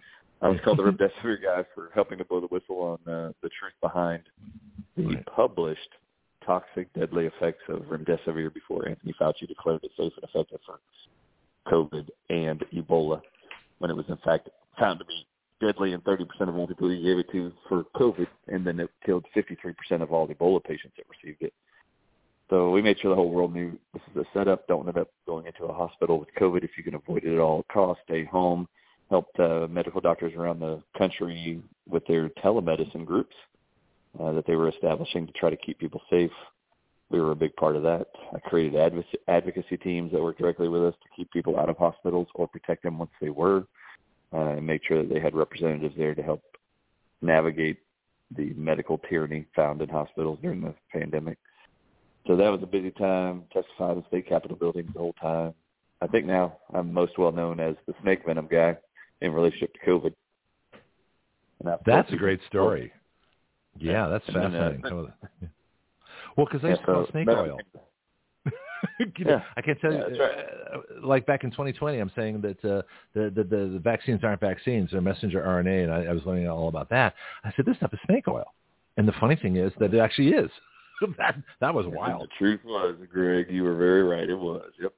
I 0.42 0.48
was 0.48 0.58
called 0.64 0.78
the 0.78 0.82
remdesivir 1.24 1.42
guy 1.42 1.64
for 1.74 1.90
helping 1.92 2.18
to 2.18 2.24
blow 2.24 2.40
the 2.40 2.46
whistle 2.46 2.98
on 3.06 3.12
uh, 3.12 3.32
the 3.42 3.50
truth 3.58 3.74
behind 3.82 4.22
the 4.96 5.06
right. 5.06 5.26
published 5.26 5.90
toxic, 6.50 6.92
deadly 6.94 7.26
effects 7.26 7.62
of 7.68 7.82
remdesivir 7.82 8.52
before 8.52 8.88
Anthony 8.88 9.14
Fauci 9.20 9.46
declared 9.46 9.84
it 9.84 9.92
safe 9.96 10.12
and 10.16 10.24
effective 10.24 10.58
for 10.66 10.80
COVID 11.68 12.08
and 12.28 12.64
Ebola, 12.74 13.20
when 13.78 13.88
it 13.88 13.96
was 13.96 14.06
in 14.08 14.16
fact 14.24 14.48
found 14.76 14.98
to 14.98 15.04
be 15.04 15.24
deadly 15.60 15.92
in 15.92 16.00
30% 16.00 16.26
of 16.48 16.56
all 16.56 16.66
people 16.66 16.90
he 16.90 17.02
gave 17.02 17.18
it 17.18 17.30
to 17.30 17.52
for 17.68 17.84
COVID, 17.94 18.26
and 18.48 18.66
then 18.66 18.80
it 18.80 18.90
killed 19.06 19.24
53% 19.36 20.02
of 20.02 20.10
all 20.10 20.26
Ebola 20.26 20.62
patients 20.64 20.94
that 20.96 21.06
received 21.08 21.40
it. 21.42 21.52
So 22.48 22.72
we 22.72 22.82
made 22.82 22.98
sure 22.98 23.10
the 23.10 23.14
whole 23.16 23.30
world 23.30 23.54
knew 23.54 23.78
this 23.92 24.02
is 24.10 24.16
a 24.16 24.24
setup. 24.36 24.66
Don't 24.66 24.88
end 24.88 24.98
up 24.98 25.08
going 25.26 25.46
into 25.46 25.66
a 25.66 25.72
hospital 25.72 26.18
with 26.18 26.34
COVID 26.36 26.64
if 26.64 26.70
you 26.76 26.82
can 26.82 26.96
avoid 26.96 27.22
it 27.22 27.32
at 27.32 27.38
all 27.38 27.64
costs. 27.72 28.02
Stay 28.08 28.24
home. 28.24 28.66
Helped 29.08 29.38
uh, 29.38 29.68
medical 29.70 30.00
doctors 30.00 30.32
around 30.36 30.58
the 30.58 30.82
country 30.98 31.62
with 31.88 32.04
their 32.06 32.28
telemedicine 32.44 33.04
groups 33.04 33.36
uh, 34.18 34.32
that 34.32 34.46
they 34.46 34.56
were 34.56 34.68
establishing 34.68 35.26
to 35.26 35.32
try 35.32 35.50
to 35.50 35.56
keep 35.56 35.78
people 35.78 36.00
safe. 36.10 36.30
We 37.10 37.20
were 37.20 37.32
a 37.32 37.36
big 37.36 37.54
part 37.56 37.76
of 37.76 37.82
that. 37.82 38.06
I 38.34 38.38
created 38.38 39.04
advocacy 39.28 39.76
teams 39.78 40.12
that 40.12 40.22
worked 40.22 40.38
directly 40.38 40.68
with 40.68 40.84
us 40.84 40.94
to 41.02 41.08
keep 41.16 41.30
people 41.32 41.58
out 41.58 41.68
of 41.68 41.76
hospitals 41.76 42.28
or 42.34 42.46
protect 42.46 42.84
them 42.84 42.98
once 42.98 43.10
they 43.20 43.30
were, 43.30 43.64
uh, 44.32 44.50
and 44.50 44.66
make 44.66 44.82
sure 44.84 45.02
that 45.02 45.12
they 45.12 45.20
had 45.20 45.34
representatives 45.34 45.94
there 45.96 46.14
to 46.14 46.22
help 46.22 46.42
navigate 47.20 47.78
the 48.36 48.52
medical 48.54 48.98
tyranny 49.08 49.44
found 49.56 49.82
in 49.82 49.88
hospitals 49.88 50.38
during 50.40 50.60
the 50.60 50.74
pandemic. 50.92 51.36
So 52.26 52.36
that 52.36 52.48
was 52.50 52.62
a 52.62 52.66
busy 52.66 52.92
time. 52.92 53.44
Testified 53.52 53.96
in 53.96 53.96
the 53.98 54.04
state 54.08 54.28
capitol 54.28 54.56
buildings 54.56 54.90
the 54.92 55.00
whole 55.00 55.14
time. 55.14 55.54
I 56.00 56.06
think 56.06 56.26
now 56.26 56.58
I'm 56.72 56.92
most 56.92 57.18
well 57.18 57.32
known 57.32 57.60
as 57.60 57.74
the 57.86 57.94
snake 58.02 58.20
venom 58.24 58.48
guy 58.50 58.76
in 59.20 59.32
relationship 59.32 59.74
to 59.74 59.90
COVID. 59.90 60.14
That's 61.84 62.12
a 62.12 62.16
great 62.16 62.40
story. 62.48 62.92
Yeah, 63.78 64.08
that's 64.08 64.26
fascinating. 64.26 64.82
Then, 64.82 64.92
uh, 64.92 65.46
well, 66.36 66.46
because 66.50 66.64
I 66.64 66.70
used 66.70 66.80
to 66.82 66.86
so 66.86 67.06
snake 67.10 67.28
oil. 67.28 67.58
yeah. 69.18 69.42
I 69.56 69.62
can't 69.62 69.80
tell 69.80 69.92
yeah, 69.92 70.08
you. 70.08 70.20
Right. 70.20 70.38
Uh, 70.74 71.06
like 71.06 71.26
back 71.26 71.44
in 71.44 71.50
2020, 71.50 71.98
I'm 71.98 72.10
saying 72.16 72.40
that 72.40 72.64
uh, 72.64 72.82
the, 73.14 73.30
the, 73.34 73.44
the 73.44 73.70
the 73.74 73.80
vaccines 73.82 74.20
aren't 74.22 74.40
vaccines; 74.40 74.90
they're 74.90 75.00
messenger 75.00 75.42
RNA, 75.42 75.84
and 75.84 75.92
I, 75.92 76.10
I 76.10 76.12
was 76.12 76.22
learning 76.24 76.48
all 76.48 76.68
about 76.68 76.88
that. 76.90 77.14
I 77.44 77.52
said 77.56 77.66
this 77.66 77.76
stuff 77.76 77.92
is 77.92 78.00
snake 78.06 78.28
oil, 78.28 78.46
and 78.96 79.06
the 79.06 79.12
funny 79.20 79.36
thing 79.36 79.56
is 79.56 79.72
that 79.78 79.92
it 79.92 79.98
actually 79.98 80.28
is. 80.28 80.50
that 81.18 81.36
that 81.60 81.74
was 81.74 81.86
wild. 81.88 82.22
the 82.22 82.28
truth 82.38 82.60
was, 82.64 82.96
Greg, 83.10 83.46
you 83.50 83.62
were 83.64 83.76
very 83.76 84.02
right. 84.02 84.28
It 84.28 84.38
was. 84.38 84.70
Yep. 84.80 84.92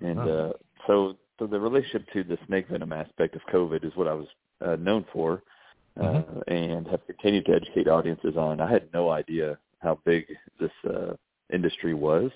And 0.00 0.18
uh, 0.18 0.52
so, 0.86 1.16
so 1.38 1.46
the 1.46 1.58
relationship 1.58 2.06
to 2.12 2.24
the 2.24 2.38
snake 2.46 2.68
venom 2.68 2.92
aspect 2.92 3.36
of 3.36 3.42
COVID 3.52 3.84
is 3.84 3.92
what 3.94 4.08
I 4.08 4.14
was 4.14 4.26
uh, 4.64 4.76
known 4.76 5.04
for, 5.12 5.42
uh, 6.00 6.04
mm-hmm. 6.04 6.52
and 6.52 6.86
have 6.88 7.06
continued 7.06 7.46
to 7.46 7.52
educate 7.52 7.88
audiences 7.88 8.36
on. 8.36 8.60
I 8.60 8.70
had 8.70 8.88
no 8.92 9.10
idea 9.10 9.58
how 9.80 9.98
big 10.04 10.26
this 10.58 10.70
uh, 10.88 11.14
industry 11.52 11.94
was 11.94 12.30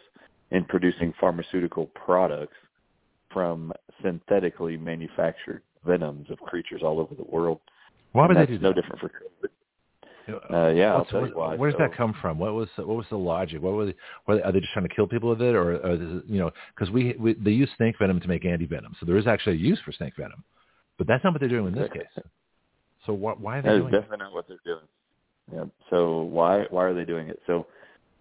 in 0.50 0.64
producing 0.64 1.12
pharmaceutical 1.20 1.86
products 1.86 2.56
from 3.32 3.72
synthetically 4.02 4.76
manufactured 4.76 5.62
venoms 5.84 6.30
of 6.30 6.38
creatures 6.38 6.82
all 6.82 7.00
over 7.00 7.14
the 7.14 7.24
world. 7.24 7.60
Why 8.12 8.26
would 8.26 8.36
they 8.36 8.46
do 8.46 8.58
that? 8.58 8.62
No 8.62 8.72
different 8.72 9.00
for 9.00 9.08
COVID. 9.08 9.50
Uh, 10.28 10.68
yeah, 10.68 10.94
I'll 10.94 11.06
tell 11.06 11.20
where, 11.20 11.30
you 11.30 11.36
why. 11.36 11.54
Where 11.56 11.70
does 11.70 11.78
so, 11.78 11.84
that 11.84 11.96
come 11.96 12.14
from? 12.20 12.38
What 12.38 12.52
was 12.52 12.68
what 12.76 12.88
was 12.88 13.06
the 13.10 13.16
logic? 13.16 13.62
What 13.62 13.72
were 13.72 13.86
they, 13.86 13.94
were 14.26 14.36
they, 14.36 14.42
are 14.42 14.52
they 14.52 14.60
just 14.60 14.72
trying 14.72 14.86
to 14.86 14.94
kill 14.94 15.06
people 15.06 15.30
with 15.30 15.40
it, 15.40 15.54
or, 15.54 15.76
or 15.76 15.92
is, 15.94 16.22
you 16.26 16.38
know, 16.38 16.50
because 16.74 16.92
we, 16.92 17.14
we 17.18 17.32
they 17.34 17.50
use 17.50 17.70
snake 17.78 17.94
venom 17.98 18.20
to 18.20 18.28
make 18.28 18.44
anti 18.44 18.66
venom, 18.66 18.94
so 19.00 19.06
there 19.06 19.16
is 19.16 19.26
actually 19.26 19.56
a 19.56 19.58
use 19.58 19.80
for 19.84 19.92
snake 19.92 20.12
venom, 20.18 20.44
but 20.98 21.06
that's 21.06 21.24
not 21.24 21.32
what 21.32 21.40
they're 21.40 21.48
doing 21.48 21.68
in 21.68 21.74
this 21.74 21.90
case. 21.90 22.24
So 23.08 23.14
what, 23.14 23.40
why 23.40 23.58
are 23.58 23.62
they 23.62 23.70
that 23.70 23.78
doing? 23.78 23.90
That 23.90 23.98
is 23.98 24.02
definitely 24.02 24.24
not 24.24 24.34
what 24.34 24.48
they're 24.48 24.58
doing. 24.64 24.84
Yeah. 25.52 25.64
So 25.90 26.22
why 26.22 26.66
why 26.70 26.84
are 26.84 26.94
they 26.94 27.04
doing 27.04 27.28
it? 27.28 27.40
So 27.46 27.66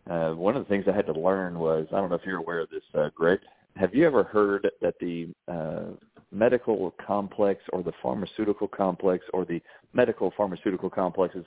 uh, 0.09 0.31
one 0.31 0.55
of 0.55 0.63
the 0.63 0.69
things 0.69 0.85
I 0.87 0.95
had 0.95 1.05
to 1.07 1.13
learn 1.13 1.59
was 1.59 1.85
I 1.91 1.97
don't 1.97 2.09
know 2.09 2.15
if 2.15 2.25
you're 2.25 2.37
aware 2.39 2.61
of 2.61 2.69
this, 2.69 2.83
uh, 2.95 3.09
Greg. 3.13 3.39
Have 3.75 3.93
you 3.93 4.07
ever 4.07 4.23
heard 4.23 4.67
that 4.81 4.95
the 4.99 5.33
uh, 5.47 5.93
medical 6.31 6.95
complex 7.05 7.61
or 7.73 7.83
the 7.83 7.91
pharmaceutical 8.01 8.67
complex 8.67 9.25
or 9.33 9.45
the 9.45 9.61
medical 9.93 10.33
pharmaceutical 10.35 10.89
complexes 10.89 11.45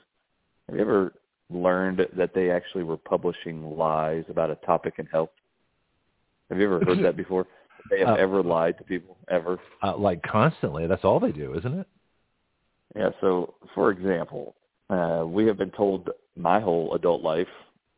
have 0.71 0.77
you 0.77 0.81
ever 0.81 1.13
learned 1.49 2.07
that 2.15 2.33
they 2.33 2.49
actually 2.49 2.83
were 2.83 2.97
publishing 2.97 3.77
lies 3.77 4.23
about 4.29 4.49
a 4.49 4.55
topic 4.55 4.95
in 4.99 5.05
health? 5.07 5.31
Have 6.49 6.59
you 6.59 6.65
ever 6.65 6.79
heard 6.85 6.99
that 7.03 7.17
before? 7.17 7.45
They 7.89 7.99
have 7.99 8.09
uh, 8.09 8.13
ever 8.13 8.41
lied 8.41 8.77
to 8.77 8.83
people 8.83 9.17
ever? 9.29 9.59
Uh, 9.83 9.97
like 9.97 10.21
constantly. 10.23 10.87
That's 10.87 11.03
all 11.03 11.19
they 11.19 11.31
do, 11.31 11.57
isn't 11.57 11.79
it? 11.79 11.87
Yeah. 12.95 13.09
So, 13.21 13.55
for 13.73 13.91
example, 13.91 14.55
uh, 14.89 15.23
we 15.25 15.45
have 15.47 15.57
been 15.57 15.71
told 15.71 16.09
my 16.35 16.59
whole 16.59 16.93
adult 16.93 17.21
life, 17.21 17.47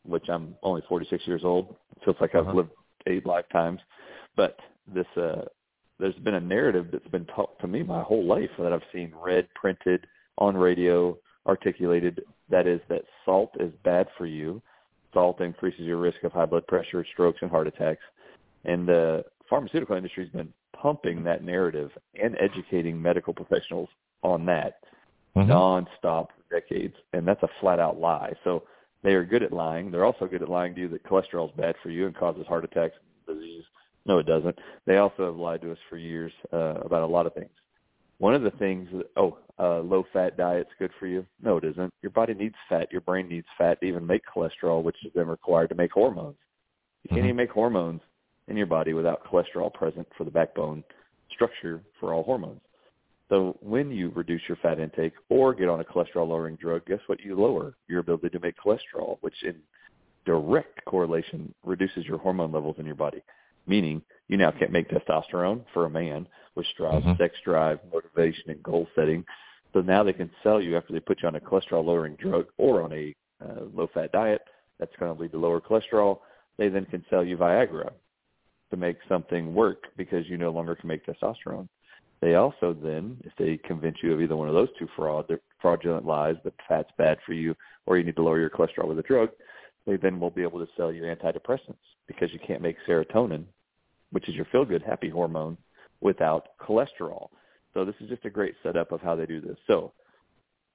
which 0.06 0.26
I'm 0.30 0.56
only 0.64 0.84
46 0.88 1.26
years 1.26 1.42
old, 1.44 1.76
feels 2.04 2.18
like 2.20 2.36
I've 2.36 2.48
uh-huh. 2.48 2.58
lived 2.58 2.72
eight 3.08 3.26
lifetimes, 3.26 3.80
but 4.36 4.58
this 4.94 5.06
uh, 5.18 5.44
there's 6.00 6.16
been 6.16 6.36
a 6.36 6.40
narrative 6.40 6.88
that's 6.92 7.08
been 7.08 7.26
taught 7.26 7.58
to 7.60 7.68
me 7.68 7.84
my 7.84 8.02
whole 8.02 8.26
life 8.26 8.50
that 8.60 8.74
I've 8.74 8.82
seen 8.92 9.14
read, 9.24 9.48
printed 9.56 10.06
on 10.38 10.58
radio, 10.58 11.18
articulated 11.48 12.24
that 12.50 12.68
is 12.68 12.82
that 12.90 13.04
salt 13.26 13.52
is 13.60 13.72
bad 13.84 14.08
for 14.18 14.26
you. 14.26 14.62
Salt 15.14 15.42
increases 15.42 15.82
your 15.82 15.98
risk 15.98 16.24
of 16.24 16.32
high 16.32 16.46
blood 16.46 16.68
pressure, 16.68 17.06
strokes, 17.14 17.40
and 17.42 17.50
heart 17.50 17.68
attacks. 17.68 18.04
And 18.66 18.88
the 18.88 19.24
pharmaceutical 19.50 19.96
industry 19.96 20.26
has 20.26 20.32
been 20.34 20.54
pumping 20.80 21.24
that 21.24 21.44
narrative 21.44 21.92
and 22.22 22.36
educating 22.40 23.02
medical 23.02 23.34
professionals 23.34 23.90
on 24.24 24.46
that 24.46 24.80
mm-hmm. 25.36 25.52
nonstop 25.52 26.28
for 26.28 26.60
decades. 26.60 26.96
And 27.14 27.28
that's 27.28 27.44
a 27.44 27.50
flat 27.60 27.80
out 27.80 28.00
lie. 28.00 28.34
So 28.44 28.64
they 29.04 29.14
are 29.14 29.26
good 29.26 29.44
at 29.44 29.52
lying. 29.52 29.92
They're 29.92 30.06
also 30.06 30.26
good 30.26 30.42
at 30.42 30.50
lying 30.50 30.76
to 30.76 30.82
you 30.82 30.88
that 30.90 31.04
cholesterol 31.04 31.50
is 31.50 31.56
bad 31.58 31.76
for 31.84 31.90
you 31.90 32.08
and 32.08 32.16
causes 32.16 32.48
heart 32.48 32.64
attacks 32.64 32.96
and 33.28 33.38
disease. 33.38 33.64
No, 34.06 34.18
it 34.20 34.26
doesn't. 34.26 34.58
They 34.86 34.98
also 34.98 35.26
have 35.26 35.36
lied 35.36 35.62
to 35.62 35.72
us 35.72 35.78
for 35.90 35.98
years 35.98 36.32
uh, 36.52 36.76
about 36.82 37.04
a 37.04 37.08
lot 37.08 37.26
of 37.26 37.34
things. 37.34 37.52
One 38.18 38.34
of 38.36 38.44
the 38.44 38.52
things, 38.52 38.90
oh, 39.18 39.38
uh, 39.60 39.80
low 39.80 40.06
fat 40.14 40.38
diet's 40.38 40.70
good 40.80 40.92
for 41.00 41.08
you. 41.08 41.26
No, 41.42 41.58
it 41.58 41.64
isn't. 41.64 41.94
Your 42.02 42.12
body 42.12 42.34
needs 42.34 42.56
fat. 42.70 42.92
Your 42.92 43.02
brain 43.02 43.28
needs 43.28 43.48
fat 43.58 43.80
to 43.82 43.86
even 43.86 44.06
make 44.06 44.22
cholesterol, 44.26 44.84
which 44.84 44.98
is 45.06 45.12
then 45.16 45.28
required 45.28 45.70
to 45.70 45.76
make 45.76 45.92
hormones. 45.92 46.38
You 47.04 47.10
can't 47.10 47.20
mm-hmm. 47.20 47.28
even 47.28 47.36
make 47.38 47.52
hormones 47.52 48.02
in 48.48 48.58
your 48.58 48.66
body 48.66 48.94
without 48.94 49.26
cholesterol 49.26 49.74
present 49.74 50.08
for 50.18 50.24
the 50.24 50.32
backbone 50.32 50.84
structure 51.32 51.82
for 52.00 52.14
all 52.14 52.24
hormones. 52.24 52.62
So 53.34 53.58
when 53.62 53.90
you 53.90 54.12
reduce 54.14 54.44
your 54.48 54.58
fat 54.58 54.80
intake 54.80 55.14
or 55.28 55.56
get 55.56 55.68
on 55.68 55.80
a 55.80 55.84
cholesterol 55.84 56.28
lowering 56.28 56.56
drug, 56.56 56.86
guess 56.86 57.00
what 57.08 57.20
you 57.20 57.36
lower? 57.36 57.74
Your 57.88 58.02
ability 58.02 58.30
to 58.30 58.40
make 58.40 58.54
cholesterol, 58.64 59.18
which 59.22 59.34
in 59.42 59.56
direct 60.24 60.86
correlation 60.86 61.52
reduces 61.66 62.06
your 62.06 62.20
hormone 62.20 62.52
levels 62.52 62.76
in 62.78 62.86
your 62.86 62.94
body, 62.94 63.24
meaning 63.66 64.04
you 64.28 64.38
now 64.38 64.52
can't 64.52 64.72
make 64.72 64.88
testosterone 64.88 65.66
for 65.74 65.86
a 65.86 65.90
man, 65.90 66.28
which 66.54 66.68
drives 66.78 67.04
Mhm. 67.04 67.18
sex 67.18 67.36
drive, 67.42 67.80
motivation, 67.92 68.52
and 68.52 68.62
goal 68.62 68.88
setting. 68.94 69.26
So 69.74 69.82
now 69.82 70.04
they 70.04 70.14
can 70.14 70.30
sell 70.44 70.62
you 70.62 70.78
after 70.78 70.94
they 70.94 71.00
put 71.00 71.24
you 71.24 71.28
on 71.28 71.36
a 71.36 71.40
cholesterol 71.40 71.84
lowering 71.84 72.16
drug 72.18 72.46
or 72.58 72.84
on 72.84 72.94
a 72.94 73.16
uh, 73.42 73.64
low 73.74 73.88
fat 73.88 74.12
diet. 74.12 74.48
That's 74.78 74.96
going 74.98 75.16
to 75.16 75.20
lead 75.20 75.32
to 75.32 75.40
lower 75.40 75.60
cholesterol. 75.60 76.20
They 76.58 76.70
then 76.70 76.86
can 76.86 77.04
sell 77.10 77.24
you 77.24 77.38
Viagra 77.38 77.94
to 78.70 78.78
make 78.78 79.02
something 79.10 79.56
work 79.56 79.88
because 79.98 80.30
you 80.30 80.38
no 80.38 80.52
longer 80.52 80.76
can 80.76 80.88
make 80.88 81.04
testosterone. 81.04 81.68
They 82.24 82.36
also 82.36 82.74
then, 82.82 83.18
if 83.26 83.34
they 83.38 83.58
convince 83.68 83.98
you 84.02 84.14
of 84.14 84.22
either 84.22 84.38
one 84.38 84.48
of 84.48 84.54
those 84.54 84.70
two 84.80 84.88
fraud, 84.96 85.30
fraudulent 85.62 86.06
lies 86.06 86.38
that 86.46 86.54
fat's 86.70 86.90
bad 86.98 87.18
for 87.26 87.34
you 87.34 87.54
or 87.86 87.98
you 87.98 88.06
need 88.06 88.16
to 88.16 88.24
lower 88.24 88.40
your 88.40 88.50
cholesterol 88.50 88.88
with 88.88 88.98
a 89.00 89.04
drug, 89.04 89.28
they 89.86 89.98
then 89.98 90.22
will 90.22 90.30
be 90.30 90.42
able 90.42 90.66
to 90.66 90.72
sell 90.78 90.90
you 90.90 91.02
antidepressants 91.04 91.76
because 92.08 92.32
you 92.32 92.40
can't 92.40 92.62
make 92.62 92.78
serotonin, 92.88 93.44
which 94.12 94.30
is 94.30 94.36
your 94.36 94.46
feel-good 94.46 94.82
happy 94.82 95.10
hormone, 95.10 95.58
without 96.00 96.58
cholesterol. 96.62 97.28
So 97.74 97.84
this 97.84 97.96
is 98.00 98.08
just 98.08 98.24
a 98.24 98.30
great 98.30 98.56
setup 98.64 98.94
of 98.94 99.02
how 99.02 99.16
they 99.16 99.26
do 99.26 99.42
this. 99.42 99.58
So 99.68 99.92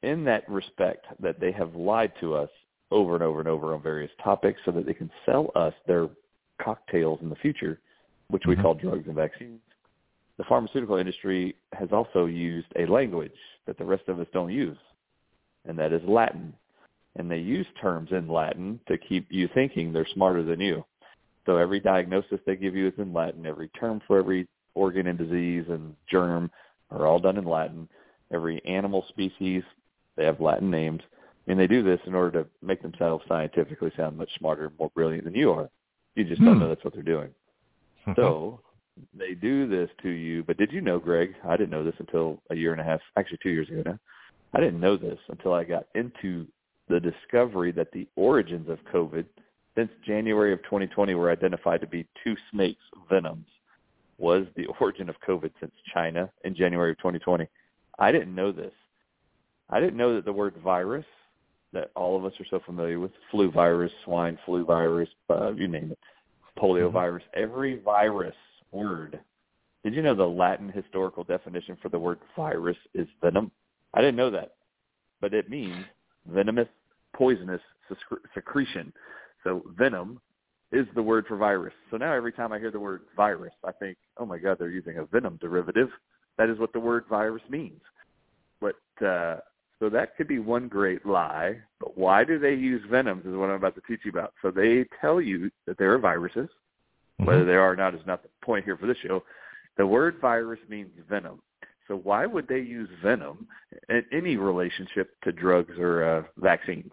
in 0.02 0.24
that 0.24 0.46
respect 0.50 1.06
that 1.18 1.40
they 1.40 1.52
have 1.52 1.74
lied 1.74 2.12
to 2.20 2.34
us 2.34 2.50
over 2.90 3.14
and 3.14 3.22
over 3.22 3.38
and 3.38 3.48
over 3.48 3.72
on 3.72 3.80
various 3.80 4.12
topics 4.22 4.60
so 4.66 4.70
that 4.72 4.84
they 4.84 4.92
can 4.92 5.10
sell 5.24 5.50
us 5.54 5.72
their 5.86 6.10
cocktails 6.60 7.20
in 7.22 7.30
the 7.30 7.36
future, 7.36 7.80
which 8.28 8.44
we 8.46 8.54
Mhm. 8.54 8.60
call 8.60 8.74
drugs 8.74 9.06
and 9.06 9.16
vaccines, 9.16 9.62
the 10.39 10.44
pharmaceutical 10.44 10.97
industry 10.97 11.56
has 11.73 11.89
also 11.93 12.27
used 12.27 12.69
a 12.77 12.86
language 12.86 13.32
that 13.66 13.77
the 13.77 13.85
rest 13.85 14.05
of 14.09 14.20
us 14.20 14.27
don't 14.32 14.52
use, 14.52 14.78
and 15.66 15.78
that 15.78 15.93
is 15.93 16.02
Latin. 16.06 16.55
And 17.16 17.28
they 17.28 17.39
use 17.39 17.66
terms 17.81 18.10
in 18.12 18.28
Latin 18.28 18.78
to 18.86 18.97
keep 18.97 19.27
you 19.31 19.48
thinking 19.52 19.93
they're 19.93 20.06
smarter 20.15 20.44
than 20.44 20.60
you. 20.60 20.85
So 21.47 21.56
every 21.56 21.81
diagnosis 21.81 22.39
they 22.47 22.55
give 22.55 22.77
you 22.77 22.86
is 22.86 22.93
in 22.98 23.12
Latin. 23.12 23.44
Every 23.44 23.69
term 23.70 24.01
for 24.06 24.19
every 24.19 24.47
organ 24.74 25.09
and 25.09 25.19
disease 25.19 25.65
and 25.69 25.97
germ 26.09 26.51
are 26.90 27.06
all 27.06 27.19
done 27.19 27.36
in 27.36 27.44
Latin. 27.44 27.89
Every 28.32 28.65
animal 28.65 29.05
species, 29.09 29.65
they 30.16 30.24
have 30.24 30.40
Latin 30.40 30.70
names. 30.70 31.01
And 31.48 31.59
they 31.59 31.66
do 31.66 31.82
this 31.82 31.98
in 32.06 32.15
order 32.15 32.43
to 32.43 32.48
make 32.62 32.82
themselves 32.82 33.24
scientifically 33.27 33.90
sound 33.97 34.19
much 34.19 34.28
smarter 34.39 34.70
more 34.78 34.90
brilliant 34.94 35.24
than 35.24 35.35
you 35.35 35.51
are. 35.51 35.70
You 36.15 36.24
just 36.24 36.43
don't 36.43 36.55
Hmm. 36.55 36.60
know 36.60 36.69
that's 36.69 36.85
what 36.85 36.94
they're 36.94 37.02
doing. 37.02 37.31
So 38.16 38.60
they 39.16 39.34
do 39.34 39.68
this 39.68 39.90
to 40.02 40.08
you. 40.08 40.42
But 40.44 40.56
did 40.56 40.72
you 40.72 40.80
know, 40.80 40.98
Greg? 40.98 41.34
I 41.46 41.56
didn't 41.56 41.70
know 41.70 41.84
this 41.84 41.94
until 41.98 42.42
a 42.50 42.54
year 42.54 42.72
and 42.72 42.80
a 42.80 42.84
half, 42.84 43.00
actually 43.16 43.38
two 43.42 43.50
years 43.50 43.68
ago 43.68 43.82
now. 43.84 43.98
I 44.54 44.60
didn't 44.60 44.80
know 44.80 44.96
this 44.96 45.18
until 45.28 45.52
I 45.52 45.64
got 45.64 45.86
into 45.94 46.46
the 46.88 47.00
discovery 47.00 47.70
that 47.72 47.92
the 47.92 48.06
origins 48.16 48.68
of 48.68 48.78
COVID 48.92 49.26
since 49.76 49.90
January 50.06 50.52
of 50.52 50.62
2020 50.64 51.14
were 51.14 51.30
identified 51.30 51.80
to 51.80 51.86
be 51.86 52.06
two 52.24 52.34
snakes' 52.50 52.80
venoms 53.08 53.46
was 54.18 54.46
the 54.56 54.66
origin 54.80 55.08
of 55.08 55.16
COVID 55.26 55.50
since 55.60 55.72
China 55.92 56.30
in 56.44 56.54
January 56.54 56.92
of 56.92 56.98
2020. 56.98 57.46
I 57.98 58.12
didn't 58.12 58.34
know 58.34 58.52
this. 58.52 58.72
I 59.70 59.80
didn't 59.80 59.96
know 59.96 60.14
that 60.14 60.24
the 60.24 60.32
word 60.32 60.54
virus 60.64 61.04
that 61.72 61.90
all 61.94 62.16
of 62.16 62.24
us 62.24 62.32
are 62.40 62.46
so 62.48 62.60
familiar 62.64 62.98
with, 62.98 63.10
flu 63.30 63.50
virus, 63.50 63.92
swine 64.04 64.38
flu 64.46 64.64
virus, 64.64 65.08
uh, 65.28 65.52
you 65.52 65.68
name 65.68 65.92
it, 65.92 65.98
polio 66.58 66.90
virus, 66.90 67.22
every 67.34 67.78
virus 67.80 68.34
word. 68.73 69.20
Did 69.85 69.95
you 69.95 70.03
know 70.03 70.15
the 70.15 70.27
Latin 70.27 70.69
historical 70.69 71.24
definition 71.24 71.77
for 71.81 71.89
the 71.89 71.99
word 71.99 72.19
virus 72.36 72.77
is 72.95 73.07
venom? 73.23 73.51
I 73.95 74.01
didn't 74.01 74.16
know 74.16 74.31
that, 74.31 74.55
but 75.20 75.35
it 75.35 75.49
means 75.49 75.85
venomous, 76.27 76.69
poisonous 77.15 77.61
secretion. 78.35 78.93
So 79.45 79.62
venom 79.78 80.20
is 80.73 80.86
the 80.95 81.03
word 81.03 81.27
for 81.27 81.36
virus. 81.36 81.73
So 81.90 81.97
now 81.97 82.12
every 82.12 82.32
time 82.32 82.53
I 82.53 82.59
hear 82.59 82.70
the 82.70 82.81
word 82.81 83.03
virus, 83.16 83.55
I 83.65 83.73
think, 83.73 83.97
oh 84.19 84.27
my 84.27 84.39
God, 84.39 84.59
they're 84.59 84.69
using 84.69 84.99
a 84.99 85.05
venom 85.05 85.39
derivative. 85.40 85.89
That 86.36 86.51
is 86.51 86.59
what 86.59 86.73
the 86.73 86.81
word 86.81 87.05
virus 87.09 87.43
means. 87.49 87.81
But 88.61 88.77
uh, 89.05 89.36
so 89.78 89.89
that 89.90 90.16
could 90.16 90.28
be 90.28 90.40
one 90.40 90.69
great 90.69 91.07
lie. 91.07 91.57
But 91.81 91.97
why 91.97 92.24
do 92.24 92.39
they 92.39 92.55
use 92.55 92.82
venoms 92.90 93.24
is 93.24 93.35
what 93.35 93.49
I'm 93.49 93.57
about 93.57 93.77
to 93.77 93.82
teach 93.86 94.01
you 94.05 94.11
about. 94.11 94.35
So 94.43 94.51
they 94.51 94.85
tell 95.01 95.20
you 95.20 95.51
that 95.66 95.78
there 95.78 95.93
are 95.95 95.99
viruses. 95.99 96.49
Whether 97.19 97.45
they 97.45 97.55
are 97.55 97.73
or 97.73 97.77
not 97.77 97.95
is 97.95 98.01
not 98.07 98.23
the 98.23 98.28
point 98.43 98.65
here 98.65 98.77
for 98.77 98.86
this 98.86 98.97
show. 98.99 99.24
The 99.77 99.86
word 99.86 100.19
virus 100.20 100.61
means 100.69 100.90
venom. 101.09 101.40
So 101.86 101.97
why 101.97 102.27
would 102.27 102.47
they 102.49 102.61
use 102.61 102.89
venom 103.03 103.47
in 103.89 104.05
any 104.12 104.36
relationship 104.36 105.20
to 105.23 105.32
drugs 105.32 105.78
or 105.78 106.05
uh, 106.05 106.23
vaccines? 106.36 106.93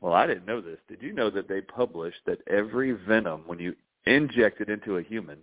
Well, 0.00 0.14
I 0.14 0.26
didn't 0.26 0.46
know 0.46 0.60
this. 0.60 0.78
Did 0.88 1.02
you 1.02 1.12
know 1.12 1.30
that 1.30 1.48
they 1.48 1.60
published 1.60 2.18
that 2.26 2.38
every 2.48 2.92
venom, 2.92 3.42
when 3.46 3.58
you 3.58 3.74
inject 4.06 4.60
it 4.60 4.68
into 4.68 4.96
a 4.96 5.02
human, 5.02 5.38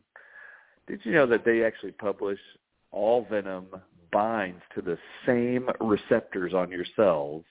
did 0.88 1.00
you 1.04 1.14
know 1.14 1.28
that 1.28 1.46
they 1.46 1.64
actually 1.64 1.94
publish 1.94 2.40
all 2.92 3.26
venom 3.30 3.68
binds 4.12 4.62
to 4.76 4.82
the 4.82 4.98
same 5.26 5.70
receptors 5.80 6.54
on 6.54 6.70
your 6.70 6.86
cells 6.96 7.44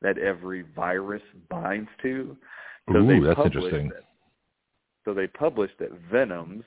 that 0.00 0.18
every 0.18 0.64
virus 0.76 1.22
binds 1.50 1.88
to? 2.02 2.36
So 2.92 2.98
Ooh, 2.98 3.26
that's 3.26 3.40
interesting. 3.44 3.88
That, 3.88 4.04
so 5.04 5.14
they 5.14 5.26
published 5.26 5.78
that 5.78 5.92
venoms 6.10 6.64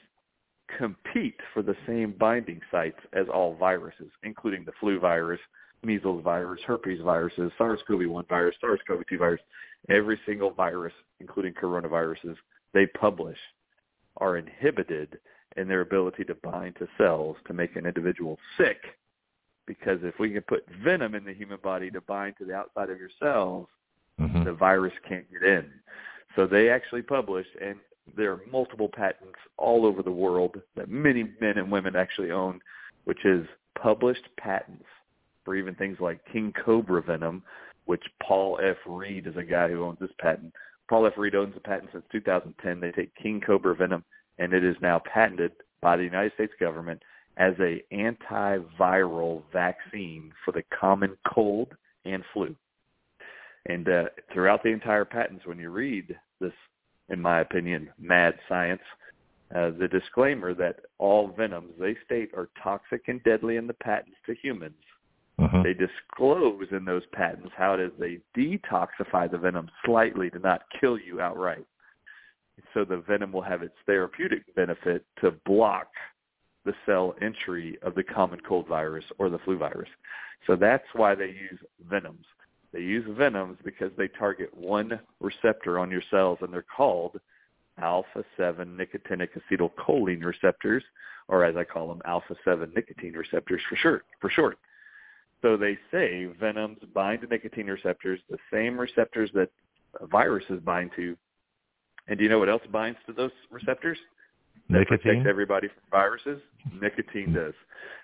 compete 0.77 1.39
for 1.53 1.61
the 1.61 1.75
same 1.85 2.11
binding 2.11 2.61
sites 2.69 2.99
as 3.13 3.27
all 3.33 3.55
viruses, 3.55 4.11
including 4.23 4.65
the 4.65 4.73
flu 4.79 4.99
virus, 4.99 5.39
measles 5.83 6.23
virus, 6.23 6.61
herpes 6.65 6.99
viruses, 7.01 7.51
SARS-CoV-1 7.57 8.27
virus, 8.27 8.55
SARS-CoV-2 8.61 9.17
virus, 9.17 9.41
every 9.89 10.19
single 10.25 10.51
virus, 10.51 10.93
including 11.19 11.53
coronaviruses, 11.53 12.35
they 12.73 12.85
publish 12.87 13.37
are 14.17 14.37
inhibited 14.37 15.19
in 15.55 15.67
their 15.67 15.81
ability 15.81 16.23
to 16.25 16.35
bind 16.35 16.75
to 16.75 16.87
cells 16.97 17.37
to 17.45 17.53
make 17.53 17.75
an 17.75 17.85
individual 17.85 18.37
sick. 18.57 18.77
Because 19.65 19.99
if 20.03 20.19
we 20.19 20.31
can 20.31 20.41
put 20.41 20.65
venom 20.83 21.15
in 21.15 21.23
the 21.23 21.33
human 21.33 21.59
body 21.61 21.89
to 21.91 22.01
bind 22.01 22.35
to 22.37 22.45
the 22.45 22.53
outside 22.53 22.89
of 22.89 22.99
your 22.99 23.09
cells, 23.19 23.67
Mhm. 24.19 24.45
the 24.45 24.53
virus 24.53 24.93
can't 25.07 25.29
get 25.31 25.43
in. 25.43 25.71
So 26.35 26.47
they 26.47 26.69
actually 26.69 27.03
published, 27.03 27.55
and 27.61 27.79
there 28.15 28.31
are 28.31 28.41
multiple 28.51 28.89
patents 28.89 29.37
all 29.57 29.85
over 29.85 30.01
the 30.01 30.11
world 30.11 30.61
that 30.75 30.89
many 30.89 31.23
men 31.41 31.57
and 31.57 31.71
women 31.71 31.95
actually 31.95 32.31
own, 32.31 32.59
which 33.05 33.25
is 33.25 33.45
published 33.81 34.27
patents 34.37 34.85
for 35.43 35.55
even 35.55 35.75
things 35.75 35.97
like 35.99 36.19
king 36.31 36.53
cobra 36.65 37.01
venom, 37.01 37.43
which 37.85 38.03
Paul 38.21 38.59
F. 38.61 38.77
Reid 38.85 39.27
is 39.27 39.37
a 39.37 39.43
guy 39.43 39.69
who 39.69 39.83
owns 39.83 39.99
this 39.99 40.11
patent. 40.19 40.53
Paul 40.89 41.05
F. 41.07 41.13
Reid 41.17 41.35
owns 41.35 41.53
the 41.53 41.59
patent 41.59 41.89
since 41.91 42.03
2010. 42.11 42.79
They 42.79 42.91
take 42.91 43.15
king 43.15 43.41
cobra 43.45 43.75
venom, 43.75 44.03
and 44.39 44.53
it 44.53 44.63
is 44.63 44.75
now 44.81 45.01
patented 45.11 45.51
by 45.81 45.95
the 45.95 46.03
United 46.03 46.33
States 46.33 46.53
government 46.59 47.01
as 47.37 47.53
a 47.59 47.83
antiviral 47.93 49.43
vaccine 49.53 50.31
for 50.43 50.51
the 50.51 50.63
common 50.77 51.15
cold 51.33 51.69
and 52.05 52.23
flu. 52.33 52.55
And 53.67 53.87
uh, 53.87 54.05
throughout 54.33 54.63
the 54.63 54.69
entire 54.69 55.05
patents, 55.05 55.45
when 55.45 55.59
you 55.59 55.69
read 55.69 56.15
this, 56.39 56.53
in 57.09 57.21
my 57.21 57.39
opinion, 57.39 57.89
mad 57.99 58.37
science, 58.47 58.81
uh, 59.55 59.71
the 59.79 59.87
disclaimer 59.87 60.53
that 60.53 60.81
all 60.97 61.29
venoms 61.29 61.71
they 61.79 61.95
state 62.05 62.31
are 62.35 62.49
toxic 62.61 63.07
and 63.07 63.23
deadly 63.23 63.55
in 63.55 63.67
the 63.67 63.73
patents 63.73 64.17
to 64.25 64.35
humans. 64.35 64.75
Mhm. 65.39 65.63
They 65.63 65.73
disclose 65.73 66.71
in 66.71 66.83
those 66.83 67.05
patents 67.07 67.53
how 67.55 67.75
it 67.75 67.79
is 67.79 67.91
they 67.97 68.19
detoxify 68.35 69.29
the 69.29 69.37
venom 69.37 69.69
slightly 69.85 70.29
to 70.31 70.39
not 70.39 70.63
kill 70.79 70.97
you 70.97 71.21
outright. 71.21 71.65
So 72.73 72.83
the 72.83 72.97
venom 72.97 73.31
will 73.31 73.43
have 73.43 73.61
its 73.61 73.77
therapeutic 73.85 74.53
benefit 74.55 75.05
to 75.17 75.31
block 75.31 75.87
the 76.65 76.73
cell 76.85 77.15
entry 77.21 77.77
of 77.83 77.95
the 77.95 78.03
common 78.03 78.41
cold 78.41 78.67
virus 78.67 79.05
or 79.19 79.29
the 79.29 79.39
flu 79.39 79.57
virus. 79.57 79.89
So 80.47 80.55
that's 80.55 80.87
why 80.93 81.15
they 81.15 81.27
use 81.27 81.59
venoms. 81.87 82.25
They 82.73 82.81
use 82.81 83.05
venoms 83.17 83.57
because 83.63 83.91
they 83.97 84.07
target 84.07 84.55
one 84.55 84.99
receptor 85.19 85.79
on 85.79 85.89
your 85.89 86.03
cells, 86.11 86.39
and 86.41 86.51
they're 86.51 86.65
called 86.75 87.19
alpha-7 87.79 88.75
nicotinic 88.75 89.29
acetylcholine 89.37 90.23
receptors, 90.23 90.83
or 91.27 91.43
as 91.43 91.55
I 91.55 91.63
call 91.63 91.87
them, 91.87 92.01
alpha-7 92.05 92.75
nicotine 92.75 93.13
receptors 93.13 93.61
for 93.69 93.75
short. 93.75 94.05
For 94.19 94.29
short. 94.29 94.57
So 95.41 95.55
they 95.55 95.77
say 95.91 96.25
venoms 96.39 96.79
bind 96.93 97.21
to 97.21 97.27
nicotine 97.27 97.67
receptors, 97.67 98.19
the 98.29 98.37
same 98.51 98.79
receptors 98.79 99.29
that 99.33 99.49
viruses 100.11 100.59
bind 100.61 100.91
to. 100.95 101.15
And 102.07 102.17
do 102.17 102.23
you 102.23 102.29
know 102.29 102.39
what 102.39 102.49
else 102.49 102.63
binds 102.71 102.97
to 103.05 103.13
those 103.13 103.31
receptors? 103.51 103.97
That 104.69 104.79
Nicotine? 104.79 104.97
protects 104.99 105.29
everybody 105.29 105.67
from 105.67 105.83
viruses? 105.91 106.41
Nicotine 106.81 107.33
does. 107.33 107.53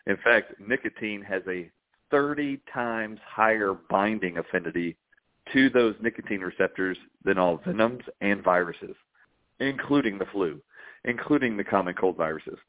In 0.08 0.18
fact, 0.24 0.54
nicotine 0.60 1.22
has 1.22 1.42
a 1.48 1.70
30 2.14 2.62
times 2.72 3.20
higher 3.28 3.74
binding 3.90 4.38
affinity 4.38 4.96
to 5.52 5.68
those 5.72 5.96
nicotine 6.00 6.42
receptors 6.42 6.96
than 7.26 7.40
all 7.40 7.60
venoms 7.66 8.04
and 8.22 8.44
viruses, 8.44 8.96
including 9.60 10.20
the 10.20 10.28
flu, 10.28 10.62
including 11.06 11.58
the 11.58 11.64
common 11.64 11.96
cold 11.96 12.16
viruses. 12.16 12.60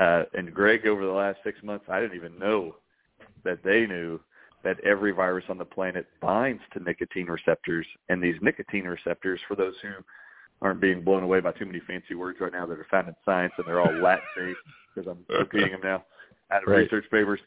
Uh, 0.00 0.22
and 0.32 0.54
Greg, 0.54 0.86
over 0.86 1.04
the 1.04 1.12
last 1.12 1.38
six 1.44 1.62
months, 1.62 1.84
I 1.90 2.00
didn't 2.00 2.16
even 2.16 2.38
know 2.38 2.76
that 3.44 3.62
they 3.62 3.84
knew 3.84 4.18
that 4.64 4.80
every 4.80 5.12
virus 5.12 5.44
on 5.50 5.58
the 5.58 5.64
planet 5.66 6.06
binds 6.22 6.62
to 6.72 6.82
nicotine 6.82 7.26
receptors, 7.26 7.86
and 8.08 8.22
these 8.22 8.36
nicotine 8.40 8.84
receptors, 8.84 9.40
for 9.46 9.56
those 9.56 9.74
who 9.82 9.90
aren't 10.62 10.80
being 10.80 11.02
blown 11.02 11.22
away 11.22 11.40
by 11.40 11.52
too 11.52 11.66
many 11.66 11.80
fancy 11.86 12.14
words 12.14 12.40
right 12.40 12.52
now 12.52 12.64
that 12.64 12.78
are 12.78 12.86
found 12.90 13.08
in 13.08 13.14
science 13.26 13.52
and 13.58 13.66
they're 13.66 13.80
all 13.80 13.92
Latin 13.92 14.24
based 14.34 14.58
because 14.94 15.06
I'm 15.06 15.22
repeating 15.38 15.72
them 15.72 15.82
now 15.84 16.04
out 16.50 16.62
of 16.62 16.68
Right. 16.68 16.78
research 16.78 17.04
papers. 17.10 17.40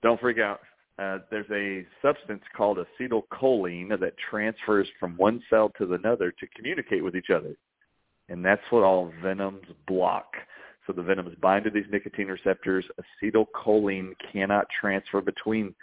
Don't 0.00 0.20
freak 0.20 0.38
out. 0.38 0.60
Uh, 0.98 1.18
there's 1.30 1.50
a 1.50 1.86
substance 2.02 2.42
called 2.54 2.78
acetylcholine 2.78 3.98
that 3.98 4.14
transfers 4.30 4.86
from 5.00 5.16
one 5.16 5.42
cell 5.48 5.72
to 5.78 5.94
another 5.94 6.30
to 6.32 6.46
communicate 6.54 7.02
with 7.02 7.16
each 7.16 7.30
other. 7.30 7.56
And 8.28 8.44
that's 8.44 8.62
what 8.70 8.82
all 8.82 9.12
venoms 9.22 9.64
block. 9.86 10.34
So 10.86 10.92
the 10.92 11.02
venoms 11.02 11.34
bind 11.40 11.64
to 11.64 11.70
these 11.70 11.86
nicotine 11.90 12.28
receptors. 12.28 12.84
Acetylcholine 13.22 14.12
cannot 14.32 14.66
transfer 14.80 15.20
between, 15.20 15.74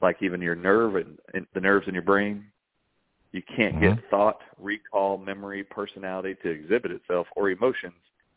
like 0.00 0.22
even 0.22 0.40
your 0.40 0.54
nerve 0.54 0.96
and, 0.96 1.18
and 1.34 1.46
the 1.54 1.60
nerves 1.60 1.86
in 1.86 1.94
your 1.94 2.02
brain. 2.02 2.46
You 3.32 3.42
can't 3.56 3.80
get 3.80 3.98
thought, 4.10 4.40
recall, 4.60 5.18
memory, 5.18 5.64
personality 5.64 6.36
to 6.42 6.50
exhibit 6.50 6.92
itself 6.92 7.26
or 7.36 7.50
emotions 7.50 7.94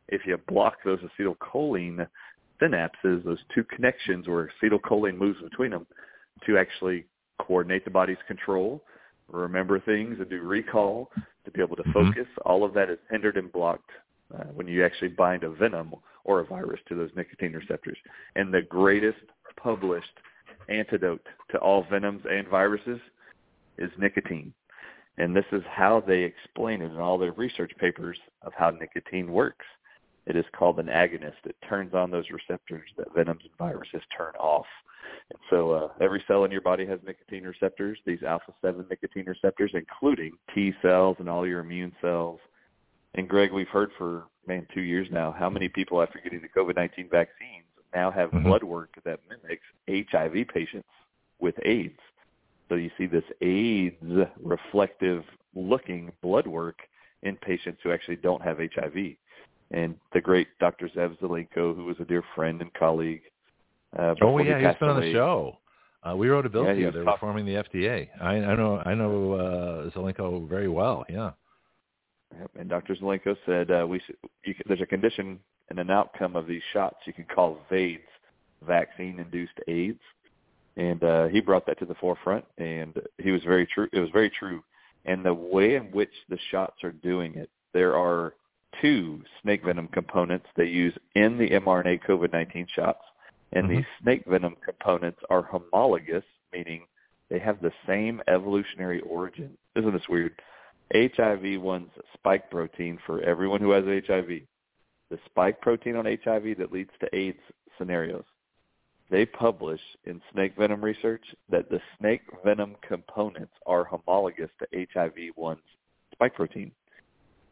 if 0.09 0.25
you 0.25 0.37
block 0.47 0.77
those 0.83 0.99
acetylcholine 0.99 2.07
synapses, 2.61 3.23
those 3.23 3.39
two 3.53 3.63
connections 3.63 4.27
where 4.27 4.49
acetylcholine 4.61 5.17
moves 5.17 5.39
between 5.41 5.71
them 5.71 5.85
to 6.45 6.57
actually 6.57 7.05
coordinate 7.39 7.85
the 7.85 7.91
body's 7.91 8.18
control, 8.27 8.84
remember 9.30 9.80
things, 9.80 10.19
and 10.19 10.30
do 10.30 10.41
recall, 10.41 11.11
to 11.45 11.51
be 11.51 11.61
able 11.61 11.76
to 11.76 11.84
Mhm. 11.84 11.93
focus. 11.93 12.27
All 12.45 12.64
of 12.64 12.73
that 12.73 12.89
is 12.89 12.99
hindered 13.09 13.38
and 13.38 13.51
blocked 13.51 13.91
uh, 14.34 14.43
when 14.47 14.68
you 14.68 14.84
actually 14.84 15.07
bind 15.07 15.43
a 15.43 15.49
venom 15.49 15.93
or 16.26 16.41
a 16.41 16.45
virus 16.45 16.81
to 16.88 16.95
those 16.95 17.15
nicotine 17.15 17.53
receptors. 17.53 17.97
And 18.35 18.53
the 18.53 18.61
greatest 18.61 19.23
published 19.55 20.19
antidote 20.68 21.26
to 21.49 21.57
all 21.59 21.84
venoms 21.84 22.26
and 22.30 22.47
viruses 22.47 22.99
is 23.77 23.89
nicotine. 23.97 24.53
And 25.18 25.35
this 25.35 25.45
is 25.51 25.64
how 25.65 26.01
they 26.01 26.23
explain 26.23 26.81
it 26.81 26.91
in 26.91 26.97
all 26.97 27.18
their 27.18 27.31
research 27.31 27.72
papers 27.77 28.19
of 28.41 28.53
how 28.53 28.72
nicotine 28.72 29.31
works. 29.31 29.65
It 30.27 30.35
is 30.35 30.45
called 30.51 30.79
an 30.79 30.87
agonist. 30.87 31.45
It 31.45 31.55
turns 31.67 31.93
on 31.93 32.11
those 32.11 32.25
receptors 32.29 32.89
that 32.97 33.13
venoms 33.15 33.41
and 33.43 33.57
viruses 33.57 34.01
turn 34.15 34.33
off. 34.35 34.65
And 35.29 35.39
so 35.49 35.71
uh, 35.71 35.87
every 36.01 36.21
cell 36.27 36.43
in 36.43 36.51
your 36.51 36.61
body 36.61 36.85
has 36.85 36.99
nicotine 37.05 37.45
receptors, 37.45 37.97
these 38.05 38.23
alpha-7 38.23 38.89
nicotine 38.89 39.25
receptors, 39.25 39.71
including 39.73 40.33
T 40.53 40.73
cells 40.81 41.15
and 41.19 41.29
all 41.29 41.47
your 41.47 41.61
immune 41.61 41.93
cells. 42.01 42.39
And 43.15 43.27
Greg, 43.27 43.53
we've 43.53 43.69
heard 43.69 43.91
for, 43.97 44.25
man, 44.45 44.67
two 44.73 44.81
years 44.81 45.07
now, 45.11 45.33
how 45.37 45.49
many 45.49 45.69
people 45.69 46.01
after 46.01 46.19
getting 46.19 46.41
the 46.41 46.49
COVID-19 46.49 47.09
vaccines 47.09 47.65
now 47.95 48.11
have 48.11 48.31
Mhm. 48.31 48.43
blood 48.43 48.63
work 48.63 48.89
that 49.05 49.21
mimics 49.29 49.65
HIV 49.87 50.43
patients 50.45 50.89
with 51.39 51.55
AIDS. 51.63 51.99
So 52.67 52.75
you 52.75 52.91
see 52.97 53.05
this 53.05 53.23
AIDS 53.39 54.27
reflective 54.43 55.23
looking 55.55 56.11
blood 56.21 56.47
work 56.47 56.87
in 57.23 57.37
patients 57.37 57.81
who 57.81 57.91
actually 57.91 58.17
don't 58.17 58.41
have 58.41 58.59
HIV. 58.59 59.17
And 59.72 59.95
the 60.14 60.22
great 60.22 60.48
Dr. 60.60 60.89
Zev 60.89 61.19
Zelenko, 61.19 61.76
who 61.76 61.85
was 61.85 61.98
a 61.99 62.06
dear 62.06 62.23
friend 62.35 62.61
and 62.61 62.73
colleague. 62.73 63.22
Uh, 63.98 64.15
Oh 64.22 64.38
yeah, 64.38 64.60
he 64.60 64.65
passed 64.65 64.80
been 64.80 64.89
on 64.89 65.02
the 65.02 65.11
show. 65.11 65.57
Uh, 66.03 66.15
we 66.15 66.30
wrote 66.30 66.45
a 66.45 66.49
bill 66.49 66.65
Yeah, 66.65 66.73
together 66.73 67.03
reforming 67.03 67.45
the 67.45 67.56
FDA. 67.56 68.07
I, 68.22 68.35
I 68.35 68.56
know 68.56 68.81
I 68.85 68.94
know 68.94 69.34
uh, 69.34 69.89
Zelenko 69.91 70.48
very 70.48 70.69
well. 70.69 71.06
Yeah. 71.10 71.31
Yep, 72.39 72.52
And 72.60 72.69
Dr. 72.69 72.95
Zelenko 72.95 73.35
said 73.45 73.72
uh, 73.72 73.85
we 73.88 73.99
should, 74.06 74.18
you 74.45 74.53
can, 74.53 74.64
there's 74.68 74.81
a 74.81 74.85
condition 74.85 75.39
and 75.69 75.80
an 75.80 75.89
outcome 75.89 76.35
of 76.35 76.48
these 76.48 76.61
shots 76.73 76.98
you 77.06 77.14
can 77.14 77.26
call 77.26 77.60
VAIDS, 77.69 78.03
vaccine-induced 78.65 79.60
AIDS, 79.68 79.99
and 80.76 81.03
uh, 81.03 81.27
he 81.27 81.39
brought 81.41 81.65
that 81.65 81.80
to 81.80 81.85
the 81.85 81.95
forefront. 81.95 82.45
And 82.57 82.94
he 83.18 83.31
was 83.31 83.44
very 83.44 83.65
true. 83.65 83.88
It 83.91 83.99
was 83.99 84.10
very 84.11 84.30
true. 84.30 84.64
And 85.06 85.26
the 85.26 85.34
way 85.34 85.76
in 85.76 85.84
which 85.85 86.11
the 86.30 86.38
shots 86.52 86.84
are 86.84 86.91
doing 86.91 87.35
it, 87.35 87.49
there 87.73 87.95
are 87.95 88.34
two 88.81 89.22
snake 89.41 89.64
venom 89.64 89.88
components 89.88 90.48
they 90.56 90.65
use 90.65 90.94
in 91.15 91.38
the 91.38 91.49
mRNA 91.49 92.02
COVID-19 92.07 92.68
shots, 92.69 93.02
and 93.53 93.69
these 93.69 93.80
mm-hmm. 93.80 94.03
snake 94.03 94.23
venom 94.27 94.56
components 94.64 95.19
are 95.30 95.41
homologous, 95.44 96.23
meaning 96.53 96.85
they 97.30 97.39
have 97.39 97.61
the 97.61 97.72
same 97.88 98.22
evolutionary 98.27 99.02
origin. 99.02 99.57
Isn't 99.76 99.94
this 99.94 100.10
weird? 100.10 100.34
HIV 100.94 101.61
one's 101.61 101.91
spike 102.14 102.49
protein 102.49 102.98
for 103.06 103.22
everyone 103.22 103.61
who 103.61 103.72
has 103.72 103.84
HIV. 103.85 104.41
The 105.10 105.19
spike 105.26 105.61
protein 105.61 105.95
on 105.95 106.06
HIV 106.06 106.57
that 106.57 106.72
leads 106.72 106.91
to 106.99 107.15
AIDS 107.15 107.39
scenarios. 107.77 108.23
They 109.10 109.26
publish 109.26 109.80
in 110.06 110.22
snake 110.34 110.56
venom 110.57 110.84
research 110.84 111.23
that 111.49 111.69
the 111.69 111.80
snake 111.98 112.22
venom 112.44 112.76
components 112.85 113.53
are 113.65 113.85
homologous 113.85 114.49
to 114.60 114.88
HIV 114.94 115.31
one's 115.38 115.61
spike 116.11 116.35
protein. 116.35 116.72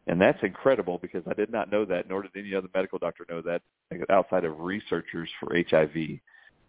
And 0.07 0.21
that's 0.21 0.41
incredible 0.43 0.99
because 0.99 1.23
I 1.27 1.33
did 1.33 1.51
not 1.51 1.71
know 1.71 1.83
that, 1.85 2.07
nor 2.07 2.21
did 2.21 2.31
any 2.37 2.53
other 2.53 2.67
medical 2.73 2.99
doctor 2.99 3.25
know 3.29 3.41
that 3.41 3.61
outside 4.09 4.45
of 4.45 4.59
researchers 4.59 5.29
for 5.39 5.55
HIV. 5.55 6.19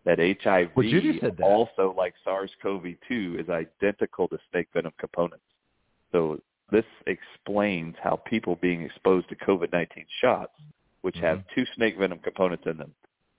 That 0.05 0.19
HIV 0.21 0.71
Well, 0.77 0.87
that. 1.21 1.43
also, 1.43 1.93
like 1.97 2.15
SARS-CoV-2, 2.25 3.41
is 3.41 3.49
identical 3.51 4.29
to 4.29 4.39
snake 4.51 4.69
venom 4.73 4.93
components. 4.99 5.45
So 6.13 6.41
this 6.71 6.85
explains 7.07 7.97
how 8.03 8.17
people 8.17 8.57
being 8.57 8.83
exposed 8.83 9.29
to 9.31 9.37
COVID-19 9.37 10.07
shots, 10.21 10.53
which 11.03 11.17
have 11.19 11.39
Mm-hmm. 11.39 11.55
two 11.55 11.67
snake 11.75 11.99
venom 11.99 12.21
components 12.21 12.65
in 12.67 12.77
them, 12.77 12.95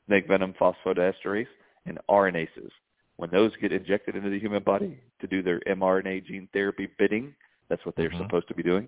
snake 0.08 0.28
venom 0.28 0.54
phosphodiesterase 0.60 1.48
and 1.86 1.98
RNases, 2.10 2.70
when 3.16 3.30
those 3.32 3.52
get 3.58 3.72
injected 3.72 4.16
into 4.16 4.30
the 4.30 4.40
human 4.40 4.62
body 4.64 5.00
to 5.22 5.28
do 5.28 5.42
their 5.42 5.60
mRNA 5.62 6.26
gene 6.26 6.48
therapy 6.54 6.88
bidding, 7.00 7.34
that's 7.70 7.86
what 7.86 7.96
they're 7.96 8.10
Mhm. 8.12 8.20
supposed 8.20 8.48
to 8.48 8.54
be 8.54 8.64
doing. 8.64 8.88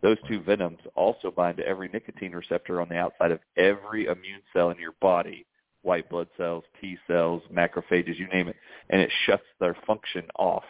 Those 0.00 0.18
two 0.28 0.40
venoms 0.40 0.78
also 0.94 1.30
bind 1.30 1.56
to 1.56 1.66
every 1.66 1.88
nicotine 1.88 2.32
receptor 2.32 2.80
on 2.80 2.88
the 2.88 2.96
outside 2.96 3.32
of 3.32 3.40
every 3.56 4.04
immune 4.04 4.42
cell 4.52 4.70
in 4.70 4.78
your 4.78 4.94
body, 5.00 5.44
white 5.82 6.08
blood 6.08 6.28
cells, 6.36 6.64
T 6.80 6.96
cells, 7.06 7.42
macrophages, 7.52 8.18
you 8.18 8.28
name 8.28 8.48
it, 8.48 8.56
and 8.90 9.00
it 9.00 9.10
shuts 9.26 9.44
their 9.58 9.76
function 9.86 10.24
off. 10.36 10.64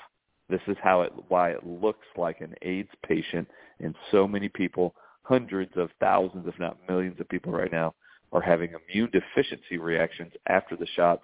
This 0.49 0.63
is 0.67 0.77
how 0.83 1.03
it 1.03 1.13
why 1.29 1.51
it 1.51 1.67
looks 1.67 2.07
like 2.17 2.41
an 2.41 2.55
AIDS 2.63 2.89
patient 3.07 3.47
and 3.81 3.95
so 4.11 4.27
many 4.27 4.49
people, 4.49 4.95
hundreds 5.23 5.73
of 5.77 5.91
thousands 6.01 6.47
if 6.49 6.59
not 6.59 6.79
millions 6.89 7.21
of 7.21 7.29
people 7.29 7.53
right 7.53 7.71
now 7.71 7.95
are 8.33 8.41
having 8.41 8.71
immune 8.71 9.11
deficiency 9.11 9.79
reactions 9.79 10.33
after 10.49 10.75
the 10.77 10.87
shots, 10.97 11.23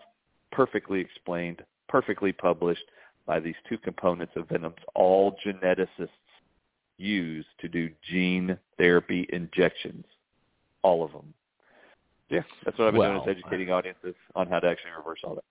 perfectly 0.52 1.00
explained, 1.00 1.62
perfectly 1.88 2.32
published 2.32 2.84
by 3.26 3.40
these 3.40 3.54
two 3.68 3.78
components 3.78 4.34
of 4.36 4.48
venoms 4.48 4.76
all 4.94 5.36
geneticists 5.44 6.08
use 6.98 7.46
to 7.60 7.68
do 7.68 7.90
gene 8.10 8.58
therapy 8.78 9.26
injections. 9.32 10.04
All 10.82 11.04
of 11.04 11.12
them. 11.12 11.32
Yeah, 12.30 12.40
that's 12.64 12.78
what 12.78 12.88
I've 12.88 12.94
been 12.94 13.02
doing 13.02 13.22
is 13.22 13.36
educating 13.44 13.70
audiences 13.70 14.14
on 14.34 14.48
how 14.48 14.58
to 14.58 14.68
actually 14.68 14.92
reverse 14.96 15.20
all 15.24 15.34
that. 15.34 15.44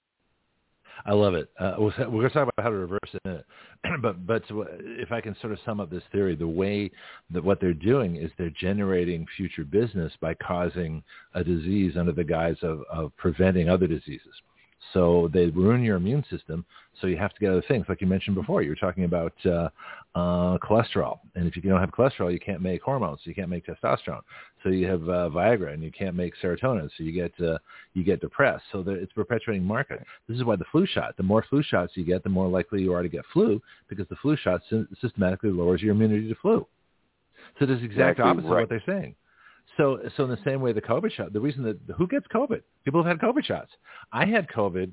I 1.06 1.14
love 1.14 1.34
it. 1.34 1.50
Uh, 1.60 1.76
we'll, 1.78 1.94
we're 1.98 2.06
going 2.06 2.30
to 2.30 2.30
talk 2.30 2.50
about 2.56 2.64
how 2.64 2.70
to 2.70 2.76
reverse 2.76 3.00
it 3.14 3.22
in 3.26 3.32
a 3.32 3.34
minute. 3.34 3.46
but 4.02 4.26
but 4.26 4.44
if 4.50 5.12
I 5.12 5.22
can 5.22 5.36
sort 5.42 5.54
of 5.54 5.60
sum 5.66 5.80
up 5.80 5.90
this 5.90 6.04
theory, 6.12 6.36
the 6.36 6.48
way 6.48 6.92
that 7.32 7.44
what 7.44 7.60
they're 7.60 7.74
doing 7.74 8.16
is 8.16 8.32
they're 8.38 8.50
generating 8.52 9.26
future 9.36 9.64
business 9.64 10.14
by 10.22 10.34
causing 10.36 11.04
a 11.34 11.44
disease 11.44 11.98
under 11.98 12.12
the 12.12 12.24
guise 12.24 12.58
of, 12.62 12.82
of 12.92 13.16
preventing 13.18 13.70
other 13.70 13.88
diseases. 13.88 14.34
So 14.92 15.30
they 15.34 15.48
ruin 15.48 15.84
your 15.84 15.98
immune 15.98 16.26
system. 16.30 16.66
So 17.02 17.08
you 17.08 17.18
have 17.18 17.34
to 17.34 17.40
get 17.40 17.50
other 17.50 17.64
things, 17.68 17.86
like 17.90 18.02
you 18.02 18.08
mentioned 18.08 18.36
before. 18.36 18.62
You 18.62 18.70
were 18.70 18.76
talking 18.76 19.06
about 19.06 19.34
uh, 19.46 19.70
uh, 20.14 20.58
cholesterol, 20.60 21.20
and 21.36 21.48
if 21.48 21.56
you 21.56 21.62
don't 21.62 21.80
have 21.80 21.92
cholesterol, 21.92 22.32
you 22.32 22.40
can't 22.40 22.62
make 22.62 22.82
hormones. 22.84 23.20
So 23.24 23.30
you 23.30 23.36
can't 23.36 23.50
make 23.50 23.66
testosterone. 23.66 24.22
So 24.62 24.70
you 24.70 24.88
have 24.88 25.02
uh, 25.04 25.30
Viagra, 25.30 25.74
and 25.74 25.82
you 25.82 25.92
can't 25.92 26.16
make 26.16 26.34
serotonin. 26.42 26.90
So 26.98 27.04
you 27.04 27.12
get 27.12 27.34
uh, 27.42 27.58
you 27.94 28.04
get 28.04 28.22
depressed. 28.22 28.64
So 28.72 28.84
there, 28.84 28.96
it's 28.96 29.12
perpetuating 29.14 29.64
market. 29.64 30.04
This 30.28 30.38
is 30.38 30.44
why 30.44 30.56
the 30.56 30.66
flu 30.72 30.86
shot. 30.86 31.18
The 31.18 31.24
more 31.24 31.44
flu 31.50 31.64
shots 31.64 31.94
you 31.96 32.06
get, 32.06 32.24
the 32.24 32.30
more 32.30 32.48
likely 32.48 32.82
you 32.82 32.94
are 32.94 33.02
to 33.02 33.10
get 33.10 33.26
flu, 33.34 33.62
because 33.90 34.08
the 34.10 34.16
flu 34.18 34.38
shot 34.38 34.62
sy- 34.70 34.84
systematically 35.02 35.50
lowers 35.50 35.82
your 35.82 35.94
immunity 35.94 36.30
to 36.30 36.36
flu. 36.36 36.68
So 37.58 37.66
it 37.66 37.72
is 37.72 37.80
the 37.80 37.86
exact 37.86 38.20
Exactly 38.20 38.32
opposite 38.32 38.48
right. 38.50 38.64
of 38.64 38.70
what 38.70 38.70
they're 38.70 38.96
saying. 39.02 39.16
So, 39.78 40.00
so 40.16 40.24
in 40.24 40.30
the 40.30 40.38
same 40.46 40.62
way, 40.62 40.72
the 40.72 40.82
COVID 40.82 41.12
shot, 41.12 41.34
the 41.34 41.40
reason 41.40 41.64
that 41.64 41.78
who 41.98 42.08
gets 42.08 42.28
COVID? 42.28 42.62
People 42.86 43.04
have 43.04 43.20
had 43.20 43.28
COVID 43.28 43.44
shots. 43.44 43.72
I 44.12 44.26
had 44.26 44.48
COVID 44.50 44.92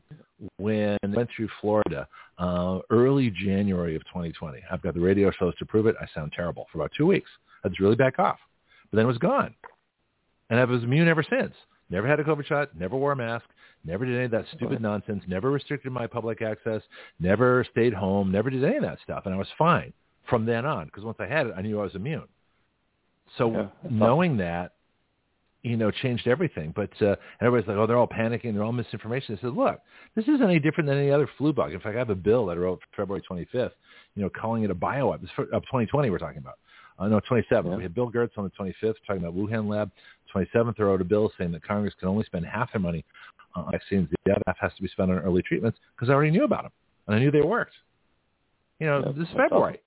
when 0.57 0.97
I 1.02 1.07
went 1.07 1.28
through 1.36 1.49
Florida 1.60 2.09
uh, 2.39 2.78
early 2.89 3.31
January 3.31 3.94
of 3.94 4.02
2020. 4.07 4.60
I've 4.70 4.83
got 4.83 4.94
the 4.94 5.00
radio 5.00 5.31
shows 5.33 5.55
to 5.59 5.67
prove 5.67 5.86
it. 5.86 5.97
I 6.00 6.07
sound 6.15 6.33
terrible 6.34 6.67
for 6.73 6.78
about 6.78 6.92
two 6.97 7.07
weeks. 7.07 7.28
I 7.65 7.68
to 7.68 7.75
really 7.83 7.97
back 7.97 8.18
off, 8.18 8.39
but 8.91 8.97
then 8.97 9.05
it 9.05 9.09
was 9.09 9.18
gone, 9.18 9.55
and 10.49 10.59
I 10.59 10.65
was 10.65 10.83
immune 10.83 11.09
ever 11.09 11.23
since. 11.28 11.52
Never 11.91 12.07
had 12.07 12.20
a 12.20 12.25
COVID 12.25 12.47
shot. 12.47 12.70
Never 12.75 12.97
wore 12.97 13.12
a 13.12 13.17
mask. 13.17 13.44
Never 13.84 14.07
did 14.07 14.15
any 14.15 14.25
of 14.26 14.31
that 14.31 14.47
stupid 14.55 14.81
nonsense. 14.81 15.23
Never 15.26 15.50
restricted 15.50 15.92
my 15.92 16.07
public 16.07 16.41
access. 16.41 16.81
Never 17.18 17.67
stayed 17.70 17.92
home. 17.92 18.31
Never 18.33 18.49
did 18.49 18.65
any 18.65 18.76
of 18.76 18.83
that 18.83 18.99
stuff, 19.02 19.26
and 19.26 19.34
I 19.34 19.39
was 19.39 19.49
fine 19.59 19.92
from 20.28 20.47
then 20.47 20.65
on 20.65 20.86
because 20.86 21.05
once 21.05 21.18
I 21.20 21.26
had 21.26 21.49
it, 21.49 21.55
I 21.57 21.60
knew 21.62 21.81
I 21.81 21.83
was 21.83 21.94
immune. 21.94 22.28
So 23.39 23.50
Yeah, 23.50 23.67
knowing 23.89 24.36
that, 24.39 24.73
you 25.62 25.76
know, 25.76 25.91
changed 25.91 26.26
everything. 26.26 26.73
But 26.75 26.91
uh, 27.02 27.17
everybody's 27.41 27.68
like, 27.68 27.76
oh, 27.76 27.86
they're 27.86 27.99
all 27.99 28.09
panicking. 28.09 28.55
They're 28.55 28.62
all 28.62 28.73
misinformation. 28.73 29.36
I 29.39 29.42
said, 29.42 29.55
look, 29.55 29.81
this 30.17 30.25
isn't 30.25 30.42
any 30.42 30.59
different 30.59 30.89
than 30.89 30.99
any 30.99 31.10
other 31.10 31.28
flu 31.39 31.52
bug. 31.52 31.73
In 31.73 31.81
fact, 31.81 31.97
I 31.97 31.99
have 31.99 32.10
a 32.10 32.15
bill 32.15 32.47
that 32.47 32.57
I 32.57 32.60
wrote 32.60 32.81
February 32.97 33.23
25th, 33.31 33.73
you 34.15 34.23
know, 34.23 34.31
calling 34.31 34.62
it 34.62 34.70
a 34.70 34.75
bio 34.75 35.12
of 35.12 35.20
2020 35.20 36.10
we're 36.10 36.18
talking 36.18 36.39
about. 36.39 36.59
Uh, 36.99 37.09
no, 37.09 37.20
27th. 37.20 37.44
Yeah. 37.50 37.76
We 37.76 37.83
had 37.83 37.94
Bill 37.94 38.10
Gertz 38.10 38.36
on 38.36 38.44
the 38.44 38.50
25th 38.50 38.94
talking 39.07 39.23
about 39.23 39.34
Wuhan 39.34 39.68
lab. 39.68 39.91
27th, 40.34 40.76
they 40.76 40.84
wrote 40.84 41.00
a 41.00 41.05
bill 41.05 41.33
saying 41.39 41.50
that 41.52 41.62
Congress 41.62 41.94
can 41.99 42.09
only 42.09 42.25
spend 42.25 42.44
half 42.44 42.73
their 42.73 42.81
money 42.81 43.05
on 43.55 43.70
vaccines. 43.70 44.09
The 44.25 44.33
other 44.33 44.42
half 44.47 44.59
has 44.60 44.73
to 44.76 44.83
be 44.83 44.89
spent 44.89 45.10
on 45.10 45.18
early 45.18 45.42
treatments 45.42 45.78
because 45.97 46.10
I 46.10 46.12
already 46.12 46.31
knew 46.31 46.44
about 46.44 46.65
them 46.65 46.73
and 47.07 47.17
I 47.17 47.18
knew 47.18 47.31
they 47.31 47.41
worked. 47.41 47.73
You 48.78 48.86
know, 48.86 49.02
Yeah, 49.07 49.12
this 49.17 49.28
February. 49.36 49.81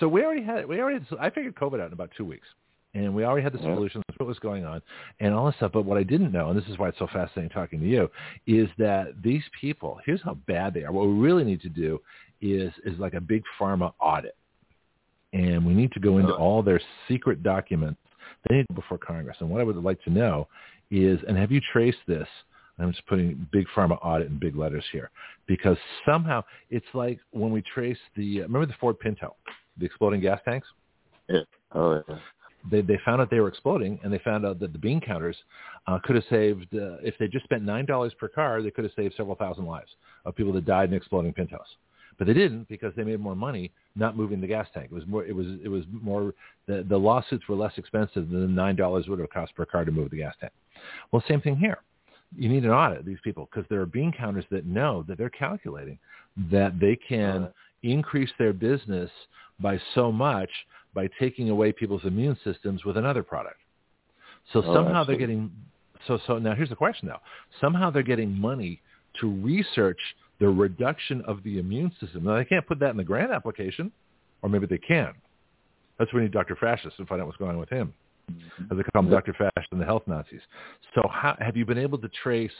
So 0.00 0.08
we 0.08 0.24
already 0.24 0.42
had 0.42 0.66
we 0.66 0.80
already 0.80 1.04
I 1.20 1.30
figured 1.30 1.54
COVID 1.54 1.80
out 1.80 1.86
in 1.86 1.92
about 1.92 2.10
two 2.16 2.24
weeks, 2.24 2.46
and 2.94 3.14
we 3.14 3.24
already 3.24 3.42
had 3.42 3.52
the 3.52 3.58
Yeah. 3.58 3.74
solutions, 3.74 4.04
what 4.18 4.26
was 4.26 4.38
going 4.38 4.64
on, 4.64 4.80
and 5.20 5.34
all 5.34 5.46
this 5.46 5.56
stuff. 5.56 5.72
But 5.72 5.84
what 5.84 5.98
I 5.98 6.02
didn't 6.02 6.32
know, 6.32 6.50
and 6.50 6.58
this 6.58 6.68
is 6.68 6.78
why 6.78 6.88
it's 6.88 6.98
so 6.98 7.06
fascinating 7.08 7.50
talking 7.50 7.80
to 7.80 7.86
you, 7.86 8.10
is 8.46 8.68
that 8.78 9.20
these 9.22 9.44
people. 9.60 10.00
Here's 10.04 10.22
how 10.22 10.34
bad 10.46 10.74
they 10.74 10.84
are. 10.84 10.92
What 10.92 11.06
we 11.06 11.14
really 11.14 11.44
need 11.44 11.60
to 11.62 11.68
do 11.68 12.00
is 12.40 12.72
is 12.84 12.98
like 12.98 13.14
a 13.14 13.20
big 13.20 13.42
pharma 13.58 13.92
audit, 14.00 14.36
and 15.32 15.66
we 15.66 15.74
need 15.74 15.92
to 15.92 16.00
go 16.00 16.18
into 16.18 16.32
uh-huh. 16.32 16.42
all 16.42 16.62
their 16.62 16.80
secret 17.08 17.42
documents. 17.42 18.00
They 18.48 18.56
need 18.56 18.66
to 18.68 18.74
before 18.74 18.98
Congress. 18.98 19.36
And 19.40 19.50
what 19.50 19.60
I 19.60 19.64
would 19.64 19.76
like 19.76 20.02
to 20.04 20.10
know 20.10 20.48
is, 20.90 21.18
and 21.26 21.36
have 21.36 21.50
you 21.50 21.60
traced 21.72 22.06
this? 22.06 22.28
I'm 22.78 22.90
just 22.92 23.06
putting 23.06 23.46
big 23.52 23.66
pharma 23.68 23.98
audit 24.02 24.28
in 24.28 24.38
big 24.38 24.56
letters 24.56 24.84
here 24.90 25.10
because 25.46 25.78
somehow 26.04 26.42
it's 26.70 26.86
like 26.92 27.20
when 27.30 27.52
we 27.52 27.62
trace 27.62 27.98
the 28.16 28.40
remember 28.40 28.66
the 28.66 28.74
Ford 28.80 28.98
Pinto, 28.98 29.36
the 29.78 29.86
exploding 29.86 30.20
gas 30.20 30.40
tanks. 30.44 30.66
Yeah. 31.28 31.42
Oh, 31.72 32.02
yeah. 32.08 32.18
They 32.70 32.80
they 32.80 32.98
found 33.04 33.20
out 33.20 33.30
they 33.30 33.40
were 33.40 33.48
exploding, 33.48 33.98
and 34.02 34.12
they 34.12 34.18
found 34.18 34.46
out 34.46 34.58
that 34.60 34.72
the 34.72 34.78
bean 34.78 35.00
counters 35.00 35.36
uh, 35.86 35.98
could 36.02 36.16
have 36.16 36.24
saved 36.30 36.66
uh, 36.74 36.96
if 37.02 37.14
they 37.18 37.28
just 37.28 37.44
spent 37.44 37.62
nine 37.62 37.86
dollars 37.86 38.12
per 38.18 38.28
car, 38.28 38.62
they 38.62 38.70
could 38.70 38.84
have 38.84 38.92
saved 38.96 39.14
several 39.16 39.36
thousand 39.36 39.66
lives 39.66 39.90
of 40.24 40.34
people 40.34 40.52
that 40.52 40.64
died 40.64 40.88
in 40.88 40.94
exploding 40.94 41.32
Pintos. 41.32 41.60
But 42.16 42.26
they 42.26 42.32
didn't 42.32 42.68
because 42.68 42.92
they 42.96 43.02
made 43.02 43.20
more 43.20 43.34
money 43.34 43.72
not 43.96 44.16
moving 44.16 44.40
the 44.40 44.46
gas 44.46 44.68
tank. 44.72 44.88
It 44.90 44.94
was 44.94 45.06
more. 45.06 45.24
It 45.24 45.34
was. 45.34 45.46
It 45.62 45.68
was 45.68 45.84
more. 45.90 46.32
The 46.66 46.84
the 46.88 46.96
lawsuits 46.96 47.48
were 47.48 47.56
less 47.56 47.72
expensive 47.76 48.30
than 48.30 48.40
the 48.40 48.48
nine 48.48 48.76
dollars 48.76 49.08
would 49.08 49.18
have 49.18 49.30
cost 49.30 49.54
per 49.54 49.66
car 49.66 49.84
to 49.84 49.92
move 49.92 50.10
the 50.10 50.18
gas 50.18 50.34
tank. 50.40 50.52
Well, 51.10 51.22
same 51.28 51.40
thing 51.40 51.56
here. 51.56 51.78
You 52.36 52.48
need 52.48 52.64
an 52.64 52.70
audit 52.70 53.00
of 53.00 53.04
these 53.04 53.18
people 53.22 53.48
because 53.50 53.68
there 53.68 53.80
are 53.80 53.86
bean 53.86 54.12
counters 54.12 54.44
that 54.50 54.66
know 54.66 55.04
that 55.06 55.18
they're 55.18 55.30
calculating 55.30 55.98
that 56.50 56.80
they 56.80 56.96
can 56.96 57.48
increase 57.82 58.30
their 58.38 58.52
business 58.52 59.10
by 59.60 59.80
so 59.94 60.10
much 60.10 60.50
by 60.94 61.08
taking 61.18 61.50
away 61.50 61.72
people's 61.72 62.04
immune 62.04 62.36
systems 62.44 62.84
with 62.84 62.96
another 62.96 63.22
product. 63.22 63.56
So 64.52 64.62
Oh, 64.64 64.74
somehow 64.74 65.04
they're 65.04 65.16
getting 65.16 65.50
so 66.06 66.18
so 66.26 66.38
now 66.38 66.54
here's 66.54 66.68
the 66.68 66.76
question 66.76 67.08
though. 67.08 67.20
Somehow 67.60 67.90
they're 67.90 68.02
getting 68.02 68.32
money 68.32 68.80
to 69.20 69.30
research 69.30 69.98
the 70.40 70.48
reduction 70.48 71.22
of 71.22 71.42
the 71.44 71.58
immune 71.58 71.92
system. 72.00 72.24
Now 72.24 72.36
they 72.36 72.44
can't 72.44 72.66
put 72.66 72.78
that 72.80 72.90
in 72.90 72.96
the 72.96 73.04
grant 73.04 73.32
application, 73.32 73.92
or 74.42 74.48
maybe 74.48 74.66
they 74.66 74.78
can. 74.78 75.14
That's 75.98 76.12
when 76.12 76.22
we 76.22 76.26
need 76.26 76.32
Dr. 76.32 76.56
Fascist 76.56 76.96
to 76.96 77.06
find 77.06 77.20
out 77.20 77.26
what's 77.26 77.38
going 77.38 77.52
on 77.52 77.58
with 77.58 77.68
him. 77.68 77.94
Mm-hmm. 78.30 78.64
As 78.72 78.78
they 78.78 78.82
call 78.90 79.02
him 79.02 79.10
Dr. 79.10 79.32
Fascist 79.34 79.70
and 79.70 79.80
the 79.80 79.84
health 79.84 80.02
Nazis. 80.06 80.40
So 80.94 81.08
how, 81.10 81.36
have 81.40 81.56
you 81.56 81.64
been 81.64 81.78
able 81.78 81.98
to 81.98 82.08
trace 82.22 82.50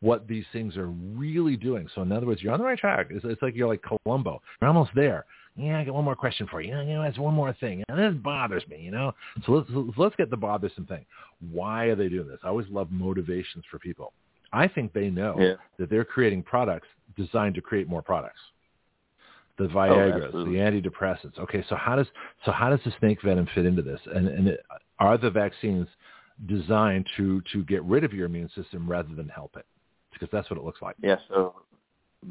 what 0.00 0.26
these 0.28 0.44
things 0.52 0.76
are 0.76 0.88
really 0.88 1.56
doing? 1.56 1.88
So 1.94 2.02
in 2.02 2.12
other 2.12 2.26
words, 2.26 2.42
you're 2.42 2.52
on 2.52 2.58
the 2.58 2.64
right 2.64 2.78
track. 2.78 3.06
It's, 3.10 3.24
it's 3.24 3.40
like 3.40 3.54
you're 3.54 3.68
like 3.68 3.82
Columbo. 3.82 4.42
You're 4.60 4.68
almost 4.68 4.90
there. 4.94 5.24
Yeah, 5.56 5.78
I 5.78 5.84
got 5.84 5.94
one 5.94 6.04
more 6.04 6.16
question 6.16 6.48
for 6.48 6.60
you. 6.60 6.76
You 6.80 6.94
know, 6.94 7.02
that's 7.02 7.18
one 7.18 7.34
more 7.34 7.52
thing. 7.52 7.84
And 7.88 7.98
this 7.98 8.20
bothers 8.22 8.66
me, 8.68 8.80
you 8.80 8.90
know. 8.90 9.12
So 9.46 9.52
let's 9.52 9.70
let's 9.96 10.16
get 10.16 10.30
the 10.30 10.36
bothersome 10.36 10.86
thing. 10.86 11.04
Why 11.50 11.84
are 11.86 11.94
they 11.94 12.08
doing 12.08 12.26
this? 12.26 12.40
I 12.42 12.48
always 12.48 12.68
love 12.68 12.90
motivations 12.90 13.64
for 13.70 13.78
people. 13.78 14.12
I 14.52 14.68
think 14.68 14.92
they 14.92 15.10
know 15.10 15.36
Yeah. 15.38 15.54
that 15.78 15.90
they're 15.90 16.04
creating 16.04 16.42
products 16.42 16.88
designed 17.16 17.54
to 17.56 17.60
create 17.60 17.88
more 17.88 18.02
products. 18.02 18.40
The 19.56 19.64
oh, 19.64 19.68
Viagra's, 19.68 20.32
the 20.32 20.56
antidepressants. 20.56 21.38
Okay, 21.38 21.64
so 21.68 21.76
how 21.76 21.94
does 21.94 22.08
so 22.44 22.50
how 22.50 22.70
does 22.70 22.80
the 22.84 22.92
snake 22.98 23.22
venom 23.22 23.46
fit 23.54 23.64
into 23.64 23.82
this? 23.82 24.00
And 24.12 24.26
and 24.26 24.48
it, 24.48 24.60
are 24.98 25.16
the 25.16 25.30
vaccines 25.30 25.86
designed 26.46 27.08
to 27.16 27.40
to 27.52 27.62
get 27.64 27.84
rid 27.84 28.02
of 28.02 28.12
your 28.12 28.26
immune 28.26 28.50
system 28.56 28.90
rather 28.90 29.14
than 29.14 29.28
help 29.28 29.56
it? 29.56 29.66
Because 30.12 30.28
that's 30.32 30.50
what 30.50 30.58
it 30.58 30.64
looks 30.64 30.82
like. 30.82 30.96
Yeah, 31.00 31.16
so 31.28 31.54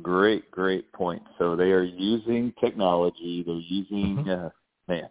great, 0.01 0.49
great 0.51 0.91
point. 0.93 1.21
So 1.37 1.55
they 1.55 1.71
are 1.71 1.83
using 1.83 2.53
technology. 2.59 3.43
They're 3.45 3.55
using, 3.55 4.27
uh, 4.27 4.49
man, 4.87 5.09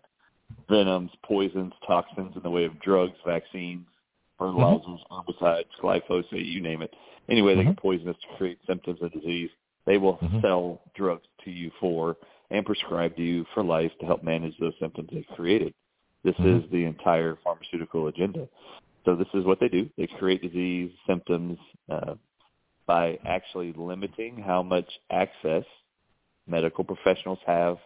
venoms, 0.68 1.10
poisons, 1.24 1.72
toxins 1.86 2.34
in 2.36 2.42
the 2.42 2.50
way 2.50 2.64
of 2.64 2.80
drugs, 2.80 3.16
vaccines, 3.26 3.86
fertilizers, 4.38 5.00
herbicides, 5.10 5.66
glyphosate, 5.80 6.46
you 6.46 6.60
name 6.60 6.82
it. 6.82 6.92
Anyway, 7.28 7.54
they 7.54 7.64
can 7.64 7.76
poison 7.76 8.08
us 8.08 8.16
to 8.22 8.36
create 8.36 8.58
symptoms 8.66 9.00
of 9.02 9.12
disease. 9.12 9.50
They 9.86 9.98
will 9.98 10.16
Mhm. 10.18 10.40
sell 10.40 10.82
drugs 10.94 11.26
to 11.44 11.50
you 11.50 11.70
for 11.80 12.16
and 12.50 12.66
prescribe 12.66 13.16
to 13.16 13.22
you 13.22 13.44
for 13.54 13.62
life 13.62 13.96
to 13.98 14.06
help 14.06 14.22
manage 14.22 14.56
those 14.58 14.76
symptoms 14.78 15.10
they've 15.10 15.26
created. 15.28 15.74
This 16.22 16.36
Mhm. 16.36 16.64
is 16.64 16.70
the 16.70 16.84
entire 16.84 17.36
pharmaceutical 17.36 18.08
agenda. 18.08 18.48
So 19.04 19.16
this 19.16 19.32
is 19.34 19.44
what 19.44 19.58
they 19.58 19.68
do. 19.68 19.90
They 19.96 20.06
create 20.06 20.42
disease 20.42 20.92
symptoms 21.06 21.58
uh, 21.88 22.14
by 22.86 23.18
actually 23.26 23.72
limiting 23.76 24.36
how 24.38 24.62
much 24.62 24.88
access 25.10 25.64
medical 26.46 26.84
professionals 26.84 27.38
have 27.46 27.78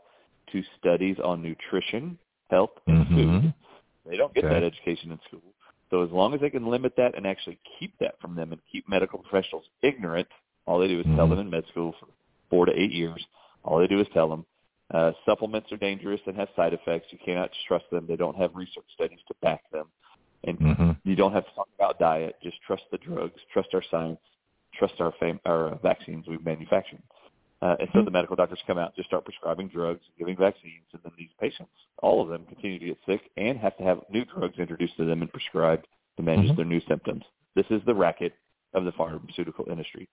to 0.53 0.63
studies 0.79 1.17
on 1.23 1.43
nutrition, 1.43 2.19
health, 2.51 2.71
and 2.89 3.07
Mhm. 3.07 3.15
food. 3.15 3.55
They 4.07 4.17
don't 4.17 4.35
get 4.35 4.45
Okay. 4.45 4.55
that 4.55 4.65
education 4.65 5.13
in 5.13 5.21
school. 5.23 5.55
So 5.91 6.03
as 6.03 6.11
long 6.11 6.35
as 6.35 6.41
they 6.41 6.51
can 6.51 6.67
limit 6.67 6.97
that 6.97 7.15
and 7.17 7.27
actually 7.27 7.59
keep 7.79 7.97
that 7.99 8.19
from 8.21 8.35
them 8.35 8.53
and 8.53 8.61
keep 8.73 8.89
medical 8.89 9.19
professionals 9.21 9.69
ignorant, 9.83 10.29
all 10.67 10.79
they 10.79 10.89
do 10.89 11.01
is 11.01 11.07
tell 11.17 11.27
Mhm. 11.27 11.31
them 11.31 11.41
in 11.41 11.51
med 11.51 11.67
school 11.69 11.93
for 12.01 12.09
four 12.51 12.67
to 12.67 12.73
eight 12.73 12.93
years. 12.93 13.25
All 13.65 13.79
they 13.79 13.87
do 13.87 14.01
is 14.01 14.09
tell 14.13 14.29
them 14.29 14.47
uh, 14.95 15.13
supplements 15.25 15.71
are 15.73 15.77
dangerous 15.77 16.21
and 16.27 16.37
have 16.37 16.49
side 16.57 16.73
effects. 16.73 17.13
You 17.13 17.19
cannot 17.25 17.53
trust 17.67 17.91
them. 17.91 18.07
They 18.07 18.17
don't 18.17 18.37
have 18.37 18.55
research 18.55 18.87
studies 18.95 19.19
to 19.29 19.35
back 19.43 19.69
them. 19.73 19.87
And 20.45 20.59
hmm 20.59 20.91
you 21.05 21.17
don't 21.17 21.33
have 21.33 21.45
to 21.47 21.55
talk 21.55 21.69
about 21.77 21.99
diet. 21.99 22.37
Just 22.43 22.61
trust 22.67 22.85
the 22.93 22.99
drugs, 22.99 23.41
trust 23.53 23.75
our 23.75 23.83
science, 23.91 24.21
trust 24.79 24.95
our 25.01 25.13
fam- 25.19 25.41
our 25.47 25.79
vaccines 25.83 26.27
we've 26.27 26.45
manufactured. 26.45 27.03
Uh, 27.63 27.75
and 27.81 27.89
so 27.95 28.03
the 28.03 28.11
medical 28.11 28.37
doctors 28.37 28.59
come 28.67 28.77
out 28.77 28.89
and 28.89 28.97
just 28.97 29.09
start 29.09 29.25
prescribing 29.25 29.69
drugs, 29.69 30.03
giving 30.19 30.37
vaccines, 30.37 30.85
and 30.93 31.01
then 31.03 31.13
these 31.17 31.31
patients, 31.41 31.71
all 32.03 32.23
of 32.23 32.29
them, 32.29 32.45
continue 32.47 32.79
to 32.79 32.87
get 32.87 32.99
sick 33.07 33.31
and 33.39 33.59
have 33.59 33.77
to 33.79 33.83
have 33.83 34.03
new 34.11 34.25
drugs 34.27 34.59
introduced 34.59 34.97
to 34.99 35.05
them 35.07 35.23
and 35.23 35.33
prescribed 35.33 35.87
to 36.17 36.23
manage 36.23 36.51
Mhm. 36.51 36.57
their 36.57 36.65
new 36.67 36.81
symptoms. 36.81 37.25
This 37.55 37.71
is 37.71 37.83
the 37.85 37.95
racket 37.95 38.35
of 38.75 38.85
the 38.85 38.93
pharmaceutical 38.93 39.69
industry. 39.71 40.07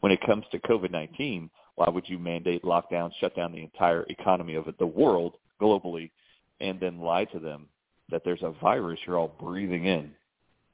When 0.00 0.10
it 0.10 0.22
comes 0.22 0.46
to 0.48 0.58
COVID-19, 0.58 1.50
why 1.74 1.88
would 1.90 2.08
you 2.08 2.18
mandate 2.18 2.62
lockdowns, 2.62 3.14
shut 3.16 3.36
down 3.36 3.52
the 3.52 3.62
entire 3.62 4.04
economy 4.08 4.54
of 4.54 4.66
it, 4.66 4.78
the 4.78 4.86
world 4.86 5.36
globally, 5.60 6.10
and 6.60 6.80
then 6.80 7.00
lie 7.00 7.26
to 7.26 7.38
them 7.38 7.68
that 8.08 8.24
there's 8.24 8.42
a 8.42 8.50
virus 8.50 8.98
you're 9.06 9.18
all 9.18 9.34
breathing 9.38 9.84
in 9.84 10.14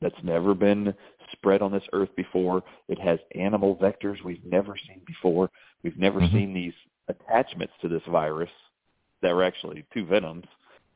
that's 0.02 0.22
never 0.22 0.55
been 0.55 0.94
spread 1.32 1.62
on 1.62 1.72
this 1.72 1.86
earth 1.92 2.14
before. 2.16 2.62
It 2.89 2.98
has 2.98 3.18
animal 3.34 3.76
vectors 3.76 4.22
we've 4.22 4.44
never 4.44 4.76
seen 4.76 5.00
before. 5.06 5.50
We've 5.82 5.97
never 5.97 6.20
Mhm. 6.20 6.32
seen 6.32 6.52
these 6.52 6.74
attachments 7.08 7.74
to 7.81 7.89
this 7.89 8.05
virus 8.05 8.50
that 9.20 9.34
were 9.34 9.42
actually 9.42 9.84
two 9.92 10.05
venoms 10.05 10.47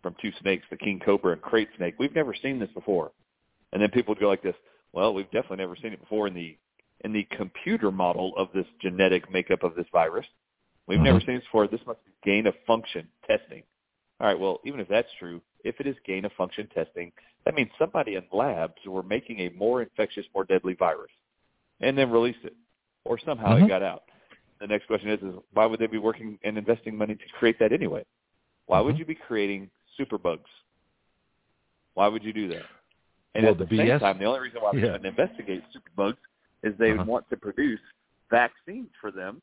from 0.03 0.15
two 0.21 0.33
snakes, 0.33 0.67
the 0.69 0.77
king 0.77 1.01
cobra 1.01 1.33
and 1.33 1.43
krait 1.43 1.75
snake. 1.77 1.95
We've 1.99 2.15
never 2.15 2.35
seen 2.35 2.59
this 2.59 2.71
before. 2.73 3.13
And 3.73 3.81
then 3.81 3.91
people 3.91 4.13
would 4.13 4.21
go 4.21 4.29
like 4.29 4.43
this, 4.43 4.57
well, 4.93 5.15
we've 5.15 5.31
definitely 5.31 5.59
never 5.59 5.77
seen 5.77 5.93
it 5.93 6.01
before 6.01 6.27
in 6.27 6.35
the 6.35 6.57
in 7.03 7.13
the 7.13 7.25
computer 7.25 7.91
model 7.91 8.35
of 8.39 8.51
this 8.53 8.67
genetic 8.81 9.31
makeup 9.31 9.63
of 9.63 9.75
this 9.75 9.87
virus. 9.93 10.27
We've 10.87 10.99
never 10.99 11.21
Mhm. 11.21 11.27
seen 11.27 11.35
this 11.37 11.45
before. 11.45 11.67
This 11.67 11.85
must 11.85 12.03
be 12.07 12.13
gain 12.23 12.47
of 12.47 12.57
function 12.61 13.07
testing. 13.27 13.65
All 14.21 14.27
right, 14.27 14.39
well, 14.39 14.61
even 14.65 14.81
if 14.81 14.89
that's 14.89 15.09
true, 15.19 15.43
if 15.65 15.79
it 15.81 15.87
is 15.87 15.97
gain 16.07 16.25
of 16.25 16.33
function 16.33 16.69
testing, 16.75 17.13
that 17.45 17.55
means 17.55 17.71
somebody 17.79 18.15
in 18.15 18.25
labs 18.33 18.75
were 18.87 19.03
making 19.03 19.41
a 19.41 19.51
more 19.51 19.83
infectious, 19.83 20.25
more 20.35 20.45
deadly 20.45 20.75
virus 20.75 21.11
and 21.81 21.97
then 21.97 22.11
released 22.11 22.45
it. 22.45 22.55
Or 23.05 23.19
somehow 23.19 23.57
Mhm. 23.57 23.65
it 23.65 23.69
got 23.69 23.83
out. 23.83 24.05
The 24.59 24.67
next 24.67 24.87
question 24.87 25.11
is, 25.11 25.23
is 25.23 25.35
why 25.53 25.67
would 25.67 25.79
they 25.79 25.87
be 25.87 25.99
working 25.99 26.39
and 26.43 26.57
investing 26.57 26.97
money 26.97 27.15
to 27.15 27.29
create 27.39 27.59
that 27.59 27.73
anyway? 27.73 28.05
Why 28.67 28.81
would 28.81 28.97
Mhm. 28.97 29.01
you 29.01 29.05
be 29.05 29.15
creating 29.15 29.71
superbugs? 29.99 30.49
Why 31.95 32.09
would 32.09 32.25
you 32.25 32.33
do 32.33 32.49
that? 32.49 32.67
And 33.35 33.45
Well, 33.45 33.53
at 33.53 33.59
the, 33.59 33.67
the 33.67 33.77
same 33.77 33.87
BS 33.89 34.01
time, 34.01 34.19
the 34.19 34.25
only 34.25 34.41
reason 34.41 34.63
why 34.63 34.73
we 34.73 34.83
Yeah. 34.83 34.89
even 34.89 35.05
investigate 35.07 35.63
superbugs 35.71 36.19
is 36.63 36.75
they 36.79 36.93
Uh-huh. 36.93 37.05
want 37.05 37.29
to 37.29 37.37
produce 37.37 37.81
vaccines 38.31 38.91
for 38.97 39.11
them. 39.11 39.43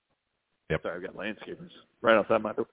Yep. 0.70 0.82
Sorry, 0.82 0.96
I've 0.96 1.04
got 1.04 1.16
landscapers 1.16 1.72
right 2.02 2.16
outside 2.16 2.42
my 2.42 2.54
door. 2.54 2.68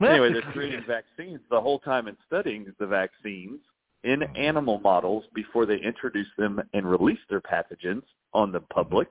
Anyway, 0.04 0.32
they're 0.32 0.52
creating 0.52 0.84
vaccines 0.86 1.40
the 1.50 1.60
whole 1.60 1.80
time 1.80 2.06
and 2.06 2.16
studying 2.26 2.72
the 2.78 2.86
vaccines 2.86 3.58
in 4.04 4.20
mm-hmm. 4.20 4.36
animal 4.36 4.78
models 4.78 5.24
before 5.34 5.66
they 5.66 5.76
introduce 5.76 6.28
them 6.36 6.60
and 6.72 6.88
release 6.88 7.18
their 7.28 7.40
pathogens 7.40 8.02
on 8.32 8.52
the 8.52 8.60
public, 8.60 9.08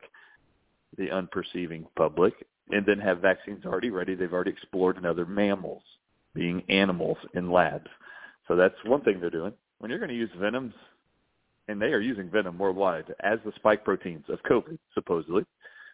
the 0.98 1.08
unperceiving 1.08 1.86
public, 1.98 2.34
and 2.70 2.86
then 2.86 3.00
have 3.00 3.20
vaccines 3.20 3.66
already 3.66 3.90
ready. 3.90 4.16
They've 4.16 4.32
already 4.32 4.52
explored 4.52 4.98
in 4.98 5.06
other 5.06 5.26
mammals, 5.26 5.84
being 6.34 6.64
animals 6.70 7.18
in 7.34 7.52
labs. 7.52 7.90
So 8.48 8.56
that's 8.56 8.76
one 8.86 9.02
thing 9.02 9.20
they're 9.20 9.30
doing. 9.30 9.54
When 9.80 9.92
you're 9.92 10.00
going 10.00 10.10
to 10.10 10.16
use 10.16 10.32
venoms, 10.40 10.74
and 11.68 11.82
they 11.82 11.88
are 11.88 12.00
using 12.00 12.30
venom 12.30 12.58
worldwide 12.58 13.14
as 13.22 13.40
the 13.44 13.52
spike 13.58 13.84
proteins 13.84 14.24
of 14.30 14.42
COVID, 14.50 14.78
supposedly, 14.94 15.46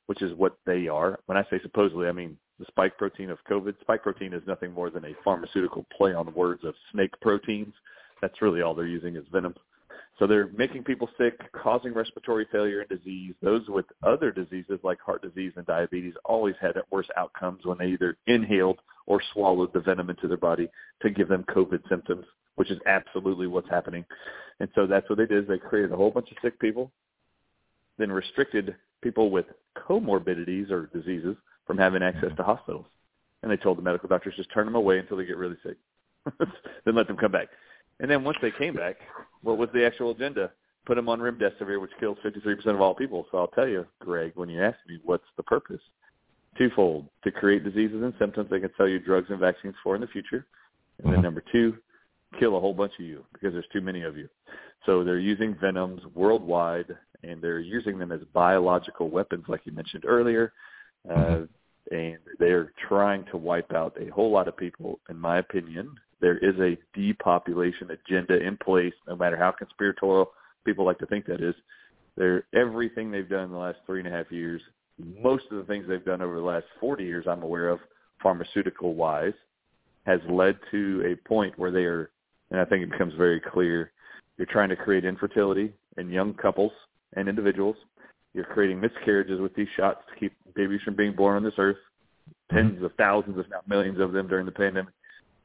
which 0.05 0.21
is 0.21 0.33
what 0.37 0.57
they 0.65 0.87
are. 0.87 1.19
When 1.25 1.37
I 1.37 1.43
say 1.49 1.59
supposedly, 1.63 2.07
I 2.07 2.11
mean 2.11 2.37
the 2.59 2.65
spike 2.67 2.97
protein 2.97 3.29
of 3.29 3.39
COVID. 3.49 3.79
Spike 3.81 4.03
protein 4.03 4.33
is 4.33 4.43
nothing 4.47 4.71
more 4.71 4.89
than 4.89 5.05
a 5.05 5.15
pharmaceutical 5.23 5.85
play 5.95 6.13
on 6.13 6.33
words 6.33 6.63
of 6.63 6.75
snake 6.91 7.13
proteins. 7.21 7.73
That's 8.21 8.41
really 8.41 8.61
all 8.61 8.73
they're 8.73 8.85
using 8.85 9.15
is 9.15 9.25
venom. 9.31 9.55
So 10.19 10.27
they're 10.27 10.49
making 10.55 10.83
people 10.83 11.09
sick, 11.17 11.39
causing 11.53 11.93
respiratory 11.93 12.47
failure 12.51 12.81
and 12.81 12.89
disease. 12.89 13.33
Those 13.41 13.67
with 13.67 13.85
other 14.03 14.31
diseases 14.31 14.79
like 14.83 14.99
heart 15.01 15.23
disease 15.23 15.53
and 15.55 15.65
diabetes 15.65 16.13
always 16.23 16.55
had 16.61 16.75
worse 16.91 17.07
outcomes 17.17 17.65
when 17.65 17.79
they 17.79 17.87
either 17.87 18.17
inhaled 18.27 18.79
or 19.07 19.21
swallowed 19.33 19.73
the 19.73 19.79
venom 19.79 20.09
into 20.09 20.27
their 20.27 20.37
body 20.37 20.69
to 21.01 21.09
give 21.09 21.27
them 21.27 21.43
COVID 21.49 21.87
symptoms, 21.89 22.25
which 22.55 22.69
is 22.69 22.79
absolutely 22.85 23.47
what's 23.47 23.69
happening. 23.69 24.05
And 24.59 24.69
so 24.75 24.85
that's 24.85 25.09
what 25.09 25.17
they 25.17 25.25
did 25.25 25.47
they 25.47 25.57
created 25.57 25.91
a 25.91 25.97
whole 25.97 26.11
bunch 26.11 26.29
of 26.31 26.37
sick 26.43 26.59
people, 26.59 26.91
then 27.97 28.11
restricted 28.11 28.75
people 29.01 29.31
with 29.31 29.45
comorbidities 29.75 30.69
or 30.69 30.85
diseases 30.93 31.35
from 31.65 31.77
having 31.77 32.03
access 32.03 32.31
to 32.37 32.43
hospitals. 32.43 32.85
And 33.41 33.51
they 33.51 33.57
told 33.57 33.77
the 33.77 33.81
medical 33.81 34.09
doctors 34.09 34.33
just 34.37 34.51
turn 34.53 34.65
them 34.65 34.75
away 34.75 34.99
until 34.99 35.17
they 35.17 35.25
get 35.25 35.37
really 35.37 35.57
sick. 35.63 35.77
then 36.85 36.95
let 36.95 37.07
them 37.07 37.17
come 37.17 37.31
back. 37.31 37.49
And 37.99 38.09
then 38.09 38.23
once 38.23 38.37
they 38.41 38.51
came 38.51 38.75
back, 38.75 38.95
what 39.41 39.57
was 39.57 39.69
the 39.73 39.85
actual 39.85 40.11
agenda? 40.11 40.51
Put 40.85 40.95
them 40.95 41.09
on 41.09 41.19
remdesivir, 41.19 41.79
which 41.79 41.91
kills 41.99 42.17
53% 42.25 42.65
of 42.67 42.81
all 42.81 42.95
people. 42.95 43.25
So 43.31 43.37
I'll 43.37 43.47
tell 43.47 43.67
you, 43.67 43.85
Greg, 43.99 44.33
when 44.35 44.49
you 44.49 44.61
ask 44.61 44.77
me 44.87 44.99
what's 45.03 45.23
the 45.37 45.43
purpose, 45.43 45.81
twofold: 46.57 47.07
to 47.23 47.31
create 47.31 47.63
diseases 47.63 48.03
and 48.03 48.13
symptoms 48.19 48.49
they 48.49 48.59
can 48.59 48.71
sell 48.77 48.87
you 48.87 48.99
drugs 48.99 49.27
and 49.29 49.39
vaccines 49.39 49.75
for 49.83 49.95
in 49.95 50.01
the 50.01 50.07
future, 50.07 50.45
and 50.99 51.07
then 51.07 51.13
uh-huh. 51.15 51.21
number 51.21 51.43
two, 51.51 51.77
kill 52.39 52.57
a 52.57 52.59
whole 52.59 52.73
bunch 52.73 52.93
of 52.99 53.05
you 53.05 53.23
because 53.33 53.53
there's 53.53 53.65
too 53.71 53.81
many 53.81 54.03
of 54.03 54.17
you. 54.17 54.27
So 54.85 55.03
they're 55.03 55.19
using 55.19 55.55
venoms 55.59 56.01
worldwide, 56.13 56.95
and 57.23 57.41
they're 57.41 57.59
using 57.59 57.97
them 57.97 58.11
as 58.11 58.19
biological 58.33 59.09
weapons, 59.09 59.45
like 59.47 59.61
you 59.65 59.71
mentioned 59.71 60.03
earlier. 60.05 60.51
Uh, 61.09 61.13
uh-huh. 61.13 61.41
and 61.91 62.17
they're 62.39 62.71
trying 62.87 63.25
to 63.25 63.37
wipe 63.37 63.73
out 63.73 63.95
a 63.99 64.09
whole 64.11 64.31
lot 64.31 64.47
of 64.47 64.55
people, 64.55 64.99
in 65.09 65.17
my 65.17 65.39
opinion, 65.39 65.93
there 66.21 66.37
is 66.37 66.55
a 66.59 66.77
depopulation 66.97 67.89
agenda 67.91 68.41
in 68.41 68.55
place, 68.57 68.93
no 69.07 69.15
matter 69.15 69.35
how 69.35 69.51
conspiratorial 69.51 70.31
people 70.65 70.85
like 70.85 70.97
to 70.99 71.05
think 71.07 71.25
that 71.25 71.41
is. 71.41 71.55
They're, 72.15 72.45
everything 72.53 73.11
they've 73.11 73.27
done 73.27 73.45
in 73.45 73.51
the 73.51 73.57
last 73.57 73.79
three 73.85 73.99
and 73.99 74.07
a 74.07 74.11
half 74.11 74.31
years, 74.31 74.61
most 75.21 75.43
of 75.51 75.57
the 75.57 75.63
things 75.65 75.85
they've 75.87 76.05
done 76.05 76.21
over 76.21 76.35
the 76.35 76.45
last 76.45 76.65
40 76.79 77.03
years, 77.03 77.25
I'm 77.27 77.43
aware 77.43 77.67
of, 77.67 77.79
pharmaceutical-wise, 78.21 79.33
has 80.05 80.21
led 80.29 80.57
to 80.71 81.03
a 81.05 81.27
point 81.27 81.57
where 81.57 81.71
they 81.71 81.83
are, 81.83 82.11
and 82.51 82.59
I 82.59 82.65
think 82.65 82.83
it 82.83 82.91
becomes 82.91 83.13
very 83.15 83.41
clear, 83.41 83.91
you're 84.37 84.47
trying 84.47 84.69
to 84.69 84.75
create 84.75 85.05
infertility 85.05 85.73
in 85.97 86.09
young 86.09 86.33
couples 86.33 86.71
and 87.15 87.27
individuals. 87.27 87.75
You're 88.33 88.45
creating 88.45 88.79
miscarriages 88.79 89.39
with 89.39 89.53
these 89.55 89.67
shots 89.77 90.01
to 90.09 90.19
keep 90.19 90.33
babies 90.55 90.81
from 90.83 90.95
being 90.95 91.13
born 91.13 91.37
on 91.37 91.43
this 91.43 91.53
earth, 91.57 91.77
tens 92.51 92.83
of 92.83 92.91
thousands, 92.95 93.37
if 93.37 93.49
not 93.49 93.67
millions 93.67 93.99
of 93.99 94.11
them 94.11 94.27
during 94.27 94.45
the 94.45 94.51
pandemic. 94.51 94.93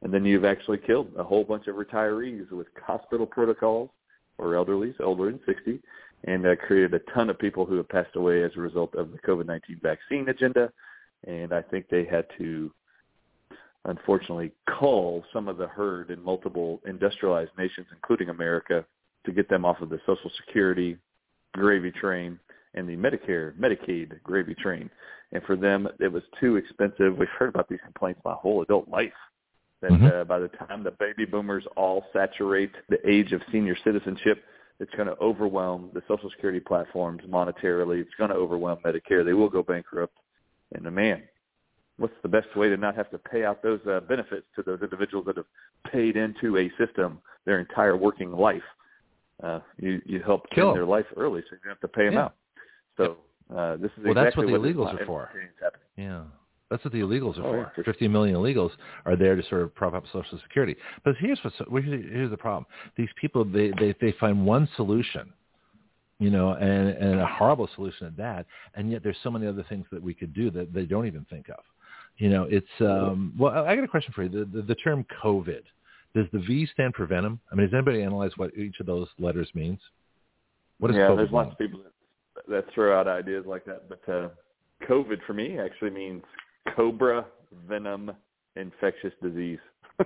And 0.02 0.12
then 0.12 0.24
you've 0.24 0.44
actually 0.44 0.78
killed 0.78 1.10
a 1.18 1.24
whole 1.24 1.44
bunch 1.44 1.66
of 1.66 1.76
retirees 1.76 2.50
with 2.50 2.66
hospital 2.84 3.26
protocols 3.26 3.90
or 4.38 4.54
elderly, 4.54 4.94
older 5.00 5.26
than 5.26 5.40
60, 5.44 5.80
and 6.24 6.46
uh, 6.46 6.56
created 6.56 6.94
a 6.94 7.12
ton 7.12 7.28
of 7.28 7.38
people 7.38 7.66
who 7.66 7.76
have 7.76 7.88
passed 7.88 8.14
away 8.14 8.42
as 8.42 8.52
a 8.56 8.60
result 8.60 8.94
of 8.94 9.10
the 9.12 9.18
COVID-19 9.18 9.82
vaccine 9.82 10.28
agenda. 10.28 10.72
And 11.26 11.52
I 11.52 11.62
think 11.62 11.88
they 11.88 12.04
had 12.04 12.26
to, 12.38 12.72
unfortunately, 13.84 14.52
cull 14.78 15.24
some 15.32 15.48
of 15.48 15.56
the 15.56 15.66
herd 15.66 16.10
in 16.10 16.22
multiple 16.22 16.80
industrialized 16.86 17.50
nations, 17.58 17.88
including 17.92 18.28
America, 18.28 18.84
to 19.26 19.32
get 19.32 19.48
them 19.48 19.64
off 19.64 19.80
of 19.80 19.88
the 19.88 20.00
Social 20.06 20.30
Security 20.46 20.96
gravy 21.52 21.90
train 21.90 22.38
and 22.74 22.88
the 22.88 22.96
Medicare, 22.96 23.54
Medicaid 23.56 24.22
gravy 24.22 24.54
train. 24.54 24.90
And 25.32 25.42
for 25.44 25.56
them, 25.56 25.88
it 26.00 26.12
was 26.12 26.22
too 26.40 26.56
expensive. 26.56 27.16
We've 27.18 27.28
heard 27.38 27.50
about 27.50 27.68
these 27.68 27.80
complaints 27.84 28.20
my 28.24 28.34
whole 28.34 28.62
adult 28.62 28.88
life 28.88 29.12
that 29.80 29.90
mm-hmm. 29.90 30.06
uh, 30.06 30.24
by 30.24 30.38
the 30.38 30.48
time 30.48 30.82
the 30.82 30.92
baby 30.92 31.24
boomers 31.24 31.64
all 31.76 32.04
saturate 32.12 32.72
the 32.88 32.98
age 33.08 33.32
of 33.32 33.40
senior 33.52 33.76
citizenship, 33.84 34.42
it's 34.80 34.92
going 34.94 35.08
to 35.08 35.16
overwhelm 35.20 35.90
the 35.92 36.02
Social 36.08 36.30
Security 36.30 36.60
platforms 36.60 37.20
monetarily. 37.28 38.00
It's 38.00 38.14
going 38.18 38.30
to 38.30 38.36
overwhelm 38.36 38.78
Medicare. 38.84 39.24
They 39.24 39.32
will 39.32 39.48
go 39.48 39.62
bankrupt. 39.62 40.16
And 40.74 40.84
the 40.84 40.88
uh, 40.88 40.92
man, 40.92 41.22
what's 41.96 42.14
the 42.22 42.28
best 42.28 42.54
way 42.56 42.68
to 42.68 42.76
not 42.76 42.94
have 42.94 43.10
to 43.10 43.18
pay 43.18 43.44
out 43.44 43.62
those 43.62 43.80
uh, 43.88 44.00
benefits 44.00 44.46
to 44.56 44.62
those 44.62 44.80
individuals 44.82 45.26
that 45.26 45.36
have 45.36 45.46
paid 45.90 46.16
into 46.16 46.58
a 46.58 46.70
system 46.78 47.18
their 47.44 47.58
entire 47.58 47.96
working 47.96 48.32
life? 48.32 48.62
Uh, 49.42 49.60
you 49.78 50.00
you 50.04 50.20
help 50.20 50.48
Kill 50.50 50.74
their 50.74 50.84
life 50.84 51.06
early, 51.16 51.42
so 51.42 51.52
you 51.52 51.58
don't 51.64 51.70
have 51.70 51.80
to 51.80 51.88
pay 51.88 52.06
them 52.06 52.14
yeah. 52.14 52.24
out. 52.24 52.34
So 52.98 53.16
uh, 53.56 53.76
this 53.76 53.90
is 53.96 54.04
well, 54.04 54.12
exactly 54.12 54.22
that's 54.24 54.36
what 54.36 54.46
the 54.46 54.52
what 54.52 54.60
illegals 54.60 55.00
are 55.00 55.06
for. 55.06 55.30
Yeah. 55.96 56.22
That's 56.70 56.84
what 56.84 56.92
the 56.92 57.00
illegals 57.00 57.38
are 57.38 57.46
oh, 57.46 57.52
for. 57.52 57.72
Yeah. 57.78 57.84
50 57.84 58.08
million 58.08 58.36
illegals 58.36 58.70
are 59.06 59.16
there 59.16 59.36
to 59.36 59.42
sort 59.48 59.62
of 59.62 59.74
prop 59.74 59.94
up 59.94 60.04
Social 60.12 60.38
Security. 60.42 60.76
But 61.04 61.14
here's 61.18 61.38
what's, 61.42 61.56
here's 61.70 62.30
the 62.30 62.36
problem. 62.36 62.66
These 62.96 63.08
people, 63.18 63.44
they, 63.44 63.72
they, 63.80 63.94
they 64.00 64.12
find 64.20 64.44
one 64.44 64.68
solution, 64.76 65.32
you 66.18 66.30
know, 66.30 66.52
and, 66.52 66.90
and 66.90 67.20
a 67.20 67.26
horrible 67.26 67.70
solution 67.74 68.06
at 68.06 68.16
that, 68.18 68.46
and 68.74 68.90
yet 68.90 69.02
there's 69.02 69.16
so 69.22 69.30
many 69.30 69.46
other 69.46 69.64
things 69.68 69.86
that 69.90 70.02
we 70.02 70.12
could 70.12 70.34
do 70.34 70.50
that 70.50 70.74
they 70.74 70.84
don't 70.84 71.06
even 71.06 71.24
think 71.30 71.48
of. 71.48 71.64
You 72.18 72.28
know, 72.28 72.46
it's, 72.50 72.66
um, 72.80 73.32
well, 73.38 73.64
I 73.64 73.74
got 73.74 73.84
a 73.84 73.88
question 73.88 74.12
for 74.12 74.24
you. 74.24 74.28
The, 74.28 74.44
the, 74.44 74.62
the 74.62 74.74
term 74.74 75.06
COVID, 75.22 75.62
does 76.14 76.26
the 76.32 76.40
V 76.40 76.68
stand 76.72 76.94
for 76.94 77.06
venom? 77.06 77.40
I 77.50 77.54
mean, 77.54 77.66
has 77.66 77.72
anybody 77.72 78.02
analyzed 78.02 78.34
what 78.36 78.54
each 78.56 78.80
of 78.80 78.86
those 78.86 79.06
letters 79.18 79.48
means? 79.54 79.78
What 80.80 80.90
is 80.90 80.96
yeah, 80.96 81.08
COVID 81.08 81.16
there's 81.16 81.28
mean? 81.28 81.36
lots 81.36 81.52
of 81.52 81.58
people 81.58 81.80
that, 81.84 81.92
that 82.50 82.64
throw 82.74 82.98
out 82.98 83.08
ideas 83.08 83.44
like 83.46 83.64
that, 83.64 83.88
but 83.88 84.12
uh, 84.12 84.28
COVID 84.88 85.18
for 85.26 85.34
me 85.34 85.58
actually 85.58 85.90
means 85.90 86.22
cobra 86.76 87.26
venom 87.68 88.12
infectious 88.56 89.12
disease. 89.22 89.58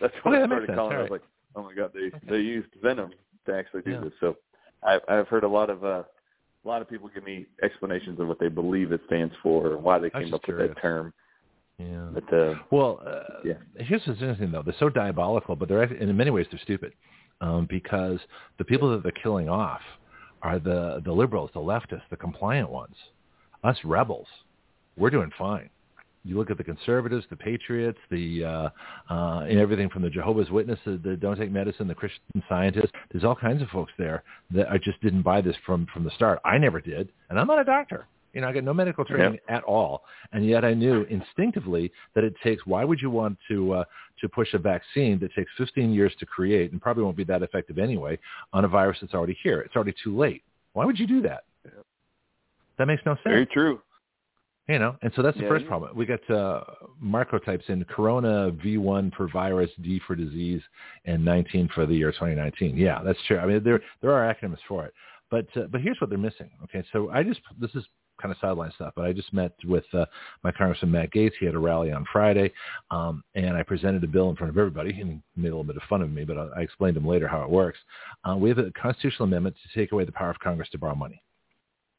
That's 0.00 0.14
what 0.22 0.34
okay, 0.34 0.42
I 0.42 0.46
started 0.46 0.74
calling. 0.74 0.92
it. 0.92 0.98
I 0.98 1.02
was 1.02 1.10
like, 1.10 1.22
oh 1.56 1.62
my 1.62 1.74
god, 1.74 1.90
they 1.94 2.06
okay. 2.06 2.18
they 2.28 2.38
used 2.38 2.68
venom 2.82 3.10
to 3.46 3.54
actually 3.54 3.82
do 3.82 3.92
yeah. 3.92 4.00
this. 4.00 4.12
So 4.20 4.36
I've 4.82 5.00
I've 5.08 5.28
heard 5.28 5.44
a 5.44 5.48
lot 5.48 5.70
of 5.70 5.84
uh, 5.84 6.02
a 6.64 6.68
lot 6.68 6.82
of 6.82 6.88
people 6.88 7.10
give 7.12 7.24
me 7.24 7.46
explanations 7.62 8.20
of 8.20 8.28
what 8.28 8.38
they 8.40 8.48
believe 8.48 8.92
it 8.92 9.00
stands 9.06 9.34
for 9.42 9.74
and 9.74 9.82
why 9.82 9.98
they 9.98 10.10
came 10.10 10.32
up 10.34 10.42
curious. 10.42 10.68
with 10.68 10.76
that 10.76 10.80
term. 10.80 11.12
Yeah. 11.78 12.08
But 12.12 12.32
uh, 12.34 12.54
well, 12.70 13.00
uh, 13.06 13.40
yeah. 13.44 13.54
Here's 13.78 14.02
what's 14.06 14.20
interesting 14.20 14.52
though: 14.52 14.62
they're 14.62 14.74
so 14.78 14.88
diabolical, 14.88 15.56
but 15.56 15.68
they're 15.68 15.82
and 15.82 16.10
in 16.10 16.16
many 16.16 16.30
ways 16.30 16.46
they're 16.50 16.60
stupid 16.62 16.92
um, 17.40 17.66
because 17.68 18.18
the 18.58 18.64
people 18.64 18.90
that 18.90 19.02
they're 19.02 19.12
killing 19.22 19.48
off 19.48 19.80
are 20.42 20.58
the 20.58 21.02
the 21.04 21.12
liberals, 21.12 21.50
the 21.54 21.60
leftists, 21.60 22.08
the 22.10 22.16
compliant 22.16 22.70
ones. 22.70 22.96
Us 23.62 23.76
rebels, 23.84 24.26
we're 24.96 25.10
doing 25.10 25.30
fine 25.36 25.68
you 26.24 26.36
look 26.36 26.50
at 26.50 26.58
the 26.58 26.64
conservatives, 26.64 27.24
the 27.30 27.36
patriots, 27.36 27.98
the 28.10 28.44
uh, 28.44 28.68
uh, 29.12 29.40
and 29.40 29.58
everything 29.58 29.88
from 29.88 30.02
the 30.02 30.10
Jehovah's 30.10 30.50
Witnesses, 30.50 31.00
the 31.02 31.16
don't 31.16 31.38
take 31.38 31.50
medicine, 31.50 31.88
the 31.88 31.94
Christian 31.94 32.42
scientists. 32.48 32.90
There's 33.10 33.24
all 33.24 33.34
kinds 33.34 33.62
of 33.62 33.68
folks 33.68 33.92
there 33.98 34.22
that 34.50 34.70
I 34.70 34.76
just 34.78 35.00
didn't 35.00 35.22
buy 35.22 35.40
this 35.40 35.56
from 35.64 35.86
from 35.92 36.04
the 36.04 36.10
start. 36.10 36.40
I 36.44 36.58
never 36.58 36.80
did, 36.80 37.10
and 37.30 37.38
I'm 37.38 37.46
not 37.46 37.60
a 37.60 37.64
doctor. 37.64 38.06
You 38.32 38.40
know, 38.40 38.48
I 38.48 38.52
got 38.52 38.64
no 38.64 38.74
medical 38.74 39.04
training 39.04 39.34
yep. 39.34 39.42
at 39.48 39.64
all, 39.64 40.04
and 40.32 40.46
yet 40.46 40.64
I 40.64 40.74
knew 40.74 41.02
instinctively 41.04 41.92
that 42.14 42.24
it 42.24 42.34
takes. 42.42 42.64
Why 42.66 42.84
would 42.84 43.00
you 43.00 43.10
want 43.10 43.38
to 43.48 43.72
uh, 43.72 43.84
to 44.20 44.28
push 44.28 44.54
a 44.54 44.58
vaccine 44.58 45.18
that 45.20 45.34
takes 45.34 45.50
15 45.58 45.92
years 45.92 46.12
to 46.20 46.26
create 46.26 46.72
and 46.72 46.80
probably 46.80 47.02
won't 47.02 47.16
be 47.16 47.24
that 47.24 47.42
effective 47.42 47.78
anyway 47.78 48.18
on 48.52 48.64
a 48.64 48.68
virus 48.68 48.98
that's 49.00 49.14
already 49.14 49.36
here? 49.42 49.60
It's 49.60 49.74
already 49.74 49.94
too 50.02 50.16
late. 50.16 50.42
Why 50.74 50.84
would 50.84 50.98
you 50.98 51.06
do 51.06 51.22
that? 51.22 51.44
Yep. 51.64 51.86
That 52.78 52.86
makes 52.86 53.02
no 53.04 53.14
sense. 53.14 53.24
Very 53.24 53.46
true. 53.46 53.80
You 54.68 54.78
know, 54.78 54.96
and 55.02 55.12
so 55.16 55.22
that's 55.22 55.36
the 55.36 55.42
yeah, 55.42 55.48
first 55.48 55.64
yeah. 55.64 55.68
problem. 55.68 55.96
We 55.96 56.06
got 56.06 56.30
uh, 56.30 56.62
Marco 57.00 57.38
types 57.38 57.64
in 57.68 57.84
Corona 57.86 58.52
V1 58.52 59.12
for 59.16 59.28
virus, 59.28 59.68
D 59.82 60.00
for 60.06 60.14
disease, 60.14 60.62
and 61.06 61.24
19 61.24 61.70
for 61.74 61.86
the 61.86 61.94
year 61.94 62.12
2019. 62.12 62.76
Yeah, 62.76 63.02
that's 63.02 63.18
true. 63.26 63.38
I 63.38 63.46
mean, 63.46 63.64
there 63.64 63.80
there 64.00 64.12
are 64.12 64.32
acronyms 64.32 64.58
for 64.68 64.86
it, 64.86 64.94
but 65.28 65.46
uh, 65.56 65.66
but 65.72 65.80
here's 65.80 66.00
what 66.00 66.08
they're 66.08 66.20
missing. 66.20 66.50
Okay, 66.64 66.84
so 66.92 67.10
I 67.10 67.24
just 67.24 67.40
this 67.60 67.74
is 67.74 67.84
kind 68.20 68.32
of 68.32 68.38
sideline 68.40 68.72
stuff, 68.74 68.92
but 68.94 69.06
I 69.06 69.12
just 69.12 69.32
met 69.32 69.52
with 69.64 69.84
uh, 69.92 70.04
my 70.44 70.52
Congressman 70.52 70.92
Matt 70.92 71.12
Gaetz. 71.12 71.32
He 71.40 71.46
had 71.46 71.54
a 71.54 71.58
rally 71.58 71.92
on 71.92 72.04
Friday, 72.12 72.52
um, 72.90 73.22
and 73.34 73.56
I 73.56 73.62
presented 73.62 74.04
a 74.04 74.08
bill 74.08 74.30
in 74.30 74.36
front 74.36 74.50
of 74.50 74.58
everybody. 74.58 74.92
He 74.92 75.04
made 75.04 75.20
a 75.36 75.42
little 75.42 75.64
bit 75.64 75.76
of 75.76 75.82
fun 75.88 76.02
of 76.02 76.10
me, 76.10 76.24
but 76.24 76.36
I, 76.36 76.48
I 76.56 76.60
explained 76.60 76.94
to 76.94 77.00
him 77.00 77.08
later 77.08 77.28
how 77.28 77.42
it 77.42 77.50
works. 77.50 77.78
Uh, 78.24 78.36
we 78.36 78.48
have 78.48 78.58
a 78.58 78.70
constitutional 78.72 79.24
amendment 79.24 79.56
to 79.62 79.78
take 79.78 79.92
away 79.92 80.04
the 80.04 80.12
power 80.12 80.30
of 80.30 80.38
Congress 80.38 80.68
to 80.70 80.78
borrow 80.78 80.94
money. 80.94 81.22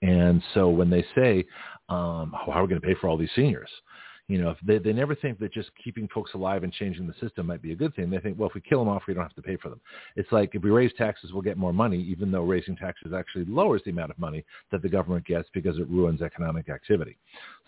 And 0.02 0.42
so 0.54 0.70
when 0.70 0.90
they 0.90 1.06
say, 1.16 1.46
um, 1.90 2.34
how 2.34 2.54
are 2.54 2.64
we 2.64 2.70
going 2.70 2.82
to 2.82 2.88
pay 2.88 2.96
for 2.96 3.08
all 3.08 3.18
these 3.18 3.30
seniors? 3.36 3.70
You 4.28 4.42
know, 4.42 4.52
if 4.52 4.58
they, 4.64 4.78
they 4.78 4.94
never 4.94 5.14
think 5.14 5.40
that 5.40 5.52
just 5.52 5.72
keeping 5.84 6.08
folks 6.14 6.34
alive 6.34 6.64
and 6.64 6.72
changing 6.72 7.06
the 7.06 7.14
system 7.20 7.48
might 7.48 7.62
be 7.62 7.74
a 7.74 7.76
good 7.76 7.94
thing. 7.96 8.10
They 8.10 8.20
think, 8.20 8.40
well, 8.40 8.48
if 8.48 8.56
we 8.56 8.62
kill 8.62 8.80
them 8.80 8.88
off, 8.88 9.04
we 9.08 9.14
don't 9.14 9.24
have 9.24 9.36
to 9.36 9.42
pay 9.42 9.58
for 9.58 9.70
them. 9.70 9.82
It's 10.16 10.32
like 10.32 10.56
if 10.56 10.64
we 10.64 10.70
raise 10.70 10.94
taxes, 10.98 11.34
we'll 11.34 11.42
get 11.42 11.58
more 11.58 11.74
money, 11.74 12.02
even 12.02 12.32
though 12.32 12.44
raising 12.44 12.78
taxes 12.78 13.12
actually 13.14 13.46
lowers 13.46 13.82
the 13.84 13.92
amount 13.92 14.12
of 14.12 14.20
money 14.20 14.46
that 14.72 14.82
the 14.82 14.90
government 14.90 15.26
gets 15.26 15.50
because 15.54 15.78
it 15.78 15.90
ruins 15.90 16.22
economic 16.22 16.70
activity. 16.70 17.18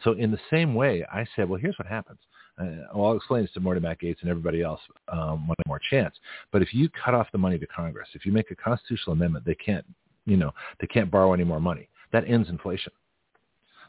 So 0.04 0.14
in 0.14 0.32
the 0.32 0.40
same 0.50 0.74
way, 0.74 1.06
I 1.12 1.26
said, 1.36 1.50
well, 1.50 1.60
here's 1.60 1.78
what 1.78 1.88
happens. 1.88 2.20
Uh, 2.60 2.66
well, 2.94 3.08
I'll 3.08 3.18
explain 3.18 3.42
this 3.42 3.52
to 3.54 3.60
Morty 3.60 3.82
Matt 3.82 4.00
Gaetz 4.00 4.22
and 4.22 4.30
everybody 4.30 4.62
else 4.62 4.80
um, 5.12 5.48
one 5.48 5.58
more 5.68 5.82
chance. 5.90 6.16
But 6.52 6.62
if 6.62 6.74
you 6.74 6.88
cut 6.90 7.14
off 7.14 7.28
the 7.32 7.38
money 7.38 7.58
to 7.58 7.68
Congress, 7.68 8.08
if 8.14 8.26
you 8.26 8.32
make 8.32 8.52
a 8.52 8.56
constitutional 8.56 9.14
amendment, 9.14 9.46
they 9.46 9.56
can't, 9.56 9.86
you 10.26 10.38
know, 10.38 10.52
they 10.80 10.88
can't 10.88 11.10
borrow 11.10 11.34
any 11.34 11.44
more 11.44 11.60
money. 11.60 11.90
That 12.12 12.28
ends 12.28 12.50
inflation. 12.50 12.94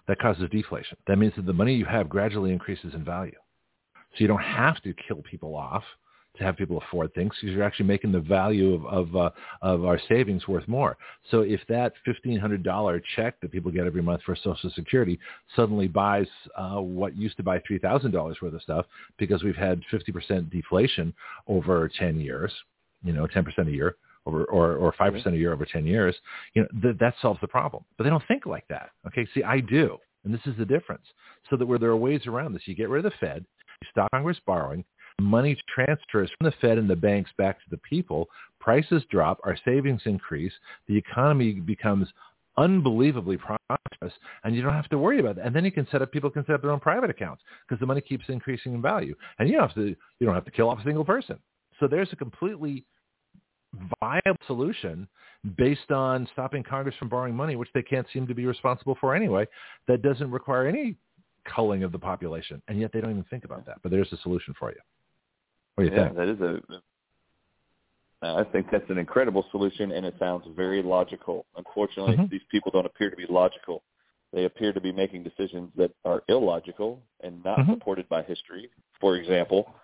That 0.07 0.19
causes 0.19 0.49
deflation. 0.51 0.99
That 1.07 1.17
means 1.19 1.33
that 1.37 1.47
the 1.47 1.53
money 1.53 1.75
you 1.75 1.87
have 1.87 2.09
gradually 2.09 2.53
increases 2.53 2.93
in 2.95 3.05
value. 3.05 3.39
So 4.13 4.19
you 4.19 4.29
don't 4.29 4.39
have 4.43 4.81
to 4.83 4.93
kill 5.09 5.23
people 5.23 5.57
off. 5.57 5.85
to 6.37 6.45
have 6.45 6.57
people 6.57 6.79
afford 6.79 7.15
things 7.15 7.33
because 7.41 7.55
you're 7.55 7.63
actually 7.65 7.87
making 7.87 8.13
the 8.13 8.21
value 8.21 8.75
of 8.75 8.85
of, 8.87 9.17
uh, 9.17 9.31
of 9.63 9.85
our 9.85 10.01
savings 10.09 10.49
worth 10.49 10.67
more. 10.67 10.97
So 11.31 11.41
if 11.43 11.61
that 11.69 11.93
fifteen 12.05 12.39
hundred 12.39 12.63
dollar 12.63 13.01
check 13.17 13.41
that 13.41 13.53
people 13.53 13.71
get 13.71 13.87
every 13.87 14.03
month 14.03 14.23
for 14.23 14.35
Social 14.37 14.71
Security 14.75 15.19
suddenly 15.55 15.87
buys 15.89 16.27
uh, 16.57 16.81
what 16.81 17.17
used 17.17 17.37
to 17.37 17.43
buy 17.43 17.61
three 17.67 17.79
thousand 17.79 18.11
dollars 18.11 18.39
worth 18.43 18.55
of 18.55 18.63
stuff 18.63 18.87
because 19.19 19.43
we've 19.45 19.57
had 19.57 19.81
fifty 19.91 20.13
percent 20.13 20.51
deflation 20.51 21.15
over 21.47 21.89
ten 21.99 22.21
years, 22.21 22.53
you 23.05 23.13
know, 23.13 23.27
ten 23.27 23.45
percent 23.45 23.69
a 23.69 23.73
year 23.73 23.97
over 24.27 24.45
or 24.45 24.77
or 24.77 24.93
five 24.93 25.09
mm-hmm. 25.09 25.19
percent 25.19 25.35
a 25.37 25.39
year 25.39 25.53
over 25.53 25.67
ten 25.67 25.87
years, 25.87 26.15
you 26.55 26.63
know, 26.63 26.69
th- 26.83 26.99
that 26.99 27.15
solves 27.21 27.41
the 27.41 27.49
problem. 27.49 27.85
But 27.97 28.05
they 28.05 28.11
don't 28.11 28.25
think 28.29 28.47
like 28.47 28.67
that. 28.69 28.91
Okay, 29.07 29.27
see, 29.35 29.43
I 29.43 29.61
do, 29.61 29.99
and 30.25 30.33
this 30.33 30.41
is 30.47 30.57
the 30.59 30.65
difference. 30.65 31.05
So 31.51 31.57
that 31.57 31.67
where 31.67 31.79
there 31.79 31.91
are 31.91 31.97
ways 31.97 32.27
around 32.27 32.53
this, 32.53 32.63
you 32.67 32.75
get 32.75 32.89
rid 32.89 33.05
of 33.05 33.13
the 33.13 33.27
Fed, 33.27 33.45
you 33.83 33.89
stop 33.91 34.11
Congress 34.11 34.41
borrowing, 34.47 34.85
money 35.21 35.57
transfers 35.73 36.31
from 36.39 36.47
the 36.47 36.55
Fed 36.61 36.79
and 36.79 36.89
the 36.89 36.97
banks 36.97 37.31
back 37.39 37.59
to 37.59 37.71
the 37.71 37.79
people, 37.79 38.29
prices 38.61 39.03
drop, 39.11 39.41
our 39.45 39.57
savings 39.65 40.03
increase, 40.07 40.53
the 40.89 40.97
economy 40.97 41.55
becomes 41.55 42.09
unbelievably 42.57 43.37
prosperous, 43.37 44.13
and 44.45 44.55
you 44.55 44.63
don't 44.63 44.73
have 44.73 44.89
to 44.89 44.99
worry 44.99 45.21
about 45.21 45.37
that. 45.37 45.47
And 45.47 45.55
then 45.55 45.65
you 45.65 45.73
can 45.73 45.87
set 45.91 46.03
up 46.03 46.13
people 46.13 46.31
can 46.31 46.45
set 46.47 46.55
up 46.55 46.63
their 46.63 46.71
own 46.71 46.81
private 46.81 47.11
accounts 47.11 47.43
because 47.67 47.81
the 47.81 47.87
money 47.87 48.01
keeps 48.01 48.25
increasing 48.29 48.75
in 48.75 48.83
value, 48.83 49.15
and 49.39 49.49
you 49.49 49.57
don't 49.57 49.69
have 49.69 49.77
to 49.77 49.89
you 49.89 50.27
don't 50.27 50.35
have 50.35 50.45
to 50.45 50.51
kill 50.51 50.71
off 50.71 50.81
a 50.81 50.85
single 50.85 51.05
person. 51.05 51.39
So 51.81 51.89
there's 51.89 52.13
a 52.13 52.17
completely 52.17 52.85
viable 54.01 54.39
solution 54.47 55.09
based 55.57 55.91
on 55.91 56.29
stopping 56.33 56.63
Congress 56.63 56.95
from 56.99 57.09
borrowing 57.09 57.35
money, 57.35 57.57
which 57.57 57.69
they 57.75 57.83
can't 57.83 58.07
seem 58.13 58.27
to 58.27 58.35
be 58.35 58.47
responsible 58.47 58.97
for 59.01 59.15
anyway, 59.15 59.47
that 59.89 60.03
doesn't 60.03 60.31
require 60.31 60.67
any 60.67 60.97
culling 61.45 61.83
of 61.83 61.93
the 61.93 61.99
population. 61.99 62.63
And 62.69 62.81
yet 62.81 62.91
they 62.93 63.01
don't 63.01 63.11
even 63.11 63.25
think 63.25 63.45
about 63.45 63.67
that. 63.67 63.77
But 63.83 63.91
there's 63.91 64.13
a 64.13 64.17
solution 64.19 64.55
for 64.59 64.71
you. 64.71 64.81
What 65.75 65.85
do 65.85 65.91
you 65.91 65.97
yeah, 65.97 66.05
think? 66.05 66.17
that 66.17 66.29
is 66.29 66.41
a. 66.41 66.61
I 68.23 68.45
think 68.45 68.69
that's 68.73 68.89
an 68.89 68.97
incredible 68.97 69.45
solution, 69.51 69.93
and 69.93 70.07
it 70.07 70.15
sounds 70.19 70.47
very 70.57 70.83
logical. 70.83 71.45
Unfortunately, 71.57 72.17
Mhm. 72.17 72.31
these 72.31 72.45
people 72.51 72.71
don't 72.71 72.87
appear 72.87 73.11
to 73.11 73.17
be 73.17 73.27
logical. 73.27 73.83
They 74.33 74.45
appear 74.45 74.73
to 74.73 74.81
be 74.81 74.93
making 74.93 75.25
decisions 75.25 75.71
that 75.77 75.93
are 76.07 76.23
illogical 76.29 77.03
and 77.21 77.45
not 77.45 77.59
Mhm. 77.59 77.75
supported 77.75 78.09
by 78.09 78.23
history. 78.23 78.71
For 78.99 79.17
example, 79.17 79.75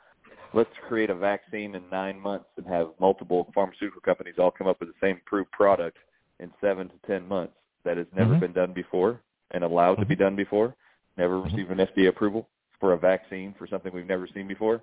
let's 0.53 0.71
create 0.89 1.11
a 1.11 1.15
vaccine 1.15 1.75
in 1.75 1.83
nine 1.91 2.19
months 2.19 2.47
and 2.57 2.67
have 2.67 2.89
multiple 2.99 3.51
pharmaceutical 3.55 4.01
companies 4.01 4.35
all 4.39 4.51
come 4.51 4.67
up 4.67 4.81
with 4.81 4.89
the 4.89 4.95
same 5.01 5.19
approved 5.27 5.51
product 5.53 5.97
in 6.41 6.51
seven 6.61 6.89
to 6.89 6.95
ten 7.07 7.27
months. 7.27 7.55
That 7.85 7.97
has 7.97 8.07
never 8.15 8.35
Mhm. 8.35 8.41
been 8.41 8.53
done 8.53 8.73
before 8.73 9.21
and 9.53 9.65
allowed 9.65 9.97
to 9.97 10.05
be 10.05 10.17
done 10.17 10.37
before. 10.37 10.75
Never 11.17 11.39
Mhm. 11.39 11.45
received 11.45 11.71
an 11.71 11.81
FDA 11.81 12.09
approval 12.09 12.49
for 12.79 12.93
a 12.93 12.97
vaccine 12.97 13.55
for 13.55 13.67
something 13.67 13.93
we've 13.93 14.07
never 14.07 14.27
seen 14.27 14.47
before. 14.47 14.83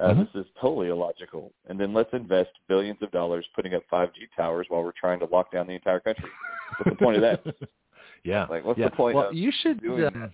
Uh, 0.00 0.12
Mhm. 0.12 0.32
This 0.32 0.44
is 0.44 0.52
totally 0.60 0.88
illogical. 0.88 1.52
And 1.68 1.78
then 1.78 1.92
let's 1.92 2.12
invest 2.12 2.50
billions 2.66 3.00
of 3.02 3.10
dollars 3.12 3.46
putting 3.54 3.74
up 3.74 3.84
5G 3.88 4.26
towers 4.34 4.68
while 4.68 4.82
we're 4.82 4.92
trying 4.92 5.20
to 5.20 5.26
lock 5.26 5.52
down 5.52 5.66
the 5.66 5.74
entire 5.74 6.00
country. 6.00 6.30
What's 6.78 6.90
the 6.90 7.04
point 7.04 7.16
of 7.16 7.22
that? 7.22 7.44
yeah. 8.24 8.46
Like, 8.46 8.64
what's 8.64 8.78
yeah. 8.78 8.88
the 8.88 8.96
point 8.96 9.16
Well, 9.16 9.28
of 9.28 9.34
you 9.34 9.52
should 9.52 9.80
doing 9.80 10.02
that? 10.02 10.32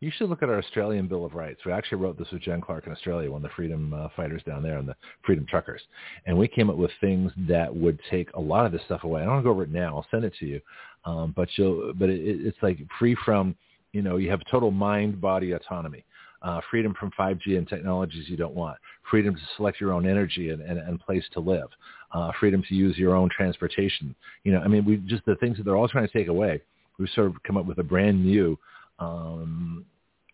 You 0.00 0.10
should 0.14 0.28
look 0.28 0.42
at 0.42 0.50
our 0.50 0.58
Australian 0.58 1.06
Bill 1.06 1.24
of 1.24 1.34
Rights. 1.34 1.60
We 1.64 1.72
actually 1.72 1.98
wrote 1.98 2.18
this 2.18 2.28
with 2.30 2.42
Jen 2.42 2.60
Clark 2.60 2.86
in 2.86 2.92
Australia, 2.92 3.30
one 3.30 3.42
of 3.42 3.50
the 3.50 3.54
freedom 3.54 3.94
uh, 3.94 4.08
fighters 4.14 4.42
down 4.46 4.62
there 4.62 4.76
and 4.76 4.86
the 4.86 4.96
freedom 5.24 5.46
truckers. 5.48 5.80
And 6.26 6.36
we 6.36 6.48
came 6.48 6.68
up 6.68 6.76
with 6.76 6.90
things 7.00 7.32
that 7.48 7.74
would 7.74 7.98
take 8.10 8.30
a 8.34 8.40
lot 8.40 8.66
of 8.66 8.72
this 8.72 8.82
stuff 8.84 9.04
away. 9.04 9.22
I 9.22 9.24
don't 9.24 9.34
want 9.34 9.44
to 9.44 9.48
go 9.48 9.50
over 9.52 9.62
it 9.62 9.70
now. 9.70 9.96
I'll 9.96 10.06
send 10.10 10.24
it 10.24 10.34
to 10.40 10.46
you. 10.46 10.60
Um, 11.06 11.32
but 11.34 11.48
you'll, 11.56 11.94
but 11.94 12.10
it, 12.10 12.20
it's 12.20 12.58
like 12.62 12.78
free 12.98 13.16
from, 13.24 13.56
you 13.92 14.02
know, 14.02 14.18
you 14.18 14.28
have 14.30 14.40
total 14.50 14.70
mind 14.70 15.20
body 15.20 15.52
autonomy. 15.52 16.04
Uh, 16.42 16.60
freedom 16.70 16.94
from 17.00 17.10
5G 17.18 17.56
and 17.56 17.66
technologies 17.66 18.28
you 18.28 18.36
don't 18.36 18.54
want, 18.54 18.76
freedom 19.10 19.34
to 19.34 19.40
select 19.56 19.80
your 19.80 19.92
own 19.92 20.06
energy 20.06 20.50
and, 20.50 20.60
and, 20.60 20.78
and 20.78 21.00
place 21.00 21.24
to 21.32 21.40
live, 21.40 21.66
uh, 22.12 22.30
freedom 22.38 22.62
to 22.68 22.74
use 22.74 22.96
your 22.98 23.16
own 23.16 23.28
transportation. 23.34 24.14
You 24.44 24.52
know, 24.52 24.60
I 24.60 24.68
mean, 24.68 24.84
we 24.84 24.98
just 24.98 25.24
the 25.24 25.34
things 25.36 25.56
that 25.56 25.64
they're 25.64 25.76
all 25.76 25.88
trying 25.88 26.06
to 26.06 26.12
take 26.12 26.28
away. 26.28 26.60
We've 26.98 27.08
sort 27.14 27.28
of 27.28 27.42
come 27.42 27.56
up 27.56 27.64
with 27.64 27.78
a 27.78 27.82
brand 27.82 28.24
new 28.24 28.56
um, 28.98 29.84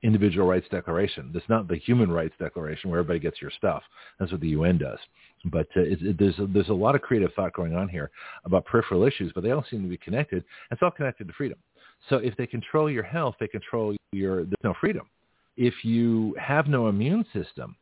individual 0.02 0.46
rights 0.46 0.66
declaration. 0.70 1.30
That's 1.32 1.48
not 1.48 1.68
the 1.68 1.76
human 1.76 2.10
rights 2.10 2.34
declaration 2.38 2.90
where 2.90 3.00
everybody 3.00 3.20
gets 3.20 3.40
your 3.40 3.50
stuff. 3.50 3.82
That's 4.18 4.32
what 4.32 4.40
the 4.40 4.48
UN 4.48 4.78
does. 4.78 4.98
But 5.44 5.68
uh, 5.76 5.80
it, 5.80 6.02
it, 6.02 6.18
there's 6.18 6.38
a, 6.38 6.46
there's 6.46 6.68
a 6.68 6.74
lot 6.74 6.94
of 6.94 7.02
creative 7.02 7.32
thought 7.34 7.52
going 7.52 7.74
on 7.74 7.88
here 7.88 8.10
about 8.44 8.64
peripheral 8.64 9.04
issues, 9.04 9.32
but 9.34 9.42
they 9.42 9.52
all 9.52 9.64
seem 9.70 9.82
to 9.82 9.88
be 9.88 9.96
connected. 9.96 10.44
It's 10.70 10.82
all 10.82 10.90
connected 10.90 11.28
to 11.28 11.34
freedom. 11.34 11.58
So 12.08 12.16
if 12.16 12.36
they 12.36 12.46
control 12.46 12.90
your 12.90 13.04
health, 13.04 13.36
they 13.38 13.48
control 13.48 13.94
your. 14.12 14.44
There's 14.44 14.54
no 14.64 14.74
freedom. 14.80 15.08
If 15.56 15.84
you 15.84 16.34
have 16.40 16.66
no 16.66 16.88
immune 16.88 17.24
system, 17.32 17.76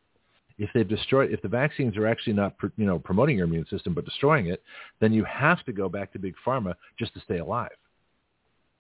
if 0.59 0.68
they've 0.75 0.89
destroyed, 0.89 1.33
if 1.33 1.41
the 1.41 1.49
vaccines 1.49 1.97
are 1.97 2.07
actually 2.07 2.34
not, 2.34 2.55
you 2.76 2.84
know, 2.84 2.99
promoting 2.99 3.36
your 3.36 3.47
immune 3.47 3.67
system 3.70 3.94
but 3.94 4.05
destroying 4.05 4.49
it, 4.49 4.62
then 5.00 5.12
you 5.12 5.25
have 5.25 5.65
to 5.65 5.73
go 5.73 5.89
back 5.89 6.12
to 6.12 6.18
big 6.18 6.34
pharma 6.47 6.75
just 6.99 7.15
to 7.15 7.20
stay 7.20 7.39
alive. 7.39 7.70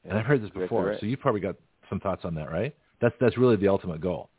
And 0.04 0.18
I've 0.18 0.26
heard 0.26 0.42
this 0.42 0.50
before, 0.50 0.86
right. 0.86 1.00
so 1.00 1.06
you've 1.06 1.20
probably 1.20 1.40
got 1.40 1.56
some 1.90 2.00
thoughts 2.00 2.24
on 2.24 2.34
that, 2.36 2.50
right? 2.50 2.74
That's 3.00 3.14
that's 3.20 3.36
really 3.36 3.56
the 3.56 3.68
ultimate 3.68 4.00
goal. 4.00 4.30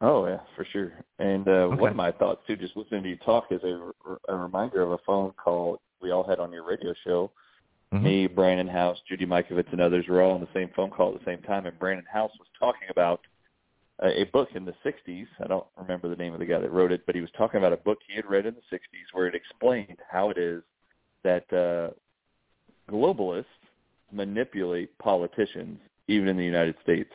Oh 0.00 0.26
yeah, 0.26 0.40
for 0.56 0.64
sure. 0.64 0.92
And 1.18 1.46
uh, 1.46 1.68
Okay. 1.72 1.80
one 1.80 1.90
of 1.90 1.96
my 1.96 2.10
thoughts 2.10 2.42
too, 2.46 2.56
just 2.56 2.76
listening 2.76 3.04
to 3.04 3.08
you 3.10 3.16
talk, 3.16 3.46
is 3.50 3.62
a, 3.62 3.92
a 4.28 4.36
reminder 4.36 4.82
of 4.82 4.90
a 4.92 4.98
phone 5.06 5.32
call 5.32 5.80
we 6.02 6.10
all 6.10 6.24
had 6.26 6.40
on 6.40 6.52
your 6.52 6.64
radio 6.64 6.92
show. 7.04 7.30
Mhm. 7.92 8.02
Me, 8.02 8.26
Brannon 8.26 8.66
Howse, 8.68 9.00
Judy 9.08 9.24
Mikovits, 9.26 9.70
and 9.72 9.80
others 9.80 10.06
were 10.08 10.20
all 10.20 10.32
on 10.32 10.40
the 10.40 10.48
same 10.52 10.68
phone 10.74 10.90
call 10.90 11.14
at 11.14 11.20
the 11.20 11.24
same 11.24 11.42
time. 11.42 11.66
And 11.66 11.78
Brannon 11.78 12.04
Howse 12.12 12.32
was 12.38 12.48
talking 12.58 12.88
about 12.90 13.20
a, 14.00 14.22
a 14.22 14.24
book 14.24 14.48
in 14.54 14.64
the 14.64 14.74
'60s. 14.84 15.26
I 15.42 15.46
don't 15.46 15.66
remember 15.76 16.08
the 16.08 16.16
name 16.16 16.34
of 16.34 16.40
the 16.40 16.46
guy 16.46 16.58
that 16.58 16.72
wrote 16.72 16.92
it, 16.92 17.06
but 17.06 17.14
he 17.14 17.20
was 17.20 17.30
talking 17.36 17.58
about 17.58 17.72
a 17.72 17.78
book 17.78 17.98
he 18.06 18.16
had 18.16 18.26
read 18.26 18.46
in 18.46 18.54
the 18.54 18.76
'60s 18.76 19.12
where 19.12 19.26
it 19.26 19.34
explained 19.34 19.98
how 20.10 20.30
it 20.30 20.38
is 20.38 20.62
that 21.22 21.50
uh, 21.52 21.90
globalists 22.90 23.44
manipulate 24.12 24.96
politicians, 24.98 25.78
even 26.08 26.28
in 26.28 26.36
the 26.36 26.44
United 26.44 26.76
States. 26.82 27.10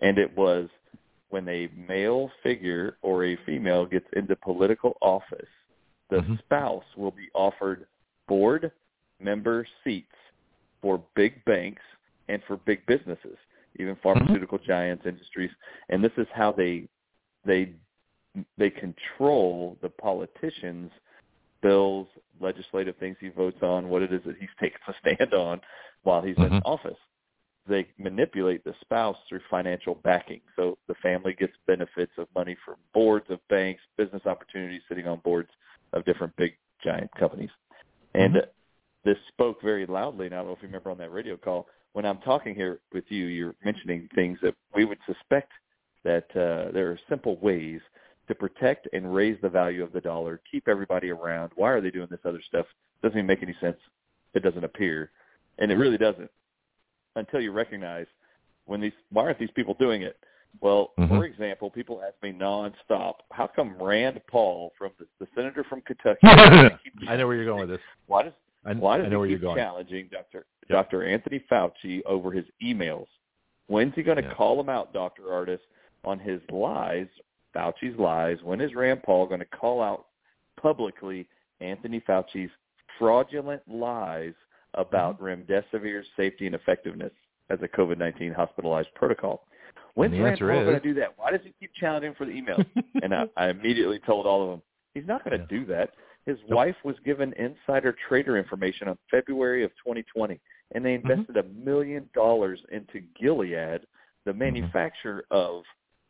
And 0.00 0.18
it 0.18 0.36
was 0.36 0.68
when 1.30 1.48
a 1.48 1.68
male 1.76 2.30
figure 2.42 2.96
or 3.02 3.24
a 3.24 3.36
female 3.44 3.84
gets 3.84 4.06
into 4.14 4.34
political 4.36 4.96
office, 5.02 5.48
the 6.08 6.22
Mhm. 6.22 6.38
spouse 6.38 6.96
will 6.96 7.10
be 7.10 7.28
offered 7.34 7.86
board 8.26 8.72
member 9.20 9.66
seats 9.84 10.14
for 10.80 10.98
big 11.14 11.44
banks 11.44 11.82
and 12.28 12.42
for 12.44 12.56
big 12.56 12.84
businesses, 12.86 13.36
even 13.76 13.96
pharmaceutical 13.96 14.58
giants, 14.58 15.04
industries. 15.06 15.50
And 15.88 16.02
this 16.02 16.16
is 16.16 16.28
how 16.30 16.52
they 16.52 16.88
they 17.44 17.74
they 18.56 18.70
control 18.70 19.76
the 19.80 19.88
politicians' 19.88 20.92
bills, 21.60 22.06
legislative 22.40 22.96
things 22.96 23.16
he 23.18 23.30
votes 23.30 23.62
on, 23.62 23.88
what 23.88 24.02
it 24.02 24.12
is 24.12 24.22
that 24.24 24.36
he 24.36 24.46
takes 24.60 24.80
a 24.86 24.94
stand 25.00 25.34
on 25.34 25.60
while 26.02 26.22
he's 26.22 26.36
in 26.36 26.50
Mhm. 26.50 26.62
office 26.64 26.98
they 27.68 27.86
manipulate 27.98 28.64
the 28.64 28.74
spouse 28.80 29.16
through 29.28 29.40
financial 29.50 29.96
backing. 29.96 30.40
So 30.56 30.78
the 30.86 30.94
family 31.02 31.34
gets 31.38 31.52
benefits 31.66 32.12
of 32.18 32.26
money 32.34 32.56
from 32.64 32.76
boards 32.92 33.26
of 33.30 33.38
banks, 33.48 33.82
business 33.96 34.22
opportunities, 34.26 34.82
sitting 34.88 35.06
on 35.06 35.20
boards 35.24 35.50
of 35.92 36.04
different 36.04 36.34
big 36.36 36.56
giant 36.82 37.10
companies. 37.18 37.50
And 38.14 38.34
Mhm. 38.34 38.42
uh, 38.42 38.46
this 39.04 39.18
spoke 39.28 39.60
very 39.62 39.86
loudly. 39.86 40.26
And 40.26 40.34
I 40.34 40.38
don't 40.38 40.48
know 40.48 40.52
if 40.52 40.62
you 40.62 40.68
remember 40.68 40.90
on 40.90 40.98
that 40.98 41.12
radio 41.12 41.36
call. 41.36 41.68
When 41.92 42.04
I'm 42.04 42.18
talking 42.18 42.54
here 42.54 42.80
with 42.92 43.10
you, 43.10 43.26
you're 43.26 43.54
mentioning 43.64 44.08
things 44.14 44.38
that 44.40 44.54
we 44.74 44.84
would 44.84 44.98
suspect 45.06 45.52
that 46.04 46.30
uh, 46.36 46.70
there 46.72 46.90
are 46.90 46.98
simple 47.08 47.36
ways 47.38 47.80
to 48.28 48.34
protect 48.34 48.88
and 48.92 49.14
raise 49.14 49.40
the 49.40 49.48
value 49.48 49.82
of 49.82 49.92
the 49.92 50.00
dollar, 50.00 50.40
keep 50.50 50.68
everybody 50.68 51.10
around. 51.10 51.50
Why 51.56 51.70
are 51.70 51.80
they 51.80 51.90
doing 51.90 52.08
this 52.10 52.20
other 52.24 52.42
stuff? 52.42 52.66
Doesn't 53.02 53.16
even 53.16 53.26
make 53.26 53.42
any 53.42 53.56
sense. 53.60 53.78
It 54.34 54.42
doesn't 54.42 54.64
appear, 54.64 55.10
and 55.58 55.72
it 55.72 55.76
really 55.76 55.96
doesn't 55.96 56.30
until 57.16 57.40
you 57.40 57.52
recognize 57.52 58.06
when 58.66 58.80
these 58.80 58.92
why 59.10 59.24
aren't 59.24 59.38
these 59.38 59.50
people 59.54 59.74
doing 59.74 60.02
it? 60.02 60.16
Well, 60.60 60.92
Mhm. 60.98 61.08
for 61.08 61.24
example, 61.24 61.70
people 61.70 62.02
ask 62.02 62.14
me 62.22 62.32
nonstop, 62.32 63.16
how 63.32 63.46
come 63.46 63.76
Rand 63.80 64.20
Paul 64.26 64.72
from 64.78 64.90
the, 64.98 65.06
the 65.20 65.28
senator 65.34 65.62
from 65.64 65.82
Kentucky? 65.82 66.18
I 66.22 67.16
know 67.16 67.26
where 67.26 67.36
you're 67.36 67.44
going 67.44 67.60
with 67.60 67.68
this. 67.70 67.80
Why 68.06 68.24
does 68.24 68.32
I, 68.64 68.74
why 68.74 68.96
does 68.98 69.06
I 69.06 69.08
know 69.10 69.22
he 69.22 69.34
keep 69.34 69.42
challenging 69.42 70.08
Dr. 70.10 70.46
Dr. 70.68 71.04
Anthony 71.04 71.40
Fauci 71.50 72.02
over 72.04 72.30
his 72.32 72.44
emails? 72.62 73.06
When's 73.68 73.94
he 73.94 74.02
going 74.02 74.16
to 74.16 74.22
Yeah. 74.24 74.34
call 74.34 74.58
him 74.58 74.68
out, 74.68 74.92
Dr. 74.92 75.22
Ardis, 75.24 75.60
on 76.04 76.18
his 76.18 76.40
lies, 76.50 77.06
Fauci's 77.54 77.96
lies? 77.98 78.42
When 78.42 78.60
is 78.60 78.74
Rand 78.74 79.02
Paul 79.02 79.26
going 79.26 79.40
to 79.40 79.46
call 79.46 79.80
out 79.82 80.06
publicly 80.60 81.28
Anthony 81.60 82.00
Fauci's 82.00 82.50
fraudulent 82.98 83.62
lies 83.68 84.34
about 84.74 85.20
Mm-hmm. 85.20 85.24
remdesivir's 85.24 86.06
safety 86.16 86.46
and 86.46 86.54
effectiveness 86.54 87.12
as 87.50 87.58
a 87.62 87.68
COVID-19 87.68 88.34
hospitalized 88.34 88.88
protocol? 88.94 89.46
When's 89.94 90.18
Rand 90.18 90.38
Paul 90.40 90.64
going 90.64 90.74
to 90.74 90.80
do 90.80 90.94
that? 90.94 91.16
Why 91.16 91.30
does 91.30 91.40
he 91.42 91.52
keep 91.58 91.72
challenging 91.74 92.14
for 92.16 92.24
the 92.24 92.32
emails? 92.32 92.64
and 93.02 93.14
I, 93.14 93.24
I 93.36 93.48
immediately 93.48 93.98
told 94.06 94.26
all 94.26 94.42
of 94.44 94.50
them, 94.50 94.62
he's 94.94 95.06
not 95.06 95.24
going 95.24 95.38
to 95.38 95.44
Yeah. 95.52 95.58
do 95.58 95.66
that. 95.66 95.90
His 96.26 96.38
Nope. 96.48 96.56
wife 96.56 96.76
was 96.84 96.96
given 97.04 97.32
insider 97.34 97.96
trader 98.08 98.36
information 98.36 98.88
on 98.88 98.98
February 99.10 99.64
of 99.64 99.70
2020, 99.84 100.38
and 100.74 100.84
they 100.84 100.94
Mm-hmm. 100.94 101.08
invested 101.10 101.36
a 101.38 101.42
million 101.44 102.08
dollars 102.14 102.60
into 102.70 103.00
Gilead, 103.20 103.80
the 104.26 104.32
Mm-hmm. 104.32 104.38
manufacturer 104.38 105.24
of 105.30 105.62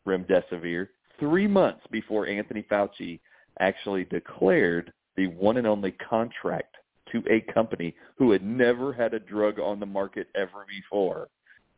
remdesivir, 0.07 0.89
three 1.19 1.47
months 1.47 1.81
before 1.91 2.27
Anthony 2.27 2.63
Fauci 2.69 3.19
actually 3.59 4.05
declared 4.05 4.91
the 5.15 5.27
one 5.27 5.57
and 5.57 5.67
only 5.67 5.91
contract 5.93 6.75
to 7.11 7.23
a 7.29 7.41
company 7.53 7.95
who 8.17 8.31
had 8.31 8.43
never 8.43 8.93
had 8.93 9.13
a 9.13 9.19
drug 9.19 9.59
on 9.59 9.79
the 9.79 9.85
market 9.85 10.27
ever 10.35 10.65
before. 10.67 11.27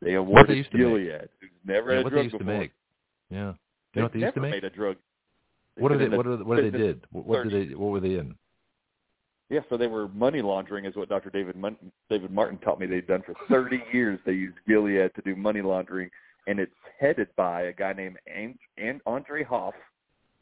They 0.01 0.15
awarded 0.15 0.67
Gilead, 0.71 1.29
who's 1.39 1.49
never 1.65 1.91
yeah, 1.91 1.97
had 1.97 2.05
a 2.05 2.09
drug 2.09 2.13
they 2.13 2.23
used 2.23 2.37
before. 2.37 2.53
To 2.53 2.59
make. 2.59 2.71
Yeah. 3.29 3.53
They 3.93 3.99
you 3.99 4.01
know 4.01 4.05
what 4.05 4.13
they 4.13 4.19
used 4.19 4.33
to 4.35 4.41
make? 4.41 4.51
made 4.51 4.63
a 4.63 4.69
drug. 4.69 4.97
What 5.77 5.89
They've 5.89 5.99
did 5.99 6.11
they? 6.11 6.17
What, 6.17 6.27
are, 6.27 6.37
what 6.43 6.55
did 6.57 6.73
they 6.73 6.77
did? 6.77 7.01
What, 7.11 7.25
what 7.25 7.43
did 7.49 7.71
they? 7.71 7.75
What 7.75 7.91
were 7.91 7.99
they 7.99 8.15
in? 8.15 8.35
Yeah, 9.49 9.59
so 9.69 9.75
they 9.75 9.87
were 9.87 10.07
money 10.07 10.41
laundering, 10.41 10.85
is 10.85 10.95
what 10.95 11.09
Dr. 11.09 11.29
David 11.29 11.57
Mon- 11.57 11.75
David 12.09 12.31
Martin 12.31 12.57
taught 12.59 12.79
me 12.79 12.85
they'd 12.87 13.05
done 13.05 13.21
for 13.25 13.35
30 13.49 13.83
years. 13.93 14.17
They 14.25 14.31
used 14.31 14.55
Gilead 14.67 15.11
to 15.13 15.21
do 15.23 15.35
money 15.35 15.61
laundering, 15.61 16.09
and 16.47 16.57
it's 16.57 16.71
headed 16.99 17.27
by 17.35 17.63
a 17.63 17.73
guy 17.73 17.91
named 17.93 18.17
and- 18.33 18.57
and 18.77 19.01
Andre 19.05 19.43
Hoff, 19.43 19.73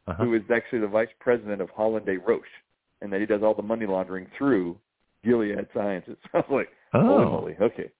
Uh-huh. 0.07 0.23
who 0.23 0.35
is 0.35 0.43
actually 0.53 0.79
the 0.79 0.87
vice 0.87 1.09
president 1.19 1.59
of 1.59 1.69
Holland 1.71 2.07
Roche, 2.25 2.45
and 3.01 3.11
that 3.13 3.19
he 3.19 3.25
does 3.25 3.41
all 3.43 3.53
the 3.53 3.61
money 3.61 3.85
laundering 3.85 4.27
through 4.37 4.77
Gilead 5.23 5.67
Sciences. 5.73 6.17
I 6.33 6.37
was 6.37 6.45
like, 6.49 6.69
holy 6.93 7.25
Oh. 7.25 7.29
moly, 7.31 7.55
okay. 7.61 7.91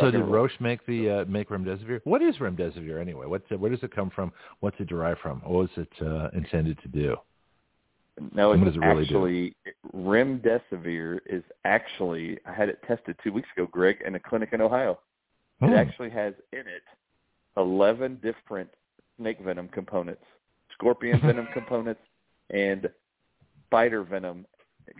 So 0.00 0.10
did. 0.10 0.22
Roche 0.22 0.58
make 0.58 0.84
the 0.86 1.10
uh, 1.10 1.24
make 1.26 1.50
remdesivir? 1.50 2.00
What 2.04 2.22
is 2.22 2.36
remdesivir 2.36 2.98
anyway? 2.98 3.26
What's 3.26 3.44
it, 3.50 3.60
where 3.60 3.70
does 3.70 3.82
it 3.82 3.94
come 3.94 4.08
from? 4.08 4.32
What's 4.60 4.76
it 4.80 4.86
derived 4.88 5.20
from? 5.20 5.40
What 5.40 5.50
was 5.52 5.68
it 5.76 5.92
uh, 6.00 6.28
intended 6.32 6.78
to 6.82 6.88
do? 6.88 7.16
No, 8.34 8.52
it's 8.52 8.58
what 8.60 8.66
does 8.66 8.76
it 8.76 8.80
really 8.80 9.04
do? 9.04 9.16
actually 9.16 9.56
remdesivir 9.94 11.18
is 11.26 11.42
actually 11.64 12.38
I 12.46 12.52
had 12.52 12.68
it 12.70 12.78
tested 12.86 13.16
two 13.22 13.32
weeks 13.32 13.48
ago, 13.56 13.68
Greg, 13.70 13.98
in 14.06 14.14
a 14.14 14.20
clinic 14.20 14.50
in 14.52 14.60
Ohio. 14.62 14.98
It 15.60 15.66
Hmm. 15.68 15.74
actually 15.74 16.10
has 16.10 16.32
in 16.52 16.60
it 16.60 16.82
eleven 17.58 18.18
different 18.22 18.70
snake 19.18 19.40
venom 19.40 19.68
components, 19.68 20.24
scorpion 20.72 21.20
venom 21.20 21.48
components, 21.52 22.00
and 22.50 22.88
spider 23.72 24.04
venom 24.04 24.44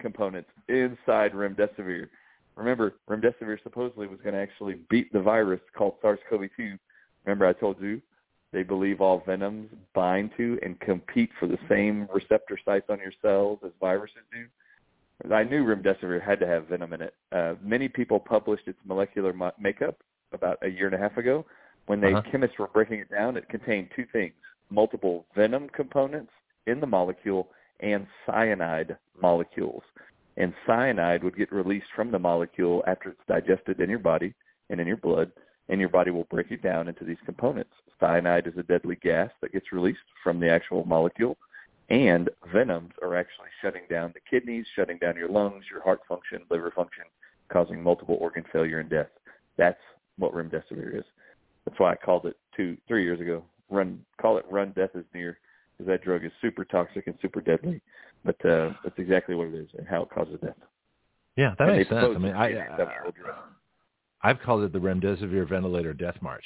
components 0.01 0.49
inside 0.69 1.33
remdesivir. 1.33 2.09
Remember, 2.57 2.95
remdesivir 3.07 3.63
supposedly 3.63 4.07
was 4.07 4.19
going 4.23 4.35
to 4.35 4.41
actually 4.41 4.77
beat 4.89 5.13
the 5.13 5.21
virus 5.21 5.61
called 5.77 5.97
SARS-CoV-2. 6.01 6.79
Remember, 7.27 7.47
I 7.47 7.53
told 7.53 7.81
you 7.83 8.01
they 8.51 8.63
believe 8.63 9.03
all 9.03 9.23
venoms 9.27 9.69
bind 9.95 10.31
to 10.39 10.59
and 10.63 10.81
compete 10.81 11.29
for 11.39 11.47
the 11.47 11.59
same 11.69 12.09
receptor 12.15 12.59
sites 12.65 12.87
on 12.89 12.99
your 12.99 13.13
cells 13.21 13.59
as 13.63 13.73
viruses 13.79 14.17
do. 14.33 14.47
I 15.31 15.45
knew 15.45 15.65
remdesivir 15.65 16.23
had 16.23 16.41
to 16.41 16.47
have 16.47 16.69
venom 16.69 16.95
in 16.95 17.03
it. 17.03 17.15
Uh, 17.31 17.55
many 17.63 17.89
people 17.89 18.19
published 18.19 18.69
its 18.69 18.79
molecular 18.87 19.35
mo- 19.35 19.53
makeup 19.61 19.99
about 20.33 20.59
a 20.63 20.69
year 20.69 20.87
and 20.87 20.95
a 20.95 20.99
half 20.99 21.19
ago. 21.19 21.45
When 21.87 22.01
the 22.01 22.09
Uh-huh. 22.09 22.31
chemists 22.31 22.59
were 22.59 22.69
breaking 22.69 23.01
it 23.01 23.11
down, 23.11 23.37
it 23.37 23.49
contained 23.51 23.91
two 23.95 24.07
things: 24.07 24.35
multiple 24.71 25.27
venom 25.35 25.69
components 25.69 26.33
in 26.67 26.81
the 26.81 26.87
molecule 26.87 27.51
and 27.83 28.07
cyanide 28.25 28.97
molecules. 29.21 29.83
And 30.37 30.55
cyanide 30.67 31.23
would 31.25 31.37
get 31.37 31.53
released 31.53 31.89
from 31.95 32.11
the 32.11 32.19
molecule 32.19 32.83
after 32.87 33.11
it's 33.11 33.21
digested 33.29 33.81
in 33.81 33.91
your 33.91 33.99
body 33.99 34.33
and 34.71 34.81
in 34.81 34.87
your 34.87 34.97
blood, 34.97 35.31
and 35.69 35.79
your 35.79 35.91
body 35.91 36.11
will 36.11 36.25
break 36.25 36.51
it 36.51 36.63
down 36.63 36.89
into 36.89 37.05
these 37.05 37.19
components. 37.27 37.73
Cyanide 38.01 38.47
is 38.47 38.57
a 38.57 38.63
deadly 38.63 38.97
gas 38.97 39.31
that 39.41 39.53
gets 39.53 39.73
released 39.73 40.01
from 40.23 40.41
the 40.41 40.49
actual 40.49 40.85
molecule, 40.87 41.37
and 41.91 42.31
venoms 42.53 42.93
are 43.03 43.17
actually 43.17 43.49
shutting 43.61 43.83
down 43.91 44.15
the 44.15 44.21
kidneys, 44.31 44.67
shutting 44.75 44.97
down 44.99 45.17
your 45.17 45.29
lungs, 45.29 45.65
your 45.71 45.83
heart 45.83 46.01
function, 46.09 46.43
liver 46.51 46.71
function, 46.71 47.05
causing 47.49 47.83
multiple 47.83 48.17
organ 48.21 48.45
failure 48.51 48.79
and 48.79 48.89
death. 48.89 49.11
That's 49.59 49.81
what 50.17 50.33
remdesivir 50.33 50.97
is. 50.97 51.05
That's 51.65 51.79
why 51.79 51.93
I 51.93 51.97
called 51.97 52.27
it 52.27 52.37
two, 52.57 52.77
three 52.89 53.05
years 53.05 53.21
ago. 53.21 53.45
Run, 53.71 54.05
call 54.21 54.39
it 54.39 54.47
"Run 54.51 54.73
Death 54.73 54.91
is 54.95 55.05
Near," 55.15 55.39
because 55.73 55.89
that 55.89 56.03
drug 56.03 56.25
is 56.25 56.33
super 56.41 56.65
toxic 56.65 57.07
and 57.07 57.17
super 57.23 57.41
deadly. 57.41 57.81
But 58.25 58.45
uh, 58.45 58.71
that's 58.85 58.99
exactly 58.99 59.35
what 59.35 59.49
it 59.49 59.55
is 59.55 59.69
and 59.77 59.87
how 59.87 60.03
it 60.03 60.11
causes 60.11 60.39
death. 60.43 60.55
Yeah, 61.37 61.55
that 61.59 61.69
And 61.69 61.77
makes 61.79 61.91
sense. 61.91 62.13
I 62.15 62.19
mean, 62.19 62.35
I, 62.35 62.49
to 62.49 62.55
be 62.55 62.61
an 62.61 62.67
acceptable 62.67 63.13
drug. 63.13 63.37
I've 64.23 64.41
called 64.41 64.63
it 64.63 64.73
the 64.73 64.79
remdesivir 64.79 65.49
ventilator 65.49 65.93
death 65.93 66.17
march 66.21 66.45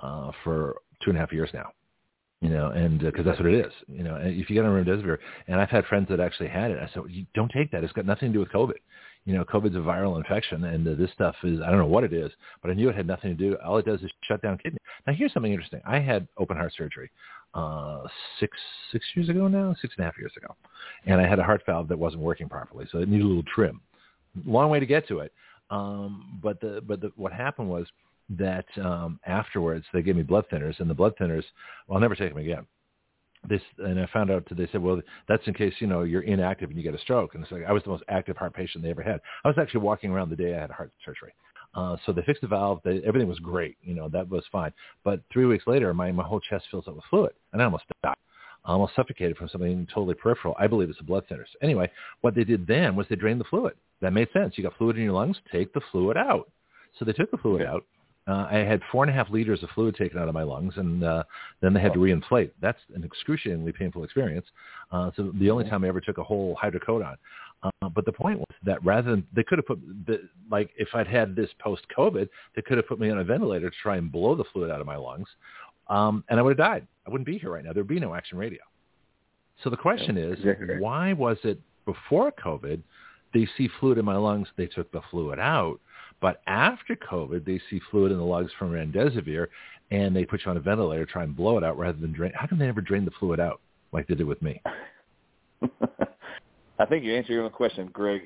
uh, 0.00 0.32
for 0.44 0.76
two 1.02 1.10
and 1.10 1.16
a 1.16 1.20
half 1.20 1.32
years 1.32 1.50
now. 1.54 1.70
You 2.42 2.50
know, 2.50 2.68
and 2.68 3.00
because 3.00 3.24
that's 3.24 3.38
what 3.38 3.48
it 3.48 3.66
is. 3.66 3.72
You 3.88 4.04
know, 4.04 4.16
and 4.16 4.38
if 4.38 4.50
you 4.50 4.56
get 4.56 4.66
on 4.66 4.84
remdesivir, 4.84 5.16
and 5.48 5.58
I've 5.58 5.70
had 5.70 5.86
friends 5.86 6.08
that 6.10 6.20
actually 6.20 6.48
had 6.48 6.70
it, 6.70 6.78
I 6.78 6.90
said, 6.92 7.04
you 7.08 7.24
don't 7.34 7.50
take 7.50 7.70
that. 7.70 7.82
It's 7.82 7.94
got 7.94 8.04
nothing 8.04 8.28
to 8.28 8.32
do 8.34 8.40
with 8.40 8.50
COVID. 8.50 8.74
You 9.24 9.34
know, 9.34 9.44
COVID's 9.44 9.74
a 9.74 9.78
viral 9.78 10.18
infection, 10.18 10.62
and 10.64 10.86
uh, 10.86 10.94
this 10.94 11.10
stuff 11.12 11.34
is 11.42 11.60
I 11.60 11.70
don't 11.70 11.78
know 11.78 11.86
what 11.86 12.04
it 12.04 12.12
is, 12.12 12.30
but 12.62 12.70
I 12.70 12.74
knew 12.74 12.88
it 12.88 12.94
had 12.94 13.06
nothing 13.06 13.36
to 13.36 13.36
do. 13.36 13.56
All 13.64 13.78
it 13.78 13.86
does 13.86 14.00
is 14.02 14.10
shut 14.22 14.42
down 14.42 14.58
kidney. 14.58 14.78
Now, 15.06 15.14
here's 15.14 15.32
something 15.32 15.50
interesting. 15.50 15.80
I 15.84 15.98
had 15.98 16.28
open 16.36 16.56
heart 16.56 16.72
surgery 16.76 17.10
uh, 17.56 18.06
six 18.38 18.56
six 18.92 19.04
years 19.14 19.30
ago 19.30 19.48
now, 19.48 19.74
six 19.80 19.94
and 19.96 20.04
a 20.04 20.06
half 20.06 20.18
years 20.18 20.32
ago, 20.36 20.54
and 21.06 21.20
I 21.20 21.26
had 21.26 21.38
a 21.38 21.42
heart 21.42 21.62
valve 21.64 21.88
that 21.88 21.98
wasn't 21.98 22.22
working 22.22 22.48
properly, 22.48 22.86
so 22.92 22.98
it 22.98 23.08
needed 23.08 23.24
a 23.24 23.28
little 23.28 23.42
trim. 23.54 23.80
Long 24.44 24.68
way 24.68 24.78
to 24.78 24.86
get 24.86 25.08
to 25.08 25.20
it. 25.20 25.32
Um, 25.70 26.38
but 26.42 26.60
the 26.60 26.82
but 26.86 27.00
the, 27.00 27.10
what 27.16 27.32
happened 27.32 27.70
was 27.70 27.86
that 28.28 28.66
um, 28.82 29.18
afterwards 29.26 29.86
they 29.94 30.02
gave 30.02 30.16
me 30.16 30.22
blood 30.22 30.44
thinners, 30.52 30.78
and 30.80 30.90
the 30.90 30.94
blood 30.94 31.14
thinners, 31.18 31.44
well, 31.88 31.96
I'll 31.96 32.00
never 32.00 32.14
take 32.14 32.28
them 32.28 32.42
again. 32.42 32.66
This 33.48 33.62
and 33.78 33.98
I 33.98 34.06
found 34.12 34.30
out 34.30 34.46
that 34.50 34.58
they 34.58 34.68
said, 34.70 34.82
well, 34.82 35.00
that's 35.26 35.46
in 35.46 35.54
case 35.54 35.72
you 35.78 35.86
know 35.86 36.02
you're 36.02 36.22
inactive 36.22 36.68
and 36.68 36.76
you 36.76 36.84
get 36.84 36.94
a 36.94 36.98
stroke. 36.98 37.34
And 37.34 37.42
it's 37.42 37.52
like 37.52 37.64
I 37.66 37.72
was 37.72 37.82
the 37.84 37.90
most 37.90 38.04
active 38.08 38.36
heart 38.36 38.54
patient 38.54 38.84
they 38.84 38.90
ever 38.90 39.02
had. 39.02 39.20
I 39.44 39.48
was 39.48 39.56
actually 39.58 39.80
walking 39.80 40.10
around 40.10 40.28
the 40.28 40.36
day 40.36 40.54
I 40.54 40.60
had 40.60 40.70
heart 40.70 40.92
surgery. 41.04 41.32
Uh, 41.76 41.96
so 42.04 42.12
they 42.12 42.22
fixed 42.22 42.40
the 42.40 42.48
valve. 42.48 42.80
They, 42.84 43.02
everything 43.06 43.28
was 43.28 43.38
great. 43.38 43.76
You 43.82 43.94
know 43.94 44.08
that 44.08 44.28
was 44.28 44.44
fine. 44.50 44.72
But 45.04 45.20
three 45.32 45.44
weeks 45.44 45.66
later, 45.66 45.92
my 45.94 46.10
my 46.10 46.24
whole 46.24 46.40
chest 46.40 46.64
fills 46.70 46.88
up 46.88 46.96
with 46.96 47.04
fluid, 47.10 47.32
and 47.52 47.60
I 47.60 47.66
almost 47.66 47.84
died. 48.02 48.14
I 48.64 48.72
almost 48.72 48.96
suffocated 48.96 49.36
from 49.36 49.48
something 49.48 49.86
totally 49.94 50.14
peripheral. 50.14 50.56
I 50.58 50.66
believe 50.66 50.88
it's 50.88 50.98
the 50.98 51.04
blood 51.04 51.24
thinners. 51.30 51.46
Anyway, 51.62 51.88
what 52.22 52.34
they 52.34 52.42
did 52.42 52.66
then 52.66 52.96
was 52.96 53.06
they 53.08 53.14
drained 53.14 53.40
the 53.40 53.44
fluid. 53.44 53.74
That 54.00 54.12
made 54.12 54.28
sense. 54.32 54.54
You 54.56 54.64
got 54.64 54.76
fluid 54.76 54.96
in 54.96 55.04
your 55.04 55.12
lungs. 55.12 55.36
Take 55.52 55.72
the 55.72 55.80
fluid 55.92 56.16
out. 56.16 56.50
So 56.98 57.04
they 57.04 57.12
took 57.12 57.30
the 57.30 57.36
fluid 57.36 57.62
Okay. 57.62 57.70
out. 57.70 57.84
Uh, 58.28 58.48
I 58.50 58.56
had 58.56 58.80
four 58.90 59.04
and 59.04 59.10
a 59.10 59.14
half 59.14 59.30
liters 59.30 59.62
of 59.62 59.70
fluid 59.70 59.94
taken 59.94 60.18
out 60.18 60.26
of 60.26 60.34
my 60.34 60.42
lungs, 60.42 60.74
and 60.78 61.04
uh, 61.04 61.22
then 61.60 61.72
they 61.72 61.80
had 61.80 61.92
to 61.92 62.00
reinflate. 62.00 62.50
That's 62.60 62.80
an 62.94 63.04
excruciatingly 63.04 63.70
painful 63.70 64.02
experience. 64.02 64.46
Uh, 64.90 65.12
so 65.14 65.30
the 65.38 65.48
only 65.48 65.68
time 65.70 65.84
I 65.84 65.88
ever 65.88 66.00
took 66.00 66.18
a 66.18 66.24
whole 66.24 66.58
hydrocodone. 66.60 67.16
Uh, 67.82 67.88
but 67.88 68.04
the 68.04 68.12
point 68.12 68.38
was 68.38 68.56
that 68.64 68.84
rather 68.84 69.10
than 69.10 69.26
they 69.34 69.42
could 69.42 69.58
have 69.58 69.66
put 69.66 69.80
the, 70.06 70.28
like 70.50 70.70
if 70.76 70.88
I'd 70.94 71.06
had 71.06 71.34
this 71.34 71.50
post 71.58 71.82
COVID, 71.96 72.28
they 72.54 72.62
could 72.62 72.76
have 72.76 72.86
put 72.86 73.00
me 73.00 73.10
on 73.10 73.18
a 73.18 73.24
ventilator 73.24 73.70
to 73.70 73.76
try 73.82 73.96
and 73.96 74.10
blow 74.10 74.34
the 74.34 74.44
fluid 74.52 74.70
out 74.70 74.80
of 74.80 74.86
my 74.86 74.96
lungs, 74.96 75.28
um, 75.88 76.24
and 76.28 76.38
I 76.38 76.42
would 76.42 76.58
have 76.58 76.66
died. 76.66 76.86
I 77.06 77.10
wouldn't 77.10 77.26
be 77.26 77.38
here 77.38 77.52
right 77.52 77.64
now. 77.64 77.72
There'd 77.72 77.86
be 77.86 78.00
no 78.00 78.14
action 78.14 78.38
radio. 78.38 78.60
So 79.62 79.70
the 79.70 79.76
question 79.76 80.18
is, 80.18 80.38
exactly 80.38 80.66
right. 80.66 80.80
why 80.80 81.12
was 81.12 81.38
it 81.44 81.60
before 81.86 82.32
COVID 82.32 82.82
they 83.32 83.46
see 83.58 83.68
fluid 83.80 83.98
in 83.98 84.04
my 84.04 84.16
lungs, 84.16 84.48
they 84.56 84.66
took 84.66 84.90
the 84.92 85.02
fluid 85.10 85.38
out, 85.38 85.78
but 86.20 86.40
after 86.46 86.96
COVID 86.96 87.44
they 87.44 87.60
see 87.68 87.80
fluid 87.90 88.12
in 88.12 88.18
the 88.18 88.24
lungs 88.24 88.50
from 88.58 88.70
remdesivir, 88.70 89.48
and 89.90 90.16
they 90.16 90.24
put 90.24 90.44
you 90.44 90.50
on 90.50 90.56
a 90.56 90.60
ventilator, 90.60 91.04
try 91.04 91.22
and 91.22 91.36
blow 91.36 91.58
it 91.58 91.64
out 91.64 91.78
rather 91.78 91.98
than 91.98 92.12
drain. 92.12 92.32
How 92.34 92.46
come 92.46 92.58
they 92.58 92.66
never 92.66 92.80
drain 92.80 93.04
the 93.04 93.10
fluid 93.12 93.38
out 93.38 93.60
like 93.92 94.06
they 94.06 94.14
did 94.14 94.26
with 94.26 94.40
me? 94.42 94.62
I 96.78 96.84
think 96.84 97.04
you 97.04 97.14
answered 97.14 97.32
your 97.32 97.44
own 97.44 97.50
question, 97.50 97.88
Greg. 97.92 98.22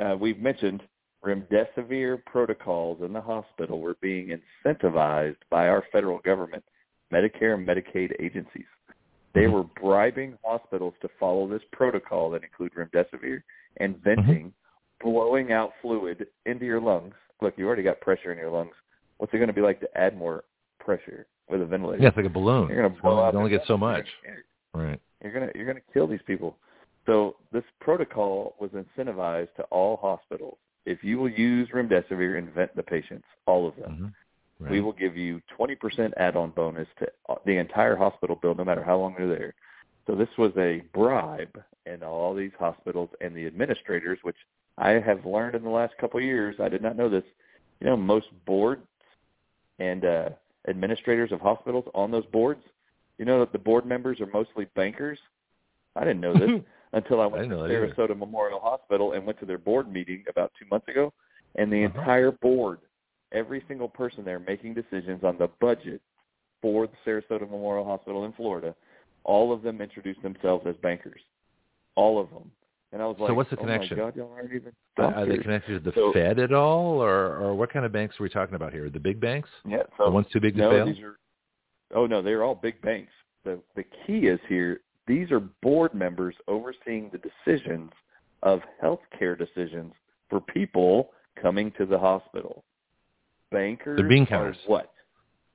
Uh, 0.00 0.16
we've 0.18 0.38
mentioned 0.38 0.82
remdesivir 1.24 2.22
protocols 2.26 3.00
in 3.02 3.12
the 3.12 3.20
hospital 3.20 3.80
were 3.80 3.96
being 4.00 4.38
incentivized 4.66 5.36
by 5.50 5.68
our 5.68 5.84
federal 5.90 6.18
government, 6.18 6.62
Medicare 7.12 7.54
and 7.54 7.66
Medicaid 7.66 8.12
agencies. 8.20 8.66
They 9.34 9.46
were 9.46 9.64
bribing 9.80 10.38
hospitals 10.44 10.94
to 11.02 11.08
follow 11.18 11.48
this 11.48 11.62
protocol 11.72 12.30
that 12.30 12.42
include 12.44 12.72
remdesivir 12.74 13.42
and 13.78 13.96
venting, 14.04 14.52
blowing 15.02 15.50
out 15.50 15.72
fluid 15.82 16.26
into 16.46 16.64
your 16.64 16.80
lungs. 16.80 17.14
Look, 17.40 17.54
you 17.56 17.66
already 17.66 17.82
got 17.82 18.00
pressure 18.00 18.30
in 18.32 18.38
your 18.38 18.50
lungs. 18.50 18.74
What's 19.18 19.32
it 19.34 19.38
going 19.38 19.48
to 19.48 19.54
be 19.54 19.60
like 19.60 19.80
to 19.80 19.88
add 19.98 20.16
more 20.16 20.44
pressure 20.78 21.26
with 21.48 21.62
a 21.62 21.66
ventilator? 21.66 22.02
Yeah, 22.02 22.08
it's 22.08 22.16
like 22.16 22.26
a 22.26 22.30
balloon. 22.30 22.68
You're 22.68 22.82
going 22.82 22.94
to 22.94 23.02
blow 23.02 23.12
only- 23.12 23.24
out. 23.24 23.34
it 23.34 23.36
only 23.38 23.50
gets 23.50 23.66
so 23.66 23.76
much. 23.76 24.06
Right. 24.72 25.00
you're 25.22 25.32
gonna 25.32 25.50
you're 25.54 25.66
gonna 25.66 25.80
kill 25.92 26.08
these 26.08 26.22
people. 26.26 26.56
So 27.06 27.36
this 27.52 27.64
protocol 27.80 28.56
was 28.58 28.70
incentivized 28.70 29.54
to 29.56 29.62
all 29.64 29.96
hospitals. 29.96 30.58
If 30.86 31.02
you 31.02 31.18
will 31.18 31.30
use 31.30 31.68
remdesivir 31.70 32.38
and 32.38 32.52
vent 32.52 32.74
the 32.76 32.82
patients, 32.82 33.24
all 33.46 33.66
of 33.66 33.76
them, 33.76 33.94
hmm 33.94 34.06
Right. 34.60 34.70
we 34.70 34.80
will 34.80 34.92
give 34.92 35.16
you 35.16 35.42
20% 35.58 36.12
add-on 36.16 36.50
bonus 36.50 36.86
to 37.00 37.08
the 37.44 37.56
entire 37.58 37.96
hospital 37.96 38.36
bill, 38.36 38.54
no 38.54 38.64
matter 38.64 38.84
how 38.84 38.96
long 38.96 39.14
they're 39.18 39.26
there. 39.26 39.54
So 40.06 40.14
this 40.14 40.28
was 40.38 40.52
a 40.56 40.82
bribe 40.92 41.60
in 41.86 42.02
all 42.02 42.34
these 42.34 42.52
hospitals 42.58 43.10
and 43.20 43.34
the 43.34 43.46
administrators, 43.46 44.18
which 44.22 44.36
I 44.78 44.90
have 44.90 45.26
learned 45.26 45.54
in 45.54 45.64
the 45.64 45.70
last 45.70 45.96
couple 45.98 46.18
of 46.18 46.24
years. 46.24 46.56
I 46.60 46.68
did 46.68 46.82
not 46.82 46.96
know 46.96 47.08
this. 47.08 47.24
You 47.80 47.88
know, 47.88 47.96
most 47.96 48.26
boards 48.46 48.86
and 49.78 50.04
uh, 50.04 50.28
administrators 50.68 51.32
of 51.32 51.40
hospitals 51.40 51.86
on 51.94 52.10
those 52.10 52.26
boards, 52.26 52.62
you 53.18 53.24
know 53.24 53.40
that 53.40 53.52
the 53.52 53.58
board 53.58 53.86
members 53.86 54.20
are 54.20 54.26
mostly 54.26 54.66
bankers. 54.76 55.18
I 55.96 56.00
didn't 56.00 56.20
know 56.20 56.34
this 56.34 56.62
until 56.94 57.20
I 57.20 57.24
I 57.24 57.26
went 57.26 57.42
didn't 57.42 57.58
to 57.58 57.68
that 57.68 57.70
either. 57.74 57.88
Sarasota 57.94 58.16
Memorial 58.18 58.60
Hospital 58.60 59.12
and 59.12 59.26
went 59.26 59.38
to 59.40 59.46
their 59.46 59.58
board 59.58 59.90
meeting 59.92 60.24
about 60.28 60.52
two 60.58 60.66
months 60.70 60.88
ago, 60.88 61.12
and 61.56 61.70
the 61.72 61.84
Uh-huh. 61.84 61.98
entire 62.00 62.30
board, 62.30 62.78
every 63.32 63.62
single 63.68 63.88
person 63.88 64.24
there 64.24 64.38
making 64.38 64.74
decisions 64.74 65.22
on 65.24 65.36
the 65.38 65.48
budget 65.60 66.00
for 66.62 66.86
the 66.86 66.96
Sarasota 67.04 67.42
Memorial 67.50 67.84
Hospital 67.84 68.24
in 68.24 68.32
Florida, 68.32 68.74
all 69.24 69.52
of 69.52 69.62
them 69.62 69.80
introduced 69.80 70.22
themselves 70.22 70.66
as 70.66 70.76
bankers. 70.76 71.20
all 71.96 72.18
of 72.18 72.28
them. 72.30 72.50
And 72.92 73.00
I 73.00 73.06
was 73.06 73.16
like, 73.20 73.28
so 73.30 73.34
what's 73.34 73.50
the 73.50 73.56
oh 73.56 73.60
connection? 73.60 73.96
my 73.98 74.04
God, 74.04 74.16
y'all 74.16 74.32
aren't 74.32 74.52
even 74.52 74.72
Uh, 74.96 75.02
doctors. 75.02 75.22
Are 75.22 75.26
they 75.26 75.38
connected 75.38 75.72
to 75.74 75.90
the 75.90 75.92
So- 75.94 76.12
Fed 76.12 76.40
at 76.40 76.52
all, 76.52 77.00
or 77.00 77.36
or 77.36 77.54
what 77.54 77.70
kind 77.70 77.84
of 77.86 77.92
banks 77.92 78.18
are 78.18 78.24
we 78.24 78.28
talking 78.28 78.56
about 78.56 78.72
here? 78.72 78.90
The 78.90 78.98
big 78.98 79.20
banks, 79.20 79.48
Yeah, 79.64 79.84
the 79.98 80.10
ones 80.10 80.26
too 80.32 80.40
big 80.40 80.54
to 80.54 80.60
no, 80.60 80.70
fail. 80.70 80.86
these 80.86 81.00
are. 81.00 81.16
Oh 81.92 82.06
no, 82.06 82.20
they're 82.20 82.42
all 82.42 82.56
big 82.56 82.80
banks. 82.82 83.12
The 83.44 83.60
the 83.76 83.84
key 83.84 84.26
is 84.26 84.40
here. 84.48 84.80
These 85.06 85.30
are 85.30 85.40
board 85.40 85.94
members 85.94 86.34
overseeing 86.48 87.10
the 87.12 87.18
decisions 87.18 87.90
of 88.42 88.60
healthcare 88.82 89.36
decisions 89.38 89.92
for 90.30 90.40
people 90.40 91.10
coming 91.40 91.72
to 91.78 91.86
the 91.86 91.98
hospital. 91.98 92.64
Bankers 93.50 93.98
They're 93.98 94.08
bean 94.08 94.24
are 94.24 94.26
counters. 94.26 94.56
what? 94.66 94.92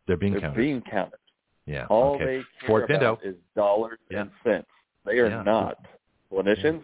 They're 0.07 0.17
being 0.17 0.33
They're 0.33 0.41
counted. 0.41 0.57
bean 0.57 0.81
counters. 0.89 1.19
yeah. 1.65 1.85
All 1.89 2.15
okay. 2.15 2.25
they 2.25 2.33
care 2.59 2.67
Fort 2.67 2.83
about 2.91 3.21
Pinto. 3.21 3.29
is 3.29 3.35
dollars 3.55 3.99
Yeah. 4.09 4.21
and 4.21 4.31
cents. 4.43 4.67
They 5.05 5.19
are 5.19 5.27
Yeah. 5.27 5.43
not 5.43 5.85
clinicians. 6.31 6.83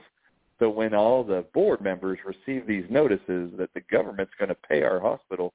So 0.60 0.69
when 0.69 0.94
all 0.94 1.24
the 1.24 1.44
board 1.53 1.82
members 1.82 2.18
receive 2.26 2.66
these 2.66 2.90
notices 2.90 3.52
that 3.58 3.74
the 3.74 3.82
government's 3.92 4.34
going 4.40 4.50
to 4.50 4.56
pay 4.56 4.84
our 4.84 5.00
hospital 5.00 5.53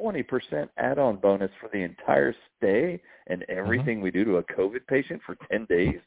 20% 0.00 0.68
add-on 0.76 1.16
bonus 1.16 1.50
for 1.60 1.68
the 1.72 1.78
entire 1.82 2.34
stay 2.56 3.00
and 3.28 3.42
uh-huh. 3.44 3.52
everything 3.56 4.00
we 4.00 4.10
do 4.10 4.24
to 4.24 4.36
a 4.38 4.42
COVID 4.44 4.86
patient 4.88 5.22
for 5.24 5.36
10 5.50 5.66
days, 5.66 6.00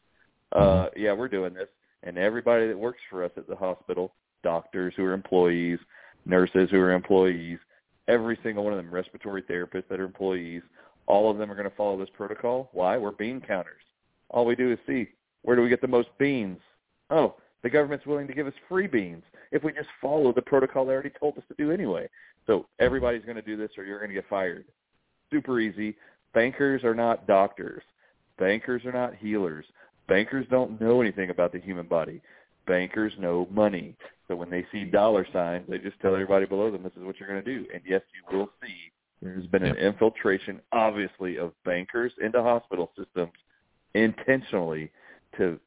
uh, 0.54 0.88
yeah, 0.96 1.14
we're 1.14 1.28
doing 1.28 1.54
this. 1.54 1.68
And 2.04 2.18
everybody 2.18 2.68
that 2.68 2.78
works 2.78 3.00
for 3.10 3.24
us 3.24 3.32
at 3.38 3.48
the 3.48 3.56
hospital, 3.56 4.14
doctors 4.44 4.94
who 4.96 5.04
are 5.04 5.14
employees, 5.14 5.80
nurses 6.26 6.70
who 6.70 6.80
are 6.80 6.92
employees, 6.92 7.60
every 8.08 8.38
single 8.44 8.64
one 8.64 8.74
of 8.74 8.78
them, 8.78 8.94
respiratory 8.94 9.42
therapists 9.44 9.88
that 9.90 10.00
are 10.00 10.06
employees, 10.06 10.62
all 11.08 11.32
of 11.32 11.38
them 11.38 11.52
are 11.52 11.56
going 11.56 11.70
to 11.70 11.76
follow 11.76 11.98
this 11.98 12.10
protocol. 12.16 12.70
Why? 12.74 12.98
We're 12.98 13.12
bean 13.12 13.42
counters. 13.42 13.82
All 14.30 14.46
we 14.46 14.56
do 14.56 14.72
is 14.72 14.80
see 14.86 15.08
where 15.44 15.56
do 15.56 15.62
we 15.62 15.70
get 15.70 15.82
the 15.82 15.88
most 15.88 16.10
beans. 16.20 16.60
Oh, 17.10 17.36
the 17.64 17.70
government's 17.70 18.06
willing 18.06 18.28
to 18.28 18.34
give 18.34 18.48
us 18.48 18.54
free 18.70 18.88
beans 18.88 19.24
if 19.52 19.64
we 19.64 19.72
just 19.72 19.90
follow 20.02 20.34
the 20.34 20.42
protocol 20.42 20.86
they 20.86 20.94
already 20.94 21.12
told 21.20 21.38
us 21.38 21.44
to 21.48 21.56
do 21.58 21.72
anyway. 21.72 22.08
So 22.46 22.68
everybody's 22.80 23.24
going 23.24 23.36
to 23.38 23.42
do 23.42 23.58
this 23.58 23.72
or 23.78 23.84
you're 23.84 24.00
going 24.00 24.10
to 24.10 24.16
get 24.16 24.30
fired. 24.30 24.66
Super 25.32 25.60
easy. 25.60 25.96
Bankers 26.34 26.84
are 26.84 26.96
not 26.96 27.28
doctors. 27.28 27.84
Bankers 28.38 28.86
are 28.86 28.92
not 28.92 29.16
healers. 29.16 29.66
Bankers 30.08 30.46
don't 30.50 30.80
know 30.80 31.02
anything 31.02 31.30
about 31.30 31.52
the 31.52 31.60
human 31.60 31.88
body. 31.88 32.22
Bankers 32.66 33.14
know 33.20 33.48
money. 33.52 33.96
So 34.28 34.36
when 34.36 34.50
they 34.50 34.66
see 34.72 34.84
dollar 34.84 35.26
signs, 35.32 35.66
they 35.70 35.78
just 35.78 36.00
tell 36.02 36.14
everybody 36.14 36.46
below 36.46 36.72
them, 36.72 36.84
this 36.84 36.92
is 36.98 37.04
what 37.04 37.20
you're 37.20 37.30
going 37.30 37.44
to 37.44 37.56
do. 37.60 37.66
And 37.74 37.82
yes, 37.88 38.02
you 38.14 38.38
will 38.38 38.50
see 38.62 38.92
there's 39.22 39.48
been 39.48 39.64
an 39.64 39.76
infiltration, 39.78 40.62
obviously, 40.72 41.38
of 41.38 41.52
bankers 41.66 42.12
into 42.22 42.42
hospital 42.42 42.92
systems 42.98 43.32
intentionally 43.94 44.92
to 45.38 45.60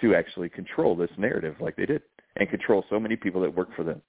to 0.00 0.14
actually 0.14 0.48
control 0.48 0.94
this 0.94 1.10
narrative 1.18 1.56
like 1.60 1.74
they 1.76 1.86
did 1.86 2.02
and 2.36 2.48
control 2.48 2.84
so 2.88 3.00
many 3.00 3.16
people 3.16 3.40
that 3.40 3.54
work 3.54 3.68
for 3.74 3.82
them. 3.82 4.00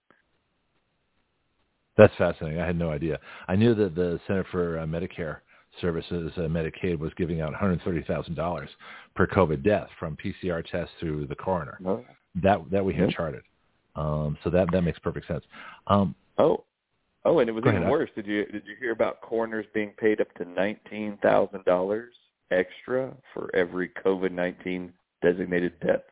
That's 1.97 2.13
fascinating. 2.15 2.61
I 2.61 2.65
had 2.67 2.77
no 2.77 2.91
idea. 2.91 3.19
I 3.47 3.55
knew 3.55 3.73
that 3.75 3.95
the 3.95 4.19
Center 4.27 4.45
for 4.51 4.79
uh, 4.79 4.85
Medicare 4.85 5.37
Services, 5.81 6.31
uh, 6.37 6.41
Medicaid, 6.41 6.99
was 6.99 7.13
giving 7.15 7.41
out 7.41 7.53
$130,000 7.53 8.67
per 9.15 9.27
COVID 9.27 9.63
death 9.63 9.87
from 9.99 10.17
PCR 10.17 10.65
tests 10.65 10.93
through 10.99 11.25
the 11.27 11.35
coroner. 11.35 11.79
That 12.35 12.69
that 12.69 12.83
we 12.83 12.93
had 12.93 13.09
Yeah. 13.09 13.15
charted. 13.15 13.43
Um, 13.95 14.37
so 14.43 14.49
that 14.49 14.71
that 14.71 14.81
makes 14.81 14.99
perfect 14.99 15.27
sense. 15.27 15.45
Um, 15.87 16.15
Oh, 16.37 16.63
oh, 17.25 17.39
and 17.39 17.49
it 17.49 17.53
was 17.53 17.63
even 17.65 17.77
ahead. 17.77 17.89
worse. 17.91 18.09
Did 18.15 18.27
you 18.27 18.45
did 18.45 18.65
you 18.67 18.75
hear 18.79 18.91
about 18.91 19.21
coroners 19.21 19.65
being 19.73 19.91
paid 19.91 20.21
up 20.21 20.33
to 20.35 20.45
nineteen 20.45 21.17
thousand 21.17 21.65
dollars 21.65 22.13
extra 22.51 23.15
for 23.33 23.49
every 23.55 23.89
COVID 23.89 24.31
nineteen 24.31 24.93
designated 25.21 25.79
death, 25.81 26.03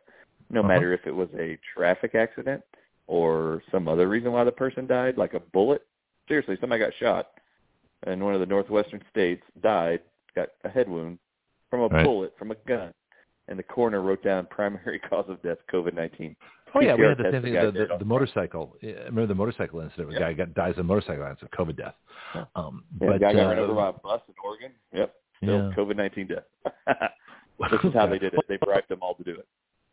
no 0.49 0.59
Uh-huh. 0.61 0.67
matter 0.69 0.93
if 0.93 1.05
it 1.07 1.15
was 1.15 1.29
a 1.37 1.57
traffic 1.73 2.13
accident 2.15 2.63
or 3.07 3.61
some 3.71 3.87
other 3.87 4.07
reason 4.07 4.31
why 4.31 4.43
the 4.43 4.51
person 4.51 4.85
died, 4.87 5.17
like 5.17 5.33
a 5.33 5.39
bullet? 5.39 5.85
Seriously, 6.27 6.57
somebody 6.59 6.79
got 6.83 6.93
shot 6.95 7.31
in 8.05 8.23
one 8.23 8.33
of 8.33 8.39
the 8.39 8.45
northwestern 8.45 9.01
states, 9.09 9.43
died, 9.61 10.01
got 10.35 10.49
a 10.63 10.69
head 10.69 10.87
wound 10.87 11.17
from 11.69 11.81
a 11.81 11.87
Right. 11.87 12.05
bullet 12.05 12.33
from 12.37 12.51
a 12.51 12.55
gun, 12.67 12.93
and 13.47 13.57
the 13.57 13.63
coroner 13.63 14.01
wrote 14.01 14.23
down 14.23 14.45
primary 14.47 14.99
cause 15.09 15.25
of 15.29 15.41
death 15.41 15.57
COVID 15.71 15.93
nineteen. 15.93 16.35
oh 16.75 16.81
yeah, 16.81 16.95
we 16.95 17.03
had 17.05 17.17
the 17.17 17.31
same 17.31 17.41
thing. 17.41 17.53
The, 17.53 17.71
the, 17.71 17.87
the 17.87 17.97
the 17.99 18.05
motorcycle. 18.05 18.75
Remember 18.83 19.25
the 19.25 19.35
motorcycle 19.35 19.79
incident? 19.81 20.09
The 20.09 20.13
Yeah. 20.15 20.19
guy 20.19 20.33
got 20.33 20.53
dies 20.53 20.73
in 20.75 20.81
a 20.81 20.83
motorcycle 20.83 21.23
accident, 21.23 21.51
COVID 21.51 21.75
death. 21.77 21.95
Um, 22.55 22.83
Yeah, 23.01 23.07
but 23.07 23.13
the 23.13 23.19
guy 23.19 23.33
got 23.33 23.45
uh, 23.45 23.47
run 23.49 23.59
over 23.59 23.73
by 23.73 23.89
a 23.89 23.93
bus 23.93 24.21
in 24.27 24.33
Oregon. 24.43 24.71
Yep. 24.93 25.15
Still 25.43 25.55
Yeah. 25.69 25.75
COVID 25.75 25.95
nineteen 25.95 26.27
death. 26.27 26.43
this 27.71 27.83
is 27.83 27.93
how 27.93 28.05
they 28.05 28.19
did 28.19 28.33
it. 28.33 28.39
They 28.47 28.57
bribed 28.57 28.89
them 28.89 28.99
all 29.01 29.15
to 29.15 29.23
do 29.23 29.31
it. 29.31 29.47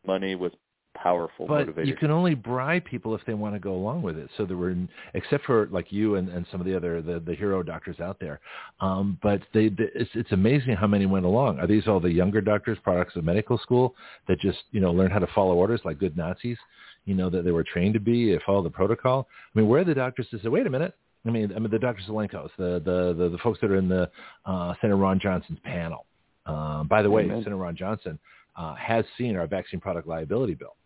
Money 0.07 0.35
was 0.35 0.53
powerful 0.95 1.47
But 1.47 1.69
motivator. 1.69 1.87
you 1.87 1.95
can 1.97 2.11
only 2.11 2.35
bribe 2.35 2.85
people 2.85 3.15
if 3.15 3.21
they 3.27 3.35
want 3.35 3.55
to 3.55 3.59
go 3.59 3.75
along 3.75 4.03
with 4.03 4.17
it. 4.17 4.31
So 4.37 4.47
there 4.47 4.57
were, 4.57 4.75
except 5.15 5.45
for 5.45 5.67
like 5.71 5.93
you 5.93 6.17
and, 6.17 6.29
and 6.29 6.47
some 6.51 6.61
of 6.61 6.67
the 6.67 6.75
other 6.77 7.03
the, 7.03 7.21
the 7.21 7.35
hero 7.35 7.63
doctors 7.63 8.01
out 8.01 8.19
there, 8.21 8.41
um, 8.81 9.19
but 9.23 9.43
they, 9.53 9.69
they 9.69 9.91
it's, 9.95 10.11
it's 10.15 10.33
amazing 10.33 10.77
how 10.77 10.87
many 10.87 11.07
went 11.07 11.27
along. 11.27 11.59
Are 11.59 11.67
these 11.67 11.87
all 11.87 12.01
the 12.01 12.11
younger 12.11 12.41
doctors, 12.41 12.79
products 12.83 13.17
of 13.17 13.25
medical 13.25 13.59
school 13.59 13.95
that 14.29 14.41
just 14.41 14.59
you 14.71 14.81
know 14.81 14.93
learn 14.93 15.11
how 15.11 15.19
to 15.19 15.29
follow 15.35 15.55
orders 15.55 15.81
like 15.85 15.99
good 15.99 16.17
Nazis, 16.17 16.59
you 17.05 17.15
know 17.15 17.31
that 17.31 17.45
they 17.45 17.53
were 17.53 17.65
trained 17.65 17.95
to 17.95 18.01
be, 18.01 18.35
uh, 18.35 18.39
follow 18.47 18.63
the 18.63 18.71
protocol? 18.71 19.29
I 19.55 19.59
mean, 19.59 19.69
where 19.69 19.81
are 19.81 19.85
the 19.85 19.95
doctors 19.95 20.27
to 20.31 20.39
say, 20.41 20.49
wait 20.49 20.67
a 20.67 20.71
minute? 20.71 20.95
I 21.27 21.31
mean, 21.31 21.53
I 21.55 21.59
mean 21.59 21.71
the 21.71 21.79
Dr. 21.79 22.03
Zelenkos, 22.09 22.51
the, 22.59 22.83
the 22.85 23.15
the 23.17 23.29
the 23.31 23.39
folks 23.39 23.61
that 23.61 23.71
are 23.71 23.77
in 23.77 23.89
the 23.89 24.11
uh, 24.47 24.75
Senator 24.81 24.97
Ron 24.97 25.19
Johnson's 25.21 25.59
panel. 25.65 26.07
Uh, 26.47 26.85
by 26.85 27.03
the 27.03 27.11
way, 27.11 27.23
Amen. 27.23 27.39
Senator 27.39 27.57
Ron 27.57 27.77
Johnson 27.77 28.19
uh, 28.57 28.75
has 28.75 29.05
seen 29.17 29.37
our 29.37 29.47
vaccine 29.47 29.81
product 29.81 30.07
liability 30.07 30.55
bill. 30.55 30.77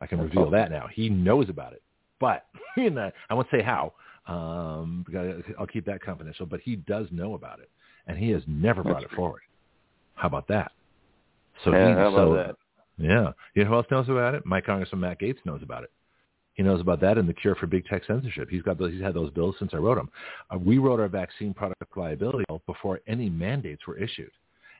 I 0.00 0.06
can 0.06 0.18
That's 0.18 0.28
reveal 0.28 0.44
awesome. 0.44 0.52
that 0.52 0.70
now. 0.70 0.88
He 0.92 1.08
knows 1.08 1.48
about 1.48 1.72
it, 1.72 1.82
but 2.20 2.46
you 2.76 2.90
know, 2.90 3.10
I 3.30 3.34
won't 3.34 3.48
say 3.50 3.62
how. 3.62 3.92
Um, 4.26 5.04
because 5.06 5.42
I'll 5.58 5.66
keep 5.66 5.86
that 5.86 6.02
confidential. 6.02 6.44
But 6.44 6.60
he 6.60 6.76
does 6.76 7.06
know 7.10 7.34
about 7.34 7.60
it, 7.60 7.70
and 8.06 8.18
he 8.18 8.30
has 8.30 8.42
never 8.46 8.82
brought 8.82 9.02
it 9.02 9.10
forward. 9.12 9.40
How 10.16 10.28
about 10.28 10.48
that? 10.48 10.72
So 11.64 11.72
Yeah, 11.72 11.88
he, 11.88 11.94
how 11.94 12.08
about 12.08 12.16
so, 12.16 12.34
that? 12.34 12.56
Yeah, 12.98 13.32
you 13.54 13.64
know 13.64 13.70
who 13.70 13.76
else 13.76 13.86
knows 13.90 14.08
about 14.08 14.34
it? 14.34 14.44
My 14.44 14.60
Congressman 14.60 15.00
Matt 15.00 15.20
Gaetz 15.20 15.38
knows 15.44 15.62
about 15.62 15.84
it. 15.84 15.90
He 16.54 16.64
knows 16.64 16.80
about 16.80 17.00
that 17.02 17.18
and 17.18 17.28
the 17.28 17.32
cure 17.32 17.54
for 17.54 17.68
big 17.68 17.86
tech 17.86 18.02
censorship. 18.04 18.48
He's 18.50 18.62
got 18.62 18.78
those, 18.78 18.92
he's 18.92 19.00
had 19.00 19.14
those 19.14 19.30
bills 19.30 19.54
since 19.60 19.70
I 19.72 19.76
wrote 19.76 19.94
them. 19.94 20.10
Uh, 20.52 20.58
we 20.58 20.78
wrote 20.78 20.98
our 20.98 21.06
vaccine 21.06 21.54
product 21.54 21.96
liability 21.96 22.44
bill 22.48 22.60
before 22.66 23.00
any 23.06 23.30
mandates 23.30 23.86
were 23.86 23.96
issued. 23.96 24.32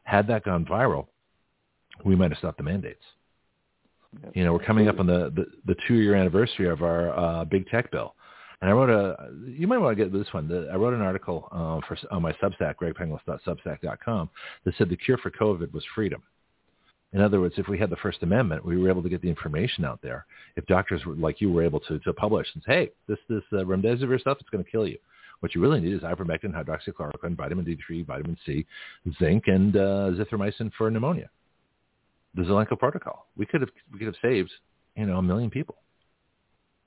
Had 0.03 0.27
that 0.27 0.43
gone 0.45 0.65
viral, 0.65 1.07
we 2.05 2.17
might 2.17 2.33
have 2.33 2.39
stopped 2.39 2.59
the 2.59 2.65
mandates. 2.65 3.05
You 4.35 4.45
know, 4.45 4.53
we're 4.53 4.65
coming 4.65 4.89
up 4.89 4.99
on 4.99 5.07
the, 5.07 5.33
the, 5.35 5.47
the 5.67 5.77
two-year 5.87 6.15
anniversary 6.15 6.69
of 6.69 6.83
our 6.83 7.17
uh, 7.19 7.45
big 7.45 7.69
tech 7.69 7.91
bill. 7.91 8.15
And 8.61 8.69
I 8.69 8.73
wrote 8.73 8.91
a, 8.91 9.31
you 9.47 9.67
might 9.67 9.79
want 9.79 9.97
to 9.97 10.05
get 10.05 10.13
this 10.13 10.27
one. 10.33 10.49
The, 10.49 10.69
I 10.73 10.77
wrote 10.77 10.95
an 10.95 11.01
article 11.01 11.49
uh, 11.53 11.81
for, 11.87 11.97
on 12.11 12.23
my 12.23 12.33
Substack, 12.35 12.75
gregpenglis.substack.com, 12.83 14.31
that 14.65 14.75
said 14.77 14.89
the 14.89 14.97
cure 14.97 15.19
for 15.19 15.31
COVID 15.31 15.73
was 15.73 15.85
freedom. 15.95 16.23
In 17.13 17.21
other 17.21 17.41
words, 17.41 17.55
if 17.57 17.69
we 17.69 17.79
had 17.79 17.89
the 17.89 17.97
First 17.97 18.23
Amendment, 18.23 18.65
we 18.65 18.77
were 18.77 18.89
able 18.89 19.03
to 19.03 19.09
get 19.09 19.23
the 19.23 19.29
information 19.29 19.85
out 19.85 20.01
there. 20.03 20.27
If 20.57 20.67
doctors 20.67 21.07
were, 21.07 21.15
like 21.15 21.41
you 21.41 21.51
were 21.51 21.63
able 21.63 21.81
to, 21.81 21.99
to 22.01 22.13
publish 22.13 22.47
and 22.55 22.63
say, 22.67 22.73
hey, 22.73 22.91
this, 23.07 23.19
this 23.29 23.43
uh, 23.53 23.65
remdesivir 23.65 24.21
stuff, 24.21 24.39
it's 24.41 24.51
going 24.51 24.65
to 24.65 24.71
kill 24.71 24.87
you. 24.87 24.99
What 25.41 25.55
you 25.55 25.61
really 25.61 25.81
need 25.81 25.95
is 25.95 26.01
ivermectin, 26.01 26.53
hydroxychloroquine, 26.53 27.37
vitamin 27.37 27.65
D3, 27.65 28.05
vitamin 28.05 28.37
C, 28.45 28.67
zinc, 29.19 29.45
and 29.47 29.77
uh, 29.77 30.11
zithromycin 30.17 30.73
for 30.77 30.91
pneumonia. 30.91 31.31
The 32.35 32.43
Zelenko 32.43 32.79
protocol. 32.79 33.27
We 33.37 33.47
could 33.47 33.61
have 33.61 33.71
we 33.93 33.99
could 33.99 34.07
have 34.07 34.17
saved 34.23 34.51
you 34.97 35.07
know 35.07 35.19
a 35.19 35.23
million 35.23 35.51
people. 35.51 35.77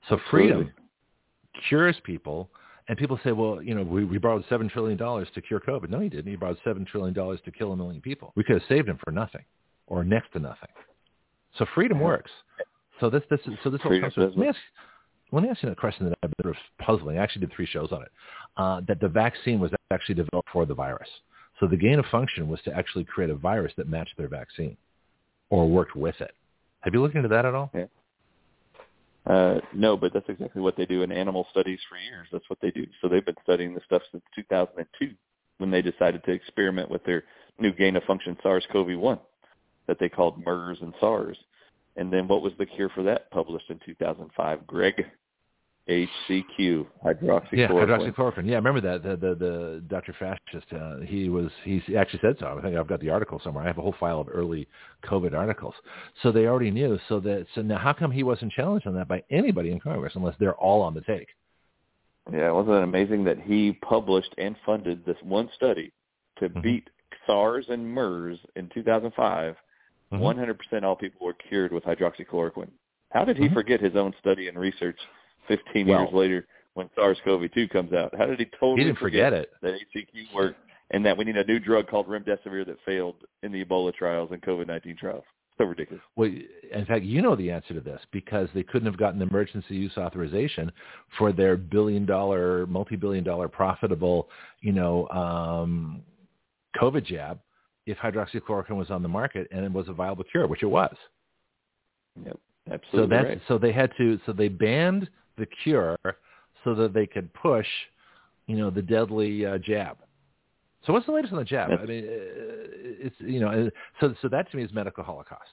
So 0.08 0.18
freedom 0.30 0.58
Absolutely. 0.58 1.68
cures 1.68 1.96
people, 2.04 2.50
and 2.88 2.98
people 2.98 3.18
say, 3.22 3.32
well, 3.32 3.62
you 3.62 3.74
know, 3.74 3.82
we, 3.82 4.04
we 4.04 4.18
borrowed 4.18 4.44
seven 4.48 4.68
trillion 4.68 4.98
dollars 4.98 5.28
to 5.34 5.40
cure 5.40 5.60
COVID. 5.60 5.88
No, 5.90 6.00
you 6.00 6.10
didn't. 6.10 6.30
You 6.30 6.38
borrowed 6.38 6.58
seven 6.64 6.84
trillion 6.84 7.14
dollars 7.14 7.40
to 7.44 7.52
kill 7.52 7.72
a 7.72 7.76
million 7.76 8.00
people. 8.00 8.32
We 8.34 8.44
could 8.44 8.54
have 8.54 8.68
saved 8.68 8.88
them 8.88 8.98
for 9.04 9.12
nothing, 9.12 9.44
or 9.86 10.04
next 10.04 10.32
to 10.32 10.40
nothing. 10.40 10.70
So 11.58 11.66
freedom 11.74 12.00
works. 12.00 12.30
So 13.00 13.10
this 13.10 13.22
this 13.30 13.40
is 13.46 13.54
so 13.62 13.70
this 13.70 13.80
whole 13.80 13.90
Freedom 13.90 14.10
does 14.10 14.32
Let 14.36 14.36
me 14.36 14.48
ask, 14.48 14.58
let 15.32 15.42
me 15.42 15.48
ask 15.48 15.62
you 15.62 15.68
a 15.70 15.74
question 15.74 16.08
that 16.08 16.18
I've 16.22 16.30
been 16.36 16.44
sort 16.44 16.56
of 16.56 16.84
puzzling. 16.84 17.18
I 17.18 17.22
actually 17.22 17.46
did 17.46 17.52
three 17.54 17.66
shows 17.66 17.90
on 17.92 18.02
it. 18.02 18.12
Uh, 18.56 18.80
that 18.88 19.00
the 19.00 19.08
vaccine 19.08 19.60
was 19.60 19.70
actually 19.90 20.14
developed 20.16 20.48
for 20.52 20.66
the 20.66 20.74
virus. 20.74 21.08
So 21.60 21.66
the 21.66 21.76
gain 21.76 21.98
of 21.98 22.06
function 22.06 22.48
was 22.48 22.60
to 22.62 22.76
actually 22.76 23.04
create 23.04 23.30
a 23.30 23.34
virus 23.34 23.72
that 23.76 23.88
matched 23.88 24.16
their 24.16 24.28
vaccine, 24.28 24.76
or 25.52 25.68
worked 25.68 25.94
with 25.94 26.18
it. 26.22 26.32
Have 26.80 26.94
you 26.94 27.02
looked 27.02 27.14
into 27.14 27.28
that 27.28 27.44
at 27.44 27.54
all? 27.54 27.70
Uh, 29.26 29.60
no, 29.74 29.98
but 29.98 30.12
that's 30.14 30.28
exactly 30.30 30.62
what 30.62 30.76
they 30.78 30.86
do 30.86 31.02
in 31.02 31.12
animal 31.12 31.46
studies 31.50 31.78
for 31.88 31.98
years. 31.98 32.26
That's 32.32 32.48
what 32.48 32.58
they 32.62 32.70
do. 32.70 32.86
So 33.00 33.08
they've 33.08 33.24
been 33.24 33.36
studying 33.42 33.74
this 33.74 33.84
stuff 33.84 34.00
since 34.10 34.24
2002 34.34 35.14
when 35.58 35.70
they 35.70 35.82
decided 35.82 36.24
to 36.24 36.32
experiment 36.32 36.90
with 36.90 37.04
their 37.04 37.24
new 37.58 37.70
gain-of-function 37.70 38.38
SARS-CoV-1 38.42 39.20
that 39.86 39.98
they 40.00 40.08
called 40.08 40.42
MERS 40.44 40.78
and 40.80 40.94
SARS. 40.98 41.36
And 41.96 42.10
then 42.10 42.26
what 42.26 42.40
was 42.40 42.54
the 42.58 42.64
cure 42.64 42.88
for 42.88 43.02
that 43.02 43.30
published 43.30 43.68
in 43.68 43.78
2005, 43.84 44.66
Greg? 44.66 45.04
HCQ, 45.88 46.86
hydroxychloroquine. 47.04 47.48
Yeah, 47.52 47.68
hydroxychloroquine. 47.68 48.46
Yeah, 48.46 48.52
I 48.52 48.58
remember 48.58 48.80
that. 48.82 49.02
The 49.02 49.16
the, 49.16 49.34
the 49.34 49.82
Dr. 49.88 50.14
Fascist, 50.16 50.72
uh, 50.72 51.00
he 51.04 51.28
was 51.28 51.50
he 51.64 51.82
actually 51.96 52.20
said 52.20 52.36
so. 52.38 52.56
I 52.56 52.62
think 52.62 52.76
I've 52.76 52.86
got 52.86 53.00
the 53.00 53.10
article 53.10 53.40
somewhere. 53.42 53.64
I 53.64 53.66
have 53.66 53.78
a 53.78 53.82
whole 53.82 53.94
file 53.98 54.20
of 54.20 54.28
early 54.32 54.68
COVID 55.04 55.34
articles. 55.34 55.74
So 56.22 56.30
they 56.30 56.46
already 56.46 56.70
knew. 56.70 56.98
So 57.08 57.18
that 57.20 57.46
so 57.54 57.62
now 57.62 57.78
how 57.78 57.92
come 57.92 58.12
he 58.12 58.22
wasn't 58.22 58.52
challenged 58.52 58.86
on 58.86 58.94
that 58.94 59.08
by 59.08 59.24
anybody 59.30 59.72
in 59.72 59.80
Congress 59.80 60.12
unless 60.14 60.36
they're 60.38 60.54
all 60.54 60.82
on 60.82 60.94
the 60.94 61.00
take? 61.00 61.28
Yeah, 62.32 62.52
wasn't 62.52 62.76
it 62.76 62.84
amazing 62.84 63.24
that 63.24 63.40
he 63.40 63.72
published 63.72 64.32
and 64.38 64.54
funded 64.64 65.04
this 65.04 65.16
one 65.22 65.50
study 65.56 65.92
to 66.38 66.48
Mhm. 66.48 66.62
beat 66.62 66.90
SARS 67.26 67.68
and 67.70 67.84
MERS 67.84 68.38
in 68.54 68.68
2005? 68.68 69.56
Mhm. 70.12 70.20
100% 70.20 70.84
all 70.84 70.94
people 70.94 71.26
were 71.26 71.34
cured 71.34 71.72
with 71.72 71.82
hydroxychloroquine. 71.82 72.70
How 73.10 73.24
did 73.24 73.36
he 73.36 73.48
Mhm. 73.48 73.54
forget 73.54 73.80
his 73.80 73.96
own 73.96 74.14
study 74.20 74.46
and 74.46 74.56
research 74.56 75.00
15 75.48 75.86
Well- 75.86 76.02
years 76.02 76.12
later 76.12 76.46
when 76.74 76.88
SARS-CoV-2 76.94 77.68
comes 77.70 77.92
out? 77.92 78.14
How 78.16 78.26
did 78.26 78.38
he 78.38 78.46
totally 78.46 78.78
He 78.78 78.84
didn't 78.84 78.98
forget 78.98 79.32
it. 79.32 79.52
that 79.62 79.74
HCQ 79.74 80.32
worked 80.34 80.58
and 80.90 81.04
that 81.04 81.16
we 81.16 81.24
need 81.24 81.36
a 81.36 81.44
new 81.44 81.58
drug 81.58 81.86
called 81.88 82.06
remdesivir 82.08 82.64
that 82.66 82.76
failed 82.84 83.16
in 83.42 83.52
the 83.52 83.64
Ebola 83.64 83.94
trials 83.94 84.30
and 84.32 84.40
COVID-19 84.42 84.96
trials? 84.98 85.24
So 85.58 85.64
ridiculous. 85.66 86.02
Well, 86.16 86.30
in 86.72 86.86
fact, 86.86 87.04
you 87.04 87.20
know 87.20 87.36
the 87.36 87.50
answer 87.50 87.74
to 87.74 87.80
this 87.80 88.00
because 88.10 88.48
they 88.54 88.62
couldn't 88.62 88.86
have 88.86 88.96
gotten 88.96 89.20
emergency 89.20 89.76
use 89.76 89.92
authorization 89.98 90.72
for 91.18 91.30
their 91.30 91.58
billion-dollar, 91.58 92.66
multi-billion-dollar 92.68 93.48
profitable, 93.48 94.30
you 94.60 94.72
know, 94.72 95.06
um, 95.10 96.02
COVID 96.76 97.04
jab 97.04 97.38
if 97.84 97.98
hydroxychloroquine 97.98 98.76
was 98.78 98.90
on 98.90 99.02
the 99.02 99.08
market 99.08 99.46
and 99.50 99.62
it 99.62 99.70
was 99.72 99.88
a 99.88 99.92
viable 99.92 100.24
cure, 100.24 100.46
which 100.46 100.62
it 100.62 100.66
was. 100.66 100.96
Yep, 102.24 102.38
So 102.68 102.72
absolutely 102.72 103.16
that's 103.16 103.28
right. 103.28 103.40
so 103.48 103.58
they 103.58 103.72
had 103.72 103.90
to 103.98 104.18
so 104.26 104.32
they 104.32 104.48
banned 104.48 105.08
the 105.36 105.46
cure 105.62 105.98
so 106.64 106.74
that 106.74 106.92
they 106.92 107.06
could 107.06 107.32
push, 107.34 107.66
you 108.46 108.56
know, 108.56 108.70
the 108.70 108.82
deadly 108.82 109.46
uh, 109.46 109.58
jab. 109.58 109.98
So 110.86 110.92
what's 110.92 111.06
the 111.06 111.12
latest 111.12 111.32
on 111.32 111.38
the 111.38 111.44
jab? 111.44 111.70
I 111.70 111.84
mean, 111.84 112.04
uh, 112.04 112.08
it's 112.08 113.16
you 113.20 113.40
know, 113.40 113.48
uh, 113.48 113.70
so 114.00 114.14
so 114.20 114.28
that 114.28 114.50
to 114.50 114.56
me 114.56 114.64
is 114.64 114.72
medical 114.72 115.04
holocaust. 115.04 115.50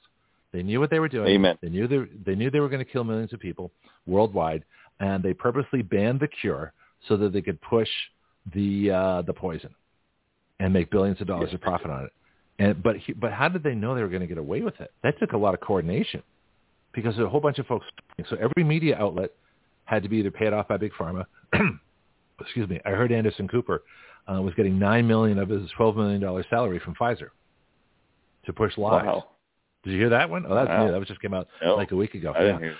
They 0.52 0.62
knew 0.62 0.80
what 0.80 0.90
they 0.90 0.98
were 0.98 1.08
doing. 1.08 1.28
Amen. 1.28 1.56
They 1.62 1.68
knew 1.68 1.86
they 1.86 1.98
they 2.24 2.34
knew 2.34 2.50
they 2.50 2.60
were 2.60 2.68
going 2.68 2.84
to 2.84 2.90
kill 2.90 3.04
millions 3.04 3.32
of 3.32 3.40
people 3.40 3.70
worldwide, 4.06 4.64
and 4.98 5.22
they 5.22 5.32
purposely 5.32 5.82
banned 5.82 6.20
the 6.20 6.28
cure 6.28 6.72
so 7.06 7.16
that 7.16 7.32
they 7.32 7.42
could 7.42 7.60
push 7.60 7.88
the 8.54 8.90
uh, 8.90 9.22
the 9.22 9.32
poison 9.32 9.70
and 10.58 10.72
make 10.72 10.90
billions 10.90 11.20
of 11.20 11.26
dollars 11.26 11.48
Yes, 11.50 11.54
of 11.54 11.60
profit 11.60 11.90
on 11.90 12.04
it. 12.04 12.12
And 12.58 12.82
but 12.82 12.96
he, 12.96 13.12
but 13.12 13.32
how 13.32 13.48
did 13.48 13.62
they 13.62 13.74
know 13.74 13.94
they 13.94 14.02
were 14.02 14.08
going 14.08 14.20
to 14.20 14.26
get 14.26 14.38
away 14.38 14.62
with 14.62 14.80
it? 14.80 14.92
That 15.02 15.18
took 15.18 15.32
a 15.32 15.36
lot 15.36 15.54
of 15.54 15.60
coordination 15.60 16.22
because 16.92 17.18
a 17.18 17.28
whole 17.28 17.40
bunch 17.40 17.58
of 17.58 17.66
folks. 17.66 17.86
So 18.28 18.36
every 18.36 18.64
media 18.64 18.96
outlet 18.98 19.30
had 19.90 20.04
to 20.04 20.08
be 20.08 20.18
either 20.18 20.30
paid 20.30 20.52
off 20.52 20.68
by 20.68 20.76
big 20.76 20.92
pharma. 20.92 21.26
excuse 22.40 22.68
me. 22.68 22.80
I 22.86 22.90
heard 22.90 23.10
Anderson 23.10 23.48
Cooper 23.48 23.82
uh, 24.32 24.40
was 24.40 24.54
getting 24.54 24.78
nine 24.78 25.06
million 25.06 25.36
of 25.38 25.48
his 25.48 25.68
twelve 25.76 25.96
million 25.96 26.20
dollar 26.20 26.44
salary 26.48 26.78
from 26.78 26.94
Pfizer 26.94 27.30
to 28.46 28.52
push 28.52 28.78
lies. 28.78 29.04
Wow. 29.04 29.24
Did 29.82 29.92
you 29.94 29.98
hear 29.98 30.10
that 30.10 30.30
one? 30.30 30.44
Oh, 30.48 30.54
that's 30.54 30.68
Wow. 30.68 30.86
new. 30.86 30.92
That 30.92 30.98
was 30.98 31.08
just 31.08 31.20
came 31.20 31.34
out 31.34 31.48
No, 31.60 31.74
like 31.74 31.90
a 31.90 31.96
week 31.96 32.14
ago. 32.14 32.32
I 32.36 32.40
didn't 32.40 32.60
Yeah. 32.60 32.66
hear. 32.68 32.76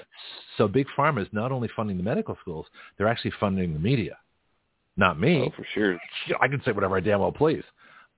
So 0.57 0.69
big 0.69 0.87
pharma 0.97 1.21
is 1.23 1.29
not 1.33 1.51
only 1.51 1.69
funding 1.75 1.97
the 1.97 2.03
medical 2.05 2.37
schools; 2.41 2.67
they're 2.97 3.09
actually 3.09 3.33
funding 3.41 3.73
the 3.73 3.81
media. 3.81 4.17
Not 4.97 5.19
me. 5.19 5.41
Oh, 5.47 5.51
for 5.51 5.65
sure. 5.75 5.99
I 6.41 6.47
can 6.47 6.63
say 6.63 6.71
whatever 6.71 6.97
I 6.97 7.01
damn 7.01 7.21
well 7.21 7.33
please. 7.33 7.65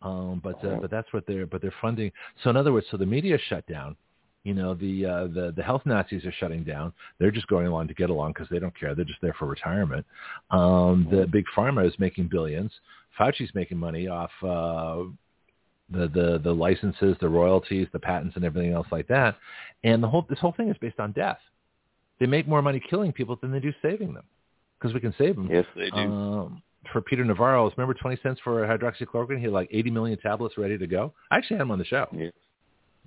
Um, 0.03 0.41
but 0.45 0.63
uh, 0.65 0.73
Yeah. 0.73 0.79
but 0.83 0.91
that's 0.91 1.11
what 1.15 1.27
they're 1.27 1.47
but 1.47 1.63
they're 1.63 1.75
funding. 1.81 2.13
So 2.43 2.51
in 2.51 2.57
other 2.59 2.73
words, 2.75 2.87
so 2.91 2.99
the 2.99 3.07
media 3.07 3.39
shut 3.39 3.67
down. 3.67 3.97
You 4.45 4.55
know 4.55 4.75
the 4.75 5.07
uh, 5.07 5.27
the 5.29 5.53
the 5.57 5.63
health 5.63 5.83
Nazis 5.85 6.25
are 6.25 6.33
shutting 6.33 6.65
down. 6.65 6.93
They're 7.19 7.31
just 7.31 7.47
going 7.47 7.69
along 7.69 7.89
to 7.89 7.95
get 7.95 8.11
along 8.11 8.33
because 8.33 8.49
they 8.51 8.59
don't 8.59 8.79
care. 8.79 8.95
They're 8.95 9.05
just 9.05 9.21
there 9.21 9.35
for 9.39 9.47
retirement. 9.47 10.05
Um, 10.51 11.07
the 11.11 11.27
big 11.27 11.45
pharma 11.57 11.87
is 11.87 11.95
making 11.99 12.29
billions. 12.29 12.73
Fauci's 13.19 13.55
making 13.55 13.79
money 13.79 14.09
off 14.09 14.31
uh, 14.43 15.05
the 15.91 16.09
the 16.09 16.41
the 16.43 16.53
licenses, 16.53 17.17
the 17.21 17.29
royalties, 17.29 17.87
the 17.93 18.01
patents, 18.01 18.35
and 18.35 18.45
everything 18.45 18.73
else 18.73 18.89
like 18.91 19.07
that. 19.09 19.37
And 19.85 20.03
the 20.03 20.09
whole 20.09 20.27
this 20.29 20.41
whole 20.41 20.53
thing 20.53 20.69
is 20.69 20.77
based 20.81 20.99
on 20.99 21.13
death. 21.13 21.39
They 22.19 22.27
make 22.27 22.49
more 22.49 22.63
money 22.63 22.83
killing 22.91 23.13
people 23.13 23.39
than 23.41 23.53
they 23.53 23.61
do 23.61 23.73
saving 23.81 24.15
them 24.15 24.25
because 24.79 24.95
we 24.95 25.01
can 25.01 25.15
save 25.19 25.37
them. 25.37 25.49
Yes, 25.51 25.67
they 25.77 25.91
do. 25.91 25.97
Um, 25.97 26.63
for 26.93 27.01
Peter 27.01 27.25
Navarro, 27.25 27.71
remember 27.71 27.95
20 27.95 28.19
cents 28.23 28.41
for 28.43 28.67
hydroxychloroquine? 28.67 29.39
He 29.39 29.45
had 29.45 29.53
like 29.53 29.69
80 29.71 29.91
million 29.91 30.19
tablets 30.19 30.59
ready 30.59 30.77
to 30.79 30.87
go. 30.87 31.13
I 31.31 31.37
actually 31.37 31.59
had 31.59 31.63
him 31.63 31.71
on 31.71 31.79
the 31.79 31.85
show 31.85 32.07
yes. 32.13 32.33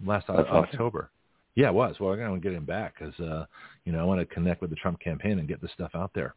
last. 0.06 0.30
October. 0.30 1.10
Yeah, 1.56 1.68
it 1.70 1.74
was. 1.74 1.96
Well, 2.00 2.12
I'm 2.12 2.20
going 2.20 2.42
to 2.42 2.44
get 2.48 2.54
him 2.56 2.66
back 2.66 2.96
because, 3.00 3.18
uh, 3.20 3.46
you 3.86 3.92
know, 3.94 4.00
I 4.00 4.04
want 4.04 4.20
to 4.20 4.26
connect 4.26 4.62
with 4.62 4.70
the 4.70 4.76
Trump 4.76 5.00
campaign 5.00 5.40
and 5.40 5.48
get 5.48 5.62
this 5.62 5.72
stuff 5.74 5.92
out 5.96 6.12
there. 6.14 6.36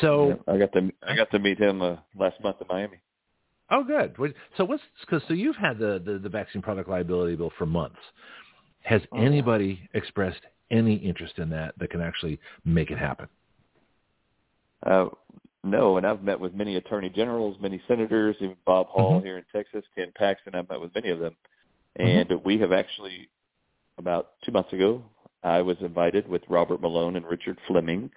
So, 0.00 0.38
I 0.48 0.56
got 0.56 0.72
to 0.72 0.90
I 1.06 1.14
got 1.14 1.30
to 1.32 1.38
meet 1.38 1.58
him 1.58 1.82
uh, 1.82 1.96
last 2.18 2.42
month 2.42 2.56
in 2.60 2.66
Miami. 2.68 2.98
oh, 3.70 3.84
good. 3.84 4.16
So 4.56 4.64
what's, 4.64 4.82
cause, 5.08 5.20
so 5.28 5.34
you've 5.34 5.56
had 5.56 5.78
the, 5.78 6.00
the, 6.04 6.18
the 6.18 6.28
vaccine 6.30 6.62
product 6.62 6.88
liability 6.88 7.36
bill 7.36 7.52
for 7.58 7.66
months. 7.66 7.98
Has 8.82 9.02
Oh. 9.12 9.18
anybody 9.18 9.88
expressed 9.92 10.40
any 10.70 10.94
interest 10.94 11.38
in 11.38 11.50
that 11.50 11.74
that 11.78 11.90
can 11.90 12.00
actually 12.00 12.40
make 12.64 12.90
it 12.90 12.96
happen? 12.98 13.28
Uh, 14.86 15.06
no, 15.62 15.98
and 15.98 16.06
I've 16.06 16.22
met 16.22 16.40
with 16.40 16.54
many 16.54 16.76
attorney 16.76 17.10
generals, 17.10 17.58
many 17.60 17.82
senators, 17.86 18.36
even 18.40 18.56
Bob 18.64 18.86
Hall 18.86 19.20
Mhm. 19.20 19.24
here 19.24 19.36
in 19.36 19.44
Texas, 19.52 19.84
Ken 19.94 20.10
Paxton. 20.14 20.54
I've 20.54 20.70
met 20.70 20.80
with 20.80 20.94
many 20.94 21.10
of 21.10 21.18
them, 21.18 21.36
Mm-hmm. 21.98 22.32
and 22.32 22.44
we 22.44 22.56
have 22.58 22.72
actually 22.72 23.28
about 24.00 24.30
two 24.44 24.50
months 24.50 24.72
ago. 24.72 25.02
I 25.44 25.62
was 25.62 25.76
invited 25.80 26.26
with 26.28 26.42
Robert 26.48 26.80
Malone 26.80 27.16
and 27.16 27.24
Richard 27.24 27.58
Fleming 27.68 28.10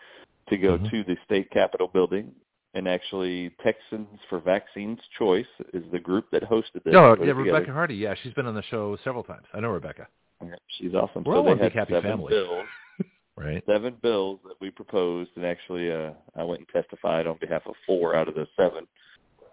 to 0.49 0.57
go 0.57 0.77
Mhm. 0.77 0.89
to 0.89 1.03
the 1.03 1.17
state 1.25 1.51
capitol 1.51 1.87
building. 1.87 2.33
And 2.73 2.87
actually, 2.87 3.51
Texans 3.61 4.19
for 4.29 4.39
Vaccines 4.39 4.99
Choice 5.19 5.47
is 5.73 5.83
the 5.91 5.99
group 5.99 6.29
that 6.31 6.41
hosted 6.43 6.81
this. 6.83 6.91
No, 6.93 7.09
yeah, 7.09 7.15
together. 7.15 7.33
Rebecca 7.35 7.71
Hardy. 7.71 7.95
Yeah, 7.95 8.15
she's 8.15 8.33
been 8.33 8.47
on 8.47 8.55
the 8.55 8.63
show 8.63 8.95
several 9.03 9.23
times. 9.23 9.45
I 9.53 9.59
know 9.59 9.69
Rebecca. 9.69 10.07
Yeah, 10.43 10.55
She's 10.67 10.95
awesome. 10.95 11.23
We're 11.23 11.35
so 11.35 11.47
all 11.47 11.55
they 11.55 11.63
had 11.63 11.71
happy 11.71 11.93
seven 11.93 12.11
family. 12.11 12.29
bills 12.31 12.67
Right. 13.37 13.63
seven 13.65 13.93
bills 14.01 14.39
that 14.45 14.59
we 14.59 14.69
proposed, 14.71 15.31
and 15.35 15.45
actually, 15.45 15.91
uh, 15.91 16.11
I 16.35 16.43
went 16.43 16.59
and 16.61 16.69
testified 16.69 17.27
on 17.27 17.37
behalf 17.37 17.65
of 17.67 17.75
four 17.85 18.15
out 18.15 18.27
of 18.27 18.33
the 18.35 18.47
seven, 18.57 18.87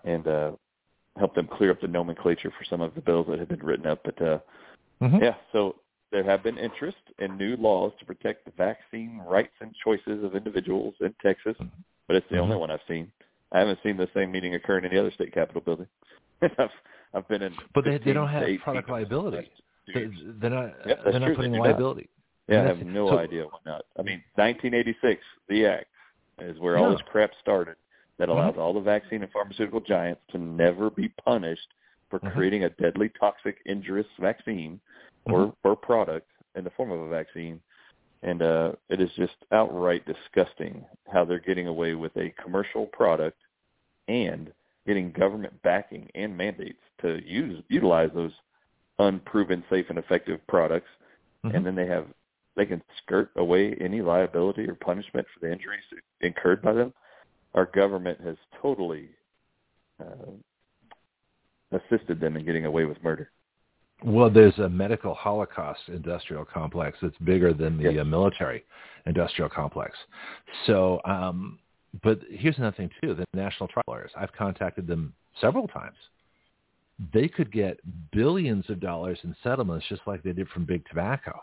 and 0.05 0.27
uh, 0.27 0.53
helped 1.19 1.35
them 1.35 1.47
clear 1.47 1.71
up 1.73 1.81
the 1.81 1.89
nomenclature 1.89 2.51
for 2.51 2.65
some 2.65 2.81
of 2.81 2.95
the 2.95 3.01
bills 3.03 3.27
that 3.29 3.39
had 3.39 3.49
been 3.49 3.61
written 3.63 3.87
up. 3.87 4.01
But 4.03 4.21
uh, 4.23 4.39
Mhm. 5.03 5.21
yeah, 5.21 5.35
so 5.53 5.77
there 6.11 6.25
have 6.25 6.43
been 6.43 6.59
interest 6.59 6.97
in 7.19 7.37
new 7.37 7.57
laws 7.57 7.93
to 8.01 8.05
protect 8.05 8.45
the 8.45 8.51
vaccine 8.57 9.19
rights 9.29 9.53
and 9.61 9.75
choices 9.85 10.25
of 10.25 10.35
individuals 10.35 10.95
in 11.01 11.15
Texas, 11.23 11.57
but 12.07 12.17
it's 12.17 12.29
the 12.31 12.37
Mhm. 12.37 12.41
only 12.41 12.57
one 12.57 12.71
I've 12.71 12.83
seen. 12.89 13.11
I 13.53 13.61
haven't 13.61 13.81
seen 13.83 13.97
the 13.97 14.09
same 14.15 14.31
meeting 14.33 14.55
occur 14.55 14.79
in 14.79 14.85
any 14.85 14.97
other 14.97 15.11
state 15.13 15.33
capitol 15.33 15.61
building. 15.61 15.87
I've 16.59 16.71
I've 17.13 17.27
been 17.27 17.43
in, 17.43 17.53
But 17.75 17.85
they- 17.85 17.99
they 17.99 18.13
don't 18.13 18.29
have 18.29 18.45
product 18.61 18.67
of 18.67 18.73
them 18.73 18.77
in 18.77 18.85
the 18.87 18.93
liability. 18.93 19.51
They, 19.93 20.07
they're 20.39 20.51
not. 20.51 20.87
Yep, 20.87 20.87
that's 20.87 21.03
they're 21.05 21.13
not 21.15 21.19
true. 21.27 21.29
They 21.29 21.35
putting 21.37 21.53
not. 21.53 21.61
liability. 21.63 22.09
Yeah, 22.47 22.63
I 22.63 22.67
have 22.67 22.87
no 22.87 23.09
so- 23.09 23.19
idea 23.19 23.47
why 23.47 23.59
not. 23.67 23.85
I 23.99 24.03
mean, 24.03 24.23
1986, 24.37 25.21
the 25.49 25.67
act 25.67 25.87
is 26.39 26.59
where 26.61 26.77
all 26.79 26.91
this 26.91 27.03
crap 27.03 27.33
started 27.41 27.77
that 28.19 28.29
allows 28.29 28.55
Mhm. 28.55 28.59
all 28.59 28.73
the 28.73 28.81
vaccine 28.81 29.23
and 29.23 29.33
pharmaceutical 29.33 29.81
giants 29.81 30.23
to 30.29 30.39
never 30.39 30.89
be 30.91 31.09
punished 31.09 31.69
for 32.11 32.21
Mhm. 32.21 32.33
creating 32.33 32.65
a 32.65 32.71
deadly, 32.71 33.09
toxic, 33.09 33.61
injurious 33.67 34.07
vaccine 34.19 34.81
or, 35.27 35.47
Mhm. 35.47 35.57
or 35.65 35.77
product 35.77 36.29
in 36.55 36.65
the 36.65 36.71
form 36.71 36.91
of 36.91 37.01
a 37.01 37.09
vaccine. 37.09 37.61
And 38.23 38.43
uh, 38.43 38.73
it 38.89 39.01
is 39.01 39.11
just 39.13 39.37
outright 39.51 40.05
disgusting 40.05 40.85
how 41.11 41.25
they're 41.25 41.39
getting 41.39 41.69
away 41.69 41.95
with 41.95 42.17
a 42.17 42.31
commercial 42.43 42.87
product 42.87 43.39
and 44.09 44.53
getting 44.87 45.11
government 45.13 45.61
backing 45.63 46.11
and 46.15 46.37
mandates 46.37 46.83
to 47.03 47.23
use 47.27 47.63
utilize 47.69 48.11
those 48.15 48.33
unproven 48.99 49.65
safe 49.71 49.87
and 49.89 49.99
effective 49.99 50.47
products 50.47 50.89
Mhm. 51.45 51.55
and 51.55 51.67
then 51.67 51.75
they 51.75 51.87
have 51.87 52.07
they 52.57 52.67
can 52.67 52.83
skirt 52.99 53.31
away 53.37 53.75
any 53.77 54.03
liability 54.03 54.69
or 54.69 54.75
punishment 54.75 55.27
for 55.29 55.41
the 55.41 55.51
injuries 55.51 55.85
incurred 56.21 56.61
by 56.61 56.73
them. 56.73 56.93
Our 57.55 57.65
government 57.67 58.21
has 58.21 58.37
totally 58.61 59.09
uh, 60.01 60.33
assisted 61.73 62.21
them 62.21 62.37
in 62.37 62.45
getting 62.45 62.67
away 62.67 62.85
with 62.85 63.03
murder. 63.03 63.31
Well, 64.03 64.31
there's 64.31 64.59
a 64.59 64.69
medical 64.69 65.15
holocaust 65.15 65.81
industrial 65.89 66.45
complex 66.45 66.99
that's 67.03 67.17
bigger 67.19 67.53
than 67.53 67.77
the 67.77 67.93
Yes. 67.93 68.01
uh, 68.01 68.05
military 68.05 68.65
industrial 69.07 69.51
complex. 69.51 69.97
So, 70.67 71.01
um, 71.05 71.59
but 72.03 72.21
here's 72.31 72.57
another 72.59 72.77
thing 72.77 72.91
too: 73.03 73.15
the 73.15 73.25
national 73.35 73.69
trial 73.69 73.85
lawyers. 73.89 74.11
I've 74.17 74.33
contacted 74.33 74.87
them 74.87 75.13
several 75.41 75.69
times. 75.69 75.97
They 77.13 77.29
could 77.29 77.51
get 77.51 77.81
billions 78.13 78.69
of 78.69 78.81
dollars 78.81 79.19
in 79.25 79.35
settlements, 79.43 79.87
just 79.89 80.03
like 80.07 80.23
they 80.23 80.33
did 80.33 80.49
from 80.49 80.65
big 80.65 80.87
tobacco, 80.89 81.43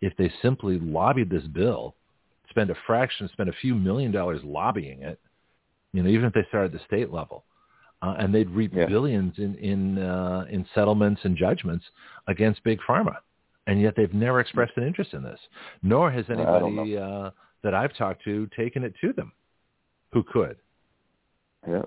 if 0.00 0.16
they 0.16 0.32
simply 0.42 0.78
lobbied 0.78 1.28
this 1.28 1.46
bill, 1.48 1.94
spend 2.50 2.70
a 2.70 2.76
fraction, 2.86 3.28
spend 3.32 3.48
a 3.48 3.54
few 3.60 3.74
million 3.74 4.12
dollars 4.12 4.40
lobbying 4.44 5.02
it. 5.02 5.20
You 5.92 6.02
know, 6.02 6.10
even 6.10 6.26
if 6.26 6.34
they 6.34 6.44
start 6.48 6.66
at 6.66 6.72
the 6.72 6.84
state 6.86 7.10
level 7.10 7.44
uh, 8.02 8.14
and 8.18 8.34
they'd 8.34 8.50
reap 8.50 8.72
Yeah. 8.74 8.86
billions 8.86 9.38
in 9.38 9.54
in 9.56 9.98
uh, 9.98 10.46
in 10.50 10.66
settlements 10.74 11.20
and 11.24 11.36
judgments 11.36 11.84
against 12.26 12.62
big 12.64 12.78
pharma, 12.88 13.16
and 13.66 13.80
yet 13.80 13.94
they've 13.96 14.12
never 14.14 14.40
expressed 14.40 14.76
an 14.76 14.84
interest 14.84 15.14
in 15.14 15.22
this. 15.22 15.40
Nor 15.82 16.10
has 16.10 16.24
anybody 16.28 16.96
uh, 16.98 17.30
that 17.62 17.74
I've 17.74 17.94
talked 17.96 18.22
to 18.24 18.46
taken 18.56 18.84
it 18.84 18.94
to 19.00 19.12
them 19.12 19.32
who 20.12 20.22
could. 20.22 20.56
Yeah. 21.66 21.82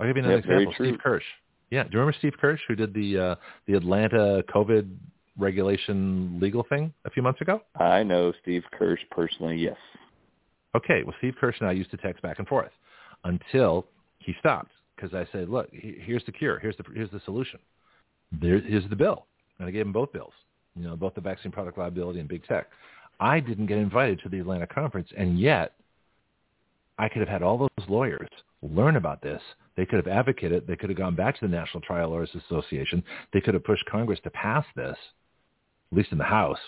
I'll 0.00 0.06
give 0.06 0.16
you 0.16 0.24
another 0.24 0.42
Yeah, 0.46 0.58
example. 0.58 0.74
Steve 0.74 0.98
Kirsch. 1.02 1.24
Yeah, 1.70 1.82
do 1.84 1.90
you 1.92 1.98
remember 1.98 2.16
Steve 2.18 2.34
Kirsch 2.40 2.60
who 2.68 2.74
did 2.74 2.94
the 2.94 3.18
uh, 3.18 3.34
the 3.66 3.74
Atlanta 3.74 4.42
COVID 4.54 4.90
regulation 5.38 6.38
legal 6.40 6.64
thing 6.68 6.92
a 7.04 7.10
few 7.10 7.22
months 7.22 7.40
ago? 7.40 7.60
I 7.78 8.02
know 8.02 8.32
Steve 8.42 8.64
Kirsch 8.72 9.00
personally, 9.10 9.56
yes. 9.56 9.76
Okay, 10.74 11.02
well, 11.04 11.14
Steve 11.18 11.34
Kirsch 11.40 11.56
and 11.60 11.68
I 11.68 11.72
used 11.72 11.90
to 11.90 11.96
text 11.96 12.22
back 12.22 12.38
and 12.38 12.46
forth 12.48 12.70
until 13.24 13.86
he 14.18 14.34
stopped 14.38 14.70
because 14.96 15.14
I 15.14 15.26
said, 15.32 15.48
"Look, 15.48 15.68
here's 15.72 16.24
the 16.24 16.32
cure. 16.32 16.58
Here's 16.58 16.76
the 16.76 16.84
here's 16.94 17.10
the 17.10 17.20
solution. 17.24 17.60
There, 18.32 18.60
here's 18.60 18.88
the 18.88 18.96
bill." 18.96 19.26
And 19.58 19.68
I 19.68 19.70
gave 19.70 19.86
him 19.86 19.92
both 19.92 20.12
bills. 20.12 20.32
You 20.74 20.84
know, 20.84 20.96
both 20.96 21.14
the 21.14 21.20
vaccine 21.20 21.52
product 21.52 21.78
liability 21.78 22.20
and 22.20 22.28
big 22.28 22.44
tech. 22.44 22.68
I 23.18 23.40
didn't 23.40 23.66
get 23.66 23.78
invited 23.78 24.20
to 24.20 24.28
the 24.28 24.38
Atlanta 24.40 24.66
conference, 24.66 25.08
and 25.16 25.38
yet 25.38 25.74
I 26.98 27.08
could 27.08 27.20
have 27.20 27.28
had 27.28 27.42
all 27.42 27.58
those 27.58 27.88
lawyers 27.88 28.28
learn 28.62 28.96
about 28.96 29.22
this. 29.22 29.40
They 29.76 29.86
could 29.86 29.96
have 29.96 30.08
advocated. 30.08 30.66
They 30.66 30.76
could 30.76 30.90
have 30.90 30.98
gone 30.98 31.14
back 31.14 31.38
to 31.38 31.46
the 31.46 31.54
National 31.54 31.82
Trial 31.82 32.10
Lawyers 32.10 32.34
Association. 32.34 33.02
They 33.32 33.40
could 33.40 33.54
have 33.54 33.64
pushed 33.64 33.84
Congress 33.86 34.20
to 34.24 34.30
pass 34.30 34.64
this, 34.74 34.96
at 35.92 35.96
least 35.96 36.12
in 36.12 36.18
the 36.18 36.24
House. 36.24 36.58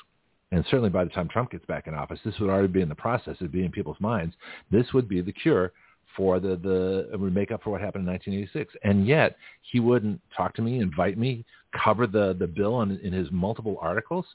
And 0.51 0.65
certainly 0.65 0.91
by 0.91 1.05
the 1.05 1.11
time 1.11 1.29
Trump 1.29 1.51
gets 1.51 1.67
back 1.67 1.87
in 1.87 1.95
office, 1.95 2.21
this 2.25 2.39
would 2.39 2.51
already 2.51 2.69
be 2.69 2.81
in 2.81 2.89
the 2.89 2.95
process. 2.95 3.37
It'd 3.37 3.53
be 3.53 3.65
in 3.65 3.73
people's 3.73 4.01
minds. 4.01 4.35
This 4.71 4.93
would 4.95 5.09
be 5.09 5.21
the 5.21 5.33
cure 5.33 5.73
for 6.19 6.41
the, 6.41 6.57
the 6.57 7.17
would 7.17 7.33
make 7.33 7.53
up 7.53 7.63
for 7.63 7.71
what 7.71 7.81
happened 7.81 8.03
in 8.03 8.13
1986. 8.13 8.75
And 8.83 9.07
yet 9.07 9.37
he 9.63 9.79
wouldn't 9.79 10.21
talk 10.37 10.53
to 10.57 10.63
me, 10.63 10.81
invite 10.81 11.17
me, 11.17 11.45
cover 11.73 12.09
the, 12.09 12.35
the 12.37 12.47
bill 12.49 12.83
in, 12.83 12.99
in 12.99 13.13
his 13.13 13.29
multiple 13.31 13.79
articles. 13.81 14.27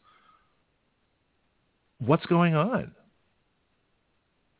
What's 1.99 2.25
going 2.27 2.55
on? 2.55 2.93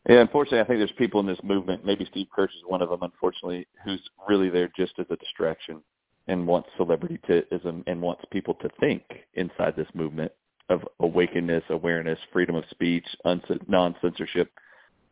Yeah, 0.10 0.20
unfortunately, 0.20 0.60
I 0.60 0.66
think 0.66 0.80
there's 0.80 0.92
people 0.98 1.22
in 1.22 1.26
this 1.26 1.40
movement. 1.44 1.86
Maybe 1.86 2.06
Steve 2.12 2.28
Kirsch 2.36 2.52
is 2.52 2.62
one 2.68 2.82
of 2.82 2.90
them. 2.90 3.00
Unfortunately, 3.04 3.66
who's 3.86 4.02
really 4.28 4.50
there 4.50 4.70
just 4.76 4.94
as 5.00 5.06
a 5.10 5.16
distraction 5.16 5.82
and 6.28 6.46
wants 6.46 6.68
celebrityism 6.78 7.84
and 7.88 8.02
wants 8.02 8.24
people 8.32 8.56
to 8.56 8.70
think 8.82 9.04
inside 9.36 9.76
this 9.78 9.88
movement 9.94 10.32
of 10.70 10.82
awakeness, 11.00 11.64
awareness, 11.70 12.20
freedom 12.34 12.56
of 12.56 12.66
speech, 12.70 13.06
uns- 13.24 13.44
non-censorship. 13.70 14.52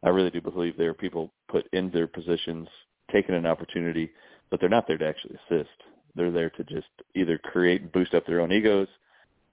I 0.04 0.10
really 0.10 0.30
do 0.32 0.42
believe 0.42 0.78
there 0.78 0.90
are 0.90 0.94
people 0.96 1.32
put 1.50 1.68
in 1.74 1.92
their 1.92 2.08
positions, 2.08 2.68
taking 3.12 3.36
an 3.36 3.46
opportunity, 3.46 4.12
but 4.50 4.60
they're 4.60 4.70
not 4.70 4.88
there 4.88 4.98
to 4.98 5.08
actually 5.08 5.36
assist. 5.36 5.70
They're 6.16 6.32
there 6.32 6.50
to 6.52 6.64
just 6.64 6.88
either 7.16 7.38
create 7.38 7.82
and 7.82 7.92
boost 7.92 8.14
up 8.14 8.26
their 8.26 8.42
own 8.42 8.52
egos 8.52 8.88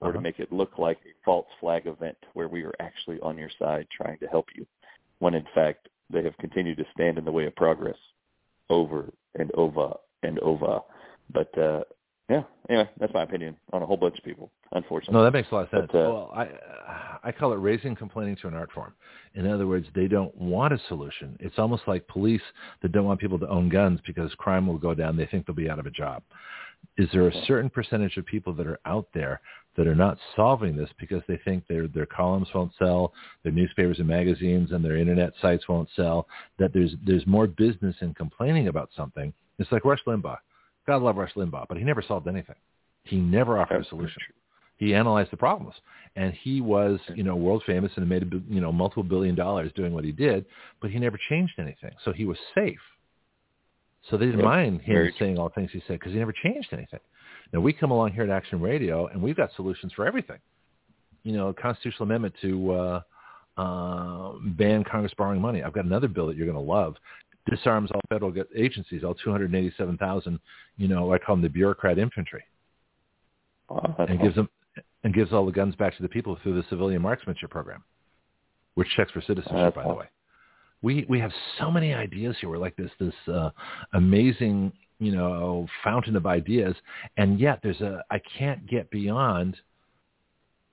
or 0.01 0.11
to 0.11 0.17
Uh-huh. 0.17 0.21
make 0.21 0.39
it 0.39 0.51
look 0.51 0.77
like 0.77 0.97
a 1.05 1.13
false 1.23 1.47
flag 1.59 1.85
event 1.87 2.17
where 2.33 2.47
we 2.47 2.63
are 2.63 2.73
actually 2.79 3.19
on 3.21 3.37
your 3.37 3.49
side 3.59 3.87
trying 3.91 4.17
to 4.19 4.27
help 4.27 4.47
you 4.55 4.65
when 5.19 5.33
in 5.33 5.45
fact 5.53 5.89
they 6.09 6.23
have 6.23 6.37
continued 6.37 6.77
to 6.77 6.85
stand 6.93 7.17
in 7.17 7.25
the 7.25 7.31
way 7.31 7.45
of 7.45 7.55
progress 7.55 7.97
over 8.69 9.11
and 9.35 9.51
over 9.55 9.93
and 10.23 10.39
over. 10.39 10.79
But 11.31 11.55
uh 11.57 11.83
yeah, 12.29 12.43
anyway, 12.69 12.89
that's 12.99 13.13
my 13.13 13.23
opinion 13.23 13.57
on 13.73 13.81
a 13.81 13.85
whole 13.85 13.97
bunch 13.97 14.17
of 14.17 14.23
people, 14.23 14.51
unfortunately. 14.71 15.17
No, 15.17 15.23
that 15.23 15.31
makes 15.31 15.49
a 15.51 15.55
lot 15.55 15.63
of 15.63 15.69
sense. 15.69 15.89
But, 15.91 15.97
uh, 15.97 16.09
well, 16.09 16.31
I 16.35 16.47
I 17.23 17.31
call 17.31 17.53
it 17.53 17.57
raising 17.57 17.95
complaining 17.95 18.35
to 18.41 18.47
an 18.47 18.53
art 18.53 18.71
form. 18.71 18.93
In 19.35 19.47
other 19.47 19.67
words, 19.67 19.87
they 19.95 20.07
don't 20.07 20.35
want 20.35 20.73
a 20.73 20.79
solution. 20.87 21.37
It's 21.39 21.59
almost 21.59 21.83
like 21.87 22.07
police 22.07 22.41
that 22.81 22.91
don't 22.91 23.05
want 23.05 23.19
people 23.19 23.39
to 23.39 23.47
own 23.47 23.69
guns 23.69 23.99
because 24.05 24.33
crime 24.35 24.67
will 24.67 24.77
go 24.77 24.93
down. 24.93 25.17
They 25.17 25.25
think 25.25 25.45
they'll 25.45 25.55
be 25.55 25.69
out 25.69 25.79
of 25.79 25.85
a 25.85 25.91
job. 25.91 26.23
Is 26.97 27.09
there 27.11 27.27
a 27.27 27.45
certain 27.45 27.69
percentage 27.69 28.17
of 28.17 28.25
people 28.25 28.53
that 28.53 28.67
are 28.67 28.79
out 28.85 29.07
there 29.13 29.41
that 29.75 29.87
are 29.87 29.95
not 29.95 30.17
solving 30.35 30.75
this 30.75 30.89
because 30.99 31.21
they 31.27 31.39
think 31.45 31.67
their 31.67 31.87
their 31.87 32.05
columns 32.05 32.47
won't 32.53 32.71
sell, 32.79 33.13
their 33.43 33.51
newspapers 33.51 33.99
and 33.99 34.07
magazines 34.07 34.71
and 34.71 34.83
their 34.83 34.97
internet 34.97 35.33
sites 35.41 35.67
won't 35.67 35.89
sell? 35.95 36.27
That 36.57 36.73
there's 36.73 36.95
there's 37.05 37.25
more 37.27 37.47
business 37.47 37.95
in 38.01 38.13
complaining 38.13 38.67
about 38.67 38.89
something. 38.95 39.33
It's 39.57 39.71
like 39.71 39.85
Rush 39.85 40.03
Limbaugh. 40.07 40.37
God 40.87 41.01
love 41.01 41.17
Rush 41.17 41.33
Limbaugh, 41.33 41.65
but 41.67 41.77
he 41.77 41.83
never 41.83 42.01
solved 42.01 42.27
anything. 42.27 42.55
He 43.03 43.17
never 43.17 43.59
offered 43.59 43.81
a 43.81 43.89
solution. 43.89 44.21
He 44.79 44.95
analyzed 44.95 45.31
the 45.31 45.37
problems. 45.37 45.75
And 46.15 46.33
he 46.33 46.61
was 46.61 46.99
you 47.13 47.23
know 47.23 47.35
world 47.35 47.63
famous 47.65 47.91
and 47.97 48.09
made 48.09 48.31
you 48.49 48.61
know 48.61 48.71
multiple 48.71 49.03
billion 49.03 49.35
dollars 49.35 49.71
doing 49.75 49.93
what 49.93 50.05
he 50.05 50.11
did 50.11 50.45
but 50.81 50.89
he 50.89 50.97
never 50.99 51.19
changed 51.29 51.53
anything. 51.59 51.91
So 52.03 52.11
he 52.13 52.25
was 52.25 52.37
safe. 52.55 52.79
So 54.09 54.17
they 54.17 54.25
didn't 54.25 54.39
Yep, 54.39 54.43
mind 54.43 54.81
him 54.81 54.95
very 54.95 55.13
saying 55.19 55.37
all 55.37 55.49
the 55.49 55.55
things 55.55 55.71
he 55.73 55.81
said 55.87 55.99
because 55.99 56.13
he 56.13 56.19
never 56.19 56.33
changed 56.33 56.69
anything. 56.73 57.01
Now 57.53 57.59
we 57.61 57.73
come 57.73 57.91
along 57.91 58.13
here 58.13 58.23
at 58.23 58.29
action 58.29 58.61
radio 58.61 59.07
and 59.07 59.21
we've 59.21 59.37
got 59.37 59.51
solutions 59.55 59.93
for 59.93 60.07
everything. 60.07 60.39
You 61.23 61.33
know 61.33 61.49
a 61.49 61.53
constitutional 61.53 62.05
amendment 62.05 62.35
to 62.41 62.71
uh 62.73 63.01
uh 63.57 64.33
ban 64.57 64.83
congress 64.85 65.13
borrowing 65.17 65.41
money. 65.41 65.63
I've 65.63 65.73
got 65.73 65.85
another 65.85 66.07
bill 66.07 66.27
that 66.27 66.37
you're 66.37 66.47
going 66.51 66.65
to 66.65 66.71
love. 66.71 66.95
Disarms 67.49 67.91
all 67.93 68.01
federal 68.09 68.33
agencies 68.55 69.03
all 69.03 69.15
287,000 69.15 70.39
you 70.77 70.87
know 70.87 71.13
i 71.13 71.17
call 71.17 71.35
them 71.35 71.43
the 71.43 71.49
bureaucrat 71.49 71.97
infantry. 71.99 72.43
Wow, 73.69 73.95
and 74.07 74.19
gives 74.21 74.35
them 74.35 74.49
and 75.03 75.13
gives 75.13 75.31
all 75.31 75.45
the 75.45 75.51
guns 75.51 75.75
back 75.75 75.95
to 75.95 76.01
the 76.01 76.09
people 76.09 76.37
through 76.43 76.55
the 76.55 76.67
civilian 76.69 77.01
marksmanship 77.01 77.49
program, 77.49 77.83
which 78.75 78.87
checks 78.95 79.11
for 79.11 79.21
citizenship, 79.21 79.75
by 79.75 79.83
the 79.83 79.93
way. 79.93 80.05
We 80.81 81.05
we 81.09 81.19
have 81.19 81.31
so 81.57 81.69
many 81.69 81.93
ideas 81.93 82.35
here. 82.39 82.49
We're 82.49 82.57
like 82.57 82.75
this 82.75 82.91
this 82.99 83.13
uh, 83.27 83.49
amazing 83.93 84.71
you 84.99 85.11
know 85.11 85.67
fountain 85.83 86.15
of 86.15 86.25
ideas, 86.25 86.75
and 87.17 87.39
yet 87.39 87.59
there's 87.61 87.81
a 87.81 88.03
I 88.09 88.19
can't 88.37 88.65
get 88.67 88.89
beyond 88.89 89.57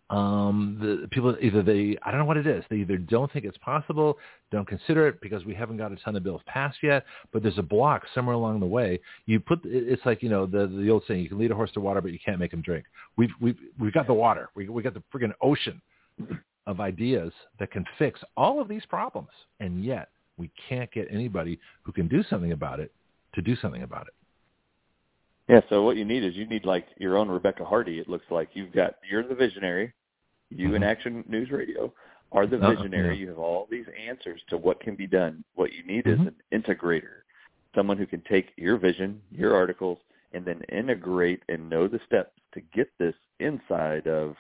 um 0.09 0.79
the 0.81 1.09
people 1.09 1.37
either 1.43 1.63
they 1.63 1.97
I 2.03 2.11
don't 2.11 2.21
know 2.21 2.27
what 2.27 2.37
it 2.37 2.47
is. 2.47 2.65
They 2.71 2.77
either 2.77 2.97
don't 2.97 3.33
think 3.33 3.45
it's 3.45 3.59
possible 3.59 4.19
don't 4.53 4.67
consider 4.67 5.09
it 5.09 5.21
because 5.21 5.45
we 5.45 5.53
haven't 5.53 5.79
got 5.79 5.91
a 5.91 5.97
ton 5.97 6.15
of 6.15 6.23
bills 6.23 6.43
passed 6.47 6.79
yet 6.83 7.05
but 7.33 7.43
there's 7.43 7.59
a 7.59 7.63
block 7.63 8.03
somewhere 8.15 8.37
along 8.37 8.61
the 8.61 8.67
way. 8.67 9.01
You 9.27 9.41
put 9.41 9.61
it's 9.65 10.05
like 10.07 10.23
you 10.23 10.29
know 10.29 10.47
the 10.47 10.69
the 10.69 10.91
old 10.91 11.03
saying 11.09 11.23
you 11.23 11.29
can 11.29 11.39
lead 11.39 11.51
a 11.51 11.57
horse 11.57 11.73
to 11.73 11.81
water 11.81 12.01
but 12.01 12.13
you 12.13 12.19
can't 12.25 12.39
make 12.39 12.53
him 12.53 12.63
drink. 12.63 12.85
We've 13.17 13.31
we've 13.41 13.59
we've 13.81 13.93
got 13.93 14.07
the 14.07 14.15
water. 14.15 14.51
We 14.55 14.69
we 14.69 14.83
got 14.83 14.95
the 14.95 15.03
friggin' 15.13 15.33
ocean 15.43 15.83
of 16.67 16.81
ideas 16.81 17.33
that 17.59 17.71
can 17.71 17.85
fix 17.99 18.21
all 18.37 18.61
of 18.61 18.69
these 18.69 18.85
problems 18.87 19.29
and 19.61 19.85
yet 19.85 20.09
we 20.37 20.51
can't 20.69 20.91
get 20.93 21.09
anybody 21.11 21.59
who 21.83 21.93
can 21.93 22.09
do 22.09 22.23
something 22.29 22.53
about 22.53 22.81
it 22.81 22.93
to 23.35 23.43
do 23.43 23.57
something 23.57 23.83
about 23.83 24.07
it 24.07 24.15
Yeah, 25.49 25.61
so 25.69 25.83
what 25.83 25.97
you 25.97 26.05
need 26.05 26.25
is 26.25 26.35
you 26.35 26.47
need 26.47 26.65
like 26.65 26.87
your 26.99 27.17
own 27.17 27.29
Rebecca 27.29 27.65
Hardy. 27.65 27.99
It 28.01 28.09
looks 28.09 28.25
like 28.31 28.51
you've 28.55 28.73
got 28.73 28.97
you're 29.09 29.23
the 29.23 29.35
visionary. 29.35 29.93
You 30.51 30.75
in 30.75 30.83
Mhm. 30.83 30.87
Action 30.87 31.25
News 31.29 31.51
Radio 31.51 31.93
are 32.33 32.47
the 32.47 32.57
Uh, 32.57 32.71
visionary. 32.71 33.17
You 33.17 33.29
have 33.29 33.39
all 33.39 33.67
these 33.71 33.87
answers 33.89 34.43
to 34.49 34.57
what 34.57 34.81
can 34.81 34.97
be 34.97 35.07
done. 35.07 35.45
What 35.55 35.73
you 35.73 35.83
need 35.85 36.05
Mhm. 36.05 36.13
is 36.13 36.21
an 36.27 36.37
integrator, 36.53 37.23
someone 37.75 37.97
who 37.97 38.07
can 38.07 38.23
take 38.23 38.53
your 38.57 38.77
vision, 38.77 39.23
your 39.31 39.55
articles, 39.55 39.99
and 40.33 40.45
then 40.45 40.63
integrate 40.69 41.43
and 41.49 41.71
know 41.71 41.87
the 41.87 42.01
steps 42.01 42.41
to 42.53 42.61
get 42.61 42.91
this 42.99 43.15
inside 43.39 44.09
of. 44.09 44.37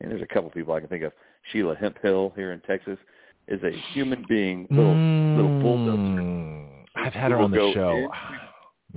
And 0.00 0.10
there's 0.10 0.22
a 0.22 0.26
couple 0.26 0.50
people 0.50 0.74
I 0.74 0.80
can 0.80 0.88
think 0.88 1.04
of. 1.04 1.12
Sheila 1.42 1.76
Hemphill 1.76 2.30
here 2.36 2.52
in 2.52 2.60
Texas 2.60 2.98
is 3.46 3.62
a 3.62 3.70
human 3.70 4.22
being, 4.28 4.66
little 4.70 4.96
little 5.36 5.60
bulldozer. 5.60 6.20
Mm, 6.22 6.86
I've 6.96 7.14
had 7.14 7.30
her 7.30 7.38
on 7.38 7.50
the 7.52 7.72
show. 7.72 8.10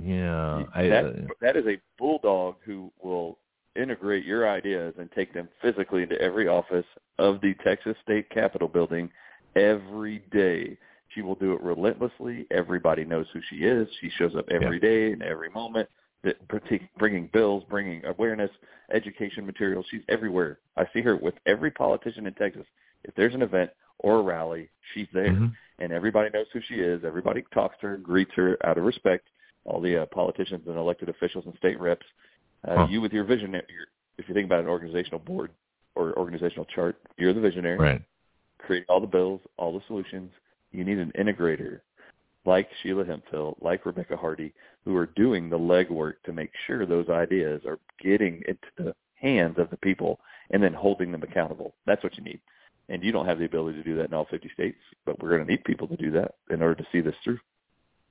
Yeah, 0.02 0.64
I, 0.74 0.88
that 0.88 1.04
uh, 1.04 1.10
that 1.40 1.56
is 1.56 1.66
a 1.66 1.80
bulldog 1.98 2.56
who 2.64 2.90
will 3.02 3.38
integrate 3.76 4.24
your 4.24 4.48
ideas 4.48 4.94
and 4.98 5.10
take 5.12 5.32
them 5.32 5.48
physically 5.60 6.02
into 6.02 6.20
every 6.20 6.48
office 6.48 6.86
of 7.18 7.40
the 7.40 7.54
Texas 7.64 7.96
State 8.02 8.28
Capitol 8.30 8.68
building 8.68 9.10
every 9.56 10.22
day. 10.32 10.76
She 11.14 11.22
will 11.22 11.34
do 11.36 11.52
it 11.52 11.60
relentlessly. 11.60 12.46
Everybody 12.50 13.04
knows 13.04 13.26
who 13.32 13.40
she 13.50 13.64
is. 13.64 13.88
She 14.00 14.10
shows 14.18 14.34
up 14.36 14.46
every 14.50 14.80
day 14.80 15.12
and 15.12 15.22
every 15.22 15.48
moment, 15.50 15.88
bringing 16.98 17.30
bills, 17.32 17.62
bringing 17.68 18.04
awareness, 18.04 18.50
education 18.92 19.46
materials. 19.46 19.86
She's 19.90 20.02
everywhere. 20.08 20.58
I 20.76 20.84
see 20.92 21.00
her 21.02 21.16
with 21.16 21.34
every 21.46 21.70
politician 21.70 22.26
in 22.26 22.34
Texas. 22.34 22.66
If 23.04 23.14
there's 23.14 23.34
an 23.34 23.42
event 23.42 23.70
or 23.98 24.18
a 24.18 24.22
rally, 24.22 24.70
she's 24.92 25.06
there 25.12 25.30
mhm. 25.30 25.52
and 25.78 25.92
everybody 25.92 26.30
knows 26.30 26.46
who 26.52 26.60
she 26.68 26.76
is. 26.76 27.04
Everybody 27.04 27.44
talks 27.52 27.76
to 27.80 27.88
her, 27.88 27.96
greets 27.96 28.32
her 28.34 28.56
out 28.66 28.78
of 28.78 28.84
respect. 28.84 29.28
All 29.64 29.80
the 29.80 30.02
uh, 30.02 30.06
politicians 30.06 30.62
and 30.66 30.76
elected 30.76 31.08
officials 31.08 31.44
and 31.46 31.54
state 31.56 31.80
reps. 31.80 32.06
Uh, 32.66 32.76
Huh. 32.76 32.86
You 32.90 33.00
with 33.00 33.12
your 33.12 33.24
vision, 33.24 33.52
your, 33.52 33.62
if 34.18 34.28
you 34.28 34.34
think 34.34 34.46
about 34.46 34.60
an 34.60 34.68
organizational 34.68 35.18
board 35.18 35.50
or 35.94 36.16
organizational 36.18 36.64
chart, 36.66 36.96
you're 37.16 37.32
the 37.32 37.40
visionary. 37.40 37.78
right. 37.78 38.02
Create 38.58 38.84
all 38.88 39.00
the 39.00 39.06
bills, 39.06 39.40
all 39.58 39.74
the 39.74 39.84
solutions. 39.86 40.30
You 40.72 40.84
need 40.84 40.98
an 40.98 41.12
integrator 41.18 41.80
like 42.46 42.68
Sheila 42.82 43.04
Hemphill, 43.04 43.56
like 43.60 43.86
Rebecca 43.86 44.16
Hardy, 44.16 44.52
who 44.84 44.96
are 44.96 45.06
doing 45.06 45.48
the 45.48 45.58
legwork 45.58 46.14
to 46.24 46.32
make 46.32 46.50
sure 46.66 46.84
those 46.84 47.08
ideas 47.08 47.62
are 47.66 47.78
getting 48.00 48.42
into 48.46 48.68
the 48.76 48.94
hands 49.14 49.58
of 49.58 49.70
the 49.70 49.76
people 49.78 50.20
and 50.50 50.62
then 50.62 50.74
holding 50.74 51.10
them 51.10 51.22
accountable. 51.22 51.74
That's 51.86 52.02
what 52.02 52.16
you 52.16 52.24
need. 52.24 52.40
And 52.88 53.02
you 53.02 53.12
don't 53.12 53.26
have 53.26 53.38
the 53.38 53.46
ability 53.46 53.78
to 53.78 53.84
do 53.84 53.96
that 53.96 54.06
in 54.06 54.14
all 54.14 54.26
50 54.30 54.50
states, 54.52 54.78
but 55.06 55.20
we're 55.22 55.30
going 55.30 55.46
to 55.46 55.50
need 55.50 55.64
people 55.64 55.88
to 55.88 55.96
do 55.96 56.10
that 56.12 56.34
in 56.50 56.62
order 56.62 56.74
to 56.74 56.86
see 56.92 57.00
this 57.00 57.14
through. 57.24 57.38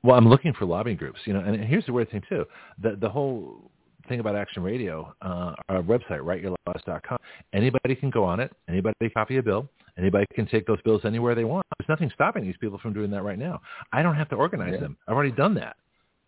Well, 0.03 0.15
I'm 0.17 0.27
looking 0.27 0.53
for 0.53 0.65
lobbying 0.65 0.97
groups, 0.97 1.19
you 1.25 1.33
know, 1.33 1.39
and 1.39 1.63
here's 1.63 1.85
the 1.85 1.93
weird 1.93 2.11
thing 2.11 2.21
too. 2.27 2.45
The 2.81 2.95
the 2.99 3.09
whole 3.09 3.71
thing 4.09 4.19
about 4.19 4.35
Action 4.35 4.61
Radio, 4.63 5.13
uh, 5.21 5.53
our 5.69 5.81
website, 5.81 6.19
writeyourlaws.com, 6.19 7.17
anybody 7.53 7.95
can 7.95 8.09
go 8.09 8.23
on 8.25 8.41
it, 8.41 8.51
anybody 8.67 8.93
can 8.99 9.09
copy 9.11 9.37
a 9.37 9.43
bill, 9.43 9.69
Anybody 9.97 10.25
can 10.33 10.47
take 10.47 10.65
those 10.65 10.81
bills 10.81 11.01
anywhere 11.05 11.35
they 11.35 11.43
want. 11.43 11.67
There's 11.77 11.87
nothing 11.87 12.09
stopping 12.15 12.43
these 12.43 12.57
people 12.59 12.79
from 12.79 12.93
doing 12.93 13.11
that 13.11 13.21
right 13.21 13.37
now. 13.37 13.61
I 13.91 14.01
don't 14.01 14.15
have 14.15 14.27
to 14.29 14.35
organize 14.35 14.73
Yeah. 14.73 14.79
them. 14.79 14.97
I've 15.07 15.13
already 15.13 15.31
done 15.31 15.53
that. 15.55 15.75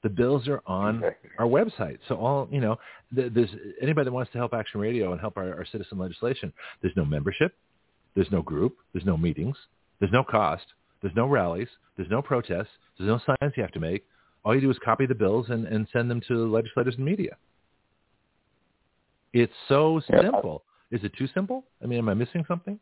The 0.03 0.09
bills 0.09 0.47
are 0.47 0.61
on 0.67 0.97
Exactly. 0.97 1.31
our 1.39 1.47
website. 1.47 1.97
So 2.07 2.15
all 2.15 2.47
you 2.51 2.61
know, 2.61 2.77
th- 3.15 3.33
there's 3.33 3.49
anybody 3.81 4.05
that 4.05 4.11
wants 4.11 4.31
to 4.33 4.37
help 4.37 4.53
Action 4.53 4.79
Radio 4.79 5.11
and 5.13 5.19
help 5.19 5.35
our, 5.37 5.51
our 5.55 5.65
citizen 5.65 5.97
legislation. 5.97 6.53
There's 6.81 6.95
no 6.95 7.05
membership. 7.05 7.55
There's 8.13 8.31
no 8.31 8.43
group. 8.43 8.77
There's 8.93 9.05
no 9.05 9.17
meetings. 9.17 9.57
There's 9.99 10.11
no 10.11 10.23
cost. 10.23 10.65
There's 11.05 11.15
no 11.15 11.27
rallies. 11.27 11.67
There's 11.97 12.09
no 12.09 12.19
protests. 12.19 12.71
There's 12.97 13.07
no 13.07 13.19
signs 13.19 13.53
you 13.55 13.61
have 13.61 13.71
to 13.73 13.79
make. 13.79 14.07
All 14.43 14.55
you 14.55 14.61
do 14.61 14.71
is 14.71 14.79
copy 14.83 15.05
the 15.05 15.13
bills 15.13 15.45
and, 15.49 15.67
and 15.67 15.87
send 15.93 16.09
them 16.09 16.19
to 16.27 16.35
the 16.35 16.45
legislators 16.45 16.95
and 16.95 17.05
media. 17.05 17.37
It's 19.31 19.53
so 19.69 20.01
simple. 20.09 20.63
Is 20.89 21.03
it 21.03 21.11
too 21.15 21.27
simple? 21.31 21.63
I 21.83 21.85
mean, 21.85 21.99
am 21.99 22.09
I 22.09 22.15
missing 22.15 22.43
something? 22.47 22.79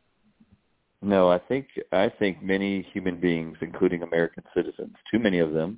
No, 1.02 1.30
I 1.30 1.38
think 1.38 1.68
I 1.92 2.08
think 2.18 2.42
many 2.42 2.84
human 2.93 3.19
beings, 3.19 3.58
including 3.60 4.03
American 4.03 4.43
citizens, 4.56 4.95
too 5.11 5.19
many 5.19 5.40
of 5.40 5.52
them, 5.52 5.77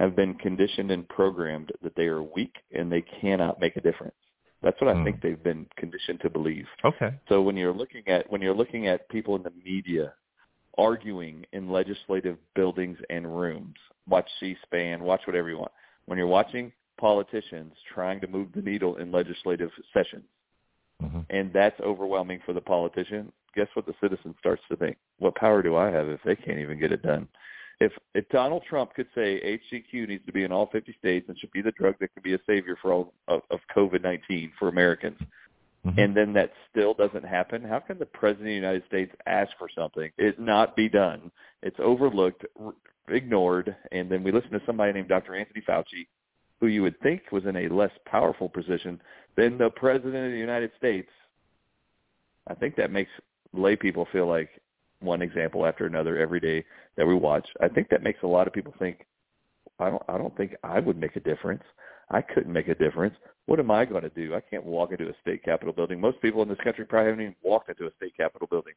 have 0.00 0.16
been 0.16 0.34
conditioned 0.34 0.90
and 0.90 1.08
programmed 1.08 1.70
that 1.84 1.94
they 1.94 2.06
are 2.06 2.24
weak 2.24 2.56
and 2.72 2.90
they 2.90 3.02
cannot 3.20 3.60
make 3.60 3.76
a 3.76 3.80
difference. 3.80 4.16
That's 4.62 4.80
what 4.80 4.90
I 4.90 4.94
Hmm. 4.94 5.04
think 5.04 5.20
they've 5.20 5.40
been 5.44 5.68
conditioned 5.76 6.22
to 6.22 6.28
believe. 6.28 6.66
Okay. 6.84 7.14
So 7.28 7.40
when 7.40 7.56
you're 7.56 7.72
looking 7.72 8.08
at 8.08 8.28
when 8.32 8.42
you're 8.42 8.52
looking 8.52 8.88
at 8.88 9.08
people 9.10 9.36
in 9.36 9.44
the 9.44 9.52
media 9.64 10.14
arguing 10.78 11.44
in 11.52 11.70
legislative 11.70 12.36
buildings 12.54 12.98
and 13.10 13.38
rooms, 13.38 13.76
watch 14.08 14.28
C-SPAN, 14.40 15.02
watch 15.02 15.22
whatever 15.26 15.48
you 15.48 15.58
want. 15.58 15.72
When 16.06 16.18
you're 16.18 16.26
watching 16.26 16.72
politicians 16.98 17.74
trying 17.92 18.20
to 18.20 18.26
move 18.26 18.48
the 18.54 18.62
needle 18.62 18.96
in 18.96 19.12
legislative 19.12 19.70
sessions, 19.92 20.24
hmm 21.00 21.20
and 21.30 21.52
that's 21.52 21.80
overwhelming 21.80 22.40
for 22.44 22.52
the 22.52 22.60
politician, 22.60 23.32
guess 23.54 23.66
what 23.74 23.86
the 23.86 23.94
citizen 24.00 24.34
starts 24.38 24.62
to 24.68 24.76
think? 24.76 24.96
What 25.18 25.34
power 25.34 25.62
do 25.62 25.76
I 25.76 25.90
have 25.90 26.08
if 26.08 26.20
they 26.24 26.36
can't 26.36 26.58
even 26.58 26.78
get 26.78 26.92
it 26.92 27.02
done? 27.02 27.26
If 27.80 27.92
if 28.14 28.28
Donald 28.28 28.62
Trump 28.68 28.94
could 28.94 29.08
say 29.14 29.58
HCQ 29.72 30.08
needs 30.08 30.24
to 30.26 30.32
be 30.32 30.44
in 30.44 30.52
all 30.52 30.66
50 30.66 30.94
states 30.98 31.28
and 31.28 31.38
should 31.38 31.50
be 31.50 31.62
the 31.62 31.72
drug 31.72 31.96
that 32.00 32.12
could 32.14 32.22
be 32.22 32.34
a 32.34 32.38
savior 32.46 32.76
for 32.80 32.92
all 32.92 33.14
of, 33.28 33.40
of 33.50 33.60
COVID-19 33.74 34.52
for 34.58 34.68
Americans, 34.68 35.18
hmm 35.84 35.98
and 35.98 36.16
then 36.16 36.32
that 36.34 36.52
still 36.70 36.94
doesn't 36.94 37.24
happen, 37.24 37.62
how 37.62 37.80
can 37.80 37.98
the 37.98 38.06
president 38.06 38.46
of 38.46 38.50
the 38.50 38.54
United 38.54 38.84
States 38.86 39.12
ask 39.26 39.50
for 39.58 39.68
something, 39.74 40.10
it 40.16 40.38
not 40.38 40.76
be 40.76 40.88
done? 40.88 41.30
It's 41.62 41.76
overlooked, 41.80 42.44
r- 42.64 42.74
ignored, 43.08 43.74
and 43.90 44.10
then 44.10 44.22
we 44.22 44.30
listen 44.32 44.50
to 44.52 44.62
somebody 44.64 44.92
named 44.92 45.08
Dr. 45.08 45.34
Anthony 45.34 45.62
Fauci, 45.68 46.06
who 46.60 46.68
you 46.68 46.82
would 46.82 47.00
think 47.00 47.22
was 47.32 47.44
in 47.46 47.56
a 47.56 47.68
less 47.68 47.90
powerful 48.06 48.48
position 48.48 49.00
than 49.36 49.58
the 49.58 49.70
president 49.70 50.26
of 50.26 50.32
the 50.32 50.38
United 50.38 50.70
States. 50.78 51.10
I 52.46 52.54
think 52.54 52.76
that 52.76 52.90
makes 52.92 53.10
lay 53.52 53.76
people 53.76 54.06
feel 54.12 54.26
like 54.28 54.50
one 55.00 55.22
example 55.22 55.66
after 55.66 55.86
another 55.86 56.16
every 56.18 56.40
day 56.40 56.64
that 56.96 57.06
we 57.06 57.14
watch. 57.14 57.46
I 57.60 57.68
think 57.68 57.88
that 57.88 58.02
makes 58.02 58.22
a 58.22 58.26
lot 58.28 58.46
of 58.46 58.52
people 58.52 58.74
think, 58.78 59.06
I 59.78 59.90
don't, 59.90 60.02
I 60.08 60.16
don't 60.18 60.36
think 60.36 60.54
I 60.62 60.78
would 60.80 60.96
make 60.96 61.16
a 61.16 61.20
difference. 61.20 61.62
I 62.12 62.20
couldn't 62.20 62.52
make 62.52 62.68
a 62.68 62.74
difference. 62.74 63.14
What 63.46 63.58
am 63.58 63.70
I 63.70 63.84
going 63.84 64.02
to 64.02 64.10
do? 64.10 64.34
I 64.34 64.40
can't 64.40 64.64
walk 64.64 64.92
into 64.92 65.08
a 65.08 65.14
state 65.20 65.42
capitol 65.42 65.72
building. 65.72 66.00
Most 66.00 66.20
people 66.20 66.42
in 66.42 66.48
this 66.48 66.58
country 66.62 66.84
probably 66.84 67.10
haven't 67.10 67.22
even 67.22 67.36
walked 67.42 67.70
into 67.70 67.86
a 67.86 67.94
state 67.96 68.16
capitol 68.16 68.46
building. 68.48 68.74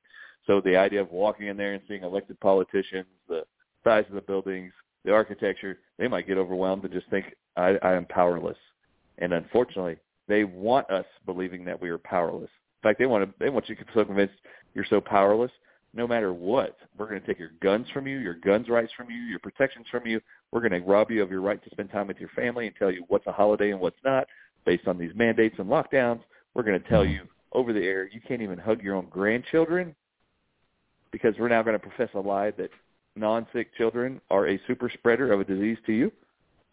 So 0.47 0.61
the 0.61 0.75
idea 0.75 1.01
of 1.01 1.11
walking 1.11 1.47
in 1.47 1.57
there 1.57 1.73
and 1.73 1.83
seeing 1.87 2.03
elected 2.03 2.39
politicians, 2.39 3.05
the 3.27 3.43
size 3.83 4.05
of 4.09 4.15
the 4.15 4.21
buildings, 4.21 4.71
the 5.03 5.11
architecture, 5.11 5.79
they 5.99 6.07
might 6.07 6.27
get 6.27 6.37
overwhelmed 6.37 6.83
and 6.83 6.93
just 6.93 7.09
think 7.09 7.35
I, 7.55 7.77
I 7.83 7.93
am 7.93 8.05
powerless. 8.05 8.57
And 9.19 9.33
unfortunately, 9.33 9.97
they 10.27 10.43
want 10.43 10.89
us 10.89 11.05
believing 11.25 11.63
that 11.65 11.79
we 11.79 11.89
are 11.89 11.99
powerless. 11.99 12.49
In 12.83 12.89
fact, 12.89 12.99
they 12.99 13.05
want 13.05 13.25
to, 13.25 13.33
they 13.39 13.49
want 13.49 13.69
you 13.69 13.75
to 13.75 13.85
be 13.85 13.91
so 13.93 14.05
convinced 14.05 14.33
you're 14.73 14.85
so 14.89 14.99
powerless. 14.99 15.51
No 15.95 16.05
matter 16.05 16.33
what, 16.33 16.77
we're 16.97 17.07
going 17.07 17.21
to 17.21 17.25
take 17.25 17.39
your 17.39 17.53
guns 17.61 17.87
from 17.93 18.05
you, 18.05 18.17
your 18.17 18.33
guns 18.33 18.67
rights 18.67 18.91
from 18.97 19.09
you, 19.09 19.15
your 19.15 19.39
protections 19.39 19.85
from 19.89 20.05
you. 20.05 20.19
We're 20.51 20.59
going 20.59 20.73
to 20.73 20.85
rob 20.85 21.09
you 21.09 21.23
of 21.23 21.31
your 21.31 21.39
right 21.39 21.63
to 21.63 21.69
spend 21.69 21.89
time 21.89 22.07
with 22.07 22.19
your 22.19 22.29
family 22.35 22.67
and 22.67 22.75
tell 22.75 22.91
you 22.91 23.05
what's 23.07 23.25
a 23.27 23.31
holiday 23.31 23.71
and 23.71 23.79
what's 23.79 23.95
not 24.03 24.27
based 24.65 24.87
on 24.87 24.97
these 24.97 25.13
mandates 25.15 25.55
and 25.57 25.67
lockdowns. 25.67 26.19
We're 26.53 26.63
going 26.63 26.81
to 26.81 26.89
tell 26.89 27.05
you 27.05 27.21
over 27.53 27.71
the 27.71 27.79
air 27.79 28.09
you 28.11 28.19
can't 28.27 28.41
even 28.41 28.59
hug 28.59 28.83
your 28.83 28.95
own 28.95 29.07
grandchildren 29.09 29.95
because 31.11 31.33
we're 31.39 31.47
now 31.47 31.63
going 31.63 31.79
to 31.79 31.87
profess 31.87 32.09
a 32.13 32.19
lie 32.19 32.51
that 32.51 32.71
non-sick 33.15 33.73
children 33.77 34.19
are 34.29 34.49
a 34.49 34.59
super 34.67 34.91
spreader 34.93 35.31
of 35.31 35.39
a 35.39 35.45
disease 35.45 35.77
to 35.85 35.93
you. 35.93 36.11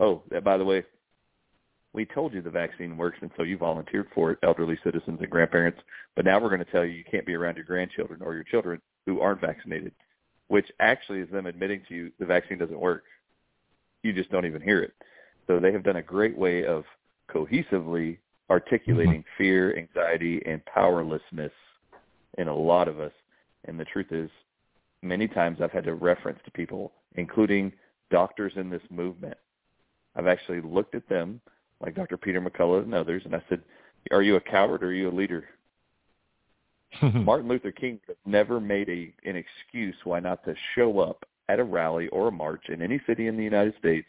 Oh, 0.01 0.23
that 0.31 0.43
by 0.43 0.57
the 0.57 0.65
way, 0.65 0.85
we 1.93 2.07
told 2.07 2.35
you 2.35 2.43
the 2.43 2.51
vaccine 2.51 2.97
works, 2.97 3.19
and 3.21 3.31
so 3.37 3.45
you 3.45 3.57
volunteered 3.57 4.09
for 4.15 4.33
it, 4.33 4.39
elderly 4.43 4.79
citizens 4.83 5.19
and 5.21 5.31
grandparents. 5.31 5.79
But 6.17 6.25
now 6.25 6.41
we're 6.41 6.49
going 6.49 6.65
to 6.65 6.73
tell 6.73 6.85
you 6.85 6.93
you 6.93 7.05
can't 7.09 7.27
be 7.27 7.35
around 7.35 7.57
your 7.57 7.67
grandchildren 7.67 8.21
or 8.21 8.35
your 8.35 8.45
children 8.45 8.81
who 9.07 9.21
aren't 9.21 9.41
vaccinated, 9.41 9.93
which 10.49 10.71
actually 10.81 11.21
is 11.21 11.31
them 11.31 11.47
admitting 11.47 11.83
to 11.89 11.95
you 11.95 12.13
the 12.19 12.27
vaccine 12.27 12.59
doesn't 12.59 12.79
work. 12.79 13.05
You 14.03 14.13
just 14.13 14.31
don't 14.31 14.47
even 14.47 14.63
hear 14.63 14.81
it. 14.81 14.93
So 15.47 15.59
they 15.59 15.73
have 15.73 15.85
done 15.85 15.97
a 15.97 16.03
great 16.03 16.37
way 16.37 16.65
of 16.65 16.85
cohesively 17.29 18.19
articulating 18.51 19.21
mm-hmm. 19.21 19.43
fear, 19.43 19.77
anxiety, 19.77 20.43
and 20.47 20.65
powerlessness 20.67 21.53
in 22.39 22.49
a 22.49 22.55
lot 22.55 22.89
of 22.89 23.01
us. 23.01 23.13
And 23.65 23.79
the 23.79 23.85
truth 23.85 24.11
is, 24.11 24.31
many 25.03 25.29
times 25.29 25.59
I've 25.61 25.73
had 25.73 25.85
to 25.85 25.95
reference 25.95 26.39
to 26.45 26.51
people, 26.51 26.93
including 27.17 27.73
doctors 28.11 28.53
in 28.57 28.71
this 28.71 28.83
movement. 28.91 29.37
I've 30.17 30.27
actually 30.27 30.61
looked 30.61 30.95
at 30.95 31.09
them, 31.09 31.41
like 31.81 31.95
Dr. 31.95 32.17
Peter 32.17 32.41
McCullough 32.41 32.83
and 32.83 32.95
others, 32.95 33.23
and 33.25 33.35
I 33.35 33.43
said, 33.49 33.63
are 34.11 34.23
you 34.23 34.37
a 34.37 34.41
coward 34.41 34.83
or 34.83 34.89
are 34.89 34.93
you 34.93 35.09
a 35.09 35.13
leader? 35.13 35.45
Martin 37.15 37.49
Luther 37.49 37.73
King 37.73 37.99
never 38.27 38.61
made 38.61 38.89
a 38.89 39.13
an 39.29 39.37
excuse 39.37 39.97
why 40.05 40.21
not 40.21 40.45
to 40.45 40.55
show 40.75 41.01
up 41.01 41.25
at 41.49 41.59
a 41.59 41.65
rally 41.65 42.09
or 42.09 42.29
a 42.29 42.33
march 42.33 42.65
in 42.69 42.83
any 42.83 43.01
city 43.07 43.27
in 43.27 43.37
the 43.37 43.45
United 43.45 43.75
States 43.79 44.07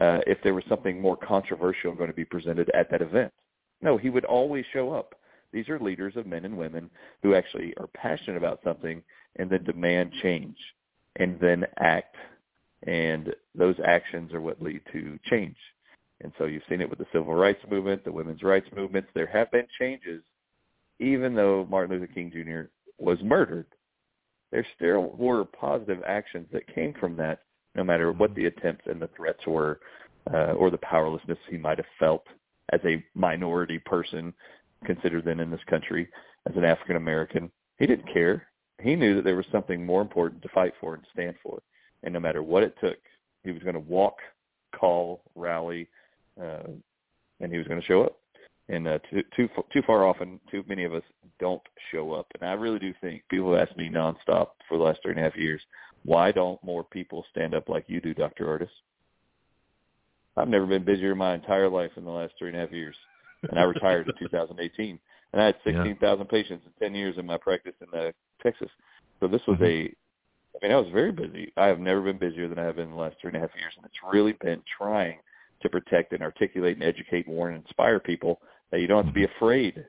uh, 0.00 0.18
if 0.26 0.38
there 0.42 0.54
was 0.54 0.64
something 0.68 1.00
more 1.00 1.16
controversial 1.16 1.94
going 1.94 2.10
to 2.10 2.16
be 2.16 2.24
presented 2.24 2.70
at 2.74 2.90
that 2.90 3.02
event. 3.02 3.32
No, 3.80 3.96
he 3.96 4.10
would 4.10 4.24
always 4.24 4.64
show 4.72 4.92
up. 4.92 5.14
These 5.52 5.68
are 5.68 5.78
leaders 5.78 6.16
of 6.16 6.26
men 6.26 6.44
and 6.44 6.58
women 6.58 6.90
who 7.22 7.34
actually 7.34 7.74
are 7.76 7.86
passionate 7.88 8.36
about 8.36 8.60
something 8.64 9.02
and 9.36 9.48
then 9.48 9.62
demand 9.64 10.12
change 10.22 10.56
and 11.16 11.38
then 11.40 11.64
act. 11.78 12.16
And 12.86 13.34
those 13.54 13.76
actions 13.86 14.34
are 14.34 14.40
what 14.40 14.60
lead 14.60 14.80
to 14.92 15.18
change. 15.30 15.56
And 16.22 16.32
so 16.38 16.46
you've 16.46 16.62
seen 16.68 16.80
it 16.80 16.90
with 16.90 16.98
the 16.98 17.06
civil 17.12 17.34
rights 17.34 17.62
movement, 17.70 18.04
the 18.04 18.12
women's 18.12 18.42
rights 18.42 18.66
movements. 18.74 19.08
There 19.14 19.26
have 19.26 19.50
been 19.52 19.66
changes, 19.78 20.22
even 20.98 21.34
though 21.34 21.66
Martin 21.70 21.98
Luther 21.98 22.12
King 22.12 22.30
Jr. 22.30 22.68
was 22.98 23.18
murdered. 23.22 23.66
There 24.52 24.66
still 24.76 25.14
were 25.16 25.44
positive 25.44 26.02
actions 26.06 26.46
that 26.52 26.72
came 26.72 26.94
from 26.94 27.16
that, 27.16 27.40
no 27.74 27.82
matter 27.82 28.12
what 28.12 28.34
the 28.34 28.46
attempts 28.46 28.84
and 28.86 29.00
the 29.02 29.10
threats 29.16 29.44
were, 29.46 29.80
uh, 30.32 30.52
or 30.52 30.70
the 30.70 30.78
powerlessness 30.78 31.38
he 31.50 31.58
might 31.58 31.78
have 31.78 31.86
felt 31.98 32.24
as 32.72 32.80
a 32.84 33.04
minority 33.14 33.78
person, 33.78 34.32
considered 34.84 35.24
then 35.24 35.40
in 35.40 35.50
this 35.50 35.64
country 35.68 36.08
as 36.48 36.56
an 36.56 36.64
African 36.64 36.96
American. 36.96 37.50
He 37.78 37.86
didn't 37.86 38.12
care. 38.12 38.46
He 38.80 38.94
knew 38.94 39.16
that 39.16 39.24
there 39.24 39.36
was 39.36 39.46
something 39.50 39.84
more 39.84 40.02
important 40.02 40.42
to 40.42 40.48
fight 40.50 40.72
for 40.80 40.94
and 40.94 41.04
stand 41.12 41.36
for, 41.42 41.60
and 42.02 42.12
no 42.12 42.20
matter 42.20 42.42
what 42.42 42.62
it 42.62 42.74
took, 42.80 42.98
he 43.42 43.50
was 43.50 43.62
going 43.62 43.74
to 43.74 43.80
walk, 43.80 44.16
call, 44.74 45.22
rally, 45.34 45.88
uh, 46.40 46.68
and 47.40 47.52
he 47.52 47.58
was 47.58 47.66
going 47.66 47.80
to 47.80 47.86
show 47.86 48.02
up. 48.02 48.18
And 48.68 48.88
uh, 48.88 48.98
too 49.10 49.22
too 49.36 49.48
too 49.72 49.82
far 49.86 50.06
often, 50.06 50.40
too 50.50 50.64
many 50.66 50.84
of 50.84 50.94
us 50.94 51.02
don't 51.38 51.62
show 51.92 52.12
up. 52.12 52.26
And 52.40 52.48
I 52.48 52.54
really 52.54 52.78
do 52.78 52.94
think 53.00 53.22
people 53.28 53.52
have 53.54 53.68
asked 53.68 53.76
me 53.76 53.90
nonstop 53.90 54.48
for 54.68 54.78
the 54.78 54.84
last 54.84 55.00
three 55.02 55.12
and 55.12 55.20
a 55.20 55.22
half 55.22 55.36
years, 55.36 55.60
why 56.04 56.32
don't 56.32 56.62
more 56.64 56.84
people 56.84 57.24
stand 57.30 57.54
up 57.54 57.68
like 57.68 57.84
you 57.88 58.00
do, 58.00 58.14
Dr. 58.14 58.46
Ardis? 58.46 58.70
I've 60.36 60.48
never 60.48 60.66
been 60.66 60.84
busier 60.84 61.12
in 61.12 61.18
my 61.18 61.34
entire 61.34 61.68
life 61.68 61.92
in 61.96 62.04
the 62.04 62.10
last 62.10 62.34
three 62.38 62.48
and 62.48 62.56
a 62.56 62.60
half 62.60 62.72
years. 62.72 62.96
And 63.50 63.58
I 63.58 63.62
retired 63.62 64.08
in 64.08 64.14
2018. 64.18 64.98
And 65.32 65.42
I 65.42 65.46
had 65.46 65.56
16,000 65.64 66.26
patients 66.26 66.64
in 66.66 66.86
10 66.86 66.94
years 66.94 67.16
in 67.18 67.26
my 67.26 67.36
practice 67.36 67.74
in 67.80 67.98
uh, 67.98 68.12
Texas. 68.42 68.70
So 69.20 69.26
this 69.28 69.42
was 69.46 69.58
a, 69.60 69.92
I 70.54 70.58
mean, 70.62 70.72
I 70.72 70.76
was 70.76 70.88
very 70.92 71.12
busy. 71.12 71.52
I 71.56 71.66
have 71.66 71.80
never 71.80 72.00
been 72.02 72.18
busier 72.18 72.48
than 72.48 72.58
I 72.58 72.64
have 72.64 72.76
been 72.76 72.86
in 72.86 72.94
the 72.94 73.00
last 73.00 73.16
three 73.20 73.28
and 73.28 73.36
a 73.36 73.40
half 73.40 73.50
years. 73.58 73.72
And 73.76 73.84
it's 73.84 74.12
really 74.12 74.32
been 74.40 74.62
trying 74.78 75.18
to 75.62 75.68
protect 75.68 76.12
and 76.12 76.22
articulate 76.22 76.76
and 76.76 76.84
educate, 76.84 77.26
warn, 77.26 77.54
and 77.54 77.64
inspire 77.64 77.98
people 77.98 78.40
that 78.70 78.80
you 78.80 78.86
don't 78.86 79.04
have 79.04 79.14
to 79.14 79.20
be 79.20 79.26
mm-hmm. 79.26 79.36
afraid. 79.36 79.84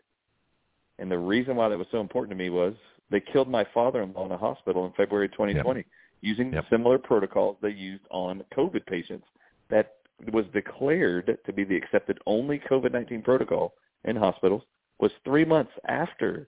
And 0.99 1.11
the 1.11 1.17
reason 1.17 1.55
why 1.55 1.69
that 1.69 1.77
was 1.77 1.87
so 1.91 1.99
important 1.99 2.37
to 2.37 2.43
me 2.43 2.49
was 2.49 2.73
they 3.09 3.19
killed 3.19 3.49
my 3.49 3.65
father-in-law 3.73 4.25
in 4.25 4.31
a 4.31 4.37
hospital 4.37 4.85
in 4.85 4.93
February 4.93 5.29
2020 5.29 5.79
Yep. 5.79 5.85
using 6.21 6.53
Yep. 6.53 6.65
similar 6.69 6.97
protocols 6.97 7.57
they 7.61 7.69
used 7.69 8.03
on 8.09 8.43
COVID 8.55 8.85
patients. 8.85 9.27
That 9.69 9.97
was 10.31 10.45
declared 10.53 11.37
to 11.45 11.53
be 11.53 11.63
the 11.63 11.75
accepted 11.75 12.19
only 12.25 12.59
COVID-19 12.59 13.23
protocol 13.23 13.75
in 14.05 14.15
hospitals 14.15 14.63
was 14.99 15.11
three 15.23 15.45
months 15.45 15.73
after 15.87 16.47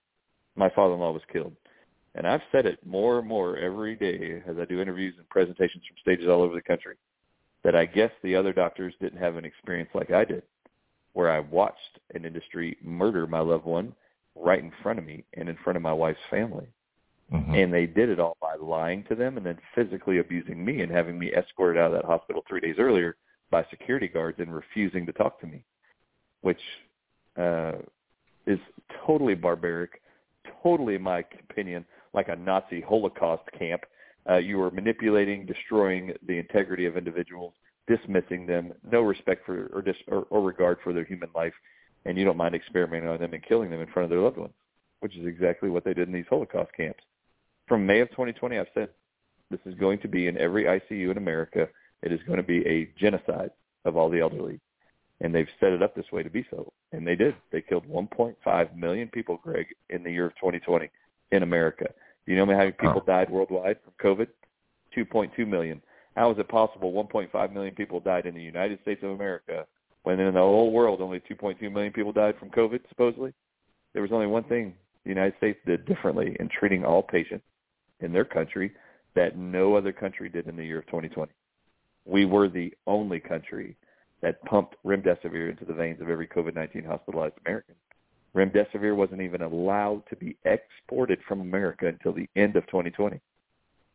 my 0.55 0.69
father-in-law 0.69 1.11
was 1.11 1.21
killed. 1.31 1.55
And 2.15 2.25
I've 2.25 2.41
said 2.51 2.65
it 2.65 2.83
more 2.85 3.19
and 3.19 3.27
more 3.27 3.57
every 3.57 3.95
day 3.95 4.41
as 4.47 4.57
I 4.57 4.65
do 4.65 4.81
interviews 4.81 5.15
and 5.17 5.29
presentations 5.29 5.83
from 5.85 5.97
stages 6.01 6.27
all 6.27 6.41
over 6.41 6.55
the 6.55 6.61
country 6.61 6.95
that 7.63 7.75
I 7.75 7.85
guess 7.85 8.11
the 8.23 8.35
other 8.35 8.53
doctors 8.53 8.93
didn't 9.01 9.19
have 9.19 9.35
an 9.35 9.45
experience 9.45 9.89
like 9.93 10.11
I 10.11 10.23
did, 10.23 10.43
where 11.17 11.31
I 11.31 11.39
watched 11.39 11.97
an 12.13 12.25
industry 12.25 12.77
murder 12.83 13.25
my 13.25 13.39
loved 13.39 13.65
one 13.65 13.91
right 14.35 14.59
in 14.59 14.71
front 14.83 14.99
of 14.99 15.05
me 15.05 15.23
and 15.33 15.49
in 15.49 15.57
front 15.63 15.75
of 15.75 15.81
my 15.81 15.91
wife's 15.91 16.19
family. 16.29 16.67
Mm-hmm. 17.33 17.55
And 17.55 17.73
they 17.73 17.87
did 17.87 18.09
it 18.09 18.19
all 18.19 18.37
by 18.39 18.53
lying 18.61 19.03
to 19.09 19.15
them 19.15 19.35
and 19.35 19.43
then 19.43 19.57
physically 19.73 20.19
abusing 20.19 20.63
me 20.63 20.81
and 20.81 20.91
having 20.91 21.17
me 21.17 21.33
escorted 21.33 21.81
out 21.81 21.87
of 21.87 21.93
that 21.93 22.05
hospital 22.05 22.43
three 22.47 22.59
days 22.59 22.75
earlier 22.77 23.15
by 23.49 23.65
security 23.71 24.07
guards 24.07 24.37
and 24.39 24.53
refusing 24.53 25.07
to 25.07 25.11
talk 25.11 25.41
to 25.41 25.47
me, 25.47 25.63
which 26.41 26.61
uh, 27.35 27.77
is 28.45 28.59
totally 29.03 29.33
barbaric, 29.33 29.99
totally, 30.61 30.93
in 30.93 31.01
my 31.01 31.25
opinion, 31.49 31.83
like 32.13 32.27
a 32.27 32.35
Nazi 32.35 32.79
Holocaust 32.79 33.49
camp. 33.57 33.81
Uh, 34.29 34.35
you 34.35 34.61
are 34.61 34.69
manipulating, 34.69 35.47
destroying 35.47 36.13
the 36.27 36.37
integrity 36.37 36.85
of 36.85 36.95
individuals, 36.95 37.53
dismissing 37.87 38.45
them, 38.45 38.73
no 38.89 39.01
respect 39.01 39.45
for 39.45 39.67
or, 39.73 39.81
dis, 39.81 39.95
or, 40.07 40.27
or 40.29 40.41
regard 40.41 40.77
for 40.83 40.93
their 40.93 41.03
human 41.03 41.29
life, 41.35 41.53
and 42.05 42.17
you 42.17 42.25
don't 42.25 42.37
mind 42.37 42.55
experimenting 42.55 43.09
on 43.09 43.19
them 43.19 43.33
and 43.33 43.43
killing 43.43 43.69
them 43.69 43.81
in 43.81 43.87
front 43.87 44.05
of 44.05 44.09
their 44.09 44.19
loved 44.19 44.37
ones, 44.37 44.53
which 44.99 45.15
is 45.15 45.25
exactly 45.25 45.69
what 45.69 45.83
they 45.83 45.93
did 45.93 46.07
in 46.07 46.13
these 46.13 46.25
Holocaust 46.29 46.71
camps. 46.75 47.03
From 47.67 47.85
May 47.85 47.99
of 47.99 48.09
2020, 48.11 48.57
I've 48.57 48.67
said 48.73 48.89
this 49.49 49.59
is 49.65 49.75
going 49.75 49.99
to 49.99 50.07
be 50.07 50.27
in 50.27 50.37
every 50.37 50.65
ICU 50.65 51.11
in 51.11 51.17
America. 51.17 51.67
It 52.03 52.11
is 52.11 52.19
going 52.27 52.37
to 52.37 52.43
be 52.43 52.65
a 52.67 52.89
genocide 52.99 53.51
of 53.85 53.97
all 53.97 54.09
the 54.09 54.19
elderly 54.19 54.59
and 55.21 55.33
they've 55.33 55.47
set 55.59 55.71
it 55.71 55.81
up 55.81 55.95
this 55.95 56.11
way 56.11 56.23
to 56.23 56.29
be 56.29 56.45
so. 56.49 56.71
And 56.91 57.05
they 57.05 57.15
did. 57.15 57.35
They 57.51 57.61
killed 57.61 57.87
1.5 57.87 58.75
million 58.75 59.07
people, 59.07 59.39
Greg, 59.43 59.67
in 59.89 60.03
the 60.03 60.11
year 60.11 60.27
of 60.27 60.35
2020 60.35 60.89
in 61.31 61.43
America. 61.43 61.85
Do 62.25 62.31
you 62.31 62.37
know 62.37 62.45
how 62.45 62.57
many 62.59 62.71
people 62.71 63.01
died 63.05 63.29
worldwide 63.29 63.77
from 63.83 63.93
COVID? 64.03 64.27
2.2 64.95 65.47
million. 65.47 65.81
How 66.17 66.31
is 66.31 66.39
it 66.39 66.47
possible 66.47 66.91
1.5 66.91 67.53
million 67.53 67.75
people 67.75 67.99
died 67.99 68.25
in 68.25 68.33
the 68.33 68.41
United 68.41 68.81
States 68.81 69.03
of 69.03 69.11
America 69.11 69.67
when 70.01 70.19
in 70.19 70.33
the 70.33 70.39
whole 70.39 70.71
world 70.71 70.99
only 70.99 71.19
2.2 71.19 71.71
million 71.71 71.93
people 71.93 72.11
died 72.11 72.33
from 72.39 72.49
COVID, 72.49 72.79
supposedly? 72.89 73.33
There 73.93 74.01
was 74.01 74.11
only 74.11 74.25
one 74.25 74.43
thing 74.45 74.73
the 75.03 75.11
United 75.11 75.37
States 75.37 75.59
did 75.67 75.85
differently 75.85 76.35
in 76.39 76.49
treating 76.49 76.83
all 76.83 77.03
patients 77.03 77.45
in 77.99 78.11
their 78.11 78.25
country 78.25 78.71
that 79.13 79.37
no 79.37 79.75
other 79.75 79.93
country 79.93 80.27
did 80.27 80.47
in 80.47 80.55
the 80.55 80.65
year 80.65 80.79
of 80.79 80.87
2020. 80.87 81.31
We 82.05 82.25
were 82.25 82.49
the 82.49 82.73
only 82.87 83.19
country 83.19 83.77
that 84.21 84.43
pumped 84.45 84.75
remdesivir 84.83 85.51
into 85.51 85.65
the 85.65 85.73
veins 85.73 86.01
of 86.01 86.09
every 86.09 86.27
COVID-19 86.27 86.83
hospitalized 86.83 87.35
American. 87.45 87.75
Remdesivir 88.35 88.95
wasn't 88.95 89.21
even 89.21 89.43
allowed 89.43 90.01
to 90.09 90.15
be 90.15 90.35
exported 90.45 91.19
from 91.27 91.41
America 91.41 91.85
until 91.85 92.11
the 92.11 92.27
end 92.35 92.55
of 92.55 92.65
2020. 92.65 93.21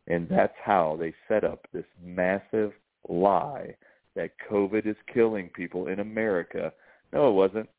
And 0.07 0.27
that's 0.29 0.55
how 0.63 0.97
they 0.99 1.13
set 1.27 1.43
up 1.43 1.65
this 1.73 1.85
massive 2.03 2.73
lie 3.07 3.75
that 4.15 4.31
COVID 4.49 4.85
is 4.85 4.97
killing 5.13 5.49
people 5.55 5.87
in 5.87 5.99
America. 5.99 6.73
No, 7.11 7.29
it 7.29 7.33
wasn't. 7.33 7.69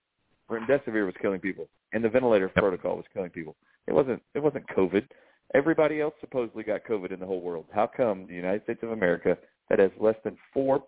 Remdesivir 0.50 1.06
was 1.06 1.14
killing 1.20 1.40
people, 1.40 1.68
and 1.92 2.04
the 2.04 2.08
ventilator 2.08 2.46
yep. 2.46 2.54
protocol 2.54 2.96
was 2.96 3.04
killing 3.12 3.30
people. 3.30 3.56
It 3.86 3.92
wasn't. 3.92 4.22
It 4.34 4.42
wasn't 4.42 4.66
COVID. 4.68 5.06
Everybody 5.54 6.00
else 6.00 6.14
supposedly 6.20 6.64
got 6.64 6.84
COVID 6.84 7.12
in 7.12 7.20
the 7.20 7.26
whole 7.26 7.40
world. 7.40 7.66
How 7.72 7.86
come 7.86 8.26
the 8.26 8.34
United 8.34 8.62
States 8.64 8.82
of 8.82 8.90
America 8.90 9.38
that 9.70 9.78
has 9.78 9.90
less 9.98 10.16
than 10.24 10.36
4% 10.56 10.80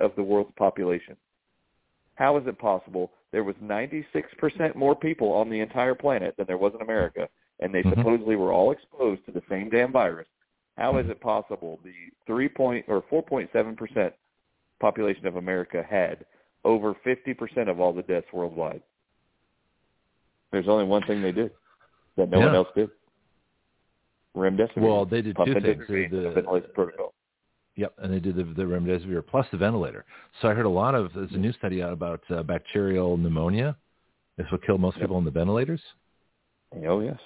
of 0.00 0.12
the 0.16 0.22
world's 0.22 0.52
population. 0.56 1.16
How 2.14 2.36
is 2.36 2.46
it 2.46 2.58
possible 2.58 3.10
there 3.32 3.44
was 3.44 3.56
96% 3.62 4.74
more 4.74 4.94
people 4.94 5.32
on 5.32 5.48
the 5.48 5.60
entire 5.60 5.94
planet 5.94 6.34
than 6.36 6.46
there 6.46 6.58
was 6.58 6.72
in 6.74 6.82
America, 6.82 7.28
and 7.60 7.74
they 7.74 7.82
mm-hmm. 7.82 7.98
supposedly 7.98 8.36
were 8.36 8.52
all 8.52 8.72
exposed 8.72 9.24
to 9.26 9.32
the 9.32 9.42
same 9.48 9.70
damn 9.70 9.92
virus? 9.92 10.26
How 10.76 10.98
is 10.98 11.08
it 11.08 11.20
possible 11.20 11.78
the 11.84 11.92
3 12.26 12.48
point 12.48 12.86
or 12.88 13.02
4.7% 13.02 14.12
population 14.80 15.26
of 15.26 15.36
America 15.36 15.84
had 15.88 16.24
over 16.64 16.94
50% 17.06 17.68
of 17.68 17.80
all 17.80 17.92
the 17.92 18.02
deaths 18.02 18.26
worldwide? 18.32 18.82
There's 20.52 20.68
only 20.68 20.84
one 20.84 21.02
thing 21.06 21.22
they 21.22 21.32
did 21.32 21.52
that 22.16 22.30
no 22.30 22.38
yeah. 22.38 22.46
one 22.46 22.54
else 22.54 22.68
did. 22.74 22.90
Remdesivir. 24.36 24.78
Well, 24.78 25.04
they 25.04 25.22
did 25.22 25.36
two 25.44 25.54
things. 25.54 25.84
The, 25.88 26.32
the, 26.34 26.60
protocol. 26.74 27.14
Yep, 27.76 27.94
and 27.98 28.12
they 28.12 28.20
did 28.20 28.36
the, 28.36 28.44
the 28.44 28.62
remdesivir 28.62 29.26
plus 29.26 29.46
the 29.50 29.58
ventilator. 29.58 30.04
So 30.40 30.48
I 30.48 30.54
heard 30.54 30.66
a 30.66 30.70
lot 30.70 30.94
of 30.94 31.10
there's 31.14 31.32
a 31.32 31.36
new 31.38 31.52
study 31.52 31.82
out 31.82 31.92
about 31.92 32.20
uh, 32.30 32.42
bacterial 32.42 33.16
pneumonia. 33.16 33.76
This 34.36 34.46
what 34.52 34.64
killed 34.64 34.80
most 34.80 34.96
yep. 34.96 35.04
people 35.04 35.18
in 35.18 35.24
the 35.24 35.30
ventilators. 35.30 35.80
Oh 36.86 37.00
yes, 37.00 37.18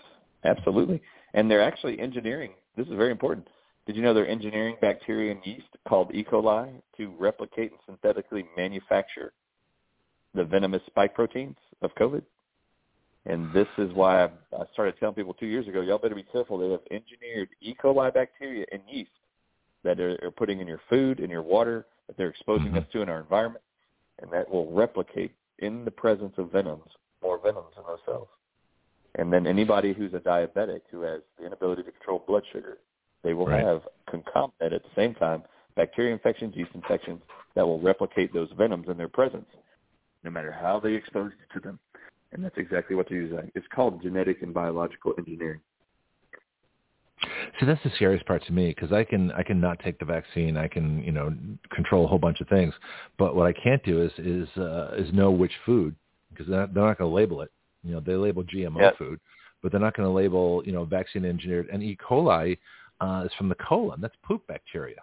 absolutely. 0.45 1.03
And 1.35 1.51
they're 1.51 1.63
actually 1.63 1.99
engineering. 1.99 2.53
This 2.77 2.87
is 2.87 2.95
very 2.95 3.11
important. 3.11 3.49
Did 3.87 3.97
you 3.97 4.03
know 4.03 4.15
they're 4.15 4.29
engineering 4.29 4.77
bacteria 4.81 5.33
and 5.33 5.41
yeast 5.45 5.69
called 5.87 6.15
E. 6.15 6.25
coli 6.25 6.71
to 6.97 7.15
replicate 7.19 7.71
and 7.73 7.81
synthetically 7.87 8.45
manufacture 8.57 9.33
the 10.35 10.45
venomous 10.45 10.83
spike 10.87 11.15
proteins 11.15 11.57
of 11.83 11.95
COVID? 11.95 12.23
And 13.27 13.53
this 13.53 13.69
is 13.79 13.93
why 13.93 14.25
I, 14.25 14.31
started 14.73 14.95
telling 14.99 15.15
people 15.15 15.35
two 15.35 15.47
years 15.47 15.67
ago, 15.69 15.81
y'all 15.81 15.99
better 15.99 16.15
be 16.15 16.27
careful. 16.31 16.59
They 16.59 16.71
have 16.71 16.81
engineered 16.91 17.49
E. 17.61 17.75
coli 17.83 18.13
bacteria 18.13 18.67
and 18.73 18.83
yeast 18.89 19.11
that 19.83 20.01
are, 20.01 20.19
are 20.23 20.31
putting 20.31 20.61
in 20.61 20.67
your 20.67 20.81
food, 20.91 21.21
in 21.21 21.31
your 21.31 21.43
water, 21.43 21.87
that 22.07 22.17
they're 22.17 22.29
exposing 22.29 22.69
mm-hmm. 22.69 22.79
us 22.79 22.85
to 22.93 23.03
in 23.03 23.09
our 23.09 23.21
environment, 23.21 23.65
and 24.21 24.31
that 24.33 24.51
will 24.51 24.71
replicate 24.73 25.33
in 25.59 25.85
the 25.85 25.91
presence 25.91 26.35
of 26.39 26.51
venoms, 26.51 26.85
more 27.23 27.39
venoms 27.39 27.73
in 27.77 27.83
those 27.87 27.99
cells. 28.05 28.29
And 29.17 29.33
then 29.33 29.47
anybody 29.47 29.93
who's 29.93 30.13
a 30.13 30.19
diabetic 30.19 30.81
who 30.91 31.03
has 31.03 31.21
the 31.39 31.47
inability 31.47 31.85
to 31.85 31.93
control 31.93 32.25
blood 32.27 32.43
sugar, 32.53 32.79
they 33.23 33.33
will 33.33 33.47
right. 33.47 33.65
have 33.65 33.83
concomitant 34.11 34.73
at 34.73 34.83
the 34.83 34.89
same 34.97 35.15
time 35.15 35.43
bacteria 35.77 36.13
infections, 36.13 36.55
yeast 36.57 36.71
infections 36.75 37.21
that 37.55 37.67
will 37.67 37.81
replicate 37.81 38.33
those 38.33 38.49
venoms 38.57 38.87
in 38.89 38.97
their 38.97 39.09
presence, 39.09 39.47
no 40.23 40.31
matter 40.31 40.53
how 40.53 40.81
they 40.81 40.95
expose 40.95 41.33
to 41.53 41.61
them. 41.61 41.79
And 42.33 42.45
that's 42.45 42.59
exactly 42.59 42.97
what 42.97 43.09
they're 43.09 43.23
using. 43.23 43.51
It's 43.55 43.67
called 43.75 44.03
genetic 44.03 44.43
and 44.43 44.53
biological 44.53 45.15
engineering. 45.19 45.61
See, 47.61 47.67
that's 47.67 47.83
the 47.85 47.91
scariest 47.95 48.27
part 48.27 48.45
to 48.47 48.53
me 48.53 48.69
because 48.69 48.93
I 48.93 49.05
can 49.05 49.31
I 49.33 49.45
can 49.45 49.61
not 49.61 49.79
take 49.79 49.99
the 49.99 50.05
vaccine. 50.05 50.57
I 50.57 50.67
can 50.67 51.03
you 51.05 51.13
know 51.13 51.33
control 51.71 52.05
a 52.05 52.09
whole 52.09 52.19
bunch 52.19 52.41
of 52.41 52.49
things, 52.49 52.75
but 53.19 53.37
what 53.37 53.47
I 53.47 53.53
can't 53.53 53.83
do 53.85 54.03
is 54.03 54.11
is 54.19 54.49
uh, 54.57 54.95
is 54.97 55.13
know 55.13 55.31
which 55.31 55.53
food 55.65 55.95
because 56.31 56.49
they're 56.49 56.61
not, 56.61 56.75
they're 56.75 56.85
not 56.85 56.99
going 56.99 57.11
to 57.11 57.15
label 57.15 57.41
it. 57.43 57.51
You 57.85 57.95
know, 57.95 58.01
they 58.01 58.15
label 58.15 58.45
GMO 58.45 58.81
yeah. 58.81 58.91
food, 58.99 59.21
but 59.63 59.73
they're 59.73 59.81
not 59.81 59.97
going 59.97 60.09
to 60.09 60.15
label 60.15 60.63
you 60.65 60.73
know 60.73 60.85
vaccine 60.85 61.25
engineered. 61.25 61.69
And 61.73 61.83
E. 61.83 61.97
coli 61.97 62.59
uh, 63.01 63.23
is 63.27 63.33
from 63.37 63.49
the 63.49 63.57
colon. 63.57 64.01
That's 64.01 64.15
poop 64.25 64.47
bacteria. 64.47 65.01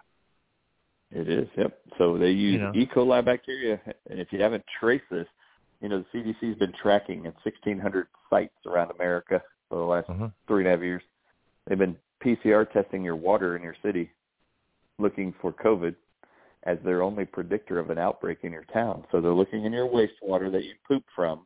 It 1.10 1.28
is. 1.28 1.48
Yep. 1.56 1.78
So 1.98 2.16
they 2.18 2.30
use 2.30 2.54
you 2.54 2.58
know. 2.58 2.72
E. 2.74 2.86
coli 2.86 3.24
bacteria, 3.24 3.80
and 4.10 4.18
if 4.18 4.28
you 4.32 4.40
haven't 4.40 4.64
traced 4.80 5.04
this, 5.10 5.26
you 5.80 5.88
know 5.88 6.04
the 6.12 6.18
CDC's 6.18 6.58
been 6.58 6.72
tracking 6.80 7.18
in 7.18 7.32
1,600 7.44 8.06
sites 8.30 8.54
around 8.66 8.90
America 8.92 9.42
for 9.68 9.78
the 9.78 9.84
last 9.84 10.08
uh-huh. 10.10 10.28
three 10.46 10.64
and 10.64 10.68
a 10.68 10.76
half 10.76 10.82
years. 10.82 11.02
They've 11.66 11.78
been 11.78 11.96
PCR 12.24 12.70
testing 12.72 13.04
your 13.04 13.16
water 13.16 13.56
in 13.56 13.62
your 13.62 13.76
city 13.82 14.10
looking 14.98 15.34
for 15.40 15.52
COVID 15.52 15.94
as 16.64 16.78
their 16.84 17.02
only 17.02 17.24
predictor 17.24 17.78
of 17.78 17.90
an 17.90 17.98
outbreak 17.98 18.38
in 18.42 18.52
your 18.52 18.64
town. 18.72 19.04
So 19.10 19.20
they're 19.20 19.34
looking 19.34 19.64
in 19.64 19.72
your 19.72 19.88
wastewater 19.88 20.50
that 20.52 20.64
you 20.64 20.74
poop 20.86 21.04
from, 21.14 21.40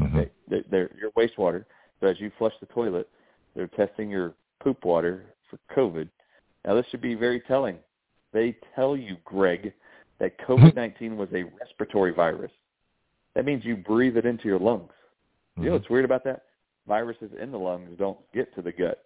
mm-hmm. 0.00 0.20
they, 0.48 0.64
they're, 0.70 0.90
your 0.98 1.10
wastewater. 1.12 1.64
So 2.00 2.06
as 2.06 2.18
you 2.20 2.30
flush 2.38 2.52
the 2.60 2.66
toilet, 2.66 3.08
they're 3.54 3.68
testing 3.68 4.10
your 4.10 4.34
poop 4.62 4.84
water 4.84 5.24
for 5.50 5.58
COVID. 5.76 6.08
Now 6.64 6.74
this 6.74 6.86
should 6.90 7.00
be 7.00 7.14
very 7.14 7.40
telling. 7.40 7.76
They 8.32 8.56
tell 8.74 8.96
you, 8.96 9.16
Greg, 9.24 9.72
that 10.18 10.38
COVID-19 10.48 11.16
was 11.16 11.28
a 11.34 11.44
respiratory 11.58 12.12
virus. 12.12 12.52
That 13.34 13.44
means 13.44 13.64
you 13.64 13.76
breathe 13.76 14.16
it 14.16 14.26
into 14.26 14.44
your 14.46 14.58
lungs. 14.58 14.90
You 15.56 15.62
know 15.62 15.66
Mm-hmm. 15.66 15.74
what's 15.74 15.90
weird 15.90 16.04
about 16.04 16.24
that? 16.24 16.44
Viruses 16.86 17.30
in 17.40 17.50
the 17.52 17.58
lungs 17.58 17.90
don't 17.98 18.18
get 18.32 18.54
to 18.54 18.62
the 18.62 18.72
gut 18.72 19.04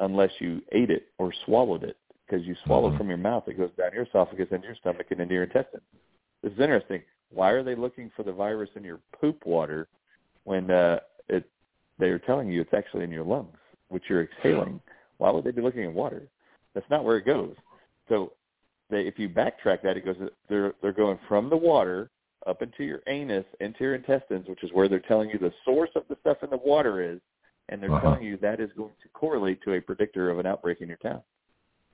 unless 0.00 0.30
you 0.38 0.62
ate 0.72 0.90
it 0.90 1.08
or 1.18 1.32
swallowed 1.44 1.82
it 1.82 1.96
because 2.26 2.46
you 2.46 2.54
swallow 2.64 2.88
mm-hmm. 2.88 2.98
from 2.98 3.08
your 3.08 3.18
mouth. 3.18 3.44
It 3.46 3.58
goes 3.58 3.70
down 3.78 3.90
your 3.92 4.04
esophagus 4.04 4.48
into 4.50 4.66
your 4.66 4.76
stomach 4.76 5.06
and 5.10 5.20
into 5.20 5.34
your 5.34 5.44
intestine. 5.44 5.80
This 6.42 6.52
is 6.52 6.60
interesting. 6.60 7.02
Why 7.30 7.50
are 7.50 7.62
they 7.62 7.74
looking 7.74 8.10
for 8.16 8.22
the 8.22 8.32
virus 8.32 8.70
in 8.74 8.84
your 8.84 9.00
poop 9.20 9.44
water 9.44 9.88
when 10.44 10.70
uh, 10.70 11.00
it 11.28 11.48
they're 11.98 12.18
telling 12.18 12.48
you 12.48 12.60
it's 12.60 12.74
actually 12.74 13.04
in 13.04 13.10
your 13.10 13.24
lungs, 13.24 13.56
which 13.88 14.04
you're 14.08 14.22
exhaling? 14.22 14.80
Why 15.18 15.30
would 15.30 15.44
they 15.44 15.50
be 15.50 15.62
looking 15.62 15.84
in 15.84 15.94
water? 15.94 16.22
That's 16.74 16.88
not 16.90 17.04
where 17.04 17.16
it 17.16 17.26
goes. 17.26 17.54
So 18.08 18.32
they, 18.90 19.02
if 19.02 19.18
you 19.18 19.28
backtrack 19.28 19.82
that, 19.82 19.96
it 19.96 20.04
goes 20.04 20.16
they're 20.48 20.74
they're 20.80 20.92
going 20.92 21.18
from 21.28 21.50
the 21.50 21.56
water 21.56 22.10
up 22.46 22.62
into 22.62 22.84
your 22.84 23.00
anus, 23.08 23.44
into 23.60 23.80
your 23.80 23.94
intestines, 23.94 24.48
which 24.48 24.62
is 24.62 24.70
where 24.72 24.88
they're 24.88 25.00
telling 25.00 25.28
you 25.28 25.38
the 25.38 25.52
source 25.64 25.90
of 25.96 26.04
the 26.08 26.16
stuff 26.20 26.38
in 26.42 26.50
the 26.50 26.56
water 26.56 27.02
is, 27.02 27.20
and 27.68 27.82
they're 27.82 27.92
uh-huh. 27.92 28.00
telling 28.00 28.22
you 28.22 28.36
that 28.38 28.60
is 28.60 28.70
going 28.76 28.92
to 29.02 29.08
correlate 29.10 29.62
to 29.62 29.74
a 29.74 29.80
predictor 29.80 30.30
of 30.30 30.38
an 30.38 30.46
outbreak 30.46 30.80
in 30.80 30.88
your 30.88 30.96
town. 30.98 31.20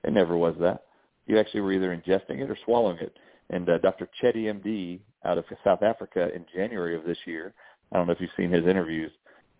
It 0.03 0.13
never 0.13 0.37
was 0.37 0.55
that. 0.61 0.83
You 1.25 1.39
actually 1.39 1.61
were 1.61 1.73
either 1.73 1.95
ingesting 1.95 2.41
it 2.41 2.49
or 2.49 2.57
swallowing 2.63 2.99
it. 2.99 3.17
And 3.49 3.69
uh, 3.69 3.77
Dr. 3.77 4.09
Chetty 4.21 4.45
MD 4.45 4.99
out 5.23 5.37
of 5.37 5.45
South 5.63 5.83
Africa 5.83 6.29
in 6.33 6.45
January 6.53 6.95
of 6.95 7.03
this 7.03 7.17
year, 7.25 7.53
I 7.91 7.97
don't 7.97 8.07
know 8.07 8.13
if 8.13 8.21
you've 8.21 8.31
seen 8.35 8.49
his 8.49 8.65
interviews. 8.65 9.11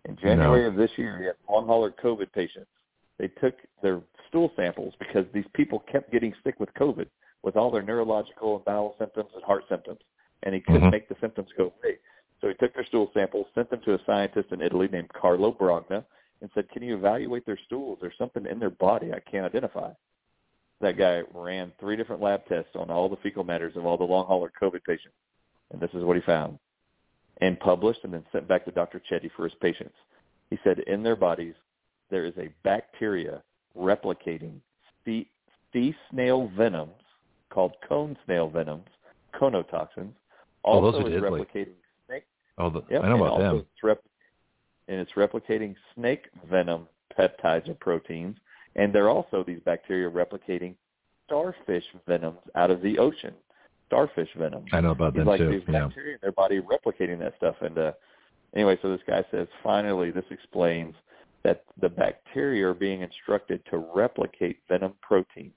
In 0.06 0.16
January 0.16 0.62
no. 0.62 0.68
of 0.68 0.76
this 0.76 0.90
year, 0.96 1.18
he 1.18 1.24
had 1.26 1.34
long 1.48 1.66
hauler 1.66 1.92
COVID 2.02 2.32
patients. 2.32 2.66
They 3.18 3.28
took 3.28 3.54
their 3.82 4.00
stool 4.28 4.52
samples 4.56 4.94
because 4.98 5.24
these 5.32 5.46
people 5.54 5.84
kept 5.90 6.12
getting 6.12 6.34
sick 6.44 6.58
with 6.60 6.72
COVID 6.74 7.06
with 7.42 7.56
all 7.56 7.70
their 7.70 7.82
neurological 7.82 8.56
and 8.56 8.64
bowel 8.64 8.94
symptoms 8.98 9.30
and 9.34 9.42
heart 9.44 9.64
symptoms, 9.68 10.00
and 10.42 10.54
he 10.54 10.60
couldn't 10.60 10.88
Mhm. 10.88 10.90
make 10.90 11.08
the 11.08 11.14
symptoms 11.20 11.50
go 11.52 11.72
away. 11.78 11.98
So 12.40 12.48
he 12.48 12.54
took 12.54 12.74
their 12.74 12.84
stool 12.84 13.10
samples, 13.12 13.46
sent 13.54 13.70
them 13.70 13.80
to 13.82 13.94
a 13.94 14.04
scientist 14.04 14.52
in 14.52 14.60
Italy 14.60 14.88
named 14.88 15.08
Carlo 15.12 15.52
Brogna, 15.52 16.04
and 16.40 16.50
said, 16.52 16.68
"Can 16.70 16.82
you 16.82 16.96
evaluate 16.96 17.46
their 17.46 17.56
stools? 17.56 17.98
There's 18.00 18.16
something 18.18 18.46
in 18.46 18.58
their 18.58 18.70
body 18.70 19.12
I 19.12 19.20
can't 19.20 19.46
identify." 19.46 19.92
That 20.80 20.98
guy 20.98 21.22
ran 21.32 21.72
three 21.80 21.96
different 21.96 22.20
lab 22.20 22.46
tests 22.46 22.70
on 22.74 22.90
all 22.90 23.08
the 23.08 23.16
fecal 23.16 23.44
matters 23.44 23.76
of 23.76 23.86
all 23.86 23.96
the 23.96 24.04
long 24.04 24.26
hauler 24.26 24.52
COVID 24.60 24.84
patients, 24.84 25.16
and 25.72 25.80
this 25.80 25.90
is 25.94 26.04
what 26.04 26.16
he 26.16 26.22
found, 26.22 26.58
and 27.40 27.58
published, 27.58 28.00
and 28.04 28.12
then 28.12 28.24
sent 28.30 28.46
back 28.46 28.64
to 28.66 28.70
Dr. 28.70 29.00
Chetty 29.10 29.30
for 29.34 29.44
his 29.44 29.54
patients. 29.60 29.94
He 30.50 30.58
said, 30.62 30.80
in 30.80 31.02
their 31.02 31.16
bodies, 31.16 31.54
there 32.10 32.26
is 32.26 32.34
a 32.36 32.50
bacteria 32.62 33.42
replicating 33.76 34.60
sea, 35.04 35.28
sea 35.72 35.94
snail 36.10 36.50
venoms 36.56 36.92
called 37.50 37.72
cone 37.88 38.16
snail 38.26 38.48
venoms, 38.48 38.86
conotoxins. 39.34 40.12
Also 40.62 40.88
oh, 40.88 40.92
those 40.92 41.04
are 41.04 41.20
deadly. 41.20 41.40
replicating 41.40 41.74
snake. 42.06 42.24
Oh, 42.58 42.70
the, 42.70 42.82
Yep, 42.90 43.02
I 43.02 43.08
know 43.08 43.24
about 43.24 43.38
them. 43.38 43.56
It's 43.58 43.82
rep- 43.82 44.02
and 44.88 45.00
it's 45.00 45.12
replicating 45.12 45.74
snake 45.94 46.28
venom 46.50 46.86
peptides 47.18 47.68
or 47.68 47.74
proteins, 47.74 48.36
and 48.76 48.92
they're 48.94 49.10
also 49.10 49.42
these 49.44 49.60
bacteria 49.64 50.08
replicating 50.08 50.74
starfish 51.26 51.84
venoms 52.06 52.38
out 52.54 52.70
of 52.70 52.80
the 52.82 52.98
ocean. 52.98 53.34
Starfish 53.88 54.28
venom. 54.36 54.64
I 54.72 54.80
know 54.80 54.90
about 54.90 55.12
He's 55.14 55.20
them 55.20 55.28
like 55.28 55.40
too. 55.40 55.48
these 55.50 55.62
Yeah. 55.68 55.86
bacteria 55.86 56.14
in 56.14 56.18
their 56.20 56.32
body 56.32 56.60
replicating 56.60 57.18
that 57.20 57.36
stuff. 57.36 57.56
And 57.60 57.78
uh, 57.78 57.92
anyway, 58.54 58.78
so 58.82 58.90
this 58.90 59.00
guy 59.06 59.24
says 59.30 59.48
finally 59.62 60.10
this 60.10 60.24
explains 60.30 60.94
that 61.42 61.64
the 61.80 61.88
bacteria 61.88 62.66
are 62.68 62.74
being 62.74 63.02
instructed 63.02 63.64
to 63.70 63.78
replicate 63.94 64.58
venom 64.68 64.94
proteins 65.02 65.54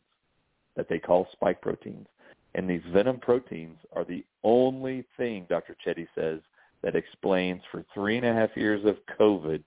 that 0.76 0.88
they 0.88 1.00
call 1.00 1.28
spike 1.32 1.62
proteins. 1.62 2.08
And 2.56 2.70
these 2.70 2.82
venom 2.94 3.18
proteins 3.20 3.78
are 3.94 4.04
the 4.04 4.24
only 4.44 5.06
thing, 5.18 5.46
Dr. 5.50 5.76
Chetty 5.86 6.08
says, 6.16 6.40
that 6.84 6.96
explains 6.96 7.62
for 7.72 7.84
three 7.94 8.18
and 8.18 8.26
a 8.26 8.34
half 8.34 8.56
years 8.56 8.86
of 8.86 8.98
COVID 9.20 9.64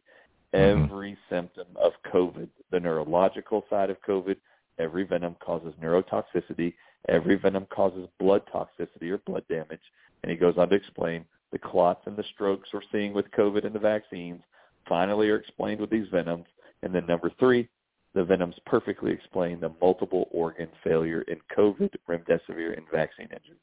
Mhm. 0.53 0.85
every 0.85 1.17
symptom 1.29 1.67
of 1.77 1.93
COVID. 2.05 2.49
The 2.71 2.81
neurological 2.81 3.65
side 3.71 3.91
of 3.91 4.01
COVID, 4.03 4.37
every 4.79 5.05
venom 5.05 5.37
causes 5.37 5.75
neurotoxicity. 5.81 6.75
Every 7.09 7.35
venom 7.37 7.67
causes 7.67 8.09
blood 8.19 8.43
toxicity 8.47 9.11
or 9.11 9.19
blood 9.19 9.47
damage. 9.49 9.81
And 10.23 10.31
he 10.31 10.37
goes 10.37 10.57
on 10.57 10.69
to 10.69 10.77
explain 10.77 11.25
the 11.51 11.59
clots 11.59 12.07
and 12.07 12.17
the 12.17 12.23
strokes 12.25 12.73
we're 12.73 12.81
seeing 12.93 13.13
with 13.13 13.31
COVID 13.33 13.65
and 13.65 13.75
the 13.75 13.79
vaccines 13.81 14.43
finally 14.89 15.29
are 15.31 15.37
explained 15.37 15.81
with 15.81 15.91
these 15.91 16.09
venoms. 16.09 16.47
And 16.83 16.95
then 16.95 17.07
number 17.07 17.31
three, 17.39 17.69
the 18.15 18.25
venoms 18.25 18.59
perfectly 18.67 19.11
explain 19.11 19.59
the 19.61 19.73
multiple 19.81 20.29
organ 20.33 20.69
failure 20.85 21.23
in 21.23 21.41
COVID, 21.57 21.95
remdesivir, 22.09 22.77
and 22.77 22.89
vaccine 22.91 23.29
injury. 23.33 23.59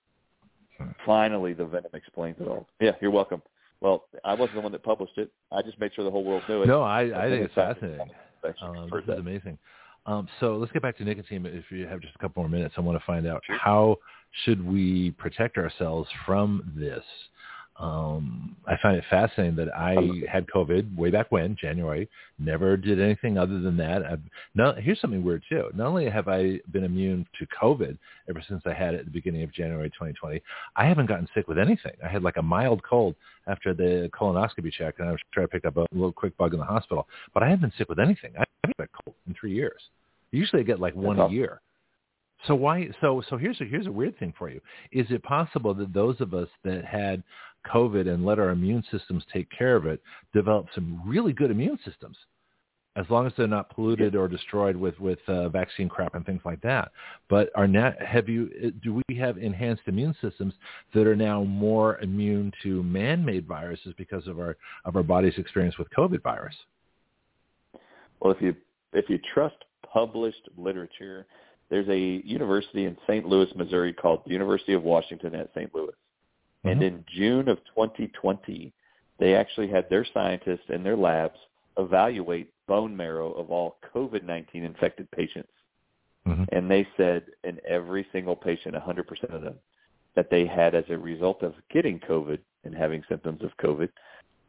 Finally, 1.05 1.53
the 1.53 1.65
venom 1.65 1.91
explains 1.93 2.39
it 2.39 2.47
all. 2.47 2.67
Yeah, 2.79 2.95
you're 3.01 3.11
welcome. 3.11 3.41
Well, 3.81 4.05
I 4.25 4.33
wasn't 4.33 4.55
the 4.55 4.61
one 4.61 4.71
that 4.73 4.83
published 4.83 5.17
it. 5.17 5.31
I 5.51 5.61
just 5.61 5.79
made 5.79 5.91
sure 5.95 6.03
the 6.03 6.11
whole 6.11 6.23
world 6.23 6.43
knew 6.49 6.63
it. 6.63 6.67
No, 6.67 6.81
I, 6.81 7.03
And 7.03 7.15
I 7.15 7.29
think 7.29 7.45
it's 7.45 7.53
fascinating. 7.53 8.09
Um, 8.61 8.89
this 8.91 9.03
is 9.03 9.19
amazing. 9.19 9.57
Um, 10.05 10.27
so 10.39 10.57
let's 10.57 10.71
get 10.71 10.81
back 10.81 10.97
to 10.97 11.03
nicotine. 11.03 11.45
If 11.45 11.65
you 11.71 11.85
have 11.87 12.01
just 12.01 12.15
a 12.15 12.17
couple 12.19 12.41
more 12.43 12.49
minutes, 12.49 12.75
I 12.77 12.81
want 12.81 12.99
to 12.99 13.05
find 13.05 13.27
out 13.27 13.41
how 13.47 13.97
should 14.43 14.65
we 14.65 15.11
protect 15.11 15.57
ourselves 15.57 16.09
from 16.25 16.73
this. 16.75 17.03
Um, 17.79 18.57
I 18.67 18.75
find 18.81 18.97
it 18.97 19.05
fascinating 19.09 19.55
that 19.55 19.73
I 19.73 19.95
had 20.29 20.45
COVID 20.47 20.97
way 20.97 21.11
back 21.11 21.31
when, 21.31 21.55
January. 21.55 22.09
Never 22.37 22.75
did 22.75 22.99
anything 22.99 23.37
other 23.37 23.61
than 23.61 23.77
that. 23.77 24.05
I've, 24.05 24.19
no, 24.53 24.73
here's 24.73 24.99
something 24.99 25.23
weird 25.23 25.43
too. 25.47 25.69
Not 25.73 25.87
only 25.87 26.09
have 26.09 26.27
I 26.27 26.59
been 26.71 26.83
immune 26.83 27.25
to 27.39 27.47
COVID 27.47 27.97
ever 28.29 28.43
since 28.47 28.61
I 28.65 28.73
had 28.73 28.95
it 28.95 28.99
at 28.99 29.05
the 29.05 29.11
beginning 29.11 29.43
of 29.43 29.53
January 29.53 29.89
2020, 29.91 30.41
I 30.75 30.85
haven't 30.85 31.05
gotten 31.05 31.27
sick 31.33 31.47
with 31.47 31.57
anything. 31.57 31.93
I 32.03 32.09
had 32.09 32.21
like 32.21 32.35
a 32.35 32.41
mild 32.41 32.83
cold 32.83 33.15
after 33.47 33.73
the 33.73 34.09
colonoscopy 34.13 34.73
check, 34.73 34.95
and 34.99 35.07
I 35.07 35.11
was 35.11 35.21
trying 35.33 35.47
to 35.47 35.51
pick 35.51 35.65
up 35.65 35.77
a 35.77 35.85
little 35.93 36.11
quick 36.11 36.35
bug 36.37 36.53
in 36.53 36.59
the 36.59 36.65
hospital. 36.65 37.07
But 37.33 37.43
I 37.43 37.49
haven't 37.49 37.61
been 37.61 37.73
sick 37.77 37.87
with 37.87 37.99
anything. 37.99 38.31
I 38.37 38.43
haven't 38.63 38.75
had 38.77 38.89
a 38.93 39.03
cold 39.03 39.15
in 39.25 39.35
three 39.39 39.53
years. 39.53 39.81
Usually 40.31 40.61
I 40.61 40.65
get 40.65 40.81
like 40.81 40.95
one 40.95 41.17
a 41.17 41.29
year. 41.29 41.61
So 42.47 42.55
why? 42.55 42.89
So 43.01 43.21
so 43.29 43.37
here's 43.37 43.59
a 43.59 43.65
here's 43.65 43.87
a 43.87 43.91
weird 43.91 44.17
thing 44.17 44.33
for 44.37 44.49
you. 44.49 44.61
Is 44.91 45.07
it 45.09 45.21
possible 45.23 45.73
that 45.73 45.93
those 45.93 46.19
of 46.21 46.33
us 46.33 46.47
that 46.63 46.85
had 46.85 47.21
COVID 47.67 48.07
and 48.11 48.25
let 48.25 48.39
our 48.39 48.49
immune 48.49 48.83
systems 48.91 49.23
take 49.33 49.49
care 49.55 49.75
of 49.75 49.85
it 49.85 50.01
develop 50.33 50.67
some 50.73 51.01
really 51.05 51.33
good 51.33 51.51
immune 51.51 51.79
systems, 51.85 52.17
as 52.95 53.05
long 53.09 53.27
as 53.27 53.33
they're 53.37 53.47
not 53.47 53.69
polluted 53.69 54.15
or 54.15 54.27
destroyed 54.27 54.75
with 54.75 54.99
with 54.99 55.19
uh, 55.27 55.49
vaccine 55.49 55.89
crap 55.89 56.15
and 56.15 56.25
things 56.25 56.41
like 56.45 56.61
that? 56.61 56.91
But 57.29 57.49
are 57.55 57.67
not 57.67 57.99
have 58.01 58.27
you? 58.29 58.73
Do 58.83 59.01
we 59.07 59.15
have 59.15 59.37
enhanced 59.37 59.83
immune 59.87 60.15
systems 60.21 60.53
that 60.93 61.07
are 61.07 61.15
now 61.15 61.43
more 61.43 61.99
immune 61.99 62.51
to 62.63 62.83
man-made 62.83 63.47
viruses 63.47 63.93
because 63.97 64.27
of 64.27 64.39
our 64.39 64.57
of 64.85 64.95
our 64.95 65.03
body's 65.03 65.37
experience 65.37 65.77
with 65.77 65.87
COVID 65.97 66.23
virus? 66.23 66.55
Well, 68.19 68.33
if 68.33 68.41
you 68.41 68.55
if 68.93 69.09
you 69.09 69.19
trust 69.33 69.55
published 69.91 70.49
literature, 70.57 71.25
there's 71.69 71.87
a 71.87 72.25
university 72.27 72.85
in 72.85 72.97
St. 73.07 73.25
Louis, 73.25 73.47
Missouri 73.55 73.93
called 73.93 74.21
the 74.25 74.31
University 74.31 74.73
of 74.73 74.83
Washington 74.83 75.35
at 75.35 75.49
St. 75.53 75.73
Louis. 75.73 75.93
And 76.63 76.81
Mhm. 76.81 76.85
in 76.85 77.05
June 77.07 77.47
of 77.47 77.63
2020, 77.65 78.73
they 79.17 79.35
actually 79.35 79.67
had 79.67 79.89
their 79.89 80.05
scientists 80.05 80.69
in 80.69 80.83
their 80.83 80.97
labs 80.97 81.39
evaluate 81.77 82.51
bone 82.67 82.95
marrow 82.95 83.31
of 83.31 83.51
all 83.51 83.77
COVID-19 83.93 84.63
infected 84.63 85.09
patients. 85.11 85.51
Mhm. 86.25 86.47
And 86.51 86.69
they 86.69 86.87
said 86.97 87.31
in 87.43 87.59
every 87.65 88.05
single 88.11 88.35
patient, 88.35 88.75
100% 88.75 89.33
of 89.33 89.41
them, 89.41 89.59
that 90.15 90.29
they 90.29 90.45
had 90.45 90.75
as 90.75 90.89
a 90.89 90.97
result 90.97 91.43
of 91.43 91.55
getting 91.69 91.99
COVID 91.99 92.39
and 92.63 92.75
having 92.75 93.03
symptoms 93.03 93.41
of 93.41 93.55
COVID, 93.57 93.89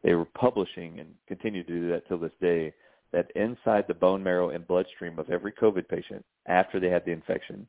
they 0.01 0.15
were 0.15 0.25
publishing 0.25 0.99
and 0.99 1.15
continue 1.27 1.63
to 1.63 1.71
do 1.71 1.89
that 1.89 2.07
till 2.07 2.17
this 2.17 2.35
day, 2.41 2.73
that 3.11 3.31
inside 3.31 3.87
the 3.87 3.93
bone 3.93 4.23
marrow 4.23 4.49
and 4.49 4.67
bloodstream 4.67 5.19
of 5.19 5.29
every 5.29 5.51
COVID 5.51 5.87
patient, 5.87 6.25
after 6.45 6.79
they 6.79 6.89
had 6.89 7.05
the 7.05 7.11
infection, 7.11 7.67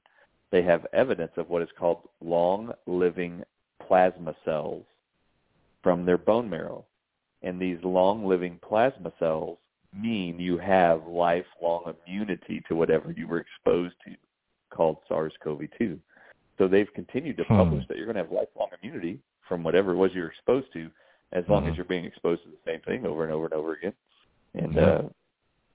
they 0.51 0.63
have 0.63 0.87
evidence 0.93 1.33
of 1.37 1.49
what 1.49 1.63
is 1.63 1.73
called 1.73 2.09
long-living 2.21 3.45
plasma 3.93 4.35
cells 4.43 4.87
from 5.83 6.07
their 6.07 6.17
bone 6.17 6.49
marrow. 6.49 6.87
And 7.43 7.61
these 7.61 7.77
long-living 7.83 8.59
plasma 8.67 9.13
cells 9.19 9.59
mean 9.93 10.41
you 10.41 10.57
have 10.57 11.07
lifelong 11.07 11.93
immunity 12.07 12.63
to 12.69 12.75
whatever 12.75 13.13
you 13.13 13.29
were 13.29 13.41
exposed 13.41 13.95
to, 14.07 14.15
called 14.71 14.97
SARS-CoV-2. 15.09 15.99
So 16.57 16.69
they've 16.69 16.89
continued 16.95 17.37
to 17.37 17.45
Hmm. 17.45 17.57
publish 17.57 17.87
that 17.89 17.99
you're 17.99 18.07
going 18.07 18.17
to 18.17 18.23
have 18.23 18.33
lifelong 18.33 18.69
immunity 18.83 19.21
from 19.47 19.63
whatever 19.63 19.93
it 19.93 19.97
was 19.97 20.15
you're 20.15 20.29
exposed 20.29 20.73
to, 20.73 20.91
as 21.33 21.47
long 21.49 21.65
Mhm. 21.65 21.73
as 21.73 21.77
you're 21.77 21.85
being 21.85 22.07
exposed 22.07 22.43
to 22.45 22.49
the 22.49 22.57
same 22.65 22.81
thing 22.81 23.05
over 23.05 23.25
and 23.25 23.33
over 23.33 23.45
and 23.45 23.53
over 23.53 23.75
again. 23.75 23.93
And 24.55 24.73
Yeah. 24.75 24.83
uh, 24.83 25.09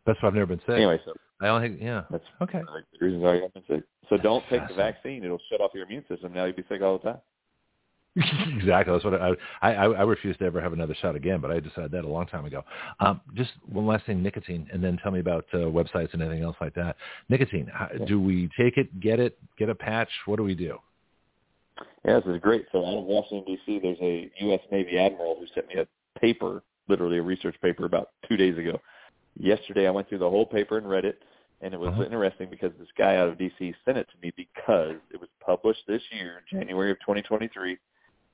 That's 0.05 0.19
what 0.23 0.29
I've 0.29 0.33
never 0.33 0.47
been 0.47 0.59
sick. 0.61 0.69
anyway, 0.69 0.99
so 1.05 1.13
I 1.41 1.49
only 1.49 1.83
yeah. 1.83 2.05
that's 2.09 2.25
Okay. 2.41 2.63
the 2.63 3.05
reasons 3.05 3.21
why 3.23 3.35
you 3.35 3.51
sick. 3.67 3.83
So 4.09 4.17
don't 4.17 4.43
take 4.47 4.67
the 4.67 4.73
vaccine; 4.73 5.23
it'll 5.23 5.37
shut 5.49 5.59
off 5.61 5.75
your 5.75 5.83
immune 5.85 6.07
system. 6.07 6.33
Now 6.33 6.45
you'll 6.45 6.55
be 6.55 6.63
sick 6.63 6.81
all 6.81 6.97
the 6.97 7.11
time. 7.11 7.21
exactly. 8.57 8.93
That's 8.93 9.03
what 9.05 9.13
I, 9.21 9.33
I 9.61 9.71
I 9.73 10.01
refuse 10.03 10.35
to 10.37 10.45
ever 10.45 10.59
have 10.59 10.73
another 10.73 10.95
shot 11.01 11.15
again. 11.15 11.39
But 11.39 11.51
I 11.51 11.59
decided 11.59 11.91
that 11.91 12.03
a 12.03 12.07
long 12.07 12.25
time 12.27 12.45
ago. 12.45 12.63
Um, 12.99 13.21
just 13.35 13.51
one 13.67 13.85
last 13.85 14.05
thing, 14.05 14.23
nicotine, 14.23 14.67
and 14.73 14.83
then 14.83 14.97
tell 15.03 15.11
me 15.11 15.19
about 15.19 15.45
uh, 15.53 15.57
websites 15.57 16.13
and 16.13 16.21
anything 16.21 16.43
else 16.43 16.55
like 16.59 16.73
that. 16.75 16.95
Nicotine. 17.29 17.67
How, 17.71 17.89
Yeah. 17.97 18.05
Do 18.05 18.19
we 18.19 18.49
take 18.59 18.77
it? 18.77 18.99
Get 18.99 19.19
it? 19.19 19.37
Get 19.57 19.69
a 19.69 19.75
patch? 19.75 20.09
What 20.25 20.37
do 20.37 20.43
we 20.43 20.55
do? 20.55 20.77
Yeah, 22.05 22.19
this 22.19 22.35
is 22.35 22.41
great. 22.41 22.65
So 22.71 22.83
out 22.85 22.97
of 22.97 23.03
Washington 23.03 23.43
D.C., 23.45 23.79
there's 23.79 23.97
a 24.01 24.31
U.S. 24.45 24.61
Navy 24.71 24.97
admiral 24.97 25.37
who 25.39 25.45
sent 25.53 25.67
me 25.67 25.75
a 25.75 26.19
paper, 26.19 26.63
literally 26.87 27.19
a 27.19 27.21
research 27.21 27.55
paper, 27.61 27.85
about 27.85 28.09
two 28.27 28.35
days 28.37 28.57
ago. 28.57 28.79
Yesterday, 29.39 29.87
I 29.87 29.91
went 29.91 30.09
through 30.09 30.17
the 30.19 30.29
whole 30.29 30.45
paper 30.45 30.77
and 30.79 30.89
read 30.89 31.05
it, 31.05 31.21
and 31.61 31.73
it 31.73 31.79
was 31.79 31.89
Uh-huh. 31.89 32.03
interesting 32.03 32.49
because 32.49 32.71
this 32.79 32.87
guy 32.97 33.17
out 33.17 33.27
of 33.29 33.37
D.C. 33.37 33.75
sent 33.85 33.97
it 33.97 34.07
to 34.09 34.17
me 34.23 34.31
because 34.35 34.95
it 35.13 35.19
was 35.19 35.29
published 35.45 35.81
this 35.87 36.01
year, 36.11 36.41
January 36.49 36.89
of 36.89 36.99
2023. 37.01 37.77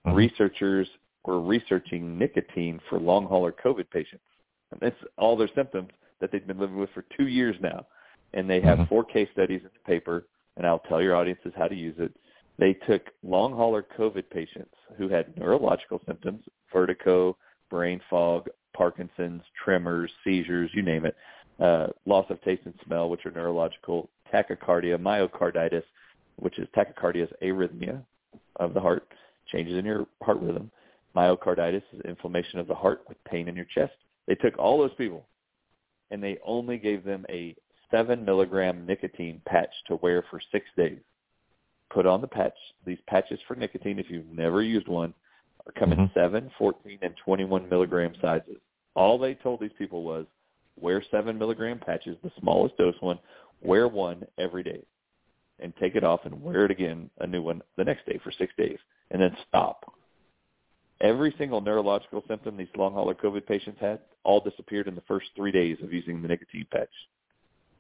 Mhm. 0.06 0.16
Researchers 0.16 0.90
were 1.26 1.40
researching 1.40 2.18
nicotine 2.18 2.80
for 2.90 3.00
long 3.00 3.26
hauler 3.26 3.52
COVID 3.52 3.90
patients. 3.90 4.24
And 4.72 4.80
that's 4.82 5.02
all 5.18 5.38
their 5.38 5.50
symptoms 5.56 5.90
that 6.20 6.32
they've 6.32 6.46
been 6.46 6.60
living 6.60 6.78
with 6.78 6.90
for 6.92 7.04
two 7.16 7.28
years 7.28 7.56
now. 7.62 7.86
And 8.34 8.50
they 8.50 8.60
have 8.62 8.80
Mhm. 8.80 8.88
four 8.90 9.04
case 9.04 9.30
studies 9.32 9.62
in 9.62 9.70
the 9.74 9.80
paper, 9.86 10.28
and 10.58 10.66
I'll 10.66 10.80
tell 10.80 11.02
your 11.02 11.16
audiences 11.16 11.54
how 11.56 11.68
to 11.68 11.76
use 11.76 11.98
it. 12.00 12.14
They 12.58 12.74
took 12.74 13.10
long 13.24 13.54
hauler 13.54 13.84
COVID 13.84 14.30
patients 14.30 14.76
who 14.98 15.08
had 15.08 15.36
neurological 15.38 16.02
symptoms, 16.06 16.48
vertigo, 16.72 17.38
brain 17.70 18.00
fog, 18.10 18.50
Parkinson's, 18.74 19.44
tremors, 19.56 20.12
seizures, 20.24 20.74
you 20.74 20.82
name 20.82 21.06
it, 21.06 21.16
uh, 21.60 21.88
loss 22.06 22.30
of 22.30 22.42
taste 22.42 22.66
and 22.66 22.80
smell, 22.86 23.10
which 23.10 23.26
are 23.26 23.32
neurological, 23.32 24.10
tachycardia, 24.32 24.98
myocarditis, 24.98 25.84
which 26.38 26.58
is 26.60 26.68
tachycardia 26.70 27.24
is 27.24 27.34
arrhythmia 27.42 28.04
of 28.58 28.74
the 28.74 28.82
heart, 28.82 29.08
changes 29.54 29.78
in 29.78 29.86
your 29.86 30.06
heart 30.22 30.40
rhythm. 30.42 30.70
Myocarditis 31.16 31.84
is 31.94 32.02
inflammation 32.06 32.60
of 32.60 32.68
the 32.68 32.76
heart 32.76 33.04
with 33.08 33.24
pain 33.24 33.48
in 33.48 33.56
your 33.56 33.68
chest. 33.74 33.94
They 34.28 34.36
took 34.36 34.58
all 34.58 34.80
those 34.80 34.94
people 34.98 35.26
and 36.12 36.22
they 36.22 36.38
only 36.46 36.78
gave 36.78 37.04
them 37.04 37.26
a 37.30 37.56
seven 37.92 38.26
milligram 38.26 38.86
nicotine 38.86 39.42
patch 39.46 39.70
to 39.88 39.96
wear 39.98 40.26
for 40.30 40.42
six 40.52 40.66
days. 40.76 41.00
Put 41.90 42.06
on 42.08 42.22
the 42.22 42.28
patch. 42.28 42.56
These 42.86 42.98
patches 43.08 43.40
for 43.48 43.56
nicotine, 43.56 44.00
if 44.00 44.10
you've 44.10 44.32
never 44.32 44.64
used 44.64 44.88
one, 44.88 45.14
are 45.66 45.72
come 45.74 45.94
in 45.94 46.00
Mhm. 46.00 46.14
seven, 46.14 46.50
fourteen, 46.58 46.98
and 47.02 47.16
21 47.18 47.70
milligram 47.70 48.16
sizes. 48.20 48.58
All 48.96 49.18
they 49.18 49.36
told 49.36 49.60
these 49.60 49.74
people 49.74 50.04
was 50.04 50.26
wear 50.80 51.02
seven 51.04 51.38
milligram 51.38 51.80
patches, 51.80 52.18
the 52.24 52.32
smallest 52.40 52.76
dose 52.78 53.00
one, 53.02 53.20
wear 53.62 53.88
one 53.88 54.26
every 54.40 54.64
day 54.64 54.84
and 55.60 55.76
take 55.78 55.96
it 55.96 56.04
off 56.04 56.26
and 56.26 56.42
wear 56.42 56.66
it 56.66 56.72
again, 56.72 57.10
a 57.20 57.28
new 57.28 57.42
one 57.42 57.62
the 57.76 57.84
next 57.84 58.06
day 58.06 58.18
for 58.18 58.32
six 58.32 58.54
days, 58.56 58.80
and 59.14 59.22
then 59.22 59.38
stop. 59.48 59.94
Every 61.00 61.34
single 61.38 61.62
neurological 61.62 62.24
symptom 62.28 62.58
these 62.58 62.68
long 62.76 62.94
hauler 62.94 63.14
COVID 63.14 63.46
patients 63.46 63.80
had 63.80 64.00
all 64.24 64.42
disappeared 64.42 64.88
in 64.88 64.96
the 64.96 65.02
first 65.02 65.28
three 65.36 65.52
days 65.52 65.78
of 65.82 65.94
using 65.94 66.22
the 66.22 66.28
nicotine 66.28 66.68
patch. 66.72 66.90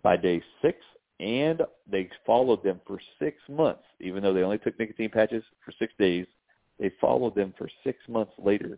By 0.02 0.18
day 0.18 0.42
six, 0.62 0.78
and 1.20 1.62
they 1.90 2.10
followed 2.26 2.64
them 2.64 2.82
for 2.86 3.00
six 3.20 3.38
months, 3.50 3.84
even 4.00 4.22
though 4.22 4.34
they 4.34 4.44
only 4.44 4.58
took 4.58 4.78
nicotine 4.78 5.10
patches 5.10 5.44
for 5.66 5.72
six 5.80 5.94
days. 5.98 6.26
They 6.80 6.92
followed 7.00 7.36
them 7.36 7.54
for 7.58 7.70
six 7.84 8.00
months 8.08 8.34
later. 8.38 8.78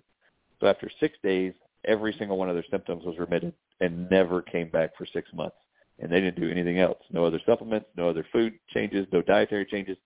So 0.60 0.68
after 0.68 0.92
six 1.00 1.18
days, 1.24 1.54
every 1.86 2.14
single 2.18 2.38
one 2.38 2.50
of 2.50 2.56
their 2.56 2.66
symptoms 2.70 3.04
was 3.04 3.18
remitted 3.18 3.54
and 3.82 4.10
never 4.10 4.42
came 4.42 4.70
back 4.70 4.96
for 4.98 5.06
six 5.06 5.32
months. 5.34 5.56
And 6.00 6.12
they 6.12 6.20
didn't 6.20 6.40
do 6.40 6.52
anything 6.52 6.80
else. 6.80 7.00
No 7.10 7.26
other 7.26 7.40
supplements, 7.46 7.88
no 7.98 8.10
other 8.10 8.26
food 8.32 8.54
changes, 8.74 9.08
no 9.12 9.22
dietary 9.22 9.66
changes. 9.66 9.98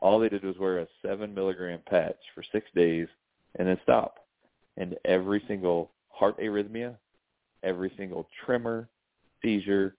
All 0.00 0.18
they 0.18 0.28
did 0.28 0.44
was 0.44 0.58
wear 0.58 0.78
a 0.78 0.86
seven 1.02 1.34
milligram 1.34 1.80
patch 1.86 2.18
for 2.34 2.42
six 2.52 2.68
days 2.74 3.08
and 3.58 3.66
then 3.66 3.78
stop. 3.82 4.26
And 4.76 4.96
every 5.04 5.42
single 5.48 5.90
heart 6.08 6.38
arrhythmia, 6.38 6.96
every 7.62 7.92
single 7.96 8.28
tremor, 8.44 8.88
seizure, 9.42 9.96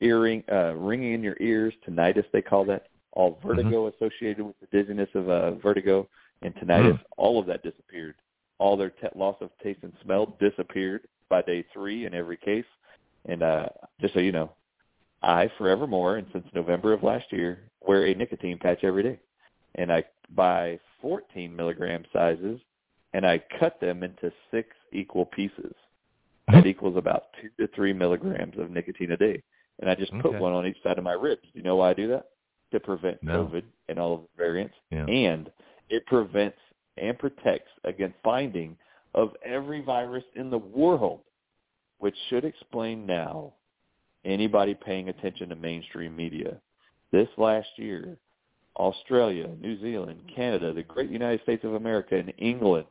earring, 0.00 0.44
uh, 0.50 0.74
ringing 0.74 1.14
in 1.14 1.22
your 1.22 1.36
ears, 1.40 1.74
tinnitus 1.86 2.24
they 2.32 2.42
call 2.42 2.64
that, 2.66 2.88
all 3.12 3.40
vertigo 3.44 3.86
mm-hmm. 3.86 4.04
associated 4.04 4.44
with 4.44 4.54
the 4.60 4.66
dizziness 4.66 5.08
of 5.14 5.28
uh, 5.28 5.52
vertigo 5.56 6.08
and 6.42 6.54
tinnitus, 6.54 6.92
mm-hmm. 6.92 7.02
all 7.16 7.40
of 7.40 7.46
that 7.46 7.62
disappeared. 7.62 8.14
All 8.58 8.76
their 8.76 8.90
te- 8.90 9.08
loss 9.16 9.36
of 9.40 9.50
taste 9.62 9.80
and 9.82 9.92
smell 10.04 10.36
disappeared 10.38 11.08
by 11.28 11.42
day 11.42 11.64
three 11.72 12.06
in 12.06 12.14
every 12.14 12.36
case. 12.36 12.64
And 13.26 13.42
uh, 13.42 13.68
just 14.00 14.14
so 14.14 14.20
you 14.20 14.32
know, 14.32 14.52
I 15.22 15.50
forevermore 15.58 16.16
and 16.16 16.26
since 16.32 16.46
November 16.54 16.92
of 16.92 17.02
last 17.02 17.32
year 17.32 17.58
wear 17.80 18.06
a 18.06 18.14
nicotine 18.14 18.58
patch 18.58 18.84
every 18.84 19.02
day, 19.02 19.18
and 19.76 19.92
I 19.92 20.04
buy 20.34 20.78
14 21.00 21.54
milligram 21.54 22.04
sizes, 22.12 22.60
and 23.12 23.26
I 23.26 23.42
cut 23.58 23.80
them 23.80 24.02
into 24.02 24.32
six 24.50 24.68
equal 24.92 25.26
pieces. 25.26 25.74
Mm-hmm. 26.48 26.54
That 26.54 26.66
equals 26.66 26.96
about 26.96 27.24
two 27.40 27.50
to 27.58 27.72
three 27.74 27.92
milligrams 27.92 28.58
of 28.58 28.70
nicotine 28.70 29.12
a 29.12 29.16
day 29.16 29.42
and 29.80 29.90
I 29.90 29.94
just 29.94 30.12
put 30.20 30.38
one 30.38 30.52
on 30.52 30.66
each 30.66 30.80
side 30.82 30.98
of 30.98 31.04
my 31.04 31.14
ribs. 31.14 31.46
You 31.54 31.62
know 31.62 31.76
why 31.76 31.90
I 31.90 31.94
do 31.94 32.08
that? 32.08 32.26
To 32.72 32.80
prevent 32.80 33.22
no. 33.22 33.46
COVID 33.46 33.64
and 33.88 33.98
all 33.98 34.14
of 34.14 34.20
the 34.20 34.28
variants, 34.36 34.74
yeah. 34.90 35.06
and 35.06 35.50
it 35.88 36.06
prevents 36.06 36.58
and 36.96 37.18
protects 37.18 37.70
against 37.84 38.16
finding 38.22 38.76
of 39.14 39.30
every 39.44 39.80
virus 39.80 40.24
in 40.36 40.50
the 40.50 40.58
world, 40.58 41.20
which 41.98 42.14
should 42.28 42.44
explain 42.44 43.06
now 43.06 43.54
anybody 44.24 44.74
paying 44.74 45.08
attention 45.08 45.48
to 45.48 45.56
mainstream 45.56 46.14
media. 46.14 46.60
This 47.10 47.28
last 47.38 47.68
year, 47.76 48.16
Australia, 48.80 49.46
New 49.60 49.78
Zealand, 49.80 50.20
Canada, 50.34 50.72
the 50.72 50.82
great 50.82 51.10
United 51.10 51.42
States 51.42 51.64
of 51.64 51.74
America, 51.74 52.16
and 52.16 52.32
England 52.38 52.86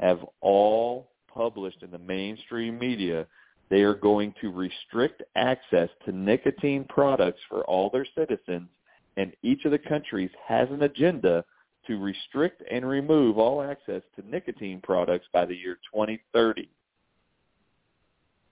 have 0.00 0.18
all 0.40 1.12
published 1.32 1.82
in 1.82 1.90
the 1.90 1.98
mainstream 1.98 2.78
media 2.78 3.26
they 3.70 3.82
are 3.82 3.94
going 3.94 4.34
to 4.40 4.50
restrict 4.50 5.22
access 5.36 5.88
to 6.04 6.10
nicotine 6.10 6.84
products 6.88 7.38
for 7.48 7.62
all 7.66 7.88
their 7.88 8.06
citizens, 8.16 8.68
and 9.16 9.32
each 9.42 9.64
of 9.64 9.70
the 9.70 9.78
countries 9.78 10.30
has 10.44 10.68
an 10.70 10.82
agenda 10.82 11.44
to 11.86 11.96
restrict 11.98 12.64
and 12.68 12.86
remove 12.86 13.38
all 13.38 13.62
access 13.62 14.02
to 14.16 14.28
nicotine 14.28 14.80
products 14.82 15.26
by 15.32 15.46
the 15.46 15.54
year 15.54 15.78
2030. 15.94 16.68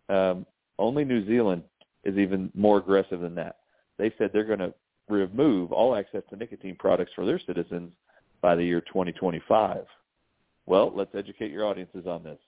Um, 0.08 0.46
only 0.78 1.04
New 1.04 1.26
Zealand 1.26 1.64
is 2.04 2.16
even 2.16 2.52
more 2.54 2.78
aggressive 2.78 3.20
than 3.20 3.34
that. 3.34 3.56
They 3.98 4.12
said 4.16 4.30
they're 4.32 4.44
going 4.44 4.60
to 4.60 4.72
remove 5.08 5.72
all 5.72 5.96
access 5.96 6.22
to 6.30 6.36
nicotine 6.36 6.76
products 6.78 7.12
for 7.14 7.24
their 7.24 7.40
citizens 7.46 7.92
by 8.40 8.54
the 8.54 8.64
year 8.64 8.80
2025. 8.80 9.84
Well, 10.66 10.92
let's 10.94 11.14
educate 11.14 11.50
your 11.50 11.66
audiences 11.66 12.06
on 12.06 12.22
this. 12.22 12.38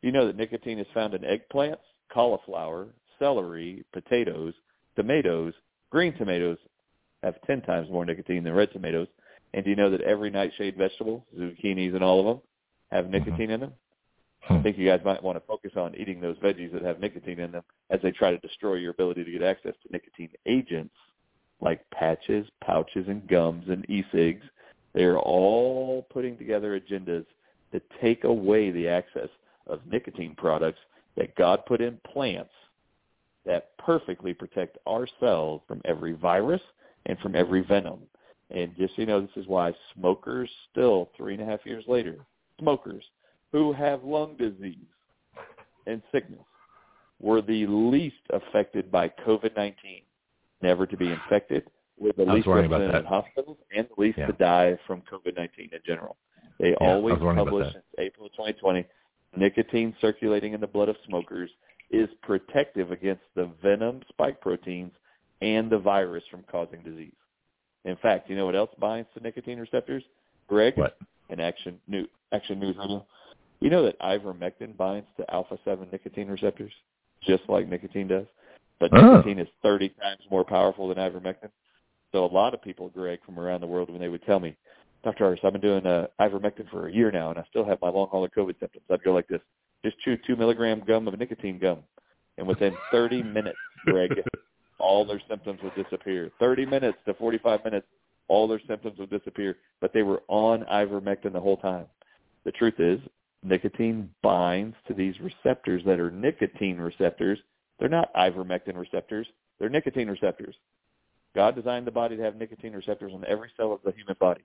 Do 0.00 0.08
you 0.08 0.12
know 0.12 0.26
that 0.26 0.36
nicotine 0.36 0.78
is 0.78 0.86
found 0.94 1.14
in 1.14 1.22
eggplants, 1.22 1.76
cauliflower, 2.12 2.88
celery, 3.18 3.84
potatoes, 3.92 4.54
tomatoes, 4.96 5.54
green 5.90 6.14
tomatoes 6.16 6.58
have 7.22 7.40
10 7.46 7.62
times 7.62 7.88
more 7.90 8.04
nicotine 8.04 8.44
than 8.44 8.52
red 8.52 8.72
tomatoes. 8.72 9.08
And 9.54 9.64
do 9.64 9.70
you 9.70 9.76
know 9.76 9.90
that 9.90 10.00
every 10.00 10.30
nightshade 10.30 10.76
vegetable, 10.76 11.26
zucchinis 11.38 11.94
and 11.94 12.02
all 12.02 12.20
of 12.20 12.26
them, 12.26 12.40
have 12.90 13.04
mm-hmm. 13.04 13.24
nicotine 13.24 13.50
in 13.50 13.60
them? 13.60 13.72
Hmm. 14.40 14.54
I 14.54 14.62
think 14.62 14.78
you 14.78 14.86
guys 14.86 15.00
might 15.04 15.22
want 15.22 15.36
to 15.36 15.46
focus 15.46 15.72
on 15.76 15.94
eating 15.94 16.20
those 16.20 16.36
veggies 16.38 16.72
that 16.72 16.82
have 16.82 17.00
nicotine 17.00 17.38
in 17.38 17.52
them 17.52 17.62
as 17.90 18.00
they 18.02 18.10
try 18.10 18.30
to 18.30 18.38
destroy 18.38 18.74
your 18.74 18.90
ability 18.90 19.24
to 19.24 19.30
get 19.30 19.42
access 19.42 19.74
to 19.82 19.92
nicotine 19.92 20.30
agents 20.46 20.94
like 21.62 21.88
patches, 21.90 22.46
pouches, 22.62 23.06
and 23.08 23.26
gums 23.28 23.64
and 23.68 23.88
e-cigs. 23.88 24.44
They're 24.92 25.18
all 25.18 26.06
putting 26.10 26.36
together 26.36 26.78
agendas 26.78 27.24
to 27.72 27.80
take 28.02 28.24
away 28.24 28.70
the 28.70 28.88
access 28.88 29.28
of 29.66 29.80
nicotine 29.90 30.34
products 30.36 30.80
that 31.16 31.34
God 31.36 31.64
put 31.64 31.80
in 31.80 31.98
plants 32.12 32.50
that 33.46 33.76
perfectly 33.78 34.34
protect 34.34 34.76
our 34.86 35.06
cells 35.18 35.62
from 35.66 35.80
every 35.84 36.12
virus 36.12 36.60
and 37.06 37.18
from 37.20 37.34
every 37.34 37.62
venom. 37.62 38.00
And 38.50 38.76
just 38.76 38.98
you 38.98 39.06
know, 39.06 39.20
this 39.20 39.30
is 39.36 39.46
why 39.46 39.72
smokers 39.94 40.50
still, 40.70 41.10
three 41.16 41.34
and 41.34 41.42
a 41.42 41.46
half 41.46 41.64
years 41.64 41.84
later, 41.88 42.18
smokers 42.58 43.04
who 43.50 43.72
have 43.72 44.04
lung 44.04 44.36
disease 44.36 44.76
and 45.86 46.02
sickness 46.12 46.44
were 47.20 47.40
the 47.40 47.66
least 47.66 48.16
affected 48.30 48.90
by 48.90 49.08
COVID-19, 49.08 50.02
never 50.62 50.86
to 50.86 50.96
be 50.96 51.08
infected, 51.08 51.64
with 51.98 52.16
the 52.16 52.24
least 52.24 52.46
represented 52.46 52.94
in 52.94 53.04
hospitals, 53.04 53.58
and 53.76 53.86
the 53.88 54.00
least 54.00 54.18
yeah. 54.18 54.26
to 54.26 54.32
die 54.34 54.78
from 54.86 55.02
COVID-19 55.12 55.48
in 55.58 55.68
general. 55.86 56.16
They 56.58 56.70
yeah, 56.70 56.76
always 56.80 57.18
publish 57.18 57.72
since 57.72 57.84
April 57.98 58.28
2020 58.30 58.84
nicotine 59.36 59.94
circulating 60.00 60.52
in 60.52 60.60
the 60.60 60.66
blood 60.66 60.88
of 60.88 60.96
smokers 61.06 61.50
is 61.90 62.08
protective 62.22 62.90
against 62.90 63.22
the 63.34 63.50
venom 63.62 64.00
spike 64.08 64.40
proteins 64.40 64.92
and 65.40 65.70
the 65.70 65.78
virus 65.78 66.24
from 66.30 66.44
causing 66.50 66.80
disease. 66.82 67.12
In 67.84 67.96
fact, 67.96 68.30
you 68.30 68.36
know 68.36 68.46
what 68.46 68.56
else 68.56 68.70
binds 68.78 69.08
to 69.14 69.22
nicotine 69.22 69.58
receptors? 69.58 70.02
Greg? 70.48 70.76
What? 70.76 70.96
In 71.30 71.40
Action, 71.40 71.78
New, 71.88 72.06
Action 72.32 72.60
News 72.60 72.76
Radio. 72.76 73.06
You 73.60 73.70
know 73.70 73.84
that 73.84 73.98
ivermectin 74.00 74.76
binds 74.76 75.06
to 75.16 75.34
alpha-7 75.34 75.90
nicotine 75.90 76.28
receptors, 76.28 76.72
just 77.26 77.42
like 77.48 77.68
nicotine 77.68 78.08
does? 78.08 78.26
But 78.82 78.90
oh. 78.94 79.18
nicotine 79.18 79.38
is 79.38 79.46
30 79.62 79.90
times 79.90 80.22
more 80.28 80.44
powerful 80.44 80.88
than 80.88 80.98
ivermectin. 80.98 81.50
So 82.10 82.24
a 82.24 82.26
lot 82.26 82.52
of 82.52 82.60
people, 82.60 82.88
Greg, 82.88 83.20
from 83.24 83.38
around 83.38 83.60
the 83.60 83.66
world, 83.68 83.88
when 83.88 84.00
they 84.00 84.08
would 84.08 84.24
tell 84.26 84.40
me, 84.40 84.56
Dr. 85.04 85.24
Ardis, 85.24 85.44
I've 85.44 85.52
been 85.52 85.62
doing 85.62 85.86
uh, 85.86 86.08
ivermectin 86.20 86.68
for 86.68 86.88
a 86.88 86.92
year 86.92 87.12
now, 87.12 87.30
and 87.30 87.38
I 87.38 87.44
still 87.48 87.64
have 87.64 87.80
my 87.80 87.90
long 87.90 88.08
hauler 88.08 88.28
COVID 88.36 88.58
symptoms. 88.58 88.84
I'd 88.90 89.04
go 89.04 89.12
like 89.12 89.28
this: 89.28 89.40
just 89.84 90.00
chew 90.00 90.18
two 90.26 90.34
milligram 90.34 90.82
gum 90.84 91.06
of 91.06 91.16
nicotine 91.16 91.60
gum, 91.60 91.78
and 92.38 92.46
within 92.46 92.74
30 92.90 93.22
minutes, 93.38 93.56
Greg, 93.84 94.10
all 94.80 95.04
their 95.04 95.22
symptoms 95.28 95.60
would 95.62 95.76
disappear. 95.76 96.32
30 96.40 96.66
minutes 96.66 96.98
to 97.06 97.14
45 97.14 97.64
minutes, 97.64 97.86
all 98.26 98.48
their 98.48 98.60
symptoms 98.66 98.98
would 98.98 99.10
disappear. 99.10 99.58
But 99.80 99.92
they 99.92 100.02
were 100.02 100.24
on 100.26 100.64
ivermectin 100.64 101.32
the 101.32 101.40
whole 101.40 101.58
time. 101.58 101.86
The 102.44 102.50
truth 102.50 102.80
is, 102.80 102.98
nicotine 103.44 104.10
binds 104.24 104.74
to 104.88 104.94
these 104.94 105.14
receptors 105.20 105.82
that 105.86 106.00
are 106.00 106.10
nicotine 106.10 106.78
receptors. 106.78 107.38
They're 107.78 107.88
not 107.88 108.14
ivermectin 108.14 108.76
receptors. 108.76 109.26
They're 109.58 109.68
nicotine 109.68 110.08
receptors. 110.08 110.54
God 111.34 111.54
designed 111.54 111.86
the 111.86 111.92
body 111.92 112.16
to 112.16 112.22
have 112.22 112.36
nicotine 112.36 112.74
receptors 112.74 113.12
on 113.14 113.24
every 113.26 113.50
cell 113.56 113.72
of 113.72 113.80
the 113.84 113.92
human 113.92 114.16
body. 114.20 114.42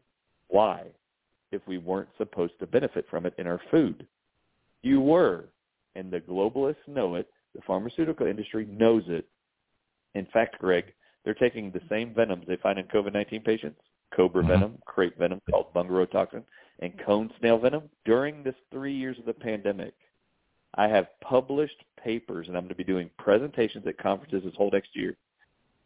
Why? 0.48 0.84
If 1.52 1.62
we 1.68 1.78
weren't 1.78 2.10
supposed 2.18 2.54
to 2.60 2.68
benefit 2.68 3.06
from 3.10 3.26
it 3.26 3.34
in 3.38 3.48
our 3.48 3.62
food. 3.72 4.08
You 4.82 5.02
were. 5.02 5.46
And 5.96 6.12
the 6.12 6.20
globalists 6.20 6.88
know 6.88 7.16
it. 7.16 7.30
The 7.56 7.62
pharmaceutical 7.66 8.28
industry 8.28 8.68
knows 8.70 9.04
it. 9.08 9.28
In 10.14 10.28
fact, 10.32 10.60
Greg, 10.60 10.94
they're 11.24 11.34
taking 11.34 11.72
the 11.72 11.82
same 11.90 12.14
venoms 12.14 12.46
they 12.48 12.56
find 12.58 12.80
in 12.80 12.86
COVID-19 12.86 13.44
patients, 13.44 13.82
cobra 14.16 14.42
mm-hmm. 14.42 14.52
venom, 14.52 14.78
krait 14.88 15.18
venom 15.18 15.42
called 15.50 15.74
bungarotoxin, 15.74 16.44
and 16.80 16.94
cone 17.06 17.32
snail 17.40 17.58
venom. 17.58 17.90
During 18.06 18.44
this 18.44 18.56
three 18.72 18.96
years 18.96 19.18
of 19.20 19.26
the 19.26 19.34
pandemic, 19.34 19.94
I 20.78 20.88
have 20.88 21.08
published 21.22 21.84
papers, 22.02 22.48
and 22.48 22.56
I'm 22.56 22.64
going 22.64 22.70
to 22.70 22.76
be 22.76 22.84
doing 22.84 23.10
presentations 23.18 23.86
at 23.88 23.98
conferences 23.98 24.44
this 24.44 24.56
whole 24.56 24.70
next 24.72 24.96
year. 24.96 25.18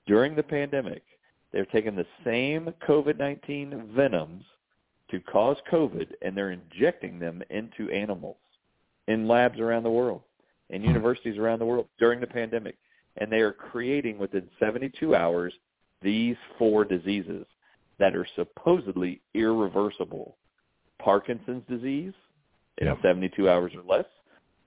During 0.05 0.35
the 0.35 0.43
pandemic, 0.43 1.03
they're 1.51 1.65
taking 1.65 1.95
the 1.95 2.05
same 2.25 2.73
COVID-19 2.87 3.93
venoms 3.93 4.43
to 5.09 5.19
cause 5.21 5.57
COVID, 5.71 6.07
and 6.21 6.35
they're 6.35 6.51
injecting 6.51 7.19
them 7.19 7.41
into 7.49 7.89
animals 7.91 8.37
in 9.07 9.27
labs 9.27 9.59
around 9.59 9.83
the 9.83 9.89
world, 9.89 10.21
in 10.69 10.81
hmm. 10.81 10.89
universities 10.89 11.37
around 11.37 11.59
the 11.59 11.65
world 11.65 11.87
during 11.99 12.19
the 12.19 12.27
pandemic. 12.27 12.77
And 13.17 13.31
they 13.31 13.39
are 13.39 13.51
creating 13.51 14.17
within 14.17 14.47
72 14.59 15.15
hours 15.15 15.53
these 16.01 16.37
four 16.57 16.85
diseases 16.85 17.45
that 17.99 18.15
are 18.15 18.27
supposedly 18.35 19.21
irreversible. 19.33 20.37
Parkinson's 20.99 21.63
disease 21.69 22.13
in 22.77 22.87
yep. 22.87 22.97
72 23.01 23.49
hours 23.49 23.73
or 23.75 23.83
less. 23.83 24.05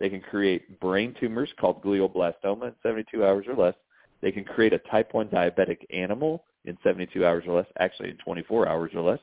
They 0.04 0.10
can 0.10 0.20
create 0.20 0.80
brain 0.80 1.14
tumors 1.18 1.48
called 1.58 1.82
glioblastoma 1.82 2.68
in 2.68 2.74
72 2.82 3.24
hours 3.24 3.46
or 3.48 3.54
less. 3.54 3.74
They 4.20 4.32
can 4.32 4.44
create 4.44 4.74
a 4.74 4.78
type 4.90 5.14
1 5.14 5.28
diabetic 5.28 5.78
animal 5.88 6.44
in 6.66 6.76
72 6.84 7.24
hours 7.24 7.44
or 7.48 7.56
less, 7.56 7.66
actually 7.78 8.10
in 8.10 8.18
24 8.18 8.68
hours 8.68 8.90
or 8.94 9.00
less. 9.00 9.20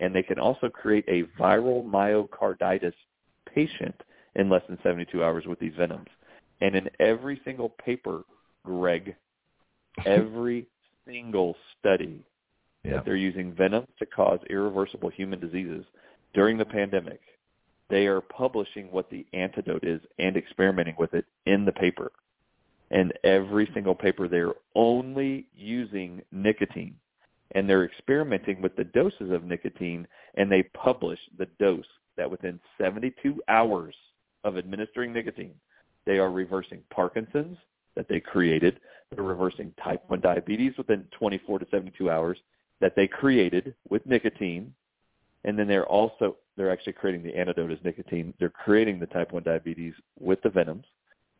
And 0.00 0.14
they 0.14 0.22
can 0.22 0.38
also 0.38 0.68
create 0.68 1.06
a 1.08 1.22
viral 1.40 1.82
myocarditis 1.82 2.92
patient 3.54 3.94
in 4.34 4.50
less 4.50 4.60
than 4.68 4.78
72 4.82 5.24
hours 5.24 5.46
with 5.46 5.58
these 5.60 5.72
venoms. 5.78 6.08
And 6.60 6.76
in 6.76 6.90
every 7.00 7.40
single 7.42 7.70
paper, 7.70 8.20
Greg, 8.66 9.16
every 10.04 10.66
single 11.06 11.56
study 11.78 12.22
Yeah. 12.84 12.96
that 12.96 13.06
they're 13.06 13.16
using 13.16 13.54
venoms 13.54 13.88
to 13.98 14.04
cause 14.04 14.40
irreversible 14.50 15.08
human 15.08 15.40
diseases 15.40 15.86
during 16.34 16.58
the 16.58 16.66
pandemic, 16.66 17.22
they 17.90 18.06
are 18.06 18.20
publishing 18.20 18.90
what 18.90 19.10
the 19.10 19.26
antidote 19.32 19.84
is 19.84 20.00
and 20.18 20.36
experimenting 20.36 20.94
with 20.98 21.14
it 21.14 21.24
in 21.46 21.64
the 21.64 21.72
paper. 21.72 22.12
And 22.90 23.12
every 23.24 23.68
single 23.74 23.94
paper, 23.94 24.28
they're 24.28 24.54
only 24.74 25.46
using 25.56 26.22
nicotine. 26.32 26.96
And 27.52 27.68
they're 27.68 27.84
experimenting 27.84 28.60
with 28.60 28.76
the 28.76 28.84
doses 28.84 29.30
of 29.30 29.44
nicotine, 29.44 30.06
and 30.34 30.50
they 30.50 30.64
publish 30.74 31.18
the 31.38 31.46
dose 31.58 31.86
that 32.16 32.30
within 32.30 32.60
72 32.78 33.40
hours 33.48 33.94
of 34.44 34.58
administering 34.58 35.12
nicotine, 35.12 35.54
they 36.04 36.18
are 36.18 36.30
reversing 36.30 36.82
Parkinson's 36.90 37.56
that 37.94 38.08
they 38.08 38.20
created. 38.20 38.80
They're 39.10 39.24
reversing 39.24 39.72
type 39.82 40.02
1 40.08 40.20
diabetes 40.20 40.72
within 40.76 41.06
24 41.18 41.60
to 41.60 41.66
72 41.70 42.10
hours 42.10 42.38
that 42.80 42.94
they 42.96 43.06
created 43.06 43.74
with 43.88 44.04
nicotine. 44.06 44.72
And 45.44 45.58
then 45.58 45.68
they're 45.68 45.86
also, 45.86 46.36
they're 46.58 46.72
actually 46.72 46.94
creating 46.94 47.22
the 47.22 47.36
antidote 47.36 47.72
as 47.72 47.78
nicotine. 47.84 48.34
They're 48.38 48.50
creating 48.50 48.98
the 48.98 49.06
type 49.06 49.32
1 49.32 49.42
diabetes 49.42 49.94
with 50.18 50.42
the 50.42 50.50
venoms. 50.50 50.84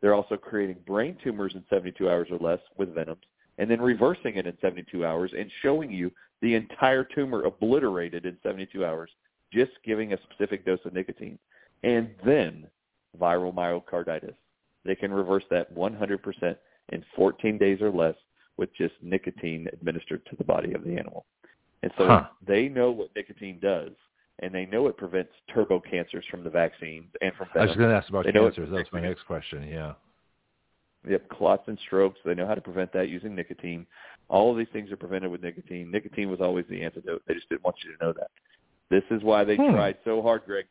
They're 0.00 0.14
also 0.14 0.36
creating 0.36 0.76
brain 0.86 1.16
tumors 1.22 1.52
in 1.55 1.64
72 1.68 2.08
hours 2.08 2.28
or 2.30 2.38
less 2.38 2.60
with 2.76 2.94
venoms 2.94 3.22
and 3.58 3.70
then 3.70 3.80
reversing 3.80 4.36
it 4.36 4.47
in 4.47 4.56
72 4.60 5.05
hours 5.05 5.32
and 5.36 5.50
showing 5.62 5.90
you 5.90 6.10
the 6.40 6.55
entire 6.55 7.05
tumor 7.05 7.42
obliterated 7.44 8.24
in 8.24 8.38
72 8.42 8.84
hours, 8.84 9.10
just 9.52 9.72
giving 9.84 10.12
a 10.12 10.18
specific 10.22 10.64
dose 10.64 10.78
of 10.84 10.94
nicotine. 10.94 11.38
And 11.82 12.10
then 12.24 12.66
viral 13.20 13.52
myocarditis. 13.52 14.34
They 14.84 14.94
can 14.94 15.12
reverse 15.12 15.44
that 15.50 15.74
100% 15.74 16.56
in 16.90 17.05
14 17.16 17.58
days 17.58 17.80
or 17.82 17.90
less 17.90 18.14
with 18.56 18.72
just 18.74 18.94
nicotine 19.02 19.68
administered 19.72 20.24
to 20.26 20.36
the 20.36 20.44
body 20.44 20.72
of 20.72 20.84
the 20.84 20.97
animal. 20.97 21.26
And 21.82 21.92
so 21.98 22.06
Huh. 22.06 22.28
they 22.44 22.68
know 22.68 22.90
what 22.90 23.14
nicotine 23.14 23.58
does, 23.60 23.92
and 24.41 24.55
they 24.55 24.67
know 24.67 24.86
it 24.86 24.97
prevents 24.97 25.33
turbo 25.52 25.81
cancers 25.81 26.25
from 26.31 26.44
the 26.44 26.50
vaccines 26.50 27.07
and 27.23 27.33
from 27.34 27.49
I 27.55 27.60
was 27.60 27.68
venom. 27.70 27.78
going 27.78 27.91
to 27.91 27.97
ask 27.97 28.08
about 28.08 28.25
They 28.25 28.33
cancers. 28.33 28.68
it's 28.68 28.73
That's 28.76 28.92
my 28.92 29.00
next 29.00 29.26
question. 29.26 29.67
Yeah. 29.68 29.94
Yep, 31.08 31.28
clots 31.31 31.65
and 31.68 31.78
strokes. 31.86 32.18
They 32.25 32.34
know 32.34 32.47
how 32.47 32.55
to 32.55 32.60
prevent 32.60 32.92
that 32.92 33.08
using 33.08 33.34
nicotine. 33.34 33.86
All 34.28 34.50
of 34.50 34.58
these 34.58 34.67
things 34.73 34.91
are 34.92 34.97
prevented 34.97 35.31
with 35.31 35.42
nicotine. 35.42 35.91
Nicotine 35.91 36.28
was 36.31 36.41
always 36.41 36.67
the 36.68 36.83
antidote. 36.83 37.23
They 37.26 37.34
just 37.34 37.49
didn't 37.49 37.65
want 37.65 37.76
you 37.84 37.97
to 37.97 38.05
know 38.05 38.12
that. 38.12 38.31
This 38.91 39.05
is 39.10 39.23
why 39.23 39.44
they 39.44 39.57
Hmm. 39.57 39.73
tried 39.73 39.97
so 40.05 40.20
hard, 40.23 40.42
Greg, 40.44 40.67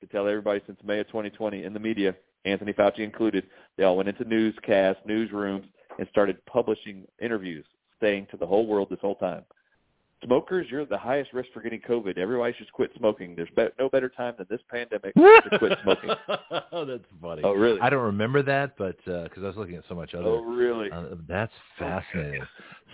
to 0.00 0.06
tell 0.06 0.28
everybody 0.28 0.60
since 0.66 0.82
May 0.84 1.00
of 1.00 1.08
2020 1.08 1.64
in 1.64 1.72
the 1.72 1.80
media, 1.80 2.14
Anthony 2.44 2.72
Fauci 2.72 3.00
included. 3.00 3.46
They 3.76 3.84
all 3.84 3.96
went 3.96 4.08
into 4.08 4.24
newscasts, 4.24 5.00
newsrooms, 5.06 5.64
and 5.98 6.06
started 6.08 6.44
publishing 6.46 7.06
interviews, 7.18 7.64
saying 8.00 8.26
to 8.30 8.36
the 8.36 8.46
whole 8.46 8.66
world 8.66 8.88
this 8.90 9.00
whole 9.00 9.16
time, 9.16 9.44
smokers, 10.24 10.66
you're 10.70 10.84
the 10.84 10.98
highest 10.98 11.32
risk 11.32 11.48
for 11.52 11.60
getting 11.60 11.80
COVID. 11.80 12.18
Everybody 12.18 12.54
should 12.58 12.72
quit 12.72 12.90
smoking. 12.96 13.34
There's 13.36 13.48
be- 13.56 13.68
no 13.78 13.88
better 13.88 14.08
time 14.08 14.34
than 14.38 14.46
this 14.48 14.60
pandemic 14.70 15.14
to 15.14 15.42
quit 15.58 15.78
smoking. 15.82 16.10
oh, 16.72 16.84
that's 16.84 17.04
funny. 17.20 17.42
Oh, 17.44 17.52
really? 17.52 17.80
I 17.80 17.90
don't 17.90 18.04
remember 18.04 18.42
that, 18.42 18.76
but 18.76 18.96
because 19.04 19.42
I 19.42 19.46
was 19.46 19.56
looking 19.56 19.76
at 19.76 19.84
so 19.88 19.94
much 19.94 20.14
other. 20.14 20.26
Oh, 20.26 20.42
really? 20.42 20.90
Uh, 20.90 21.16
that's 21.28 21.52
fascinating. 21.78 22.42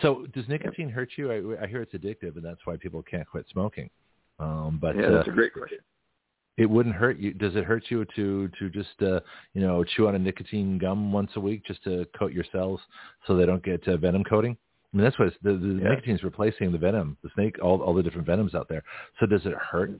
So, 0.01 0.27
does 0.35 0.49
nicotine 0.49 0.89
hurt 0.89 1.11
you? 1.17 1.31
I, 1.31 1.65
I 1.65 1.67
hear 1.67 1.83
it's 1.83 1.93
addictive, 1.95 2.37
and 2.37 2.45
that's 2.45 2.61
why 2.65 2.77
people 2.77 3.03
can't 3.03 3.27
quit 3.29 3.47
smoking. 3.53 3.89
Um, 4.39 4.79
but 4.81 4.97
yeah, 4.97 5.07
uh, 5.07 5.11
that's 5.13 5.29
a 5.29 5.33
great 5.33 5.53
question. 5.53 5.79
it 6.57 6.69
wouldn't 6.69 6.95
hurt 6.95 7.19
you. 7.19 7.33
Does 7.33 7.55
it 7.55 7.65
hurt 7.65 7.85
you 7.89 8.05
to 8.17 8.49
to 8.59 8.69
just 8.71 9.01
uh, 9.01 9.21
you 9.55 9.61
know 9.61 9.85
chew 9.85 10.09
on 10.09 10.15
a 10.17 10.19
nicotine 10.19 10.79
gum 10.79 11.13
once 11.13 11.31
a 11.37 11.41
week 11.41 11.65
just 11.67 11.85
to 11.85 12.07
coat 12.19 12.33
your 12.33 12.45
cells 12.51 12.81
so 13.27 13.37
they 13.37 13.47
don't 13.47 13.63
get 13.63 13.87
uh, 13.87 13.97
venom 13.97 14.25
coating? 14.25 14.57
I 14.93 14.97
mean, 14.97 15.05
that's 15.05 15.19
what 15.19 15.29
it's, 15.29 15.37
the, 15.43 15.55
the 15.55 15.81
Yeah. 15.83 15.89
nicotine 15.91 16.17
is 16.17 16.23
replacing 16.23 16.71
the 16.71 16.79
venom, 16.79 17.17
the 17.23 17.31
snake, 17.35 17.57
all 17.63 17.81
all 17.83 17.95
the 17.95 18.03
different 18.03 18.27
venoms 18.27 18.55
out 18.55 18.69
there. 18.69 18.83
So, 19.21 19.27
does 19.27 19.45
it 19.47 19.55
hurt 19.55 19.91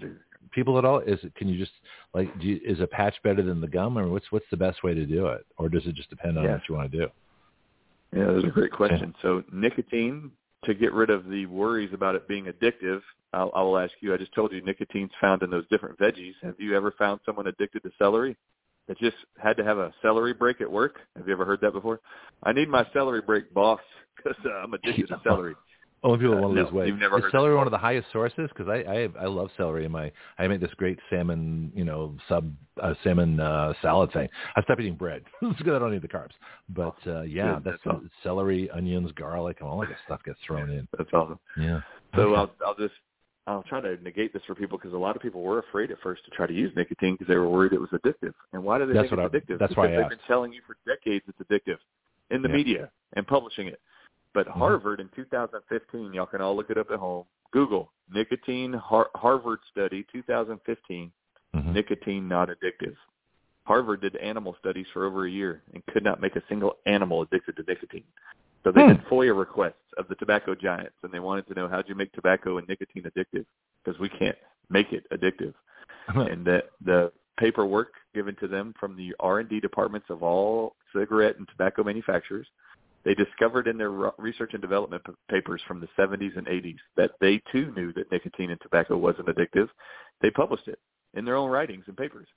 people 0.51 0.79
at 0.79 0.85
all? 0.85 0.99
Is 1.01 1.19
it 1.25 1.35
can 1.35 1.49
you 1.49 1.59
just 1.59 1.73
like 2.15 2.29
do 2.41 2.47
you, 2.47 2.61
is 2.65 2.81
a 2.81 2.87
patch 2.87 3.15
better 3.25 3.43
than 3.43 3.61
the 3.61 3.69
gum, 3.69 3.99
or 3.99 4.09
what's 4.09 4.31
what's 4.31 4.49
the 4.51 4.57
best 4.57 4.83
way 4.83 4.93
to 4.95 5.07
do 5.07 5.29
it, 5.29 5.47
or 5.57 5.69
does 5.69 5.87
it 5.87 5.95
just 5.95 6.11
depend 6.11 6.39
on 6.39 6.45
Yeah. 6.45 6.53
what 6.53 6.69
you 6.69 6.75
want 6.75 6.93
to 6.93 6.99
do? 6.99 7.09
Yeah, 8.15 8.33
that's 8.33 8.45
a 8.45 8.51
great 8.51 8.73
question. 8.73 9.15
So 9.23 9.43
nicotine, 9.51 10.31
to 10.65 10.75
get 10.75 10.93
rid 10.93 11.09
of 11.09 11.29
the 11.29 11.47
worries 11.47 11.95
about 11.95 12.15
it 12.15 12.29
being 12.29 12.45
addictive, 12.45 13.01
I'll, 13.33 13.51
I 13.55 13.63
will 13.63 13.79
ask 13.79 13.95
you, 14.01 14.13
I 14.13 14.19
just 14.19 14.35
told 14.35 14.53
you 14.53 14.61
nicotine's 14.61 15.11
found 15.19 15.43
in 15.43 15.49
those 15.49 15.67
different 15.69 15.99
veggies. 15.99 16.35
Have 16.43 16.57
you 16.59 16.77
ever 16.77 16.93
found 16.99 17.21
someone 17.25 17.47
addicted 17.47 17.83
to 17.85 17.91
celery 17.99 18.37
that 18.89 18.99
just 18.99 19.17
had 19.39 19.57
to 19.57 19.65
have 19.65 19.79
a 19.79 19.93
celery 20.03 20.33
break 20.33 20.61
at 20.61 20.71
work? 20.71 20.99
Have 21.17 21.27
you 21.27 21.33
ever 21.33 21.45
heard 21.45 21.61
that 21.61 21.73
before? 21.73 22.01
I 22.43 22.53
need 22.53 22.69
my 22.69 22.87
celery 22.93 23.21
break, 23.21 23.53
boss, 23.55 23.81
because 24.17 24.37
uh, 24.45 24.51
I'm 24.59 24.75
addicted 24.75 25.09
to 25.09 25.21
celery. 25.25 25.55
Only 26.05 26.19
people 26.19 26.37
Uh, 26.37 26.41
want 26.41 26.55
to 26.55 26.57
no, 26.57 26.65
lose 26.65 26.73
weight. 26.73 26.89
you've 26.89 26.99
never 26.99 27.19
is 27.19 27.23
heard 27.23 27.31
celery 27.31 27.55
one 27.55 27.69
of 27.69 27.71
the 27.71 27.79
highest 27.79 28.09
sources? 28.13 28.49
Because 28.49 28.69
I, 28.69 28.79
I 28.93 29.09
I 29.23 29.27
love 29.27 29.51
celery 29.57 29.85
in 29.85 29.93
my 29.93 30.11
I 30.37 30.49
make 30.49 30.61
this 30.61 30.75
great 30.77 30.99
salmon 31.09 31.71
you 31.77 31.85
know 31.85 32.17
sub 32.29 32.53
uh, 32.83 32.95
salmon 33.05 33.39
uh, 33.39 33.73
salad 33.83 34.13
thing. 34.13 34.29
I 34.57 34.63
stopped 34.63 34.81
eating 34.81 34.97
bread 34.97 35.23
because 35.41 35.73
I 35.73 35.79
don't 35.79 35.93
need 35.93 36.03
the 36.03 36.09
carbs. 36.09 36.33
But 36.71 36.97
uh, 37.07 37.23
yeah, 37.23 37.55
Good, 37.55 37.65
that's, 37.65 37.79
that's 37.85 37.87
awesome. 37.87 38.11
celery, 38.25 38.69
onions, 38.71 39.13
garlic, 39.13 39.59
and 39.61 39.69
all 39.69 39.79
that 39.79 39.91
stuff 40.07 40.25
gets 40.25 40.39
thrown 40.45 40.71
in. 40.71 40.89
That's 40.99 41.11
awesome. 41.13 41.39
Yeah. 41.57 41.83
So 42.17 42.23
Okay. 42.23 42.35
I'll, 42.35 42.51
I'll 42.67 42.75
just 42.75 42.95
I'll 43.47 43.65
try 43.65 43.81
to 43.81 43.97
negate 44.03 44.33
this 44.33 44.43
for 44.47 44.55
people 44.55 44.79
because 44.79 44.93
a 44.93 44.97
lot 44.99 45.17
of 45.17 45.23
people 45.23 45.43
were 45.43 45.59
afraid 45.59 45.91
at 45.91 45.99
first 46.01 46.25
to 46.27 46.31
try 46.31 46.47
to 46.47 46.53
use 46.53 46.73
nicotine 46.77 47.15
because 47.15 47.27
they 47.27 47.37
were 47.37 47.49
worried 47.49 47.73
it 47.73 47.81
was 47.81 47.91
addictive. 47.91 48.35
And 48.53 48.63
why 48.63 48.79
do 48.79 48.87
they 48.87 48.93
That's 48.93 49.09
think 49.11 49.21
what 49.21 49.35
it's 49.35 49.35
I- 49.35 49.39
addictive? 49.53 49.59
That's 49.59 49.71
because 49.71 49.77
why 49.77 49.87
they've 49.91 49.99
asked. 50.01 50.11
been 50.11 50.19
telling 50.29 50.53
you 50.53 50.61
for 50.67 50.77
decades 50.87 51.25
it's 51.29 51.39
addictive 51.51 51.79
in 52.31 52.43
the 52.43 52.49
Yeah. 52.49 52.55
media 52.55 52.91
and 53.15 53.27
publishing 53.27 53.67
it. 53.67 53.81
But 54.33 54.47
Mhm. 54.47 54.53
Harvard 54.53 55.01
in 55.01 55.09
2015, 55.11 56.15
y'all 56.15 56.27
can 56.27 56.41
all 56.41 56.55
look 56.55 56.71
it 56.71 56.79
up 56.79 56.91
at 56.91 56.99
home. 56.99 57.27
Google 57.51 57.93
nicotine 58.09 58.73
Har- 58.75 59.11
Harvard 59.17 59.59
study 59.71 60.05
2015 60.05 61.13
Mhm. 61.55 61.73
nicotine 61.75 62.29
not 62.29 62.49
addictive. 62.49 62.97
Harvard 63.65 64.01
did 64.01 64.17
animal 64.17 64.55
studies 64.55 64.89
for 64.91 65.05
over 65.05 65.25
a 65.27 65.31
year 65.31 65.63
and 65.75 65.85
could 65.87 66.03
not 66.05 66.21
make 66.21 66.37
a 66.37 66.43
single 66.47 66.79
animal 66.87 67.23
addicted 67.23 67.57
to 67.57 67.63
nicotine. 67.65 68.05
So 68.65 68.71
they 68.73 68.83
Hmm. 68.83 68.89
did 68.89 69.05
FOIA 69.07 69.37
requests 69.37 69.93
of 69.99 70.09
the 70.09 70.15
tobacco 70.17 70.55
giants, 70.55 70.97
and 71.03 71.13
they 71.13 71.21
wanted 71.21 71.47
to 71.49 71.55
know 71.55 71.69
how 71.69 71.83
do 71.83 71.89
you 71.89 71.95
make 71.95 72.13
tobacco 72.13 72.59
and 72.59 72.69
nicotine 72.69 73.05
addictive 73.05 73.47
because 73.85 73.99
we 73.99 74.09
can't 74.09 74.39
make 74.71 74.93
it 74.93 75.07
addictive. 75.11 75.55
and 76.29 76.45
the 76.45 76.65
the 76.81 77.13
paperwork 77.39 77.95
given 78.13 78.35
to 78.37 78.47
them 78.49 78.75
from 78.79 78.97
the 78.97 79.15
R&D 79.21 79.61
departments 79.61 80.11
of 80.11 80.23
all 80.23 80.77
cigarette 80.93 81.37
and 81.39 81.49
tobacco 81.49 81.83
manufacturers, 81.83 82.47
they 83.05 83.15
discovered 83.15 83.67
in 83.67 83.79
their 83.79 83.91
research 84.19 84.53
and 84.53 84.61
development 84.61 85.03
p- 85.05 85.13
papers 85.29 85.63
from 85.63 85.81
the 85.81 85.89
70s 85.97 86.37
and 86.37 86.47
80s 86.47 86.79
that 86.97 87.13
they 87.21 87.39
too 87.51 87.73
knew 87.77 87.93
that 87.95 88.11
nicotine 88.13 88.51
and 88.51 88.61
tobacco 88.61 88.97
wasn't 88.97 89.29
addictive. 89.29 89.69
They 90.21 90.31
published 90.31 90.69
it 90.69 90.79
in 91.15 91.25
their 91.25 91.37
own 91.37 91.51
writings 91.51 91.85
and 91.89 91.97
papers. 91.97 92.29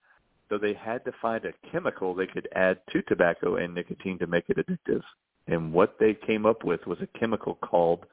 So 0.49 0.57
they 0.57 0.73
had 0.73 1.03
to 1.05 1.11
find 1.21 1.43
a 1.45 1.53
chemical 1.71 2.13
they 2.13 2.27
could 2.27 2.47
add 2.55 2.79
to 2.91 3.01
tobacco 3.03 3.57
and 3.57 3.73
nicotine 3.73 4.17
to 4.19 4.27
make 4.27 4.45
it 4.49 4.57
addictive. 4.57 5.03
And 5.47 5.71
what 5.71 5.95
they 5.99 6.13
came 6.13 6.45
up 6.45 6.63
with 6.63 6.85
was 6.87 6.99
a 7.01 7.07
chemical 7.19 7.55
called 7.55 8.05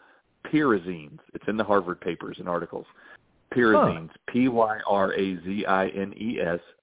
pyrazines. 0.52 1.18
It's 1.34 1.48
in 1.48 1.56
the 1.56 1.64
Harvard 1.64 2.00
papers 2.00 2.36
and 2.38 2.48
articles. 2.48 2.86
Pyrazines, 3.54 4.10
P-Y-R-A-Z-I-N-E-S, 4.28 4.60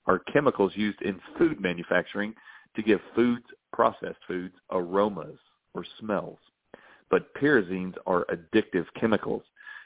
are 0.05 0.19
chemicals 0.31 0.71
used 0.75 1.01
in 1.01 1.19
food 1.37 1.59
manufacturing 1.59 2.33
to 2.75 2.81
give 2.83 2.99
foods, 3.15 3.45
processed 3.73 4.19
foods, 4.27 4.55
aromas 4.71 5.39
or 5.73 5.83
smells. 5.99 6.37
But 7.09 7.33
pyrazines 7.35 7.95
are 8.05 8.25
addictive 8.25 8.85
chemicals, 8.99 9.43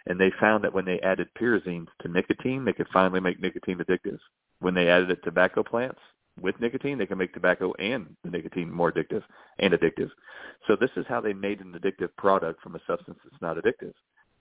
and 0.08 0.20
they 0.20 0.32
found 0.40 0.64
that 0.64 0.74
when 0.74 0.86
they 0.86 1.00
added 1.00 1.30
pyrazines 1.40 1.88
to 2.02 2.10
nicotine, 2.10 2.66
they 2.66 2.74
could 2.74 2.90
finally 2.92 3.22
make 3.22 3.40
nicotine 3.40 3.78
addictive. 3.78 4.20
When 4.60 4.74
they 4.74 4.90
added 4.90 5.10
it 5.10 5.16
to 5.16 5.22
tobacco 5.24 5.64
plants 5.64 6.00
with 6.42 6.60
nicotine, 6.60 6.98
they 6.98 7.06
can 7.06 7.18
make 7.18 7.34
tobacco 7.34 7.74
and 7.74 8.16
the 8.24 8.30
nicotine 8.32 8.72
more 8.72 8.92
addictive 8.92 9.24
and 9.60 9.74
addictive. 9.74 10.10
So 10.68 10.76
this 10.76 10.90
is 10.98 11.06
how 11.08 11.22
they 11.22 11.34
made 11.34 11.62
an 11.62 11.74
addictive 11.80 12.10
product 12.18 12.62
from 12.62 12.76
a 12.76 12.80
substance 12.88 13.20
that's 13.24 13.42
not 13.42 13.58
addictive 13.58 13.94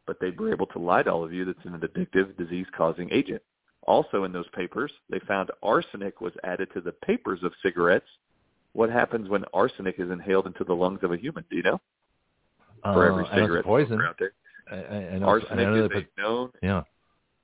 but 0.07 0.19
they 0.21 0.31
were 0.31 0.53
able 0.53 0.67
to 0.67 0.79
lie 0.79 1.03
to 1.03 1.11
all 1.11 1.25
of 1.25 1.33
you 1.33 1.45
that's 1.45 1.65
an 1.65 1.79
addictive 1.79 2.37
disease-causing 2.37 3.11
agent. 3.13 3.43
Also 3.87 4.25
in 4.25 4.33
those 4.33 4.49
papers, 4.55 4.93
they 5.11 5.19
found 5.21 5.51
arsenic 5.63 6.21
was 6.21 6.33
added 6.45 6.69
to 6.75 6.81
the 6.81 6.93
papers 6.93 7.41
of 7.43 7.53
cigarettes. 7.63 8.07
What 8.73 8.91
happens 8.91 9.29
when 9.29 9.45
arsenic 9.53 9.97
is 9.99 10.11
inhaled 10.11 10.47
into 10.47 10.65
the 10.65 10.75
lungs 10.75 11.01
of 11.03 11.13
a 11.13 11.17
human? 11.17 11.45
Do 11.51 11.57
you 11.57 11.63
know? 11.63 11.81
For 12.83 13.07
every 13.07 13.25
Uh, 13.27 13.35
cigarette 13.35 13.65
poison. 13.65 14.01
out 14.01 14.17
there, 14.19 14.33
I, 14.71 15.15
I, 15.15 15.19
know, 15.19 15.27
arsenic 15.27 15.67
I 15.67 15.75
is 15.75 15.89
put, 15.93 16.07
a 16.17 16.21
known 16.21 16.53
yeah. 16.63 16.83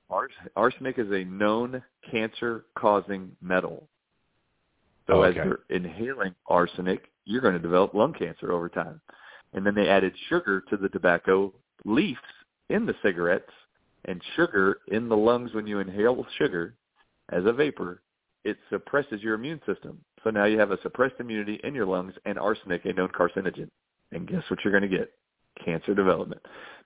ars- 0.09 0.31
arsenic 0.55 0.97
is 0.97 1.11
a 1.11 1.23
known 1.25 1.81
cancer-causing 2.09 3.35
metal. 3.41 3.87
Oh, 5.09 5.15
so 5.15 5.23
Oh, 5.23 5.23
as 5.23 5.35
you're 5.35 5.59
inhaling 5.69 6.35
arsenic, 6.47 7.09
you're 7.25 7.41
going 7.41 7.53
to 7.53 7.59
develop 7.59 7.93
lung 7.93 8.13
cancer 8.13 8.51
over 8.51 8.69
time. 8.69 9.01
And 9.53 9.65
then 9.65 9.75
they 9.75 9.89
added 9.89 10.13
sugar 10.27 10.63
to 10.69 10.77
the 10.77 10.89
tobacco 10.89 11.53
leaves 11.85 12.19
in 12.69 12.85
the 12.85 12.95
cigarettes 13.01 13.51
and 14.05 14.21
sugar 14.35 14.79
in 14.87 15.09
the 15.09 15.17
lungs 15.17 15.53
when 15.53 15.67
you 15.67 15.79
inhale 15.79 16.25
sugar 16.37 16.75
as 17.31 17.45
a 17.45 17.53
vapor, 17.53 18.01
it 18.43 18.57
suppresses 18.69 19.21
your 19.21 19.35
immune 19.35 19.61
system. 19.65 19.99
So 20.23 20.29
now 20.29 20.45
you 20.45 20.59
have 20.59 20.71
a 20.71 20.81
suppressed 20.81 21.15
immunity 21.19 21.59
in 21.63 21.75
your 21.75 21.85
lungs 21.85 22.13
and 22.25 22.39
arsenic, 22.39 22.85
a 22.85 22.93
known 22.93 23.09
carcinogen. 23.09 23.69
And 24.11 24.27
guess 24.27 24.43
what 24.49 24.59
you're 24.63 24.77
going 24.77 24.89
to 24.89 24.97
get? 24.97 25.11
Cancer 25.63 25.93
development. 25.93 26.41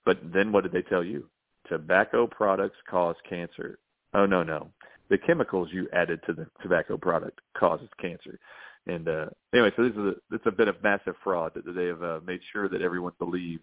But 0.05 0.19
then 0.33 0.51
what 0.51 0.63
did 0.63 0.73
they 0.73 0.81
tell 0.81 1.03
you? 1.03 1.29
Tobacco 1.69 2.27
products 2.27 2.77
cause 2.89 3.15
cancer. 3.27 3.79
Oh, 4.13 4.25
no, 4.25 4.43
no. 4.43 4.69
The 5.13 5.19
chemicals 5.19 5.69
you 5.71 5.87
added 5.93 6.21
to 6.25 6.33
the 6.33 6.47
tobacco 6.63 6.97
product 6.97 7.39
causes 7.55 7.87
cancer. 8.01 8.39
And 8.87 9.07
uh, 9.07 9.25
anyway, 9.53 9.69
so 9.75 9.83
this 9.83 9.91
is 9.91 9.97
a, 9.99 10.13
it's 10.31 10.47
a 10.47 10.51
bit 10.51 10.67
of 10.67 10.81
massive 10.81 11.13
fraud 11.23 11.51
that 11.53 11.71
they 11.71 11.85
have 11.85 12.01
uh, 12.01 12.19
made 12.25 12.39
sure 12.51 12.67
that 12.67 12.81
everyone 12.81 13.11
believed. 13.19 13.61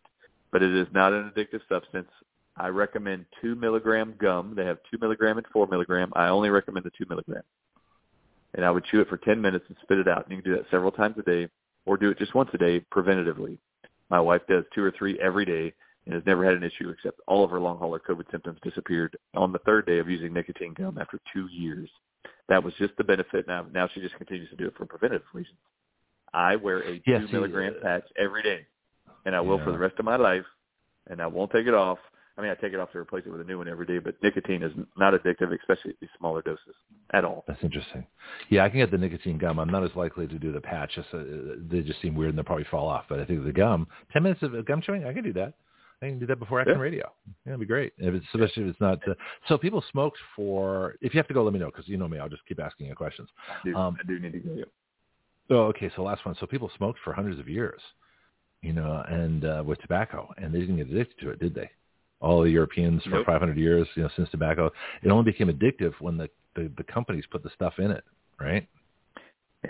But 0.53 0.63
it 0.63 0.73
is 0.73 0.87
not 0.95 1.13
an 1.13 1.29
addictive 1.29 1.59
substance. 1.69 2.07
I 2.57 2.69
recommend 2.69 3.25
two 3.43 3.57
milligram 3.57 4.15
gum. 4.21 4.55
They 4.57 4.65
have 4.65 4.79
two 4.89 4.99
milligram 5.01 5.39
and 5.39 5.47
four 5.53 5.67
milligram. 5.67 6.13
I 6.15 6.29
only 6.29 6.51
recommend 6.51 6.87
the 6.87 6.93
two 6.97 7.07
milligram. 7.09 7.43
And 8.55 8.65
I 8.65 8.71
would 8.71 8.85
chew 8.85 9.01
it 9.01 9.09
for 9.09 9.17
10 9.17 9.43
minutes 9.43 9.65
and 9.67 9.77
spit 9.83 9.99
it 9.99 10.07
out. 10.07 10.29
And 10.29 10.37
you 10.37 10.41
can 10.41 10.53
do 10.53 10.57
that 10.57 10.71
several 10.71 10.93
times 10.93 11.17
a 11.19 11.23
day 11.23 11.49
or 11.85 11.97
do 11.97 12.11
it 12.11 12.19
just 12.19 12.37
once 12.37 12.51
a 12.55 12.59
day 12.59 12.79
preventatively. 12.95 13.59
My 14.09 14.21
wife 14.21 14.43
does 14.49 14.63
two 14.73 14.85
or 14.85 14.93
three 14.97 15.19
every 15.19 15.47
day 15.47 15.75
and 16.07 16.15
has 16.15 16.25
never 16.27 16.45
had 16.45 16.55
an 16.55 16.65
issue 16.65 16.89
except 16.89 17.21
all 17.27 17.45
of 17.45 17.51
her 17.51 17.61
long 17.61 17.79
hauler 17.79 18.01
COVID 18.01 18.31
symptoms 18.31 18.59
disappeared 18.63 19.17
on 19.35 19.53
the 19.53 19.59
third 19.61 19.87
day 19.87 19.99
of 19.99 20.09
using 20.09 20.33
nicotine 20.33 20.75
gum 20.75 20.99
after 20.99 21.21
two 21.33 21.47
years. 21.51 21.89
That 22.49 22.63
was 22.65 22.75
just 22.79 22.97
the 22.97 23.05
benefit. 23.05 23.47
Now, 23.47 23.67
now 23.73 23.89
she 23.93 24.01
just 24.01 24.17
continues 24.17 24.51
to 24.51 24.57
do 24.57 24.67
it 24.67 24.75
for 24.77 24.87
preventative 24.87 25.27
reasons. 25.33 25.59
I 26.33 26.57
wear 26.57 26.83
a 26.83 27.01
Yeah, 27.07 27.21
two 27.21 27.29
milligram 27.33 27.75
uh, 27.79 27.83
patch 27.83 28.05
every 28.19 28.43
day, 28.43 28.67
and 29.25 29.35
I 29.35 29.41
will 29.41 29.59
for 29.59 29.73
the 29.73 29.79
rest 29.79 29.99
of 29.99 30.05
my 30.05 30.17
life, 30.17 30.45
and 31.09 31.21
I 31.21 31.27
won't 31.27 31.51
take 31.51 31.67
it 31.67 31.75
off. 31.75 31.99
I 32.39 32.43
mean, 32.43 32.51
I 32.51 32.55
take 32.55 32.73
it 32.73 32.81
off 32.81 32.91
to 32.93 32.99
replace 32.99 33.25
it 33.27 33.31
with 33.31 33.41
a 33.43 33.45
new 33.45 33.59
one 33.59 33.69
every 33.69 33.85
day, 33.85 33.99
but 33.99 34.15
nicotine 34.23 34.63
is 34.63 34.73
not 34.97 35.13
addictive, 35.13 35.53
especially 35.53 35.91
at 35.91 36.01
these 36.01 36.09
smaller 36.17 36.41
doses 36.41 36.75
at 37.13 37.25
all. 37.25 37.45
That's 37.47 37.63
interesting. 37.63 38.07
Yeah, 38.49 38.65
I 38.65 38.71
can 38.71 38.79
get 38.79 38.91
the 38.91 38.97
nicotine 38.97 39.37
gum. 39.37 39.59
I'm 39.59 39.69
not 39.69 39.85
as 39.85 39.91
likely 39.95 40.27
to 40.27 40.39
do 40.39 40.51
the 40.51 40.61
patch. 40.61 40.93
Just, 40.95 41.09
uh, 41.13 41.19
they 41.71 41.83
just 41.83 42.01
seem 42.01 42.15
weird 42.15 42.31
and 42.31 42.39
they'll 42.39 42.45
probably 42.45 42.65
fall 42.71 42.89
off. 42.89 43.05
But 43.11 43.21
I 43.21 43.27
think 43.27 43.45
the 43.45 43.53
gum, 43.53 43.87
10 44.13 44.23
minutes 44.23 44.43
of 44.43 44.65
gum 44.65 44.81
chewing, 44.81 45.05
I 45.05 45.13
can 45.13 45.23
do 45.23 45.35
that. 45.35 45.55
I 46.03 46.07
can 46.07 46.19
do 46.19 46.27
that 46.27 46.39
before 46.39 46.61
action 46.61 46.77
Yeah. 46.77 46.83
radio. 46.83 47.13
Yeah, 47.45 47.53
it'd 47.53 47.61
be 47.61 47.67
great. 47.67 47.93
If 47.99 48.15
it's, 48.15 48.27
especially 48.35 48.65
if 48.65 48.71
it's 48.71 48.81
not. 48.81 49.07
Uh, 49.07 49.15
so 49.49 49.59
people 49.59 49.83
smoked 49.91 50.19
for. 50.35 50.97
If 51.01 51.13
you 51.15 51.19
have 51.19 51.29
to 51.29 51.35
go, 51.35 51.43
let 51.43 51.53
me 51.53 51.59
know 51.59 51.67
because 51.67 51.89
you 51.89 51.99
know 51.99 52.09
me. 52.09 52.19
I'll 52.19 52.29
just 52.29 52.47
keep 52.47 52.59
asking 52.59 52.87
you 52.87 52.95
questions. 52.95 53.29
I 53.49 53.55
do, 53.65 53.77
Um, 53.77 53.97
I 54.01 54.07
do 54.07 54.19
need 54.19 54.33
to 54.33 54.39
go. 54.39 54.65
Oh, 55.51 55.63
okay. 55.67 55.91
So 55.97 56.03
last 56.03 56.25
one. 56.25 56.35
So 56.41 56.47
people 56.47 56.71
smoked 56.77 57.01
for 57.05 57.13
hundreds 57.13 57.39
of 57.39 57.49
years, 57.49 57.81
you 58.63 58.73
know, 58.73 59.05
and 59.09 59.45
uh, 59.45 59.63
with 59.67 59.79
tobacco, 59.81 60.29
and 60.39 60.55
they 60.55 60.61
didn't 60.61 60.77
get 60.77 60.89
addicted 60.89 61.21
to 61.23 61.31
it, 61.31 61.39
did 61.39 61.55
they? 61.55 61.71
All 62.21 62.43
the 62.43 62.51
Europeans 62.51 63.03
for 63.05 63.11
Nope. 63.11 63.27
500 63.27 63.57
years, 63.57 63.89
you 63.95 64.03
know, 64.03 64.11
since 64.15 64.29
tobacco, 64.31 64.71
it 65.03 65.09
only 65.11 65.31
became 65.31 65.49
addictive 65.49 65.93
when 66.01 66.17
the, 66.17 66.29
the 66.55 66.71
the 66.77 66.85
companies 66.85 67.25
put 67.31 67.43
the 67.43 67.51
stuff 67.55 67.79
in 67.79 67.91
it, 67.91 68.05
right? 68.39 68.67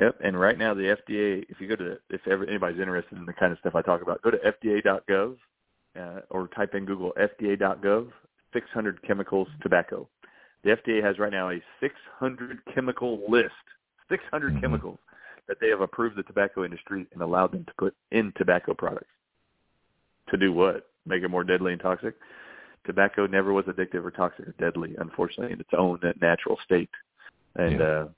Yep. 0.00 0.16
And 0.22 0.38
right 0.38 0.58
now, 0.58 0.74
the 0.74 0.96
FDA, 1.08 1.44
if 1.48 1.60
you 1.60 1.68
go 1.68 1.76
to, 1.76 1.98
if 2.10 2.20
ever, 2.28 2.44
anybody's 2.46 2.78
interested 2.80 3.18
in 3.18 3.26
the 3.26 3.32
kind 3.32 3.52
of 3.52 3.58
stuff 3.58 3.74
I 3.74 3.82
talk 3.82 4.02
about, 4.02 4.22
go 4.22 4.30
to 4.30 4.38
FDA.gov 4.38 5.36
uh, 6.00 6.20
or 6.30 6.48
type 6.48 6.74
in 6.74 6.84
Google 6.84 7.12
FDA.gov 7.18 8.10
600 8.52 9.02
chemicals 9.02 9.48
tobacco. 9.62 10.08
The 10.64 10.70
FDA 10.70 11.02
has 11.02 11.18
right 11.18 11.32
now 11.32 11.50
a 11.50 11.62
600 11.80 12.58
chemical 12.74 13.22
list, 13.28 13.54
600 14.08 14.54
Mhm. 14.54 14.60
chemicals 14.60 14.98
that 15.46 15.58
they 15.60 15.68
have 15.68 15.80
approved 15.80 16.16
the 16.16 16.22
tobacco 16.24 16.64
industry 16.64 17.06
and 17.12 17.22
allowed 17.22 17.52
them 17.52 17.64
to 17.64 17.74
put 17.78 17.94
in 18.10 18.32
tobacco 18.32 18.74
products. 18.74 19.12
To 20.28 20.36
do 20.36 20.52
what? 20.52 20.90
Make 21.06 21.22
it 21.22 21.28
more 21.28 21.44
deadly 21.44 21.72
and 21.72 21.80
toxic? 21.80 22.14
Tobacco 22.84 23.26
never 23.26 23.52
was 23.52 23.66
addictive 23.66 24.04
or 24.04 24.10
toxic 24.10 24.48
or 24.48 24.52
deadly, 24.52 24.96
unfortunately, 24.98 25.52
in 25.52 25.60
its 25.60 25.74
own 25.76 26.00
natural 26.20 26.58
state. 26.64 26.90
And 27.56 27.80
Yeah. 27.80 27.86
uh, 27.86 28.08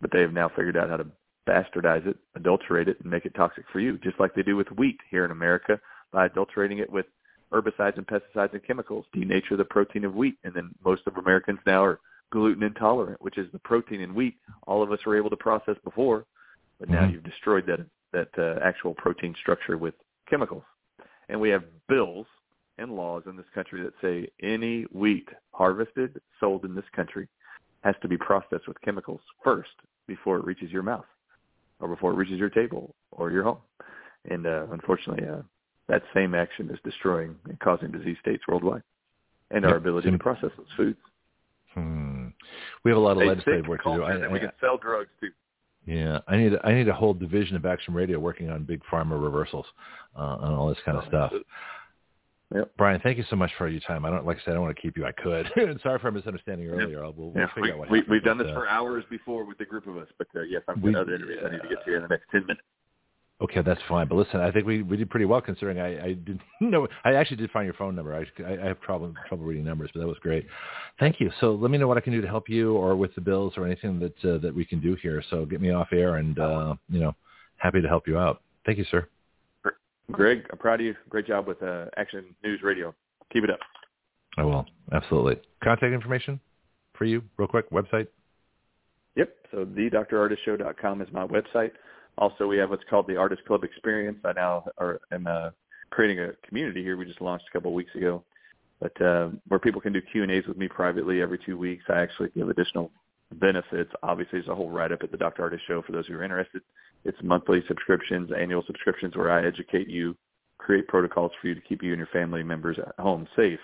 but 0.00 0.10
they 0.10 0.20
have 0.20 0.32
now 0.32 0.48
figured 0.48 0.76
out 0.76 0.90
how 0.90 0.96
to 0.96 1.06
bastardize 1.46 2.06
it, 2.06 2.18
adulterate 2.34 2.88
it, 2.88 3.00
and 3.00 3.10
make 3.10 3.24
it 3.24 3.34
toxic 3.34 3.64
for 3.68 3.78
you, 3.78 3.98
just 3.98 4.18
like 4.18 4.34
they 4.34 4.42
do 4.42 4.56
with 4.56 4.70
wheat 4.72 5.00
here 5.10 5.24
in 5.24 5.30
America 5.30 5.80
by 6.12 6.26
adulterating 6.26 6.78
it 6.78 6.90
with 6.90 7.06
herbicides 7.52 7.98
and 7.98 8.06
pesticides 8.06 8.52
and 8.52 8.64
chemicals, 8.64 9.06
denature 9.14 9.56
the 9.56 9.64
protein 9.64 10.04
of 10.04 10.14
wheat, 10.14 10.36
and 10.44 10.54
then 10.54 10.70
most 10.84 11.02
of 11.06 11.16
Americans 11.16 11.58
now 11.66 11.84
are 11.84 12.00
gluten 12.30 12.62
intolerant, 12.62 13.20
which 13.20 13.38
is 13.38 13.50
the 13.52 13.58
protein 13.58 14.00
in 14.00 14.14
wheat 14.14 14.36
all 14.66 14.82
of 14.82 14.90
us 14.90 15.04
were 15.04 15.16
able 15.16 15.30
to 15.30 15.36
process 15.36 15.76
before, 15.84 16.24
but 16.78 16.88
now 16.88 17.04
Mhm. 17.04 17.12
you've 17.12 17.24
destroyed 17.24 17.66
that 17.66 17.80
that 18.12 18.28
uh, 18.38 18.58
actual 18.62 18.94
protein 18.94 19.34
structure 19.40 19.78
with 19.78 19.94
chemicals. 20.28 20.64
And 21.30 21.40
we 21.40 21.48
have 21.48 21.64
bills 21.88 22.26
and 22.76 22.94
laws 22.94 23.22
in 23.26 23.36
this 23.36 23.48
country 23.54 23.82
that 23.82 23.94
say 24.02 24.28
any 24.42 24.82
wheat 24.84 25.28
harvested, 25.52 26.20
sold 26.38 26.64
in 26.64 26.74
this 26.74 26.88
country 26.90 27.28
has 27.84 27.94
to 28.02 28.08
be 28.08 28.18
processed 28.18 28.68
with 28.68 28.80
chemicals 28.82 29.20
first 29.42 29.70
before 30.06 30.36
it 30.38 30.44
reaches 30.44 30.70
your 30.70 30.82
mouth 30.82 31.06
or 31.80 31.88
before 31.88 32.12
it 32.12 32.16
reaches 32.16 32.38
your 32.38 32.50
table 32.50 32.94
or 33.10 33.30
your 33.30 33.44
home. 33.44 33.62
And 34.26 34.46
uh, 34.46 34.66
unfortunately, 34.70 35.26
uh, 35.26 35.42
that 35.92 36.02
same 36.14 36.34
action 36.34 36.70
is 36.70 36.78
destroying 36.84 37.36
and 37.48 37.60
causing 37.60 37.90
disease 37.92 38.16
states 38.20 38.42
worldwide 38.48 38.82
and 39.50 39.64
our 39.66 39.72
Yep. 39.72 39.80
ability 39.80 40.10
to 40.10 40.18
process 40.18 40.50
those 40.56 40.66
foods. 40.74 40.98
Hmm. 41.74 42.28
We 42.82 42.90
have 42.90 42.96
a 42.98 43.00
lot 43.00 43.12
of 43.18 43.18
A 43.22 43.26
legislative 43.26 43.68
work 43.68 43.82
to 43.84 43.94
do. 43.94 44.02
I, 44.02 44.26
we 44.28 44.40
can 44.40 44.52
sell 44.58 44.78
drugs 44.78 45.10
too. 45.20 45.28
yeah, 45.86 46.20
I 46.26 46.36
need 46.38 46.52
I 46.64 46.72
need 46.72 46.88
a 46.88 46.94
whole 46.94 47.12
division 47.14 47.56
of 47.56 47.66
Action 47.66 47.92
Radio 47.92 48.18
working 48.18 48.48
on 48.50 48.64
big 48.64 48.80
pharma 48.90 49.22
reversals 49.22 49.66
uh, 50.18 50.38
and 50.40 50.54
all 50.54 50.68
this 50.68 50.78
kind 50.84 50.96
of 50.96 51.04
stuff. 51.08 51.32
Yep. 52.54 52.76
Bryan, 52.76 53.00
thank 53.02 53.16
you 53.18 53.24
so 53.30 53.36
much 53.36 53.50
for 53.58 53.68
your 53.68 53.80
time. 53.80 54.04
I 54.06 54.10
don't 54.10 54.24
like 54.26 54.38
I 54.38 54.40
said 54.44 54.50
I 54.52 54.54
don't 54.54 54.62
want 54.62 54.76
to 54.76 54.82
keep 54.82 54.96
you. 54.96 55.04
I 55.04 55.12
could. 55.12 55.46
Sorry 55.82 55.98
for 55.98 56.06
our 56.06 56.10
misunderstanding 56.10 56.68
earlier. 56.68 57.04
I'll- 57.04 57.12
We'll, 57.14 57.30
we'll 57.30 57.42
Yeah, 57.42 57.48
figure 57.54 57.62
we, 57.62 57.70
out 57.72 57.78
what 57.78 57.90
we, 57.90 57.98
happened, 57.98 58.12
we've 58.12 58.24
done 58.24 58.38
this 58.38 58.48
uh, 58.48 58.54
for 58.54 58.68
hours 58.68 59.04
before 59.10 59.44
with 59.44 59.58
the 59.58 59.64
group 59.66 59.86
of 59.86 59.96
us, 59.98 60.08
but 60.18 60.26
uh, 60.36 60.40
yes, 60.42 60.62
I'm 60.68 60.80
We- 60.80 60.92
got 60.92 61.02
other 61.02 61.14
interviews 61.14 61.38
I 61.46 61.50
need 61.50 61.62
to 61.62 61.68
get 61.68 61.84
to 61.84 61.96
in 61.96 62.02
the 62.02 62.08
next 62.08 62.24
10 62.30 62.42
minutes. 62.42 62.60
Okay, 63.42 63.60
that's 63.60 63.80
fine. 63.88 64.06
But 64.06 64.14
listen, 64.14 64.40
I 64.40 64.52
think 64.52 64.66
we, 64.66 64.82
we 64.82 64.96
did 64.96 65.10
pretty 65.10 65.26
well 65.26 65.40
considering 65.40 65.80
I, 65.80 66.04
I 66.04 66.12
didn't 66.12 66.40
know. 66.60 66.86
I 67.04 67.14
actually 67.14 67.38
did 67.38 67.50
find 67.50 67.64
your 67.64 67.74
phone 67.74 67.96
number. 67.96 68.14
I, 68.14 68.44
I 68.44 68.66
have 68.66 68.80
trouble 68.80 69.12
trouble 69.28 69.44
reading 69.44 69.64
numbers, 69.64 69.90
but 69.92 70.00
that 70.00 70.06
was 70.06 70.18
great. 70.20 70.46
Thank 71.00 71.18
you. 71.18 71.30
So 71.40 71.54
let 71.54 71.70
me 71.70 71.76
know 71.76 71.88
what 71.88 71.96
I 71.96 72.00
can 72.00 72.12
do 72.12 72.20
to 72.20 72.28
help 72.28 72.48
you, 72.48 72.74
or 72.74 72.94
with 72.94 73.14
the 73.16 73.20
bills, 73.20 73.54
or 73.56 73.66
anything 73.66 73.98
that 73.98 74.24
uh, 74.24 74.38
that 74.38 74.54
we 74.54 74.64
can 74.64 74.80
do 74.80 74.96
here. 75.02 75.22
So 75.28 75.44
get 75.44 75.60
me 75.60 75.70
off 75.70 75.88
air, 75.92 76.16
and 76.16 76.38
uh, 76.38 76.74
you 76.88 77.00
know, 77.00 77.14
happy 77.56 77.82
to 77.82 77.88
help 77.88 78.06
you 78.06 78.16
out. 78.16 78.42
Thank 78.64 78.78
you, 78.78 78.84
sir. 78.90 79.08
Greg, 80.12 80.44
I'm 80.52 80.58
proud 80.58 80.80
of 80.80 80.86
you. 80.86 80.94
Great 81.08 81.26
job 81.26 81.46
with 81.48 81.62
uh, 81.62 81.86
Action 81.96 82.24
News 82.44 82.60
Radio. 82.62 82.94
Keep 83.32 83.44
it 83.44 83.50
up. 83.50 83.60
I 84.36 84.44
will 84.44 84.66
absolutely. 84.92 85.36
Contact 85.64 85.92
information 85.92 86.38
for 86.94 87.06
you, 87.06 87.22
real 87.38 87.48
quick. 87.48 87.70
Website. 87.70 88.06
Yep. 89.16 89.34
So 89.50 89.64
thedrardisshow.com 89.64 91.02
is 91.02 91.08
my 91.12 91.26
website. 91.26 91.72
Also, 92.18 92.46
we 92.46 92.58
have 92.58 92.70
what's 92.70 92.84
called 92.88 93.06
the 93.06 93.14
Ardis 93.14 93.44
Club 93.46 93.64
Experience. 93.64 94.18
I 94.24 94.32
now 94.32 94.64
are, 94.78 95.00
am 95.12 95.26
uh, 95.26 95.50
creating 95.90 96.20
a 96.20 96.32
community 96.46 96.82
here. 96.82 96.96
We 96.96 97.06
just 97.06 97.20
launched 97.20 97.46
a 97.48 97.52
couple 97.52 97.70
of 97.70 97.74
weeks 97.74 97.94
ago, 97.94 98.22
but 98.80 99.00
uh, 99.00 99.30
where 99.48 99.60
people 99.60 99.80
can 99.80 99.92
do 99.92 100.00
Q 100.00 100.22
and 100.22 100.30
A's 100.30 100.46
with 100.46 100.56
me 100.58 100.68
privately 100.68 101.22
every 101.22 101.38
two 101.38 101.56
weeks. 101.56 101.84
I 101.88 102.00
actually 102.00 102.30
give 102.34 102.48
additional 102.48 102.90
benefits. 103.34 103.90
Obviously, 104.02 104.40
there's 104.40 104.48
a 104.48 104.54
whole 104.54 104.70
write-up 104.70 105.02
at 105.02 105.10
the 105.10 105.16
Dr. 105.16 105.48
Ardis 105.48 105.60
Show 105.66 105.82
for 105.82 105.92
those 105.92 106.06
who 106.06 106.14
are 106.14 106.22
interested. 106.22 106.62
It's 107.04 107.18
monthly 107.22 107.64
subscriptions, 107.66 108.30
annual 108.36 108.62
subscriptions, 108.66 109.16
where 109.16 109.32
I 109.32 109.46
educate 109.46 109.88
you, 109.88 110.16
create 110.58 110.86
protocols 110.88 111.32
for 111.40 111.48
you 111.48 111.54
to 111.54 111.60
keep 111.60 111.82
you 111.82 111.92
and 111.92 111.98
your 111.98 112.08
family 112.08 112.42
members 112.42 112.78
at 112.78 112.94
home 113.02 113.26
safe 113.34 113.58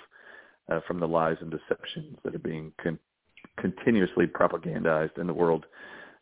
uh, 0.71 0.81
from 0.87 1.01
the 1.01 1.07
lies 1.07 1.37
and 1.41 1.51
deceptions 1.51 2.19
that 2.25 2.35
are 2.35 2.41
being 2.41 2.73
con- 2.83 2.99
continuously 3.57 4.27
propagandized 4.27 5.19
in 5.19 5.27
the 5.27 5.35
world 5.35 5.67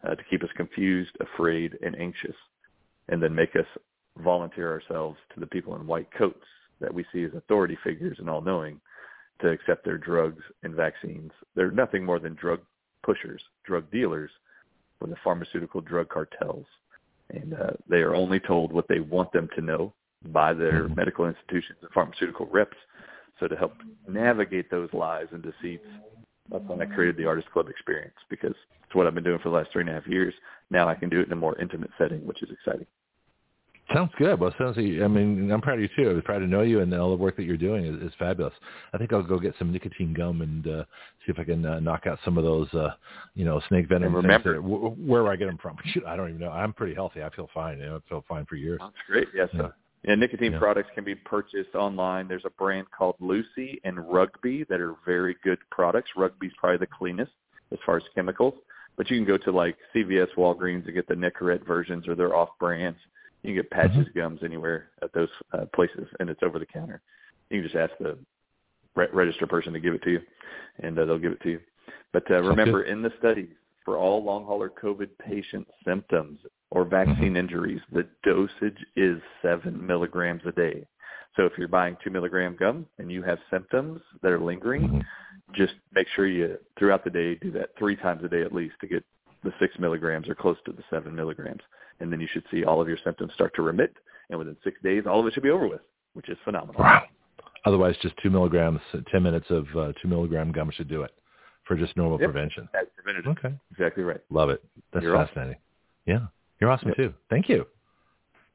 uh, 0.07 0.15
to 0.15 0.25
keep 0.31 0.43
us 0.43 0.51
confused, 0.57 1.17
afraid, 1.20 1.76
and 1.83 1.99
anxious, 1.99 2.36
and 3.09 3.23
then 3.23 3.35
make 3.35 3.57
us 3.57 3.67
volunteer 4.18 4.70
ourselves 4.70 5.18
to 5.35 5.41
the 5.41 5.47
people 5.47 5.76
in 5.76 5.86
white 5.86 6.09
coats 6.17 6.44
that 6.81 6.93
we 6.93 7.05
see 7.12 7.25
as 7.25 7.35
authority 7.35 7.76
figures 7.83 8.18
and 8.18 8.28
all-knowing 8.31 8.81
to 9.41 9.49
accept 9.49 9.85
their 9.85 9.99
drugs 9.99 10.43
and 10.62 10.75
vaccines. 10.75 11.31
They're 11.55 11.70
nothing 11.70 12.05
more 12.05 12.18
than 12.18 12.35
drug 12.35 12.60
pushers, 13.02 13.43
drug 13.65 13.91
dealers 13.91 14.31
for 14.99 15.07
the 15.09 15.17
pharmaceutical 15.23 15.81
drug 15.81 16.09
cartels. 16.09 16.67
And 17.31 17.55
uh, 17.55 17.70
they 17.89 17.99
are 17.99 18.15
only 18.15 18.41
told 18.41 18.73
what 18.73 18.89
they 18.89 19.01
want 19.01 19.33
them 19.33 19.49
to 19.57 19.60
know 19.60 19.93
by 20.33 20.55
their 20.55 20.89
Mhm. 20.89 20.97
medical 20.97 21.26
institutions 21.26 21.78
and 21.83 21.91
pharmaceutical 21.93 22.47
reps. 22.47 22.76
So 23.39 23.49
to 23.49 23.57
help 23.57 23.75
navigate 24.09 24.70
those 24.70 24.93
lies 24.93 25.26
and 25.33 25.43
deceits, 25.43 25.86
that's 26.50 26.65
when 26.66 26.81
I 26.81 26.86
created 26.86 27.16
the 27.16 27.25
Ardis 27.25 27.47
Club 27.52 27.68
experience 27.68 28.15
because 28.28 28.55
it's 28.84 28.94
what 28.94 29.07
I've 29.07 29.15
been 29.15 29.25
doing 29.25 29.39
for 29.39 29.50
the 29.50 29.57
last 29.57 29.70
three 29.73 29.83
and 29.83 29.91
a 29.91 29.94
half 29.94 30.07
years. 30.07 30.34
Now 30.70 30.89
I 30.89 30.94
can 30.94 31.08
do 31.08 31.20
it 31.20 31.26
in 31.26 31.33
a 31.33 31.36
more 31.36 31.58
intimate 31.58 31.91
setting, 31.99 32.26
which 32.26 32.42
is 32.42 32.50
exciting. 32.50 32.86
Sounds 33.94 34.10
good. 34.18 34.41
Well, 34.41 34.52
sounds. 34.58 34.76
Like, 34.76 35.00
I 35.00 35.07
mean, 35.07 35.50
I'm 35.52 35.60
proud 35.60 35.75
of 35.75 35.83
you 35.83 35.89
too. 35.97 36.10
I'm 36.10 36.23
proud 36.23 36.41
to 36.41 36.47
know 36.47 36.62
you, 36.62 36.81
and 36.81 36.92
all 36.92 37.10
the 37.10 37.23
work 37.23 37.36
that 37.36 37.44
you're 37.44 37.57
doing 37.57 37.84
is, 37.84 38.02
is 38.02 38.12
fabulous. 38.18 38.52
I 38.92 38.99
think 38.99 39.12
I'll 39.12 39.23
go 39.23 39.39
get 39.39 39.55
some 39.60 39.73
nicotine 39.73 40.12
gum 40.12 40.42
and 40.42 40.66
uh, 40.66 40.84
see 41.25 41.31
if 41.31 41.39
I 41.39 41.44
can 41.44 41.65
uh, 41.65 41.78
knock 41.78 42.05
out 42.08 42.18
some 42.25 42.36
of 42.36 42.42
those, 42.42 42.73
uh, 42.75 42.94
you 43.34 43.44
know, 43.44 43.60
snake 43.68 43.89
venom. 43.89 44.07
And 44.07 44.15
remember, 44.15 44.55
that, 44.55 44.60
where 44.60 45.23
do 45.23 45.28
I 45.28 45.36
get 45.36 45.47
them 45.47 45.58
from? 45.58 45.76
I 46.07 46.16
don't 46.16 46.31
even 46.31 46.41
know. 46.41 46.50
I'm 46.50 46.73
pretty 46.73 46.94
healthy. 46.94 47.23
I 47.23 47.31
feel 47.31 47.49
fine. 47.55 47.78
You 47.78 47.86
know, 47.86 47.97
I 48.05 48.08
feel 48.08 48.25
fine 48.26 48.44
for 48.47 48.57
years. 48.57 48.81
That's 48.81 48.92
great. 49.07 49.28
Yes. 49.33 49.49
Yeah. 49.52 49.68
Yeah, 50.05 50.15
nicotine 50.15 50.52
Yeah. 50.52 50.58
products 50.58 50.91
can 50.94 51.05
be 51.05 51.15
purchased 51.15 51.75
online. 51.75 52.28
There's 52.28 52.44
a 52.44 52.50
brand 52.50 52.91
called 52.91 53.16
Lucy 53.20 53.81
and 53.84 53.99
Rugby 54.10 54.65
that 54.65 54.81
are 54.81 54.94
very 55.05 55.34
good 55.42 55.58
products. 55.70 56.10
Rugby's 56.16 56.52
probably 56.58 56.78
the 56.78 56.86
cleanest 56.86 57.33
as 57.73 57.78
far 57.84 57.97
as 57.97 58.05
chemicals, 58.15 58.55
but 58.97 59.10
you 59.10 59.16
can 59.16 59.25
go 59.26 59.36
to 59.39 59.50
like 59.50 59.76
CVS, 59.92 60.33
Walgreens 60.36 60.84
and 60.84 60.94
get 60.94 61.08
the 61.08 61.15
Nicorette 61.15 61.65
versions 61.66 62.07
or 62.07 62.15
their 62.15 62.34
off 62.34 62.50
brands. 62.60 62.99
You 63.42 63.49
can 63.49 63.62
get 63.62 63.70
patches 63.70 64.08
gums 64.15 64.42
anywhere 64.42 64.91
at 65.02 65.12
those 65.12 65.28
uh, 65.52 65.66
places, 65.75 66.08
and 66.20 66.31
it's 66.31 66.42
over 66.42 66.58
the 66.58 66.66
counter. 66.66 67.00
You 67.50 67.60
can 67.60 67.68
just 67.68 67.76
ask 67.76 67.92
the 67.99 68.18
re- 68.94 69.08
register 69.12 69.47
person 69.47 69.73
to 69.73 69.81
give 69.81 69.94
it 69.94 70.02
to 70.02 70.10
you, 70.10 70.20
and 70.81 70.99
uh, 70.99 71.05
they'll 71.05 71.18
give 71.18 71.33
it 71.33 71.42
to 71.42 71.50
you. 71.50 71.60
But 72.12 72.31
uh, 72.31 72.42
remember, 72.42 72.84
in 72.84 73.02
the 73.02 73.12
studies, 73.18 73.55
for 73.87 73.97
all 73.97 74.23
long 74.23 74.45
hauler 74.45 74.69
COVID 74.83 75.09
patient 75.25 75.67
symptoms 75.87 76.41
or 76.71 76.85
vaccine 76.85 77.37
injuries, 77.37 77.81
the 77.93 78.05
dosage 78.25 78.85
is 78.97 79.23
seven 79.41 79.87
milligrams 79.87 80.43
a 80.45 80.53
day. 80.53 80.85
So 81.37 81.45
if 81.45 81.53
you're 81.57 81.69
buying 81.69 81.97
two 82.03 82.11
milligram 82.11 82.57
gum 82.59 82.87
and 82.99 83.11
you 83.11 83.23
have 83.23 83.39
symptoms 83.51 84.01
that 84.23 84.33
are 84.33 84.41
lingering, 84.41 84.89
Mhm. 84.89 85.05
just 85.53 85.75
make 85.93 86.09
sure 86.09 86.27
you 86.27 86.59
throughout 86.77 87.05
the 87.05 87.11
day 87.11 87.37
do 87.37 87.53
that 87.53 87.77
three 87.77 87.95
times 87.95 88.25
a 88.25 88.29
day 88.29 88.43
at 88.43 88.53
least 88.53 88.75
to 88.81 88.89
get 88.89 89.05
the 89.45 89.55
six 89.61 89.79
milligrams 89.79 90.29
or 90.29 90.35
close 90.35 90.61
to 90.65 90.73
the 90.73 90.83
seven 90.91 91.15
milligrams, 91.15 91.63
and 92.01 92.13
then 92.13 92.21
you 92.21 92.27
should 92.27 92.45
see 92.51 92.65
all 92.65 92.81
of 92.81 92.89
your 92.89 92.97
symptoms 93.05 93.33
start 93.35 93.55
to 93.55 93.63
remit, 93.63 93.95
and 94.31 94.39
within 94.39 94.57
six 94.65 94.81
days, 94.83 95.07
all 95.07 95.21
of 95.21 95.27
it 95.29 95.35
should 95.35 95.45
be 95.45 95.51
over 95.51 95.69
with, 95.69 95.83
which 96.15 96.29
is 96.29 96.39
phenomenal. 96.41 96.83
Wow. 96.83 97.07
Otherwise, 97.65 97.97
just 97.99 98.17
two 98.17 98.31
milligrams, 98.31 98.81
ten 99.13 99.23
minutes 99.23 99.49
of 99.51 99.77
uh, 99.77 99.93
two 100.03 100.09
milligram 100.09 100.51
gum 100.51 100.71
should 100.73 100.89
do 100.89 101.03
it 101.03 101.13
for 101.67 101.77
just 101.77 101.97
normal 101.97 102.19
Yep. 102.20 102.31
prevention. 102.33 102.69
That's 102.73 102.89
preventative. 102.95 103.36
Okay. 103.39 103.55
Exactly 103.73 104.03
right. 104.05 104.20
Love 104.31 104.51
it. 104.51 104.62
That's 104.93 105.03
You're 105.03 105.17
awesome. 105.17 105.28
fascinating. 105.35 105.61
Yeah. 106.07 106.27
You're 106.61 106.70
awesome 106.70 106.89
Yep. 106.89 106.97
too. 106.97 107.15
Thank 107.28 107.49
you. 107.49 107.67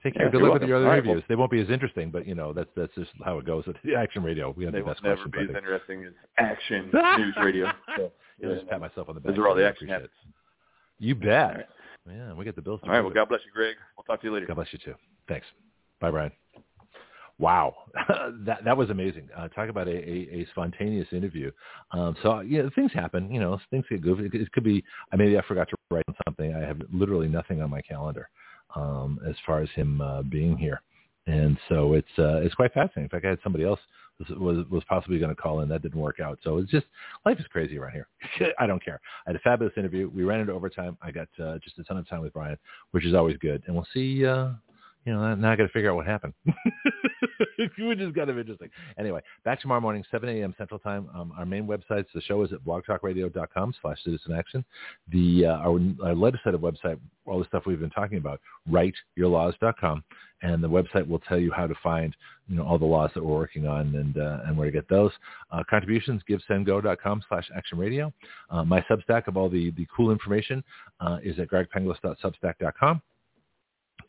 Take 0.03 0.15
care. 0.15 0.25
Yeah, 0.25 0.31
Good 0.31 0.41
luck 0.41 0.53
with 0.53 0.63
your 0.63 0.77
other 0.77 0.85
All 0.85 0.91
right, 0.91 0.97
interviews. 0.97 1.17
well- 1.17 1.25
they 1.27 1.35
won't 1.35 1.51
be 1.51 1.61
as 1.61 1.69
interesting, 1.69 2.09
but 2.09 2.25
you 2.25 2.33
know 2.33 2.53
that's 2.53 2.71
that's 2.75 2.93
just 2.95 3.11
how 3.23 3.37
it 3.37 3.45
goes 3.45 3.67
with 3.67 3.77
the 3.83 3.93
Action 4.03 4.23
Radio. 4.23 4.49
We 4.57 4.63
have 4.63 4.73
They 4.73 4.79
the 4.79 4.85
will 4.85 4.93
best 4.93 5.03
never 5.03 5.15
questions. 5.17 5.49
be 5.49 5.53
as 5.53 5.57
interesting 5.63 6.05
as 6.05 6.13
action 6.37 6.89
news 7.19 7.35
radio. 7.37 7.71
So, 7.97 8.11
I'll 8.43 8.55
just 8.55 8.67
pat 8.67 8.79
myself 8.81 9.09
on 9.09 9.15
the 9.15 9.21
back. 9.21 9.35
Those 9.35 9.43
are 9.43 9.47
all 9.47 9.53
the 9.55 9.67
action 9.67 9.87
habits. 9.87 10.13
You 10.97 11.13
bet. 11.13 11.55
right. 11.55 11.65
Yeah, 12.09 12.33
we 12.33 12.45
get 12.45 12.55
the 12.55 12.63
bills. 12.63 12.79
All 12.83 12.89
right. 12.89 13.01
Well. 13.01 13.11
God 13.13 13.29
bless 13.29 13.41
you, 13.45 13.51
Greg. 13.51 13.75
We'll 13.95 14.03
talk 14.05 14.21
to 14.21 14.27
you 14.27 14.33
later. 14.33 14.47
God 14.47 14.55
bless 14.55 14.73
you 14.73 14.79
too. 14.79 14.95
Thanks. 15.27 15.45
Bye, 15.99 16.09
Bryan. 16.09 16.31
Wow, 17.41 17.75
that 18.45 18.63
that 18.63 18.77
was 18.77 18.91
amazing. 18.91 19.27
Uh, 19.35 19.47
talk 19.47 19.67
about 19.67 19.87
a, 19.87 19.91
a, 19.91 20.41
a 20.41 20.47
spontaneous 20.51 21.07
interview. 21.11 21.49
Um, 21.89 22.15
so 22.21 22.41
you 22.41 22.61
know, 22.61 22.69
things 22.75 22.93
happen. 22.93 23.33
You 23.33 23.39
know, 23.39 23.59
things 23.71 23.83
get 23.89 24.03
goofy. 24.03 24.25
It, 24.25 24.35
it 24.35 24.51
could 24.51 24.63
be. 24.63 24.83
I 25.11 25.15
maybe 25.15 25.35
I 25.39 25.41
forgot 25.47 25.67
to 25.69 25.75
write 25.89 26.05
something. 26.27 26.53
I 26.53 26.59
have 26.59 26.79
literally 26.93 27.27
nothing 27.27 27.59
on 27.63 27.71
my 27.71 27.81
calendar 27.81 28.29
um, 28.75 29.19
as 29.27 29.33
far 29.43 29.59
as 29.59 29.69
him 29.71 30.01
uh, 30.01 30.21
being 30.21 30.55
here, 30.55 30.83
and 31.25 31.57
so 31.67 31.93
it's 31.93 32.19
uh, 32.19 32.41
it's 32.41 32.53
quite 32.53 32.73
fascinating. 32.73 33.05
In 33.05 33.09
fact, 33.09 33.25
I 33.25 33.29
had 33.29 33.39
somebody 33.43 33.65
else 33.65 33.79
was 34.19 34.29
was, 34.37 34.65
was 34.69 34.83
possibly 34.87 35.17
going 35.17 35.35
to 35.35 35.41
call 35.41 35.61
in. 35.61 35.69
That 35.69 35.81
didn't 35.81 35.99
work 35.99 36.19
out. 36.19 36.37
So 36.43 36.59
it's 36.59 36.69
just 36.69 36.85
life 37.25 37.39
is 37.39 37.47
crazy 37.47 37.79
around 37.79 37.93
here. 37.93 38.07
I 38.59 38.67
don't 38.67 38.85
care. 38.85 39.01
I 39.25 39.31
had 39.31 39.35
a 39.35 39.39
fabulous 39.39 39.73
interview. 39.77 40.11
We 40.13 40.25
ran 40.25 40.41
into 40.41 40.53
overtime. 40.53 40.95
I 41.01 41.09
got 41.09 41.27
uh, 41.43 41.57
just 41.63 41.79
a 41.79 41.83
ton 41.85 41.97
of 41.97 42.07
time 42.07 42.21
with 42.21 42.33
Bryan, 42.33 42.59
which 42.91 43.03
is 43.03 43.15
always 43.15 43.37
good. 43.37 43.63
And 43.65 43.75
we'll 43.75 43.87
see. 43.91 44.27
Uh, 44.27 44.51
you 45.05 45.13
know, 45.13 45.35
now 45.35 45.51
I 45.51 45.55
got 45.55 45.63
to 45.63 45.69
figure 45.69 45.89
out 45.89 45.95
what 45.95 46.05
happened. 46.05 46.33
Which 47.79 47.99
is 47.99 48.13
kind 48.15 48.29
of 48.29 48.37
interesting. 48.37 48.69
Anyway, 48.99 49.21
back 49.43 49.61
tomorrow 49.61 49.81
morning, 49.81 50.03
7 50.11 50.27
a.m. 50.29 50.53
Central 50.57 50.79
Time. 50.79 51.09
Um, 51.15 51.33
our 51.37 51.45
main 51.45 51.65
websites, 51.65 52.05
the 52.13 52.21
show 52.21 52.43
is 52.43 52.51
at 52.53 52.63
blogtalkradio.com 52.63 53.73
slash 53.81 53.97
citizen 54.03 54.33
action. 54.33 54.63
The, 55.11 55.45
uh, 55.45 55.57
our, 55.57 55.79
our 56.03 56.15
legislative 56.15 56.61
website, 56.61 56.99
all 57.25 57.39
the 57.39 57.45
stuff 57.45 57.63
we've 57.65 57.79
been 57.79 57.89
talking 57.89 58.17
about, 58.17 58.41
writeyourlaws.com. 58.69 60.03
And 60.43 60.63
the 60.63 60.69
website 60.69 61.07
will 61.07 61.19
tell 61.19 61.37
you 61.39 61.51
how 61.51 61.67
to 61.67 61.75
find, 61.83 62.15
you 62.47 62.55
know, 62.55 62.63
all 62.63 62.79
the 62.79 62.85
laws 62.85 63.11
that 63.13 63.23
we're 63.23 63.37
working 63.37 63.67
on 63.67 63.95
and, 63.95 64.17
uh, 64.17 64.39
and 64.45 64.57
where 64.57 64.65
to 64.65 64.71
get 64.71 64.89
those. 64.89 65.11
Uh, 65.51 65.63
contributions, 65.69 66.21
givesendgo.com 66.27 67.23
slash 67.29 67.47
action 67.55 67.77
radio. 67.77 68.11
Uh, 68.49 68.63
my 68.63 68.81
Substack 68.89 69.27
of 69.27 69.37
all 69.37 69.49
the, 69.49 69.71
the 69.71 69.85
cool 69.95 70.11
information 70.11 70.63
uh, 70.99 71.17
is 71.23 71.37
at 71.39 71.47
gregpenglis.substack.com. 71.47 73.01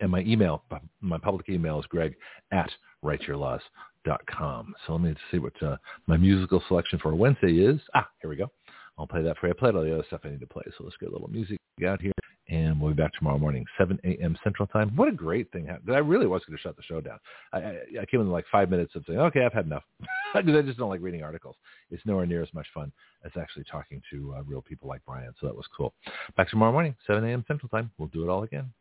And 0.03 0.11
my 0.11 0.21
email, 0.23 0.65
my 1.01 1.17
public 1.17 1.49
email 1.49 1.79
is 1.79 1.87
greg 1.87 2.17
at 2.51 2.69
writeyourlaws.com. 3.05 4.75
So 4.85 4.93
let 4.93 5.01
me 5.01 5.15
see 5.31 5.39
what 5.39 5.63
uh, 5.63 5.77
my 6.09 6.17
musical 6.17 6.61
selection 6.67 6.99
for 6.99 7.15
Wednesday 7.15 7.53
is. 7.53 7.81
Ah, 7.95 8.09
here 8.21 8.29
we 8.29 8.35
go. 8.35 8.51
I'll 8.99 9.07
play 9.07 9.23
that 9.23 9.39
for 9.39 9.47
you. 9.47 9.55
I 9.57 9.59
played 9.59 9.77
all 9.77 9.85
the 9.85 9.95
other 9.95 10.05
stuff 10.09 10.23
I 10.25 10.31
need 10.31 10.41
to 10.41 10.47
play. 10.47 10.65
So 10.77 10.83
let's 10.83 10.97
get 10.99 11.11
a 11.11 11.13
little 11.13 11.29
music 11.29 11.57
out 11.87 12.03
here. 12.03 12.13
And 12.49 12.81
we'll 12.81 12.93
be 12.93 13.01
back 13.01 13.13
tomorrow 13.15 13.39
morning, 13.39 13.65
7 13.79 13.97
a.m. 14.03 14.37
Central 14.43 14.67
Time. 14.67 14.91
What 14.97 15.07
a 15.07 15.13
great 15.13 15.51
thing. 15.53 15.69
I 15.71 15.99
really 15.99 16.27
was 16.27 16.43
going 16.47 16.57
to 16.57 16.61
shut 16.61 16.77
the 16.77 16.83
show 16.83 17.01
down. 17.01 17.21
I, 17.53 17.59
I, 17.59 17.79
I 18.03 18.07
came 18.07 18.21
in 18.21 18.29
like 18.29 18.45
five 18.51 18.71
minutes 18.71 18.97
of 18.97 19.05
saying, 19.07 19.21
okay, 19.21 19.45
I've 19.45 19.53
had 19.53 19.67
enough. 19.67 19.85
Because 20.35 20.57
I 20.57 20.63
just 20.63 20.79
don't 20.79 20.89
like 20.89 21.03
reading 21.03 21.23
articles. 21.23 21.57
It's 21.91 22.05
nowhere 22.07 22.25
near 22.25 22.43
as 22.43 22.53
much 22.55 22.67
fun 22.73 22.91
as 23.23 23.33
actually 23.39 23.65
talking 23.71 24.01
to 24.11 24.35
uh, 24.39 24.43
real 24.45 24.63
people 24.63 24.89
like 24.89 25.05
Bryan. 25.05 25.35
So 25.39 25.47
that 25.47 25.55
was 25.55 25.67
cool. 25.77 25.93
Back 26.39 26.49
tomorrow 26.49 26.73
morning, 26.73 26.97
7 27.07 27.23
a.m. 27.23 27.45
Central 27.47 27.69
Time. 27.69 27.91
We'll 27.99 28.09
do 28.09 28.25
it 28.25 28.31
all 28.31 28.43
again. 28.43 28.73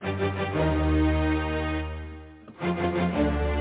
Thank 0.00 0.20
you. 2.60 3.59